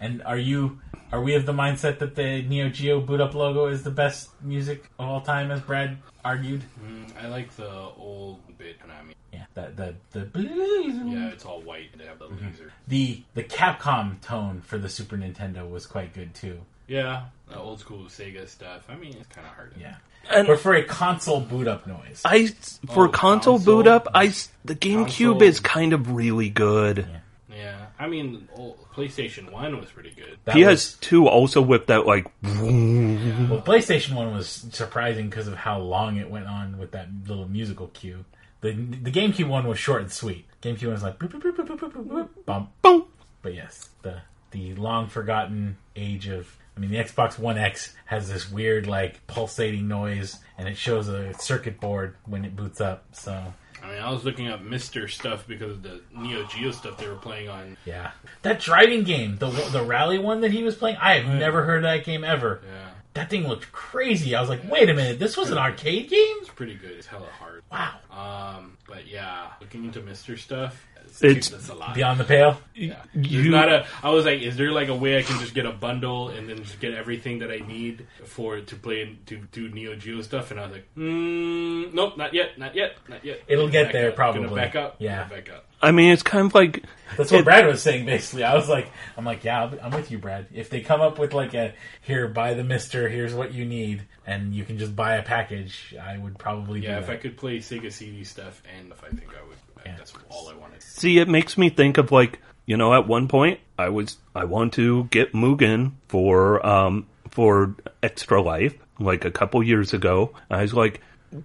And 0.00 0.22
are 0.22 0.38
you 0.38 0.80
are 1.12 1.20
we 1.20 1.34
of 1.34 1.46
the 1.46 1.52
mindset 1.52 1.98
that 1.98 2.14
the 2.14 2.42
Neo 2.42 2.68
Geo 2.68 3.00
boot 3.00 3.20
up 3.20 3.34
logo 3.34 3.66
is 3.66 3.82
the 3.82 3.90
best 3.90 4.30
music 4.42 4.84
of 4.98 5.08
all 5.08 5.20
time, 5.20 5.50
as 5.50 5.60
Brad 5.60 5.98
argued? 6.24 6.62
Mm, 6.84 7.10
I 7.22 7.28
like 7.28 7.54
the 7.56 7.68
old 7.70 8.40
bit 8.58 8.78
Konami. 8.80 9.14
Yeah, 9.32 9.44
that 9.54 9.76
the 9.76 9.94
the 10.12 10.28
Yeah, 10.36 11.28
it's 11.28 11.44
all 11.44 11.60
white. 11.62 11.96
They 11.96 12.06
have 12.06 12.18
the 12.18 12.26
laser. 12.28 12.72
the 12.86 13.22
the 13.34 13.44
Capcom 13.44 14.20
tone 14.20 14.60
for 14.60 14.78
the 14.78 14.88
Super 14.88 15.16
Nintendo 15.16 15.68
was 15.68 15.86
quite 15.86 16.14
good 16.14 16.34
too. 16.34 16.60
Yeah, 16.86 17.24
the 17.48 17.58
old 17.58 17.80
school 17.80 18.04
Sega 18.04 18.48
stuff. 18.48 18.84
I 18.88 18.96
mean, 18.96 19.14
it's 19.18 19.28
kind 19.28 19.46
of 19.46 19.52
hard. 19.52 19.74
Yeah, 19.78 19.96
And 20.30 20.46
but 20.46 20.60
for 20.60 20.74
a 20.74 20.84
console 20.84 21.40
boot 21.40 21.66
up 21.68 21.86
noise, 21.86 22.20
I 22.24 22.48
for 22.92 23.06
Oh, 23.06 23.08
console, 23.08 23.56
console? 23.56 23.58
boot 23.58 23.86
up, 23.86 24.08
I 24.14 24.26
s- 24.26 24.50
the 24.64 24.74
GameCube 24.74 25.06
Console. 25.06 25.42
is 25.42 25.60
kind 25.60 25.92
of 25.94 26.10
really 26.12 26.50
good. 26.50 26.98
Yeah. 27.08 27.14
Yeah, 27.56 27.86
I 27.98 28.06
mean, 28.06 28.46
oh, 28.56 28.76
PlayStation 28.94 29.50
One 29.50 29.80
was 29.80 29.90
pretty 29.90 30.10
good. 30.12 30.38
that 30.44 30.54
PS2 30.54 31.26
also 31.26 31.60
whipped 31.60 31.90
out 31.90 32.06
like 32.06 32.26
well, 32.42 33.62
PlayStation 33.62 34.14
One 34.14 34.32
was 34.34 34.66
surprising 34.72 35.28
because 35.28 35.48
of 35.48 35.54
how 35.54 35.78
long 35.78 36.16
it 36.18 36.30
went 36.30 36.46
on 36.46 36.78
with 36.78 36.92
that 36.92 37.08
little 37.26 37.48
musical 37.48 37.88
cue. 37.88 38.24
The 38.60 38.72
the 38.72 39.10
GameCube 39.10 39.48
one 39.48 39.66
was 39.66 39.78
short 39.78 40.02
and 40.02 40.10
sweet. 40.12 40.44
GameCube 40.62 40.84
one 40.84 40.92
was 40.94 41.02
like 41.02 41.18
boop, 41.18 41.30
boop, 41.30 41.42
boop, 41.42 41.56
boop, 41.56 41.78
boop, 41.78 41.92
boop, 41.92 42.06
boop, 42.06 42.28
bump. 42.44 42.70
boom. 42.82 43.04
But 43.42 43.54
yes, 43.54 43.88
the 44.02 44.20
the 44.50 44.74
long 44.74 45.08
forgotten 45.08 45.76
age 45.96 46.28
of 46.28 46.56
I 46.78 46.80
mean 46.80 46.92
the 46.92 46.98
Xbox 46.98 47.40
One 47.40 47.58
X 47.58 47.92
has 48.04 48.30
this 48.30 48.48
weird 48.48 48.86
like 48.86 49.26
pulsating 49.26 49.88
noise 49.88 50.38
and 50.56 50.68
it 50.68 50.76
shows 50.76 51.08
a 51.08 51.34
circuit 51.34 51.80
board 51.80 52.14
when 52.24 52.44
it 52.44 52.54
boots 52.54 52.80
up. 52.80 53.04
So 53.10 53.52
I 53.82 53.88
mean, 53.88 53.98
I 53.98 54.10
was 54.12 54.24
looking 54.24 54.46
up 54.46 54.62
MiSTer 54.62 55.10
stuff 55.10 55.44
because 55.48 55.72
of 55.72 55.82
the 55.82 56.00
Neo 56.16 56.44
Geo 56.44 56.70
stuff 56.70 56.96
they 56.98 57.08
were 57.08 57.16
playing 57.16 57.48
on. 57.48 57.76
yeah. 57.84 58.12
That 58.42 58.60
driving 58.60 59.02
game, 59.02 59.38
the 59.38 59.48
the 59.50 59.82
rally 59.82 60.20
one 60.20 60.42
that 60.42 60.52
he 60.52 60.62
was 60.62 60.76
playing, 60.76 60.98
I 61.00 61.18
have 61.18 61.26
never 61.34 61.64
heard 61.64 61.78
of 61.78 61.90
that 61.90 62.04
game 62.04 62.22
ever. 62.22 62.60
Yeah, 62.64 62.90
That 63.14 63.28
thing 63.30 63.48
looked 63.48 63.72
crazy. 63.72 64.36
I 64.36 64.40
was 64.40 64.48
like, 64.48 64.68
wait 64.70 64.88
a 64.88 64.94
minute, 64.94 65.18
this 65.18 65.36
was 65.36 65.50
an 65.50 65.58
arcade 65.58 66.08
game? 66.10 66.36
it's 66.40 66.48
pretty 66.50 66.76
good. 66.76 66.92
It's 66.92 67.08
hella 67.08 67.26
hard. 67.40 67.62
Wow. 67.72 68.56
Um, 68.56 68.76
but 68.86 69.08
yeah, 69.08 69.48
looking 69.60 69.84
into 69.84 70.00
MiSTer 70.00 70.38
stuff, 70.38 70.86
it's, 71.22 71.50
It's 71.52 71.68
a 71.68 71.74
lot. 71.74 71.94
Beyond 71.94 72.20
the 72.20 72.24
pale? 72.24 72.60
Yeah. 72.74 73.02
There's 73.14 73.30
You- 73.32 73.50
not 73.50 73.68
a. 73.68 73.86
I 74.02 74.10
was 74.10 74.24
like, 74.24 74.40
is 74.40 74.56
there 74.56 74.70
like 74.70 74.88
a 74.88 74.94
way 74.94 75.18
I 75.18 75.22
can 75.22 75.38
just 75.40 75.54
get 75.54 75.66
a 75.66 75.72
bundle 75.72 76.28
and 76.28 76.48
then 76.48 76.58
just 76.62 76.78
get 76.80 76.94
everything 76.94 77.40
that 77.40 77.50
I 77.50 77.58
need 77.66 78.06
for 78.24 78.60
to 78.60 78.76
play 78.76 79.16
to 79.26 79.36
do 79.52 79.68
Neo 79.68 79.94
Geo 79.96 80.22
stuff? 80.22 80.50
And 80.50 80.60
I 80.60 80.64
was 80.64 80.72
like, 80.72 80.88
mm, 80.96 81.92
nope, 81.92 82.16
not 82.16 82.34
yet, 82.34 82.58
not 82.58 82.74
yet, 82.74 82.96
not 83.08 83.24
yet. 83.24 83.42
It'll 83.48 83.68
get 83.68 83.92
there, 83.92 84.10
up, 84.10 84.16
probably. 84.16 84.42
Gonna 84.44 84.54
back 84.54 84.76
up. 84.76 84.96
Yeah. 84.98 85.24
gonna 85.28 85.30
back 85.42 85.50
up. 85.50 85.64
I 85.80 85.92
mean, 85.92 86.12
it's 86.12 86.24
kind 86.24 86.46
of 86.46 86.54
like 86.54 86.82
That's 87.16 87.30
what 87.30 87.40
It- 87.40 87.44
Brad 87.44 87.66
was 87.66 87.80
saying 87.82 88.04
basically. 88.06 88.42
I 88.44 88.54
was 88.54 88.68
like, 88.68 88.90
I'm 89.16 89.24
like, 89.24 89.44
yeah, 89.44 89.60
I'll 89.62 89.68
be- 89.68 89.80
I'm 89.80 89.90
with 89.92 90.10
you, 90.10 90.18
Brad. 90.18 90.46
If 90.52 90.70
they 90.70 90.80
come 90.80 91.00
up 91.00 91.18
with 91.18 91.32
like 91.34 91.54
a 91.54 91.72
here, 92.02 92.26
buy 92.28 92.54
the 92.54 92.62
MiSTer, 92.62 93.10
here's 93.10 93.32
what 93.34 93.52
you 93.54 93.64
need, 93.64 94.02
and 94.26 94.52
you 94.54 94.64
can 94.64 94.78
just 94.78 94.94
buy 94.96 95.16
a 95.16 95.22
package, 95.22 95.94
I 96.00 96.18
would 96.18 96.36
probably 96.38 96.80
Yeah, 96.80 96.94
do 96.94 97.00
if 97.00 97.06
that. 97.06 97.12
I 97.12 97.16
could 97.16 97.36
play 97.36 97.58
Sega 97.58 97.92
CD 97.92 98.24
stuff, 98.24 98.60
and 98.78 98.90
if 98.92 99.02
I 99.04 99.08
think 99.08 99.28
I 99.30 99.46
would, 99.48 99.56
Yeah. 99.86 99.96
that's 99.96 100.12
all 100.30 100.48
I 100.48 100.54
wanted. 100.54 100.82
see, 100.82 101.18
it 101.18 101.28
makes 101.28 101.56
me 101.58 101.70
think 101.70 101.98
of 101.98 102.12
like 102.12 102.40
you 102.66 102.76
know, 102.76 102.92
at 102.94 103.06
one 103.08 103.28
point 103.28 103.60
I 103.78 103.88
was 103.88 104.16
I 104.34 104.44
want 104.44 104.74
to 104.74 105.04
get 105.04 105.32
Mugen 105.32 105.92
for 106.08 106.64
um 106.66 107.06
for 107.30 107.74
Extra 108.02 108.42
Life 108.42 108.74
like 108.98 109.24
a 109.24 109.30
couple 109.30 109.62
years 109.62 109.92
ago. 109.94 110.34
I 110.50 110.62
was 110.62 110.74
like, 110.74 111.00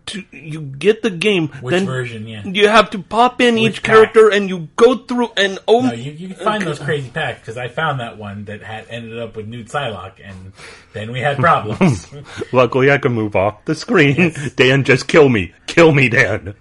to, 0.08 0.24
you 0.32 0.62
get 0.62 1.02
the 1.04 1.10
game, 1.10 1.50
Which 1.62 1.74
then 1.74 1.86
version? 1.86 2.26
Yeah. 2.28 2.44
you 2.46 2.68
have 2.68 2.90
to 2.92 3.00
pop 3.00 3.42
in 3.42 3.56
Which 3.56 3.64
each 3.64 3.84
pack? 3.84 3.94
character 3.96 4.30
and 4.32 4.48
you 4.50 4.70
go 4.76 4.98
through 4.98 5.32
and 5.38 5.60
oh 5.68 5.82
No, 5.82 5.94
you, 5.94 6.12
you 6.14 6.28
can 6.30 6.38
find 6.38 6.64
those 6.64 6.80
crazy 6.80 7.10
packs 7.10 7.42
because 7.42 7.58
I 7.58 7.68
found 7.68 8.00
that 8.00 8.18
one 8.18 8.46
that 8.46 8.64
had 8.64 8.88
ended 8.90 9.20
up 9.20 9.36
with 9.36 9.46
Nude 9.48 9.68
Psylocke, 9.68 10.20
and 10.24 10.54
then 10.94 11.12
we 11.12 11.20
had 11.20 11.38
problems. 11.38 12.08
Luckily, 12.54 12.92
I 12.92 12.98
can 12.98 13.12
move 13.14 13.36
off 13.36 13.64
the 13.66 13.76
screen. 13.76 14.34
Dan, 14.56 14.84
just 14.86 15.08
kill 15.08 15.28
me. 15.30 15.54
Kill 15.68 15.92
me, 15.92 16.10
Dan. 16.10 16.56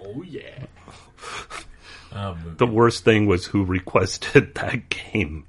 Oh 0.00 0.22
yeah. 0.22 0.59
Um, 2.12 2.54
The 2.58 2.66
worst 2.66 3.04
thing 3.04 3.26
was 3.26 3.46
who 3.46 3.64
requested 3.64 4.54
that 4.56 4.88
game, 4.88 5.46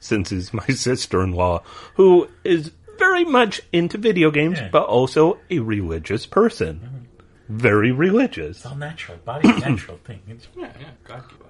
since 0.00 0.32
it's 0.32 0.52
my 0.52 0.66
sister 0.66 1.22
in 1.22 1.32
law, 1.32 1.62
who 1.94 2.28
is 2.44 2.70
very 2.98 3.24
much 3.24 3.60
into 3.72 3.98
video 3.98 4.30
games, 4.30 4.58
Yeah. 4.58 4.68
but 4.70 4.84
also 4.84 5.38
a 5.50 5.58
religious 5.58 6.26
person. 6.26 7.08
Very 7.48 7.92
religious. 7.92 8.58
it's 8.58 8.66
all 8.66 8.74
natural. 8.76 9.18
Body's 9.24 9.50
a 9.56 9.60
natural 9.70 9.98
thing. 10.04 10.20
It's- 10.28 10.46
Yeah, 10.56 10.72
yeah. 10.80 10.88
God 11.04 11.24
give 11.28 11.40
us. 11.40 11.46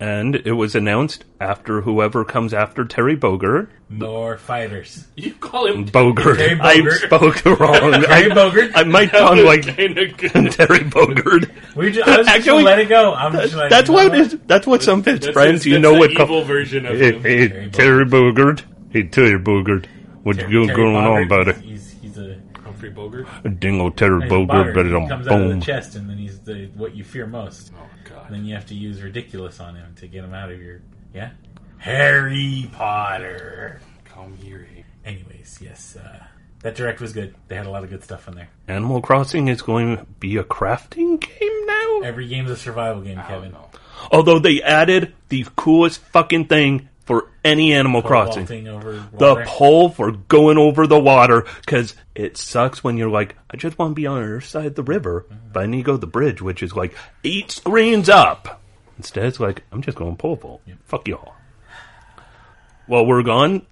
And 0.00 0.34
it 0.34 0.52
was 0.52 0.74
announced 0.74 1.26
after 1.40 1.82
whoever 1.82 2.24
comes 2.24 2.54
after 2.54 2.86
Terry 2.86 3.16
Bogard. 3.18 3.68
More 3.90 4.38
fighters. 4.38 5.06
You 5.16 5.34
call 5.34 5.66
him 5.66 5.84
Bogard. 5.84 6.38
Terry 6.38 6.58
I 6.58 6.76
Bogard. 6.78 7.04
spoke 7.04 7.44
wrong. 7.60 7.92
Terry 7.92 8.30
I, 8.30 8.34
Bogard. 8.34 8.72
I 8.74 8.84
might 8.84 9.10
sound 9.10 9.42
like 9.44 9.66
kind 9.76 9.98
of. 9.98 10.16
Terry 10.56 10.78
Bogard. 10.78 11.50
We 11.76 11.92
just, 11.92 12.08
I 12.08 12.16
was 12.16 12.26
just 12.26 12.38
Actually, 12.38 12.62
let 12.62 12.78
it 12.78 12.88
go. 12.88 13.12
I'm 13.12 13.32
just 13.32 13.54
like, 13.54 13.68
That's 13.68 13.88
you 13.90 13.94
know 13.96 14.04
what 14.08 14.14
it 14.14 14.20
is. 14.32 14.38
That's 14.46 14.66
what 14.66 14.82
some 14.82 15.00
of 15.00 15.04
his 15.04 15.20
That's 15.20 15.32
friends, 15.34 15.64
his- 15.64 15.66
you 15.66 15.78
know, 15.78 15.92
the 15.92 16.00
would 16.00 16.12
evil 16.12 16.26
call. 16.26 16.44
version 16.44 16.86
of 16.86 16.96
Hey, 16.98 17.12
him. 17.12 17.22
hey, 17.22 17.48
Terry 17.48 17.70
Terry 17.70 18.04
Bogard. 18.06 18.62
Hey, 18.90 19.02
Terry 19.02 19.38
Bogard. 19.38 19.84
What 20.22 20.36
Terry- 20.36 20.50
you 20.52 20.66
Terry 20.66 20.76
going 20.76 20.96
on, 20.96 21.24
Bogard, 21.28 21.28
buddy? 21.28 21.52
He's, 22.80 22.90
he's 22.90 22.96
a 22.96 23.00
Humphrey 23.00 23.24
Bogart. 23.24 23.60
Dingo 23.60 23.90
he's 23.90 24.30
Boggart. 24.30 24.74
but 24.74 24.86
it 24.86 25.08
comes 25.08 25.28
out 25.28 25.42
of 25.42 25.48
the 25.48 25.60
chest, 25.60 25.94
and 25.96 26.08
then 26.08 26.18
he's 26.18 26.40
the 26.40 26.70
what 26.74 26.94
you 26.94 27.04
fear 27.04 27.26
most. 27.26 27.72
Oh 27.76 27.88
God. 28.08 28.26
And 28.26 28.34
then 28.34 28.44
you 28.44 28.54
have 28.54 28.66
to 28.66 28.74
use 28.74 29.00
Riddikulus 29.00 29.60
on 29.60 29.76
him 29.76 29.94
to 29.96 30.06
get 30.06 30.24
him 30.24 30.34
out 30.34 30.50
of 30.50 30.60
your 30.60 30.80
yeah. 31.14 31.30
Harry 31.78 32.70
Potter. 32.72 33.80
Come 34.04 34.36
here. 34.36 34.66
Anyways, 35.04 35.58
yes, 35.62 35.96
uh, 35.96 36.22
that 36.62 36.74
direct 36.74 37.00
was 37.00 37.14
good. 37.14 37.34
They 37.48 37.56
had 37.56 37.66
a 37.66 37.70
lot 37.70 37.84
of 37.84 37.90
good 37.90 38.04
stuff 38.04 38.28
on 38.28 38.34
there. 38.34 38.48
Animal 38.68 39.00
Crossing 39.00 39.48
is 39.48 39.62
going 39.62 39.96
to 39.96 40.04
be 40.04 40.36
a 40.36 40.44
crafting 40.44 41.18
game 41.20 41.66
now? 41.66 42.00
Every 42.04 42.28
game's 42.28 42.50
a 42.50 42.56
survival 42.56 43.02
game, 43.02 43.20
Kevin. 43.26 43.52
know. 43.52 43.70
Although 44.12 44.38
they 44.38 44.62
added 44.62 45.14
the 45.30 45.46
coolest 45.56 46.00
fucking 46.00 46.46
thing 46.46 46.89
for 47.10 47.26
any 47.42 47.72
Animal 47.72 48.02
Crossing. 48.02 48.44
The 48.46 49.42
pole 49.44 49.88
for 49.88 50.12
going 50.12 50.58
over 50.58 50.86
the 50.86 51.00
water, 51.00 51.44
because 51.60 51.96
it 52.14 52.36
sucks 52.36 52.84
when 52.84 52.96
you're 52.96 53.10
like, 53.10 53.34
I 53.50 53.56
just 53.56 53.76
want 53.76 53.90
to 53.90 53.94
be 53.96 54.06
on 54.06 54.20
the 54.20 54.26
other 54.26 54.40
side 54.40 54.66
of 54.66 54.74
the 54.76 54.84
river, 54.84 55.26
but 55.52 55.64
I 55.64 55.66
need 55.66 55.78
to 55.78 55.82
go 55.82 55.92
to 55.94 55.98
the 55.98 56.06
bridge, 56.06 56.40
which 56.40 56.62
is 56.62 56.76
like 56.76 56.94
eight 57.24 57.50
screens 57.50 58.08
up. 58.08 58.62
Instead, 58.96 59.24
it's 59.24 59.40
like, 59.40 59.64
I'm 59.72 59.82
just 59.82 59.98
going 59.98 60.14
pole 60.14 60.36
vault. 60.36 60.62
Fuck 60.84 61.08
y'all. 61.08 61.34
Well, 62.86 63.04
we're 63.04 63.24
gone. 63.24 63.66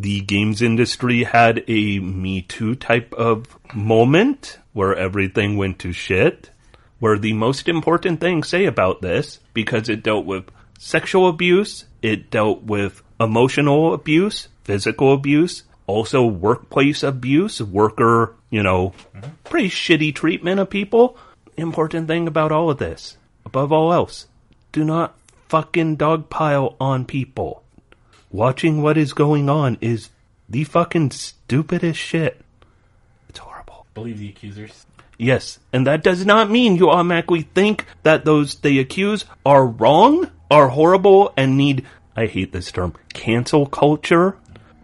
the 0.00 0.20
games 0.20 0.62
industry 0.62 1.24
had 1.24 1.64
a 1.68 1.98
Me 1.98 2.42
Too 2.42 2.74
type 2.74 3.12
of 3.14 3.58
moment 3.74 4.58
where 4.72 4.96
everything 4.96 5.56
went 5.56 5.78
to 5.80 5.92
shit. 5.92 6.50
Where 6.98 7.18
the 7.18 7.32
most 7.32 7.68
important 7.68 8.20
thing 8.20 8.44
say 8.44 8.64
about 8.64 9.02
this, 9.02 9.40
because 9.54 9.88
it 9.88 10.04
dealt 10.04 10.24
with 10.24 10.44
sexual 10.82 11.28
abuse, 11.28 11.84
it 12.02 12.28
dealt 12.28 12.62
with 12.64 13.02
emotional 13.20 13.94
abuse, 13.94 14.48
physical 14.64 15.14
abuse, 15.14 15.62
also 15.86 16.26
workplace 16.26 17.04
abuse, 17.04 17.62
worker, 17.62 18.34
you 18.50 18.62
know, 18.62 18.92
mm-hmm. 19.14 19.30
pretty 19.44 19.68
shitty 19.68 20.12
treatment 20.12 20.58
of 20.58 20.68
people. 20.68 21.16
Important 21.56 22.08
thing 22.08 22.26
about 22.26 22.50
all 22.50 22.68
of 22.68 22.78
this, 22.78 23.16
above 23.46 23.70
all 23.72 23.92
else, 23.92 24.26
do 24.72 24.84
not 24.84 25.16
fucking 25.48 25.96
dogpile 25.98 26.74
on 26.80 27.04
people. 27.04 27.62
Watching 28.30 28.82
what 28.82 28.98
is 28.98 29.12
going 29.12 29.48
on 29.48 29.78
is 29.80 30.10
the 30.48 30.64
fucking 30.64 31.12
stupidest 31.12 32.00
shit. 32.00 32.40
It's 33.28 33.38
horrible. 33.38 33.86
Believe 33.94 34.18
the 34.18 34.30
accusers. 34.30 34.84
Yes, 35.18 35.58
and 35.72 35.86
that 35.86 36.02
does 36.02 36.26
not 36.26 36.50
mean 36.50 36.76
you 36.76 36.90
automatically 36.90 37.42
think 37.42 37.86
that 38.02 38.24
those 38.24 38.56
they 38.56 38.78
accuse 38.78 39.24
are 39.46 39.66
wrong, 39.66 40.30
are 40.50 40.68
horrible, 40.68 41.32
and 41.36 41.56
need, 41.56 41.84
I 42.16 42.26
hate 42.26 42.52
this 42.52 42.72
term, 42.72 42.94
cancel 43.12 43.66
culture. 43.66 44.36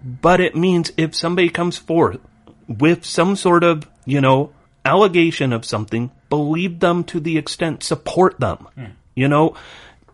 But 0.05 0.41
it 0.41 0.55
means 0.55 0.93
if 0.97 1.15
somebody 1.15 1.49
comes 1.49 1.77
forth 1.77 2.21
with 2.69 3.05
some 3.05 3.35
sort 3.35 3.65
of, 3.65 3.89
you 4.05 4.21
know, 4.21 4.53
allegation 4.85 5.53
of 5.53 5.65
something, 5.65 6.11
believe 6.31 6.81
them 6.81 7.05
to 7.05 7.21
the 7.21 7.37
extent, 7.37 7.83
support 7.83 8.39
them. 8.39 8.69
Hmm. 8.75 8.85
You 9.15 9.29
know, 9.29 9.57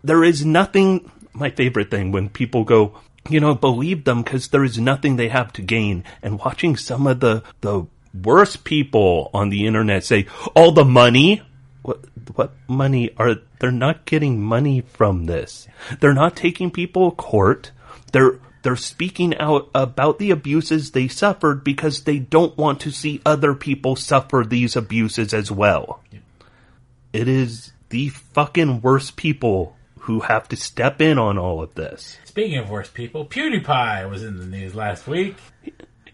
there 0.03 0.25
is 0.25 0.45
nothing, 0.45 1.11
my 1.33 1.51
favorite 1.51 1.91
thing 1.91 2.13
when 2.13 2.29
people 2.29 2.65
go, 2.65 2.99
you 3.29 3.41
know, 3.41 3.55
believe 3.55 4.05
them 4.05 4.23
because 4.23 4.49
there 4.49 4.65
is 4.65 4.79
nothing 4.79 5.17
they 5.17 5.29
have 5.29 5.53
to 5.55 5.63
gain. 5.63 6.05
And 6.23 6.39
watching 6.39 6.77
some 6.77 7.07
of 7.07 7.21
the, 7.21 7.43
the 7.61 7.87
worst 8.23 8.65
people 8.65 9.31
on 9.35 9.51
the 9.51 9.67
internet 9.67 10.05
say, 10.05 10.27
all 10.55 10.73
the 10.73 10.85
money, 10.85 11.43
what, 11.83 12.05
what 12.35 12.53
money 12.69 13.11
are, 13.17 13.37
they're 13.59 13.71
not 13.71 14.05
getting 14.05 14.43
money 14.43 14.81
from 14.81 15.27
this. 15.27 15.67
They're 16.01 16.15
not 16.15 16.37
taking 16.37 16.71
people 16.71 17.11
to 17.11 17.17
court. 17.17 17.73
They're, 18.13 18.39
they're 18.63 18.77
speaking 18.77 19.37
out 19.39 19.69
about 19.75 20.19
the 20.19 20.31
abuses 20.31 20.91
they 20.93 21.09
suffered 21.09 21.65
because 21.65 22.05
they 22.05 22.19
don't 22.19 22.57
want 22.57 22.81
to 22.81 22.91
see 22.91 23.21
other 23.27 23.55
people 23.55 23.97
suffer 23.97 24.45
these 24.47 24.77
abuses 24.77 25.35
as 25.35 25.51
well. 25.51 26.01
It 27.13 27.29
is 27.29 27.73
the 27.91 28.09
fucking 28.09 28.81
worst 28.81 29.17
people 29.17 29.77
who 30.01 30.21
have 30.21 30.49
to 30.49 30.57
step 30.57 31.01
in 31.01 31.19
on 31.19 31.39
all 31.39 31.63
of 31.63 31.75
this. 31.75 32.19
Speaking 32.25 32.59
of 32.59 32.69
worse 32.69 32.91
people, 32.91 33.27
PewDiePie 33.27 34.11
was 34.11 34.23
in 34.23 34.39
the 34.39 34.47
news 34.47 34.75
last 34.75 35.07
week. 35.07 35.37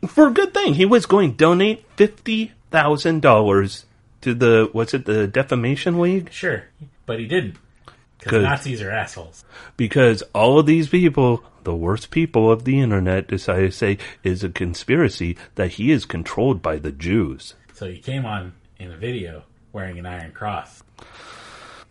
For 0.07 0.29
a 0.29 0.31
good 0.31 0.55
thing, 0.55 0.75
he 0.75 0.85
was 0.87 1.07
going 1.07 1.33
to 1.33 1.37
donate 1.37 1.85
fifty 1.97 2.53
thousand 2.71 3.21
dollars 3.23 3.85
to 4.23 4.35
the 4.35 4.69
what's 4.73 4.95
it, 4.95 5.05
the 5.05 5.27
defamation 5.27 6.01
league? 6.01 6.33
Sure, 6.33 6.65
but 7.07 7.19
he 7.21 7.27
didn't. 7.27 7.57
Because 8.19 8.31
Good. 8.33 8.43
Nazis 8.43 8.83
are 8.83 8.91
assholes. 8.91 9.45
Because 9.79 10.23
all 10.35 10.59
of 10.59 10.67
these 10.67 10.89
people, 10.91 11.43
the 11.65 11.75
worst 11.75 12.11
people 12.11 12.51
of 12.53 12.65
the 12.65 12.79
internet, 12.81 13.29
decided 13.29 13.71
to 13.73 13.77
say 13.77 13.99
is 14.23 14.45
a 14.45 14.51
conspiracy 14.51 15.39
that 15.55 15.73
he 15.73 15.91
is 15.91 16.05
controlled 16.05 16.61
by 16.61 16.77
the 16.77 16.93
Jews. 16.93 17.55
So 17.73 17.87
he 17.91 17.99
came 17.99 18.27
on 18.27 18.53
in 18.79 18.91
a 18.93 18.97
video 18.99 19.45
wearing 19.73 19.99
an 19.99 20.05
Iron 20.05 20.33
Cross. 20.33 20.83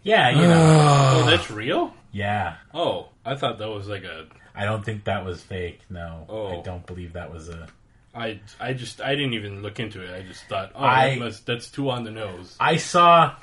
Yeah, 0.03 0.29
you 0.29 0.41
know. 0.47 1.21
Oh, 1.25 1.29
that's 1.29 1.49
real? 1.51 1.93
yeah. 2.11 2.55
Oh, 2.73 3.09
I 3.25 3.35
thought 3.35 3.57
that 3.59 3.69
was 3.69 3.87
like 3.87 4.03
a. 4.03 4.27
I 4.55 4.65
don't 4.65 4.83
think 4.85 5.05
that 5.05 5.25
was 5.25 5.41
fake. 5.41 5.79
No. 5.89 6.25
I 6.27 6.31
Oh. 6.31 6.61
don't 6.63 6.85
believe 6.85 7.13
that 7.13 7.31
was 7.33 7.49
a. 7.49 7.67
I 8.13 8.39
I 8.59 8.73
just 8.73 9.01
I 9.01 9.15
didn't 9.15 9.33
even 9.33 9.61
look 9.61 9.79
into 9.79 10.01
it. 10.01 10.13
I 10.13 10.21
just 10.27 10.43
thought, 10.45 10.71
oh, 10.75 10.83
I- 10.83 11.11
that 11.11 11.19
must, 11.19 11.45
that's 11.45 11.69
too 11.69 11.89
on 11.89 12.03
the 12.03 12.11
nose. 12.11 12.55
I 12.59 12.77
saw. 12.77 13.35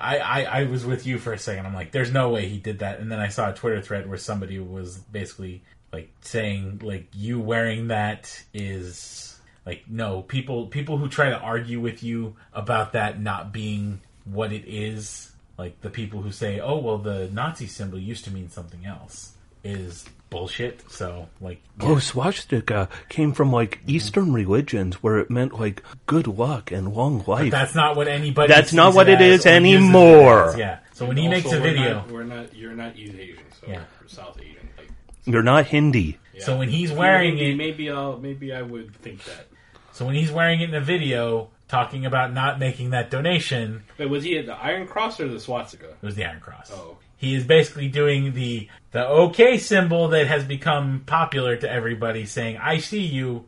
I, 0.00 0.18
I, 0.18 0.42
I 0.44 0.64
was 0.64 0.86
with 0.86 1.06
you 1.06 1.18
for 1.18 1.32
a 1.32 1.38
second. 1.38 1.66
I'm 1.66 1.74
like, 1.74 1.90
there's 1.90 2.12
no 2.12 2.30
way 2.30 2.48
he 2.48 2.58
did 2.58 2.78
that. 2.78 3.00
And 3.00 3.10
then 3.10 3.18
I 3.18 3.28
saw 3.28 3.50
a 3.50 3.52
Twitter 3.52 3.82
thread 3.82 4.08
where 4.08 4.16
somebody 4.16 4.60
was 4.60 4.98
basically 4.98 5.64
like 5.92 6.10
saying 6.20 6.80
like 6.82 7.08
you 7.12 7.40
wearing 7.40 7.88
that 7.88 8.44
is 8.54 9.40
like 9.66 9.82
no 9.88 10.22
people 10.22 10.66
people 10.66 10.96
who 10.96 11.08
try 11.08 11.28
to 11.30 11.38
argue 11.38 11.80
with 11.80 12.02
you 12.02 12.34
about 12.52 12.92
that 12.92 13.20
not 13.20 13.52
being 13.52 14.00
what 14.24 14.52
it 14.52 14.64
is 14.66 15.32
like 15.58 15.80
the 15.82 15.90
people 15.90 16.22
who 16.22 16.32
say 16.32 16.60
oh 16.60 16.78
well 16.78 16.98
the 16.98 17.28
Nazi 17.32 17.66
symbol 17.66 17.98
used 17.98 18.24
to 18.24 18.30
mean 18.30 18.48
something 18.48 18.86
else 18.86 19.34
is 19.62 20.04
bullshit. 20.32 20.90
So 20.90 21.28
like 21.40 21.62
Oh, 21.80 21.98
swastika 22.00 22.88
came 23.08 23.32
from 23.32 23.52
like 23.52 23.78
mm-hmm. 23.78 23.90
Eastern 23.90 24.32
religions 24.32 25.02
where 25.02 25.18
it 25.18 25.30
meant 25.30 25.58
like 25.60 25.82
good 26.06 26.26
luck 26.26 26.72
and 26.72 26.92
long 26.92 27.22
life. 27.26 27.50
that's 27.52 27.74
not 27.74 27.96
what 27.96 28.08
anybody. 28.08 28.48
That's 28.52 28.72
not 28.72 28.94
what 28.94 29.08
it 29.08 29.20
as 29.20 29.20
is 29.20 29.26
or 29.26 29.32
uses 29.32 29.46
it 29.46 29.50
anymore. 29.52 30.48
as. 30.50 30.56
Yeah. 30.58 30.78
So 30.94 31.06
when 31.06 31.16
he 31.16 31.28
makes 31.28 31.46
a 31.46 31.56
we're 31.56 31.60
video. 31.60 31.94
not, 31.94 32.10
we're 32.10 32.24
not. 32.24 32.54
You're 32.56 32.72
not 32.74 32.96
East 32.96 33.14
Asian, 33.16 33.44
so 33.60 33.66
Yeah. 33.68 33.82
South 34.06 34.38
Asian. 34.40 34.68
Like, 34.76 34.88
You're 35.24 35.42
not 35.42 35.66
Hindi. 35.66 36.18
yeah. 36.34 36.44
So 36.44 36.58
when 36.58 36.68
he's 36.68 36.90
wearing 36.92 37.36
you're 37.38 37.48
Hindi, 37.48 37.52
it- 37.52 37.56
maybe 37.56 37.90
I'll 37.90 38.18
maybe 38.18 38.52
I 38.52 38.62
would 38.62 38.96
think 38.96 39.22
that. 39.24 39.46
So 39.92 40.06
when 40.06 40.14
he's 40.14 40.30
wearing 40.32 40.60
it 40.60 40.70
in 40.70 40.74
a 40.74 40.80
video, 40.80 41.50
talking 41.68 42.06
about 42.06 42.32
not 42.32 42.58
making 42.58 42.90
that 42.90 43.10
donation, 43.10 43.82
Wait, 43.98 44.08
was 44.08 44.24
he 44.24 44.38
at 44.38 44.46
the 44.46 44.54
Iron 44.54 44.86
Cross 44.86 45.20
or 45.20 45.28
the 45.28 45.38
swastika? 45.40 45.88
it 45.90 46.02
was 46.02 46.14
the 46.16 46.24
Iron 46.24 46.40
Cross. 46.40 46.72
Oh. 46.74 46.96
He 47.22 47.36
is 47.36 47.44
basically 47.44 47.86
doing 47.86 48.34
the 48.34 48.68
the 48.90 49.06
OK 49.06 49.56
symbol 49.58 50.08
that 50.08 50.26
has 50.26 50.42
become 50.44 51.04
popular 51.06 51.54
to 51.56 51.70
everybody, 51.70 52.26
saying 52.26 52.56
"I 52.56 52.78
see 52.78 53.06
you." 53.06 53.44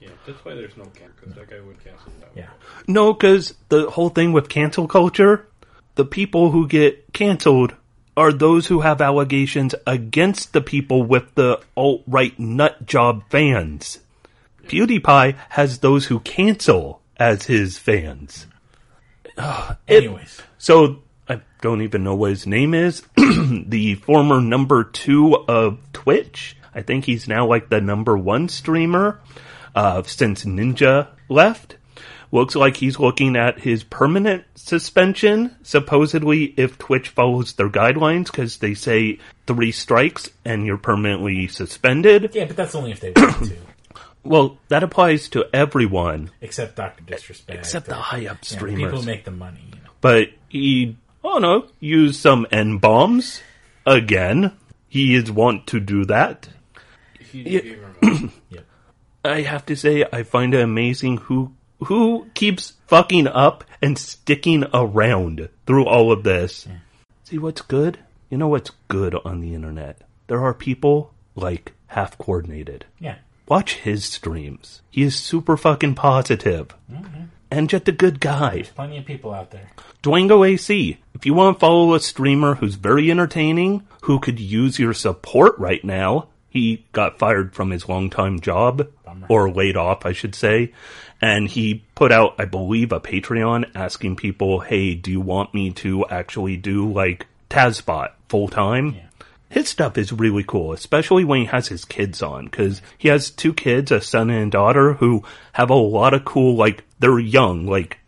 Yeah, 0.00 0.08
that's 0.26 0.44
why 0.44 0.54
there's 0.56 0.76
no 0.76 0.86
cancel 0.86 1.12
because 1.20 1.34
that 1.36 1.48
guy 1.48 1.60
would 1.60 1.82
cancel 1.84 2.10
that. 2.18 2.30
Yeah, 2.34 2.48
No, 2.88 3.12
because 3.12 3.54
the 3.68 3.88
whole 3.90 4.08
thing 4.08 4.32
with 4.32 4.48
cancel 4.48 4.88
culture, 4.88 5.46
the 5.94 6.04
people 6.04 6.50
who 6.50 6.66
get 6.66 7.12
canceled 7.12 7.76
are 8.16 8.32
those 8.32 8.66
who 8.66 8.80
have 8.80 9.00
allegations 9.00 9.72
against 9.86 10.52
the 10.52 10.60
people 10.60 11.04
with 11.04 11.32
the 11.36 11.60
alt 11.76 12.02
right 12.08 12.36
nut 12.40 12.84
job 12.86 13.22
fans. 13.30 14.00
PewDiePie 14.66 15.36
has 15.50 15.78
those 15.78 16.06
who 16.06 16.18
cancel 16.20 17.00
as 17.18 17.44
his 17.44 17.78
fans. 17.78 18.48
It- 19.86 20.04
Anyways, 20.04 20.42
So 20.58 20.98
I 21.32 21.40
don't 21.62 21.82
even 21.82 22.04
know 22.04 22.14
what 22.14 22.30
his 22.30 22.46
name 22.46 22.74
is. 22.74 23.02
the 23.16 23.94
former 24.04 24.40
number 24.40 24.84
two 24.84 25.34
of 25.48 25.78
Twitch. 25.92 26.56
I 26.74 26.82
think 26.82 27.04
he's 27.04 27.26
now 27.26 27.46
like 27.46 27.68
the 27.70 27.80
number 27.80 28.16
one 28.16 28.48
streamer 28.48 29.20
uh, 29.74 30.02
since 30.02 30.44
Ninja 30.44 31.08
left. 31.28 31.76
Looks 32.30 32.54
like 32.54 32.76
he's 32.76 32.98
looking 32.98 33.36
at 33.36 33.60
his 33.60 33.84
permanent 33.84 34.44
suspension, 34.54 35.54
supposedly 35.62 36.44
if 36.56 36.78
Twitch 36.78 37.10
follows 37.10 37.52
their 37.54 37.68
guidelines, 37.68 38.26
because 38.26 38.56
they 38.56 38.72
say 38.74 39.18
three 39.46 39.70
strikes 39.72 40.30
and 40.44 40.64
you're 40.64 40.78
permanently 40.78 41.46
suspended. 41.48 42.30
yeah, 42.34 42.46
but 42.46 42.56
that's 42.56 42.74
only 42.74 42.92
if 42.92 43.00
they 43.00 43.12
want 43.14 43.44
to. 43.48 43.56
Well, 44.24 44.58
that 44.68 44.84
applies 44.84 45.28
to 45.30 45.46
everyone 45.52 46.30
Except 46.40 46.76
Doctor 46.76 47.02
Disrespect, 47.02 47.58
except 47.58 47.86
the 47.86 47.96
or, 47.96 48.00
high 48.00 48.18
up 48.18 48.22
you 48.22 48.28
know, 48.28 48.38
streamers. 48.42 48.82
people 48.84 49.00
who 49.00 49.06
make 49.06 49.24
the 49.24 49.32
money. 49.32 49.64
You 49.66 49.80
know. 49.82 49.90
but 50.00 50.28
he, 50.48 50.96
oh 51.24 51.38
no, 51.38 51.66
use 51.80 52.18
some 52.18 52.46
N 52.50 52.78
bombs 52.78 53.40
again. 53.86 54.52
He 54.88 55.14
is 55.14 55.30
wont 55.30 55.66
to 55.68 55.80
do 55.80 56.04
that. 56.06 56.48
He 57.18 57.42
Yeah. 57.42 57.60
him 58.02 58.30
have 59.44 59.64
to 59.66 59.76
say, 59.76 60.04
I 60.12 60.22
find 60.22 60.54
it 60.54 60.60
amazing 60.60 61.18
who 61.18 61.52
who 61.84 62.26
keeps 62.34 62.74
fucking 62.86 63.26
up 63.26 63.64
and 63.80 63.98
sticking 63.98 64.64
around 64.72 65.48
through 65.66 65.84
all 65.86 66.12
of 66.12 66.22
this. 66.22 66.68
See 67.24 67.38
what's 67.38 67.62
good? 67.62 67.98
You 68.30 68.38
know 68.38 68.48
what's 68.48 68.70
good 68.88 69.14
on 69.24 69.40
the 69.40 69.54
internet? 69.54 70.02
There 70.28 70.40
are 70.40 70.54
people 70.54 71.12
like 71.34 71.72
Halfcoordinated. 71.88 72.84
Yeah, 73.00 73.16
Watch 73.48 73.74
his 73.74 74.04
streams. 74.04 74.80
He 74.90 75.02
is 75.02 75.16
super 75.16 75.56
fucking 75.56 75.94
positive. 75.96 76.68
Mm-hmm. 76.90 77.24
And 77.52 77.68
just 77.68 77.86
a 77.86 77.92
good 77.92 78.18
guy. 78.18 78.64
plenty 78.74 78.96
of 78.96 79.04
people 79.04 79.34
out 79.34 79.50
there. 79.50 79.70
Dwango 80.02 80.48
AC. 80.48 80.96
If 81.14 81.26
you 81.26 81.34
want 81.34 81.54
to 81.54 81.60
follow 81.60 81.94
a 81.94 82.00
streamer 82.00 82.54
who's 82.54 82.76
very 82.76 83.10
entertaining, 83.10 83.86
who 84.04 84.20
could 84.20 84.40
use 84.40 84.78
your 84.78 84.94
support 84.94 85.58
right 85.58 85.84
now, 85.84 86.28
he 86.48 86.86
got 86.92 87.18
fired 87.18 87.54
from 87.54 87.70
his 87.70 87.90
longtime 87.90 88.40
job, 88.40 88.88
Bummer. 89.04 89.26
or 89.28 89.50
laid 89.50 89.76
off, 89.76 90.06
I 90.06 90.12
should 90.12 90.34
say. 90.34 90.72
And 91.20 91.46
he 91.46 91.84
put 91.94 92.10
out, 92.10 92.36
I 92.38 92.46
believe, 92.46 92.90
a 92.90 93.00
Patreon 93.00 93.70
asking 93.74 94.16
people, 94.16 94.60
hey, 94.60 94.94
do 94.94 95.10
you 95.10 95.20
want 95.20 95.52
me 95.52 95.72
to 95.72 96.06
actually 96.06 96.56
do 96.56 96.90
like 96.90 97.26
TASBot 97.50 98.12
full 98.30 98.48
time? 98.48 98.96
His 99.50 99.68
stuff 99.68 99.98
is 99.98 100.10
really 100.10 100.44
cool, 100.44 100.72
especially 100.72 101.24
when 101.24 101.40
he 101.40 101.46
has 101.46 101.68
his 101.68 101.84
kids 101.84 102.22
on, 102.22 102.46
because 102.46 102.80
he 102.96 103.08
has 103.08 103.28
two 103.28 103.52
kids, 103.52 103.90
a 103.90 104.00
son 104.00 104.30
and 104.30 104.46
a 104.46 104.50
daughter, 104.50 104.94
who 104.94 105.24
have 105.52 105.68
a 105.68 105.74
lot 105.74 106.14
of 106.14 106.24
cool, 106.24 106.56
like, 106.56 106.84
they're 107.02 107.18
young, 107.18 107.66
like, 107.66 107.98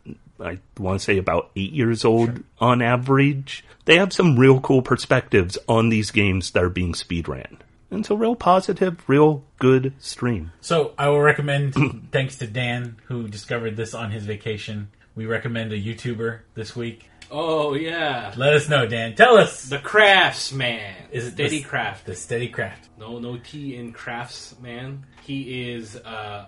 I 0.41 0.59
want 0.79 1.01
to 1.01 1.05
say 1.05 1.19
about 1.19 1.51
eight 1.55 1.73
years 1.73 2.05
old 2.05 2.43
on 2.59 2.81
average. 2.81 3.65
They 3.85 3.99
have 3.99 4.13
some 4.13 4.39
real 4.39 4.61
cool 4.61 4.81
perspectives 4.83 5.59
on 5.69 5.91
these 5.91 6.11
games 6.11 6.51
that 6.53 6.65
are 6.65 6.71
being 6.71 6.95
speedran. 6.95 7.59
And 7.91 8.01
it's 8.01 8.11
a 8.11 8.17
real 8.17 8.35
positive, 8.35 9.07
real 9.09 9.45
good 9.59 9.93
stream. 9.99 10.51
So 10.61 10.95
I 10.99 11.09
will 11.11 11.21
recommend, 11.21 11.75
thanks 12.13 12.39
to 12.39 12.47
Dan 12.47 12.97
who 13.05 13.29
discovered 13.29 13.77
this 13.77 13.95
on 13.95 14.11
his 14.11 14.25
vacation. 14.25 14.89
We 15.15 15.27
recommend 15.27 15.73
a 15.73 15.81
YouTuber 15.81 16.41
this 16.55 16.75
week. 16.75 17.09
Oh 17.31 17.75
yeah, 17.75 18.33
Let 18.37 18.55
us 18.55 18.69
know, 18.69 18.87
Dan. 18.87 19.15
Tell 19.15 19.37
us. 19.39 19.65
the 19.69 19.79
craftsman. 19.79 20.95
Is 21.11 21.27
it 21.27 21.33
Steady 21.33 21.59
the- 21.59 21.69
Craft? 21.69 22.07
The 22.07 22.15
Steady 22.15 22.49
Craft. 22.49 22.89
No, 22.99 23.19
no 23.19 23.39
T 23.39 23.77
in 23.77 23.93
craftsman. 23.93 25.05
He 25.23 25.71
is. 25.73 25.97
Uh, 25.97 25.99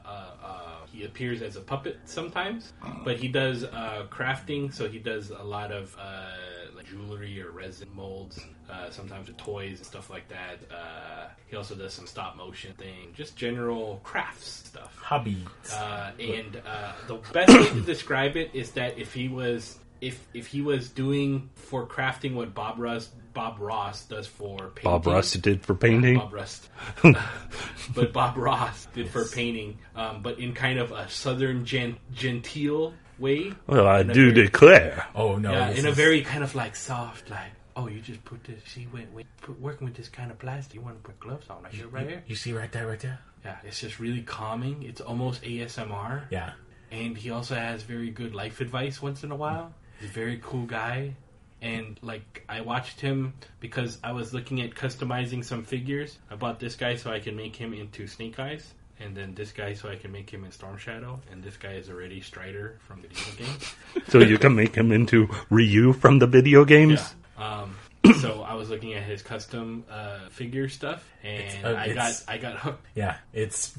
uh, 0.05 0.31
uh, 0.44 0.66
he 0.97 1.05
appears 1.05 1.42
as 1.42 1.57
a 1.57 1.60
puppet 1.60 1.99
sometimes, 2.05 2.73
but 3.05 3.16
he 3.16 3.28
does 3.28 3.65
uh, 3.65 4.07
crafting. 4.10 4.73
So 4.73 4.89
he 4.89 4.99
does 4.99 5.31
a 5.31 5.42
lot 5.42 5.73
of 5.73 5.94
uh, 5.99 6.31
like 6.75 6.86
jewelry 6.86 7.41
or 7.42 7.50
resin 7.50 7.89
molds. 7.94 8.41
Uh, 8.68 8.91
sometimes 8.91 9.28
with 9.28 9.36
toys 9.36 9.78
and 9.78 9.86
stuff 9.86 10.10
like 10.10 10.26
that. 10.28 10.58
Uh, 10.75 11.28
he 11.47 11.55
also 11.55 11.76
does 11.76 11.92
some 11.92 12.05
stop 12.05 12.36
motion 12.36 12.73
thing, 12.75 13.12
just 13.15 13.36
general 13.36 14.00
crafts 14.02 14.65
stuff. 14.66 14.97
Hobby. 14.99 15.44
Uh, 15.73 16.10
and 16.18 16.60
uh, 16.66 16.92
the 17.07 17.15
best 17.33 17.57
way 17.57 17.68
to 17.68 17.81
describe 17.83 18.36
it 18.36 18.50
is 18.55 18.73
that 18.73 18.99
if 18.99 19.15
he 19.15 19.28
was 19.28 19.78
if 20.00 20.26
if 20.34 20.47
he 20.49 20.62
was 20.62 20.89
doing 20.89 21.50
for 21.55 21.86
crafting 21.86 22.34
what 22.34 22.55
Bob 22.55 22.78
Ross 22.78 23.08
Bob 23.34 23.58
Ross 23.60 24.05
does 24.07 24.26
for 24.26 24.68
painting, 24.68 24.83
Bob 24.84 25.07
Ross 25.07 25.33
did 25.33 25.62
for 25.65 25.75
painting. 25.75 26.18
Bob 26.18 26.33
Rust, 26.33 26.68
but 27.94 28.12
Bob 28.12 28.36
Ross 28.36 28.86
did 28.94 29.10
for 29.10 29.25
painting, 29.26 29.78
um, 29.94 30.23
but 30.23 30.39
in 30.39 30.52
kind 30.55 30.78
of 30.78 30.92
a 30.92 31.08
southern 31.10 31.65
gen- 31.65 31.99
genteel 32.15 32.94
way. 33.18 33.52
Well, 33.66 33.86
I 33.86 34.02
do 34.02 34.33
very- 34.33 34.47
declare. 34.47 35.07
Oh 35.15 35.36
no! 35.36 35.52
yeah, 35.52 35.70
this 35.70 35.78
in 35.81 35.86
a 35.86 35.92
very 35.92 36.23
kind 36.23 36.42
of 36.44 36.55
like 36.55 36.76
soft, 36.76 37.31
like 37.31 37.52
oh, 37.76 37.89
you 37.89 38.00
just 38.00 38.25
put 38.25 38.42
this. 38.44 38.62
See, 38.66 38.84
when, 38.91 39.05
when 39.12 39.25
put, 39.42 39.60
working 39.60 39.84
with 39.86 39.97
this 39.97 40.08
kind 40.08 40.31
of 40.31 40.39
plastic, 40.39 40.75
you 40.75 40.81
want 40.81 40.97
to 40.97 41.02
put 41.02 41.20
gloves 41.20 41.49
on, 41.50 41.62
like 41.62 41.73
here, 41.75 41.89
right 41.89 42.08
here. 42.08 42.23
You 42.26 42.34
see 42.36 42.55
right 42.55 42.73
there, 42.73 42.86
right 42.86 43.00
there. 43.00 43.18
Yeah, 43.44 43.57
it's 43.65 43.81
just 43.81 44.00
really 44.00 44.23
calming. 44.23 44.83
It's 44.83 45.00
almost 45.02 45.42
ASMR. 45.42 46.25
Yeah. 46.31 46.52
and 46.91 47.16
he 47.18 47.31
also 47.31 47.55
has 47.55 47.83
very 47.83 48.10
good 48.10 48.34
life 48.34 48.60
advice 48.62 49.02
once 49.02 49.25
in 49.25 49.31
a 49.31 49.36
while. 49.36 49.75
He's 50.00 50.10
a 50.10 50.12
very 50.12 50.41
cool 50.42 50.66
guy. 50.66 51.15
And 51.62 51.99
like 52.02 52.44
I 52.49 52.60
watched 52.60 53.00
him 53.00 53.33
because 53.60 53.99
I 54.05 54.12
was 54.12 54.34
looking 54.34 54.60
at 54.60 54.75
customizing 54.75 55.44
some 55.44 55.65
figures. 55.65 56.18
I 56.31 56.36
bought 56.36 56.60
this 56.60 56.76
guy 56.76 56.97
so 56.97 57.10
I 57.10 57.18
can 57.18 57.34
make 57.34 57.57
him 57.57 57.73
into 57.73 58.07
Snake 58.07 58.39
Eyes, 58.39 58.75
and 59.00 59.16
then 59.16 59.34
this 59.34 59.52
guy 59.52 59.73
so 59.73 59.89
I 59.89 59.97
can 59.97 60.12
make 60.12 60.28
him 60.28 60.44
in 60.44 60.52
Storm 60.52 60.76
Shadow, 60.76 61.18
and 61.33 61.42
this 61.42 61.57
guy 61.57 61.73
is 61.73 61.89
already 61.89 62.20
Strider 62.20 62.78
from 62.86 63.00
the 63.02 63.08
video 63.08 63.47
games. 63.47 63.75
So 64.08 64.18
you 64.18 64.36
can 64.39 64.55
make 64.55 64.75
him 64.75 64.92
into 64.92 65.28
Ryu 65.50 65.92
from 65.94 66.18
the 66.18 66.26
video 66.26 66.65
games. 66.66 67.15
Um, 67.39 67.75
so 68.20 68.42
I 68.42 68.55
was 68.55 68.68
looking 68.70 68.92
at 68.92 69.02
his 69.02 69.23
custom 69.23 69.84
uh, 69.91 70.28
figure 70.28 70.68
stuff, 70.68 71.02
and 71.25 71.65
uh, 71.65 71.75
I 71.75 71.92
got 71.94 72.23
I 72.28 72.36
got 72.36 72.57
hooked. 72.58 72.86
Yeah. 72.94 73.16
It's 73.33 73.76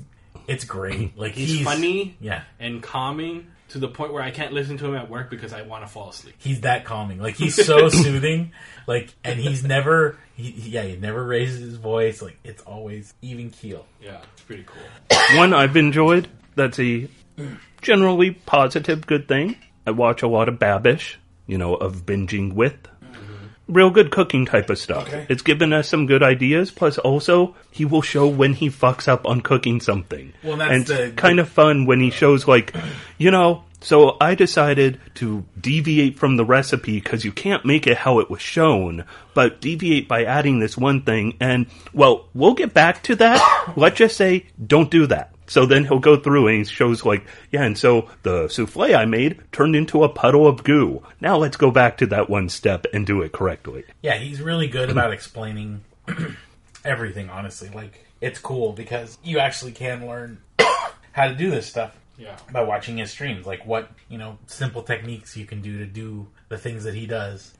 it's 0.47 0.65
great. 0.65 1.15
Like 1.17 1.33
He's, 1.33 1.61
funny 1.63 2.17
Yeah. 2.19 2.41
and 2.59 2.81
calming 2.81 3.47
to 3.69 3.79
the 3.79 3.87
point 3.87 4.13
where 4.13 4.23
I 4.23 4.31
can't 4.31 4.53
listen 4.53 4.77
to 4.77 4.85
him 4.87 4.95
at 4.95 5.09
work 5.09 5.29
because 5.29 5.53
I 5.53 5.63
want 5.63 5.83
to 5.83 5.87
fall 5.87 6.09
asleep. 6.09 6.35
He's 6.37 6.61
that 6.61 6.85
calming. 6.85 7.19
Like 7.19 7.35
he's 7.35 7.55
so 7.55 7.89
soothing. 7.89 8.51
Like 8.87 9.13
and 9.23 9.39
he's 9.39 9.63
never. 9.63 10.17
He, 10.35 10.51
he- 10.51 10.69
yeah. 10.71 10.83
He 10.83 10.95
never 10.95 11.23
raises 11.23 11.59
his 11.61 11.75
voice. 11.75 12.21
Like 12.21 12.37
it's 12.43 12.61
always 12.63 13.13
even 13.21 13.49
keel. 13.49 13.85
Yeah, 14.01 14.19
it's 14.33 14.43
pretty 14.43 14.65
cool. 14.65 15.17
One 15.37 15.53
I've 15.53 15.75
enjoyed 15.77 16.27
that's 16.55 16.79
a 16.79 17.07
generally 17.81 18.31
positive, 18.31 19.05
good 19.05 19.27
thing. 19.27 19.55
I 19.85 19.91
watch 19.91 20.21
a 20.23 20.27
lot 20.27 20.49
of 20.49 20.55
Babish, 20.55 21.15
you 21.45 21.57
know, 21.57 21.75
of 21.75 22.05
binging 22.05 22.53
with. 22.53 22.75
Real 23.67 23.89
good 23.89 24.11
cooking 24.11 24.45
type 24.45 24.69
of 24.69 24.77
stuff. 24.77 25.07
Okay. 25.07 25.25
It's 25.29 25.41
given 25.41 25.73
us 25.73 25.89
some 25.89 26.05
good 26.05 26.23
ideas. 26.23 26.71
Plus, 26.71 26.97
also 26.97 27.55
he 27.69 27.83
will 27.85 28.01
show 28.01 28.27
when 28.27 28.53
he 28.53 28.69
fucks 28.69 29.07
up 29.07 29.25
on 29.25 29.41
cooking 29.41 29.81
something. 29.81 30.33
Well, 30.43 30.57
that's 30.57 30.71
and 30.73 30.85
the- 30.85 31.03
it's 31.07 31.15
kind 31.15 31.39
of 31.39 31.49
fun 31.49 31.85
when 31.85 31.99
he 31.99 32.09
shows 32.09 32.47
like, 32.47 32.73
you 33.17 33.31
know. 33.31 33.63
So 33.79 34.17
I 34.19 34.33
decided 34.33 34.99
to 35.15 35.45
deviate 35.61 36.17
from 36.17 36.35
the 36.35 36.43
recipe 36.43 36.99
because 36.99 37.23
you 37.23 37.31
can't 37.31 37.63
make 37.63 37.85
it 37.85 37.95
how 37.95 38.17
it 38.19 38.27
was 38.27 38.41
shown, 38.41 39.05
but 39.35 39.61
deviate 39.61 40.07
by 40.07 40.23
adding 40.23 40.57
this 40.59 40.75
one 40.75 41.03
thing. 41.03 41.37
And 41.39 41.67
well, 41.93 42.25
we'll 42.33 42.55
get 42.55 42.73
back 42.73 43.03
to 43.03 43.15
that. 43.17 43.73
Let's 43.77 43.97
just 43.97 44.17
say 44.17 44.47
don't 44.65 44.89
do 44.89 45.05
that. 45.07 45.31
So 45.47 45.65
then 45.65 45.85
he'll 45.85 45.99
go 45.99 46.17
through 46.17 46.47
and 46.47 46.57
he 46.59 46.63
shows 46.65 47.05
like, 47.05 47.25
yeah, 47.51 47.63
and 47.63 47.77
so 47.77 48.09
the 48.23 48.47
souffle 48.49 48.95
I 48.95 49.05
made 49.05 49.39
turned 49.51 49.75
into 49.75 50.03
a 50.03 50.09
puddle 50.09 50.45
of 50.45 50.63
goo. 50.63 51.03
Now 51.21 51.37
let's 51.37 51.57
go 51.57 51.71
back 51.71 51.97
to 51.97 52.05
that 52.07 52.29
one 52.29 52.49
step 52.49 52.85
and 52.93 53.07
do 53.07 53.21
it 53.21 53.31
correctly. 53.31 53.85
Yeah, 54.01 54.17
he's 54.17 54.41
really 54.41 54.67
good 54.67 54.89
about 54.89 55.13
explaining 55.13 55.83
everything. 56.85 57.29
Honestly, 57.29 57.69
like 57.69 58.05
it's 58.21 58.39
cool 58.39 58.73
because 58.73 59.17
you 59.23 59.39
actually 59.39 59.71
can 59.71 60.05
learn 60.05 60.39
how 61.13 61.27
to 61.27 61.35
do 61.35 61.49
this 61.49 61.65
stuff. 61.67 61.95
Yeah. 62.19 62.35
by 62.51 62.63
watching 62.63 62.97
his 62.97 63.11
streams, 63.11 63.45
like 63.45 63.63
what 63.63 63.91
you 64.09 64.17
know, 64.17 64.39
simple 64.47 64.81
techniques 64.81 65.37
you 65.37 65.45
can 65.45 65.61
do 65.61 65.77
to 65.77 65.85
do 65.85 66.25
the 66.49 66.57
things 66.57 66.83
that 66.85 66.95
he 66.95 67.05
does. 67.05 67.53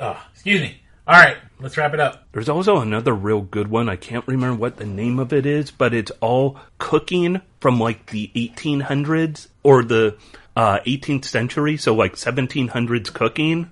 oh, 0.00 0.26
excuse 0.32 0.60
me. 0.60 0.80
All 1.06 1.18
right, 1.18 1.36
let's 1.58 1.76
wrap 1.76 1.94
it 1.94 2.00
up. 2.00 2.28
There's 2.30 2.48
also 2.48 2.78
another 2.78 3.12
real 3.12 3.40
good 3.40 3.68
one. 3.68 3.88
I 3.88 3.96
can't 3.96 4.26
remember 4.28 4.56
what 4.56 4.76
the 4.76 4.86
name 4.86 5.18
of 5.18 5.32
it 5.32 5.46
is, 5.46 5.72
but 5.72 5.92
it's 5.92 6.12
all 6.20 6.60
cooking 6.78 7.40
from 7.60 7.80
like 7.80 8.06
the 8.06 8.30
1800s 8.36 9.48
or 9.64 9.82
the 9.82 10.16
uh, 10.56 10.78
18th 10.86 11.24
century, 11.24 11.76
so 11.76 11.94
like 11.94 12.14
1700s 12.14 13.12
cooking. 13.12 13.70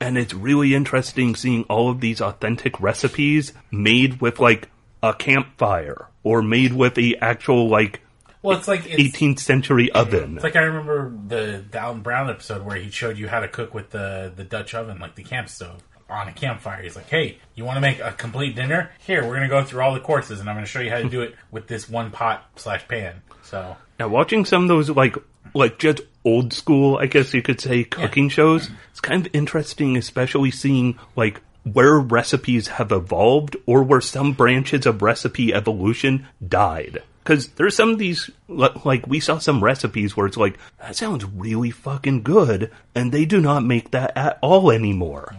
And 0.00 0.18
it's 0.18 0.34
really 0.34 0.74
interesting 0.74 1.34
seeing 1.34 1.64
all 1.64 1.90
of 1.90 2.00
these 2.00 2.20
authentic 2.20 2.78
recipes 2.80 3.52
made 3.70 4.20
with 4.20 4.38
like 4.38 4.68
a 5.02 5.14
campfire 5.14 6.08
or 6.22 6.42
made 6.42 6.74
with 6.74 6.94
the 6.94 7.18
actual 7.20 7.68
like 7.68 8.00
Well, 8.42 8.58
it's 8.58 8.68
like 8.68 8.86
it's, 8.86 9.16
18th 9.16 9.38
century 9.38 9.90
oven. 9.92 10.34
it's 10.34 10.44
like 10.44 10.56
I 10.56 10.60
remember 10.60 11.12
the 11.26 11.64
Alton 11.80 12.02
Brown 12.02 12.28
episode 12.28 12.64
where 12.64 12.76
he 12.76 12.90
showed 12.90 13.16
you 13.18 13.28
how 13.28 13.40
to 13.40 13.48
cook 13.48 13.72
with 13.72 13.90
the 13.90 14.32
the 14.34 14.44
Dutch 14.44 14.74
oven, 14.74 14.98
like 14.98 15.14
the 15.14 15.22
camp 15.22 15.48
stove. 15.48 15.82
On 16.10 16.26
a 16.26 16.32
campfire, 16.32 16.82
he's 16.82 16.96
like, 16.96 17.08
"Hey, 17.08 17.38
you 17.54 17.64
want 17.64 17.76
to 17.76 17.80
make 17.80 18.00
a 18.00 18.12
complete 18.12 18.56
dinner? 18.56 18.90
Here, 18.98 19.24
we're 19.24 19.34
gonna 19.34 19.48
go 19.48 19.62
through 19.62 19.82
all 19.82 19.94
the 19.94 20.00
courses, 20.00 20.40
and 20.40 20.50
I'm 20.50 20.56
gonna 20.56 20.66
show 20.66 20.80
you 20.80 20.90
how 20.90 20.98
to 20.98 21.08
do 21.08 21.22
it 21.22 21.36
with 21.52 21.68
this 21.68 21.88
one 21.88 22.10
pot 22.10 22.44
slash 22.56 22.86
pan." 22.88 23.22
So, 23.42 23.76
Now, 23.98 24.08
watching 24.08 24.44
some 24.44 24.62
of 24.62 24.68
those 24.68 24.90
like 24.90 25.16
like 25.54 25.78
just 25.78 26.00
old 26.24 26.52
school, 26.52 26.98
I 26.98 27.06
guess 27.06 27.32
you 27.32 27.42
could 27.42 27.60
say, 27.60 27.84
cooking 27.84 28.28
shows, 28.28 28.70
it's 28.90 29.00
kind 29.00 29.26
of 29.26 29.34
interesting, 29.34 29.96
especially 29.96 30.50
seeing 30.50 30.98
like 31.16 31.40
where 31.64 31.98
recipes 31.98 32.68
have 32.68 32.90
evolved 32.92 33.56
or 33.66 33.82
where 33.82 34.00
some 34.00 34.32
branches 34.32 34.86
of 34.86 35.02
recipe 35.02 35.52
evolution 35.52 36.26
died. 36.46 37.02
Because 37.22 37.48
there's 37.48 37.76
some 37.76 37.90
of 37.90 37.98
these, 37.98 38.30
like 38.48 39.06
we 39.06 39.20
saw 39.20 39.38
some 39.38 39.62
recipes 39.62 40.16
where 40.16 40.26
it's 40.26 40.38
like 40.38 40.58
that 40.80 40.96
sounds 40.96 41.24
really 41.24 41.70
fucking 41.70 42.22
good, 42.22 42.70
and 42.94 43.12
they 43.12 43.24
do 43.24 43.40
not 43.40 43.62
make 43.64 43.90
that 43.90 44.16
at 44.16 44.38
all 44.40 44.70
anymore. 44.70 45.36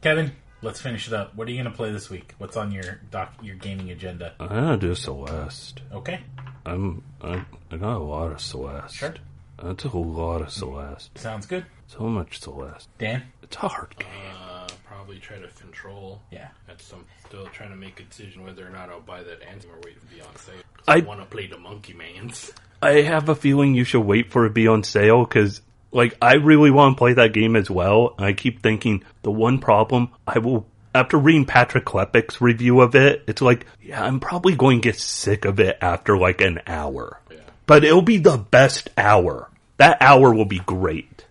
Kevin, 0.00 0.32
let's 0.62 0.80
finish 0.80 1.08
it 1.08 1.12
up. 1.14 1.34
What 1.34 1.48
are 1.48 1.50
you 1.50 1.56
gonna 1.62 1.74
play 1.74 1.90
this 1.92 2.08
week? 2.10 2.34
What's 2.38 2.56
on 2.56 2.70
your 2.72 3.00
doc 3.10 3.34
your 3.42 3.56
gaming 3.56 3.90
agenda? 3.90 4.34
I'm 4.38 4.48
going 4.48 4.78
to 4.80 4.86
do 4.88 4.94
Celeste. 4.94 5.80
Okay, 5.92 6.20
I'm 6.64 7.02
I, 7.20 7.44
I 7.70 7.76
got 7.76 7.96
a 7.96 7.98
lot 7.98 8.32
of 8.32 8.40
Celeste. 8.40 8.94
Sure. 8.94 9.14
That's 9.62 9.84
a 9.84 9.96
lot 9.98 10.40
of 10.42 10.50
Celeste. 10.52 11.18
sounds 11.18 11.46
good. 11.46 11.64
So 11.88 12.04
much 12.04 12.38
Celeste. 12.40 12.88
Dan, 12.98 13.24
It's 13.42 13.56
a 13.56 13.66
hard 13.66 13.96
game. 13.98 14.08
Uh, 14.40 14.68
probably 14.84 15.18
try 15.18 15.38
to 15.38 15.48
control. 15.48 16.20
Yeah. 16.30 16.48
That's 16.68 16.84
some 16.84 17.04
still 17.26 17.46
trying 17.46 17.70
to 17.70 17.76
make 17.76 17.98
a 17.98 18.04
decision 18.04 18.44
whether 18.44 18.64
or 18.64 18.70
not 18.70 18.88
I'll 18.90 19.00
buy 19.00 19.22
that 19.24 19.42
Anthem 19.42 19.70
or 19.72 19.80
wait 19.84 19.98
to 20.00 20.14
be 20.14 20.20
on 20.20 20.36
sale. 20.36 20.54
'Cause 20.76 20.84
I- 20.86 20.96
I, 20.98 21.00
want 21.00 21.18
to 21.20 21.26
play 21.26 21.48
the 21.48 21.58
Monkey 21.58 21.92
Mans. 21.94 22.52
I 22.80 23.00
have 23.00 23.28
a 23.28 23.34
feeling 23.34 23.74
you 23.74 23.82
should 23.82 24.02
wait 24.02 24.30
for 24.30 24.44
it 24.44 24.50
to 24.50 24.54
be 24.54 24.68
on 24.68 24.84
sale 24.84 25.24
because, 25.24 25.60
like, 25.90 26.16
I 26.20 26.34
really 26.34 26.70
want 26.70 26.96
to 26.96 26.98
play 26.98 27.14
that 27.14 27.32
game 27.32 27.56
as 27.56 27.70
well. 27.70 28.14
I 28.18 28.32
keep 28.32 28.62
thinking 28.62 29.04
the 29.22 29.30
one 29.30 29.58
problem 29.58 30.10
I 30.26 30.38
will, 30.38 30.66
after 30.94 31.16
reading 31.16 31.44
Patrick 31.44 31.84
Klepek's 31.84 32.40
review 32.40 32.80
of 32.80 32.94
it, 32.94 33.24
it's 33.26 33.42
like, 33.42 33.66
yeah, 33.80 34.02
I'm 34.02 34.20
probably 34.20 34.54
going 34.54 34.80
to 34.80 34.88
get 34.88 34.98
sick 34.98 35.44
of 35.44 35.60
it 35.60 35.78
after 35.80 36.16
like 36.18 36.40
an 36.40 36.60
hour. 36.66 37.20
Yeah. 37.30 37.38
But 37.66 37.84
it'll 37.84 38.02
be 38.02 38.18
the 38.18 38.38
best 38.38 38.90
hour. 38.96 39.50
That 39.78 39.98
hour 40.00 40.34
will 40.34 40.44
be 40.44 40.58
great. 40.58 41.24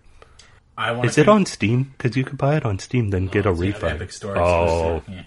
I 0.76 0.92
want. 0.92 1.06
Is 1.08 1.18
it 1.18 1.28
on 1.28 1.44
Steam? 1.44 1.92
Because 1.96 2.16
you 2.16 2.24
could 2.24 2.38
buy 2.38 2.56
it 2.56 2.64
on 2.64 2.78
Steam, 2.78 3.10
then 3.10 3.26
get 3.26 3.46
a 3.46 3.52
refund. 3.52 3.96
Epic 3.96 4.12
Store. 4.12 4.38
oh. 4.38 5.02
Yeah. 5.08 5.24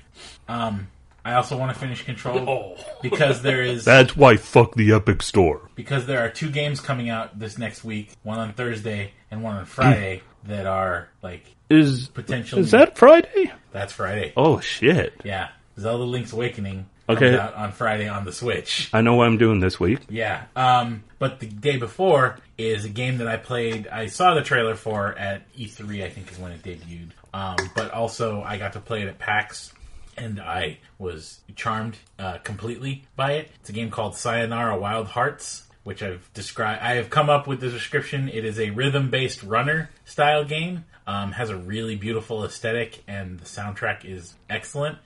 Um, 0.48 0.88
I 1.24 1.34
also 1.36 1.56
want 1.58 1.72
to 1.74 1.80
finish 1.80 2.04
Control 2.04 2.50
Oh. 2.50 2.78
because 3.02 3.42
there 3.42 3.62
is 3.62 3.86
that's 3.94 4.16
why 4.18 4.38
fuck 4.38 4.74
the 4.76 4.94
Epic 4.94 5.22
Store. 5.22 5.70
because 5.76 6.06
there 6.06 6.20
are 6.26 6.30
two 6.30 6.50
games 6.50 6.80
coming 6.80 7.10
out 7.10 7.38
this 7.38 7.58
next 7.58 7.84
week, 7.84 8.12
one 8.24 8.40
on 8.40 8.54
Thursday 8.54 9.12
and 9.30 9.44
one 9.44 9.56
on 9.56 9.66
Friday 9.66 10.24
that 10.46 10.66
are 10.66 11.10
like 11.22 11.44
Is 11.70 12.08
potentially 12.08 12.62
is 12.62 12.72
that 12.72 12.98
Friday? 12.98 13.52
that's 13.72 13.94
Friday. 13.94 14.34
Oh 14.36 14.60
shit! 14.60 15.14
Yeah, 15.24 15.50
Zelda 15.80 16.04
Link's 16.04 16.34
Awakening 16.34 16.88
comes 17.08 17.22
Okay. 17.22 17.38
out 17.38 17.54
on 17.56 17.72
Friday 17.74 18.08
on 18.08 18.26
the 18.26 18.32
Switch. 18.32 18.90
I 18.94 19.02
know 19.02 19.16
what 19.16 19.28
I'm 19.28 19.38
doing 19.38 19.60
this 19.60 19.80
week. 19.80 20.00
Yeah. 20.10 20.46
Um, 20.56 21.04
but 21.20 21.40
the 21.40 21.46
day 21.48 21.76
before 21.78 22.38
is 22.58 22.86
a 22.86 22.90
game 22.90 23.18
that 23.18 23.28
I 23.28 23.38
played. 23.38 23.88
I 23.88 24.08
saw 24.08 24.34
the 24.34 24.42
trailer 24.42 24.76
for 24.76 25.18
at 25.18 25.52
E3. 25.56 26.04
I 26.04 26.10
think 26.10 26.32
is 26.32 26.40
when 26.40 26.52
it 26.54 26.64
debuted. 26.64 27.12
Um, 27.34 27.58
but 27.76 27.92
also 27.92 28.42
I 28.42 28.58
got 28.58 28.74
to 28.74 28.80
play 28.80 29.02
it 29.04 29.08
at 29.08 29.20
PAX 29.20 29.74
and 30.18 30.40
I 30.40 30.80
was 30.98 31.42
charmed 31.56 31.98
uh, 32.20 32.38
completely 32.40 33.06
by 33.16 33.34
it. 33.34 33.50
It's 33.60 33.70
a 33.70 33.74
game 33.74 33.90
called 33.90 34.16
Sayonara 34.16 34.78
Wild 34.78 35.08
Hearts, 35.08 35.64
which 35.84 36.04
I've 36.04 36.32
described. 36.34 36.82
I 36.82 36.96
have 36.96 37.10
come 37.10 37.30
up 37.30 37.48
with 37.48 37.60
the 37.60 37.70
description. 37.70 38.30
It 38.30 38.46
is 38.46 38.60
a 38.60 38.70
rhythm-based 38.70 39.44
runner 39.44 39.90
style 40.06 40.44
game. 40.44 40.86
Um, 41.08 41.32
has 41.32 41.50
a 41.50 41.58
really 41.58 41.96
beautiful 41.96 42.46
aesthetic, 42.46 43.04
and 43.08 43.40
the 43.40 43.46
soundtrack 43.46 44.06
is 44.06 44.36
excellent. 44.50 45.00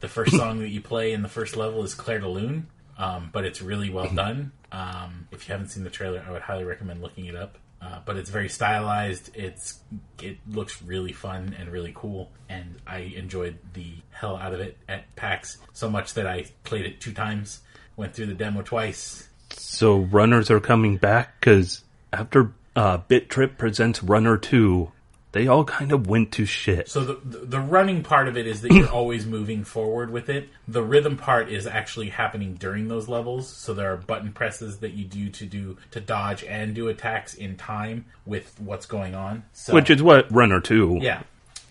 The 0.00 0.08
first 0.08 0.34
song 0.34 0.60
that 0.60 0.70
you 0.70 0.80
play 0.80 1.12
in 1.12 1.22
the 1.22 1.28
first 1.28 1.56
level 1.56 1.84
is 1.84 1.94
Clair 1.94 2.20
de 2.20 2.28
Lune, 2.28 2.66
um, 2.96 3.28
but 3.32 3.44
it's 3.44 3.60
really 3.60 3.90
well 3.90 4.08
done. 4.14 4.52
Um, 4.72 5.28
if 5.30 5.46
you 5.46 5.52
haven't 5.52 5.68
seen 5.68 5.84
the 5.84 5.90
trailer, 5.90 6.24
I 6.26 6.32
would 6.32 6.42
highly 6.42 6.64
recommend 6.64 7.02
looking 7.02 7.26
it 7.26 7.36
up. 7.36 7.58
Uh, 7.82 7.98
but 8.04 8.16
it's 8.16 8.30
very 8.30 8.48
stylized. 8.48 9.30
It's 9.34 9.80
it 10.22 10.38
looks 10.48 10.80
really 10.82 11.12
fun 11.12 11.56
and 11.58 11.68
really 11.68 11.92
cool, 11.94 12.30
and 12.48 12.76
I 12.86 12.98
enjoyed 13.16 13.58
the 13.72 13.94
hell 14.10 14.36
out 14.36 14.54
of 14.54 14.60
it 14.60 14.78
at 14.88 15.14
PAX 15.16 15.58
so 15.72 15.90
much 15.90 16.14
that 16.14 16.26
I 16.26 16.46
played 16.62 16.86
it 16.86 17.00
two 17.00 17.12
times, 17.12 17.60
went 17.96 18.14
through 18.14 18.26
the 18.26 18.34
demo 18.34 18.62
twice. 18.62 19.28
So 19.50 19.96
runners 19.98 20.48
are 20.48 20.60
coming 20.60 20.96
back 20.96 21.40
because 21.40 21.82
after 22.12 22.52
uh, 22.76 22.98
Bit 22.98 23.28
Trip 23.28 23.58
presents 23.58 24.00
Runner 24.00 24.36
Two, 24.38 24.92
they 25.32 25.48
all 25.48 25.64
kind 25.64 25.92
of 25.92 26.06
went 26.06 26.32
to 26.32 26.44
shit. 26.44 26.88
So 26.88 27.04
the, 27.04 27.38
the 27.38 27.60
running 27.60 28.02
part 28.02 28.28
of 28.28 28.36
it 28.36 28.46
is 28.46 28.60
that 28.62 28.72
you're 28.72 28.88
always 28.92 29.26
moving 29.26 29.64
forward 29.64 30.10
with 30.10 30.28
it. 30.28 30.48
The 30.68 30.82
rhythm 30.82 31.16
part 31.16 31.50
is 31.50 31.66
actually 31.66 32.10
happening 32.10 32.54
during 32.54 32.88
those 32.88 33.08
levels. 33.08 33.48
So 33.48 33.74
there 33.74 33.92
are 33.92 33.96
button 33.96 34.32
presses 34.32 34.78
that 34.78 34.92
you 34.92 35.04
do 35.04 35.30
to 35.30 35.46
do 35.46 35.76
to 35.90 36.00
dodge 36.00 36.44
and 36.44 36.74
do 36.74 36.88
attacks 36.88 37.34
in 37.34 37.56
time 37.56 38.04
with 38.26 38.54
what's 38.60 38.86
going 38.86 39.14
on. 39.14 39.44
So, 39.52 39.74
Which 39.74 39.90
is 39.90 40.02
what 40.02 40.30
Runner 40.30 40.60
Two. 40.60 40.98
yeah, 41.00 41.22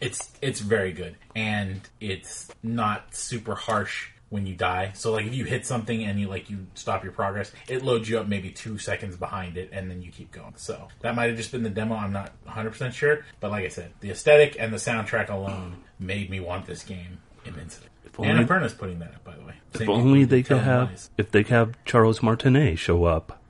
it's 0.02 0.32
it's 0.42 0.60
very 0.60 0.92
good 0.92 1.16
and 1.36 1.80
it's 2.00 2.52
not 2.64 3.16
super 3.16 3.56
harsh 3.56 4.10
when 4.32 4.48
you 4.48 4.56
die. 4.56 4.92
So 4.96 5.12
like 5.12 5.26
if 5.28 5.36
you 5.36 5.46
hit 5.46 5.66
something 5.66 6.04
and 6.06 6.20
you 6.20 6.28
like 6.28 6.50
you 6.50 6.66
stop 6.74 7.04
your 7.04 7.14
progress, 7.14 7.52
it 7.68 7.84
loads 7.84 8.10
you 8.10 8.18
up 8.18 8.28
maybe 8.28 8.50
two 8.50 8.78
seconds 8.80 9.16
behind 9.18 9.58
it 9.58 9.70
and 9.72 9.92
then 9.92 10.02
you 10.02 10.10
keep 10.10 10.32
going. 10.32 10.54
So 10.56 10.88
that 11.02 11.16
might 11.16 11.28
have 11.28 11.38
just 11.38 11.52
been 11.52 11.64
the 11.64 11.70
demo. 11.70 11.96
I'm 11.96 12.14
not 12.14 12.32
100 12.46 12.72
percent 12.72 12.94
sure, 12.96 13.26
but 13.42 13.52
like 13.52 13.66
I 13.66 13.68
said, 13.68 13.92
the 14.00 14.10
aesthetic 14.10 14.56
and 14.58 14.74
the 14.74 14.78
soundtrack 14.78 15.30
alone 15.30 15.84
made 16.00 16.30
me 16.30 16.40
want 16.40 16.66
this 16.66 16.82
game 16.84 17.20
immensely. 17.46 17.88
only- 18.18 18.32
Annapurna's 18.32 18.74
putting 18.74 19.00
that 19.00 19.14
up, 19.16 19.24
by 19.24 19.36
the 19.36 19.44
way. 19.44 19.54
Same 19.76 19.84
If 19.84 19.90
only 19.90 20.24
they 20.24 20.44
could 20.44 20.60
have, 20.60 20.90
Lies. 20.90 21.10
if 21.18 21.30
they 21.32 21.44
could 21.44 21.54
have 21.54 21.84
Charles 21.86 22.22
Martinet 22.24 22.80
show 22.80 23.04
up. 23.04 23.42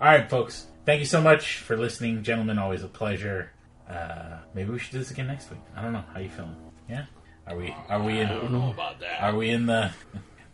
All 0.00 0.08
right, 0.08 0.28
folks. 0.30 0.66
Thank 0.86 1.00
you 1.00 1.06
so 1.06 1.20
much 1.20 1.58
for 1.58 1.76
listening, 1.76 2.22
gentlemen. 2.22 2.58
Always 2.58 2.82
a 2.82 2.88
pleasure. 2.88 3.52
Uh, 3.88 4.38
maybe 4.54 4.70
we 4.70 4.78
should 4.78 4.92
do 4.92 4.98
this 4.98 5.10
again 5.10 5.26
next 5.26 5.50
week. 5.50 5.60
I 5.76 5.82
don't 5.82 5.92
know. 5.92 6.04
How 6.14 6.20
you 6.20 6.30
feeling? 6.30 6.56
Yeah. 6.88 7.04
Are 7.50 7.56
we? 7.56 7.74
Are 7.88 8.00
we 8.00 8.20
in? 8.20 8.28
I 8.28 8.34
don't 8.34 8.52
know 8.52 8.70
about 8.70 9.00
that. 9.00 9.20
Are 9.20 9.34
we 9.34 9.50
in 9.50 9.66
the? 9.66 9.90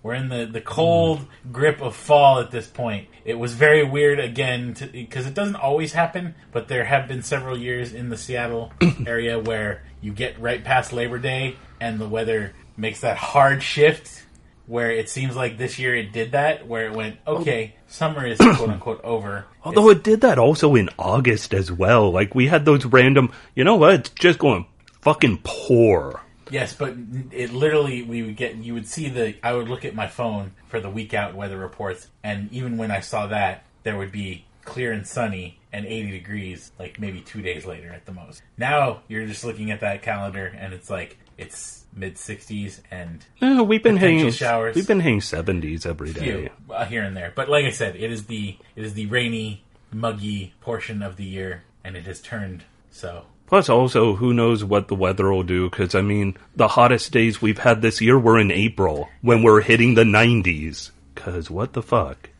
We're 0.02 0.14
in 0.14 0.30
the 0.30 0.46
the 0.46 0.62
cold 0.62 1.26
grip 1.52 1.82
of 1.82 1.94
fall 1.94 2.40
at 2.40 2.50
this 2.50 2.66
point. 2.66 3.08
It 3.22 3.38
was 3.38 3.52
very 3.52 3.84
weird 3.84 4.18
again 4.18 4.74
because 4.92 5.26
it 5.26 5.34
doesn't 5.34 5.56
always 5.56 5.92
happen, 5.92 6.34
but 6.52 6.68
there 6.68 6.84
have 6.84 7.06
been 7.06 7.22
several 7.22 7.58
years 7.58 7.92
in 7.92 8.08
the 8.08 8.16
Seattle 8.16 8.72
area 9.06 9.38
where 9.38 9.82
you 10.00 10.12
get 10.12 10.40
right 10.40 10.64
past 10.64 10.94
Labor 10.94 11.18
Day 11.18 11.56
and 11.82 11.98
the 11.98 12.08
weather 12.08 12.54
makes 12.78 13.00
that 13.02 13.18
hard 13.18 13.62
shift. 13.62 14.22
Where 14.66 14.90
it 14.90 15.08
seems 15.08 15.36
like 15.36 15.58
this 15.58 15.78
year 15.78 15.94
it 15.94 16.12
did 16.12 16.32
that, 16.32 16.66
where 16.66 16.86
it 16.86 16.92
went, 16.92 17.18
oh. 17.24 17.36
okay, 17.36 17.76
summer 17.86 18.26
is 18.26 18.38
quote 18.38 18.60
unquote 18.70 19.04
over. 19.04 19.44
Although 19.62 19.90
it 19.90 20.02
did 20.02 20.22
that 20.22 20.38
also 20.38 20.74
in 20.74 20.88
August 20.98 21.52
as 21.52 21.70
well. 21.70 22.10
Like 22.10 22.34
we 22.34 22.46
had 22.46 22.64
those 22.64 22.86
random, 22.86 23.32
you 23.54 23.64
know 23.64 23.76
what? 23.76 23.94
It's 23.94 24.10
just 24.10 24.38
going 24.38 24.66
fucking 25.02 25.40
pour. 25.44 26.22
Yes, 26.50 26.72
but 26.74 26.94
it 27.32 27.52
literally 27.52 28.02
we 28.02 28.22
would 28.22 28.36
get 28.36 28.56
you 28.56 28.74
would 28.74 28.86
see 28.86 29.08
the 29.08 29.34
I 29.42 29.52
would 29.52 29.68
look 29.68 29.84
at 29.84 29.94
my 29.94 30.06
phone 30.06 30.52
for 30.68 30.80
the 30.80 30.90
week 30.90 31.14
out 31.14 31.34
weather 31.34 31.58
reports 31.58 32.08
and 32.22 32.52
even 32.52 32.76
when 32.76 32.90
I 32.90 33.00
saw 33.00 33.26
that 33.28 33.64
there 33.82 33.96
would 33.96 34.12
be 34.12 34.44
clear 34.64 34.92
and 34.92 35.06
sunny 35.06 35.58
and 35.72 35.86
80 35.86 36.10
degrees 36.10 36.72
like 36.78 36.98
maybe 36.98 37.20
2 37.20 37.40
days 37.42 37.64
later 37.66 37.92
at 37.92 38.04
the 38.06 38.12
most. 38.12 38.42
Now 38.58 39.00
you're 39.08 39.26
just 39.26 39.44
looking 39.44 39.70
at 39.70 39.80
that 39.80 40.02
calendar 40.02 40.46
and 40.46 40.72
it's 40.72 40.90
like 40.90 41.18
it's 41.38 41.84
mid 41.94 42.14
60s 42.16 42.80
and 42.90 43.24
Eh, 43.42 43.60
we've 43.62 43.82
been 43.82 43.96
hitting 43.96 44.30
showers. 44.30 44.74
We've 44.76 44.86
been 44.86 45.00
hitting 45.00 45.20
seventies 45.20 45.84
every 45.86 46.12
day. 46.12 46.20
few 46.20 46.50
uh, 46.74 46.84
here 46.84 47.02
and 47.02 47.16
there. 47.16 47.32
But 47.34 47.48
like 47.48 47.64
I 47.64 47.70
said, 47.70 47.96
it 47.96 48.10
is 48.10 48.26
the 48.26 48.56
it 48.74 48.84
is 48.84 48.94
the 48.94 49.06
rainy, 49.06 49.64
muggy 49.92 50.54
portion 50.60 51.02
of 51.02 51.16
the 51.16 51.24
year 51.24 51.64
and 51.84 51.96
it 51.96 52.04
has 52.06 52.20
turned 52.20 52.64
so 52.90 53.24
Plus, 53.46 53.68
also, 53.68 54.14
who 54.16 54.34
knows 54.34 54.64
what 54.64 54.88
the 54.88 54.94
weather 54.96 55.30
will 55.30 55.42
do? 55.44 55.70
Because 55.70 55.94
I 55.94 56.00
mean, 56.02 56.36
the 56.56 56.68
hottest 56.68 57.12
days 57.12 57.40
we've 57.40 57.58
had 57.58 57.80
this 57.82 58.00
year 58.00 58.18
were 58.18 58.38
in 58.38 58.50
April 58.50 59.08
when 59.22 59.42
we're 59.42 59.60
hitting 59.60 59.94
the 59.94 60.04
nineties. 60.04 60.90
Because 61.14 61.50
what 61.50 61.72
the 61.72 61.82
fuck? 61.82 62.30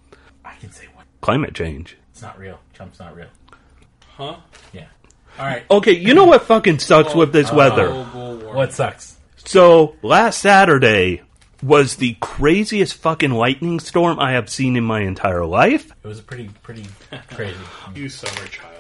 I 0.45 0.55
can 0.57 0.71
say 0.73 0.87
what 0.95 1.07
Climate 1.21 1.55
change. 1.55 1.97
it's 2.11 2.23
not 2.23 2.39
real. 2.39 2.59
Trump's 2.75 2.99
not 2.99 3.15
real. 3.17 3.29
Huh? 4.17 4.37
Yeah. 4.73 4.87
All 5.39 5.45
right. 5.47 5.65
Okay, 5.71 5.93
you 5.93 6.15
know 6.15 6.25
what 6.25 6.43
fucking 6.43 6.79
sucks 6.79 7.15
with 7.15 7.33
this 7.33 7.53
weather? 7.53 7.93
What 7.93 8.73
sucks? 8.73 9.17
So 9.37 9.95
last 10.03 10.41
Saturday 10.41 11.23
was 11.63 11.97
the 11.97 12.17
craziest 12.21 12.95
fucking 12.95 13.31
lightning 13.31 13.81
storm 13.81 14.19
I 14.19 14.33
have 14.33 14.49
seen 14.51 14.77
in 14.77 14.85
my 14.85 15.01
entire 15.01 15.45
life. 15.45 15.93
It 16.03 16.07
was 16.09 16.21
pretty 16.21 16.51
pretty 16.63 16.87
crazy. 17.31 17.57
You 17.95 18.09
summer 18.09 18.47
child. 18.49 18.76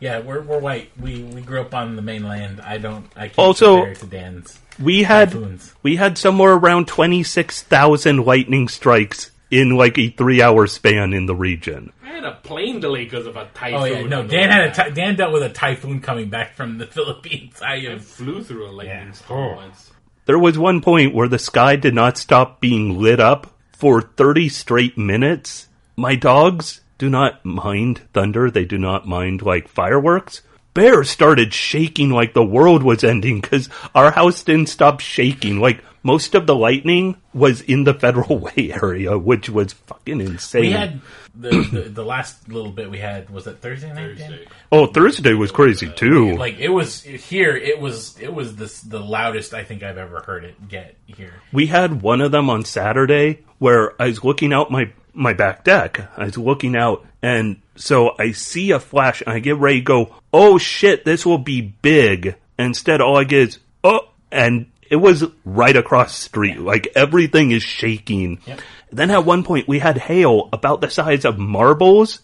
Yeah, 0.00 0.20
we're 0.20 0.42
we're 0.42 0.58
white. 0.58 0.90
We 1.00 1.22
we 1.22 1.40
grew 1.40 1.60
up 1.60 1.74
on 1.74 1.96
the 1.96 2.02
mainland. 2.02 2.60
I 2.60 2.78
don't. 2.78 3.06
I 3.16 3.28
can't 3.28 3.38
Also- 3.38 3.76
compare 3.76 3.94
to 3.94 4.06
Dan's 4.06 4.58
We 4.78 5.02
had 5.04 5.30
typhoons. 5.30 5.74
we 5.82 5.96
had 5.96 6.18
somewhere 6.18 6.52
around 6.52 6.88
twenty 6.88 7.22
six 7.22 7.62
thousand 7.62 8.24
lightning 8.24 8.68
strikes 8.68 9.30
in 9.50 9.70
like 9.76 9.96
a 9.98 10.08
three 10.10 10.42
hour 10.42 10.66
span 10.66 11.12
in 11.12 11.26
the 11.26 11.34
region. 11.34 11.92
I 12.04 12.08
had 12.08 12.24
a 12.24 12.32
plane 12.32 12.80
delay 12.80 13.04
because 13.04 13.26
of 13.26 13.36
a 13.36 13.48
typhoon. 13.54 13.80
Oh 13.80 13.84
yeah, 13.84 14.02
no. 14.06 14.26
Dan 14.26 14.50
had 14.50 14.64
a 14.64 14.66
back. 14.68 14.74
ty- 14.76 14.90
Dan 14.90 15.14
dealt 15.16 15.32
with 15.32 15.42
a 15.42 15.48
typhoon 15.48 16.00
coming 16.00 16.28
back 16.28 16.54
from 16.54 16.78
the 16.78 16.86
Philippines. 16.96 17.60
I 17.62 17.74
I 17.88 17.98
flew 17.98 18.42
through 18.42 18.66
a 18.66 18.72
lightning 18.72 19.06
Yeah. 19.06 19.12
storm 19.12 19.52
Oh. 19.52 19.56
once. 19.56 19.90
There 20.26 20.38
was 20.38 20.58
one 20.58 20.80
point 20.80 21.14
where 21.14 21.28
the 21.28 21.38
sky 21.38 21.76
did 21.76 21.94
not 21.94 22.16
stop 22.18 22.58
being 22.60 22.98
lit 22.98 23.20
up 23.20 23.52
for 23.76 24.00
30 24.00 24.48
straight 24.48 24.96
minutes. 24.96 25.68
My 25.96 26.14
dogs 26.14 26.80
do 27.04 27.10
not 27.10 27.44
mind 27.44 28.00
thunder. 28.14 28.50
They 28.50 28.64
do 28.64 28.78
not 28.78 29.06
mind 29.06 29.42
like 29.42 29.68
fireworks. 29.68 30.40
Bear 30.72 31.04
started 31.04 31.52
shaking 31.52 32.08
like 32.08 32.32
the 32.32 32.42
world 32.42 32.82
was 32.82 33.04
ending 33.04 33.42
because 33.42 33.68
our 33.94 34.12
house 34.12 34.42
didn't 34.42 34.70
stop 34.70 35.00
shaking. 35.00 35.60
Like 35.60 35.84
most 36.04 36.36
of 36.36 36.46
the 36.46 36.54
lightning 36.54 37.16
was 37.32 37.62
in 37.62 37.82
the 37.82 37.94
Federal 37.94 38.38
Way 38.46 38.72
area, 38.80 39.18
which 39.18 39.50
was 39.50 39.72
fucking 39.72 40.20
insane. 40.20 40.60
We 40.60 40.70
had 40.70 41.00
the, 41.34 41.50
the 41.50 41.80
the 41.88 42.04
last 42.04 42.48
little 42.48 42.70
bit 42.70 42.88
we 42.90 42.98
had 42.98 43.30
was 43.30 43.44
that 43.46 43.60
Thursday 43.60 43.88
night. 43.88 44.18
Dan? 44.18 44.30
Thursday. 44.30 44.46
oh, 44.70 44.86
Thursday 44.86 45.32
was 45.32 45.50
crazy 45.50 45.90
too. 45.90 46.36
Like 46.36 46.58
it 46.60 46.68
was 46.68 47.02
here. 47.02 47.56
It 47.56 47.80
was 47.80 48.16
it 48.20 48.32
was 48.32 48.54
the 48.54 48.72
the 48.88 49.00
loudest 49.00 49.52
I 49.54 49.64
think 49.64 49.82
I've 49.82 49.98
ever 49.98 50.20
heard 50.20 50.44
it 50.44 50.68
get 50.68 50.94
here. 51.06 51.32
We 51.52 51.66
had 51.66 52.02
one 52.02 52.20
of 52.20 52.30
them 52.30 52.48
on 52.50 52.64
Saturday 52.64 53.40
where 53.58 54.00
I 54.00 54.06
was 54.06 54.22
looking 54.22 54.52
out 54.52 54.70
my 54.70 54.92
my 55.12 55.32
back 55.32 55.64
deck. 55.64 56.08
I 56.16 56.24
was 56.24 56.38
looking 56.38 56.76
out 56.76 57.04
and 57.22 57.60
so 57.76 58.14
I 58.18 58.32
see 58.32 58.70
a 58.70 58.78
flash 58.78 59.22
and 59.22 59.30
I 59.30 59.38
get 59.38 59.56
ready 59.56 59.78
to 59.80 59.84
go, 59.84 60.14
"Oh 60.32 60.58
shit, 60.58 61.04
this 61.04 61.24
will 61.24 61.38
be 61.38 61.62
big." 61.62 62.36
Instead 62.58 63.00
all 63.00 63.16
I 63.16 63.24
get 63.24 63.40
is, 63.40 63.58
"Oh," 63.82 64.08
and 64.30 64.66
it 64.90 64.96
was 64.96 65.24
right 65.44 65.76
across 65.76 66.14
street. 66.16 66.58
Like 66.58 66.88
everything 66.94 67.50
is 67.50 67.62
shaking. 67.62 68.40
Yep. 68.46 68.60
Then 68.92 69.10
at 69.10 69.24
one 69.24 69.42
point 69.42 69.68
we 69.68 69.78
had 69.78 69.98
hail 69.98 70.48
about 70.52 70.80
the 70.80 70.90
size 70.90 71.24
of 71.24 71.38
marbles, 71.38 72.20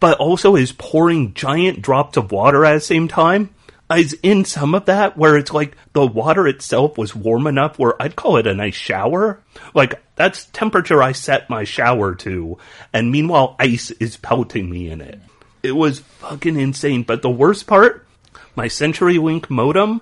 but 0.00 0.18
also 0.18 0.56
is 0.56 0.72
pouring 0.72 1.34
giant 1.34 1.82
drops 1.82 2.16
of 2.16 2.32
water 2.32 2.64
at 2.64 2.74
the 2.74 2.80
same 2.80 3.08
time. 3.08 3.54
I 3.90 3.98
was 3.98 4.14
in 4.14 4.46
some 4.46 4.74
of 4.74 4.86
that 4.86 5.18
where 5.18 5.36
it's 5.36 5.52
like 5.52 5.76
the 5.92 6.06
water 6.06 6.48
itself 6.48 6.96
was 6.96 7.14
warm 7.14 7.46
enough 7.46 7.78
where 7.78 8.00
I'd 8.00 8.16
call 8.16 8.38
it 8.38 8.46
a 8.46 8.54
nice 8.54 8.74
shower. 8.74 9.42
Like 9.74 10.02
that's 10.16 10.46
temperature 10.46 11.02
I 11.02 11.12
set 11.12 11.50
my 11.50 11.64
shower 11.64 12.14
to. 12.16 12.56
And 12.94 13.10
meanwhile 13.10 13.54
ice 13.58 13.90
is 13.90 14.16
pelting 14.16 14.70
me 14.70 14.88
in 14.88 15.02
it. 15.02 15.20
It 15.62 15.72
was 15.72 16.00
fucking 16.00 16.58
insane. 16.58 17.02
But 17.02 17.20
the 17.20 17.30
worst 17.30 17.66
part, 17.66 18.06
my 18.56 18.66
CenturyLink 18.66 19.50
modem 19.50 20.00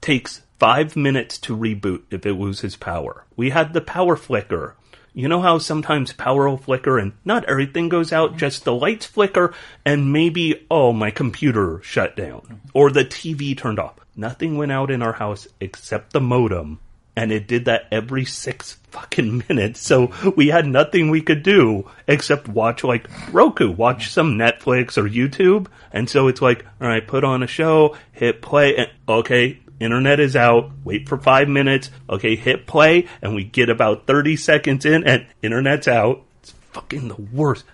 takes 0.00 0.42
five 0.58 0.96
minutes 0.96 1.38
to 1.38 1.56
reboot 1.56 2.02
if 2.10 2.26
it 2.26 2.34
loses 2.34 2.76
power. 2.76 3.24
We 3.36 3.50
had 3.50 3.72
the 3.72 3.80
power 3.80 4.16
flicker. 4.16 4.76
You 5.16 5.28
know 5.28 5.40
how 5.40 5.58
sometimes 5.58 6.12
power 6.12 6.48
will 6.48 6.58
flicker 6.58 6.98
and 6.98 7.12
not 7.24 7.44
everything 7.44 7.88
goes 7.88 8.12
out, 8.12 8.36
just 8.36 8.64
the 8.64 8.74
lights 8.74 9.06
flicker 9.06 9.54
and 9.84 10.12
maybe, 10.12 10.66
oh, 10.70 10.92
my 10.92 11.12
computer 11.12 11.80
shut 11.82 12.16
down 12.16 12.60
or 12.72 12.90
the 12.90 13.04
TV 13.04 13.56
turned 13.56 13.78
off. 13.78 13.94
Nothing 14.16 14.56
went 14.56 14.72
out 14.72 14.90
in 14.90 15.02
our 15.02 15.12
house 15.12 15.46
except 15.60 16.12
the 16.12 16.20
modem. 16.20 16.80
And 17.16 17.30
it 17.30 17.46
did 17.46 17.66
that 17.66 17.86
every 17.92 18.24
six 18.24 18.72
fucking 18.90 19.44
minutes. 19.48 19.80
So 19.80 20.12
we 20.36 20.48
had 20.48 20.66
nothing 20.66 21.10
we 21.10 21.20
could 21.20 21.44
do 21.44 21.88
except 22.08 22.48
watch 22.48 22.82
like 22.82 23.08
Roku, 23.32 23.70
watch 23.70 24.10
some 24.10 24.36
Netflix 24.36 24.98
or 24.98 25.08
YouTube. 25.08 25.68
And 25.92 26.10
so 26.10 26.26
it's 26.26 26.42
like, 26.42 26.66
all 26.80 26.88
right, 26.88 27.06
put 27.06 27.22
on 27.22 27.44
a 27.44 27.46
show, 27.46 27.96
hit 28.10 28.42
play. 28.42 28.76
And, 28.76 28.90
okay, 29.08 29.60
internet 29.84 30.18
is 30.20 30.34
out. 30.34 30.70
Wait 30.82 31.08
for 31.08 31.18
five 31.18 31.48
minutes. 31.48 31.90
Okay, 32.08 32.36
hit 32.36 32.66
play, 32.66 33.06
and 33.22 33.34
we 33.34 33.44
get 33.44 33.68
about 33.68 34.06
thirty 34.06 34.36
seconds 34.36 34.84
in, 34.84 35.04
and 35.04 35.26
internet's 35.42 35.86
out. 35.88 36.22
It's 36.40 36.52
fucking 36.72 37.08
the 37.08 37.20
worst. 37.32 37.64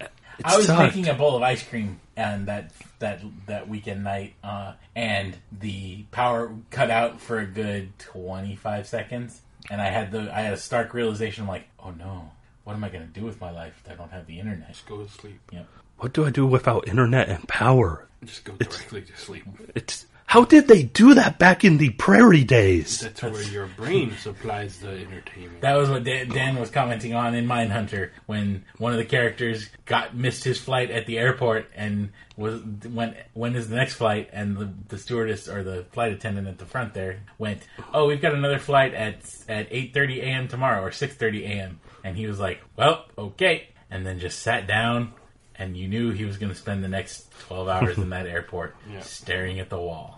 It 0.00 0.10
I 0.44 0.56
was 0.56 0.66
sucked. 0.66 0.96
making 0.96 1.08
a 1.08 1.14
bowl 1.14 1.36
of 1.36 1.42
ice 1.42 1.62
cream 1.62 2.00
and 2.16 2.46
that 2.46 2.72
that 2.98 3.20
that 3.46 3.68
weekend 3.68 4.02
night, 4.04 4.34
uh, 4.42 4.72
and 4.96 5.36
the 5.52 6.02
power 6.10 6.52
cut 6.70 6.90
out 6.90 7.20
for 7.20 7.38
a 7.38 7.46
good 7.46 7.96
twenty 7.98 8.56
five 8.56 8.86
seconds, 8.86 9.40
and 9.70 9.80
I 9.80 9.86
had 9.86 10.10
the 10.10 10.32
I 10.34 10.40
had 10.40 10.52
a 10.52 10.58
stark 10.58 10.94
realization. 10.94 11.42
I'm 11.42 11.48
like, 11.48 11.68
oh 11.78 11.90
no, 11.90 12.32
what 12.64 12.74
am 12.74 12.82
I 12.82 12.88
going 12.88 13.06
to 13.06 13.20
do 13.20 13.24
with 13.24 13.40
my 13.40 13.50
life 13.50 13.80
if 13.84 13.92
I 13.92 13.94
don't 13.94 14.10
have 14.10 14.26
the 14.26 14.40
internet? 14.40 14.68
Just 14.68 14.86
go 14.86 15.02
to 15.02 15.08
sleep. 15.08 15.40
Yep. 15.52 15.66
What 15.98 16.12
do 16.12 16.24
I 16.26 16.30
do 16.30 16.46
without 16.46 16.88
internet 16.88 17.28
and 17.28 17.46
power? 17.48 18.06
Just 18.24 18.44
go 18.44 18.52
directly 18.54 19.02
to 19.02 19.16
sleep. 19.16 19.44
It's 19.74 20.06
how 20.28 20.44
did 20.44 20.68
they 20.68 20.82
do 20.82 21.14
that 21.14 21.38
back 21.38 21.64
in 21.64 21.78
the 21.78 21.88
prairie 21.90 22.44
days? 22.44 23.00
That's 23.00 23.22
where 23.22 23.42
your 23.44 23.66
brain 23.66 24.14
supplies 24.18 24.78
the 24.78 24.90
entertainment. 24.90 25.62
That 25.62 25.74
was 25.76 25.88
what 25.88 26.04
Dan, 26.04 26.28
Dan 26.28 26.56
was 26.60 26.70
commenting 26.70 27.14
on 27.14 27.34
in 27.34 27.46
Mindhunter 27.46 28.10
when 28.26 28.64
one 28.76 28.92
of 28.92 28.98
the 28.98 29.06
characters 29.06 29.70
got 29.86 30.14
missed 30.14 30.44
his 30.44 30.60
flight 30.60 30.90
at 30.90 31.06
the 31.06 31.18
airport 31.18 31.70
and 31.74 32.10
was 32.36 32.60
went 32.90 33.16
when 33.32 33.56
is 33.56 33.70
the 33.70 33.76
next 33.76 33.94
flight 33.94 34.28
and 34.34 34.56
the, 34.58 34.70
the 34.88 34.98
stewardess 34.98 35.48
or 35.48 35.62
the 35.64 35.86
flight 35.92 36.12
attendant 36.12 36.46
at 36.46 36.58
the 36.58 36.66
front 36.66 36.92
there 36.92 37.20
went 37.38 37.62
oh 37.94 38.06
we've 38.06 38.20
got 38.20 38.34
another 38.34 38.58
flight 38.58 38.92
at 38.94 39.16
at 39.48 39.70
8:30 39.70 40.18
a.m. 40.18 40.46
tomorrow 40.46 40.82
or 40.84 40.90
6:30 40.90 41.42
a.m. 41.44 41.80
and 42.04 42.16
he 42.18 42.26
was 42.26 42.38
like 42.38 42.60
well 42.76 43.06
okay 43.16 43.68
and 43.90 44.06
then 44.06 44.18
just 44.20 44.40
sat 44.40 44.66
down 44.68 45.14
and 45.56 45.76
you 45.76 45.88
knew 45.88 46.12
he 46.12 46.24
was 46.24 46.36
going 46.36 46.52
to 46.52 46.58
spend 46.58 46.84
the 46.84 46.88
next 46.88 47.28
12 47.48 47.66
hours 47.68 47.98
in 47.98 48.10
that 48.10 48.26
airport 48.26 48.76
Yeah. 48.92 49.00
staring 49.00 49.58
at 49.58 49.68
the 49.70 49.78
wall. 49.80 50.17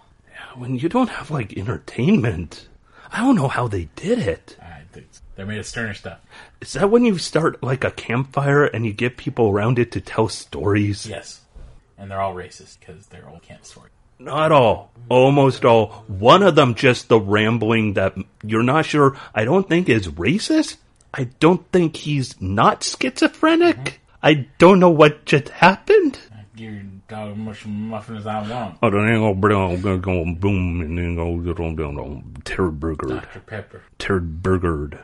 When 0.56 0.76
you 0.76 0.88
don't 0.88 1.10
have 1.10 1.30
like 1.30 1.56
entertainment, 1.56 2.68
I 3.12 3.20
don't 3.20 3.36
know 3.36 3.48
how 3.48 3.68
they 3.68 3.88
did 3.96 4.18
it. 4.18 4.56
Ah, 4.60 4.64
I 4.64 4.82
think 4.92 5.06
they're 5.34 5.46
made 5.46 5.58
of 5.58 5.66
sterner 5.66 5.94
stuff. 5.94 6.18
Is 6.60 6.74
that 6.74 6.90
when 6.90 7.04
you 7.04 7.18
start 7.18 7.62
like 7.62 7.84
a 7.84 7.90
campfire 7.90 8.64
and 8.64 8.84
you 8.84 8.92
get 8.92 9.16
people 9.16 9.48
around 9.48 9.78
it 9.78 9.92
to 9.92 10.00
tell 10.00 10.28
stories? 10.28 11.06
Yes. 11.06 11.40
And 11.98 12.10
they're 12.10 12.20
all 12.20 12.34
racist 12.34 12.78
because 12.80 13.06
they're 13.06 13.28
old 13.28 13.42
camp 13.42 13.64
stories. 13.64 13.92
Not 14.18 14.52
all. 14.52 14.90
Almost 15.08 15.64
all. 15.64 16.04
One 16.06 16.42
of 16.42 16.54
them 16.54 16.74
just 16.74 17.08
the 17.08 17.18
rambling 17.18 17.94
that 17.94 18.14
you're 18.44 18.62
not 18.62 18.84
sure, 18.84 19.16
I 19.34 19.44
don't 19.44 19.68
think 19.68 19.88
is 19.88 20.08
racist. 20.08 20.76
I 21.12 21.24
don't 21.40 21.66
think 21.72 21.96
he's 21.96 22.40
not 22.40 22.84
schizophrenic. 22.84 23.76
Mm-hmm. 23.76 23.96
I 24.22 24.46
don't 24.58 24.78
know 24.78 24.90
what 24.90 25.24
just 25.24 25.48
happened. 25.48 26.18
Give 26.54 26.99
your 27.10 27.30
as 27.30 27.36
much 27.36 27.66
muffin 27.66 28.16
as 28.16 28.26
I 28.26 28.48
want. 28.48 28.78
Oh, 28.82 28.90
then 28.90 29.08
ain't 29.08 29.20
gonna 29.20 29.34
bring 29.34 29.56
on, 29.56 29.80
gonna 29.80 29.98
go 29.98 30.24
boom, 30.34 30.80
and 30.80 30.96
then 30.96 31.16
go 31.16 31.36
get 31.38 31.60
on 31.60 31.76
down 31.76 31.98
on 31.98 32.36
Terry 32.44 32.70
Burgard. 32.70 33.10
Dr. 33.22 33.40
Pepper. 33.40 33.82
Terry 33.98 34.20
Burgard. 34.20 34.98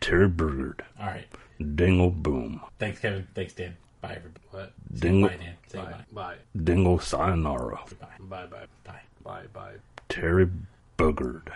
Terry 0.00 0.28
Burgard. 0.28 0.84
All 1.00 1.06
right. 1.06 1.26
Dingle 1.74 2.10
boom. 2.10 2.60
Thanks, 2.78 3.00
Kevin. 3.00 3.26
Thanks, 3.34 3.54
Dan. 3.54 3.76
Bye, 4.00 4.16
everybody. 4.16 4.44
What? 4.50 4.72
Dingle, 4.92 5.28
Bye, 5.30 5.36
Dan. 5.36 5.54
Say 5.68 5.78
Bye. 5.78 5.84
bye. 5.84 6.04
Bye. 6.12 6.36
dingle 6.64 6.98
sayonara. 6.98 7.80
Bye. 8.00 8.06
Bye. 8.20 8.46
Bye. 8.46 8.66
Bye. 8.84 9.00
Bye. 9.24 9.42
Bye. 9.52 9.72
Terry 10.08 10.48
Burgard. 10.96 11.52